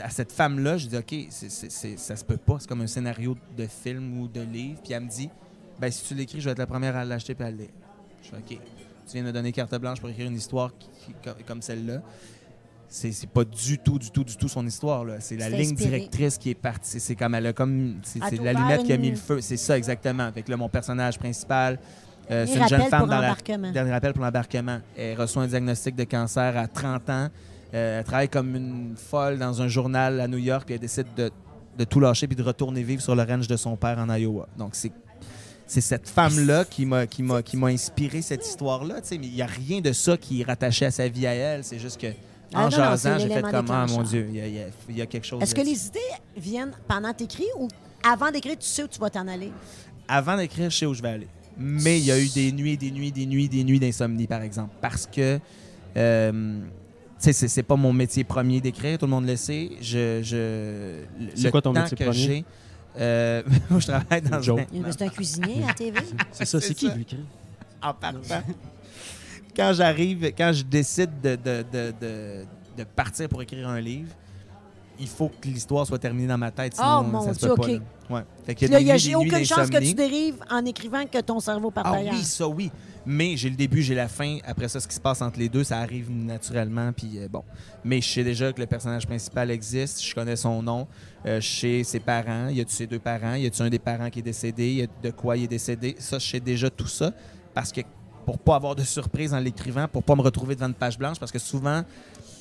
à 0.00 0.10
cette 0.10 0.32
femme-là, 0.32 0.76
je 0.78 0.88
dis, 0.88 0.96
OK, 0.96 1.14
c'est- 1.30 1.96
ça 1.98 2.16
se 2.16 2.24
peut 2.24 2.36
pas, 2.36 2.56
c'est 2.60 2.68
comme 2.68 2.80
un 2.80 2.86
scénario 2.86 3.36
de 3.56 3.66
film 3.66 4.18
ou 4.20 4.28
de 4.28 4.40
livre, 4.40 4.80
puis 4.82 4.92
elle 4.92 5.04
me 5.04 5.08
dit, 5.10 5.28
ben 5.80 5.90
si 5.90 6.04
tu 6.04 6.14
l'écris, 6.14 6.40
je 6.40 6.44
vais 6.46 6.52
être 6.52 6.58
la 6.58 6.66
première 6.66 6.96
à 6.96 7.04
l'acheter 7.04 7.34
puis 7.34 7.44
à 7.44 7.50
le 7.50 7.56
lire. 7.58 7.68
Je 8.22 8.28
fais, 8.30 8.36
OK, 8.36 8.48
tu 8.48 9.12
viens 9.12 9.22
de 9.22 9.26
me 9.28 9.32
donner 9.32 9.52
carte 9.52 9.74
blanche 9.76 10.00
pour 10.00 10.08
écrire 10.08 10.26
une 10.28 10.36
histoire 10.36 10.72
qui- 10.78 10.88
qui- 11.12 11.44
comme- 11.44 11.62
celle-là. 11.62 12.00
C'est 12.88 13.10
c'est 13.12 13.26
pas 13.28 13.44
du 13.44 13.78
tout, 13.78 13.98
du 13.98 14.10
tout, 14.10 14.22
du 14.22 14.36
tout 14.36 14.46
son 14.48 14.64
histoire. 14.66 15.04
là. 15.04 15.16
C'est 15.18 15.36
la 15.36 15.46
C'est 15.50 15.56
ligne 15.56 15.72
inspiré. 15.72 15.90
directrice 15.90 16.38
qui 16.38 16.50
est 16.50 16.54
partie. 16.54 17.00
C'est 17.00 17.16
comme 17.16 17.34
elle 17.34 17.46
a 17.48 17.52
comme. 17.52 17.96
C'est 18.04 18.20
la 18.40 18.52
lunette 18.52 18.84
qui 18.84 18.92
a 18.92 18.96
mis 18.96 19.10
le 19.10 19.16
feu. 19.16 19.40
C'est 19.40 19.56
ça, 19.56 19.76
exactement. 19.76 20.22
Avec 20.24 20.46
là, 20.48 20.56
mon 20.56 20.68
personnage 20.68 21.18
principal, 21.18 21.78
euh, 22.30 22.46
c'est 22.46 22.58
une 22.58 22.68
jeune 22.68 22.82
femme 22.82 23.08
dans 23.08 23.18
la. 23.20 23.34
Dernier 23.72 23.92
appel 23.92 24.12
pour 24.12 24.22
l'embarquement. 24.22 24.78
Elle 24.96 25.20
reçoit 25.20 25.42
un 25.42 25.48
diagnostic 25.48 25.96
de 25.96 26.04
cancer 26.04 26.56
à 26.56 26.68
30 26.68 27.10
ans. 27.10 27.28
Euh, 27.74 27.98
elle 27.98 28.04
travaille 28.04 28.28
comme 28.28 28.54
une 28.54 28.94
folle 28.96 29.38
dans 29.38 29.60
un 29.60 29.68
journal 29.68 30.20
à 30.20 30.28
New 30.28 30.38
York, 30.38 30.62
puis 30.66 30.74
elle 30.74 30.80
décide 30.80 31.08
de, 31.16 31.30
de 31.76 31.84
tout 31.84 31.98
lâcher 32.00 32.26
puis 32.28 32.36
de 32.36 32.42
retourner 32.42 32.82
vivre 32.82 33.02
sur 33.02 33.16
le 33.16 33.22
ranch 33.22 33.48
de 33.48 33.56
son 33.56 33.76
père 33.76 33.98
en 33.98 34.12
Iowa. 34.14 34.48
Donc, 34.56 34.74
c'est. 34.74 34.92
C'est 35.66 35.80
cette 35.80 36.10
femme-là 36.10 36.66
qui 36.66 36.84
m'a 36.84 37.06
qui 37.06 37.22
m'a 37.22 37.42
qui 37.42 37.56
m'a 37.56 37.68
inspiré 37.68 38.20
cette 38.20 38.46
histoire-là, 38.46 38.96
mais 39.12 39.16
il 39.16 39.34
y 39.34 39.40
a 39.40 39.46
rien 39.46 39.80
de 39.80 39.92
ça 39.94 40.14
qui 40.18 40.42
est 40.42 40.44
rattaché 40.44 40.84
à 40.84 40.90
sa 40.90 41.08
vie 41.08 41.26
à 41.26 41.32
elle, 41.32 41.64
c'est 41.64 41.78
juste 41.78 41.98
que 41.98 42.08
Ah 42.52 42.60
en 42.60 42.64
non, 42.64 42.70
jasant, 42.70 43.18
j'ai 43.18 43.30
fait 43.30 43.40
comme 43.40 43.70
ah 43.70 43.86
mon 43.88 44.02
dieu, 44.02 44.26
il 44.30 44.34
y 44.34 44.50
y 44.56 44.60
a- 44.60 44.66
il 44.90 44.96
y 44.98 45.00
a 45.00 45.06
quelque 45.06 45.26
chose 45.26 45.42
Est-ce 45.42 45.54
que 45.54 45.62
les 45.62 45.86
idées 45.86 45.98
viennent 46.36 46.72
pendant 46.86 47.12
que 47.12 47.16
t'écris 47.16 47.46
ou 47.58 47.68
avant 48.06 48.30
d'écrire, 48.30 48.58
tu 48.58 48.66
sais 48.66 48.82
où 48.82 48.88
tu 48.88 49.00
vas 49.00 49.08
t'en 49.08 49.26
aller? 49.26 49.50
avant 50.06 50.36
d'écrire, 50.36 50.68
je 50.68 50.76
sais 50.76 50.86
où 50.86 50.92
je 50.92 51.00
vais 51.00 51.08
aller. 51.08 51.28
Mais 51.56 51.98
il 51.98 52.04
y 52.04 52.12
a 52.12 52.20
eu 52.20 52.28
des 52.28 52.52
nuits, 52.52 52.76
des 52.76 52.90
nuits, 52.90 53.10
des 53.10 53.24
nuits, 53.24 53.48
des 53.48 53.64
nuits 53.64 53.80
d'insomnie, 53.80 54.26
par 54.26 54.42
exemple. 54.42 54.74
Parce 54.82 55.06
que, 55.06 55.40
euh, 55.96 56.60
sais, 57.24 57.32
c'est- 57.32 57.48
c'est 57.48 57.62
pas 57.62 57.76
mon 57.76 57.92
métier 57.92 58.24
premier 58.24 58.60
d'écrire, 58.60 58.98
tout 58.98 59.06
le 59.06 59.10
monde 59.10 59.26
le 59.26 59.36
sait. 59.36 59.70
Je, 59.80 60.20
je, 60.22 60.36
le- 61.20 61.30
C'est 61.34 61.44
le 61.44 61.50
quoi 61.50 61.62
ton 61.62 61.72
temps 61.72 61.82
métier 61.82 61.96
que 61.96 62.04
premier? 62.04 62.18
j'ai, 62.18 62.44
euh, 62.98 63.42
moi, 63.70 63.80
je 63.80 63.86
travaille 63.86 64.22
dans 64.22 64.40
Joke. 64.42 64.60
un... 64.60 64.90
C'est 64.92 65.02
un 65.02 65.08
cuisinier 65.08 65.64
à 65.68 65.72
TV. 65.74 65.98
C'est 66.32 66.44
ça, 66.44 66.60
C'est 66.60 66.68
c'est 66.68 66.74
qui 66.74 66.86
ça. 66.88 66.94
lui, 66.94 67.06
en 67.82 67.92
partant. 67.94 68.20
quand 69.56 69.72
j'arrive, 69.74 70.24
quand 70.36 70.52
je 70.52 70.62
décide 70.64 71.20
de, 71.22 71.36
de, 71.36 71.64
de, 71.72 71.92
de, 72.00 72.44
de 72.78 72.84
partir 72.84 73.28
pour 73.28 73.42
écrire 73.42 73.68
un 73.68 73.80
livre, 73.80 74.10
il 74.98 75.08
faut 75.08 75.28
que 75.40 75.48
l'histoire 75.48 75.86
soit 75.86 75.98
terminée 75.98 76.28
dans 76.28 76.38
ma 76.38 76.50
tête. 76.50 76.74
Sinon, 76.74 76.98
Oh, 77.00 77.02
mon 77.02 77.20
ça 77.24 77.34
se 77.34 77.38
Dieu, 77.40 77.48
peut 77.48 77.54
pas. 77.62 77.68
Là. 77.68 77.78
Ouais. 78.10 78.24
Fait 78.56 78.68
là, 78.68 78.80
il 78.80 78.86
y 78.86 78.90
a 78.90 78.96
nuits 78.96 79.14
aucune 79.14 79.44
chance 79.44 79.70
que 79.70 79.78
tu 79.78 79.94
dérives 79.94 80.36
en 80.50 80.64
écrivant 80.64 81.04
que 81.06 81.20
ton 81.20 81.40
cerveau 81.40 81.70
part 81.70 81.84
Ah 81.86 81.94
ailleurs. 81.94 82.14
oui, 82.14 82.22
ça 82.22 82.46
oui. 82.46 82.70
Mais 83.06 83.36
j'ai 83.36 83.50
le 83.50 83.56
début, 83.56 83.82
j'ai 83.82 83.94
la 83.94 84.08
fin. 84.08 84.38
Après 84.46 84.68
ça, 84.68 84.80
ce 84.80 84.88
qui 84.88 84.94
se 84.94 85.00
passe 85.00 85.20
entre 85.22 85.38
les 85.38 85.48
deux, 85.48 85.64
ça 85.64 85.78
arrive 85.78 86.10
naturellement. 86.10 86.92
Puis 86.92 87.18
euh, 87.18 87.28
bon. 87.28 87.42
Mais 87.84 88.00
je 88.00 88.08
sais 88.08 88.24
déjà 88.24 88.52
que 88.52 88.60
le 88.60 88.66
personnage 88.66 89.06
principal 89.06 89.50
existe. 89.50 90.02
Je 90.02 90.14
connais 90.14 90.36
son 90.36 90.62
nom. 90.62 90.86
Euh, 91.26 91.40
je 91.40 91.48
sais 91.48 91.82
ses 91.84 92.00
parents. 92.00 92.48
Y 92.48 92.60
a-tu 92.60 92.72
ses 92.72 92.86
deux 92.86 92.98
parents? 92.98 93.34
Y 93.34 93.46
a-tu 93.46 93.62
un 93.62 93.68
des 93.70 93.78
parents 93.78 94.08
qui 94.10 94.20
est 94.20 94.22
décédé? 94.22 94.72
Y 94.74 94.82
a 94.82 94.86
de 95.02 95.10
quoi 95.10 95.36
il 95.36 95.44
est 95.44 95.48
décédé? 95.48 95.96
Ça, 95.98 96.18
je 96.18 96.26
sais 96.26 96.40
déjà 96.40 96.70
tout 96.70 96.86
ça. 96.86 97.10
Parce 97.52 97.72
que 97.72 97.80
pour 98.26 98.38
pas 98.38 98.56
avoir 98.56 98.74
de 98.74 98.82
surprise 98.82 99.34
en 99.34 99.38
l'écrivant, 99.38 99.86
pour 99.86 100.02
pas 100.02 100.14
me 100.14 100.22
retrouver 100.22 100.54
devant 100.54 100.68
une 100.68 100.74
page 100.74 100.98
blanche, 100.98 101.18
parce 101.18 101.30
que 101.32 101.38
souvent, 101.38 101.82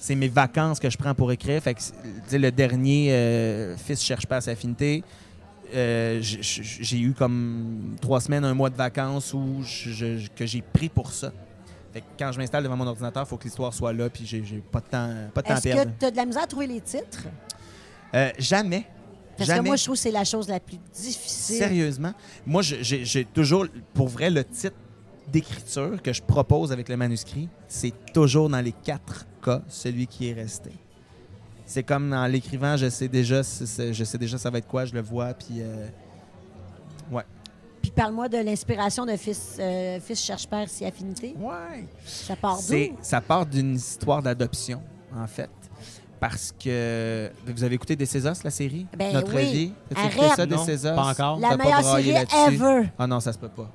c'est 0.03 0.15
mes 0.15 0.27
vacances 0.27 0.81
que 0.81 0.89
je 0.89 0.97
prends 0.97 1.15
pour 1.15 1.31
écrire. 1.31 1.61
Fait 1.63 1.73
que, 1.75 2.35
le 2.35 2.51
dernier, 2.51 3.13
euh, 3.13 3.77
Fils 3.77 4.03
cherche 4.03 4.25
pas 4.25 4.35
à 4.37 4.41
sa 4.41 4.51
affinité, 4.51 5.01
euh, 5.73 6.19
j'ai 6.21 6.99
eu 6.99 7.13
comme 7.13 7.95
trois 8.01 8.19
semaines, 8.19 8.43
un 8.43 8.53
mois 8.53 8.69
de 8.69 8.75
vacances 8.75 9.33
où 9.33 9.63
je- 9.63 9.91
je- 10.17 10.27
que 10.35 10.45
j'ai 10.45 10.61
pris 10.61 10.89
pour 10.89 11.09
ça. 11.13 11.31
Fait 11.93 12.01
que 12.01 12.05
quand 12.19 12.33
je 12.33 12.37
m'installe 12.37 12.63
devant 12.63 12.75
mon 12.75 12.85
ordinateur, 12.87 13.23
il 13.25 13.29
faut 13.29 13.37
que 13.37 13.45
l'histoire 13.45 13.73
soit 13.73 13.93
là, 13.93 14.09
puis 14.09 14.25
j'ai 14.25 14.41
pas 14.71 14.81
de 14.81 14.85
temps, 14.87 15.09
pas 15.33 15.41
de 15.41 15.47
temps 15.47 15.53
à 15.53 15.57
Est-ce 15.57 15.69
que 15.69 15.73
perdre. 15.73 15.91
tu 15.97 16.05
as 16.05 16.11
de 16.11 16.17
la 16.17 16.25
misère 16.25 16.43
à 16.43 16.47
trouver 16.47 16.67
les 16.67 16.81
titres? 16.81 17.23
Euh, 18.13 18.29
jamais. 18.37 18.85
Parce 19.37 19.47
jamais. 19.47 19.61
que 19.61 19.65
moi, 19.67 19.75
je 19.77 19.83
trouve 19.85 19.95
que 19.95 20.01
c'est 20.01 20.11
la 20.11 20.25
chose 20.25 20.49
la 20.49 20.59
plus 20.59 20.77
difficile. 20.93 21.55
Sérieusement, 21.59 22.11
moi, 22.45 22.61
j'ai 22.61 23.23
toujours, 23.33 23.67
pour 23.93 24.09
vrai, 24.09 24.29
le 24.29 24.43
titre 24.43 24.75
d'écriture 25.33 26.01
que 26.01 26.13
je 26.13 26.21
propose 26.21 26.71
avec 26.71 26.87
le 26.87 26.95
manuscrit, 26.95 27.49
c'est 27.67 27.93
toujours 28.13 28.49
dans 28.49 28.61
les 28.61 28.71
quatre 28.71 29.25
cas 29.43 29.61
celui 29.67 30.07
qui 30.07 30.29
est 30.29 30.33
resté. 30.33 30.69
C'est 31.65 31.83
comme 31.83 32.13
en 32.13 32.27
l'écrivant, 32.27 32.77
je 32.77 32.89
sais 32.89 33.07
déjà, 33.07 33.41
je 33.41 34.03
sais 34.03 34.17
déjà 34.17 34.37
ça 34.37 34.49
va 34.49 34.59
être 34.59 34.67
quoi, 34.67 34.85
je 34.85 34.93
le 34.93 35.01
vois, 35.01 35.33
puis 35.33 35.61
euh, 35.61 35.87
Puis 37.81 37.91
parle-moi 37.91 38.29
de 38.29 38.37
l'inspiration 38.37 39.05
de 39.05 39.15
Fils, 39.17 39.57
euh, 39.59 39.99
Fils 39.99 40.23
cherche 40.23 40.47
père 40.47 40.69
si 40.69 40.85
affinité. 40.85 41.35
ouais. 41.37 41.85
Ça 42.05 42.35
part 42.35 42.57
d'où? 42.57 42.97
ça 43.01 43.19
part 43.19 43.45
d'une 43.45 43.75
histoire 43.75 44.21
d'adoption, 44.21 44.81
en 45.17 45.27
fait. 45.27 45.49
Parce 46.19 46.53
que. 46.57 47.29
Vous 47.45 47.63
avez 47.65 47.75
écouté 47.75 47.97
Des 47.97 48.05
Césars, 48.05 48.37
la 48.45 48.49
série? 48.51 48.85
Ben 48.97 49.11
Notre 49.13 49.35
oui. 49.35 49.51
vie? 49.51 49.73
Arrête. 49.93 50.35
ça, 50.37 50.45
Des 50.45 50.55
Non, 50.55 50.63
Césars 50.63 50.95
pas 50.95 51.07
encore. 51.11 51.39
La 51.39 51.57
meilleure 51.57 51.83
série 51.83 52.13
là-dessus? 52.13 52.53
ever. 52.55 52.89
Ah 52.97 53.07
non, 53.07 53.19
ça 53.19 53.33
se 53.33 53.37
peut 53.37 53.49
pas. 53.49 53.69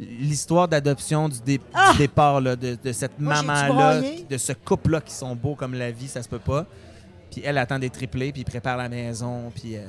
L'histoire 0.00 0.66
d'adoption 0.66 1.28
du, 1.28 1.40
dé- 1.44 1.58
du 1.58 1.64
Ah! 1.74 1.92
départ, 1.98 2.40
là, 2.40 2.56
de, 2.56 2.76
de 2.82 2.92
cette 2.92 3.18
maman-là, 3.18 4.00
de 4.30 4.36
ce 4.38 4.52
couple-là 4.54 5.00
qui 5.02 5.12
sont 5.12 5.36
beaux 5.36 5.54
comme 5.54 5.74
la 5.74 5.90
vie, 5.90 6.08
ça 6.08 6.22
se 6.22 6.28
peut 6.28 6.38
pas. 6.38 6.64
Puis 7.30 7.42
elle 7.44 7.58
attend 7.58 7.78
des 7.78 7.90
triplés, 7.90 8.32
puis 8.32 8.42
prépare 8.44 8.76
la 8.78 8.88
maison, 8.88 9.52
puis, 9.54 9.76
euh, 9.76 9.86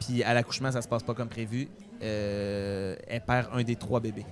puis 0.00 0.22
à 0.22 0.34
l'accouchement, 0.34 0.70
ça 0.70 0.82
se 0.82 0.88
passe 0.88 1.02
pas 1.02 1.14
comme 1.14 1.28
prévu. 1.28 1.68
Euh, 2.02 2.94
elle 3.08 3.20
perd 3.22 3.48
un 3.54 3.62
des 3.62 3.76
trois 3.76 4.00
bébés. 4.00 4.26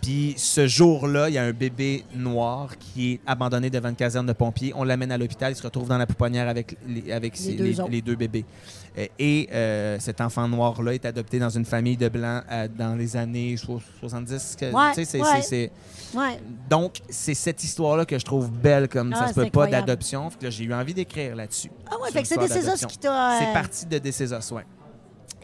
Puis 0.00 0.34
ce 0.38 0.66
jour-là, 0.66 1.28
il 1.28 1.34
y 1.34 1.38
a 1.38 1.42
un 1.44 1.52
bébé 1.52 2.04
noir 2.14 2.78
qui 2.78 3.12
est 3.12 3.20
abandonné 3.26 3.68
devant 3.68 3.90
une 3.90 3.96
caserne 3.96 4.24
de 4.26 4.32
pompiers. 4.32 4.72
On 4.74 4.82
l'amène 4.84 5.12
à 5.12 5.18
l'hôpital, 5.18 5.52
il 5.52 5.56
se 5.56 5.62
retrouve 5.62 5.88
dans 5.88 5.98
la 5.98 6.06
pouponnière 6.06 6.48
avec 6.48 6.76
les, 6.88 7.12
avec 7.12 7.36
ses- 7.36 7.52
deux 7.52 7.64
les, 7.64 7.80
autres. 7.80 7.90
les 7.90 8.00
deux 8.00 8.16
bébés. 8.16 8.46
Euh, 8.98 9.06
Et 9.20 9.48
euh, 9.52 9.98
cet 10.00 10.20
enfant 10.20 10.48
noir-là 10.48 10.94
est 10.94 11.04
adopté 11.04 11.38
dans 11.38 11.48
une 11.50 11.64
famille 11.64 11.96
de 11.96 12.08
blancs 12.08 12.42
euh, 12.50 12.66
dans 12.76 12.96
les 12.96 13.16
années 13.16 13.56
so- 13.56 13.80
70. 14.00 14.56
que- 14.58 14.72
Ouais, 14.72 14.88
tu 14.90 14.94
sais, 14.96 15.04
c'est- 15.04 15.20
ouais. 15.20 15.42
c'est- 15.42 15.70
c'est- 16.12 16.18
Ouais. 16.18 16.40
Donc, 16.68 16.96
c'est 17.08 17.34
cette 17.34 17.62
histoire-là 17.62 18.04
que 18.04 18.18
je 18.18 18.24
trouve 18.24 18.50
belle 18.50 18.88
comme 18.88 19.12
Ah, 19.14 19.20
ça 19.20 19.28
se 19.28 19.34
peut 19.34 19.42
pas 19.50 19.66
d'adoption. 19.80 20.28
J'ai 20.42 20.64
eu 20.64 20.74
envie 20.74 20.92
d'écrire 20.94 21.36
là-dessus. 21.36 21.70
Ah 21.88 21.94
ouais, 22.02 22.10
fait 22.10 22.22
que 22.22 22.28
c'est 22.28 22.34
qui 22.88 22.98
t'a. 22.98 23.38
C'est 23.38 23.52
parti 23.52 23.86
de 23.86 23.98
Décésos, 23.98 24.52
ouais. 24.54 24.64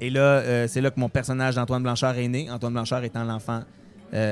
Et 0.01 0.10
là, 0.10 0.20
euh, 0.20 0.66
c'est 0.68 0.81
là 0.81 0.90
que 0.90 0.98
mon 0.98 1.09
personnage 1.09 1.55
d'Antoine 1.55 1.82
Blanchard 1.85 2.18
est 2.18 2.28
né. 2.28 2.51
Antoine 2.51 2.73
Blanchard 2.73 3.05
étant 3.05 3.23
l'enfant 3.24 3.62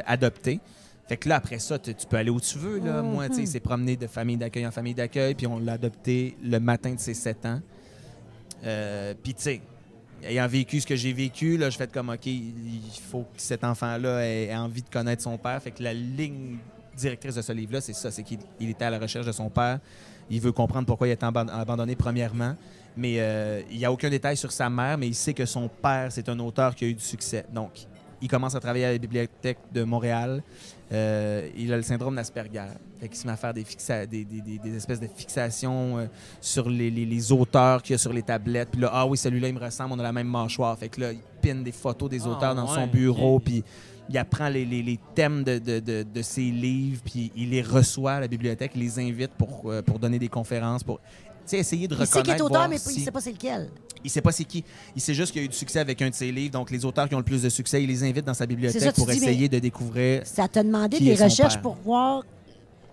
adopté. 0.07 0.61
Fait 1.07 1.16
que 1.19 1.28
là, 1.28 1.36
après 1.36 1.59
ça, 1.59 1.78
tu 1.78 1.95
tu 1.95 2.07
peux 2.07 2.16
aller 2.16 2.31
où 2.31 2.41
tu 2.41 2.59
veux. 2.59 2.78
Là. 2.81 3.03
Mhm. 3.03 3.11
Moi, 3.12 3.28
tu 3.28 3.35
sais, 3.36 3.41
il 3.43 3.47
s'est 3.49 3.61
promené 3.61 3.97
de 3.97 4.07
famille 4.07 4.36
d'accueil 4.39 4.66
en 4.66 4.70
famille 4.70 4.95
d'accueil, 4.95 5.35
puis 5.35 5.47
on 5.47 5.59
l'a 5.59 5.74
adopté 5.74 6.36
le 6.43 6.59
matin 6.59 6.95
de 6.95 7.01
ses 7.01 7.15
7 7.15 7.45
ans. 7.47 7.61
Euh, 8.65 9.15
puis, 9.23 9.35
tu 9.35 9.43
sais, 9.43 9.61
ayant 10.23 10.47
vécu 10.47 10.81
ce 10.81 10.86
que 10.86 10.97
j'ai 10.97 11.12
vécu, 11.12 11.57
là, 11.57 11.70
je 11.70 11.77
fais 11.77 11.86
comme, 11.86 12.11
OK, 12.11 12.27
il 12.27 12.81
faut 13.11 13.23
que 13.23 13.41
cet 13.41 13.65
enfant-là 13.65 14.27
ait, 14.27 14.55
envie 14.57 14.82
de 14.82 14.89
connaître 14.89 15.23
son 15.23 15.36
père. 15.39 15.61
Fait 15.62 15.70
que 15.70 15.82
la 15.82 15.93
ligne 15.95 16.59
directrice 16.97 17.35
de 17.35 17.43
ce 17.43 17.53
livre-là, 17.53 17.81
c'est 17.81 17.93
ça, 17.93 18.11
c'est 18.11 18.23
qu'il 18.23 18.39
il 18.61 18.70
était 18.70 18.85
à 18.85 18.91
la 18.91 18.99
recherche 18.99 19.27
de 19.27 19.32
son 19.32 19.51
père. 19.51 19.81
Il 20.31 20.41
veut 20.41 20.53
comprendre 20.53 20.86
pourquoi 20.86 21.09
il 21.09 21.11
a 21.11 21.15
été 21.15 21.27
aban- 21.27 21.51
abandonné 21.51 21.97
premièrement. 21.97 22.57
Mais 22.97 23.16
euh, 23.19 23.61
il 23.70 23.78
n'y 23.78 23.85
a 23.85 23.93
aucun 23.93 24.09
détail 24.09 24.36
sur 24.36 24.53
sa 24.53 24.70
mère, 24.70 24.97
mais 24.97 25.09
il 25.09 25.15
sait 25.15 25.35
que 25.35 25.45
son 25.45 25.69
père, 25.69 26.12
c'est 26.12 26.28
un 26.28 26.39
auteur 26.39 26.74
qui 26.74 26.85
a 26.85 26.89
eu 26.89 26.95
du 26.95 27.03
succès. 27.03 27.45
Donc, 27.53 27.86
il 28.23 28.28
commence 28.28 28.55
à 28.55 28.61
travailler 28.61 28.85
à 28.86 28.93
la 28.93 28.99
bibliothèque 28.99 29.59
de 29.73 29.82
Montréal. 29.82 30.43
Euh, 30.93 31.48
il 31.56 31.73
a 31.73 31.77
le 31.77 31.82
syndrome 31.82 32.15
d'Asperger. 32.16 32.66
Fait 33.01 33.09
qu'il 33.09 33.16
se 33.16 33.27
met 33.27 33.32
à 33.32 33.36
faire 33.36 33.55
des, 33.55 33.62
fixa- 33.65 34.06
des, 34.06 34.24
des- 34.24 34.40
des- 34.43 34.59
des 34.59 34.77
espèces 34.77 35.01
de 35.01 35.06
fixations 35.06 35.98
euh, 35.98 36.06
sur 36.40 36.69
les, 36.69 36.90
les- 36.90 37.06
les 37.06 37.32
auteurs 37.32 37.82
qu'il 37.82 37.93
y 37.93 37.97
a 37.97 37.98
sur 37.98 38.12
les 38.12 38.23
tablettes. 38.23 38.70
Puis 38.73 38.81
là, 38.81 38.90
ah 38.93 39.06
oui, 39.06 39.16
celui-là, 39.16 39.48
il 39.48 39.55
me 39.55 39.61
ressemble, 39.61 39.93
on 39.94 39.98
a 39.98 40.02
la 40.02 40.12
même 40.12 40.28
mâchoire. 40.28 40.78
Fait 40.78 40.89
que 40.90 41.01
là, 41.01 41.12
il 41.12 41.20
pine 41.40 41.62
des 41.65 41.73
photos 41.73 42.11
des 42.11 42.23
Ah, 42.24 42.28
auteurs 42.28 42.55
dans 42.55 42.66
son 42.66 42.86
bureau. 42.86 43.40
Puis 43.40 43.65
il 44.11 44.19
apprend 44.19 44.48
les, 44.51 44.66
thèmes 45.15 45.43
de, 45.43 45.59
de- 45.59 45.81
de- 45.81 46.02
de 46.02 46.23
ses 46.23 46.43
livres, 46.51 47.01
puis 47.05 47.32
il 47.35 47.51
les 47.51 47.62
reçoit 47.62 48.12
à 48.12 48.20
la 48.20 48.28
bibliothèque, 48.28 48.73
il 48.74 48.82
les 48.82 48.98
invite 48.98 49.31
pour, 49.32 49.62
euh, 49.70 49.81
pour 49.81 49.98
donner 49.98 50.19
des 50.19 50.28
conférences, 50.28 50.85
pour 50.85 51.01
sais, 51.51 51.59
essayer 51.59 51.89
de 51.89 51.95
Il 51.95 51.99
sait 51.99 52.19
reconnaître. 52.19 52.31
qu'il 52.33 52.39
est 52.39 52.43
auteur, 52.43 52.69
mais 52.69 52.79
si- 52.79 52.95
il 53.01 53.05
sait 53.05 53.11
pas 53.11 53.21
c'est 53.21 53.33
lequel. 53.33 53.71
il 54.05 54.11
sait 54.11 54.21
pas 54.21 54.33
c'est 54.33 54.45
qui. 54.45 54.65
Il 54.95 55.01
sait 55.03 55.15
juste 55.15 55.33
qu'il 55.33 55.41
a 55.43 55.45
eu 55.45 55.49
du 55.49 55.57
succès 55.57 55.79
avec 55.81 56.01
un 56.03 56.11
de 56.11 56.15
ses 56.15 56.31
livres. 56.31 56.53
Donc, 56.53 56.71
les 56.71 56.85
auteurs 56.85 57.09
qui 57.09 57.15
ont 57.15 57.19
le 57.19 57.25
plus 57.25 57.43
de 57.43 57.49
succès, 57.49 57.83
il 57.83 57.89
les 57.89 58.03
invite 58.05 58.25
dans 58.25 58.35
sa 58.35 58.47
bibliothèque 58.47 58.83
ça, 58.83 58.93
pour 58.93 59.07
dis, 59.07 59.16
essayer 59.16 59.49
de 59.49 59.59
découvrir. 59.59 60.23
Ça 60.25 60.47
t'a 60.49 60.62
demandé 60.62 60.99
des 61.01 61.15
recherches 61.15 61.59
pour 61.59 61.75
voir. 61.85 62.23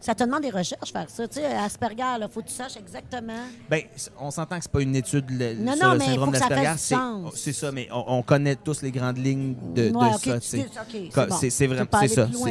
Ça 0.02 0.16
te 0.16 0.24
demande 0.24 0.42
des 0.42 0.50
recherches 0.50 0.92
faire 0.92 1.08
ça. 1.10 1.28
Tu 1.28 1.36
sais, 1.36 1.46
Asperger, 1.46 2.04
il 2.20 2.28
faut 2.30 2.42
que 2.42 2.48
tu 2.48 2.54
saches 2.56 2.76
exactement. 2.76 3.34
C- 3.96 4.10
on 4.20 4.32
s'entend 4.32 4.58
que 4.58 4.64
c'est 4.64 4.72
pas 4.72 4.82
une 4.82 4.96
étude 4.96 5.26
le- 5.30 5.54
Non, 5.54 5.74
sur 5.76 5.86
non, 5.86 5.92
le 5.94 6.00
mais 6.00 6.06
syndrome 6.06 6.32
d'Asperger. 6.32 6.78
C'est 6.78 6.96
sens. 6.96 7.32
c'est 7.36 7.54
ça, 7.54 7.72
mais 7.72 7.88
on, 7.92 8.04
on 8.18 8.24
connaît 8.24 8.56
tous 8.56 8.82
les 8.82 8.90
grandes 8.92 9.20
lignes 9.20 9.54
de, 9.76 9.92
ça. 10.32 10.40
c'est 10.42 10.58
Ca- 11.14 11.26
bon. 11.28 11.36
Vraiment 11.76 11.88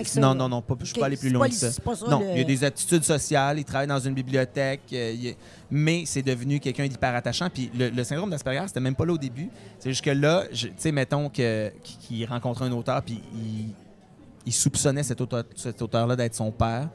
c'est 0.06 0.10
ça. 0.14 0.20
non, 0.20 0.34
non, 0.36 0.48
non, 0.48 0.62
pas, 0.62 0.76
je 0.80 0.90
Ok, 0.90 0.94
peux 0.94 1.00
pas 1.00 1.06
aller 1.06 1.16
plus 1.16 1.30
loin 1.30 1.48
que 1.48 1.54
ça. 1.54 1.72
c'est 1.72 1.82
pas 1.82 1.96
ça, 1.96 2.06
non, 2.06 2.20
le- 2.20 2.30
il 2.30 2.38
y 2.38 2.40
a 2.40 2.44
des 2.44 2.62
attitudes 2.64 3.02
sociales, 3.04 3.58
il 3.58 3.64
travaille 3.64 3.88
dans 3.88 3.98
une 3.98 4.14
bibliothèque, 4.14 4.82
euh, 4.92 5.12
il 5.12 5.34
mais 5.72 6.04
c'est 6.06 6.22
devenu 6.22 6.58
quelqu'un 6.60 6.86
d'hyper 6.86 7.14
attachant. 7.14 7.48
Puis 7.52 7.70
le, 7.76 7.90
le 7.90 8.04
syndrome 8.04 8.30
d'Asperger, 8.30 8.62
c'était 8.68 8.80
même 8.80 8.94
pas 8.94 9.04
là 9.06 9.12
au 9.14 9.18
début. 9.18 9.48
C'est 9.80 9.90
juste 9.90 10.04
que 10.04 10.10
là, 10.10 10.44
je- 10.52 10.68
tu 10.68 10.74
sais, 10.78 10.92
mettons 10.92 11.28
qu'il 11.28 12.26
rencontrait 12.28 12.66
un 12.66 12.72
auteur, 12.72 13.02
puis 13.02 13.20
il, 13.34 13.68
il 14.46 14.52
soupçonnait 14.52 15.02
cet 15.02 15.20
auteur-là 15.20 16.14
d'être 16.16 16.34
son 16.36 16.50
père. 16.52 16.88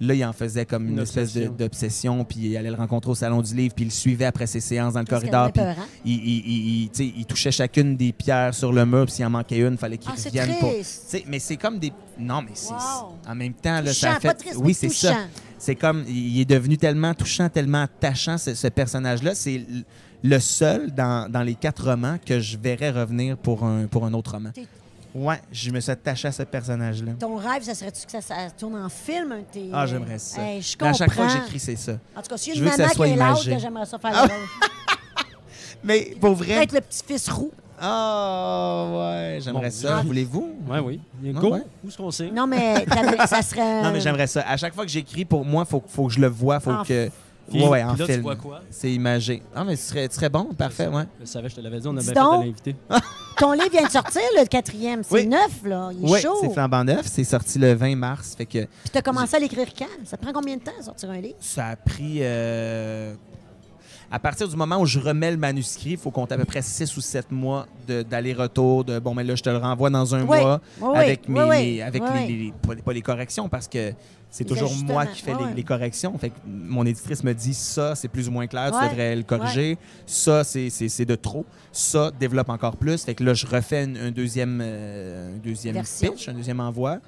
Là, 0.00 0.14
il 0.14 0.24
en 0.24 0.32
faisait 0.32 0.64
comme 0.64 0.86
une, 0.86 0.92
Une 0.92 0.98
espèce 1.00 1.34
d'obsession, 1.34 2.24
puis 2.24 2.38
il 2.40 2.56
allait 2.56 2.70
le 2.70 2.76
rencontrer 2.76 3.10
au 3.10 3.14
salon 3.16 3.42
du 3.42 3.52
livre, 3.54 3.74
puis 3.74 3.84
il 3.84 3.88
le 3.88 3.92
suivait 3.92 4.26
après 4.26 4.46
ses 4.46 4.60
séances 4.60 4.94
dans 4.94 5.00
le 5.00 5.06
corridor, 5.06 5.48
est 5.48 5.52
peurante. 5.52 5.76
il, 6.04 6.12
il- 6.14 6.46
il- 6.46 6.82
il- 6.84 6.88
tu 6.90 6.96
sais, 7.04 7.12
il 7.16 7.24
touchait 7.26 7.50
chacune 7.50 7.96
des 7.96 8.12
pierres 8.12 8.54
sur 8.54 8.72
le 8.72 8.86
mur, 8.86 9.06
puis 9.06 9.14
s'il 9.16 9.24
en 9.26 9.30
manquait 9.30 9.58
une, 9.58 9.72
il 9.72 9.76
fallait 9.78 9.98
qu'il 9.98 10.10
Ah, 10.12 10.16
c'est 10.16 10.28
revienne 10.28 10.54
pour. 10.60 10.72
Mais 11.26 11.38
c'est 11.40 11.56
comme 11.56 11.78
des. 11.80 11.92
Non, 12.18 12.42
mais 12.42 12.52
c'est. 12.54 12.72
Wow. 12.72 13.16
En 13.28 13.34
même 13.34 13.54
temps, 13.54 13.80
là, 13.80 13.92
ça 13.92 14.08
Touchant, 14.08 14.16
a 14.16 14.20
fait. 14.20 14.28
pas 14.28 14.34
triste, 14.34 14.56
oui, 14.58 14.72
c'est 14.74 14.88
ça. 14.88 15.16
C'est 15.58 15.74
comme. 15.74 16.04
Il 16.08 16.40
est 16.40 16.44
devenu 16.48 16.76
tellement 16.78 17.12
touchant, 17.14 17.48
tellement 17.48 17.82
attachant, 17.82 18.38
ce, 18.38 18.54
ce 18.54 18.68
personnage-là. 18.68 19.34
C'est 19.34 19.64
le 20.22 20.38
seul 20.38 20.92
dans, 20.94 21.28
dans 21.30 21.42
les 21.42 21.54
quatre 21.56 21.84
romans 21.90 22.18
que 22.24 22.38
je 22.38 22.56
verrais 22.56 22.90
revenir 22.90 23.36
pour 23.36 23.64
un, 23.64 23.86
pour 23.88 24.04
un 24.06 24.14
autre 24.14 24.32
roman. 24.32 24.50
Ouais, 25.14 25.40
je 25.50 25.70
me 25.70 25.80
suis 25.80 25.90
attaché 25.90 26.28
à 26.28 26.32
ce 26.32 26.42
personnage-là. 26.42 27.12
Ton 27.18 27.36
rêve, 27.36 27.62
ça 27.62 27.74
serait-tu 27.74 28.04
que 28.04 28.12
ça, 28.12 28.20
ça 28.20 28.34
tourne 28.56 28.76
en 28.76 28.88
film? 28.88 29.32
un 29.32 29.42
tes- 29.42 29.70
Ah, 29.72 29.86
j'aimerais 29.86 30.18
ça. 30.18 30.42
Hey, 30.42 30.60
je 30.62 30.76
à 30.84 30.92
chaque 30.92 31.12
fois 31.12 31.26
que 31.26 31.32
j'écris, 31.32 31.58
c'est 31.58 31.76
ça. 31.76 31.92
En 32.14 32.20
tout 32.22 32.28
cas, 32.28 32.36
s'il 32.36 32.54
y 32.54 32.56
a 32.56 32.58
je 32.58 32.64
une 32.64 32.64
veux 32.66 32.70
que 32.70 32.76
ça 32.76 32.82
maman 32.82 32.94
qui 32.94 33.02
est 33.02 33.16
là, 33.16 33.26
imagé. 33.30 33.52
que 33.54 33.58
j'aimerais 33.58 33.86
ça 33.86 33.98
faire 33.98 34.10
Ah. 34.14 34.26
le 34.26 34.32
rôle. 34.32 34.42
Mais 35.84 36.14
pour 36.20 36.34
vrai. 36.34 36.56
Peut-être 36.56 36.72
le 36.72 36.80
petit-fils 36.82 37.28
roux. 37.30 37.52
Ah, 37.80 38.86
ouais, 38.92 39.38
j'aimerais 39.40 39.70
ça. 39.70 39.98
Dieu. 40.00 40.06
Voulez-vous? 40.08 40.56
Ouais, 40.68 40.78
oui. 40.80 41.00
Ah, 41.24 41.40
Go. 41.40 41.52
ouais. 41.54 41.62
Où 41.84 41.88
est-ce 41.88 41.96
qu'on 41.96 42.10
sait? 42.10 42.30
Non, 42.30 42.46
mais 42.46 42.84
ça 43.26 43.40
serait... 43.42 43.82
Non, 43.82 43.92
mais 43.92 44.00
j'aimerais 44.00 44.26
ça. 44.26 44.42
À 44.48 44.56
chaque 44.56 44.74
fois 44.74 44.84
que 44.84 44.90
j'écris, 44.90 45.24
pour 45.24 45.44
moi, 45.44 45.64
il 45.66 45.70
faut, 45.70 45.82
faut 45.86 46.06
que 46.08 46.12
je 46.12 46.20
le 46.20 46.26
vois. 46.26 46.58
faut 46.60 46.72
En 46.72 46.82
que. 46.84 47.08
Puis- 47.50 47.62
ouais, 47.62 47.68
ouais, 47.68 47.82
en 47.82 47.90
puis 47.90 48.00
là, 48.00 48.06
tu 48.06 48.12
film. 48.12 48.22
vois 48.22 48.36
quoi? 48.36 48.60
C'est 48.70 48.92
imagé. 48.92 49.42
Ah, 49.54 49.64
mais 49.64 49.76
ce 49.76 49.88
serait, 49.88 50.08
ce 50.10 50.16
serait 50.16 50.28
bon, 50.28 50.44
parfait, 50.56 50.86
ouais. 50.88 51.04
Je 51.20 51.24
savais, 51.26 51.48
je 51.48 51.56
te 51.56 51.60
l'avais 51.60 51.80
dit, 51.80 51.86
on 51.88 51.96
a 51.96 52.00
Dis 52.00 52.06
bien 52.12 52.14
fait 52.14 52.20
donc. 52.20 52.40
de 52.40 52.46
l'inviter. 52.46 52.76
Ton 53.38 53.52
livre 53.52 53.70
vient 53.70 53.86
de 53.86 53.90
sortir, 53.90 54.22
le 54.38 54.44
quatrième. 54.46 55.02
C'est 55.04 55.14
Oui. 55.14 55.26
neuf, 55.26 55.62
là. 55.64 55.90
Il 55.92 56.04
est 56.04 56.10
Oui, 56.12 56.20
chaud. 56.20 56.38
c'est 56.40 56.50
flambant 56.52 56.84
neuf. 56.84 57.06
C'est 57.06 57.24
sorti 57.24 57.58
le 57.58 57.72
20 57.74 57.96
mars. 57.96 58.34
Fait 58.36 58.46
que 58.46 58.58
Puis 58.64 58.90
t'as 58.92 59.02
commencé 59.02 59.36
à 59.36 59.38
l'écrire 59.38 59.68
quand? 59.78 59.86
Ça 60.04 60.16
prend 60.16 60.32
combien 60.32 60.56
de 60.56 60.62
temps 60.62 60.72
à 60.78 60.82
sortir 60.82 61.10
un 61.10 61.20
livre? 61.20 61.36
ça 61.40 61.68
a 61.68 61.76
pris. 61.76 62.18
euh, 62.20 63.14
À 64.10 64.18
partir 64.18 64.48
du 64.48 64.56
moment 64.56 64.80
où 64.80 64.86
je 64.86 64.98
remets 64.98 65.30
le 65.30 65.36
manuscrit, 65.36 65.90
il 65.90 65.96
faut 65.98 66.10
compter 66.10 66.34
à 66.34 66.38
peu 66.38 66.46
près 66.46 66.62
6 66.62 66.96
ou 66.96 67.00
7 67.02 67.30
mois 67.30 67.66
d'aller-retour, 67.86 68.84
de, 68.84 68.98
bon, 68.98 69.14
mais 69.14 69.22
là, 69.24 69.34
je 69.34 69.42
te 69.42 69.50
le 69.50 69.58
renvoie 69.58 69.90
dans 69.90 70.14
un 70.14 70.20
Oui, 70.22 70.26
mois 70.26 70.60
oui, 70.80 70.88
avec, 70.96 71.20
oui, 71.28 71.34
mes, 71.48 71.82
avec 71.82 72.02
les, 72.26 72.52
pas, 72.84 72.92
les 72.92 73.02
corrections, 73.02 73.48
parce 73.50 73.68
que 73.68 73.92
c'est 74.30 74.44
toujours 74.44 74.72
moi 74.84 75.04
qui 75.06 75.22
fais 75.22 75.32
les, 75.54 75.62
corrections. 75.62 76.16
Fait 76.18 76.30
que 76.30 76.36
mon 76.46 76.86
éditrice 76.86 77.22
me 77.22 77.34
dit 77.34 77.52
ça, 77.54 77.94
c'est 77.94 78.08
plus 78.08 78.28
ou 78.28 78.32
moins 78.32 78.46
clair, 78.46 78.70
tu 78.72 78.88
devrais 78.88 79.14
le 79.14 79.22
corriger. 79.24 79.76
Ça, 80.06 80.42
c'est- 80.44 81.04
de 81.04 81.14
trop. 81.14 81.44
Ça, 81.70 82.10
développe 82.18 82.48
encore 82.48 82.76
plus. 82.76 83.04
Fait 83.04 83.14
que 83.14 83.22
là, 83.24 83.34
je 83.34 83.46
refais 83.46 83.84
une- 83.84 83.96
un 83.98 84.10
deuxième, 84.10 84.60
euh, 84.62 85.34
un 85.34 85.38
deuxième 85.38 85.74
Version. 85.74 86.12
pitch, 86.12 86.28
un 86.28 86.34
deuxième 86.34 86.60
envoi. 86.60 86.98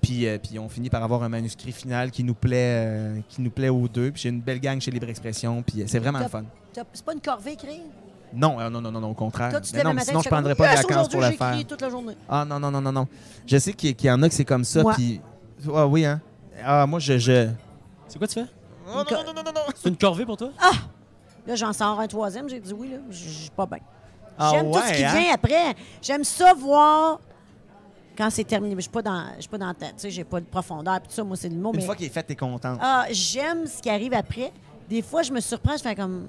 Puis, 0.00 0.26
euh, 0.26 0.38
puis 0.38 0.58
on 0.58 0.68
finit 0.68 0.90
par 0.90 1.02
avoir 1.02 1.22
un 1.22 1.28
manuscrit 1.28 1.72
final 1.72 2.10
qui 2.10 2.24
nous 2.24 2.34
plaît, 2.34 2.86
euh, 2.86 3.20
qui 3.28 3.42
nous 3.42 3.50
plaît 3.50 3.68
aux 3.68 3.88
deux. 3.88 4.10
Puis 4.10 4.22
j'ai 4.22 4.28
une 4.30 4.40
belle 4.40 4.60
gang 4.60 4.80
chez 4.80 4.90
Libre 4.90 5.08
Expression. 5.08 5.62
Puis 5.62 5.82
euh, 5.82 5.84
c'est 5.86 5.98
vraiment 5.98 6.18
le 6.18 6.28
fun. 6.28 6.44
C'est 6.72 7.04
pas 7.04 7.12
une 7.12 7.20
corvée 7.20 7.52
écrire? 7.52 7.80
Non, 8.32 8.60
euh, 8.60 8.70
non, 8.70 8.80
non, 8.80 8.92
non, 8.92 9.00
non, 9.00 9.10
au 9.10 9.14
contraire. 9.14 9.50
Toi, 9.50 9.60
tu 9.60 9.72
te 9.72 9.76
Mais 9.76 9.82
lèves 9.82 9.88
non, 9.88 9.94
matin, 9.94 10.06
sinon, 10.08 10.20
je 10.22 10.28
prendrais 10.28 10.54
pas 10.54 10.68
de 10.68 10.76
Yes, 10.76 10.86
vacances 10.86 11.08
pour 11.08 11.20
le 11.20 11.30
faire. 11.32 11.52
j'écris 11.52 11.64
toute 11.66 11.80
la 11.82 11.90
journée. 11.90 12.16
Ah 12.28 12.44
non, 12.44 12.60
non, 12.60 12.70
non, 12.70 12.80
non, 12.80 12.92
non. 12.92 13.08
Je 13.46 13.58
sais 13.58 13.72
qu'il 13.72 13.90
y, 13.90 13.94
qu'il 13.94 14.06
y 14.06 14.10
en 14.10 14.22
a 14.22 14.28
que 14.28 14.34
c'est 14.34 14.44
comme 14.44 14.64
ça. 14.64 14.82
Moi. 14.82 14.94
Puis. 14.94 15.20
Ah 15.74 15.86
oui, 15.86 16.04
hein. 16.04 16.20
Ah, 16.64 16.86
moi, 16.86 17.00
je. 17.00 17.18
je... 17.18 17.48
C'est 18.06 18.18
quoi 18.18 18.28
tu 18.28 18.34
fais? 18.34 18.46
Oh, 18.88 18.98
non, 18.98 19.04
non, 19.10 19.32
non, 19.34 19.42
non, 19.44 19.52
non. 19.52 19.60
C'est 19.74 19.88
une 19.88 19.96
corvée 19.96 20.24
pour 20.24 20.36
toi? 20.36 20.50
Là, 21.46 21.54
j'en 21.56 21.72
sors 21.72 21.98
un 21.98 22.06
troisième. 22.06 22.48
J'ai 22.48 22.60
dit 22.60 22.72
oui, 22.72 22.90
là. 22.90 22.98
Je 23.10 23.28
suis 23.28 23.50
pas 23.50 23.66
bien. 23.66 23.78
Ah 24.38 24.50
J'aime 24.52 24.70
tout 24.70 24.78
ce 24.78 24.88
ouais, 24.90 24.96
qui 24.96 25.04
hein? 25.04 25.18
vient 25.18 25.34
après. 25.34 25.74
J'aime 26.00 26.24
ça 26.24 26.54
voir 26.54 27.18
quand 28.20 28.30
c'est 28.30 28.44
terminé. 28.44 28.74
Mais 28.74 28.80
je 28.82 28.88
suis 28.88 28.92
pas 28.92 29.02
dans, 29.02 29.26
je 29.36 29.40
suis 29.42 29.48
pas 29.50 29.58
dans 29.58 29.68
la 29.68 29.74
tête. 29.74 29.94
Tu 29.96 30.02
sais, 30.02 30.10
j'ai 30.10 30.24
pas 30.24 30.40
de 30.40 30.44
profondeur. 30.46 31.00
Puis 31.00 31.08
tout 31.08 31.14
ça, 31.14 31.24
moi, 31.24 31.36
c'est 31.36 31.48
le 31.48 31.56
mot. 31.56 31.72
Une 31.72 31.78
mais 31.80 31.86
fois 31.86 31.96
qu'il 31.96 32.06
est 32.06 32.10
fait, 32.10 32.22
t'es 32.22 32.36
contente. 32.36 32.78
ah, 32.80 33.06
j'aime 33.10 33.66
ce 33.66 33.80
qui 33.80 33.88
arrive 33.88 34.12
après. 34.12 34.52
Des 34.88 35.02
fois, 35.02 35.22
je 35.22 35.32
me 35.32 35.40
surprends. 35.40 35.76
Je 35.76 35.82
fais 35.82 35.94
comme. 35.94 36.28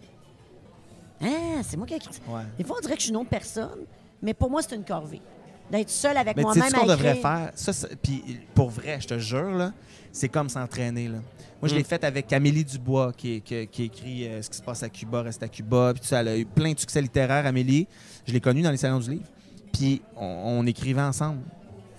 Ah, 1.21 1.61
c'est 1.63 1.77
moi 1.77 1.85
qui 1.85 1.93
ai 1.93 1.97
écrit 1.97 2.13
ça. 2.13 2.19
Ouais. 2.31 2.41
Des 2.57 2.63
fois, 2.63 2.77
on 2.77 2.81
dirait 2.81 2.93
que 2.95 2.99
je 2.99 3.05
suis 3.05 3.11
une 3.11 3.17
autre 3.17 3.29
personne. 3.29 3.81
Mais 4.21 4.33
pour 4.33 4.49
moi, 4.49 4.61
c'est 4.61 4.75
une 4.75 4.83
corvée. 4.85 5.21
D'être 5.69 5.89
seule 5.89 6.17
avec 6.17 6.35
moi-même 6.37 6.69
ce 6.69 6.75
qu'on 6.75 6.85
devrait 6.85 7.15
faire? 7.15 7.51
Ça, 7.55 7.71
ça- 7.73 7.87
puis 8.01 8.23
pour 8.53 8.69
vrai, 8.69 8.99
je 8.99 9.07
te 9.07 9.17
jure, 9.19 9.51
là, 9.51 9.71
c'est 10.11 10.27
comme 10.29 10.49
s'entraîner. 10.49 11.07
Là. 11.07 11.19
Moi, 11.61 11.69
je 11.69 11.73
Mm. 11.73 11.77
l'ai 11.77 11.83
fait 11.83 12.03
avec 12.03 12.33
Amélie 12.33 12.65
Dubois, 12.65 13.13
qui, 13.15 13.35
est- 13.35 13.41
qui- 13.41 13.67
qui 13.67 13.83
écrit 13.83 14.27
euh, 14.27 14.41
Ce 14.41 14.49
qui 14.49 14.57
se 14.57 14.61
passe 14.63 14.83
à 14.83 14.89
Cuba, 14.89 15.21
reste 15.21 15.41
à 15.43 15.47
Cuba. 15.47 15.93
Puis 15.93 16.03
elle 16.13 16.27
a 16.27 16.37
eu 16.37 16.45
plein 16.45 16.73
de 16.73 16.79
succès 16.79 17.01
littéraires, 17.01 17.45
Amélie. 17.45 17.87
Je 18.25 18.33
l'ai 18.33 18.41
connue 18.41 18.61
dans 18.63 18.71
les 18.71 18.77
salons 18.77 18.99
du 18.99 19.11
livre. 19.11 19.25
Puis 19.71 20.01
on, 20.17 20.25
on 20.59 20.65
écrivait 20.65 21.01
ensemble. 21.01 21.39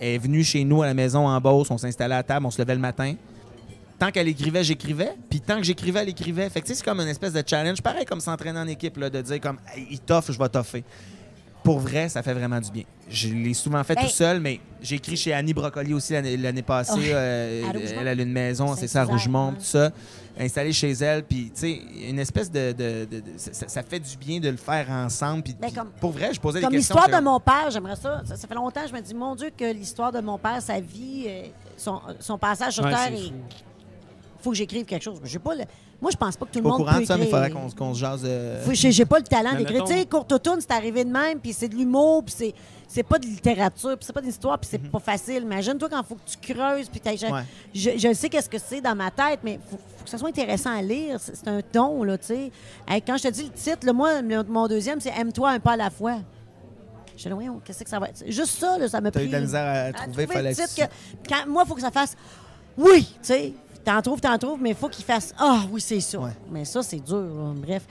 Elle 0.03 0.17
est 0.17 0.19
venue 0.19 0.43
chez 0.43 0.65
nous 0.65 0.83
à 0.83 0.87
la 0.87 0.95
maison 0.95 1.29
en 1.29 1.41
Beauce, 1.41 1.71
on 1.71 1.79
s'installait 1.79 2.17
à 2.17 2.25
table, 2.25 2.45
on 2.45 2.51
se 2.51 2.61
levait 2.61 2.75
le 2.75 2.81
matin. 2.81 3.15
Tant 4.01 4.11
qu'elle 4.11 4.27
écrivait, 4.27 4.65
j'écrivais. 4.65 5.15
Puis 5.31 5.41
tant 5.41 5.59
que 5.59 5.63
j'écrivais, 5.63 6.01
elle 6.01 6.09
écrivait. 6.09 6.51
Fait 6.51 6.61
que 6.61 6.67
c'est 6.67 6.85
comme 6.85 6.99
une 6.99 7.07
espèce 7.07 7.33
de 7.33 7.43
challenge. 7.47 7.81
Pareil 7.81 8.05
comme 8.05 8.19
s'entraîner 8.19 8.59
en 8.59 8.67
équipe, 8.67 8.97
là, 8.97 9.09
de 9.09 9.21
dire 9.21 9.41
comme 9.41 9.59
il 9.77 10.01
toffe, 10.01 10.33
je 10.33 10.39
vais 10.41 10.49
toffer. 10.49 10.83
Pour 11.63 11.79
vrai, 11.79 12.09
ça 12.09 12.23
fait 12.23 12.35
vraiment 12.35 12.61
du 12.61 12.71
bien. 12.71 12.83
Je 13.09 13.29
l'ai 13.29 13.55
souvent 13.55 13.83
fait 13.85 13.95
Ben- 13.95 14.03
tout 14.05 14.11
seul, 14.11 14.41
mais 14.41 14.59
j'ai 14.81 14.97
écrit 14.97 15.17
chez 15.17 15.33
Annie 15.33 15.55
Brocoli 15.55 15.95
aussi 15.95 16.13
l'année 16.13 16.63
passée. 16.63 17.13
Euh, 17.13 17.63
elle 18.01 18.09
a 18.09 18.13
une 18.15 18.33
maison, 18.33 18.75
c'est 18.75 18.89
ça, 18.89 19.03
à 19.03 19.05
Rougemont, 19.05 19.53
tout 19.53 19.61
ça. 19.61 19.91
Installée 20.41 20.73
chez 20.73 20.91
elle. 20.93 21.23
Puis, 21.25 21.53
tu 21.55 21.61
sais, 21.61 21.81
une 22.09 22.19
espèce 22.19 22.51
de. 22.51 22.73
de- 22.73 23.05
de- 23.05 23.21
de- 23.21 23.23
ça, 23.37 23.69
ça 23.69 23.83
fait 23.83 24.01
du 24.01 24.17
bien 24.17 24.41
de 24.41 24.49
le 24.49 24.57
faire 24.57 24.89
ensemble. 24.91 25.43
Puis, 25.43 25.55
Ben, 25.61 25.71
comme- 25.73 25.91
pour 26.01 26.11
vrai, 26.13 26.33
je 26.33 26.41
posais 26.41 26.59
des 26.61 26.65
Comme 26.65 26.73
questions. 26.73 26.95
l'histoire 26.97 27.21
de 27.21 27.25
mon 27.25 27.39
père, 27.39 27.71
j'aimerais 27.71 27.97
ça. 27.97 28.23
ça. 28.25 28.37
ça 28.37 28.49
fait 28.49 28.55
longtemps, 28.55 28.81
je 28.89 28.93
me 28.95 29.01
dis, 29.01 29.15
mon 29.15 29.35
Dieu, 29.37 29.51
que 29.57 29.73
l'histoire 29.73 30.11
de 30.11 30.21
mon 30.21 30.39
père, 30.39 30.61
sa 30.63 30.81
vie, 30.81 31.27
euh, 31.29 31.43
son, 31.77 32.01
son 32.19 32.39
passage 32.39 32.73
sur 32.73 32.85
Ouais, 32.85 32.91
Terre, 32.91 33.11
fou. 33.19 33.33
Faut 34.43 34.51
que 34.51 34.57
j'écrive 34.57 34.85
quelque 34.85 35.03
chose. 35.03 35.19
Mais 35.23 35.29
j'ai 35.29 35.39
pas 35.39 35.55
le- 35.55 35.65
Moi, 36.01 36.11
je 36.11 36.17
pense 36.17 36.37
pas 36.37 36.47
que 36.47 36.53
tout 36.53 36.59
le 36.59 36.65
Au 36.67 36.69
monde 36.71 36.79
courant 36.79 36.95
peut 36.95 37.01
de 37.03 37.07
ça, 37.07 37.17
mais 37.17 37.25
il 37.27 37.31
faudrait 37.31 37.51
qu'on 37.51 37.95
se- 37.95 37.99
jase. 38.01 38.23
euh, 38.25 38.65
J'ai 38.73 39.05
pas 39.05 39.19
le 39.19 39.25
talent 39.25 39.55
d'écrire. 39.55 39.85
Tu 39.85 39.95
sais, 39.95 40.05
Courte 40.07 40.33
Automne, 40.33 40.61
c'est 40.61 40.73
arrivé 40.73 41.05
de 41.05 41.11
même, 41.11 41.39
puis 41.39 41.53
c'est 41.53 41.69
de 41.69 41.77
l'humour, 41.77 42.25
puis 42.25 42.35
c'est- 42.37 42.55
c'est 42.89 43.05
pas 43.05 43.19
de 43.19 43.27
littérature, 43.27 43.97
puis 43.97 44.05
c'est 44.05 44.13
pas 44.13 44.21
d'histoire, 44.21 44.59
puis 44.59 44.69
c'est 44.71 44.79
pas 44.91 44.99
facile. 44.99 45.45
Imagine-toi 45.45 45.89
quand 45.89 46.01
il 46.01 46.07
faut 46.07 46.15
que 46.17 46.29
tu 46.29 46.53
creuses, 46.55 46.89
puis 46.89 47.01
Mhm. 47.05 47.33
Ouais. 47.33 47.43
je, 47.75 47.91
je 47.97 48.13
sais 48.15 48.29
qu'est-ce 48.29 48.49
que 48.51 48.59
c'est 48.59 48.81
dans 48.81 48.95
ma 48.97 49.11
tête, 49.13 49.39
mais 49.45 49.59
faut, 49.71 49.77
faut 49.97 50.05
que 50.05 50.11
ça 50.11 50.19
soit 50.19 50.29
intéressant 50.29 50.77
à 50.77 50.83
lire. 50.83 51.19
C'est 51.21 51.47
un 51.49 51.61
don, 51.73 52.03
là, 52.03 52.19
tu 52.19 52.27
sais. 52.27 52.51
Hey, 52.89 53.01
quand 53.01 53.17
je 53.17 53.23
te 53.23 53.29
dis 53.29 53.45
le 53.45 53.51
titre, 53.51 53.87
là, 53.87 53.93
moi, 53.93 54.23
mon 54.49 54.67
deuxième, 54.67 55.01
c'est 55.01 55.11
Aime-toi 55.17 55.51
un 55.51 55.61
pas 55.61 55.73
à 55.73 55.77
la 55.77 55.91
fois. 55.91 56.17
Je 57.17 57.29
dis, 57.29 57.35
voyons, 57.35 57.61
qu'est-ce 57.65 57.85
que 57.85 57.91
ça 57.91 58.01
va 58.01 58.09
être? 58.09 58.25
Juste 58.27 58.59
ça, 58.59 58.77
là, 58.79 58.89
ça 58.89 59.01
T'as 59.01 59.11
pris. 59.11 59.25
eu 59.25 59.29
de 59.29 59.33
la 59.33 59.41
misère 59.41 59.65
à 59.67 59.71
à 59.71 59.93
trouver, 59.93 60.25
trouver 60.25 60.27
fallait 60.27 60.51
le 60.51 60.57
que 60.57 60.63
titre 60.69 60.89
que- 60.89 61.29
quand- 61.29 61.47
moi, 61.47 61.63
il 61.65 61.69
faut 61.69 61.75
que 61.75 61.81
ça 61.81 61.91
fasse 61.91 62.17
oui, 62.77 63.05
tu 63.05 63.19
sais. 63.23 63.53
T'en 63.85 64.01
trouves, 64.01 64.21
t'en 64.21 64.39
trouves, 64.39 64.59
mais 64.63 64.71
il 64.71 64.77
faut 64.77 64.89
qu'il 64.89 65.05
fasse 65.05 65.35
Ah 65.39 65.63
oui, 65.71 65.81
c'est 65.81 65.99
ça. 66.01 66.19
Ouais. 66.21 66.31
Mais 66.51 66.65
ça, 66.65 66.83
c'est 66.83 67.01
dur. 67.05 67.17
là. 67.17 67.53
Bref, 67.57 67.83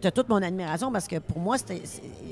t'as 0.00 0.10
toute 0.10 0.28
mon 0.28 0.42
admiration 0.42 0.90
parce 0.90 1.06
que 1.06 1.18
pour 1.20 1.38
moi, 1.38 1.56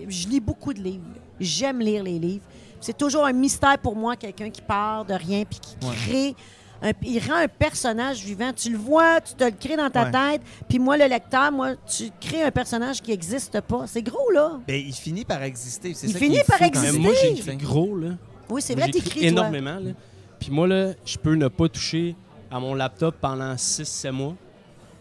je 0.08 0.28
lis 0.28 0.40
beaucoup 0.40 0.72
de 0.74 0.80
livres. 0.80 1.04
J'aime 1.38 1.80
lire 1.80 2.02
les 2.02 2.18
livres. 2.18 2.44
C'est 2.80 2.96
toujours 2.96 3.24
un 3.24 3.32
mystère 3.32 3.78
pour 3.78 3.94
moi, 3.96 4.16
quelqu'un 4.16 4.50
qui 4.50 4.60
part 4.60 5.04
de 5.04 5.14
rien 5.14 5.44
puis 5.44 5.58
qui 5.60 5.76
Ouais. 5.86 5.94
crée. 5.94 6.34
un- 6.82 6.92
il 7.02 7.18
rend 7.20 7.36
un 7.36 7.48
personnage 7.48 8.22
vivant. 8.22 8.52
Tu 8.54 8.70
le 8.70 8.76
vois, 8.76 9.18
tu 9.22 9.32
te 9.32 9.44
le 9.44 9.50
crées 9.50 9.76
dans 9.78 9.88
ta 9.88 10.04
Ouais. 10.04 10.10
tête. 10.10 10.42
Puis 10.68 10.78
moi, 10.78 10.98
le 10.98 11.06
lecteur, 11.06 11.50
moi, 11.50 11.70
tu 11.86 12.10
crées 12.20 12.42
un 12.42 12.50
personnage 12.50 13.00
qui 13.00 13.12
n'existe 13.12 13.58
pas. 13.62 13.86
C'est 13.86 14.02
gros, 14.02 14.30
là. 14.30 14.60
Ben, 14.68 14.76
il 14.86 14.92
finit 14.92 15.24
par 15.24 15.42
exister. 15.42 15.94
C'est 15.94 16.08
Il 16.08 16.12
ça 16.12 16.18
finit 16.18 16.40
par 16.46 16.60
exister. 16.60 16.92
c'est 16.92 16.98
moi, 16.98 17.12
écrit, 17.12 17.36
j'écris 17.36 17.56
gros, 17.56 17.96
là. 17.96 18.10
Oui, 18.50 18.60
c'est 18.60 18.74
vrai, 18.74 18.90
t'écris, 18.90 19.20
toi. 19.20 19.28
énormément. 19.28 19.76
Là. 19.80 19.92
Puis 20.38 20.50
moi, 20.50 20.66
là, 20.68 20.92
je 21.06 21.16
peux 21.16 21.34
ne 21.34 21.48
pas 21.48 21.66
toucher 21.70 22.14
à 22.50 22.60
mon 22.60 22.74
laptop 22.74 23.16
pendant 23.20 23.54
6-7 23.54 24.10
mois. 24.12 24.34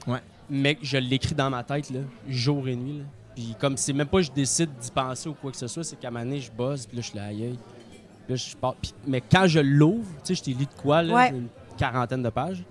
Ouais. 0.07 0.19
Mais 0.49 0.77
je 0.81 0.97
l'écris 0.97 1.35
dans 1.35 1.49
ma 1.49 1.63
tête, 1.63 1.89
là, 1.89 1.99
jour 2.27 2.67
et 2.67 2.75
nuit. 2.75 2.99
Là. 2.99 3.03
Puis 3.35 3.55
comme 3.59 3.75
c'est 3.77 3.93
même 3.93 4.07
pas 4.07 4.17
que 4.19 4.23
je 4.23 4.31
décide 4.31 4.69
d'y 4.79 4.91
penser 4.91 5.27
ou 5.29 5.33
quoi 5.33 5.51
que 5.51 5.57
ce 5.57 5.67
soit, 5.67 5.83
c'est 5.83 5.95
qu'à 5.99 6.09
moment 6.11 6.23
donné, 6.23 6.39
je 6.39 6.51
bosse, 6.51 6.85
puis 6.85 6.95
là, 6.97 7.01
je 7.01 7.07
suis 7.09 7.17
là, 7.17 7.25
aïe, 7.25 7.43
aïe. 7.43 7.59
Puis 8.25 8.29
là, 8.29 8.35
je 8.35 8.55
pars. 8.55 8.75
Puis- 8.75 8.93
mais 9.07 9.21
quand 9.21 9.47
je 9.47 9.59
l'ouvre, 9.59 10.07
tu 10.23 10.33
sais, 10.33 10.35
je 10.35 10.43
t'ai 10.43 10.51
lu 10.51 10.65
de 10.65 10.81
quoi, 10.81 11.01
là, 11.01 11.13
Ouais. 11.13 11.29
une 11.29 11.47
quarantaine 11.77 12.23
de 12.23 12.29
pages. 12.29 12.63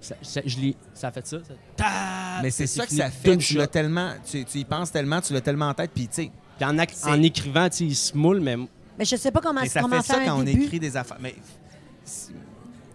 Ça, 0.00 0.14
ça- 0.22 0.42
je 0.44 0.56
lis, 0.58 0.76
ça 0.92 1.10
fait 1.10 1.26
ça. 1.26 1.38
ça 1.42 1.54
ta- 1.76 2.42
Mais 2.42 2.50
c'est 2.50 2.66
ça 2.66 2.82
que 2.84 2.88
fini 2.90 3.00
ça 3.00 3.10
fait. 3.10 3.36
Tu 3.38 3.56
l'as 3.56 3.66
tellement, 3.66 4.10
tu, 4.30 4.44
tu 4.44 4.58
y 4.58 4.64
penses 4.64 4.92
tellement, 4.92 5.20
tu 5.20 5.32
l'as 5.32 5.40
tellement 5.40 5.68
en 5.68 5.74
tête, 5.74 5.90
puis 5.94 6.06
tu 6.06 6.14
sais. 6.14 6.30
Puis 6.58 6.64
en, 6.66 6.76
en 7.10 7.22
écrivant, 7.22 7.68
tu 7.70 7.76
sais, 7.78 7.84
il 7.84 7.96
se 7.96 8.16
moule, 8.16 8.40
mais 8.40 8.56
Mais 8.98 9.04
je 9.04 9.16
sais 9.16 9.30
pas 9.30 9.40
comment, 9.40 9.60
Mais 9.62 9.68
ça 9.68 9.80
comment 9.80 10.00
fait 10.02 10.12
ça 10.14 10.24
quand 10.24 10.38
on 10.38 10.46
écrit 10.46 10.78
des 10.80 10.96
affaires. 10.96 11.18
Mais 11.20 11.34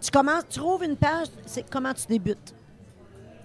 Tu 0.02 0.10
commences, 0.10 0.44
tu 0.50 0.58
trouves 0.58 0.82
une 0.84 0.96
page, 0.96 1.28
c'est 1.46 1.64
comment 1.70 1.94
tu 1.94 2.06
débutes. 2.08 2.54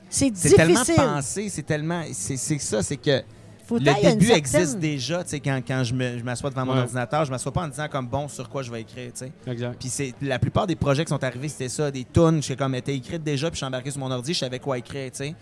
C'est 0.10 0.32
c'est 0.36 0.56
tellement 0.56 0.80
difficile. 0.82 1.04
pensé, 1.04 1.50
c'est 1.50 1.64
tellement. 1.64 2.04
C'est 2.14 2.38
c'est 2.38 2.58
ça, 2.60 2.82
c'est 2.82 2.96
que 2.98 3.22
Faut 3.66 3.78
le 3.78 3.84
début 4.02 4.32
existe 4.32 4.80
déjà. 4.80 5.24
Tu 5.24 5.32
sais, 5.32 5.40
quand, 5.42 5.62
quand 5.68 5.84
je 5.84 5.94
me- 5.94 6.18
je 6.18 6.24
m'assois 6.24 6.50
devant 6.50 6.66
mon 6.66 6.74
Ouais. 6.74 6.80
ordinateur, 6.80 7.26
je 7.26 7.32
m'assois 7.32 7.52
pas 7.52 7.64
en 7.64 7.68
disant 7.68 7.88
comme 7.90 8.08
bon 8.08 8.28
sur 8.30 8.48
quoi 8.50 8.64
je 8.64 8.72
vais 8.72 8.82
écrire, 8.82 9.12
tu 9.14 9.26
sais. 9.26 9.32
Exact. 9.46 9.76
Puis 9.78 9.90
c'est 9.90 10.14
la 10.22 10.40
plupart 10.40 10.66
des 10.66 10.78
projets 10.78 11.04
qui 11.04 11.10
sont 11.10 11.22
arrivés, 11.24 11.50
c'était 11.50 11.68
ça, 11.70 11.92
des 11.92 12.06
tunes, 12.06 12.42
je 12.42 12.54
comme 12.54 12.74
étaient 12.76 12.96
écrites 12.96 13.24
déjà, 13.24 13.48
puis 13.50 13.56
je 13.56 13.58
suis 13.58 13.66
embarqué 13.66 13.92
sur 13.92 14.00
mon 14.00 14.10
ordi, 14.10 14.34
je 14.34 14.40
savais 14.40 14.60
quoi 14.60 14.78
écrire, 14.78 15.12
tu 15.12 15.18
sais. 15.18 15.36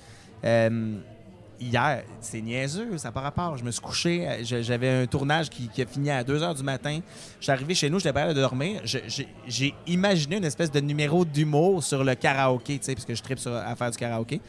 Euh, 0.44 0.98
hier, 1.60 2.04
c'est 2.22 2.42
niaiseux, 2.42 2.98
ça 2.98 3.12
pas 3.12 3.22
rapport. 3.22 3.58
Je 3.58 3.64
me 3.64 3.72
suis 3.72 3.82
couché, 3.82 4.28
j'avais 4.44 4.90
un 5.04 5.06
tournage 5.08 5.50
qui, 5.50 5.68
qui 5.70 5.82
a 5.82 5.86
fini 5.86 6.12
à 6.12 6.24
2 6.24 6.40
h 6.40 6.56
du 6.56 6.64
matin. 6.64 7.00
Je 7.40 7.44
suis 7.44 7.52
arrivé 7.52 7.74
chez 7.76 7.90
nous, 7.90 8.00
j'étais 8.00 8.14
pas 8.14 8.22
capable 8.22 8.36
de 8.36 8.42
dormir. 8.42 8.82
J'ai 9.48 9.74
imaginé 9.88 10.38
une 10.38 10.46
espèce 10.46 10.72
de 10.72 10.80
numéro 10.80 11.26
d'humour 11.26 11.84
sur 11.84 12.04
le 12.04 12.16
karaoké, 12.16 12.78
tu 12.80 12.86
sais, 12.86 12.94
parce 12.96 13.06
que 13.06 13.16
je 13.16 13.22
tripe 13.24 13.40
sur, 13.40 13.56
à 13.56 13.76
faire 13.76 13.92
du 13.92 13.98
karaoké. 13.98 14.42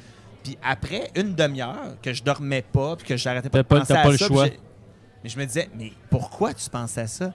Puis 0.45 0.57
après 0.63 1.11
une 1.17 1.35
demi-heure 1.35 1.97
que 2.03 2.13
je 2.13 2.23
dormais 2.23 2.63
pas, 2.63 2.97
puis 2.97 3.07
que 3.07 3.17
j'arrêtais 3.17 3.49
pas 3.49 3.59
de 3.59 3.63
pas- 3.67 3.81
penser 3.81 3.93
à 3.95 4.03
pas 4.03 4.11
le 4.11 4.17
ça, 4.19 4.27
choix. 4.27 4.47
mais 5.25 5.29
je 5.29 5.39
me 5.39 5.45
disais, 5.45 5.69
mais 5.77 5.93
pourquoi 6.11 6.55
tu 6.55 6.69
penses 6.71 6.97
à 6.99 7.07
ça? 7.07 7.33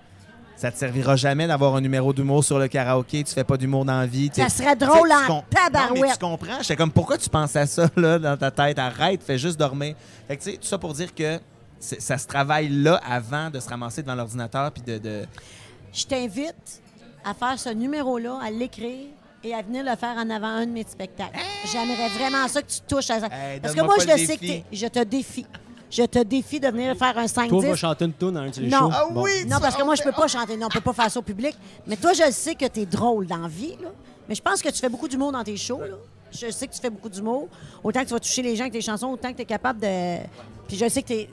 Ça 0.62 0.72
te 0.72 0.78
servira 0.78 1.16
jamais 1.16 1.48
d'avoir 1.48 1.76
un 1.76 1.82
numéro 1.82 2.14
d'humour 2.14 2.44
sur 2.44 2.60
le 2.60 2.68
karaoké, 2.68 3.24
tu 3.24 3.34
fais 3.34 3.44
pas 3.44 3.58
d'humour 3.58 3.84
dans 3.84 3.98
la 4.00 4.06
vie. 4.06 4.30
Ça 4.32 4.48
serait 4.48 4.76
drôle 4.76 5.12
en 5.12 5.26
com- 5.26 5.36
Non, 5.38 5.44
mais 5.52 5.56
tabarouette. 5.72 6.12
tu 6.14 6.18
comprends? 6.20 6.62
J'étais 6.62 6.76
comme, 6.76 6.92
pourquoi 6.92 7.18
tu 7.18 7.28
penses 7.32 7.56
à 7.56 7.66
ça 7.66 7.90
là, 7.96 8.20
dans 8.20 8.38
ta 8.38 8.52
tête? 8.52 8.78
Arrête, 8.78 9.24
fais 9.24 9.40
juste 9.40 9.58
dormir. 9.58 9.96
Fait 10.28 10.38
que, 10.38 10.44
tu 10.44 10.52
sais, 10.52 10.58
tout 10.58 10.68
ça 10.68 10.78
pour 10.78 10.94
dire 10.94 11.16
que 11.16 11.40
ça 11.80 12.16
se 12.20 12.28
travaille 12.28 12.70
là 12.70 13.02
avant 13.04 13.50
de 13.50 13.60
se 13.60 13.68
ramasser 13.68 14.04
devant 14.04 14.14
l'ordinateur 14.14 14.72
puis 14.72 14.84
de... 14.84 15.00
de- 15.00 15.26
Je 15.92 16.06
t'invite 16.06 16.82
à 17.26 17.34
faire 17.34 17.58
ce 17.58 17.70
numéro-là, 17.70 18.38
à 18.46 18.52
l'écrire 18.52 19.08
et 19.44 19.56
à 19.56 19.64
venir 19.64 19.84
le 19.84 19.96
faire 19.96 20.16
en 20.16 20.30
avant 20.30 20.46
un 20.46 20.68
de 20.68 20.72
mes 20.72 20.84
spectacles. 20.88 21.40
J'aimerais 21.72 22.10
vraiment 22.10 22.48
ça 22.48 22.62
que 22.62 22.68
tu 22.70 22.82
touches 22.88 23.10
à 23.10 23.20
ça. 23.20 23.30
Hey, 23.32 23.60
Parce 23.62 23.74
que 23.74 23.82
moi, 23.82 23.96
je 24.00 24.06
le 24.06 24.18
sais 24.28 24.38
que 24.38 24.46
je 24.78 24.86
te 24.86 25.04
défie. 25.04 25.48
Je 25.92 26.04
te 26.04 26.24
défie 26.24 26.60
de 26.60 26.68
venir 26.70 26.96
faire 26.96 27.18
un 27.18 27.28
5 27.28 27.50
Toi, 27.50 27.62
va 27.62 27.72
10 27.74 27.78
chanter 27.80 28.06
une 28.06 28.14
tune 28.14 28.32
dans 28.32 28.40
un 28.40 28.50
de 28.50 28.62
Non. 28.62 28.78
shows. 28.78 28.90
Ah 28.94 29.08
Bon. 29.12 29.26
Non, 29.48 29.58
parce 29.62 29.76
que 29.76 29.84
moi, 29.84 29.96
je 29.96 30.04
peux 30.04 30.12
pas 30.14 30.28
chanter. 30.28 30.56
Non, 30.58 30.68
on 30.68 30.70
peut 30.70 30.80
pas 30.82 30.94
faire 30.94 31.12
ça 31.12 31.20
au 31.20 31.24
public. 31.24 31.56
Mais 31.86 31.98
toi, 31.98 32.14
je 32.14 32.32
sais 32.32 32.56
que 32.56 32.66
tu 32.66 32.80
es 32.82 32.86
drôle 32.86 33.28
dans 33.28 33.38
la 33.38 33.48
vie, 33.50 33.76
là. 33.82 33.90
Mais 34.30 34.36
je 34.36 34.42
pense 34.42 34.62
que 34.62 34.70
tu 34.70 34.78
fais 34.80 34.88
beaucoup 34.90 35.08
d'humour 35.10 35.32
dans 35.34 35.44
tes 35.44 35.58
shows, 35.58 35.82
là. 35.82 35.96
Je 36.32 36.50
sais 36.50 36.66
que 36.66 36.74
tu 36.74 36.80
fais 36.80 36.90
beaucoup 36.90 37.10
d'humour. 37.10 37.50
Autant 37.84 38.02
que 38.02 38.06
tu 38.08 38.14
vas 38.14 38.20
toucher 38.22 38.42
les 38.42 38.56
gens 38.56 38.62
avec 38.64 38.72
tes 38.74 38.80
chansons, 38.82 39.08
autant 39.08 39.32
que 39.32 39.36
tu 39.36 39.42
es 39.42 39.46
capable 39.46 39.82
de. 39.82 40.18
Puis 40.68 40.78
je 40.78 40.88
sais 40.88 41.02
que 41.02 41.08
tu 41.08 41.14
es 41.14 41.30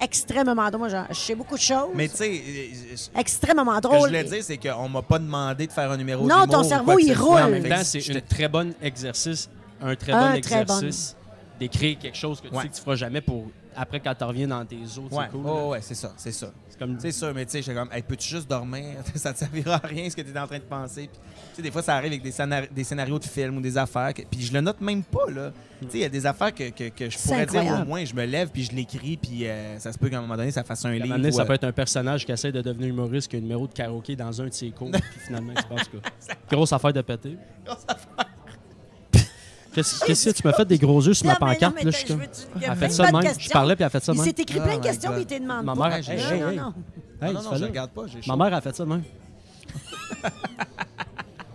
extrêmement 0.00 0.70
drôle. 0.70 0.88
Moi, 0.88 1.04
je- 1.10 1.14
sais 1.18 1.34
beaucoup 1.34 1.56
de 1.56 1.60
choses. 1.60 1.88
Mais 1.94 2.08
tu 2.08 2.16
sais, 2.16 2.30
euh, 2.30 2.96
ce 2.96 3.08
extrêmement 3.18 3.64
que 3.72 3.76
je 3.76 3.80
drôle. 3.88 3.98
voulais 4.08 4.22
dire, 4.22 4.44
c'est 4.44 4.58
qu'on 4.58 4.88
m'a 4.88 5.02
pas 5.02 5.18
demandé 5.18 5.66
de 5.66 5.72
faire 5.72 5.90
un 5.90 5.96
numéro 5.96 6.24
Non, 6.28 6.46
ton 6.46 6.62
cerveau, 6.62 6.96
il 6.98 7.12
ce 7.12 7.18
roule. 7.18 7.40
En 7.40 7.48
même 7.48 7.68
temps, 7.68 7.82
c'est 7.82 8.16
un 8.16 8.20
très 8.20 8.46
bon 8.48 8.72
exercice. 8.80 9.48
Un 9.82 9.96
très 9.96 10.12
Un 10.12 10.34
bon 10.34 10.40
très 10.40 10.64
bon. 10.64 10.74
exercice 10.78 11.16
d'écrire 11.58 11.98
quelque 11.98 12.16
chose 12.16 12.40
que 12.40 12.46
tu 12.48 12.54
Ouais. 12.54 12.62
sais 12.62 12.68
que 12.68 12.74
tu 12.76 12.80
feras 12.82 12.96
jamais 12.96 13.20
pour 13.20 13.46
après 13.76 14.00
quand 14.00 14.14
tu 14.14 14.24
reviens 14.24 14.48
dans 14.48 14.64
tes 14.64 14.76
eaux, 14.76 15.08
Ouais, 15.10 15.24
c'est 15.26 15.30
cool. 15.32 15.46
oh, 15.46 15.68
ouais, 15.70 15.80
c'est 15.82 15.94
ça, 15.94 16.12
c'est 16.16 16.32
ça. 16.32 16.48
C'est 16.68 16.78
comme 16.78 16.98
C'est 16.98 17.12
sûr, 17.12 17.32
mais 17.34 17.44
tu 17.44 17.52
sais, 17.52 17.62
j'étais 17.62 17.74
comme, 17.78 17.90
hey, 17.92 18.02
peux-tu 18.02 18.28
juste 18.28 18.48
dormir? 18.48 18.84
ça 19.14 19.32
te 19.32 19.38
servira 19.38 19.74
à 19.76 19.86
rien 19.86 20.08
ce 20.10 20.16
que 20.16 20.22
tu 20.22 20.30
es 20.32 20.38
en 20.38 20.46
train 20.46 20.58
de 20.58 20.64
penser. 20.64 21.08
Puis, 21.12 21.20
tu 21.50 21.56
sais, 21.56 21.62
des 21.62 21.70
fois, 21.70 21.82
ça 21.82 21.94
arrive 21.96 22.12
avec 22.12 22.22
des, 22.22 22.30
scénar- 22.32 22.68
des 22.70 22.84
scénarios 22.84 23.18
de 23.18 23.24
films 23.24 23.58
ou 23.58 23.60
des 23.60 23.76
affaires. 23.78 24.12
que- 24.14 24.22
puis 24.22 24.42
je 24.42 24.52
le 24.52 24.60
note 24.60 24.80
même 24.80 25.02
pas, 25.02 25.30
là. 25.30 25.52
Tu 25.80 25.86
sais, 25.90 25.98
il 25.98 26.00
y 26.00 26.04
a 26.04 26.08
des 26.08 26.24
affaires 26.26 26.54
que, 26.54 26.70
que, 26.70 26.88
que 26.88 27.10
je 27.10 27.18
pourrais 27.18 27.44
dire 27.46 27.80
au 27.82 27.84
moins, 27.84 28.04
je 28.04 28.14
me 28.14 28.24
lève 28.24 28.48
puis 28.50 28.62
je 28.64 28.72
l'écris, 28.72 29.16
puis 29.18 29.46
euh, 29.46 29.78
ça 29.78 29.92
se 29.92 29.98
peut 29.98 30.08
qu'à 30.08 30.18
un 30.18 30.22
moment 30.22 30.36
donné, 30.36 30.50
ça 30.50 30.64
fasse 30.64 30.84
un 30.84 30.88
À 30.88 30.92
un 30.92 30.94
livre. 30.94 31.06
moment 31.06 31.16
donné, 31.18 31.28
ou, 31.28 31.36
ça 31.36 31.42
euh, 31.42 31.44
peut 31.44 31.52
être 31.54 31.64
un 31.64 31.72
personnage 31.72 32.24
qui 32.24 32.32
essaie 32.32 32.50
de 32.52 32.62
devenir 32.62 32.88
humoriste 32.88 33.28
qui 33.30 33.36
a 33.36 33.38
un 33.38 33.42
numéro 33.42 33.66
de 33.66 33.72
karaoké 33.74 34.16
dans 34.16 34.40
un 34.40 34.46
de 34.46 34.52
ses 34.54 34.70
cours, 34.70 34.90
puis 34.90 35.02
finalement, 35.26 35.52
il 35.54 35.60
se 35.62 35.66
passe 35.66 35.88
quoi? 35.88 36.00
Grosse 36.50 36.72
affaire 36.72 36.92
de 36.94 37.02
péter. 37.02 37.36
Qu'est-ce 37.66 38.35
qu'est-ce 39.82 40.30
que 40.30 40.34
tu 40.34 40.46
m'as 40.46 40.52
fait 40.52 40.64
des 40.64 40.78
gros 40.78 41.00
yeux 41.02 41.14
sur 41.14 41.26
ma 41.26 41.36
pancarte? 41.36 41.82
là, 41.82 41.90
je 41.90 41.96
suis 41.96 42.06
comme- 42.06 42.22
Elle 42.60 42.76
fait 42.76 42.88
ça 42.90 43.10
même. 43.10 43.22
Je 43.38 43.50
parlais, 43.50 43.74
puis 43.76 43.82
elle 43.82 43.86
a 43.86 43.90
fait 43.90 44.04
ça 44.04 44.12
de 44.12 44.16
Il 44.16 44.20
même. 44.20 44.26
s'est 44.34 44.42
écrit 44.42 44.60
plein 44.60 44.72
de 44.74 44.78
my 44.78 44.80
questions, 44.80 45.12
mais 45.14 45.22
il 45.22 45.26
te 45.26 45.38
demande 45.38 45.64
Ma 45.64 45.74
mère, 45.74 46.02
j'ai 46.02 46.16
non, 46.16 46.22
chaud. 46.22 46.72
non, 47.22 47.32
non. 47.32 47.40
Je 47.56 47.64
regarde 47.64 47.90
pas. 47.90 48.02
Ma 48.26 48.36
mère 48.36 48.54
a 48.54 48.60
fait 48.60 48.74
ça 48.76 48.84
de 48.84 48.88
même. 48.88 49.02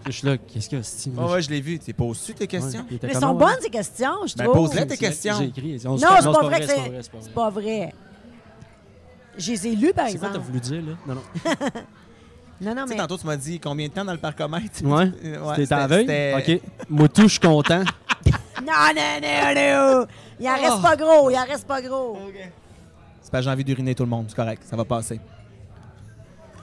je 0.05 0.11
suis 0.11 0.27
là, 0.27 0.37
qu'est-ce 0.37 0.69
qu'il 0.69 0.77
y 0.77 0.81
a, 0.81 0.83
Steve? 0.83 1.13
Oh, 1.17 1.31
ouais, 1.31 1.41
je 1.41 1.49
l'ai 1.49 1.61
vu. 1.61 1.79
Tu 1.79 1.93
poses-tu 1.93 2.33
tes 2.33 2.47
questions? 2.47 2.85
était 2.91 3.07
Mais 3.07 3.13
sont 3.13 3.27
ah, 3.27 3.31
ouais. 3.33 3.39
bonnes, 3.39 3.57
ces 3.61 3.69
questions, 3.69 4.25
je 4.25 4.35
Ben, 4.35 4.45
trouve. 4.45 4.69
pose-les 4.69 4.87
tes 4.87 4.97
questions. 4.97 5.35
J'ai 5.39 5.45
écrit. 5.45 5.79
Non, 5.85 5.97
c'est 5.97 6.05
pas 6.05 6.21
vrai 6.43 6.59
que 6.59 6.65
c'est 6.67 6.75
c'est- 6.75 6.81
pas 6.81 6.89
vrai, 6.89 6.99
c'est 7.01 7.11
pas 7.11 7.17
C'est 7.21 7.25
vrai. 7.25 7.33
pas 7.33 7.49
vrai. 7.49 7.93
Je 9.37 9.51
les 9.51 9.67
ai 9.67 9.75
lus, 9.75 9.93
par 9.93 10.07
C'est 10.09 10.17
quoi 10.17 10.27
t'as 10.29 10.39
exemple. 10.39 10.47
voulu 10.47 10.59
dire, 10.59 10.81
là? 10.81 10.93
Non, 11.07 11.15
non. 11.15 11.21
Non, 12.63 12.75
non, 12.75 12.83
Tu 12.83 12.89
sais, 12.89 12.93
mais... 12.93 13.01
tantôt, 13.01 13.17
tu 13.17 13.25
m'as 13.25 13.37
dit 13.37 13.59
combien 13.59 13.87
de 13.87 13.91
temps 13.91 14.05
dans 14.05 14.11
le 14.11 14.19
parcomètre? 14.19 14.83
Ouais? 14.83 15.11
Ouais, 15.23 15.55
C'était 15.55 15.73
à 15.73 15.87
veille? 15.87 16.35
OK. 16.37 16.61
Moi, 16.91 17.07
tout, 17.07 17.23
je 17.23 17.27
suis 17.29 17.39
content. 17.39 17.81
Non, 18.65 18.73
non, 18.95 19.19
non, 19.21 19.99
non! 19.99 20.07
Il 20.39 20.47
en 20.47 20.55
reste 20.55 20.81
pas 20.81 20.95
gros, 20.95 21.29
il 21.29 21.35
en 21.37 21.45
reste 21.45 21.67
pas 21.67 21.81
gros. 21.81 22.17
C'est 23.21 23.31
pas 23.31 23.41
j'ai 23.41 23.49
envie 23.49 23.63
d'uriner 23.63 23.93
tout 23.95 24.03
le 24.03 24.09
monde, 24.09 24.25
c'est 24.29 24.35
correct, 24.35 24.63
ça 24.69 24.75
va 24.75 24.85
passer. 24.85 25.19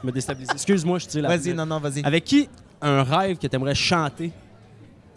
Je 0.03 0.07
me 0.07 0.13
déstabilise. 0.13 0.51
Excuse-moi, 0.53 0.99
je 0.99 1.07
dis 1.07 1.21
la 1.21 1.29
Vas-y, 1.29 1.55
non, 1.55 1.67
non, 1.67 1.81
vas-y. 1.81 2.05
Avec 2.05 2.25
qui 2.25 2.49
un 2.81 3.03
rêve 3.03 3.37
que 3.39 3.47
tu 3.47 3.57
aimerais 3.57 3.75
chanter? 3.75 4.31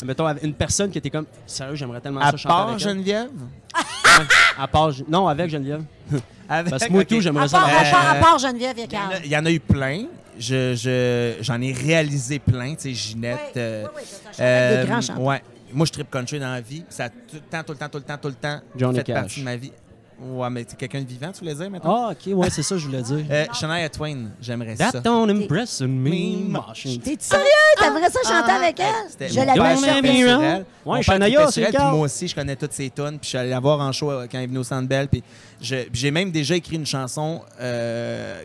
Mettons, 0.03 0.25
avec 0.25 0.43
une 0.43 0.53
personne 0.55 0.89
qui 0.89 0.97
était 0.97 1.11
comme, 1.11 1.27
sérieux, 1.45 1.75
j'aimerais 1.75 2.01
tellement 2.01 2.21
À 2.21 2.31
ça 2.31 2.37
chanter 2.37 2.47
part 2.47 2.69
avec 2.69 2.81
elle. 2.81 2.87
Geneviève? 2.89 3.29
Ouais, 3.75 4.25
à 4.57 4.67
part, 4.67 4.91
Gen- 4.91 5.05
non, 5.07 5.27
avec 5.27 5.49
Geneviève. 5.49 5.83
Avec, 6.49 6.69
Parce 6.71 6.83
que 6.85 6.91
moi, 6.91 7.03
ok. 7.03 7.07
tout, 7.07 7.21
j'aimerais 7.21 7.45
À 7.45 7.47
ça. 7.47 7.59
part, 7.59 7.69
à 7.69 7.71
Euh, 7.85 7.91
part, 7.91 8.09
à 8.09 8.15
part 8.15 8.39
Geneviève, 8.39 8.75
il 8.77 8.81
y 8.81 8.83
a 8.83 8.87
Il 8.87 8.93
y, 8.93 8.97
en 8.97 8.99
a, 9.05 9.09
Carl. 9.11 9.21
il 9.25 9.31
y 9.31 9.37
en 9.37 9.45
a 9.45 9.51
eu 9.51 9.59
plein. 9.61 10.05
Je, 10.37 10.73
je- 10.75 11.35
j'en 11.43 11.61
ai 11.61 11.71
réalisé 11.71 12.39
plein, 12.39 12.73
tu 12.75 12.81
sais, 12.81 12.93
Ginette. 12.93 13.39
Oui, 13.55 13.61
oui, 13.61 13.89
oui, 13.95 14.35
euh, 14.41 14.81
des 14.81 14.87
grands 14.89 14.99
chanteurs. 15.01 15.23
ouais. 15.23 15.41
Moi, 15.73 15.85
je 15.85 15.91
trip 15.91 16.09
country 16.09 16.39
dans 16.39 16.51
la 16.51 16.61
vie. 16.61 16.83
Ça 16.89 17.05
a 17.05 17.09
tout 17.09 17.15
le 17.33 17.39
temps, 17.41 17.63
tout 17.63 17.71
le 17.73 17.77
temps, 17.77 17.89
tout 17.89 17.97
le 17.97 18.03
temps, 18.03 18.17
tout 18.17 18.27
le 18.27 18.33
temps 18.35 18.59
Johnny 18.75 18.97
fait 18.99 19.03
Cash. 19.05 19.15
partie 19.15 19.39
de 19.39 19.45
ma 19.45 19.55
vie. 19.55 19.71
Ouais, 20.23 20.49
mais 20.51 20.63
c'est 20.67 20.77
quelqu'un 20.77 21.01
de 21.01 21.07
vivant, 21.07 21.31
tu 21.31 21.39
voulais 21.39 21.55
dire 21.55 21.67
maintenant? 21.71 22.09
Ah, 22.09 22.11
OK, 22.11 22.31
ouais, 22.37 22.49
c'est 22.51 22.61
ça, 22.61 22.77
je 22.77 22.85
voulais 22.85 23.01
dire. 23.01 23.25
Euh, 23.31 23.45
Shania 23.53 23.89
Twain, 23.89 24.29
j'aimerais 24.39 24.75
ça. 24.75 24.91
That 24.91 25.01
don't 25.01 25.27
impress 25.31 25.81
me 25.81 25.87
Me 25.87 26.47
much. 26.47 26.83
T'es 27.03 27.17
sérieux? 27.19 27.45
T'aimerais 27.79 28.09
ça 28.11 28.19
chanter 28.23 28.51
avec 28.51 28.79
elle? 28.79 29.09
C'était 29.09 29.29
Je 29.29 29.39
wrong. 29.39 30.43
elle. 30.43 30.65
Ouais, 30.85 31.01
Shania, 31.01 31.47
c'est. 31.49 31.71
Moi 31.73 31.93
aussi, 32.01 32.27
je 32.27 32.35
connais 32.35 32.55
toutes 32.55 32.73
ses 32.73 32.91
tunes. 32.91 33.17
Puis 33.17 33.19
je 33.23 33.27
suis 33.29 33.37
allé 33.39 33.49
la 33.49 33.59
voir 33.59 33.79
en 33.79 33.91
show 33.91 34.11
euh, 34.11 34.27
quand 34.31 34.37
elle 34.37 34.43
est 34.43 34.47
venue 34.47 34.59
au 34.59 34.63
Centre 34.63 34.87
Bell. 34.87 35.07
Puis 35.07 35.23
j'ai 35.59 36.11
même 36.11 36.29
déjà 36.29 36.55
écrit 36.55 36.75
une 36.75 36.85
chanson 36.85 37.41
euh, 37.59 38.43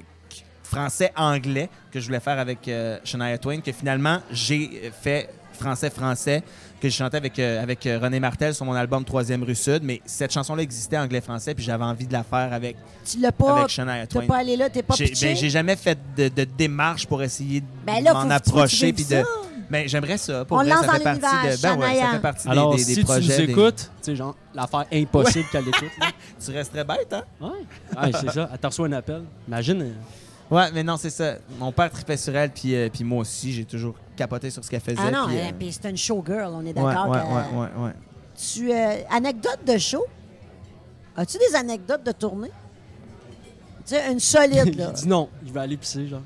français-anglais 0.63 1.69
que 1.91 2.01
je 2.01 2.07
voulais 2.07 2.21
faire 2.21 2.39
avec 2.39 2.67
euh, 2.69 2.99
Shania 3.05 3.37
Twain, 3.39 3.61
que 3.61 3.73
finalement, 3.73 4.21
j'ai 4.31 4.91
fait 5.03 5.29
français-français, 5.53 6.43
que 6.81 6.89
j'ai 6.89 6.97
chanté 6.97 7.17
avec, 7.17 7.39
euh, 7.39 7.63
avec 7.63 7.87
euh, 7.87 7.99
René 7.99 8.21
Martel 8.21 8.55
sur 8.55 8.65
mon 8.67 8.75
album 8.75 9.05
Troisième 9.05 9.43
rue 9.43 9.55
Sud. 9.55 9.81
Mais 9.83 10.01
cette 10.05 10.33
chanson-là 10.33 10.63
existait 10.63 10.99
anglais-français, 10.99 11.55
puis 11.55 11.65
j'avais 11.65 11.85
envie 11.85 12.07
de 12.07 12.13
la 12.13 12.23
faire 12.23 12.53
avec, 12.53 12.77
Tu 13.05 13.19
l'as 13.19 13.33
pas... 13.33 13.59
avec 13.59 13.69
Shania 13.71 14.07
T'es 14.07 14.19
Twain. 14.19 14.27
pas 14.27 14.37
allé 14.39 14.57
là, 14.57 14.69
t'es 14.69 14.83
pas 14.83 14.95
J'ai 14.97 15.07
ben, 15.21 15.37
j'ai 15.37 15.51
jamais 15.51 15.77
fait 15.77 15.99
de, 16.17 16.29
de 16.29 16.45
démarche 16.45 17.07
pour 17.07 17.23
essayer 17.23 17.61
de 17.61 17.67
Ben 17.87 18.03
là, 18.03 18.13
faut 18.13 18.19
m'en 18.27 18.31
approcher. 18.31 18.93
puis 18.93 19.05
de... 19.05 19.23
Ben, 19.69 19.89
j'aimerais 19.89 20.17
ça. 20.19 20.45
Pour 20.45 20.59
On 20.59 20.61
vrai, 20.61 20.71
lance 20.71 20.81
ça 20.83 20.87
dans 20.87 20.93
fait 20.93 21.03
partie 21.03 21.21
de. 21.21 21.61
Ben 21.63 21.77
ouais, 21.77 21.99
ça 22.01 22.11
fait 22.13 22.19
partie 22.21 22.49
Alors, 22.49 22.71
des, 22.77 22.85
des, 22.85 22.85
des 22.85 22.95
si 22.95 23.05
projets. 23.05 23.35
tu 23.35 23.41
nous 23.41 23.47
des- 23.47 23.53
écoutes, 23.53 23.77
tu 23.77 23.89
sais, 24.03 24.15
genre, 24.17 24.37
l'affaire 24.55 24.85
impossible 24.93 25.47
qu'elle 25.51 25.67
écoute. 25.67 25.91
là. 26.01 26.07
Tu 26.45 26.53
resterais 26.53 26.85
bête, 26.85 27.13
hein? 27.13 27.25
Ouais, 27.41 27.49
Ouais, 28.01 28.13
c'est 28.13 28.31
ça. 28.31 28.49
Elle 28.53 28.59
te 28.61 28.67
reçoit 28.69 28.87
un 28.87 28.93
appel. 28.93 29.23
Imagine. 29.49 29.83
euh, 29.83 30.55
Ouais, 30.55 30.71
mais 30.73 30.85
non, 30.85 30.97
c'est 30.97 31.11
ça. 31.11 31.35
Mon 31.59 31.73
père 31.73 31.91
tripait 31.91 32.17
sur 32.17 32.37
elle, 32.37 32.51
puis, 32.51 32.77
euh, 32.77 32.89
puis 32.93 33.03
moi 33.03 33.23
aussi, 33.23 33.53
j'ai 33.53 33.65
toujours 33.65 33.97
capoté 34.17 34.51
sur 34.51 34.65
ce 34.65 34.71
qu'elle 34.71 34.81
faisait. 34.81 34.97
Ah 34.99 35.11
non, 35.11 35.27
puis, 35.29 35.39
euh, 35.39 35.51
puis 35.59 35.73
c'est 35.73 35.89
une 35.89 35.97
showgirl, 35.97 36.51
on 36.53 36.65
est 36.67 36.73
d'accord. 36.73 37.09
ouais, 37.09 37.19
ouais, 37.19 37.61
ouais, 37.61 37.85
ouais. 37.85 37.93
Tu, 38.37 38.71
euh, 38.73 38.97
anecdote 39.11 39.61
de 39.67 39.79
show? 39.79 40.05
As-tu 41.17 41.39
des 41.39 41.55
anecdotes 41.57 42.05
de 42.05 42.13
tournée? 42.13 42.51
Tu 43.87 43.95
sais, 43.95 44.11
une 44.13 44.21
solide, 44.21 44.65
Il 44.67 44.77
là. 44.79 44.91
dit 44.91 45.09
non, 45.09 45.29
il 45.45 45.53
va 45.53 45.63
aller 45.63 45.77
pisser, 45.77 46.07
genre. 46.09 46.23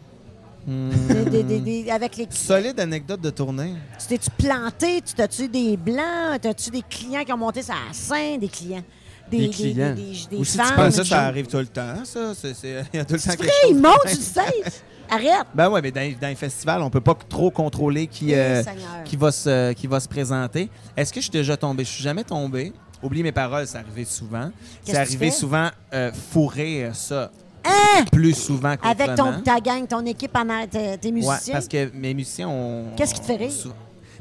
Hmm. 0.67 0.91
Des- 1.09 1.25
des- 1.25 1.43
des- 1.43 1.61
des- 1.85 1.91
avec 1.91 2.17
les 2.17 2.27
Solide 2.31 2.79
anecdote 2.81 3.21
de 3.21 3.31
tournée. 3.31 3.75
Tu 3.99 4.07
t'es-tu 4.09 4.31
planté? 4.31 5.01
Tu 5.01 5.15
t'as-tu 5.15 5.49
des 5.49 5.77
blancs? 5.77 6.41
T'as-tu 6.43 6.71
des 6.71 6.83
clients 6.83 7.25
qui 7.25 7.33
ont 7.33 7.39
monté 7.39 7.62
sur 7.62 7.75
la 7.75 7.93
scène? 7.95 8.41
Des 8.41 8.49
clients? 8.49 8.83
Des 9.31 9.49
clients. 9.49 9.95
Des, 9.95 10.03
des, 10.03 10.27
des 10.31 10.37
Ou 10.37 10.45
si 10.45 10.59
tu 10.59 10.73
penses 10.75 10.95
ça, 10.97 11.05
ça 11.05 11.23
arrive 11.23 11.47
tout 11.47 11.57
le 11.59 11.67
temps, 11.67 12.05
ça. 12.05 12.35
C'est, 12.35 12.53
Il 12.93 12.97
y 12.97 13.01
a 13.01 13.05
tout 13.05 13.15
le 13.15 13.21
temps 13.21 13.31
quelque 13.31 13.39
vrai, 13.45 13.53
chose. 13.62 13.71
ils 13.71 13.77
montent 13.77 14.05
le 14.05 14.11
stage. 14.11 14.73
Arrête. 15.11 15.47
Ben 15.55 15.69
ouais, 15.69 15.82
mais 15.82 15.91
dans, 15.91 16.12
dans 16.20 16.28
les 16.28 16.35
festivals, 16.35 16.82
on 16.82 16.91
peut 16.91 17.01
pas 17.01 17.15
trop 17.28 17.51
contrôler 17.51 18.07
qui, 18.07 18.35
euh, 18.35 18.62
qui, 19.05 19.16
va 19.16 19.32
se, 19.32 19.73
qui 19.73 19.87
va 19.87 19.99
se 20.01 20.09
présenter. 20.09 20.69
Est-ce 20.97 21.12
que 21.12 21.20
je 21.20 21.24
suis 21.24 21.31
déjà 21.32 21.57
tombé? 21.57 21.85
Je 21.85 21.91
suis 21.91 22.03
jamais 22.03 22.24
tombé. 22.24 22.73
Oublie 23.03 23.23
mes 23.23 23.32
paroles, 23.32 23.66
ça 23.66 23.78
arrivait 23.78 24.05
souvent. 24.05 24.51
C'est 24.85 24.93
tu 24.93 24.99
arrivé 24.99 25.31
souvent 25.31 25.69
euh, 25.95 26.12
fourrer 26.32 26.91
ça 26.93 27.31
Hein? 27.62 28.05
plus 28.11 28.32
souvent 28.35 28.74
Avec 28.82 29.09
qu'autrement. 29.09 29.35
ton, 29.35 29.41
ta 29.43 29.61
gang, 29.61 29.87
ton 29.87 30.05
équipe, 30.07 30.35
en 30.35 30.66
tes, 30.66 30.78
Ouais, 31.05 31.12
musiciens? 31.12 31.53
parce 31.53 31.69
que 31.69 31.91
mes 31.95 32.15
musiciens 32.15 32.49
ont... 32.49 32.87
Qu'est-ce 32.97 33.12
qui 33.12 33.20
te 33.20 33.27
fait 33.27 33.37
rire? 33.37 33.51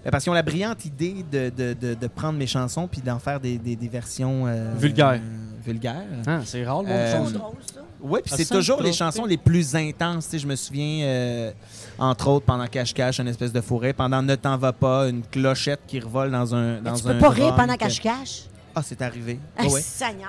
Ben, 0.04 0.12
parce 0.12 0.24
qu'ils 0.24 0.32
ont 0.32 0.36
la 0.36 0.44
brillante 0.44 0.86
idée 0.86 1.26
de, 1.32 1.50
de, 1.50 1.74
de, 1.74 1.94
de 1.94 2.08
prendre 2.08 2.38
mes 2.38 2.48
chansons 2.48 2.88
puis 2.88 3.02
d'en 3.02 3.20
faire 3.20 3.40
des, 3.40 3.58
des, 3.58 3.76
des 3.76 3.88
versions... 3.88 4.46
euh, 4.48 4.74
Vulgaires. 4.78 5.20
euh, 5.22 5.62
vulgaires. 5.66 6.04
Ah, 6.26 6.40
c'est 6.46 6.64
rare, 6.66 6.84
le 6.84 6.90
Euh, 6.90 7.20
monde 7.20 7.34
drôle, 7.34 7.54
ça. 7.74 7.82
Oui, 8.02 8.22
puis 8.24 8.32
Ah, 8.34 8.38
c'est 8.38 8.48
toujours 8.50 8.82
les 8.82 8.94
chansons 8.94 9.26
les 9.26 9.36
plus 9.38 9.76
intenses. 9.76 10.26
Tu 10.26 10.32
sais, 10.32 10.40
je 10.40 10.48
me 10.48 10.56
souviens, 10.56 11.04
euh, 11.06 11.52
entre 11.98 12.30
autres, 12.30 12.46
pendant 12.46 12.66
Cache-Cache, 12.66 13.20
une 13.20 13.28
espèce 13.28 13.52
de 13.52 13.60
forêt. 13.60 13.92
Pendant 13.92 14.22
Ne 14.22 14.36
t'en 14.36 14.56
va 14.58 14.72
pas, 14.72 15.10
une 15.10 15.22
clochette 15.24 15.82
qui 15.86 16.00
revole 16.00 16.32
dans 16.32 16.56
un 16.56 16.76
Mais 16.76 16.82
dans 16.82 16.94
tu 16.96 17.06
un 17.08 17.12
peux 17.14 17.20
pas 17.20 17.30
rire 17.30 17.56
pendant 17.56 17.74
que- 17.74 17.80
qu'elle 17.80 17.92
je 17.92 18.02
cache. 18.02 18.44
Ah, 18.74 18.82
c'est 18.82 19.02
arrivé. 19.02 19.38
Ah, 19.58 19.66
Ouais. 19.66 19.82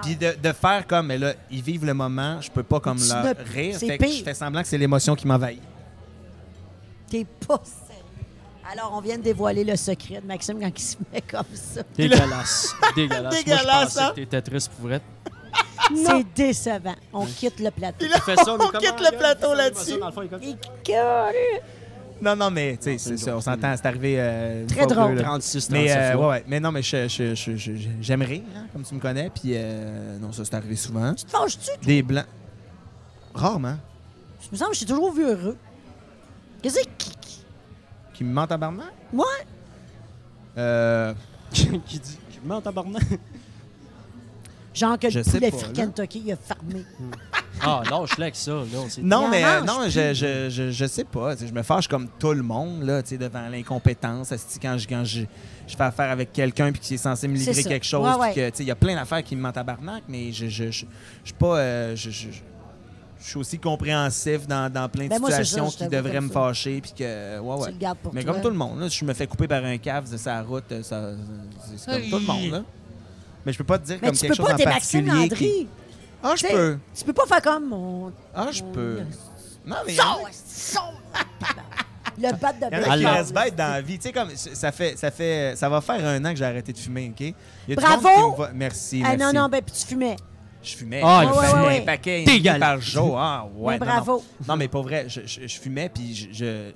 Puis 0.03 0.17
de, 0.17 0.35
de 0.43 0.53
faire 0.53 0.85
comme, 0.89 1.07
mais 1.07 1.19
là, 1.19 1.33
ils 1.49 1.63
vivent 1.63 1.85
le 1.87 1.95
moment, 1.95 2.41
je 2.41 2.51
peux 2.51 2.65
pas 2.65 2.81
comme 2.81 2.99
leur 3.09 3.25
ne- 3.25 3.35
rire. 3.55 3.77
c'est 3.79 3.87
Fait 3.87 3.99
que 3.99 4.05
pire. 4.05 4.17
je 4.19 4.25
fais 4.25 4.35
semblant 4.35 4.63
que 4.63 4.69
c'est 4.69 4.79
l'émotion 4.79 5.15
qui 5.15 5.29
m'envahit. 5.29 5.63
T'es 7.09 7.25
pas. 7.47 7.63
Alors, 8.73 8.93
on 8.97 9.01
vient 9.01 9.19
de 9.19 9.23
dévoiler 9.23 9.65
le 9.65 9.75
secret 9.77 10.21
de 10.21 10.27
Maxime 10.27 10.61
quand 10.61 10.71
il 10.77 10.81
se 10.83 10.97
met 11.13 11.21
comme 11.23 11.43
ça. 11.55 11.83
Dégueulasse. 11.97 12.75
Dégueulasse. 12.97 13.23
Moi, 13.23 13.31
je 13.33 13.45
Dégueulasse, 13.45 13.85
pensais 13.95 14.01
hein? 14.01 14.11
que 14.11 14.15
t'étais 14.17 14.43
triste 14.43 14.71
pour 14.73 14.87
vrai. 14.89 15.01
C'est 15.95 16.27
décevant. 16.35 16.95
On 17.13 17.27
quitte 17.27 17.59
le 17.59 17.71
plateau. 17.71 18.07
Ça, 18.07 18.35
On 18.55 18.59
comment, 18.59 18.69
quitte 18.79 18.83
le 19.01 19.07
regarde, 19.07 19.17
plateau 19.19 19.55
là-dessus. 19.55 19.99
le 19.99 20.39
il. 20.43 21.61
Non, 22.23 22.37
non, 22.37 22.51
mais 22.51 22.77
tu 22.81 22.99
sais, 22.99 23.31
on 23.33 23.41
s'entend, 23.41 23.75
c'est 23.77 23.87
arrivé. 23.87 24.17
euh, 24.19 24.67
Très 24.67 24.87
drôle. 24.87 25.13
deux, 25.13 25.23
là. 25.23 25.23
36, 25.23 25.69
37 25.69 25.71
Mais, 25.73 25.91
euh, 25.91 26.17
ouais, 26.17 26.27
ouais. 26.29 26.45
mais 26.47 26.61
non, 26.61 26.71
mais 26.71 26.83
je- 26.83 27.09
je- 27.09 27.35
je- 27.35 27.57
je- 27.57 27.75
je- 27.77 27.89
j'aime 28.03 28.21
rire, 28.23 28.43
hein, 28.55 28.67
comme 28.73 28.83
tu 28.85 28.95
me 28.95 29.01
connais. 29.01 29.31
Puis, 29.31 29.53
euh, 29.55 30.19
non, 30.19 30.31
ça, 30.31 30.45
c'est 30.45 30.55
arrivé 30.55 30.77
souvent. 30.77 31.15
Tu 31.15 31.25
te 31.25 31.31
fâches-tu? 31.31 31.71
Des 31.87 32.03
blancs. 32.03 32.27
Rarement. 33.35 33.77
Je 34.43 34.49
me 34.53 34.57
semble 34.57 34.71
que 34.73 34.77
je 34.77 34.81
t'ai 34.81 34.87
toujours 34.93 35.13
vu 35.13 35.25
heureux. 35.25 35.57
Qu'est-ce 36.63 36.81
qui... 36.99 37.11
qui- 38.21 38.25
Qui 38.25 38.25
me 38.25 38.57
barman? 38.57 38.87
Moi? 39.13 39.27
Euh. 40.59 41.15
qui 41.53 41.69
dit 41.99 42.19
Je 42.35 42.49
mets 42.49 42.55
en 42.55 42.61
tabarnak? 42.61 43.03
Genre 44.73 44.99
que 44.99 45.11
Je 45.11 45.19
le 45.19 45.25
sais 45.25 45.39
poulet 45.39 45.51
free. 45.51 45.73
Kentucky, 45.73 46.23
il 46.27 46.33
a 46.33 46.37
fermé. 46.37 46.85
Ah, 47.61 47.83
lâche-le 47.91 48.23
avec 48.23 48.37
ça. 48.37 48.53
Là, 48.53 48.63
Non, 49.03 49.25
Il 49.27 49.31
mais 49.31 49.45
euh, 49.45 49.61
non, 49.63 49.81
je, 49.89 50.15
je, 50.15 50.49
je, 50.49 50.71
je 50.71 50.87
sais 50.87 51.05
pas. 51.05 51.35
Je 51.37 51.53
me 51.53 51.63
fâche 51.63 51.89
comme 51.89 52.09
tout 52.19 52.33
le 52.33 52.43
monde 52.43 52.83
là, 52.85 53.03
tu 53.03 53.11
sais, 53.11 53.19
devant 53.19 53.49
l'incompétence. 53.49 54.33
Quand, 54.63 54.79
je, 54.79 54.87
quand 54.89 55.05
je, 55.05 55.23
je 55.67 55.77
fais 55.77 55.83
affaire 55.83 56.11
avec 56.11 56.33
quelqu'un 56.33 56.71
puis 56.73 56.81
qui 56.81 56.95
est 56.95 56.99
censé 56.99 57.27
me 57.27 57.35
livrer 57.35 57.65
quelque 57.65 57.85
chose. 57.85 58.07
Ouais, 58.07 58.13
puis 58.13 58.21
ouais. 58.21 58.35
que, 58.35 58.51
tu 58.51 58.57
sais, 58.59 58.63
Il 58.63 58.69
y 58.69 58.71
a 58.71 58.77
plein 58.77 58.95
d'affaires 58.95 59.25
qui 59.25 59.35
me 59.35 59.43
mentent 59.43 59.59
à 59.59 59.65
barnac, 59.65 60.05
mais 60.09 60.31
je 60.33 60.47
je, 60.47 60.67
je, 60.67 60.71
je 60.71 60.85
suis 61.25 61.35
pas. 61.39 61.59
euh, 61.59 61.97
je, 61.97 62.11
je, 63.23 63.27
suis 63.29 63.39
aussi 63.39 63.59
compréhensif 63.59 64.47
dans, 64.47 64.73
dans 64.73 64.89
plein 64.89 65.05
de 65.05 65.09
Ben, 65.11 65.19
moi, 65.21 65.31
c'est 65.31 65.37
ça, 65.39 65.45
situations 65.45 65.71
qui 65.87 65.89
devraient 65.89 66.21
me 66.21 66.29
ça. 66.29 66.35
fâcher. 66.35 66.81
Puis 66.81 66.93
que, 66.99 67.39
ouais, 67.39 67.55
ouais. 67.57 67.67
Tu 67.67 67.73
le 67.73 67.79
gardes 67.79 67.99
pour 67.99 68.15
Mais 68.15 68.23
toi. 68.23 68.33
comme 68.33 68.43
tout 68.43 68.49
le 68.51 68.57
monde, 68.57 68.81
là, 68.81 68.89
si 68.91 68.99
je 68.99 69.05
me 69.05 69.13
fais 69.15 69.27
couper 69.27 69.47
par 69.49 69.65
un 69.65 69.79
cave 69.79 70.11
de 70.11 70.17
sa 70.17 70.43
route, 70.43 70.65
ça, 70.83 71.11
c'est 71.77 71.91
comme 71.93 72.11
tout 72.11 72.19
le 72.19 72.27
monde. 72.27 72.51
Là. 72.51 72.63
Mais 73.47 73.53
je 73.53 73.59
peux 73.59 73.65
pas 73.65 73.79
te 73.79 73.85
dire 73.87 73.99
Mais 74.03 74.09
comme 74.09 74.17
tu 74.17 74.21
quelque 74.23 74.31
peux 74.37 74.37
chose 74.37 74.47
pas, 74.47 74.55
en 74.55 74.73
particulier. 74.73 75.07
Landry. 75.11 75.29
qui- 75.37 75.69
Ah, 76.23 76.35
je 76.37 76.47
peux. 76.47 76.79
Tu 76.95 77.05
peux 77.05 77.13
pas 77.15 77.27
faire 77.27 77.43
comme 77.43 77.69
mon... 77.69 78.13
Ah, 78.35 78.49
je 78.53 78.63
peux. 78.63 79.01
Non, 79.65 79.77
mais. 79.87 79.95
Le 82.19 82.33
bat 82.37 82.53
de 82.53 82.59
Il 82.59 82.65
y 82.65 82.77
en 82.77 82.83
a 82.83 82.89
baseball. 82.89 82.99
qui 82.99 83.07
restent 83.07 83.33
bêtes 83.35 83.57
dans 83.57 83.71
la 83.73 83.81
vie. 83.81 83.97
Tu 83.99 84.03
sais, 84.09 84.13
comme 84.13 84.29
ça 84.37 84.73
fait, 84.73 84.99
ça 84.99 85.11
fait, 85.11 85.55
ça 85.57 85.69
va 85.71 85.81
faire 85.81 86.05
un 86.05 86.23
an 86.25 86.31
que 86.33 86.37
j'ai 86.37 86.45
arrêté 86.45 86.73
de 86.73 86.79
fumer, 86.79 87.09
OK? 87.11 87.21
Il 87.21 87.35
y 87.69 87.73
a 87.73 87.77
du 87.77 87.83
Bravo! 87.83 88.35
qui 88.35 88.41
me 88.43 88.53
Merci, 88.55 89.03
Ah, 89.05 89.17
merci. 89.17 89.35
non, 89.35 89.43
non, 89.43 89.49
ben, 89.49 89.63
puis 89.63 89.75
tu 89.75 89.87
fumais. 89.87 90.17
Je 90.63 90.77
fumais. 90.77 91.01
Ah, 91.03 91.23
je 91.25 91.29
il 91.29 91.33
fumais 91.35 91.47
fumait. 91.49 91.61
un 91.61 91.63
Ouais, 91.67 91.79
ouais, 91.79 91.85
paquet 91.85 92.25
par 92.59 92.81
jour. 92.81 93.19
Ah, 93.19 93.47
ouais. 93.55 93.79
Non, 93.79 93.87
bravo. 93.87 94.13
Non, 94.41 94.47
Non, 94.49 94.57
mais 94.57 94.69
pas 94.69 94.81
vrai. 94.83 95.07
Je, 95.09 95.21
je- 95.25 95.47
je 95.47 95.61
fumais, 95.61 95.89
puis 95.89 96.15
je, 96.15 96.29
je- 96.33 96.73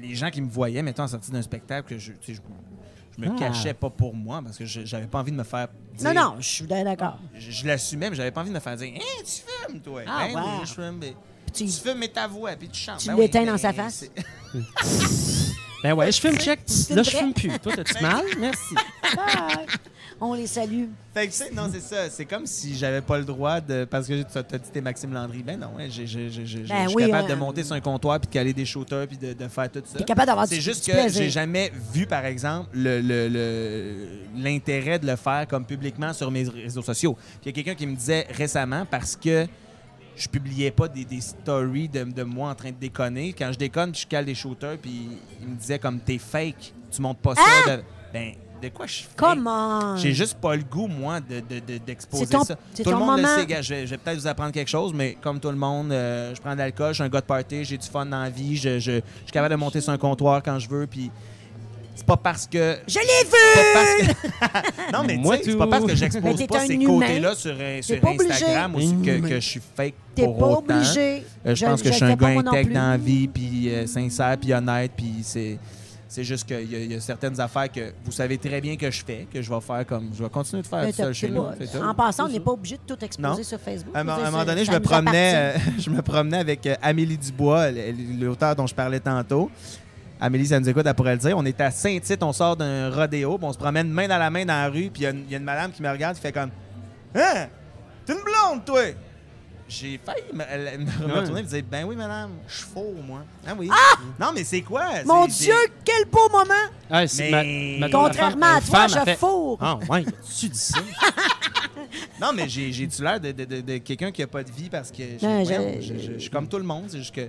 les 0.00 0.14
gens 0.14 0.30
qui 0.30 0.40
me 0.40 0.50
voyaient, 0.50 0.82
mettons, 0.82 1.04
en 1.04 1.08
sortie 1.08 1.30
d'un 1.30 1.42
spectacle, 1.42 1.88
que 1.88 1.98
je, 1.98 2.12
tu 2.12 2.34
sais, 2.34 2.34
je, 2.34 2.40
je 3.22 3.24
me 3.28 3.32
Ah. 3.34 3.38
cachais 3.38 3.74
pas 3.74 3.90
pour 3.90 4.14
moi 4.14 4.40
parce 4.42 4.56
que 4.58 4.64
je- 4.64 4.84
j'avais 4.84 5.06
pas 5.06 5.20
envie 5.20 5.30
de 5.32 5.36
me 5.36 5.44
faire 5.44 5.68
dire. 5.96 6.12
Non, 6.12 6.20
non, 6.20 6.36
je 6.40 6.48
suis 6.48 6.64
bien 6.64 6.82
d'accord. 6.84 7.18
Je, 7.34 7.50
je 7.50 7.66
l'assumais, 7.66 8.10
mais 8.10 8.16
j'avais 8.16 8.30
pas 8.32 8.40
envie 8.40 8.50
de 8.50 8.54
me 8.54 8.60
faire 8.60 8.76
dire 8.76 8.92
Hein, 8.96 9.22
tu 9.24 9.42
fumes, 9.70 9.80
toi? 9.80 10.00
Ah, 10.06 10.26
Ben 10.26 10.34
ouais. 10.34 10.40
oui, 10.60 10.66
je 10.66 10.72
fume. 10.72 11.00
Tu 11.54 11.66
tu- 11.66 11.70
fumes, 11.70 11.98
mais 11.98 12.08
ta 12.08 12.26
voix, 12.26 12.52
puis 12.56 12.68
tu 12.70 12.80
chantes. 12.80 12.98
Tu 12.98 13.08
Ben 13.08 13.14
oui, 13.14 13.20
l'éteins 13.22 13.44
dans 13.44 13.52
ben, 13.52 13.58
sa 13.58 13.72
face? 13.74 14.06
Ben 15.82 15.92
ouais, 15.94 16.10
je 16.12 16.20
fume 16.20 16.38
check. 16.38 16.60
Là, 16.90 17.02
je 17.02 17.10
fume 17.10 17.34
plus. 17.34 17.58
Toi, 17.58 17.72
t'as-tu 17.76 18.00
mal? 18.02 18.24
Merci. 18.38 18.74
On 20.24 20.34
les 20.34 20.46
salue. 20.46 20.84
Fait 21.12 21.26
que, 21.26 21.32
tu 21.32 21.38
sais, 21.38 21.50
non, 21.52 21.68
c'est 21.72 21.80
ça. 21.80 22.08
C'est 22.08 22.24
comme 22.26 22.46
si 22.46 22.76
j'avais 22.76 23.00
pas 23.00 23.18
le 23.18 23.24
droit 23.24 23.60
de. 23.60 23.84
Parce 23.84 24.06
que 24.06 24.22
tu 24.22 24.38
as 24.38 24.42
dit 24.58 24.70
t'es 24.72 24.80
Maxime 24.80 25.12
Landry. 25.12 25.42
Ben 25.42 25.58
non, 25.58 25.70
hein, 25.78 25.86
j'ai- 25.90 26.06
j'ai- 26.06 26.30
j'ai- 26.30 26.46
j'ai- 26.46 26.62
Ben 26.62 26.84
je 26.84 26.88
suis 26.90 26.96
oui, 26.96 27.06
capable 27.06 27.30
euh, 27.30 27.34
de 27.34 27.40
monter 27.40 27.64
sur 27.64 27.74
un 27.74 27.80
comptoir 27.80 28.20
puis 28.20 28.28
de 28.28 28.32
caler 28.32 28.52
des 28.52 28.64
shooters 28.64 29.08
puis 29.08 29.16
de, 29.18 29.32
de 29.32 29.48
faire 29.48 29.68
tout 29.68 29.82
ça. 29.84 29.98
T'es 29.98 30.04
capable 30.04 30.28
d'avoir 30.28 30.46
du 30.46 30.54
C'est 30.54 30.60
juste 30.60 30.84
du 30.84 30.92
que 30.92 30.96
plaisir. 30.96 31.22
j'ai 31.24 31.28
jamais 31.30 31.72
vu, 31.92 32.06
par 32.06 32.24
exemple, 32.24 32.68
le- 32.72 33.00
le- 33.00 33.28
le- 33.28 34.06
l'intérêt 34.36 35.00
de 35.00 35.06
le 35.08 35.16
faire 35.16 35.46
comme 35.48 35.64
publiquement 35.66 36.12
sur 36.12 36.30
mes 36.30 36.44
réseaux 36.44 36.82
sociaux. 36.82 37.14
Puis 37.14 37.40
il 37.44 37.46
y 37.46 37.50
a 37.50 37.52
quelqu'un 37.52 37.74
qui 37.74 37.86
me 37.88 37.96
disait 37.96 38.26
récemment 38.30 38.86
parce 38.88 39.16
que 39.16 39.46
je 40.14 40.28
publiais 40.28 40.70
pas 40.70 40.86
des, 40.86 41.04
des 41.04 41.20
stories 41.20 41.88
de, 41.88 42.04
de 42.04 42.22
moi 42.22 42.50
en 42.50 42.54
train 42.54 42.70
de 42.70 42.76
déconner. 42.76 43.32
Quand 43.36 43.50
je 43.52 43.58
déconne, 43.58 43.92
je 43.92 44.06
cale 44.06 44.24
des 44.26 44.34
shooters, 44.36 44.78
puis 44.80 45.08
il 45.42 45.48
me 45.48 45.56
disait 45.56 45.80
comme 45.80 45.98
t'es 45.98 46.18
fake, 46.18 46.72
tu 46.92 47.02
montes 47.02 47.18
pas 47.18 47.34
ça. 47.34 47.76
De... 47.76 47.82
Ben, 48.12 48.34
de 48.62 48.68
quoi 48.68 48.86
je 48.86 48.92
suis 48.92 49.04
fake? 49.04 49.16
Comment? 49.16 49.96
J'ai 49.96 50.12
juste 50.12 50.34
pas 50.40 50.54
le 50.56 50.62
goût, 50.62 50.86
moi, 50.86 51.20
de, 51.20 51.40
de- 51.40 51.60
de- 51.60 51.78
d'exposer 51.78 52.26
ton- 52.26 52.44
ça. 52.44 52.54
Tout 52.54 52.90
le 52.90 52.96
monde 52.96 53.00
moment. 53.20 53.36
le 53.36 53.40
sait, 53.40 53.46
gars. 53.46 53.60
Je, 53.62 53.74
vais- 53.74 53.86
je 53.86 53.90
vais 53.90 53.98
peut-être 53.98 54.18
vous 54.18 54.26
apprendre 54.26 54.52
quelque 54.52 54.68
chose, 54.70 54.92
mais 54.94 55.16
comme 55.20 55.40
tout 55.40 55.50
le 55.50 55.56
monde, 55.56 55.92
euh, 55.92 56.34
je 56.34 56.40
prends 56.40 56.52
de 56.54 56.58
l'alcool, 56.58 56.88
je 56.90 56.94
suis 56.94 57.02
un 57.02 57.08
gars 57.08 57.20
de 57.20 57.26
party, 57.26 57.64
j'ai 57.64 57.76
du 57.76 57.86
fun 57.88 58.06
dans 58.06 58.22
la 58.22 58.30
vie, 58.30 58.56
je, 58.56 58.78
je- 58.78 58.92
je 58.92 59.00
suis 59.24 59.32
capable 59.32 59.52
de 59.54 59.58
monter 59.60 59.80
sur 59.80 59.92
un 59.92 59.98
comptoir 59.98 60.42
quand 60.42 60.58
je 60.58 60.68
veux, 60.68 60.86
puis 60.86 61.10
c'est 61.94 62.06
pas 62.06 62.16
parce 62.16 62.46
que... 62.46 62.78
Je 62.88 62.98
l'ai 62.98 63.04
c'est 63.06 63.24
vu! 63.26 63.32
pas 63.54 63.62
parce 63.74 63.94
que- 63.96 64.92
non, 64.92 65.04
mais 65.06 65.14
tu 65.16 65.20
Moi 65.20 65.36
c'est 65.44 65.56
pas 65.56 65.66
parce 65.66 65.84
que 65.84 65.94
j'expose 65.94 66.46
pas 66.46 66.60
ces 66.66 66.74
humain. 66.74 66.86
côtés-là 66.86 67.34
sur, 67.34 67.54
euh, 67.58 67.82
sur 67.82 68.00
pas 68.00 68.10
obligé. 68.10 68.32
Instagram 68.32 68.74
aussi 68.76 68.96
que, 69.04 69.28
je 69.34 69.38
suis 69.40 69.60
fake 69.76 69.94
T'es 70.14 70.24
pour 70.24 70.38
pas 70.38 70.46
autant. 70.46 70.74
obligé. 70.76 71.22
Euh, 71.46 71.54
je, 71.54 71.64
pense 71.66 71.82
que 71.82 71.88
je 71.90 71.94
suis 71.94 72.04
un 72.04 72.08
fais 72.08 72.16
gars 72.16 72.28
intègre 72.28 72.72
dans 72.74 72.90
la 72.90 72.96
vie, 72.96 73.28
puis 73.28 73.68
euh, 73.74 73.86
sincère, 73.86 74.36
puis 74.40 74.52
honnête, 74.54 74.92
puis 74.96 75.16
c'est... 75.22 75.58
C'est 76.14 76.24
juste 76.24 76.46
qu'il 76.46 76.70
y, 76.70 76.76
a- 76.76 76.78
il 76.78 76.92
y 76.92 76.94
a 76.94 77.00
certaines 77.00 77.40
affaires 77.40 77.72
que 77.72 77.90
vous 78.04 78.12
savez 78.12 78.36
très 78.36 78.60
bien 78.60 78.76
que 78.76 78.90
je 78.90 79.02
fais, 79.02 79.26
que 79.32 79.40
je 79.40 79.48
vais 79.50 79.60
faire 79.62 79.86
comme... 79.86 80.10
Je 80.14 80.22
vais 80.22 80.28
continuer 80.28 80.60
de 80.60 80.66
faire 80.66 80.86
tout 80.86 80.92
seul 80.92 81.14
chez 81.14 81.30
nous. 81.30 81.42
En 81.82 81.94
passant, 81.94 82.26
on 82.26 82.28
n'est 82.28 82.38
pas 82.38 82.50
obligé 82.50 82.76
de 82.76 82.82
tout 82.86 83.02
exposer 83.02 83.28
Non. 83.38 83.42
sur 83.42 83.58
Facebook. 83.58 83.96
À 83.96 84.00
un, 84.00 84.04
moment 84.04 84.44
donné, 84.44 84.62
je 84.66 84.72
me, 84.72 84.78
promenais, 84.80 85.54
je 85.78 85.88
me 85.88 86.02
promenais 86.02 86.36
avec 86.36 86.66
euh, 86.66 86.74
Amélie 86.82 87.16
Dubois, 87.16 87.70
l'auteur 88.20 88.54
dont 88.54 88.66
je 88.66 88.74
parlais 88.74 89.00
tantôt. 89.00 89.50
Amélie, 90.20 90.46
ça 90.46 90.60
nous 90.60 90.68
écoute, 90.68 90.84
elle 90.86 90.92
pourrait 90.94 91.14
le 91.14 91.18
dire. 91.20 91.34
On 91.38 91.46
est 91.46 91.58
à 91.62 91.70
Saint-Tite, 91.70 92.22
on 92.22 92.34
sort 92.34 92.56
d'un 92.58 92.90
rodéo, 92.90 93.38
puis 93.38 93.46
on 93.46 93.52
se 93.54 93.58
promène 93.58 93.88
main 93.88 94.06
dans 94.06 94.18
la 94.18 94.28
main 94.28 94.44
dans 94.44 94.52
la 94.52 94.68
rue, 94.68 94.90
puis 94.92 95.00
il 95.00 95.04
y 95.04 95.06
a 95.06 95.10
une- 95.12 95.24
il 95.26 95.30
y, 95.32 95.34
a 95.34 95.38
une 95.38 95.44
madame 95.44 95.72
qui 95.72 95.80
me 95.82 95.90
regarde, 95.90 96.14
qui 96.16 96.20
fait 96.20 96.32
comme 96.32 96.50
Hein? 97.14 97.46
T'es 98.04 98.12
une 98.12 98.18
blonde, 98.20 98.64
toi 98.66 98.82
J'ai 99.74 99.98
failli 100.04 100.22
me, 100.34 100.44
elle- 100.50 100.78
me 100.80 100.86
Ouais. 101.06 101.20
retourner 101.20 101.40
et 101.40 101.42
me 101.44 101.48
dire 101.48 101.62
Ben 101.70 101.84
oui, 101.86 101.96
madame, 101.96 102.30
je 102.46 102.54
suis 102.56 102.66
faux, 102.66 102.94
moi. 103.06 103.20
Ah 103.46 103.52
oui. 103.58 103.70
Non, 104.20 104.30
mais 104.34 104.44
c'est 104.44 104.60
quoi? 104.60 104.84
Mon 105.06 105.26
Dieu, 105.26 105.54
quel 105.84 106.04
beau 106.04 106.28
moment! 106.30 106.52
Ah, 106.90 107.04
Mais- 107.18 107.76
ma- 107.80 107.88
Contrairement 107.88 108.60
femme- 108.60 108.82
à 108.84 108.86
toi, 108.88 109.00
je 109.00 109.04
fait- 109.04 109.16
fourre. 109.16 109.58
Ah, 109.60 109.78
ouais, 109.88 110.04
tu 110.38 110.48
dis 110.48 110.58
ça? 110.58 110.78
Non, 112.20 112.32
mais 112.34 112.48
j'ai 112.48 112.70
j'ai-tu 112.72 113.02
l'air 113.02 113.18
de, 113.18 113.32
de- 113.32 113.44
de- 113.44 113.60
de 113.60 113.78
quelqu'un 113.78 114.12
qui 114.12 114.22
a 114.22 114.26
pas 114.26 114.44
de 114.44 114.50
vie 114.50 114.68
parce 114.70 114.90
que 114.92 115.02
je 115.20 116.18
suis 116.18 116.30
comme 116.30 116.46
tout 116.46 116.58
le 116.58 116.62
monde, 116.64 116.84
c'est 116.88 116.98
juste 116.98 117.14
que 117.14 117.28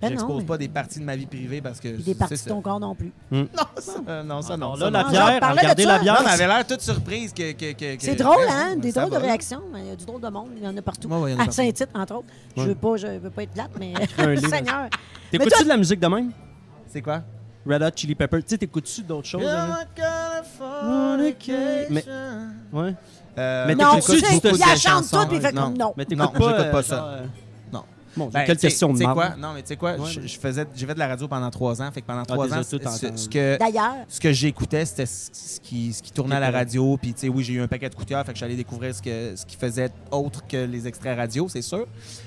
Ben 0.00 0.08
j'expose 0.10 0.42
mais- 0.42 0.46
pas 0.46 0.58
des 0.58 0.68
parties 0.68 1.00
de 1.00 1.04
ma 1.04 1.16
vie 1.16 1.26
privée 1.26 1.60
parce 1.60 1.80
que 1.80 1.88
des 1.88 2.14
parties 2.14 2.34
de 2.44 2.48
ton 2.48 2.60
corps 2.60 2.78
non 2.78 2.94
plus. 2.94 3.12
Non, 3.32 3.46
ça, 3.78 3.92
euh, 4.08 4.22
non, 4.22 4.42
ça 4.42 4.56
non. 4.56 4.74
Là, 4.76 4.90
la 4.90 5.04
bière, 5.04 5.40
regardez 5.50 5.82
de 5.82 5.88
la 5.88 5.98
bière. 5.98 6.20
Elle 6.22 6.28
avait 6.28 6.46
l'air 6.46 6.66
toute 6.66 6.80
surprise 6.80 7.32
que. 7.32 7.52
que, 7.52 7.72
que- 7.72 7.96
que- 7.96 8.02
C'est 8.02 8.14
drôle, 8.14 8.36
hein? 8.48 8.76
Des 8.76 8.92
drôles 8.92 9.10
de 9.10 9.16
réactions. 9.16 9.62
Il 9.76 9.86
y 9.86 9.90
a 9.90 9.96
du 9.96 10.04
drôle 10.04 10.20
de 10.20 10.28
monde. 10.28 10.50
Il 10.56 10.62
y 10.62 10.68
en 10.68 10.76
a 10.76 10.82
partout. 10.82 11.08
Ouais, 11.08 11.18
ouais, 11.18 11.30
il 11.32 11.34
y 11.34 11.36
en 11.36 11.44
a 11.44 11.48
à. 11.48 11.50
Saint-Tite, 11.50 11.88
entre 11.94 12.14
autres. 12.14 12.28
Je 12.56 12.62
Ouais. 12.62 12.68
veux 12.68 12.74
pas, 12.76 12.96
je 12.96 13.06
veux 13.18 13.30
pas 13.30 13.42
être 13.42 13.52
plate, 13.52 13.70
mais. 13.78 13.92
Seigneur. 14.48 14.88
T'écoutes-tu 15.30 15.64
de 15.64 15.68
la 15.68 15.76
musique 15.76 16.00
de 16.00 16.06
même? 16.06 16.30
C'est 16.86 17.02
quoi? 17.02 17.22
Red 17.66 17.82
Hot 17.82 17.90
Chili 17.96 18.14
Pepper. 18.14 18.38
Tu 18.42 18.50
sais, 18.50 18.58
t'écoutes-tu 18.58 19.02
d'autres 19.02 19.26
choses? 19.28 19.42
hein? 19.44 19.78
Mais- 21.90 22.04
Ouais. 22.72 22.94
Euh, 23.38 23.64
Mais 23.68 23.74
Non, 23.74 23.94
t'écoutes 23.96 24.16
tu 24.16 24.58
la 24.58 24.66
chante 24.76 24.78
chansons, 24.78 25.18
toute, 25.20 25.28
puis 25.28 25.36
il 25.36 25.42
fait 25.42 25.52
non. 25.52 25.62
comme 25.64 25.78
non. 25.78 25.94
Mais 25.96 26.06
Non, 26.16 26.26
t'écoutes 26.26 26.38
pas, 26.70 26.78
euh, 26.78 26.82
ça. 26.82 27.18
Dieu, 28.26 28.32
Ben, 28.34 28.44
quelle 28.44 28.56
tu 28.56 28.60
sais- 28.62 28.66
question 28.68 28.88
de 28.88 28.92
tu 28.94 28.98
sais 28.98 29.04
marde. 29.04 29.18
quoi? 29.18 29.36
Non, 29.36 29.52
mais 29.54 29.62
tu 29.62 29.68
sais 29.68 29.76
quoi? 29.76 29.94
Ouais, 29.96 30.10
je, 30.10 30.38
faisais, 30.38 30.66
j'ai 30.74 30.86
fait 30.86 30.94
de 30.94 30.98
la 30.98 31.08
radio 31.08 31.28
pendant 31.28 31.50
trois 31.50 31.80
ans. 31.80 31.90
Fait 31.92 32.00
que 32.02 32.06
pendant 32.06 32.22
Ah, 32.22 32.26
trois 32.26 32.52
ans, 32.52 32.60
tout 32.62 32.78
ce, 32.80 33.16
ce 33.16 33.28
que, 33.28 33.56
D'ailleurs, 33.58 33.94
ce 34.08 34.20
que 34.20 34.32
j'écoutais, 34.32 34.84
c'était 34.84 35.06
ce 35.06 35.28
ce 35.32 35.60
qui, 35.60 35.92
ce 35.92 36.02
qui 36.02 36.12
tournait 36.12 36.36
à 36.36 36.40
la 36.40 36.50
radio. 36.50 36.96
Puis, 36.96 37.12
tu 37.14 37.20
sais, 37.20 37.28
oui, 37.28 37.42
j'ai 37.44 37.54
eu 37.54 37.60
un 37.60 37.68
paquet 37.68 37.88
de 37.88 37.94
coups 37.94 38.06
de 38.06 38.10
cœur, 38.10 38.24
fait 38.24 38.32
que 38.32 38.38
j'allais 38.38 38.56
découvrir 38.56 38.94
ce, 38.94 39.02
que, 39.02 39.34
ce 39.36 39.44
qui 39.46 39.56
faisait 39.56 39.90
autre 40.10 40.46
que 40.46 40.56
les 40.64 40.86
extraits 40.86 41.16
radio, 41.16 41.48
c'est 41.48 41.62
sûr. 41.62 41.86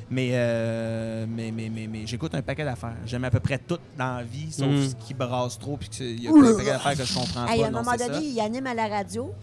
Mais, 0.10 0.30
euh, 0.34 1.26
mais, 1.30 1.52
mais, 1.52 1.70
mais, 1.74 1.88
mais 1.88 2.06
j'écoute 2.06 2.36
un 2.36 2.42
paquet 2.42 2.64
d'affaires. 2.66 2.96
J'aime 3.06 3.24
à 3.24 3.32
peu 3.32 3.40
près 3.40 3.58
tout 3.58 3.78
dans 3.98 4.18
la 4.18 4.24
vie, 4.24 4.52
sauf 4.52 4.68
Mm. 4.68 4.90
ce 4.90 4.96
qui 5.08 5.14
brasse 5.14 5.58
trop. 5.58 5.78
Puis 5.78 5.90
qu'il 5.90 6.24
y 6.24 6.28
a 6.28 6.32
un 6.32 6.54
paquet 6.56 6.66
d'affaires 6.72 6.98
que 6.98 7.04
je 7.06 7.14
comprends 7.14 7.48
hey, 7.48 7.60
pas. 7.62 7.66
à 7.66 7.68
un 7.70 7.72
moment 7.72 7.96
donné, 7.98 8.26
il 8.26 8.40
anime 8.40 8.68
à 8.68 8.74
la 8.74 8.88
radio. 8.88 9.34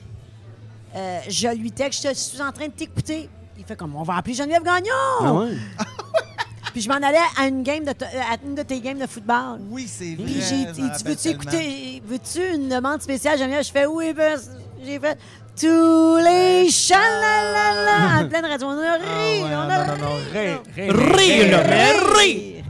Euh, 0.97 1.21
je 1.29 1.49
lui 1.49 1.71
texte, 1.71 2.07
je 2.09 2.15
suis 2.15 2.41
en 2.43 2.51
train 2.53 2.67
de 2.67 2.73
t'écouter. 2.73 3.29
Il 3.59 3.65
fait 3.65 3.77
comme, 3.77 3.95
on 3.97 4.03
va 4.03 4.17
appeler 4.17 4.35
Geneviève 4.35 4.63
Gagnon. 4.63 4.93
Ah 5.21 5.33
ouais? 5.35 5.51
Puis 6.73 6.83
je 6.83 6.89
m'en 6.89 6.97
allais 6.97 7.19
à 7.37 7.47
une 7.49 7.63
game 7.63 7.85
de, 7.85 7.91
à 7.91 8.37
une 8.45 8.55
de 8.55 8.63
tes 8.63 8.81
games 8.81 8.99
de 8.99 9.07
football. 9.07 9.59
Oui, 9.71 9.87
c'est 9.89 10.15
vrai. 10.15 10.25
Puis 10.25 10.35
j'ai 10.35 10.67
je 10.67 10.73
dit, 10.73 11.05
veux-tu 11.05 11.29
écouter, 11.29 12.03
veux-tu 12.07 12.55
une 12.55 12.69
demande 12.69 13.01
spéciale, 13.03 13.39
Geneviève? 13.39 13.65
Je 13.65 13.73
fais 13.73 13.87
oui, 13.87 14.15
parce 14.15 14.49
j'ai 14.85 15.01
fait 15.01 15.19
tous 15.59 16.17
les 16.19 16.69
chalalala 16.71 18.21
en 18.25 18.29
pleine 18.29 18.45
radio. 18.47 18.69
On 18.69 18.79
a 18.79 18.93
Ah 18.93 18.97
ri, 18.97 19.43
ouais, 19.43 19.43
on 19.45 19.49
non, 19.49 19.59
a 19.59 19.87
non, 19.87 19.95
ri. 19.95 20.01
non, 20.01 20.15
rire, 20.33 20.63
rire, 20.77 21.17
Rire, 21.17 21.51
là, 21.51 21.65
mais! 21.67 22.63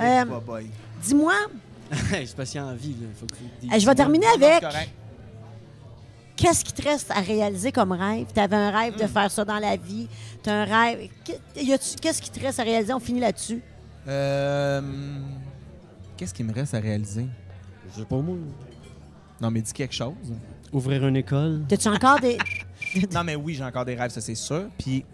Euh, 0.00 0.24
boy. 0.40 0.66
Dis-moi, 1.02 1.34
parce 2.36 2.50
qu'il 2.50 2.60
y 2.60 2.64
a 2.64 2.66
envie, 2.66 2.96
là. 3.00 3.06
Faut 3.18 3.26
que 3.26 3.34
tu 3.34 3.42
le 3.44 3.50
dises. 3.60 3.70
euh, 3.72 3.78
je 3.78 3.86
vais 3.86 3.94
terminer 3.94 4.26
Non, 4.26 4.38
non, 4.40 4.46
avec. 4.46 4.64
Qu'est-ce 6.40 6.64
qui 6.64 6.72
te 6.72 6.82
reste 6.82 7.10
à 7.10 7.20
réaliser 7.20 7.70
comme 7.70 7.92
rêve? 7.92 8.26
Tu 8.34 8.40
avais 8.40 8.56
un 8.56 8.70
rêve 8.70 8.96
de 9.00 9.06
faire 9.06 9.30
ça 9.30 9.44
dans 9.44 9.58
la 9.58 9.76
vie. 9.76 10.08
Tu 10.42 10.48
as 10.48 10.54
un 10.54 10.64
rêve. 10.64 11.08
Qu'est- 11.22 11.40
y 11.62 11.72
a-tu- 11.72 11.96
Qu'est-ce 12.00 12.22
qui 12.22 12.30
te 12.30 12.40
reste 12.40 12.58
à 12.58 12.62
réaliser? 12.62 12.92
On 12.94 12.98
finit 13.00 13.20
là-dessus. 13.20 13.62
Euh, 14.08 14.80
Qu'est-ce 16.16 16.34
qu'il 16.34 16.46
me 16.46 16.52
reste 16.52 16.74
à 16.74 16.80
réaliser? 16.80 17.26
Je 17.94 18.00
sais 18.00 18.06
pas, 18.06 18.16
moi. 18.16 18.36
Non, 19.40 19.50
mais 19.50 19.60
dis 19.62 19.72
quelque 19.72 19.94
chose. 19.94 20.14
Ouvrir 20.72 21.06
une 21.06 21.16
école. 21.16 21.62
As-tu 21.70 21.88
encore 21.88 22.18
des. 22.20 22.38
Non, 23.12 23.22
mais 23.24 23.36
oui, 23.36 23.54
j'ai 23.54 23.62
encore 23.64 23.84
des 23.84 23.94
rêves, 23.94 24.10
ça 24.10 24.20
c'est 24.20 24.34
sûr. 24.34 24.64
Puis, 24.78 25.04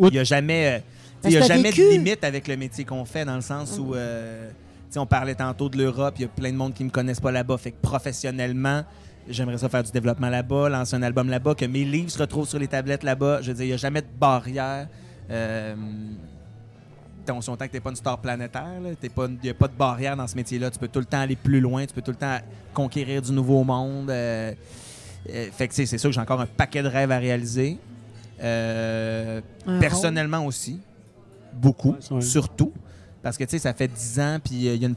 il 0.00 0.06
n'y 0.10 0.18
a 0.18 0.24
jamais, 0.24 0.82
euh, 1.24 1.30
y 1.30 1.36
a 1.36 1.40
jamais 1.40 1.70
vécu. 1.70 1.82
de 1.82 1.88
limite 1.90 2.22
avec 2.24 2.46
le 2.46 2.56
métier 2.56 2.84
qu'on 2.84 3.04
fait, 3.06 3.24
dans 3.24 3.36
le 3.36 3.40
sens 3.40 3.78
où, 3.78 3.94
euh, 3.94 4.50
on 4.96 5.06
parlait 5.06 5.34
tantôt 5.34 5.68
de 5.68 5.76
l'Europe, 5.78 6.14
il 6.18 6.22
y 6.22 6.24
a 6.24 6.28
plein 6.28 6.50
de 6.52 6.56
monde 6.56 6.74
qui 6.74 6.84
me 6.84 6.90
connaissent 6.90 7.20
pas 7.20 7.32
là-bas. 7.32 7.56
Fait 7.58 7.70
que 7.70 7.80
professionnellement, 7.80 8.82
j'aimerais 9.28 9.58
ça 9.58 9.68
faire 9.68 9.82
du 9.82 9.92
développement 9.92 10.28
là-bas, 10.28 10.68
lancer 10.68 10.96
un 10.96 11.02
album 11.02 11.28
là-bas, 11.28 11.54
que 11.54 11.64
mes 11.64 11.84
livres 11.84 12.10
se 12.10 12.18
retrouvent 12.18 12.48
sur 12.48 12.58
les 12.58 12.68
tablettes 12.68 13.02
là-bas. 13.02 13.40
Je 13.42 13.48
veux 13.48 13.54
dire, 13.54 13.64
il 13.64 13.68
n'y 13.68 13.74
a 13.74 13.78
jamais 13.78 14.02
de 14.02 14.06
barrière. 14.18 14.88
Euh, 15.30 15.74
on 17.32 17.40
s'entend 17.40 17.66
que 17.66 17.70
tu 17.70 17.76
n'es 17.76 17.80
pas 17.80 17.90
une 17.90 17.96
star 17.96 18.18
planétaire. 18.18 18.66
Il 18.80 19.38
n'y 19.42 19.50
a 19.50 19.54
pas 19.54 19.68
de 19.68 19.74
barrière 19.76 20.16
dans 20.16 20.26
ce 20.26 20.36
métier-là. 20.36 20.70
Tu 20.70 20.78
peux 20.78 20.88
tout 20.88 20.98
le 20.98 21.04
temps 21.06 21.20
aller 21.20 21.36
plus 21.36 21.60
loin. 21.60 21.84
Tu 21.86 21.94
peux 21.94 22.02
tout 22.02 22.10
le 22.10 22.16
temps 22.16 22.38
conquérir 22.74 23.22
du 23.22 23.32
nouveau 23.32 23.64
monde. 23.64 24.10
Euh, 24.10 24.52
euh, 25.30 25.48
fait 25.50 25.68
que 25.68 25.74
c'est 25.74 25.86
sûr 25.86 26.10
que 26.10 26.14
j'ai 26.14 26.20
encore 26.20 26.40
un 26.40 26.46
paquet 26.46 26.82
de 26.82 26.88
rêves 26.88 27.10
à 27.10 27.18
réaliser. 27.18 27.78
Euh, 28.42 29.40
personnellement 29.80 30.44
aussi. 30.44 30.80
Beaucoup. 31.52 31.96
Ouais. 32.10 32.20
Surtout. 32.20 32.72
Parce 33.22 33.36
que 33.36 33.44
tu 33.44 33.50
sais, 33.50 33.58
ça 33.58 33.74
fait 33.74 33.88
10 33.88 34.20
ans, 34.20 34.38
puis 34.42 34.54
il 34.54 34.76
y 34.76 34.84
a 34.84 34.88
une 34.88 34.94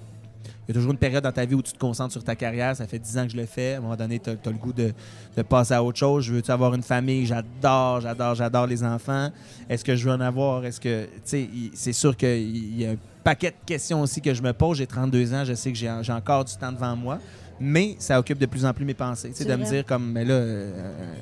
y 0.70 0.72
a 0.72 0.74
toujours 0.76 0.92
une 0.92 0.98
période 0.98 1.24
dans 1.24 1.32
ta 1.32 1.46
vie 1.46 1.56
où 1.56 1.62
tu 1.62 1.74
te 1.74 1.78
concentres 1.80 2.12
sur 2.14 2.24
ta 2.24 2.36
carrière. 2.36 2.76
Ça 2.76 2.86
fait 2.88 3.00
10 3.00 3.18
ans 3.18 3.26
que 3.26 3.32
je 3.32 3.38
le 3.38 3.46
fais. 3.46 3.74
À 3.74 3.78
un 3.78 3.82
moment 3.82 3.96
donné, 3.96 4.20
tu 4.20 4.30
as, 4.30 4.34
le 4.46 4.52
goût 4.58 4.72
de, 4.74 4.94
de 5.36 5.42
passer 5.42 5.74
à 5.74 5.84
autre 5.84 5.98
chose. 5.98 6.26
Je 6.26 6.34
veux-tu 6.34 6.52
avoir 6.52 6.74
une 6.76 6.84
famille? 6.84 7.26
J'adore, 7.26 8.02
j'adore, 8.02 8.36
j'adore 8.36 8.68
les 8.68 8.84
enfants. 8.84 9.30
Est-ce 9.68 9.84
que 9.84 9.96
je 9.96 10.06
veux 10.08 10.16
en 10.16 10.22
avoir? 10.22 10.64
Est-ce 10.66 10.80
que. 10.80 11.06
Tu 11.06 11.10
sais, 11.26 11.50
c'est 11.74 11.94
sûr 11.94 12.16
qu'il 12.16 12.80
y 12.80 12.86
a 12.86 12.92
un 12.92 12.98
paquet 13.24 13.52
de 13.52 13.56
questions 13.66 14.02
aussi 14.02 14.22
que 14.22 14.34
je 14.34 14.42
me 14.44 14.54
pose. 14.54 14.78
J'ai 14.78 14.88
32 14.88 15.34
ans, 15.34 15.44
je 15.44 15.54
sais 15.54 15.72
que 15.72 15.78
j'ai 15.78 15.90
encore 16.12 16.46
du 16.46 16.56
temps 16.56 16.72
devant 16.72 16.96
moi. 16.96 17.20
Mais 17.60 17.96
ça 18.00 18.18
occupe 18.20 18.38
de 18.38 18.46
plus 18.46 18.64
en 18.66 18.74
plus 18.74 18.86
mes 18.86 18.94
pensées. 18.94 19.34
Tu 19.36 19.44
de 19.44 19.56
me 19.56 19.66
dire, 19.66 19.86
comme, 19.86 20.12
mais 20.14 20.24
là. 20.24 20.34
euh, 20.36 21.14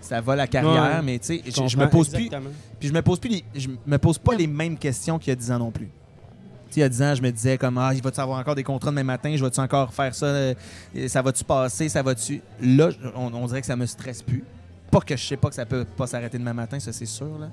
ça 0.00 0.20
va 0.20 0.36
la 0.36 0.46
carrière, 0.46 0.96
Ouais. 0.98 1.02
mais 1.02 1.18
tu 1.18 1.26
sais, 1.26 1.42
je, 1.46 1.66
je 1.68 1.76
me 1.76 1.88
pose 1.88 2.08
plus. 2.08 2.28
Puis 2.78 2.88
je 2.88 2.92
me 2.92 3.02
pose 3.02 3.18
plus, 3.18 3.28
les- 3.30 3.44
je 3.54 3.68
me 3.86 3.98
pose 3.98 4.18
pas 4.18 4.34
les 4.34 4.46
mêmes 4.46 4.76
questions 4.78 5.18
qu'il 5.18 5.28
y 5.28 5.32
a 5.32 5.36
10 5.36 5.50
ans 5.52 5.58
non 5.58 5.70
plus. 5.70 5.88
Il 6.74 6.80
y 6.80 6.82
a 6.82 6.88
10 6.88 7.02
ans, 7.02 7.14
je 7.14 7.22
me 7.22 7.30
disais 7.30 7.58
comme 7.58 7.78
ah, 7.78 7.92
il 7.94 8.02
va-tu 8.02 8.20
avoir 8.20 8.38
encore 8.38 8.54
des 8.54 8.64
contrats 8.64 8.90
demain 8.90 9.04
matin, 9.04 9.34
je 9.36 9.44
vais-tu 9.44 9.60
encore 9.60 9.92
faire 9.92 10.14
ça, 10.14 10.26
euh, 10.26 10.54
ça 11.08 11.22
va-tu 11.22 11.44
passer, 11.44 11.88
ça 11.88 12.02
va-tu? 12.02 12.40
Là, 12.60 12.90
on, 13.14 13.32
on 13.34 13.46
dirait 13.46 13.60
que 13.60 13.66
ça 13.66 13.76
me 13.76 13.86
stresse 13.86 14.22
plus. 14.22 14.44
Pas 14.90 15.00
que 15.00 15.16
je 15.16 15.24
sais 15.26 15.36
pas 15.36 15.48
que 15.48 15.54
ça 15.54 15.66
peut 15.66 15.84
pas 15.84 16.06
s'arrêter 16.06 16.38
demain 16.38 16.54
matin, 16.54 16.78
ça 16.78 16.92
c'est 16.92 17.06
sûr. 17.06 17.38
Là. 17.38 17.48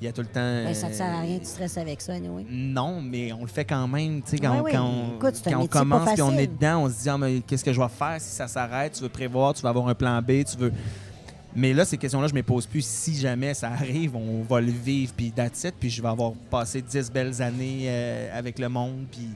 Il 0.00 0.06
y 0.06 0.08
a 0.08 0.12
tout 0.12 0.20
le 0.20 0.26
temps. 0.26 0.64
Ben, 0.64 0.74
ça 0.74 0.88
ne 0.88 0.92
sert 0.92 1.06
à 1.06 1.18
euh, 1.18 1.22
rien 1.22 1.38
de 1.38 1.44
stresser 1.44 1.80
avec 1.80 2.00
ça, 2.00 2.12
anyway. 2.14 2.44
Non, 2.50 3.00
mais 3.00 3.32
on 3.32 3.42
le 3.42 3.48
fait 3.48 3.64
quand 3.64 3.88
même. 3.88 4.22
tu 4.22 4.30
sais, 4.30 4.38
Quand, 4.38 4.62
quand 4.70 4.84
on, 4.84 5.16
Écoute, 5.16 5.40
quand 5.44 5.60
on 5.60 5.66
commence 5.66 6.12
puis 6.12 6.22
on 6.22 6.36
est 6.36 6.46
dedans, 6.46 6.82
on 6.82 6.88
se 6.88 7.02
dit 7.02 7.08
ah, 7.08 7.16
mais 7.16 7.40
qu'est-ce 7.40 7.64
que 7.64 7.72
je 7.72 7.80
vais 7.80 7.88
faire 7.88 8.16
si 8.20 8.30
ça 8.30 8.46
s'arrête? 8.46 8.92
Tu 8.92 9.02
veux 9.02 9.08
prévoir, 9.08 9.54
tu 9.54 9.62
veux 9.62 9.68
avoir 9.68 9.88
un 9.88 9.94
plan 9.94 10.20
B, 10.20 10.44
tu 10.44 10.58
veux. 10.58 10.72
Mais 11.56 11.72
là, 11.72 11.84
ces 11.84 11.96
questions-là, 11.96 12.26
je 12.28 12.32
ne 12.32 12.38
me 12.38 12.42
pose 12.42 12.66
plus. 12.66 12.84
Si 12.84 13.16
jamais 13.16 13.54
ça 13.54 13.68
arrive, 13.68 14.16
on 14.16 14.42
va 14.42 14.60
le 14.60 14.72
vivre, 14.72 15.12
puis 15.16 15.30
that's 15.30 15.64
it, 15.64 15.74
puis 15.78 15.88
je 15.90 16.02
vais 16.02 16.08
avoir 16.08 16.32
passé 16.50 16.82
10 16.82 17.10
belles 17.12 17.40
années 17.40 17.84
euh, 17.86 18.36
avec 18.38 18.58
le 18.58 18.68
monde, 18.68 19.06
puis... 19.10 19.28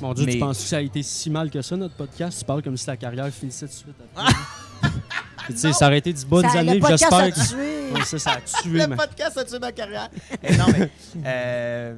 Mon 0.00 0.12
Dieu, 0.12 0.26
Mais- 0.26 0.32
tu 0.32 0.38
penses 0.40 0.58
que 0.58 0.64
ça 0.64 0.78
a 0.78 0.80
été 0.80 1.02
si 1.04 1.30
mal 1.30 1.48
que 1.50 1.62
ça, 1.62 1.76
notre 1.76 1.94
podcast? 1.94 2.38
Tu 2.40 2.44
parles 2.44 2.62
comme 2.62 2.76
si 2.76 2.86
la 2.88 2.96
carrière 2.96 3.28
finissait 3.32 3.66
tout 3.66 3.72
de 3.72 3.76
suite 3.78 3.94
après. 4.16 4.32
Puis, 5.46 5.54
tu 5.54 5.60
sais, 5.60 5.72
ça 5.72 5.86
aurait 5.86 5.98
été 5.98 6.12
du 6.12 6.24
bonnes 6.26 6.48
Ça- 6.48 6.58
années, 6.58 6.80
j'espère 6.88 7.30
que... 7.32 7.48
tué. 7.48 7.92
Ouais, 7.94 8.04
ça, 8.04 8.18
ça 8.18 8.30
a 8.32 8.40
tué, 8.40 8.70
Le 8.80 8.86
man. 8.88 8.96
podcast 8.98 9.38
a 9.38 9.44
tué 9.44 9.58
ma 9.60 9.70
carrière. 9.70 10.08
Eh 10.42 10.56
non, 10.56 10.64
mais 10.76 10.90
euh, 11.24 11.94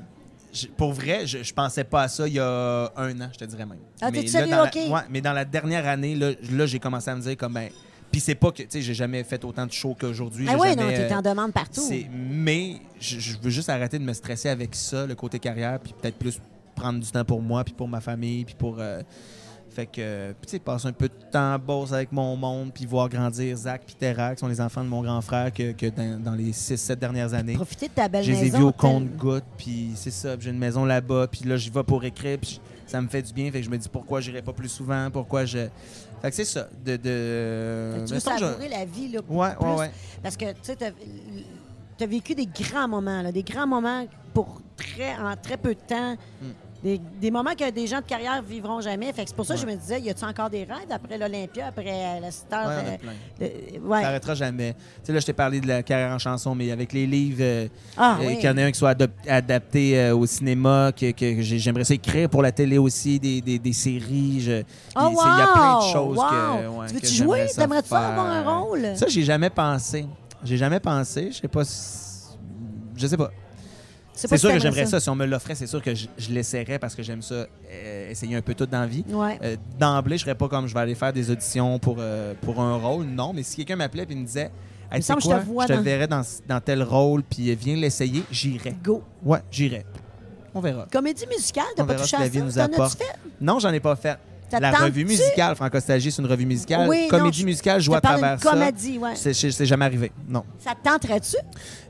pour 0.77 0.93
vrai, 0.93 1.27
je, 1.27 1.43
je 1.43 1.55
pensais 1.55 1.85
pas 1.85 2.03
à 2.03 2.09
ça 2.09 2.29
il 2.29 2.35
y 2.35 2.39
a 2.41 2.93
un 2.97 3.21
an, 3.21 3.29
je 3.33 3.39
te 3.39 3.45
dirais 3.47 3.65
même. 3.65 3.79
Ah, 4.03 4.11
mais 4.11 4.23
là, 4.23 4.47
dans 4.47 4.57
la- 4.57 4.65
OK. 4.65 4.75
ouais, 4.75 5.01
mais 5.09 5.21
dans 5.23 5.33
la 5.33 5.45
dernière 5.47 5.87
année, 5.89 6.15
là, 6.17 6.33
là, 6.53 6.67
j'ai 6.67 6.79
commencé 6.79 7.09
à 7.11 7.17
me 7.17 7.23
dire 7.23 7.37
comme 7.37 7.55
ben. 7.55 7.71
Puis 8.17 8.23
c'est 8.23 8.35
pas 8.35 8.51
que, 8.51 8.63
tu 8.63 8.69
sais, 8.71 8.81
j'ai 8.81 8.95
jamais 8.95 9.23
fait 9.25 9.45
autant 9.45 9.67
de 9.67 9.73
shows 9.73 9.95
qu'aujourd'hui. 10.01 10.47
Ah 10.49 10.57
oui, 10.59 10.69
jamais, 10.69 10.83
non, 10.85 10.89
tu 10.89 11.03
es 11.03 11.13
euh, 11.13 11.19
en 11.19 11.21
demande 11.21 11.53
partout. 11.53 11.83
Mais 12.11 12.77
je, 12.99 13.37
veux 13.43 13.51
juste 13.51 13.69
arrêter 13.69 13.99
de 13.99 14.05
me 14.05 14.15
stresser 14.15 14.49
avec 14.49 14.75
ça, 14.75 15.05
le 15.05 15.15
côté 15.15 15.39
carrière, 15.39 15.79
puis 15.79 15.93
peut-être 16.01 16.17
plus 16.17 16.41
prendre 16.75 16.99
du 16.99 17.11
temps 17.11 17.27
pour 17.27 17.43
moi, 17.43 17.63
puis 17.63 17.75
pour 17.75 17.89
ma 17.89 18.01
famille, 18.01 18.47
puis 18.47 18.55
pour. 18.55 18.77
euh, 18.79 19.03
fait 19.69 19.85
que, 19.85 20.31
tu 20.31 20.49
sais, 20.49 20.59
passer 20.61 20.89
un 20.89 20.93
peu 20.95 21.09
de 21.09 21.31
temps 21.31 21.59
bosse 21.59 21.93
avec 21.93 22.11
mon 22.11 22.35
monde, 22.37 22.73
puis 22.73 22.87
voir 22.87 23.11
grandir 23.11 23.55
Zach 23.55 23.83
puis 23.85 23.95
Terra, 23.95 24.35
qui 24.35 24.41
sont 24.41 24.49
les 24.49 24.63
enfants 24.63 24.83
de 24.83 24.89
mon 24.89 25.03
grand 25.03 25.21
frère, 25.21 25.53
que, 25.53 25.73
que 25.73 25.85
dans, 25.91 26.19
dans 26.19 26.35
les 26.35 26.53
6-7 26.53 26.95
dernières 26.95 27.35
années. 27.35 27.57
Profiter 27.57 27.89
de 27.89 27.93
ta 27.93 28.09
belle 28.09 28.25
Je 28.25 28.33
les 28.33 28.39
ai 28.39 28.43
maison. 28.45 28.59
vus 28.61 28.65
au 28.65 28.73
compte-goutte, 28.73 29.45
puis 29.59 29.91
c'est 29.95 30.11
ça. 30.11 30.37
J'ai 30.41 30.49
une 30.49 30.59
maison 30.59 30.87
là-bas, 30.87 31.27
puis 31.31 31.45
là, 31.45 31.59
j'y 31.59 31.69
vais 31.69 31.85
pour 31.85 32.03
écrire, 32.03 32.39
puis 32.39 32.63
ça 32.87 33.03
me 33.03 33.09
fait 33.09 33.21
du 33.21 33.35
bien. 33.35 33.51
Fait 33.51 33.59
que 33.59 33.67
je 33.67 33.71
me 33.71 33.77
dis 33.77 33.91
pourquoi 33.91 34.23
j'irai 34.23 34.41
pas 34.41 34.55
plus 34.55 34.71
souvent, 34.71 35.11
pourquoi 35.11 35.45
je. 35.45 35.69
Fait 36.27 36.31
que 36.31 36.37
c'est 36.37 36.45
ça. 36.45 36.69
De. 36.85 38.05
Tu 38.07 38.15
veux 38.15 38.21
savourer 38.21 38.69
la 38.69 38.85
vie, 38.85 39.09
là, 39.13 39.21
Ouais, 39.29 39.55
plus. 39.55 39.67
ouais, 39.67 39.75
ouais. 39.77 39.91
Parce 40.23 40.37
que, 40.37 40.51
tu 40.53 40.59
sais, 40.63 40.77
tu 40.77 42.05
as 42.05 42.07
vécu 42.07 42.35
des 42.35 42.47
grands 42.47 42.89
moments, 42.89 43.23
là, 43.23 43.31
des 43.33 43.43
grands 43.45 43.67
moments 43.67 44.07
pour 44.35 44.61
très, 44.77 45.15
en 45.17 45.37
très 45.37 45.57
peu 45.57 45.75
de 45.75 45.81
temps. 45.81 46.15
Hmm. 46.43 46.51
Des, 46.83 47.01
des 47.21 47.31
moments 47.31 47.55
que 47.59 47.69
des 47.71 47.87
gens 47.87 47.99
de 48.01 48.05
carrière 48.05 48.41
vivront 48.43 48.81
jamais. 48.81 49.13
Fait 49.13 49.23
que 49.25 49.31
c'est 49.31 49.35
pour 49.35 49.47
ça 49.47 49.55
que 49.55 49.61
je 49.61 49.67
me 49.67 49.75
disais, 49.75 49.99
y 50.01 50.11
a-tu 50.11 50.25
encore 50.25 50.51
des 50.51 50.65
rêves 50.65 50.91
après 50.91 51.17
l'Olympia, 51.19 51.69
après 51.69 51.87
euh, 51.91 52.21
la 52.21 52.31
star? 52.31 52.69
Ouais, 52.69 53.01
de- 53.41 53.81
ouais. 53.81 54.03
Ça 54.03 54.09
arrêtera 54.09 54.35
jamais. 54.35 54.75
Tu 54.75 54.79
sais, 55.05 55.13
là, 55.13 55.21
je 55.21 55.27
t'ai 55.27 55.33
parlé 55.33 55.61
de 55.61 55.67
la 55.67 55.83
carrière 55.83 56.13
en 56.13 56.19
chanson, 56.19 56.55
mais 56.55 56.71
avec 56.71 56.93
les 56.93 57.07
livres, 57.07 57.39
euh, 57.41 57.69
Ah, 57.97 58.19
euh, 58.21 58.27
oui. 58.27 58.39
y 58.43 58.49
en 58.49 58.57
a 58.59 58.65
un 58.65 58.71
qui 58.71 58.79
soit 58.79 58.95
adapté 59.27 59.99
euh, 59.99 60.15
au 60.17 60.27
cinéma, 60.27 60.93
que, 60.93 61.11
que 61.13 61.41
j'ai- 61.43 61.59
j'aimerais 61.59 61.85
ça 61.85 61.95
écrire 61.95 62.29
pour 62.29 62.43
la 62.43 62.53
télé 62.53 62.79
aussi, 62.79 63.19
des, 63.19 63.41
des, 63.41 63.59
des 63.59 63.73
séries. 63.73 64.41
je- 64.41 64.63
Oh, 64.95 65.09
il 65.11 65.17
c'est- 65.17 65.29
il 65.29 65.39
y 65.39 65.43
a 65.43 65.49
plein 65.55 65.73
de 65.79 65.85
wow! 65.85 65.93
choses 65.93 66.19
Wow! 66.19 66.25
que. 66.31 66.89
Tu 66.89 66.95
veux-tu 66.95 67.07
jouer? 67.15 67.47
T'aimerais-tu 67.57 67.95
avoir 67.95 68.27
un 68.27 68.61
rôle? 68.61 68.87
Ça, 68.97 69.07
j'ai 69.09 69.23
jamais 69.23 69.51
pensé. 69.51 70.07
J'ai 70.45 70.57
jamais 70.59 70.79
pensé. 70.81 71.31
Je 71.33 71.39
sais 71.41 71.49
pas 71.49 71.65
si... 71.65 72.37
Je 72.97 73.07
sais 73.07 73.17
pas. 73.17 73.31
C'est 74.17 74.37
sûr 74.39 74.51
que 74.53 74.59
j'aimerais 74.59 74.87
ça. 74.87 74.99
Si 74.99 75.09
on 75.11 75.15
me 75.15 75.27
l'offrait, 75.27 75.55
c'est 75.55 75.67
sûr 75.67 75.81
que 75.83 75.95
je, 75.95 76.07
je 76.19 76.31
l'essaierais 76.31 76.79
parce 76.79 76.95
que 76.95 77.03
j'aime 77.03 77.23
ça, 77.23 77.35
euh, 77.71 78.11
essayer 78.11 78.35
un 78.35 78.43
peu 78.43 78.55
tout 78.55 78.67
dans 78.67 78.81
la 78.81 78.87
vie. 78.87 79.05
Ouais. 79.09 79.39
Euh, 79.43 79.57
D'emblée, 79.79 80.17
je 80.19 80.23
serais 80.25 80.35
pas 80.35 80.49
comme 80.49 80.67
je 80.67 80.75
vais 80.75 80.81
aller 80.81 80.95
faire 80.95 81.13
des 81.13 81.31
auditions 81.31 81.79
pour, 81.79 81.97
euh, 82.01 82.35
pour 82.41 82.61
un 82.61 82.77
rôle. 82.77 83.05
Non, 83.05 83.33
mais 83.35 83.43
si 83.43 83.57
quelqu'un 83.57 83.77
m'appelait 83.77 84.07
et 84.09 84.15
me 84.15 84.25
disait 84.25 84.51
Hey, 84.91 85.01
que 85.01 85.07
je 85.07 85.13
quoi, 85.27 85.39
te 85.41 85.45
vois 85.47 85.65
je 85.65 85.69
te 85.69 85.73
dans- 85.75 85.83
verrais 85.83 86.07
dans, 86.09 86.23
dans 86.49 86.61
tel 86.61 86.83
rôle, 86.83 87.23
puis 87.25 87.55
viens 87.55 87.77
l'essayer, 87.77 88.23
j'irais. 88.31 88.75
Go. 88.83 89.03
Ouais, 89.25 89.41
j'irais. 89.51 89.85
On 90.55 90.61
verra. 90.61 90.87
Comédie 90.91 91.27
musicale, 91.27 91.65
t'as 91.77 91.85
pas 91.85 91.97
touché 91.97 92.17
à 92.17 92.31
ça? 92.31 92.41
nous 92.41 92.59
apporte. 92.59 92.97
fait? 92.99 93.15
Non, 93.41 93.59
j'en 93.59 93.73
ai 93.73 93.81
pas 93.81 93.97
fait. 93.97 94.17
Ça 94.51 94.61
La 94.61 94.71
revue 94.71 95.05
musicale, 95.05 95.57
Francostalgie, 95.57 96.13
c'est 96.13 96.23
une 96.23 96.29
revue 96.29 96.47
musicale. 96.47 96.89
Oui, 96.89 97.09
Comédie 97.09 97.45
musicale, 97.45 97.81
je 97.81 97.91
te 97.91 97.97
à 97.97 98.01
travers 98.01 98.41
ça. 98.41 98.51
comédie, 98.51 98.99
ouais. 98.99 99.15
C'est 99.17 99.67
jamais 99.67 99.85
arrivé. 99.85 100.13
Non. 100.29 100.45
Ça 100.59 100.73
te 100.75 100.89
tenterait-tu? 100.89 101.37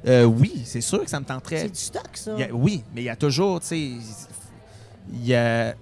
Euh, 0.07 0.25
oui, 0.25 0.63
c'est 0.65 0.81
sûr 0.81 1.05
que 1.05 1.11
ça 1.11 1.21
me 1.21 1.25
tenterait. 1.27 1.63
C'est 1.63 1.69
du 1.69 1.79
stock, 1.81 2.09
ça. 2.15 2.33
A- 2.33 2.53
oui, 2.53 2.83
mais 2.95 3.03
il 3.03 3.05
y 3.05 3.09
a 3.11 3.17
toujours, 3.17 3.61
tu 3.61 3.67
sais, 3.67 3.79
il 3.79 5.27
y 5.27 5.35
a. 5.35 5.75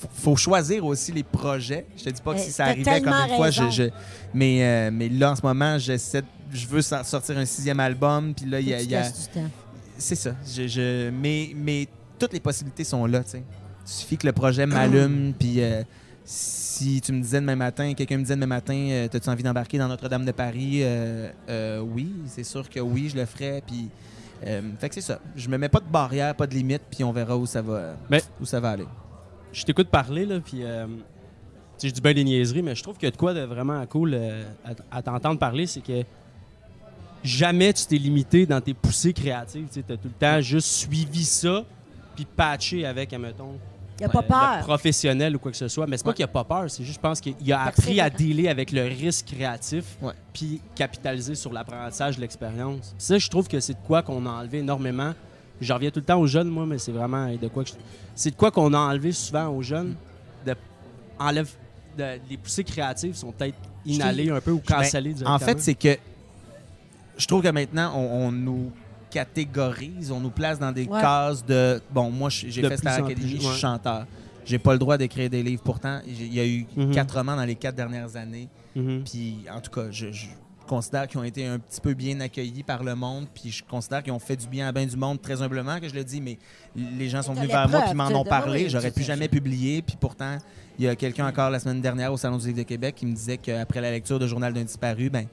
faut- 0.00 0.08
faut 0.12 0.36
choisir 0.36 0.84
aussi 0.86 1.12
les 1.12 1.22
projets. 1.22 1.86
Je 1.96 2.04
te 2.04 2.10
dis 2.10 2.20
pas 2.22 2.34
que 2.34 2.38
Eh, 2.40 2.42
si 2.44 2.52
ça 2.52 2.64
t'as 2.64 2.70
arrivait 2.70 3.00
comme 3.02 3.12
une 3.12 3.36
fois, 3.36 3.50
je, 3.50 3.90
mais, 4.34 4.62
euh, 4.62 4.90
mais 4.92 5.08
là, 5.08 5.32
en 5.32 5.36
ce 5.36 5.42
moment, 5.42 5.78
j'essaie 5.78 6.22
je 6.52 6.66
veux 6.66 6.80
so- 6.82 7.02
sortir 7.02 7.36
un 7.38 7.44
sixième 7.44 7.80
album, 7.80 8.32
puis 8.34 8.46
là, 8.46 8.60
il 8.60 8.68
y 8.68 8.94
a... 8.94 9.02
C'est 9.98 10.14
ça. 10.14 10.30
Je, 10.46 10.66
je- 10.68 11.10
mais, 11.10 11.50
mais 11.56 11.88
toutes 12.18 12.32
les 12.32 12.40
possibilités 12.40 12.84
sont 12.84 13.04
là, 13.06 13.22
tu 13.24 13.30
sais. 13.32 13.42
Il 13.86 13.90
suffit 13.92 14.16
que 14.16 14.26
le 14.26 14.32
projet 14.32 14.64
m'allume, 14.66 15.32
puis 15.38 15.56
euh, 15.62 15.82
si 16.28 17.00
tu 17.00 17.12
me 17.12 17.22
disais 17.22 17.40
demain 17.40 17.54
matin, 17.56 17.94
quelqu'un 17.94 18.16
me 18.16 18.22
disait 18.22 18.34
demain 18.34 18.46
matin, 18.46 18.74
euh, 18.74 19.08
t'as-tu 19.08 19.28
envie 19.30 19.44
d'embarquer 19.44 19.78
dans 19.78 19.86
Notre-Dame 19.88 20.24
de 20.24 20.32
Paris? 20.32 20.80
Euh, 20.82 21.30
euh, 21.48 21.78
oui, 21.80 22.12
c'est 22.26 22.42
sûr 22.44 22.68
que 22.68 22.80
oui, 22.80 23.08
je 23.08 23.16
le 23.16 23.24
ferais, 23.26 23.62
puis... 23.64 23.88
euh, 24.44 24.60
fait 24.80 24.88
que 24.88 24.94
c'est 24.96 25.00
ça. 25.00 25.20
Je 25.36 25.48
me 25.48 25.56
mets 25.56 25.68
pas 25.68 25.78
de 25.78 25.88
barrière, 25.88 26.34
pas 26.34 26.48
de 26.48 26.54
limite, 26.54 26.82
puis 26.90 27.04
on 27.04 27.12
verra 27.12 27.36
où 27.36 27.46
ça 27.46 27.62
va, 27.62 27.94
Mais- 28.10 28.22
où 28.40 28.44
ça 28.44 28.58
va 28.58 28.70
aller. 28.70 28.86
Je 29.52 29.62
t'écoute 29.64 29.88
parler, 29.88 30.26
là, 30.26 30.40
puis... 30.40 30.62
je 31.82 31.90
dis 31.90 32.00
bien 32.00 32.12
des 32.12 32.24
niaiseries, 32.24 32.62
mais 32.62 32.74
je 32.74 32.82
trouve 32.82 32.96
qu'il 32.96 33.06
y 33.06 33.08
a 33.08 33.12
de 33.12 33.16
quoi 33.16 33.32
de 33.32 33.40
vraiment 33.42 33.86
cool 33.86 34.18
à, 34.64 34.98
à 34.98 35.02
t'entendre 35.02 35.38
parler, 35.38 35.66
c'est 35.68 35.80
que 35.80 36.02
jamais 37.22 37.72
tu 37.72 37.86
t'es 37.86 37.98
limité 37.98 38.46
dans 38.46 38.60
tes 38.60 38.74
poussées 38.74 39.12
créatives. 39.12 39.68
Tu 39.72 39.78
as 39.80 39.96
tout 39.96 40.08
le 40.08 40.10
temps 40.10 40.40
juste 40.40 40.66
suivi 40.68 41.24
ça, 41.24 41.64
puis 42.16 42.24
patché 42.24 42.84
avec, 42.84 43.12
admettons, 43.12 43.58
Il 43.98 44.04
a 44.04 44.08
pas 44.08 44.22
peur. 44.22 44.58
professionnel 44.64 45.36
ou 45.36 45.38
quoi 45.38 45.50
que 45.50 45.56
ce 45.56 45.68
soit. 45.68 45.86
Mais 45.86 45.96
c'est 45.96 46.02
pas 46.04 46.10
Ouais. 46.10 46.14
qu'il 46.16 46.24
a 46.24 46.28
pas 46.28 46.44
peur, 46.44 46.70
c'est 46.70 46.82
juste, 46.84 46.96
je 46.96 47.00
pense 47.00 47.20
qu'il 47.20 47.52
a 47.52 47.62
appris 47.62 47.98
à 48.00 48.10
dealer 48.10 48.48
avec 48.48 48.70
le 48.72 48.82
risque 48.82 49.26
créatif, 49.26 49.96
Ouais. 50.02 50.12
puis 50.34 50.60
capitaliser 50.74 51.34
sur 51.34 51.52
l'apprentissage 51.52 52.16
de 52.16 52.20
l'expérience. 52.20 52.94
Ça, 52.98 53.16
je 53.18 53.28
trouve 53.30 53.48
que 53.48 53.58
c'est 53.60 53.72
de 53.74 53.86
quoi 53.86 54.02
qu'on 54.02 54.26
a 54.26 54.30
enlevé 54.30 54.58
énormément. 54.58 55.14
Je 55.60 55.72
reviens 55.72 55.90
tout 55.90 56.00
le 56.00 56.04
temps 56.04 56.20
aux 56.20 56.26
jeunes, 56.26 56.48
moi, 56.48 56.66
mais 56.66 56.76
c'est 56.78 56.92
vraiment 56.92 57.26
de 57.34 57.48
quoi 57.48 57.64
que 57.64 57.70
je- 57.70 57.74
C'est 58.14 58.30
de 58.30 58.36
quoi 58.36 58.50
qu'on 58.50 58.74
a 58.74 58.78
enlevé 58.78 59.12
souvent 59.12 59.48
aux 59.48 59.62
jeunes. 59.62 59.94
De... 60.44 60.54
Enlève... 61.18 61.48
de- 61.96 62.20
Les 62.28 62.36
poussées 62.36 62.64
créatives 62.64 63.14
sont 63.14 63.32
peut-être 63.32 63.56
inhalées 63.86 64.28
un 64.30 64.40
peu 64.42 64.50
ou 64.50 64.60
Ben, 64.68 64.76
cancellées 64.76 65.14
En 65.24 65.38
fait, 65.38 65.58
c'est 65.60 65.74
que 65.74 65.96
je 67.16 67.26
trouve 67.26 67.42
que 67.42 67.48
maintenant, 67.48 67.92
on, 67.96 68.26
on 68.26 68.32
nous 68.32 68.70
catégorise, 69.10 70.10
on 70.10 70.20
nous 70.20 70.30
place 70.30 70.58
dans 70.58 70.72
des 70.72 70.86
Ouais. 70.86 71.00
cases 71.00 71.44
de... 71.44 71.80
Bon, 71.90 72.10
moi, 72.10 72.28
j'ai 72.30 72.62
fait 72.62 72.76
Star 72.76 72.94
Academy, 72.94 73.14
plus, 73.14 73.28
je 73.28 73.36
suis 73.38 73.46
ouais. 73.48 73.54
chanteur. 73.54 74.06
J'ai 74.44 74.58
pas 74.58 74.72
le 74.72 74.78
droit 74.78 74.96
d'écrire 74.96 75.28
des 75.28 75.42
livres. 75.42 75.62
Pourtant, 75.64 76.00
il 76.06 76.32
y 76.32 76.38
a 76.40 76.46
eu 76.46 76.66
Mhm. 76.76 76.92
quatre 76.92 77.16
romans 77.16 77.34
dans 77.36 77.44
les 77.44 77.56
quatre 77.56 77.74
dernières 77.74 78.14
années. 78.16 78.48
Mhm. 78.76 79.02
Puis, 79.04 79.38
en 79.52 79.60
tout 79.60 79.70
cas, 79.72 79.90
je, 79.90 80.12
je 80.12 80.26
considère 80.68 81.08
qu'ils 81.08 81.18
ont 81.18 81.24
été 81.24 81.46
un 81.46 81.58
petit 81.58 81.80
peu 81.80 81.94
bien 81.94 82.20
accueillis 82.20 82.62
par 82.62 82.84
le 82.84 82.94
monde. 82.94 83.26
Puis, 83.34 83.50
je 83.50 83.64
considère 83.64 84.02
qu'ils 84.04 84.12
ont 84.12 84.18
fait 84.20 84.36
du 84.36 84.46
bien 84.46 84.68
à 84.68 84.72
bien 84.72 84.86
du 84.86 84.96
monde, 84.96 85.20
très 85.20 85.42
humblement, 85.42 85.80
que 85.80 85.88
je 85.88 85.94
le 85.94 86.04
dis. 86.04 86.20
Mais 86.20 86.38
les 86.76 87.08
gens 87.08 87.22
sont 87.22 87.34
venus 87.34 87.48
vers 87.50 87.68
moi 87.68 87.82
puis 87.82 87.94
m'en 87.94 88.06
ont 88.08 88.24
parlé. 88.24 88.68
J'aurais 88.68 88.90
sais. 88.92 89.02
jamais 89.02 89.26
publié. 89.28 89.82
Puis, 89.82 89.96
pourtant, 89.98 90.38
il 90.78 90.84
y 90.84 90.88
a 90.88 90.94
quelqu'un 90.94 91.26
encore 91.26 91.50
la 91.50 91.58
semaine 91.58 91.80
dernière 91.80 92.12
au 92.12 92.16
Salon 92.16 92.36
du 92.38 92.46
Livre 92.46 92.58
de 92.58 92.62
Québec 92.64 92.94
qui 92.96 93.06
me 93.06 93.14
disait 93.14 93.38
qu'après 93.38 93.80
la 93.80 93.90
lecture 93.90 94.18
de 94.20 94.26
Journal 94.28 94.52
d'un 94.52 94.62
disparu, 94.64 95.10
ben 95.10 95.26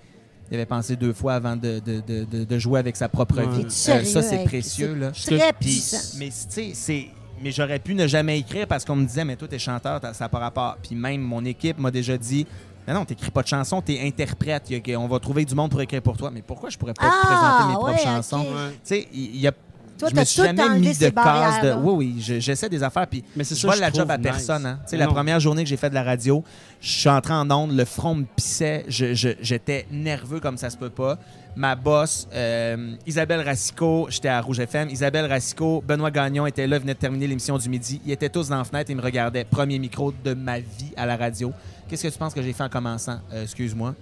il 0.53 0.57
avait 0.57 0.65
pensé 0.67 0.95
deux 0.95 1.13
fois 1.13 1.33
avant 1.33 1.55
de, 1.55 1.79
de- 1.79 2.01
de- 2.25 2.43
de- 2.45 2.59
jouer 2.59 2.79
avec 2.79 2.95
sa 2.95 3.09
propre 3.09 3.37
Ouais. 3.37 3.47
vie. 3.47 3.65
Euh, 3.65 4.03
ça, 4.03 4.21
c'est 4.21 4.43
précieux. 4.43 4.93
Là. 4.93 5.11
Très 5.11 5.51
Puis, 5.59 5.71
puissant. 5.71 6.17
mais 6.19 6.27
tu 6.27 6.33
sais, 6.49 6.71
c'est. 6.75 7.07
Mais 7.41 7.51
j'aurais 7.51 7.79
pu 7.79 7.95
ne 7.95 8.05
jamais 8.07 8.37
écrire 8.39 8.67
parce 8.67 8.85
qu'on 8.85 8.95
me 8.95 9.05
disait, 9.05 9.25
mais 9.25 9.35
toi, 9.35 9.47
t'es 9.47 9.57
chanteur, 9.59 9.99
ça 10.13 10.13
n'a 10.25 10.29
pas 10.29 10.39
rapport. 10.39 10.77
Puis 10.81 10.95
même 10.95 11.21
mon 11.21 11.43
équipe 11.43 11.77
m'a 11.79 11.89
déjà 11.91 12.17
dit, 12.17 12.45
non, 12.87 12.93
non, 12.93 13.05
t'écris 13.05 13.31
pas 13.31 13.41
de 13.41 13.47
chansons, 13.47 13.81
t'es 13.81 13.99
interprète. 14.01 14.71
On 14.95 15.07
va 15.07 15.19
trouver 15.19 15.43
du 15.43 15.55
monde 15.55 15.71
pour 15.71 15.81
écrire 15.81 16.01
pour 16.03 16.15
toi. 16.15 16.29
Mais 16.31 16.41
pourquoi 16.43 16.69
je 16.69 16.77
pourrais 16.77 16.93
pas 16.93 17.03
Ah, 17.11 17.25
présenter 17.25 17.67
mes 17.69 17.73
propres 17.73 17.99
chansons? 18.03 18.41
Ouais. 18.43 18.71
Tu 18.73 18.77
sais, 18.83 19.07
il 19.11 19.37
y 19.37 19.47
a. 19.47 19.51
Toi, 19.97 20.09
je 20.09 20.15
me 20.15 20.23
suis 20.25 20.41
jamais 20.41 20.79
mis 20.79 20.97
de 20.97 21.09
case 21.09 21.61
de. 21.63 21.73
Oui, 21.73 21.93
oui, 21.95 22.15
je- 22.21 22.39
j'essaie 22.39 22.69
des 22.69 22.81
affaires. 22.83 23.07
Puis 23.07 23.23
Mais 23.35 23.43
c'est 23.43 23.55
je 23.55 23.61
ça, 23.61 23.67
vole 23.67 23.75
je 23.77 23.81
la 23.81 23.91
job 23.91 24.09
à 24.09 24.17
nice. 24.17 24.23
personne. 24.25 24.65
Hein. 24.65 24.79
Tu 24.83 24.89
sais, 24.91 24.97
Mais 24.97 25.05
la 25.05 25.11
première 25.11 25.39
journée 25.39 25.63
que 25.63 25.69
j'ai 25.69 25.77
fait 25.77 25.89
de 25.89 25.95
la 25.95 26.03
radio, 26.03 26.43
je 26.81 26.89
suis 26.91 27.09
entré 27.09 27.33
en 27.33 27.49
onde, 27.51 27.75
le 27.75 27.85
front 27.85 28.15
me 28.15 28.25
pissait, 28.25 28.85
je- 28.87 29.13
je- 29.13 29.29
j'étais 29.41 29.85
nerveux 29.91 30.39
comme 30.39 30.57
ça 30.57 30.69
se 30.69 30.77
peut 30.77 30.89
pas. 30.89 31.17
Ma 31.55 31.75
boss, 31.75 32.27
euh, 32.33 32.95
Isabelle 33.05 33.41
Racicot, 33.41 34.07
j'étais 34.09 34.27
à 34.29 34.41
Rouge 34.41 34.59
FM. 34.59 34.89
Isabelle 34.89 35.27
Racicot, 35.27 35.83
Benoît 35.87 36.09
Gagnon 36.09 36.47
était 36.47 36.65
là, 36.65 36.79
venait 36.79 36.95
de 36.95 36.99
terminer 36.99 37.27
l'émission 37.27 37.57
du 37.59 37.69
midi. 37.69 38.01
Ils 38.05 38.11
étaient 38.11 38.29
tous 38.29 38.49
dans 38.49 38.57
la 38.57 38.63
fenêtre 38.63 38.89
et 38.89 38.93
ils 38.93 38.97
me 38.97 39.01
regardaient. 39.03 39.43
Premier 39.45 39.77
micro 39.77 40.11
de 40.23 40.33
ma 40.33 40.57
vie 40.59 40.93
à 40.97 41.05
la 41.05 41.15
radio. 41.15 41.53
Qu'est-ce 41.87 42.03
que 42.03 42.07
tu 42.11 42.17
penses 42.17 42.33
que 42.33 42.41
j'ai 42.41 42.53
fait 42.53 42.63
en 42.63 42.69
commençant? 42.69 43.19
Euh, 43.31 43.43
Excuse-moi. 43.43 43.93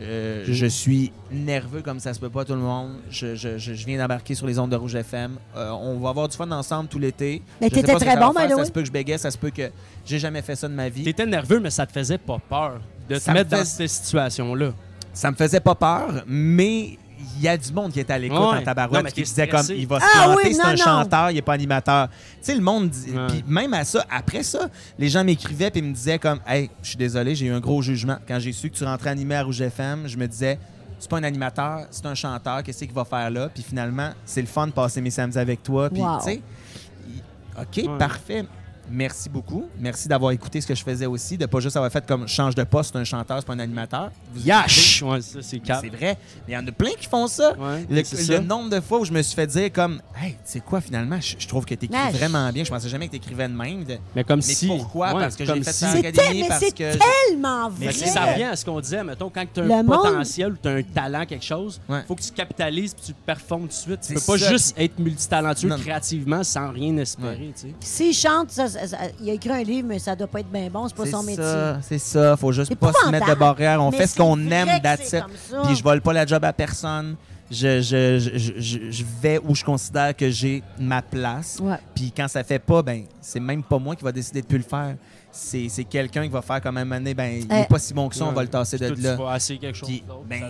Euh, 0.00 0.44
je 0.46 0.66
suis 0.66 1.12
nerveux 1.30 1.82
comme 1.82 2.00
ça 2.00 2.14
se 2.14 2.20
peut 2.20 2.30
pas 2.30 2.44
tout 2.44 2.54
le 2.54 2.60
monde. 2.60 2.92
Je, 3.10 3.34
je- 3.34 3.58
je- 3.58 3.74
je 3.74 3.86
viens 3.86 3.98
d'embarquer 3.98 4.34
sur 4.34 4.46
les 4.46 4.58
ondes 4.58 4.70
de 4.70 4.76
Rouge 4.76 4.94
FM. 4.94 5.32
Euh, 5.56 5.70
on 5.70 5.98
va 5.98 6.08
avoir 6.10 6.28
du 6.28 6.36
fun 6.36 6.50
ensemble 6.50 6.88
tout 6.88 6.98
l'été. 6.98 7.42
Mais 7.60 7.68
Je 7.68 7.74
sais 7.74 7.80
t'étais 7.82 7.92
pas 7.92 7.98
très 8.00 8.16
bon, 8.16 8.30
the 8.32 8.56
Ça 8.56 8.64
se 8.64 8.70
peut 8.72 8.80
que 8.80 8.86
je 8.86 8.92
bégaye, 8.92 9.18
ça 9.18 9.30
se 9.30 9.36
peut 9.38 9.50
que 9.50 9.70
j'ai 10.06 10.18
jamais 10.18 10.40
fait 10.42 10.56
ça 10.56 10.68
de 10.68 10.74
ma 10.74 10.88
vie. 10.88 11.04
T'étais 11.04 11.26
nerveux, 11.26 11.60
mais 11.60 11.70
ça 11.70 11.84
te 11.86 11.92
faisait 11.92 12.16
pas 12.18 12.38
peur 12.48 12.80
de 13.08 13.16
te 13.16 13.20
Ça 13.20 13.32
me 13.32 13.38
mettre 13.38 13.50
dans 13.50 13.64
cette 13.64 13.88
situation-là. 13.90 14.72
Ça 15.12 15.30
me 15.30 15.36
faisait 15.36 15.60
pas 15.60 15.74
peur, 15.74 16.22
mais 16.26 16.96
il 17.36 17.42
y 17.42 17.48
a 17.48 17.56
du 17.56 17.72
monde 17.72 17.92
qui 17.92 18.00
était 18.00 18.12
à 18.12 18.18
l'écoute 18.18 18.38
Ouais. 18.38 18.44
en 18.44 18.54
Non, 18.56 18.62
tabarouette 18.62 19.04
mais 19.04 19.12
qui 19.12 19.22
disait 19.22 19.48
comme 19.48 19.66
il 19.70 19.86
va 19.86 20.00
se 20.00 20.04
Ah 20.06 20.24
planter, 20.24 20.42
oui, 20.48 20.54
c'est 20.54 20.62
non, 20.62 20.68
un 20.68 20.70
non. 20.72 20.76
chanteur, 20.76 21.30
il 21.30 21.36
est 21.38 21.42
pas 21.42 21.52
animateur. 21.54 22.08
Tu 22.08 22.14
sais 22.42 22.54
le 22.54 22.60
monde 22.60 22.90
dit- 22.90 23.10
Ouais. 23.12 23.26
puis 23.28 23.44
même 23.46 23.72
à 23.74 23.84
ça 23.84 24.04
après 24.10 24.42
ça, 24.42 24.68
les 24.98 25.08
gens 25.08 25.24
m'écrivaient 25.24 25.70
puis 25.70 25.82
me 25.82 25.92
disaient 25.92 26.18
comme 26.18 26.40
"Hey, 26.46 26.70
je 26.82 26.88
suis 26.88 26.96
désolé, 26.98 27.34
j'ai 27.34 27.46
eu 27.46 27.52
un 27.52 27.60
gros 27.60 27.82
jugement 27.82 28.18
quand 28.26 28.38
j'ai 28.38 28.52
su 28.52 28.70
que 28.70 28.76
tu 28.76 28.84
rentrais 28.84 29.10
animer 29.10 29.36
à 29.36 29.42
Rouge 29.42 29.60
FM, 29.60 30.06
je 30.06 30.16
me 30.16 30.26
disais 30.26 30.58
c'est 30.98 31.08
pas 31.08 31.16
un 31.18 31.24
animateur, 31.24 31.86
c'est 31.90 32.04
un 32.04 32.14
chanteur, 32.14 32.62
qu'est-ce 32.62 32.84
qu'il 32.84 32.92
va 32.92 33.04
faire 33.06 33.30
là? 33.30 33.48
Puis 33.48 33.62
finalement, 33.62 34.10
c'est 34.26 34.42
le 34.42 34.46
fun 34.46 34.66
de 34.66 34.72
passer 34.72 35.00
mes 35.00 35.10
samedis 35.10 35.38
avec 35.38 35.62
toi 35.62 35.88
puis 35.88 36.02
Wow. 36.02 36.18
tu 36.18 36.24
sais 36.24 36.40
OK, 37.58 37.76
Ouais. 37.88 37.98
parfait. 37.98 38.44
Merci 38.90 39.28
beaucoup. 39.28 39.66
Merci 39.78 40.08
d'avoir 40.08 40.32
écouté 40.32 40.60
ce 40.60 40.66
que 40.66 40.74
je 40.74 40.82
faisais 40.82 41.06
aussi, 41.06 41.38
de 41.38 41.46
pas 41.46 41.60
juste 41.60 41.76
avoir 41.76 41.90
fait 41.92 42.04
comme 42.06 42.26
change 42.26 42.54
de 42.54 42.64
poste, 42.64 42.90
c'est 42.92 42.98
un 42.98 43.04
chanteur, 43.04 43.38
c'est 43.40 43.46
pas 43.46 43.52
un 43.52 43.58
animateur. 43.60 44.10
Vous 44.34 44.44
Yash! 44.46 45.02
Ouais, 45.02 45.20
ça, 45.20 45.38
c'est 45.42 45.60
c'est 45.64 45.88
vrai. 45.88 46.16
Mais 46.46 46.48
il 46.48 46.54
y 46.54 46.56
en 46.56 46.66
a 46.66 46.72
plein 46.72 46.90
qui 46.98 47.06
font 47.08 47.26
ça. 47.26 47.52
Ouais, 47.56 47.86
Le, 47.88 48.02
c'est 48.04 48.16
le 48.18 48.24
ça. 48.24 48.40
nombre 48.40 48.70
de 48.70 48.80
fois 48.80 48.98
où 49.00 49.04
je 49.04 49.12
me 49.12 49.22
suis 49.22 49.34
fait 49.34 49.46
dire 49.46 49.72
comme 49.72 50.00
Hey, 50.20 50.32
tu 50.32 50.38
sais 50.44 50.60
quoi, 50.60 50.80
finalement, 50.80 51.20
je, 51.20 51.36
je 51.38 51.46
trouve 51.48 51.64
que 51.64 51.74
tu 51.74 51.86
écris 51.86 51.96
Ouais, 51.96 52.10
je- 52.12 52.16
vraiment 52.18 52.50
bien. 52.52 52.64
Je 52.64 52.70
pensais 52.70 52.88
jamais 52.88 53.06
que 53.06 53.12
tu 53.12 53.16
écrivais 53.18 53.48
de 53.48 53.54
même. 53.54 53.84
De- 53.84 53.98
Mais 54.16 54.24
comme 54.24 54.38
Mais 54.40 54.42
si. 54.54 54.66
pourquoi? 54.66 55.14
Ouais, 55.14 55.20
Parce 55.22 55.36
que 55.36 55.44
j'ai 55.44 55.62
fait 55.62 55.72
si- 55.72 55.78
ça 55.78 55.88
en 55.88 55.92
C'est 55.92 56.06
académie, 56.06 56.44
parce 56.48 56.60
c'est 56.60 56.72
que. 56.72 56.96
tellement 57.28 57.70
Mais 57.70 57.86
vrai. 57.86 57.96
Mais 58.00 58.06
ça 58.06 58.24
revient 58.32 58.42
à 58.44 58.56
ce 58.56 58.64
qu'on 58.64 58.80
disait, 58.80 59.04
mettons, 59.04 59.30
quand 59.30 59.44
tu 59.52 59.60
as 59.60 59.64
Le 59.64 59.72
un 59.72 59.82
monde- 59.82 60.02
potentiel 60.02 60.52
ou 60.52 60.56
tu 60.60 60.68
as 60.68 60.72
un 60.72 60.82
talent, 60.82 61.24
quelque 61.26 61.44
chose, 61.44 61.80
il 61.88 61.92
Ouais. 61.94 62.02
faut 62.06 62.14
que 62.16 62.22
tu 62.22 62.32
capitalises 62.32 62.94
puis 62.94 63.04
tu 63.06 63.12
performes 63.14 63.62
tout 63.62 63.68
de 63.68 63.72
suite. 63.72 64.00
Tu 64.06 64.14
peux 64.14 64.20
pas 64.20 64.38
ça. 64.38 64.50
juste 64.50 64.74
être 64.78 64.98
multitalentueux 64.98 65.68
Non. 65.68 65.78
créativement 65.78 66.42
sans 66.42 66.70
rien 66.72 66.96
espérer. 66.96 67.52
tu 67.54 67.68
sais. 67.68 67.74
S'il 67.80 68.14
chante, 68.14 68.50
ça- 68.50 68.68
ça- 68.68 68.79
ça- 68.79 68.79
il 69.20 69.30
a 69.30 69.32
écrit 69.32 69.50
un 69.50 69.62
livre, 69.62 69.88
mais 69.88 69.98
ça 69.98 70.14
doit 70.16 70.26
pas 70.26 70.40
être 70.40 70.50
bien 70.50 70.68
bon, 70.70 70.88
c'est 70.88 70.96
pas 70.96 71.06
son 71.06 71.22
métier. 71.22 71.42
ça, 71.42 71.78
c'est 71.82 71.98
ça. 71.98 72.36
Faut 72.36 72.52
juste 72.52 72.74
pas 72.74 72.92
se 72.92 73.08
mettre 73.10 73.28
de 73.28 73.34
barrière. 73.34 73.82
On 73.82 73.90
fait 73.92 74.06
ce 74.06 74.16
qu'on 74.16 74.38
aime, 74.50 74.68
ça. 75.02 75.26
Puis 75.64 75.76
je 75.76 75.82
vole 75.82 76.00
pas 76.00 76.12
la 76.12 76.26
job 76.26 76.44
à 76.44 76.52
personne. 76.52 77.16
Je, 77.52 77.80
je, 77.80 78.20
je, 78.20 78.38
je- 78.38 78.60
je- 78.60 78.90
je 78.92 79.04
vais 79.20 79.40
où 79.44 79.56
je 79.56 79.64
considère 79.64 80.14
que 80.16 80.30
j'ai 80.30 80.62
ma 80.78 81.02
place. 81.02 81.58
Ouais. 81.60 81.78
Puis 81.96 82.12
quand 82.16 82.28
ça 82.28 82.44
fait 82.44 82.60
pas, 82.60 82.80
ben 82.80 83.02
c'est 83.20 83.40
même 83.40 83.64
pas 83.64 83.76
moi 83.80 83.96
qui 83.96 84.04
va 84.04 84.12
décider 84.12 84.40
de 84.40 84.46
plus 84.46 84.58
le 84.58 84.62
faire. 84.62 84.94
C'est 85.32 85.68
c'est 85.68 85.82
quelqu'un 85.82 86.22
qui 86.22 86.28
va 86.28 86.42
faire 86.42 86.60
comme 86.60 86.76
un 86.76 86.84
moment 86.84 86.98
donné, 86.98 87.12
ben 87.12 87.40
il 87.40 87.46
Eh. 87.50 87.62
est 87.62 87.68
pas 87.68 87.80
si 87.80 87.92
bon 87.92 88.08
que 88.08 88.14
ça, 88.14 88.24
on 88.24 88.30
va 88.32 88.42
le 88.42 88.48
tasser 88.48 88.78
Puis 88.78 88.88
de 88.90 88.94
toi, 88.94 89.02
là. 89.02 89.16
Tu 89.16 89.22
vas 89.24 89.36
essayer 89.36 89.58
quelque 89.58 89.74
chose 89.76 89.90
ben. 90.28 90.44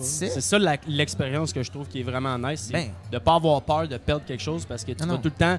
C'est 0.00 0.40
ça 0.40 0.58
la- 0.58 0.76
l'expérience 0.88 1.52
que 1.52 1.62
je 1.62 1.70
trouve 1.70 1.86
qui 1.88 2.00
est 2.00 2.04
vraiment 2.04 2.38
nice, 2.38 2.64
c'est 2.68 2.72
Ben. 2.72 2.88
de 3.12 3.18
pas 3.18 3.34
avoir 3.34 3.60
peur 3.60 3.86
de 3.86 3.98
perdre 3.98 4.24
quelque 4.24 4.42
chose 4.42 4.64
parce 4.64 4.82
que 4.82 4.92
tu 4.92 5.02
Non, 5.02 5.08
vas 5.08 5.14
non. 5.16 5.20
tout 5.20 5.28
le 5.28 5.44
temps 5.44 5.58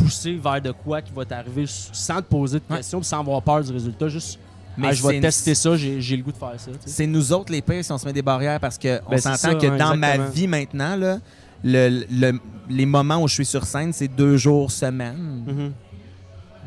pousser 0.00 0.34
vers 0.34 0.60
de 0.60 0.70
quoi 0.72 1.00
qui 1.02 1.12
va 1.12 1.24
t'arriver 1.24 1.64
sans 1.66 2.16
te 2.16 2.22
poser 2.28 2.58
de 2.58 2.64
Ouais. 2.70 2.76
questions, 2.78 3.02
sans 3.02 3.20
avoir 3.20 3.42
peur 3.42 3.62
du 3.62 3.72
résultat. 3.72 4.08
Juste, 4.08 4.38
Mais 4.76 4.88
ah, 4.88 4.92
je 4.92 5.02
vais 5.06 5.20
tester 5.20 5.54
ça, 5.54 5.76
j'ai 5.76 6.16
le 6.16 6.22
goût 6.22 6.32
de 6.32 6.36
faire 6.36 6.52
ça. 6.56 6.70
tu 6.70 6.76
sais. 6.84 6.88
C'est 6.96 7.06
nous 7.06 7.32
autres 7.32 7.50
les 7.52 7.62
pires 7.62 7.84
si 7.84 7.90
on 7.92 7.98
se 7.98 8.06
met 8.06 8.12
des 8.12 8.22
barrières 8.22 8.60
parce 8.60 8.78
que 8.78 9.00
on 9.06 9.10
Ben, 9.10 9.18
s'entend 9.18 9.58
que 9.58 9.66
ouais, 9.66 9.76
dans 9.76 9.96
ma 9.96 10.16
vie 10.18 10.46
maintenant, 10.46 10.94
là, 10.96 11.18
le- 11.64 12.04
le- 12.10 12.38
les 12.70 12.86
moments 12.86 13.22
où 13.22 13.26
je 13.28 13.34
suis 13.34 13.46
sur 13.46 13.64
scène, 13.64 13.92
c'est 13.92 14.08
deux 14.08 14.36
jours 14.36 14.70
semaine, 14.70 15.42
Mhm. 15.46 15.72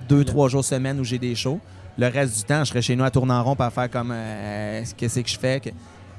deux, 0.09 0.17
Ouais. 0.19 0.25
trois 0.25 0.49
jours 0.49 0.65
semaine 0.65 0.99
où 0.99 1.03
j'ai 1.03 1.19
des 1.19 1.35
shows. 1.35 1.59
Le 1.97 2.07
reste 2.07 2.37
du 2.37 2.43
temps, 2.43 2.63
je 2.63 2.69
serais 2.69 2.81
chez 2.81 2.95
nous 2.95 3.03
à 3.03 3.11
tourner 3.11 3.33
en 3.33 3.43
rond 3.43 3.55
pour 3.55 3.69
faire 3.71 3.89
comme 3.89 4.11
euh, 4.13 4.83
qu'est-ce 4.97 5.19
que 5.19 5.27
je 5.29 5.37
fais. 5.39 5.59
que- 5.59 5.69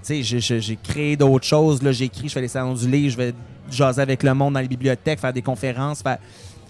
Tu 0.04 0.22
sais, 0.24 0.40
j'ai- 0.60 0.76
créé 0.82 1.16
d'autres 1.16 1.46
choses. 1.46 1.80
J'écris, 1.92 2.28
je 2.28 2.32
fais 2.32 2.40
les 2.40 2.48
salons 2.48 2.74
du 2.74 2.88
livre, 2.90 3.12
je 3.12 3.16
vais 3.16 3.34
jaser 3.70 4.02
avec 4.02 4.22
le 4.24 4.34
monde 4.34 4.54
dans 4.54 4.60
les 4.60 4.66
bibliothèques, 4.66 5.20
faire 5.20 5.32
des 5.32 5.42
conférences, 5.42 6.02
faire. 6.02 6.18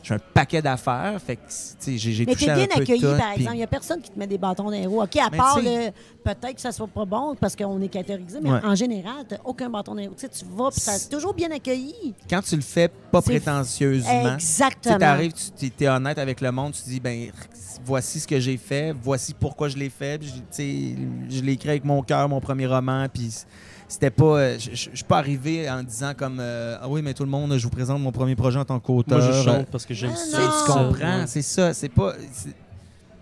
J'ai 0.03 0.15
un 0.15 0.19
paquet 0.19 0.61
d'affaires. 0.61 1.21
Fait 1.25 1.37
que, 1.37 1.43
tu 1.83 1.97
j'ai 1.97 2.27
Mais 2.27 2.35
t'es 2.35 2.47
bien 2.47 2.67
accueilli, 2.75 3.01
par 3.01 3.33
exemple. 3.33 3.55
Il 3.55 3.57
n'y 3.57 3.63
a 3.63 3.67
personne 3.67 4.01
qui 4.01 4.11
te 4.11 4.19
met 4.19 4.27
des 4.27 4.39
bâtons 4.39 4.65
dans 4.65 4.71
les 4.71 4.87
roues. 4.87 5.03
OK, 5.03 5.17
à 5.17 5.29
Mais 5.31 5.37
part 5.39 5.59
tu 5.59 5.65
le... 5.65 5.91
Peut-être 6.25 6.55
que 6.55 6.61
ça 6.61 6.73
soit 6.73 6.87
pas 6.89 7.05
bon 7.05 7.35
parce 7.41 7.55
qu'on 7.57 7.81
est 7.83 7.89
catégorisé, 7.89 8.39
mais 8.43 8.51
Ouais. 8.53 8.61
en 8.65 8.75
général, 8.75 9.25
t'as 9.29 9.37
aucun 9.45 9.69
bâton 9.71 9.95
dans 9.95 10.01
les 10.01 10.07
roues. 10.09 10.15
Tu 10.19 10.29
tu 10.29 10.45
vas, 10.57 10.71
puis 10.71 10.81
ça 10.81 10.93
toujours 11.09 11.35
bien 11.35 11.51
accueilli. 11.51 12.15
Quand 12.29 12.43
tu 12.43 12.57
le 12.57 12.63
fais 12.63 12.89
pas 13.11 13.23
prétentieusement, 13.23 14.29
Tu 14.31 14.35
Exactement. 14.35 14.99
arrives, 15.01 15.33
tu 15.59 15.71
es 15.85 15.89
honnête 15.89 16.19
avec 16.19 16.41
le 16.41 16.51
monde, 16.53 16.73
tu 16.73 16.83
dis, 16.89 17.01
ben 17.01 17.31
voici 17.85 18.21
ce 18.21 18.27
que 18.27 18.39
j'ai 18.39 18.57
fait, 18.57 18.95
voici 19.03 19.35
pourquoi 19.35 19.69
je 19.69 19.77
l'ai 19.77 19.91
fait. 19.91 20.19
puis 20.19 20.33
tu 20.55 20.97
Je 21.37 21.43
l'ai 21.43 21.53
écrit 21.53 21.71
avec 21.71 21.85
mon 21.85 22.03
cœur, 22.03 22.29
mon 22.29 22.41
premier 22.41 22.67
roman, 22.67 23.07
puis 23.13 23.31
c'était 23.93 24.11
pas... 24.11 24.25
euh, 24.25 24.57
Je 24.59 24.71
je- 24.71 24.91
je 24.91 24.97
suis 24.97 25.05
pas 25.05 25.19
arrivé 25.19 25.69
en 25.71 25.83
disant 25.83 26.13
comme, 26.17 26.39
euh, 26.41 26.77
ah 26.81 26.89
oui, 26.89 27.03
mais 27.03 27.13
tout 27.15 27.25
le 27.25 27.31
monde, 27.31 27.55
je 27.57 27.63
vous 27.63 27.71
présente 27.71 28.01
mon 28.01 28.11
premier 28.13 28.35
projet 28.35 28.59
en 28.59 28.65
tant 28.65 28.81
qu'auteur. 28.81 29.19
Moi, 29.19 29.31
je 29.33 29.43
chante 29.45 29.67
parce 29.67 29.85
que 29.85 29.93
j'aime 29.95 30.13
Ah, 30.15 30.17
ça. 30.17 30.39
Tu 30.67 30.73
comprends, 30.73 31.27
c'est 31.27 31.43
ça, 31.43 31.75
c'est 31.75 31.89
pas... 31.91 32.15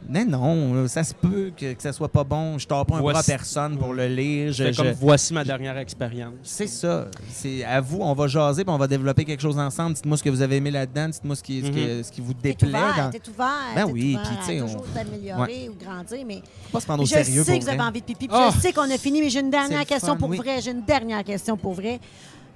Mais 0.08 0.24
non, 0.24 0.88
ça 0.88 1.04
se 1.04 1.14
peut 1.14 1.52
que, 1.56 1.72
que 1.74 1.82
ça 1.82 1.92
soit 1.92 2.08
pas 2.08 2.24
bon. 2.24 2.58
Je 2.58 2.66
tords 2.66 2.84
pas 2.86 2.96
un 2.96 3.00
bras 3.00 3.18
à 3.20 3.22
personne 3.22 3.76
pour 3.78 3.92
le 3.92 4.06
lire. 4.08 4.52
Je- 4.52 4.64
Fait 4.64 4.72
je- 4.72 4.82
comme 4.82 4.90
voici 4.92 5.32
ma 5.32 5.44
dernière 5.44 5.76
expérience. 5.78 6.32
c'est 6.42 6.66
ça. 6.66 7.06
C'est 7.28 7.62
à 7.64 7.80
vous, 7.80 7.98
on 8.00 8.12
va 8.14 8.26
jaser 8.26 8.64
puis 8.64 8.72
on 8.74 8.78
va 8.78 8.88
développer 8.88 9.24
quelque 9.24 9.40
chose 9.42 9.58
ensemble. 9.58 9.94
Dites-moi 9.94 10.16
ce 10.16 10.22
que 10.22 10.30
vous 10.30 10.42
avez 10.42 10.56
aimé 10.56 10.70
là-dedans, 10.70 11.08
dites-moi 11.10 11.36
ce 11.36 11.42
qui, 11.42 11.60
ce 11.62 11.70
qui- 11.70 12.04
ce 12.04 12.10
qui 12.10 12.20
vous 12.20 12.32
T'es 12.34 12.48
déplaît. 12.50 12.68
ouvert, 12.70 12.94
dans- 12.96 13.10
t'es 13.10 13.28
ouvert. 13.28 13.46
Ben 13.74 13.86
t'es 13.86 13.92
oui, 13.92 14.14
ouvert 14.16 14.22
puis 14.28 14.36
tu 14.40 14.44
sais, 14.46 14.60
on- 14.62 14.66
toujours 14.66 14.86
t'améliorer 14.94 15.68
ou 15.68 15.74
grandir, 15.84 16.18
mais 16.26 16.36
Faut 16.64 16.70
pas 16.72 16.80
se 16.80 16.86
prendre 16.86 17.02
au 17.02 17.06
je 17.06 17.10
sérieux 17.10 17.44
sais 17.44 17.50
pour 17.52 17.58
que 17.60 17.64
vous 17.64 17.70
avez 17.70 17.82
envie 17.82 18.00
de 18.00 18.06
pipi, 18.06 18.26
puis 18.26 18.36
Oh! 18.38 18.50
je 18.54 18.58
sais 18.60 18.72
qu'on 18.72 18.90
a 18.90 18.98
fini, 18.98 19.20
mais 19.20 19.30
j'ai 19.30 19.40
une 19.40 19.50
dernière 19.50 19.84
question 19.86 20.14
fun, 20.14 20.16
pour 20.18 20.30
oui. 20.30 20.38
vrai. 20.38 20.60
J'ai 20.60 20.70
une 20.72 20.82
dernière 20.84 21.22
question 21.24 21.56
pour 21.56 21.74
vrai. 21.74 22.00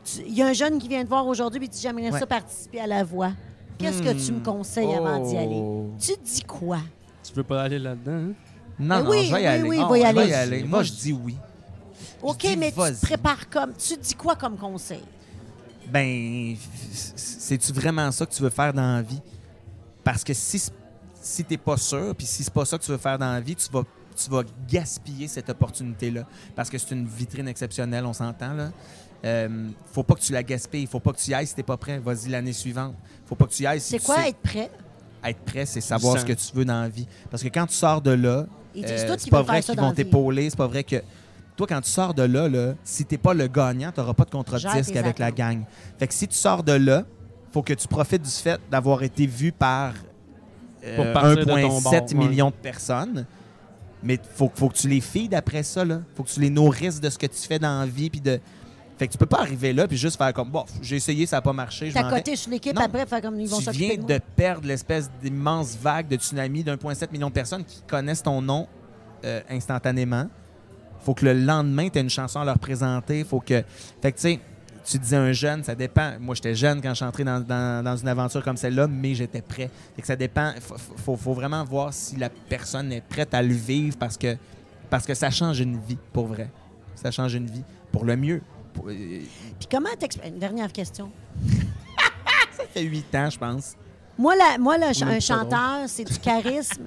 Tu- 0.04 0.22
Il 0.26 0.34
y 0.34 0.42
a 0.42 0.46
un 0.46 0.52
jeune 0.52 0.78
qui 0.78 0.88
vient 0.88 1.02
te 1.04 1.08
voir 1.08 1.26
aujourd'hui 1.26 1.64
et 1.64 1.68
dit 1.68 1.78
J'aimerais 1.80 2.10
Ouais. 2.10 2.18
ça 2.18 2.26
participer 2.26 2.80
à 2.80 2.86
la 2.86 3.04
voix. 3.04 3.30
Qu'est-ce 3.78 4.02
que 4.02 4.12
tu 4.26 4.32
me 4.32 4.42
conseilles 4.44 4.94
avant 4.94 5.18
d'y 5.18 5.36
aller? 5.36 5.60
Oh. 5.60 5.90
Tu 6.00 6.12
dis 6.24 6.42
quoi? 6.42 6.78
Tu 7.24 7.32
veux 7.34 7.42
pas 7.42 7.62
aller 7.62 7.78
là-dedans? 7.78 8.12
hein? 8.30 8.32
Non, 8.78 8.96
Mais 8.98 9.02
non, 9.02 9.10
oui, 9.10 9.26
je 9.28 9.32
vais 9.34 9.40
y 9.40 9.44
oui, 9.44 9.46
aller. 9.46 9.68
oui, 9.68 9.78
Non, 9.78 9.88
va 9.88 9.98
y 9.98 10.00
je 10.00 10.06
aller. 10.06 10.18
vais 10.22 10.28
y 10.28 10.34
aller. 10.34 10.64
Moi, 10.64 10.82
je 10.82 10.92
dis 10.92 11.12
oui. 11.12 11.36
OK, 12.22 12.38
dis, 12.38 12.56
mais 12.56 12.70
tu 12.72 12.76
te 12.78 13.00
prépares 13.06 13.48
comme. 13.48 13.72
Tu 13.74 13.96
dis 13.96 14.14
quoi 14.14 14.36
comme 14.36 14.56
conseil? 14.56 15.02
Ben, 15.90 16.56
c'est-tu 16.92 17.72
vraiment 17.72 18.10
ça 18.10 18.26
que 18.26 18.32
tu 18.32 18.42
veux 18.42 18.50
faire 18.50 18.72
dans 18.72 18.96
la 18.96 19.02
vie? 19.02 19.20
Parce 20.02 20.24
que 20.24 20.32
si, 20.34 20.62
si 21.20 21.44
t'es 21.44 21.56
pas 21.56 21.76
sûr, 21.76 22.14
puis 22.16 22.26
si 22.26 22.42
c'est 22.44 22.52
pas 22.52 22.64
ça 22.64 22.78
que 22.78 22.84
tu 22.84 22.90
veux 22.90 22.98
faire 22.98 23.18
dans 23.18 23.30
la 23.32 23.40
vie, 23.40 23.54
tu 23.54 23.70
vas, 23.70 23.82
tu 24.16 24.30
vas 24.30 24.42
gaspiller 24.68 25.28
cette 25.28 25.48
opportunité-là. 25.50 26.24
Parce 26.56 26.68
que 26.70 26.78
c'est 26.78 26.92
une 26.94 27.06
vitrine 27.06 27.48
exceptionnelle, 27.48 28.04
on 28.06 28.12
s'entend, 28.12 28.54
là. 28.54 28.70
Euh, 29.24 29.68
faut 29.92 30.02
pas 30.02 30.14
que 30.14 30.20
tu 30.20 30.32
la 30.32 30.42
gaspilles. 30.42 30.86
Faut 30.86 31.00
pas 31.00 31.12
que 31.12 31.18
tu 31.18 31.30
y 31.30 31.34
ailles 31.34 31.46
si 31.46 31.54
t'es 31.54 31.62
pas 31.62 31.78
prêt. 31.78 31.98
Vas-y 31.98 32.28
l'année 32.28 32.52
suivante. 32.52 32.94
Faut 33.24 33.34
pas 33.34 33.46
que 33.46 33.52
tu 33.52 33.62
y 33.62 33.66
ailles 33.66 33.80
si 33.80 33.92
C'est 33.98 34.04
quoi 34.04 34.16
sais- 34.16 34.28
être 34.30 34.38
prêt? 34.40 34.70
Être 35.24 35.40
prêt, 35.40 35.66
c'est 35.66 35.80
savoir 35.80 36.18
ce 36.18 36.24
que 36.24 36.32
tu 36.32 36.54
veux 36.54 36.64
dans 36.64 36.82
la 36.82 36.88
vie. 36.88 37.06
Parce 37.30 37.42
que 37.42 37.48
quand 37.48 37.66
tu 37.66 37.74
sors 37.74 38.00
de 38.00 38.10
là, 38.10 38.46
euh, 38.76 39.16
c'est 39.18 39.30
pas 39.30 39.42
vrai 39.42 39.62
qu'ils 39.62 39.78
vont 39.78 39.92
t'épauler, 39.92 40.50
c'est 40.50 40.56
pas 40.56 40.66
vrai 40.66 40.84
que 40.84 41.02
toi 41.56 41.66
quand 41.68 41.80
tu 41.80 41.90
sors 41.90 42.14
de 42.14 42.24
là, 42.24 42.48
là 42.48 42.74
si 42.82 43.04
t'es 43.04 43.18
pas 43.18 43.34
le 43.34 43.46
gagnant, 43.46 43.92
tu 43.92 44.00
n'auras 44.00 44.14
pas 44.14 44.24
de 44.24 44.30
contrat 44.30 44.58
de 44.58 44.78
disque 44.78 44.96
avec 44.96 45.18
la 45.18 45.30
gang. 45.30 45.62
Fait 45.98 46.06
que 46.06 46.14
si 46.14 46.26
tu 46.26 46.36
sors 46.36 46.62
de 46.62 46.72
là, 46.72 47.04
faut 47.52 47.62
que 47.62 47.72
tu 47.72 47.86
profites 47.86 48.22
du 48.22 48.30
fait 48.30 48.60
d'avoir 48.70 49.02
été 49.04 49.26
vu 49.26 49.52
par 49.52 49.94
euh, 50.84 50.96
Pour 50.96 51.12
partir 51.12 51.36
de 51.36 51.44
ton 51.44 51.56
1,7 51.56 51.82
bord, 51.82 51.92
ouais. 51.92 52.14
million 52.14 52.50
de 52.50 52.54
personnes. 52.54 53.26
Mais 54.02 54.18
faut, 54.34 54.50
faut 54.54 54.68
que 54.68 54.76
tu 54.76 54.88
les 54.88 55.00
feeds 55.00 55.34
après 55.34 55.62
ça. 55.62 55.84
Là. 55.84 56.00
Faut 56.14 56.24
que 56.24 56.28
tu 56.28 56.40
les 56.40 56.50
nourrisses 56.50 57.00
de 57.00 57.08
ce 57.08 57.16
que 57.16 57.26
tu 57.26 57.38
fais 57.38 57.58
dans 57.58 57.80
la 57.80 57.86
vie. 57.86 58.10
Puis 58.10 58.20
de... 58.20 58.38
Fait 58.96 59.06
que 59.08 59.12
tu 59.12 59.18
peux 59.18 59.26
pas 59.26 59.40
arriver 59.40 59.72
là 59.72 59.88
puis 59.88 59.96
juste 59.96 60.16
faire 60.16 60.32
comme, 60.32 60.50
bon, 60.50 60.64
j'ai 60.80 60.96
essayé, 60.96 61.26
ça 61.26 61.36
n'a 61.38 61.42
pas 61.42 61.52
marché. 61.52 61.90
T'as 61.92 62.08
coté 62.08 62.36
sur 62.36 62.50
l'équipe 62.50 62.78
après, 62.78 63.04
faire 63.06 63.20
comme 63.20 63.40
ils 63.40 63.48
vont 63.48 63.58
Tu 63.58 63.70
viens 63.70 63.96
de 63.96 64.20
perdre 64.36 64.68
l'espèce 64.68 65.10
d'immense 65.22 65.76
vague 65.80 66.06
de 66.08 66.16
tsunami 66.16 66.62
d'1,7 66.62 67.10
million 67.10 67.28
de 67.28 67.32
personnes 67.34 67.64
qui 67.64 67.82
connaissent 67.88 68.22
ton 68.22 68.40
nom 68.40 68.68
euh, 69.24 69.40
instantanément. 69.50 70.28
faut 71.00 71.14
que 71.14 71.24
le 71.24 71.32
lendemain, 71.34 71.88
tu 71.88 71.98
aies 71.98 72.02
une 72.02 72.10
chanson 72.10 72.38
à 72.40 72.44
leur 72.44 72.58
présenter. 72.58 73.24
Faut 73.24 73.40
que. 73.40 73.64
Fait 74.00 74.12
que, 74.12 74.16
tu 74.16 74.22
sais, 74.22 74.40
tu 74.84 74.98
disais 74.98 75.16
un 75.16 75.32
jeune, 75.32 75.64
ça 75.64 75.74
dépend. 75.74 76.12
Moi, 76.20 76.34
j'étais 76.34 76.54
jeune 76.54 76.80
quand 76.80 76.90
je 76.90 76.96
suis 76.96 77.04
entré 77.04 77.24
dans, 77.24 77.40
dans- 77.40 77.82
dans 77.82 77.96
une 77.96 78.06
aventure 78.08 78.44
comme 78.44 78.56
celle-là, 78.58 78.86
mais 78.86 79.14
j'étais 79.14 79.40
prêt. 79.42 79.70
Fait 79.96 80.02
que 80.02 80.06
ça 80.06 80.14
dépend. 80.14 80.52
Faut, 80.60 80.76
faut, 80.98 81.16
faut 81.16 81.32
vraiment 81.34 81.64
voir 81.64 81.92
si 81.92 82.16
la 82.16 82.28
personne 82.30 82.92
est 82.92 83.00
prête 83.00 83.34
à 83.34 83.42
le 83.42 83.54
vivre 83.54 83.96
parce 83.98 84.16
que, 84.16 84.36
parce 84.88 85.04
que 85.06 85.14
ça 85.14 85.30
change 85.30 85.58
une 85.58 85.78
vie, 85.80 85.98
pour 86.12 86.26
vrai. 86.26 86.48
Ça 86.94 87.10
change 87.10 87.34
une 87.34 87.46
vie. 87.46 87.64
Pour 87.90 88.04
le 88.04 88.16
mieux. 88.16 88.40
Euh, 88.86 89.20
Puis 89.58 89.68
comment 89.70 89.88
t'expliques... 89.98 90.32
Une 90.32 90.38
dernière 90.38 90.72
question. 90.72 91.10
ça 92.56 92.64
fait 92.72 92.82
huit 92.82 93.14
ans, 93.14 93.30
je 93.30 93.38
pense. 93.38 93.74
Moi, 94.18 94.34
la- 94.36 94.58
moi 94.58 94.78
Même 94.78 94.92
un 95.08 95.20
chanteur, 95.20 95.80
c'est 95.88 96.04
du 96.04 96.18
charisme. 96.18 96.84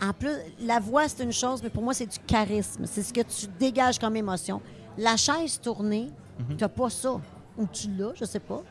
En 0.00 0.12
plus, 0.12 0.32
la 0.60 0.78
voix, 0.80 1.08
c'est 1.08 1.22
une 1.22 1.32
chose, 1.32 1.62
mais 1.62 1.70
pour 1.70 1.82
moi, 1.82 1.94
c'est 1.94 2.06
du 2.06 2.18
charisme. 2.26 2.84
C'est 2.86 3.02
ce 3.02 3.12
que 3.12 3.20
tu 3.20 3.46
dégages 3.58 3.98
comme 3.98 4.16
émotion. 4.16 4.60
La 4.98 5.16
chaise 5.16 5.60
tournée, 5.60 6.10
Mhm. 6.38 6.56
t'as 6.56 6.68
pas 6.68 6.90
ça. 6.90 7.20
Ou 7.56 7.66
tu 7.72 7.88
l'as, 7.96 8.12
je 8.14 8.24
sais 8.24 8.40
pas. 8.40 8.62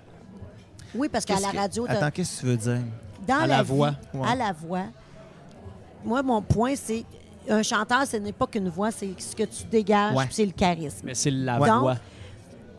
Oui, 0.96 1.08
parce 1.10 1.24
qu'à 1.26 1.40
la 1.40 1.52
que- 1.52 1.58
radio, 1.58 1.86
t'as- 1.88 1.94
Attends, 1.94 2.12
qu'est-ce 2.12 2.38
que 2.38 2.40
tu 2.42 2.46
veux 2.48 2.58
dire? 2.58 2.82
dans 3.28 3.36
À 3.36 3.48
la, 3.48 3.58
la 3.58 3.64
vie, 3.64 3.70
voix. 3.74 3.94
Ouais. 4.14 4.28
à 4.28 4.36
la 4.36 4.52
voix, 4.52 4.86
moi, 6.04 6.22
mon 6.24 6.42
point, 6.42 6.74
c'est 6.76 7.06
un 7.50 7.62
chanteur, 7.64 8.06
ce 8.08 8.18
n'est 8.18 8.32
pas 8.34 8.48
qu'une 8.48 8.70
voix, 8.70 8.92
c'est 8.92 9.14
ce 9.20 9.36
que 9.36 9.44
tu 9.44 9.64
dégages, 9.66 10.16
Ouais. 10.16 10.26
c'est 10.32 10.46
le 10.46 10.52
charisme. 10.52 11.06
Mais 11.06 11.14
c'est 11.16 11.32
la 11.32 11.58
voix. 11.58 11.96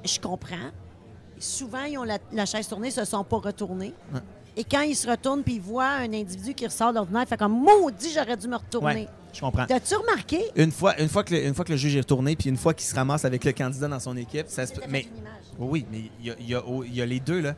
Je 0.05 0.19
comprends. 0.21 0.71
Souvent, 1.39 1.85
ils 1.85 1.99
ont 1.99 2.05
la, 2.05 2.19
la 2.33 2.47
chaise 2.47 2.69
tournée, 2.69 2.89
ils 2.89 2.93
se 2.93 3.05
sont 3.05 3.25
pas 3.25 3.39
retournés. 3.39 3.95
Ouais. 4.13 4.21
Et 4.57 4.65
quand 4.65 4.83
ils 4.83 4.95
se 4.95 5.09
retournent 5.09 5.43
puis 5.43 5.55
ils 5.55 5.61
voient 5.61 5.89
un 5.89 6.13
individu 6.13 6.55
qui 6.55 6.67
ressort 6.67 6.91
de 6.91 6.97
l'ordinaire, 6.97 7.23
il 7.25 7.29
fait 7.29 7.37
comme 7.39 7.59
maudit, 7.59 8.11
j'aurais 8.15 8.37
dû 8.37 8.47
me 8.49 8.57
retourner. 8.57 8.95
Ouais, 8.95 9.09
je 9.33 9.41
comprends. 9.41 9.65
T'as-tu 9.67 9.95
remarqué? 9.95 10.41
Une 10.57 10.71
fois, 10.71 11.01
une, 11.01 11.09
fois 11.09 11.25
que 11.25 11.35
le, 11.35 11.47
une 11.47 11.55
fois 11.55 11.65
que 11.65 11.71
le 11.73 11.79
juge 11.79 11.97
est 11.97 12.01
retourné, 12.01 12.37
puis 12.37 12.51
une 12.51 12.59
fois 12.59 12.75
qu'il 12.75 12.87
se 12.87 12.95
ramasse 12.95 13.25
avec 13.25 13.45
le 13.45 13.53
candidat 13.53 13.89
dans 13.89 13.99
son 14.01 14.17
équipe, 14.17 14.47
ça 14.49 14.67
se 14.67 14.73
Mais 14.89 15.07
oui, 15.59 15.87
mais 15.91 16.03
il 16.21 16.27
y 16.27 16.31
a, 16.31 16.35
y 16.39 16.55
a- 16.55 16.63
il 16.87 16.95
y 16.95 17.01
a 17.03 17.07
les 17.07 17.21
deux, 17.21 17.41
là. 17.41 17.55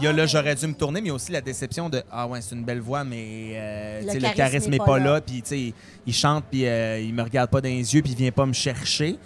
Il 0.00 0.04
y 0.04 0.06
a 0.06 0.12
le 0.12 0.26
j'aurais 0.26 0.54
dû 0.54 0.64
me 0.68 0.74
tourner, 0.74 1.00
mais 1.00 1.06
il 1.06 1.10
y 1.10 1.12
a 1.12 1.14
aussi 1.14 1.32
la 1.32 1.40
déception 1.40 1.88
de 1.90 2.02
Ah 2.10 2.26
ouais, 2.28 2.40
c'est 2.40 2.54
une 2.54 2.64
belle 2.64 2.80
voix, 2.80 3.02
mais 3.02 3.50
euh, 3.54 4.00
Le 4.02 4.06
charisme 4.20 4.34
charisme 4.36 4.66
est 4.68 4.70
n'est 4.70 4.78
pas 4.78 4.84
pas 4.84 4.98
là. 5.00 5.20
puis 5.20 5.42
tu 5.42 5.48
sais, 5.48 5.74
il 6.06 6.14
chante, 6.14 6.44
puis 6.50 6.66
euh, 6.66 7.00
il 7.00 7.12
me 7.12 7.22
regarde 7.22 7.50
pas 7.50 7.60
dans 7.60 7.68
les 7.68 7.94
yeux, 7.94 8.00
puis 8.00 8.12
il 8.12 8.16
vient 8.16 8.30
pas 8.30 8.46
me 8.46 8.52
chercher. 8.52 9.18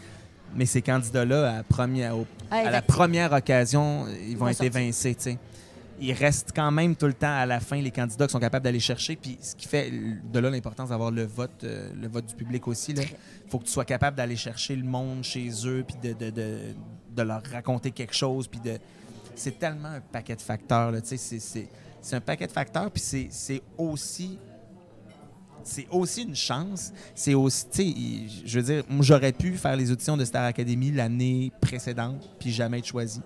Mais 0.55 0.66
ces 0.66 0.83
candidats-là, 0.83 1.51
à, 1.51 1.57
la 1.59 1.62
première- 1.62 2.16
au- 2.16 2.27
Ah, 2.51 2.57
à 2.66 2.70
la 2.70 2.83
première 2.83 3.33
occasion, 3.33 4.07
ils 4.29 4.37
vont 4.37 4.45
vont 4.45 4.49
être 4.49 4.59
sortir. 4.59 4.77
évincés, 4.81 5.15
tu 5.15 5.23
sais. 5.23 5.39
Il 6.01 6.12
reste 6.15 6.51
quand 6.55 6.70
même 6.73 6.97
tout 6.97 7.07
le 7.07 7.12
temps 7.15 7.33
à 7.33 7.47
la 7.47 7.61
fin 7.61 7.77
les 7.81 7.91
candidats 7.93 8.27
qui 8.27 8.33
sont 8.33 8.41
capables 8.41 8.65
d'aller 8.65 8.81
chercher. 8.81 9.15
Puis 9.15 9.39
ce 9.41 9.55
qui 9.55 9.69
fait 9.69 9.91
de 9.91 10.39
là 10.41 10.51
l'importance 10.51 10.89
d'avoir 10.89 11.11
le 11.12 11.24
vote, 11.24 11.62
euh, 11.62 11.91
le 12.01 12.09
vote 12.09 12.27
du 12.27 12.35
public 12.35 12.66
aussi. 12.66 12.93
Il 12.93 13.07
faut 13.49 13.59
que 13.61 13.65
tu 13.66 13.70
sois 13.70 13.85
capable 13.85 14.16
d'aller 14.16 14.35
chercher 14.37 14.74
le 14.74 14.83
monde 14.85 15.23
chez 15.23 15.49
eux, 15.65 15.85
puis 15.87 15.97
de, 16.03 16.12
de, 16.19 16.31
de, 16.31 16.59
de 17.15 17.23
leur 17.23 17.41
raconter 17.53 17.93
quelque 17.93 18.15
chose. 18.15 18.49
Puis 18.49 18.59
de... 18.61 18.79
C'est 19.37 19.59
tellement 19.61 19.89
un 19.91 20.01
paquet 20.01 20.35
de 20.35 20.41
facteurs. 20.43 20.93
C'est 21.05 22.16
un 22.16 22.20
paquet 22.20 22.49
de 22.49 22.53
facteurs, 22.53 22.91
puis 22.91 23.03
c'est 23.31 23.62
aussi 23.79 24.39
c'est 25.65 25.87
aussi 25.91 26.23
une 26.23 26.35
chance. 26.35 26.93
C'est 27.15 27.35
aussi, 27.35 27.67
tu 27.71 27.83
sais, 27.83 28.45
je 28.45 28.61
veux 28.61 28.65
dire, 28.65 28.85
j'aurais 29.01 29.33
pu 29.33 29.57
faire 29.57 29.77
les 29.77 29.91
auditions 29.91 30.17
de 30.17 30.25
Star 30.25 30.45
Academy 30.45 30.91
l'année 30.91 31.53
précédente, 31.61 32.29
puis 32.39 32.51
jamais 32.51 32.79
être 32.79 32.87
choisi. 32.87 33.21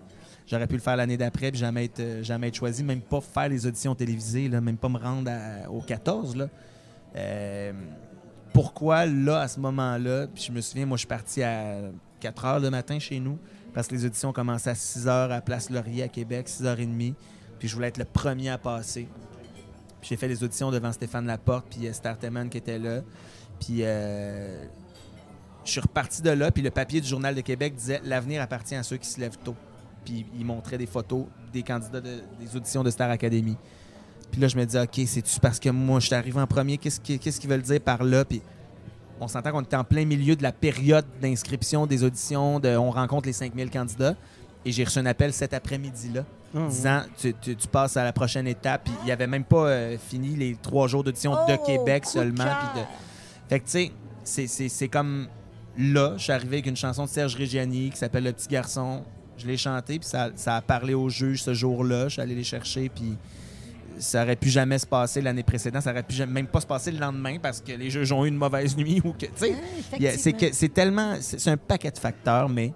J'aurais 0.46 0.66
pu 0.66 0.74
le 0.74 0.80
faire 0.80 0.96
l'année 0.96 1.16
d'après, 1.16 1.50
puis 1.50 1.58
jamais 1.58 1.86
être, 1.86 2.00
euh, 2.00 2.22
jamais 2.22 2.48
être 2.48 2.54
choisi, 2.54 2.84
même 2.84 3.00
pas 3.00 3.20
faire 3.20 3.48
les 3.48 3.66
auditions 3.66 3.94
télévisées, 3.94 4.48
là, 4.48 4.60
même 4.60 4.76
pas 4.76 4.88
me 4.88 4.98
rendre 4.98 5.30
au 5.68 5.80
14. 5.80 6.36
Là. 6.36 6.48
Euh, 7.16 7.72
pourquoi, 8.52 9.06
là, 9.06 9.40
à 9.40 9.48
ce 9.48 9.58
moment-là, 9.60 10.28
puis 10.28 10.44
je 10.44 10.52
me 10.52 10.60
souviens, 10.60 10.86
moi, 10.86 10.96
je 10.96 11.00
suis 11.00 11.08
parti 11.08 11.42
à 11.42 11.90
4 12.20 12.44
h 12.44 12.62
le 12.62 12.70
matin 12.70 12.98
chez 12.98 13.18
nous, 13.18 13.38
parce 13.74 13.88
que 13.88 13.94
les 13.94 14.06
auditions 14.06 14.32
commençaient 14.32 14.70
à 14.70 14.74
6 14.74 15.06
h 15.06 15.30
à 15.30 15.40
Place 15.40 15.68
Laurier 15.68 16.04
à 16.04 16.08
Québec, 16.08 16.48
6 16.48 16.62
h 16.62 16.76
30, 16.76 17.14
puis 17.58 17.68
je 17.68 17.74
voulais 17.74 17.88
être 17.88 17.98
le 17.98 18.04
premier 18.04 18.50
à 18.50 18.58
passer. 18.58 19.08
J'ai 20.08 20.16
fait 20.16 20.28
les 20.28 20.42
auditions 20.44 20.70
devant 20.70 20.92
Stéphane 20.92 21.26
Laporte, 21.26 21.66
puis 21.70 21.86
Esther 21.86 22.16
Teman 22.18 22.48
qui 22.48 22.58
était 22.58 22.78
là. 22.78 23.00
Puis 23.58 23.78
euh, 23.80 24.64
je 25.64 25.70
suis 25.70 25.80
reparti 25.80 26.22
de 26.22 26.30
là, 26.30 26.50
puis 26.50 26.62
le 26.62 26.70
papier 26.70 27.00
du 27.00 27.08
Journal 27.08 27.34
de 27.34 27.40
Québec 27.40 27.74
disait 27.74 28.00
L'avenir 28.04 28.40
appartient 28.42 28.74
à 28.76 28.82
ceux 28.82 28.98
qui 28.98 29.08
se 29.08 29.20
lèvent 29.20 29.38
tôt. 29.38 29.56
Puis 30.04 30.24
il 30.38 30.44
montrait 30.44 30.78
des 30.78 30.86
photos 30.86 31.24
des 31.52 31.62
candidats 31.62 32.00
de- 32.00 32.22
des 32.38 32.54
auditions 32.56 32.84
de 32.84 32.90
Star 32.90 33.10
Academy. 33.10 33.56
Puis 34.30 34.40
là, 34.40 34.48
je 34.48 34.56
me 34.56 34.64
dis 34.64 34.78
OK, 34.78 35.00
c'est-tu 35.06 35.40
parce 35.40 35.58
que 35.58 35.70
moi, 35.70 35.98
je 36.00 36.06
suis 36.06 36.14
arrivé 36.14 36.40
en 36.40 36.46
premier? 36.46 36.78
Qu'est-ce 36.78 37.00
qu'ils 37.00 37.50
veulent 37.50 37.62
dire 37.62 37.80
par 37.80 38.04
là 38.04 38.24
Puis 38.24 38.42
on 39.20 39.28
s'entend 39.28 39.50
qu'on 39.50 39.62
était 39.62 39.76
en 39.76 39.84
plein 39.84 40.04
milieu 40.04 40.36
de 40.36 40.42
la 40.42 40.52
période 40.52 41.06
d'inscription 41.20 41.86
des 41.86 42.04
auditions, 42.04 42.60
de, 42.60 42.76
on 42.76 42.90
rencontre 42.90 43.26
les 43.26 43.32
5000 43.32 43.70
candidats. 43.70 44.14
Et 44.66 44.72
j'ai 44.72 44.84
reçu 44.84 44.98
un 44.98 45.06
appel 45.06 45.32
cet 45.32 45.54
après-midi-là 45.54 46.24
Ah, 46.54 46.66
disant 46.68 47.02
tu, 47.16 47.32
tu- 47.40 47.54
tu 47.56 47.68
passes 47.68 47.96
à 47.96 48.04
la 48.04 48.12
prochaine 48.12 48.46
étape. 48.48 48.84
Puis 48.84 48.92
il 49.02 49.06
n'y 49.06 49.12
avait 49.12 49.26
même 49.28 49.44
pas 49.44 49.66
euh, 49.68 49.96
fini 49.98 50.34
les 50.36 50.56
trois 50.60 50.88
jours 50.88 51.04
d'audition 51.04 51.32
de 51.32 51.52
Oh, 51.58 51.64
Québec 51.64 52.04
seulement. 52.04 52.44
cœur. 52.44 52.70
puis 52.74 52.80
de- 52.82 52.86
Fait 53.48 53.60
que 53.60 53.64
tu 53.64 53.70
sais, 53.70 53.92
c'est- 54.24 54.46
c'est 54.48 54.68
c'est 54.68 54.88
comme 54.88 55.28
là, 55.78 56.14
je 56.16 56.22
suis 56.24 56.32
arrivé 56.32 56.56
avec 56.56 56.66
une 56.66 56.76
chanson 56.76 57.04
de 57.04 57.08
Serge 57.08 57.36
Reggiani 57.36 57.90
qui 57.90 57.96
s'appelle 57.96 58.24
Le 58.24 58.32
Petit 58.32 58.48
Garçon. 58.48 59.02
Je 59.38 59.46
l'ai 59.46 59.56
chanté, 59.56 59.98
puis 59.98 60.08
ça, 60.08 60.30
ça 60.34 60.56
a 60.56 60.62
parlé 60.62 60.94
au 60.94 61.08
juge 61.10 61.42
ce 61.42 61.52
jour-là. 61.54 62.04
Je 62.08 62.14
suis 62.14 62.22
allé 62.22 62.34
les 62.34 62.42
chercher, 62.42 62.88
puis 62.88 63.16
ça 63.98 64.22
aurait 64.22 64.34
pu 64.36 64.48
jamais 64.48 64.78
se 64.78 64.86
passer 64.86 65.20
l'année 65.20 65.42
précédente. 65.42 65.82
Ça 65.82 65.90
aurait 65.92 66.02
pu 66.02 66.14
jamais- 66.14 66.32
même 66.32 66.46
pas 66.46 66.60
se 66.60 66.66
passer 66.66 66.90
le 66.90 66.98
lendemain 66.98 67.36
parce 67.40 67.60
que 67.60 67.72
les 67.72 67.90
juges 67.90 68.10
ont 68.12 68.24
eu 68.24 68.28
une 68.28 68.36
mauvaise 68.36 68.76
nuit 68.76 69.00
ou 69.04 69.12
que, 69.12 69.26
tu 69.26 69.32
sais. 69.36 69.54
Ah, 69.54 69.66
C'est 69.92 70.00
effectivement. 70.00 70.38
que 70.40 70.52
c'est 70.54 70.68
tellement. 70.74 71.16
C'est 71.20 71.38
c'est 71.38 71.50
un 71.50 71.56
paquet 71.56 71.90
de 71.90 71.98
facteurs, 71.98 72.48
mais 72.48 72.72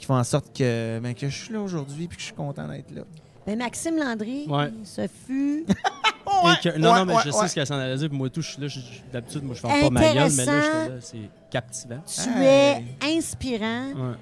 qui 0.00 0.06
font 0.06 0.16
en 0.18 0.24
sorte 0.24 0.56
que, 0.56 0.98
ben, 1.00 1.14
que 1.14 1.28
je 1.28 1.44
suis 1.44 1.52
là 1.54 1.60
aujourd'hui 1.60 2.06
puis 2.08 2.16
que 2.16 2.20
je 2.22 2.26
suis 2.26 2.34
content 2.34 2.66
d'être 2.66 2.90
là. 2.94 3.02
Ben, 3.46 3.58
Maxime 3.58 3.96
Landry, 3.96 4.46
Ouais. 4.48 4.70
ce 4.84 5.06
fut 5.26 5.64
Et 6.42 6.62
que- 6.62 6.78
non, 6.78 6.92
ouais, 6.92 6.98
non, 7.00 7.04
mais 7.06 7.14
ouais, 7.14 7.20
je 7.24 7.30
sais 7.30 7.38
ouais. 7.38 7.48
ce 7.48 7.54
qu'elle 7.54 7.66
s'en 7.66 7.74
allait 7.76 7.96
dire. 7.96 8.08
puis 8.08 8.16
Moi, 8.18 8.30
tout, 8.30 8.40
je 8.42 8.50
suis 8.52 8.60
là. 8.62 8.68
je- 8.68 8.78
je- 8.80 9.12
D'habitude, 9.12 9.42
moi, 9.42 9.54
je 9.54 9.60
ferme 9.60 9.80
pas 9.80 9.90
ma 9.90 10.00
gueule, 10.00 10.14
mais 10.14 10.44
là, 10.44 10.52
Intéressant. 10.52 10.52
j'étais 10.80 10.94
là. 10.94 11.00
C'est 11.00 11.50
captivant. 11.50 12.02
tu 12.06 12.42
Hey. 12.42 12.84
es 13.02 13.16
inspirant. 13.16 13.86
Ouais. 13.94 14.14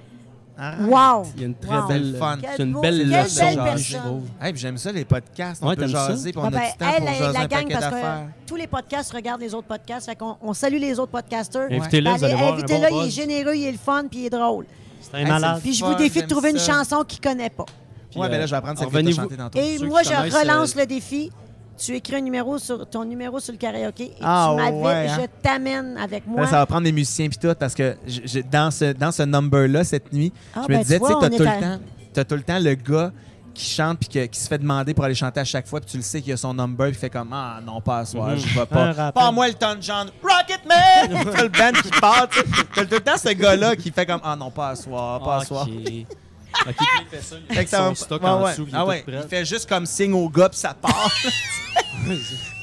Arrête. 0.61 0.87
Wow! 0.89 1.23
Il 1.35 1.41
y 1.41 1.43
a 1.43 1.47
une 1.47 1.55
très 1.55 1.77
Wow. 1.77 1.87
belle. 1.87 2.15
fun. 2.19 2.37
C'est 2.57 2.63
une 2.63 2.73
beau- 2.73 2.81
belle 2.81 2.97
quelle 2.97 3.23
leçon, 3.23 3.45
belle 3.45 3.53
je 3.53 3.63
personne. 3.93 3.99
trouve. 4.01 4.23
Hey, 4.41 4.51
puis 4.51 4.61
j'aime 4.61 4.77
ça, 4.77 4.91
les 4.91 5.05
podcasts. 5.05 5.63
On 5.63 5.67
Ouais, 5.69 5.75
peut 5.75 5.81
t'aimes 5.83 5.91
ça? 5.91 6.07
jaser, 6.09 6.31
puis 6.31 6.41
on 6.41 6.43
Ah 6.43 6.47
a 6.47 6.49
ben, 6.49 6.59
du 6.59 6.65
temps 6.77 6.85
elle, 6.89 6.97
pour 6.99 7.07
elle, 7.09 7.15
jaser 7.17 7.33
la 7.33 7.39
un 7.39 7.45
gang, 7.45 7.49
paquet 7.49 7.73
parce 7.73 7.85
que 7.85 7.91
d'affaires. 7.91 8.27
tous 8.45 8.55
les 8.57 8.67
podcasts 8.67 9.13
regardent 9.13 9.41
les 9.41 9.53
autres 9.53 9.67
podcasts. 9.67 10.05
Fait 10.09 10.15
qu'on 10.17 10.35
on 10.41 10.53
salue 10.53 10.79
les 10.79 10.99
autres 10.99 11.11
podcasters. 11.11 11.67
Invitez-le, 11.71 12.09
vous 12.11 12.23
allez 12.25 12.33
voir 12.35 12.47
un 12.47 12.51
bon 12.51 12.57
Invitez-le, 12.63 12.87
il 12.91 12.97
est 12.97 13.03
buzz. 13.05 13.13
généreux, 13.15 13.55
il 13.55 13.65
est 13.67 13.71
le 13.71 13.77
fun, 13.77 14.03
puis 14.09 14.19
il 14.21 14.25
est 14.25 14.29
drôle. 14.31 14.65
C'est 15.01 15.17
un 15.17 15.27
malade. 15.27 15.59
Puis 15.61 15.73
je 15.73 15.85
vous 15.85 15.95
défie 15.95 16.21
de 16.21 16.27
trouver 16.27 16.51
une 16.51 16.59
chanson 16.59 17.03
qu'il 17.07 17.19
connaît 17.21 17.49
pas. 17.49 17.65
Puis, 18.11 18.19
Ouais, 18.19 18.27
ben 18.27 18.35
euh, 18.35 18.39
là, 18.39 18.45
je 18.47 18.51
vais 18.51 18.57
apprendre 18.57 18.79
cette 18.79 18.89
que 18.89 19.11
chanté 19.11 19.37
tantôt. 19.37 19.59
Et 19.59 19.77
Ceux 19.77 19.87
moi, 19.87 20.01
je 20.03 20.09
relance 20.09 20.75
euh, 20.75 20.79
le 20.81 20.85
défi. 20.87 21.31
Tu 21.77 21.95
écris 21.95 22.15
un 22.17 22.21
numéro 22.21 22.57
sur 22.57 22.85
ton 22.89 23.05
numéro 23.05 23.39
sur 23.39 23.53
le 23.53 23.57
karaoké 23.57 24.03
et 24.05 24.13
Ah, 24.21 24.49
tu 24.51 24.55
m'invites, 24.61 24.83
ouais, 24.83 25.07
hein? 25.07 25.17
je 25.21 25.41
t'amène 25.41 25.97
avec 25.97 26.27
moi. 26.27 26.41
Là, 26.41 26.47
ça 26.47 26.57
va 26.57 26.65
prendre 26.65 26.83
des 26.83 26.91
musiciens 26.91 27.29
puis 27.29 27.37
tout 27.37 27.53
parce 27.57 27.73
que 27.73 27.95
je- 28.05 28.19
je- 28.25 28.39
dans 28.41 28.69
ce, 28.69 28.91
dans 28.91 29.13
ce 29.13 29.23
number-là, 29.23 29.85
cette 29.85 30.11
nuit, 30.11 30.33
Ah, 30.53 30.63
je 30.67 30.73
me 30.73 30.77
ben, 30.77 30.81
disais, 30.81 30.99
tu 30.99 31.05
sais, 31.05 31.13
tout, 31.13 31.17
à- 31.23 31.29
t'as 32.13 32.23
tout 32.25 32.35
le 32.35 32.41
temps 32.41 32.59
le 32.59 32.73
gars 32.73 33.13
qui 33.59 33.65
chante 33.69 33.99
puis 33.99 34.07
que- 34.09 34.25
qui 34.25 34.39
se 34.39 34.47
fait 34.47 34.57
demander 34.57 34.93
pour 34.93 35.03
aller 35.03 35.13
chanter 35.15 35.39
à 35.41 35.43
chaque 35.45 35.67
fois 35.67 35.81
puis 35.81 35.89
tu 35.91 35.97
le 35.97 36.03
sais 36.03 36.21
qu'il 36.21 36.31
a 36.33 36.37
son 36.37 36.53
number 36.53 36.87
puis 36.87 36.95
il 36.95 36.99
fait 36.99 37.09
comme 37.09 37.29
ah 37.33 37.59
non 37.65 37.81
pas 37.81 37.99
à 37.99 38.05
soir 38.05 38.29
Mhm. 38.29 38.37
je 38.37 38.59
vais 38.59 38.65
pas. 38.65 39.11
pas 39.11 39.31
moi 39.31 39.47
le 39.47 39.53
Elton 39.53 39.77
John 39.81 40.09
Rocketman 40.23 41.23
t'as 41.33 41.43
le 41.43 41.49
band 41.49 41.81
qui 41.81 41.89
part 41.99 42.27
t'as 42.73 42.85
tout 42.85 42.93
le 42.95 42.99
temps 43.01 43.17
ce 43.17 43.29
gars 43.33 43.55
là 43.55 43.75
qui 43.75 43.91
fait 43.91 44.05
comme 44.05 44.21
ah 44.23 44.35
non 44.35 44.49
pas 44.49 44.69
à 44.69 44.75
soir 44.75 45.19
pas 45.21 45.37
à 45.37 45.45
soir 45.45 45.67
Ok. 46.67 46.75
Puis 46.77 46.87
il 47.01 47.07
fait 47.17 47.23
ça. 47.23 47.35
Il 47.49 47.55
Fait 47.55 47.65
son 47.67 47.95
stock 47.95 48.21
ouais, 48.23 48.29
en 48.29 48.43
ouais. 48.43 48.51
dessous, 48.51 48.63
puis 48.65 48.71
il 48.73 48.75
est 48.75 48.79
Ah 48.79 48.83
tout 48.83 48.89
ouais, 48.89 49.01
prêt. 49.03 49.19
il 49.23 49.29
fait 49.29 49.45
juste 49.45 49.67
comme 49.69 49.85
signe 49.85 50.13
au 50.13 50.29
gars 50.29 50.49
puis 50.49 50.59
ça 50.59 50.73
part 50.73 51.09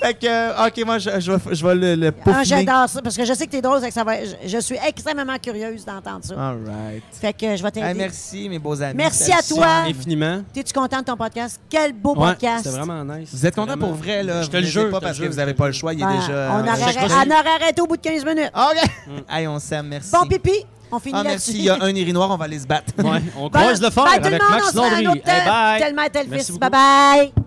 fait 0.01 0.15
que 0.15 0.27
euh, 0.27 0.67
ok 0.67 0.85
moi 0.87 0.99
je, 0.99 1.11
je 1.21 1.33
vais, 1.33 1.55
je 1.55 1.67
vais 1.67 1.75
le, 1.75 1.95
le 1.95 2.07
Ah, 2.09 2.13
peaufiner 2.13 2.45
J'adore 2.45 2.89
ça 2.89 3.03
parce 3.03 3.17
que 3.17 3.25
je 3.25 3.33
sais 3.35 3.47
que 3.47 3.51
t'es 3.51 3.61
drôle, 3.61 3.81
c'est 3.81 3.89
que 3.89 3.95
ça 3.95 4.05
va. 4.05 4.25
Je, 4.25 4.35
je 4.47 4.59
suis 4.59 4.77
extrêmement 4.87 5.39
curieuse 5.39 5.85
d'entendre 5.85 6.21
ça. 6.25 6.35
all 6.35 6.59
right 6.67 7.03
Fait 7.13 7.33
que 7.33 7.57
je 7.57 7.63
vais 7.63 7.71
t'aider. 7.71 7.87
Hey, 7.87 7.95
merci 7.95 8.49
mes 8.49 8.59
beaux 8.59 8.81
amis 8.83 8.95
Merci 8.97 9.31
à 9.33 9.37
Merci. 9.37 9.55
toi. 9.55 9.67
Infiniment. 9.87 10.43
T'es-tu 10.53 10.73
content 10.73 11.01
de 11.01 11.05
ton 11.05 11.17
podcast? 11.17 11.61
Quel 11.69 11.93
beau 11.93 12.15
Ouais, 12.15 12.29
podcast. 12.31 12.65
c'était 12.65 12.77
vraiment 12.77 13.05
nice. 13.05 13.29
Vous 13.33 13.47
êtes 13.47 13.55
content 13.55 13.67
Vraiment. 13.69 13.89
pour 13.89 13.97
vrai, 13.97 14.23
là? 14.23 14.43
Je 14.43 14.49
te 14.49 14.57
le 14.57 14.65
jure. 14.65 14.91
pas 14.91 14.97
je 14.97 15.01
te 15.01 15.05
parce 15.05 15.19
le 15.19 15.19
que 15.19 15.23
jure, 15.25 15.31
vous 15.33 15.37
n'avez 15.39 15.51
je 15.51 15.55
te 15.55 15.59
pas 15.59 15.65
le 15.67 15.71
le 15.71 15.77
choix, 15.77 15.95
il 15.95 16.01
est 16.01 16.05
Ben, 16.05 16.19
déjà... 16.21 16.51
on, 16.53 16.61
aurait, 16.61 16.97
on 17.27 17.31
aurait 17.31 17.63
arrêté 17.63 17.81
au 17.83 17.87
bout 17.87 17.97
de 17.97 18.03
15 18.03 18.25
minutes. 18.25 18.51
OK! 18.55 18.91
Hey, 19.29 19.47
on 19.47 19.59
s'aime, 19.59 19.89
merci. 19.89 20.11
Bon 20.13 20.27
pipi, 20.27 20.65
on 20.93 20.99
finit 20.99 21.15
Ah, 21.19 21.23
là-dessus. 21.23 21.53
merci. 21.53 21.59
Il 21.59 21.65
y 21.65 21.71
a 21.71 21.79
un 21.81 21.95
urinoir, 21.95 22.31
on 22.31 22.37
va 22.37 22.45
aller 22.45 22.59
se 22.59 22.67
battre. 22.67 22.93
Ouais, 22.99 23.23
on 23.37 23.49
croise 23.51 23.81
le 23.81 23.91
le 23.91 24.09
avec 24.27 24.41
Max 24.51 24.75
Landry. 24.75 25.07
Hey, 25.25 25.45
bye. 25.47 25.81
Tellement 25.81 26.03
tel 26.13 26.27
Merci 26.29 27.46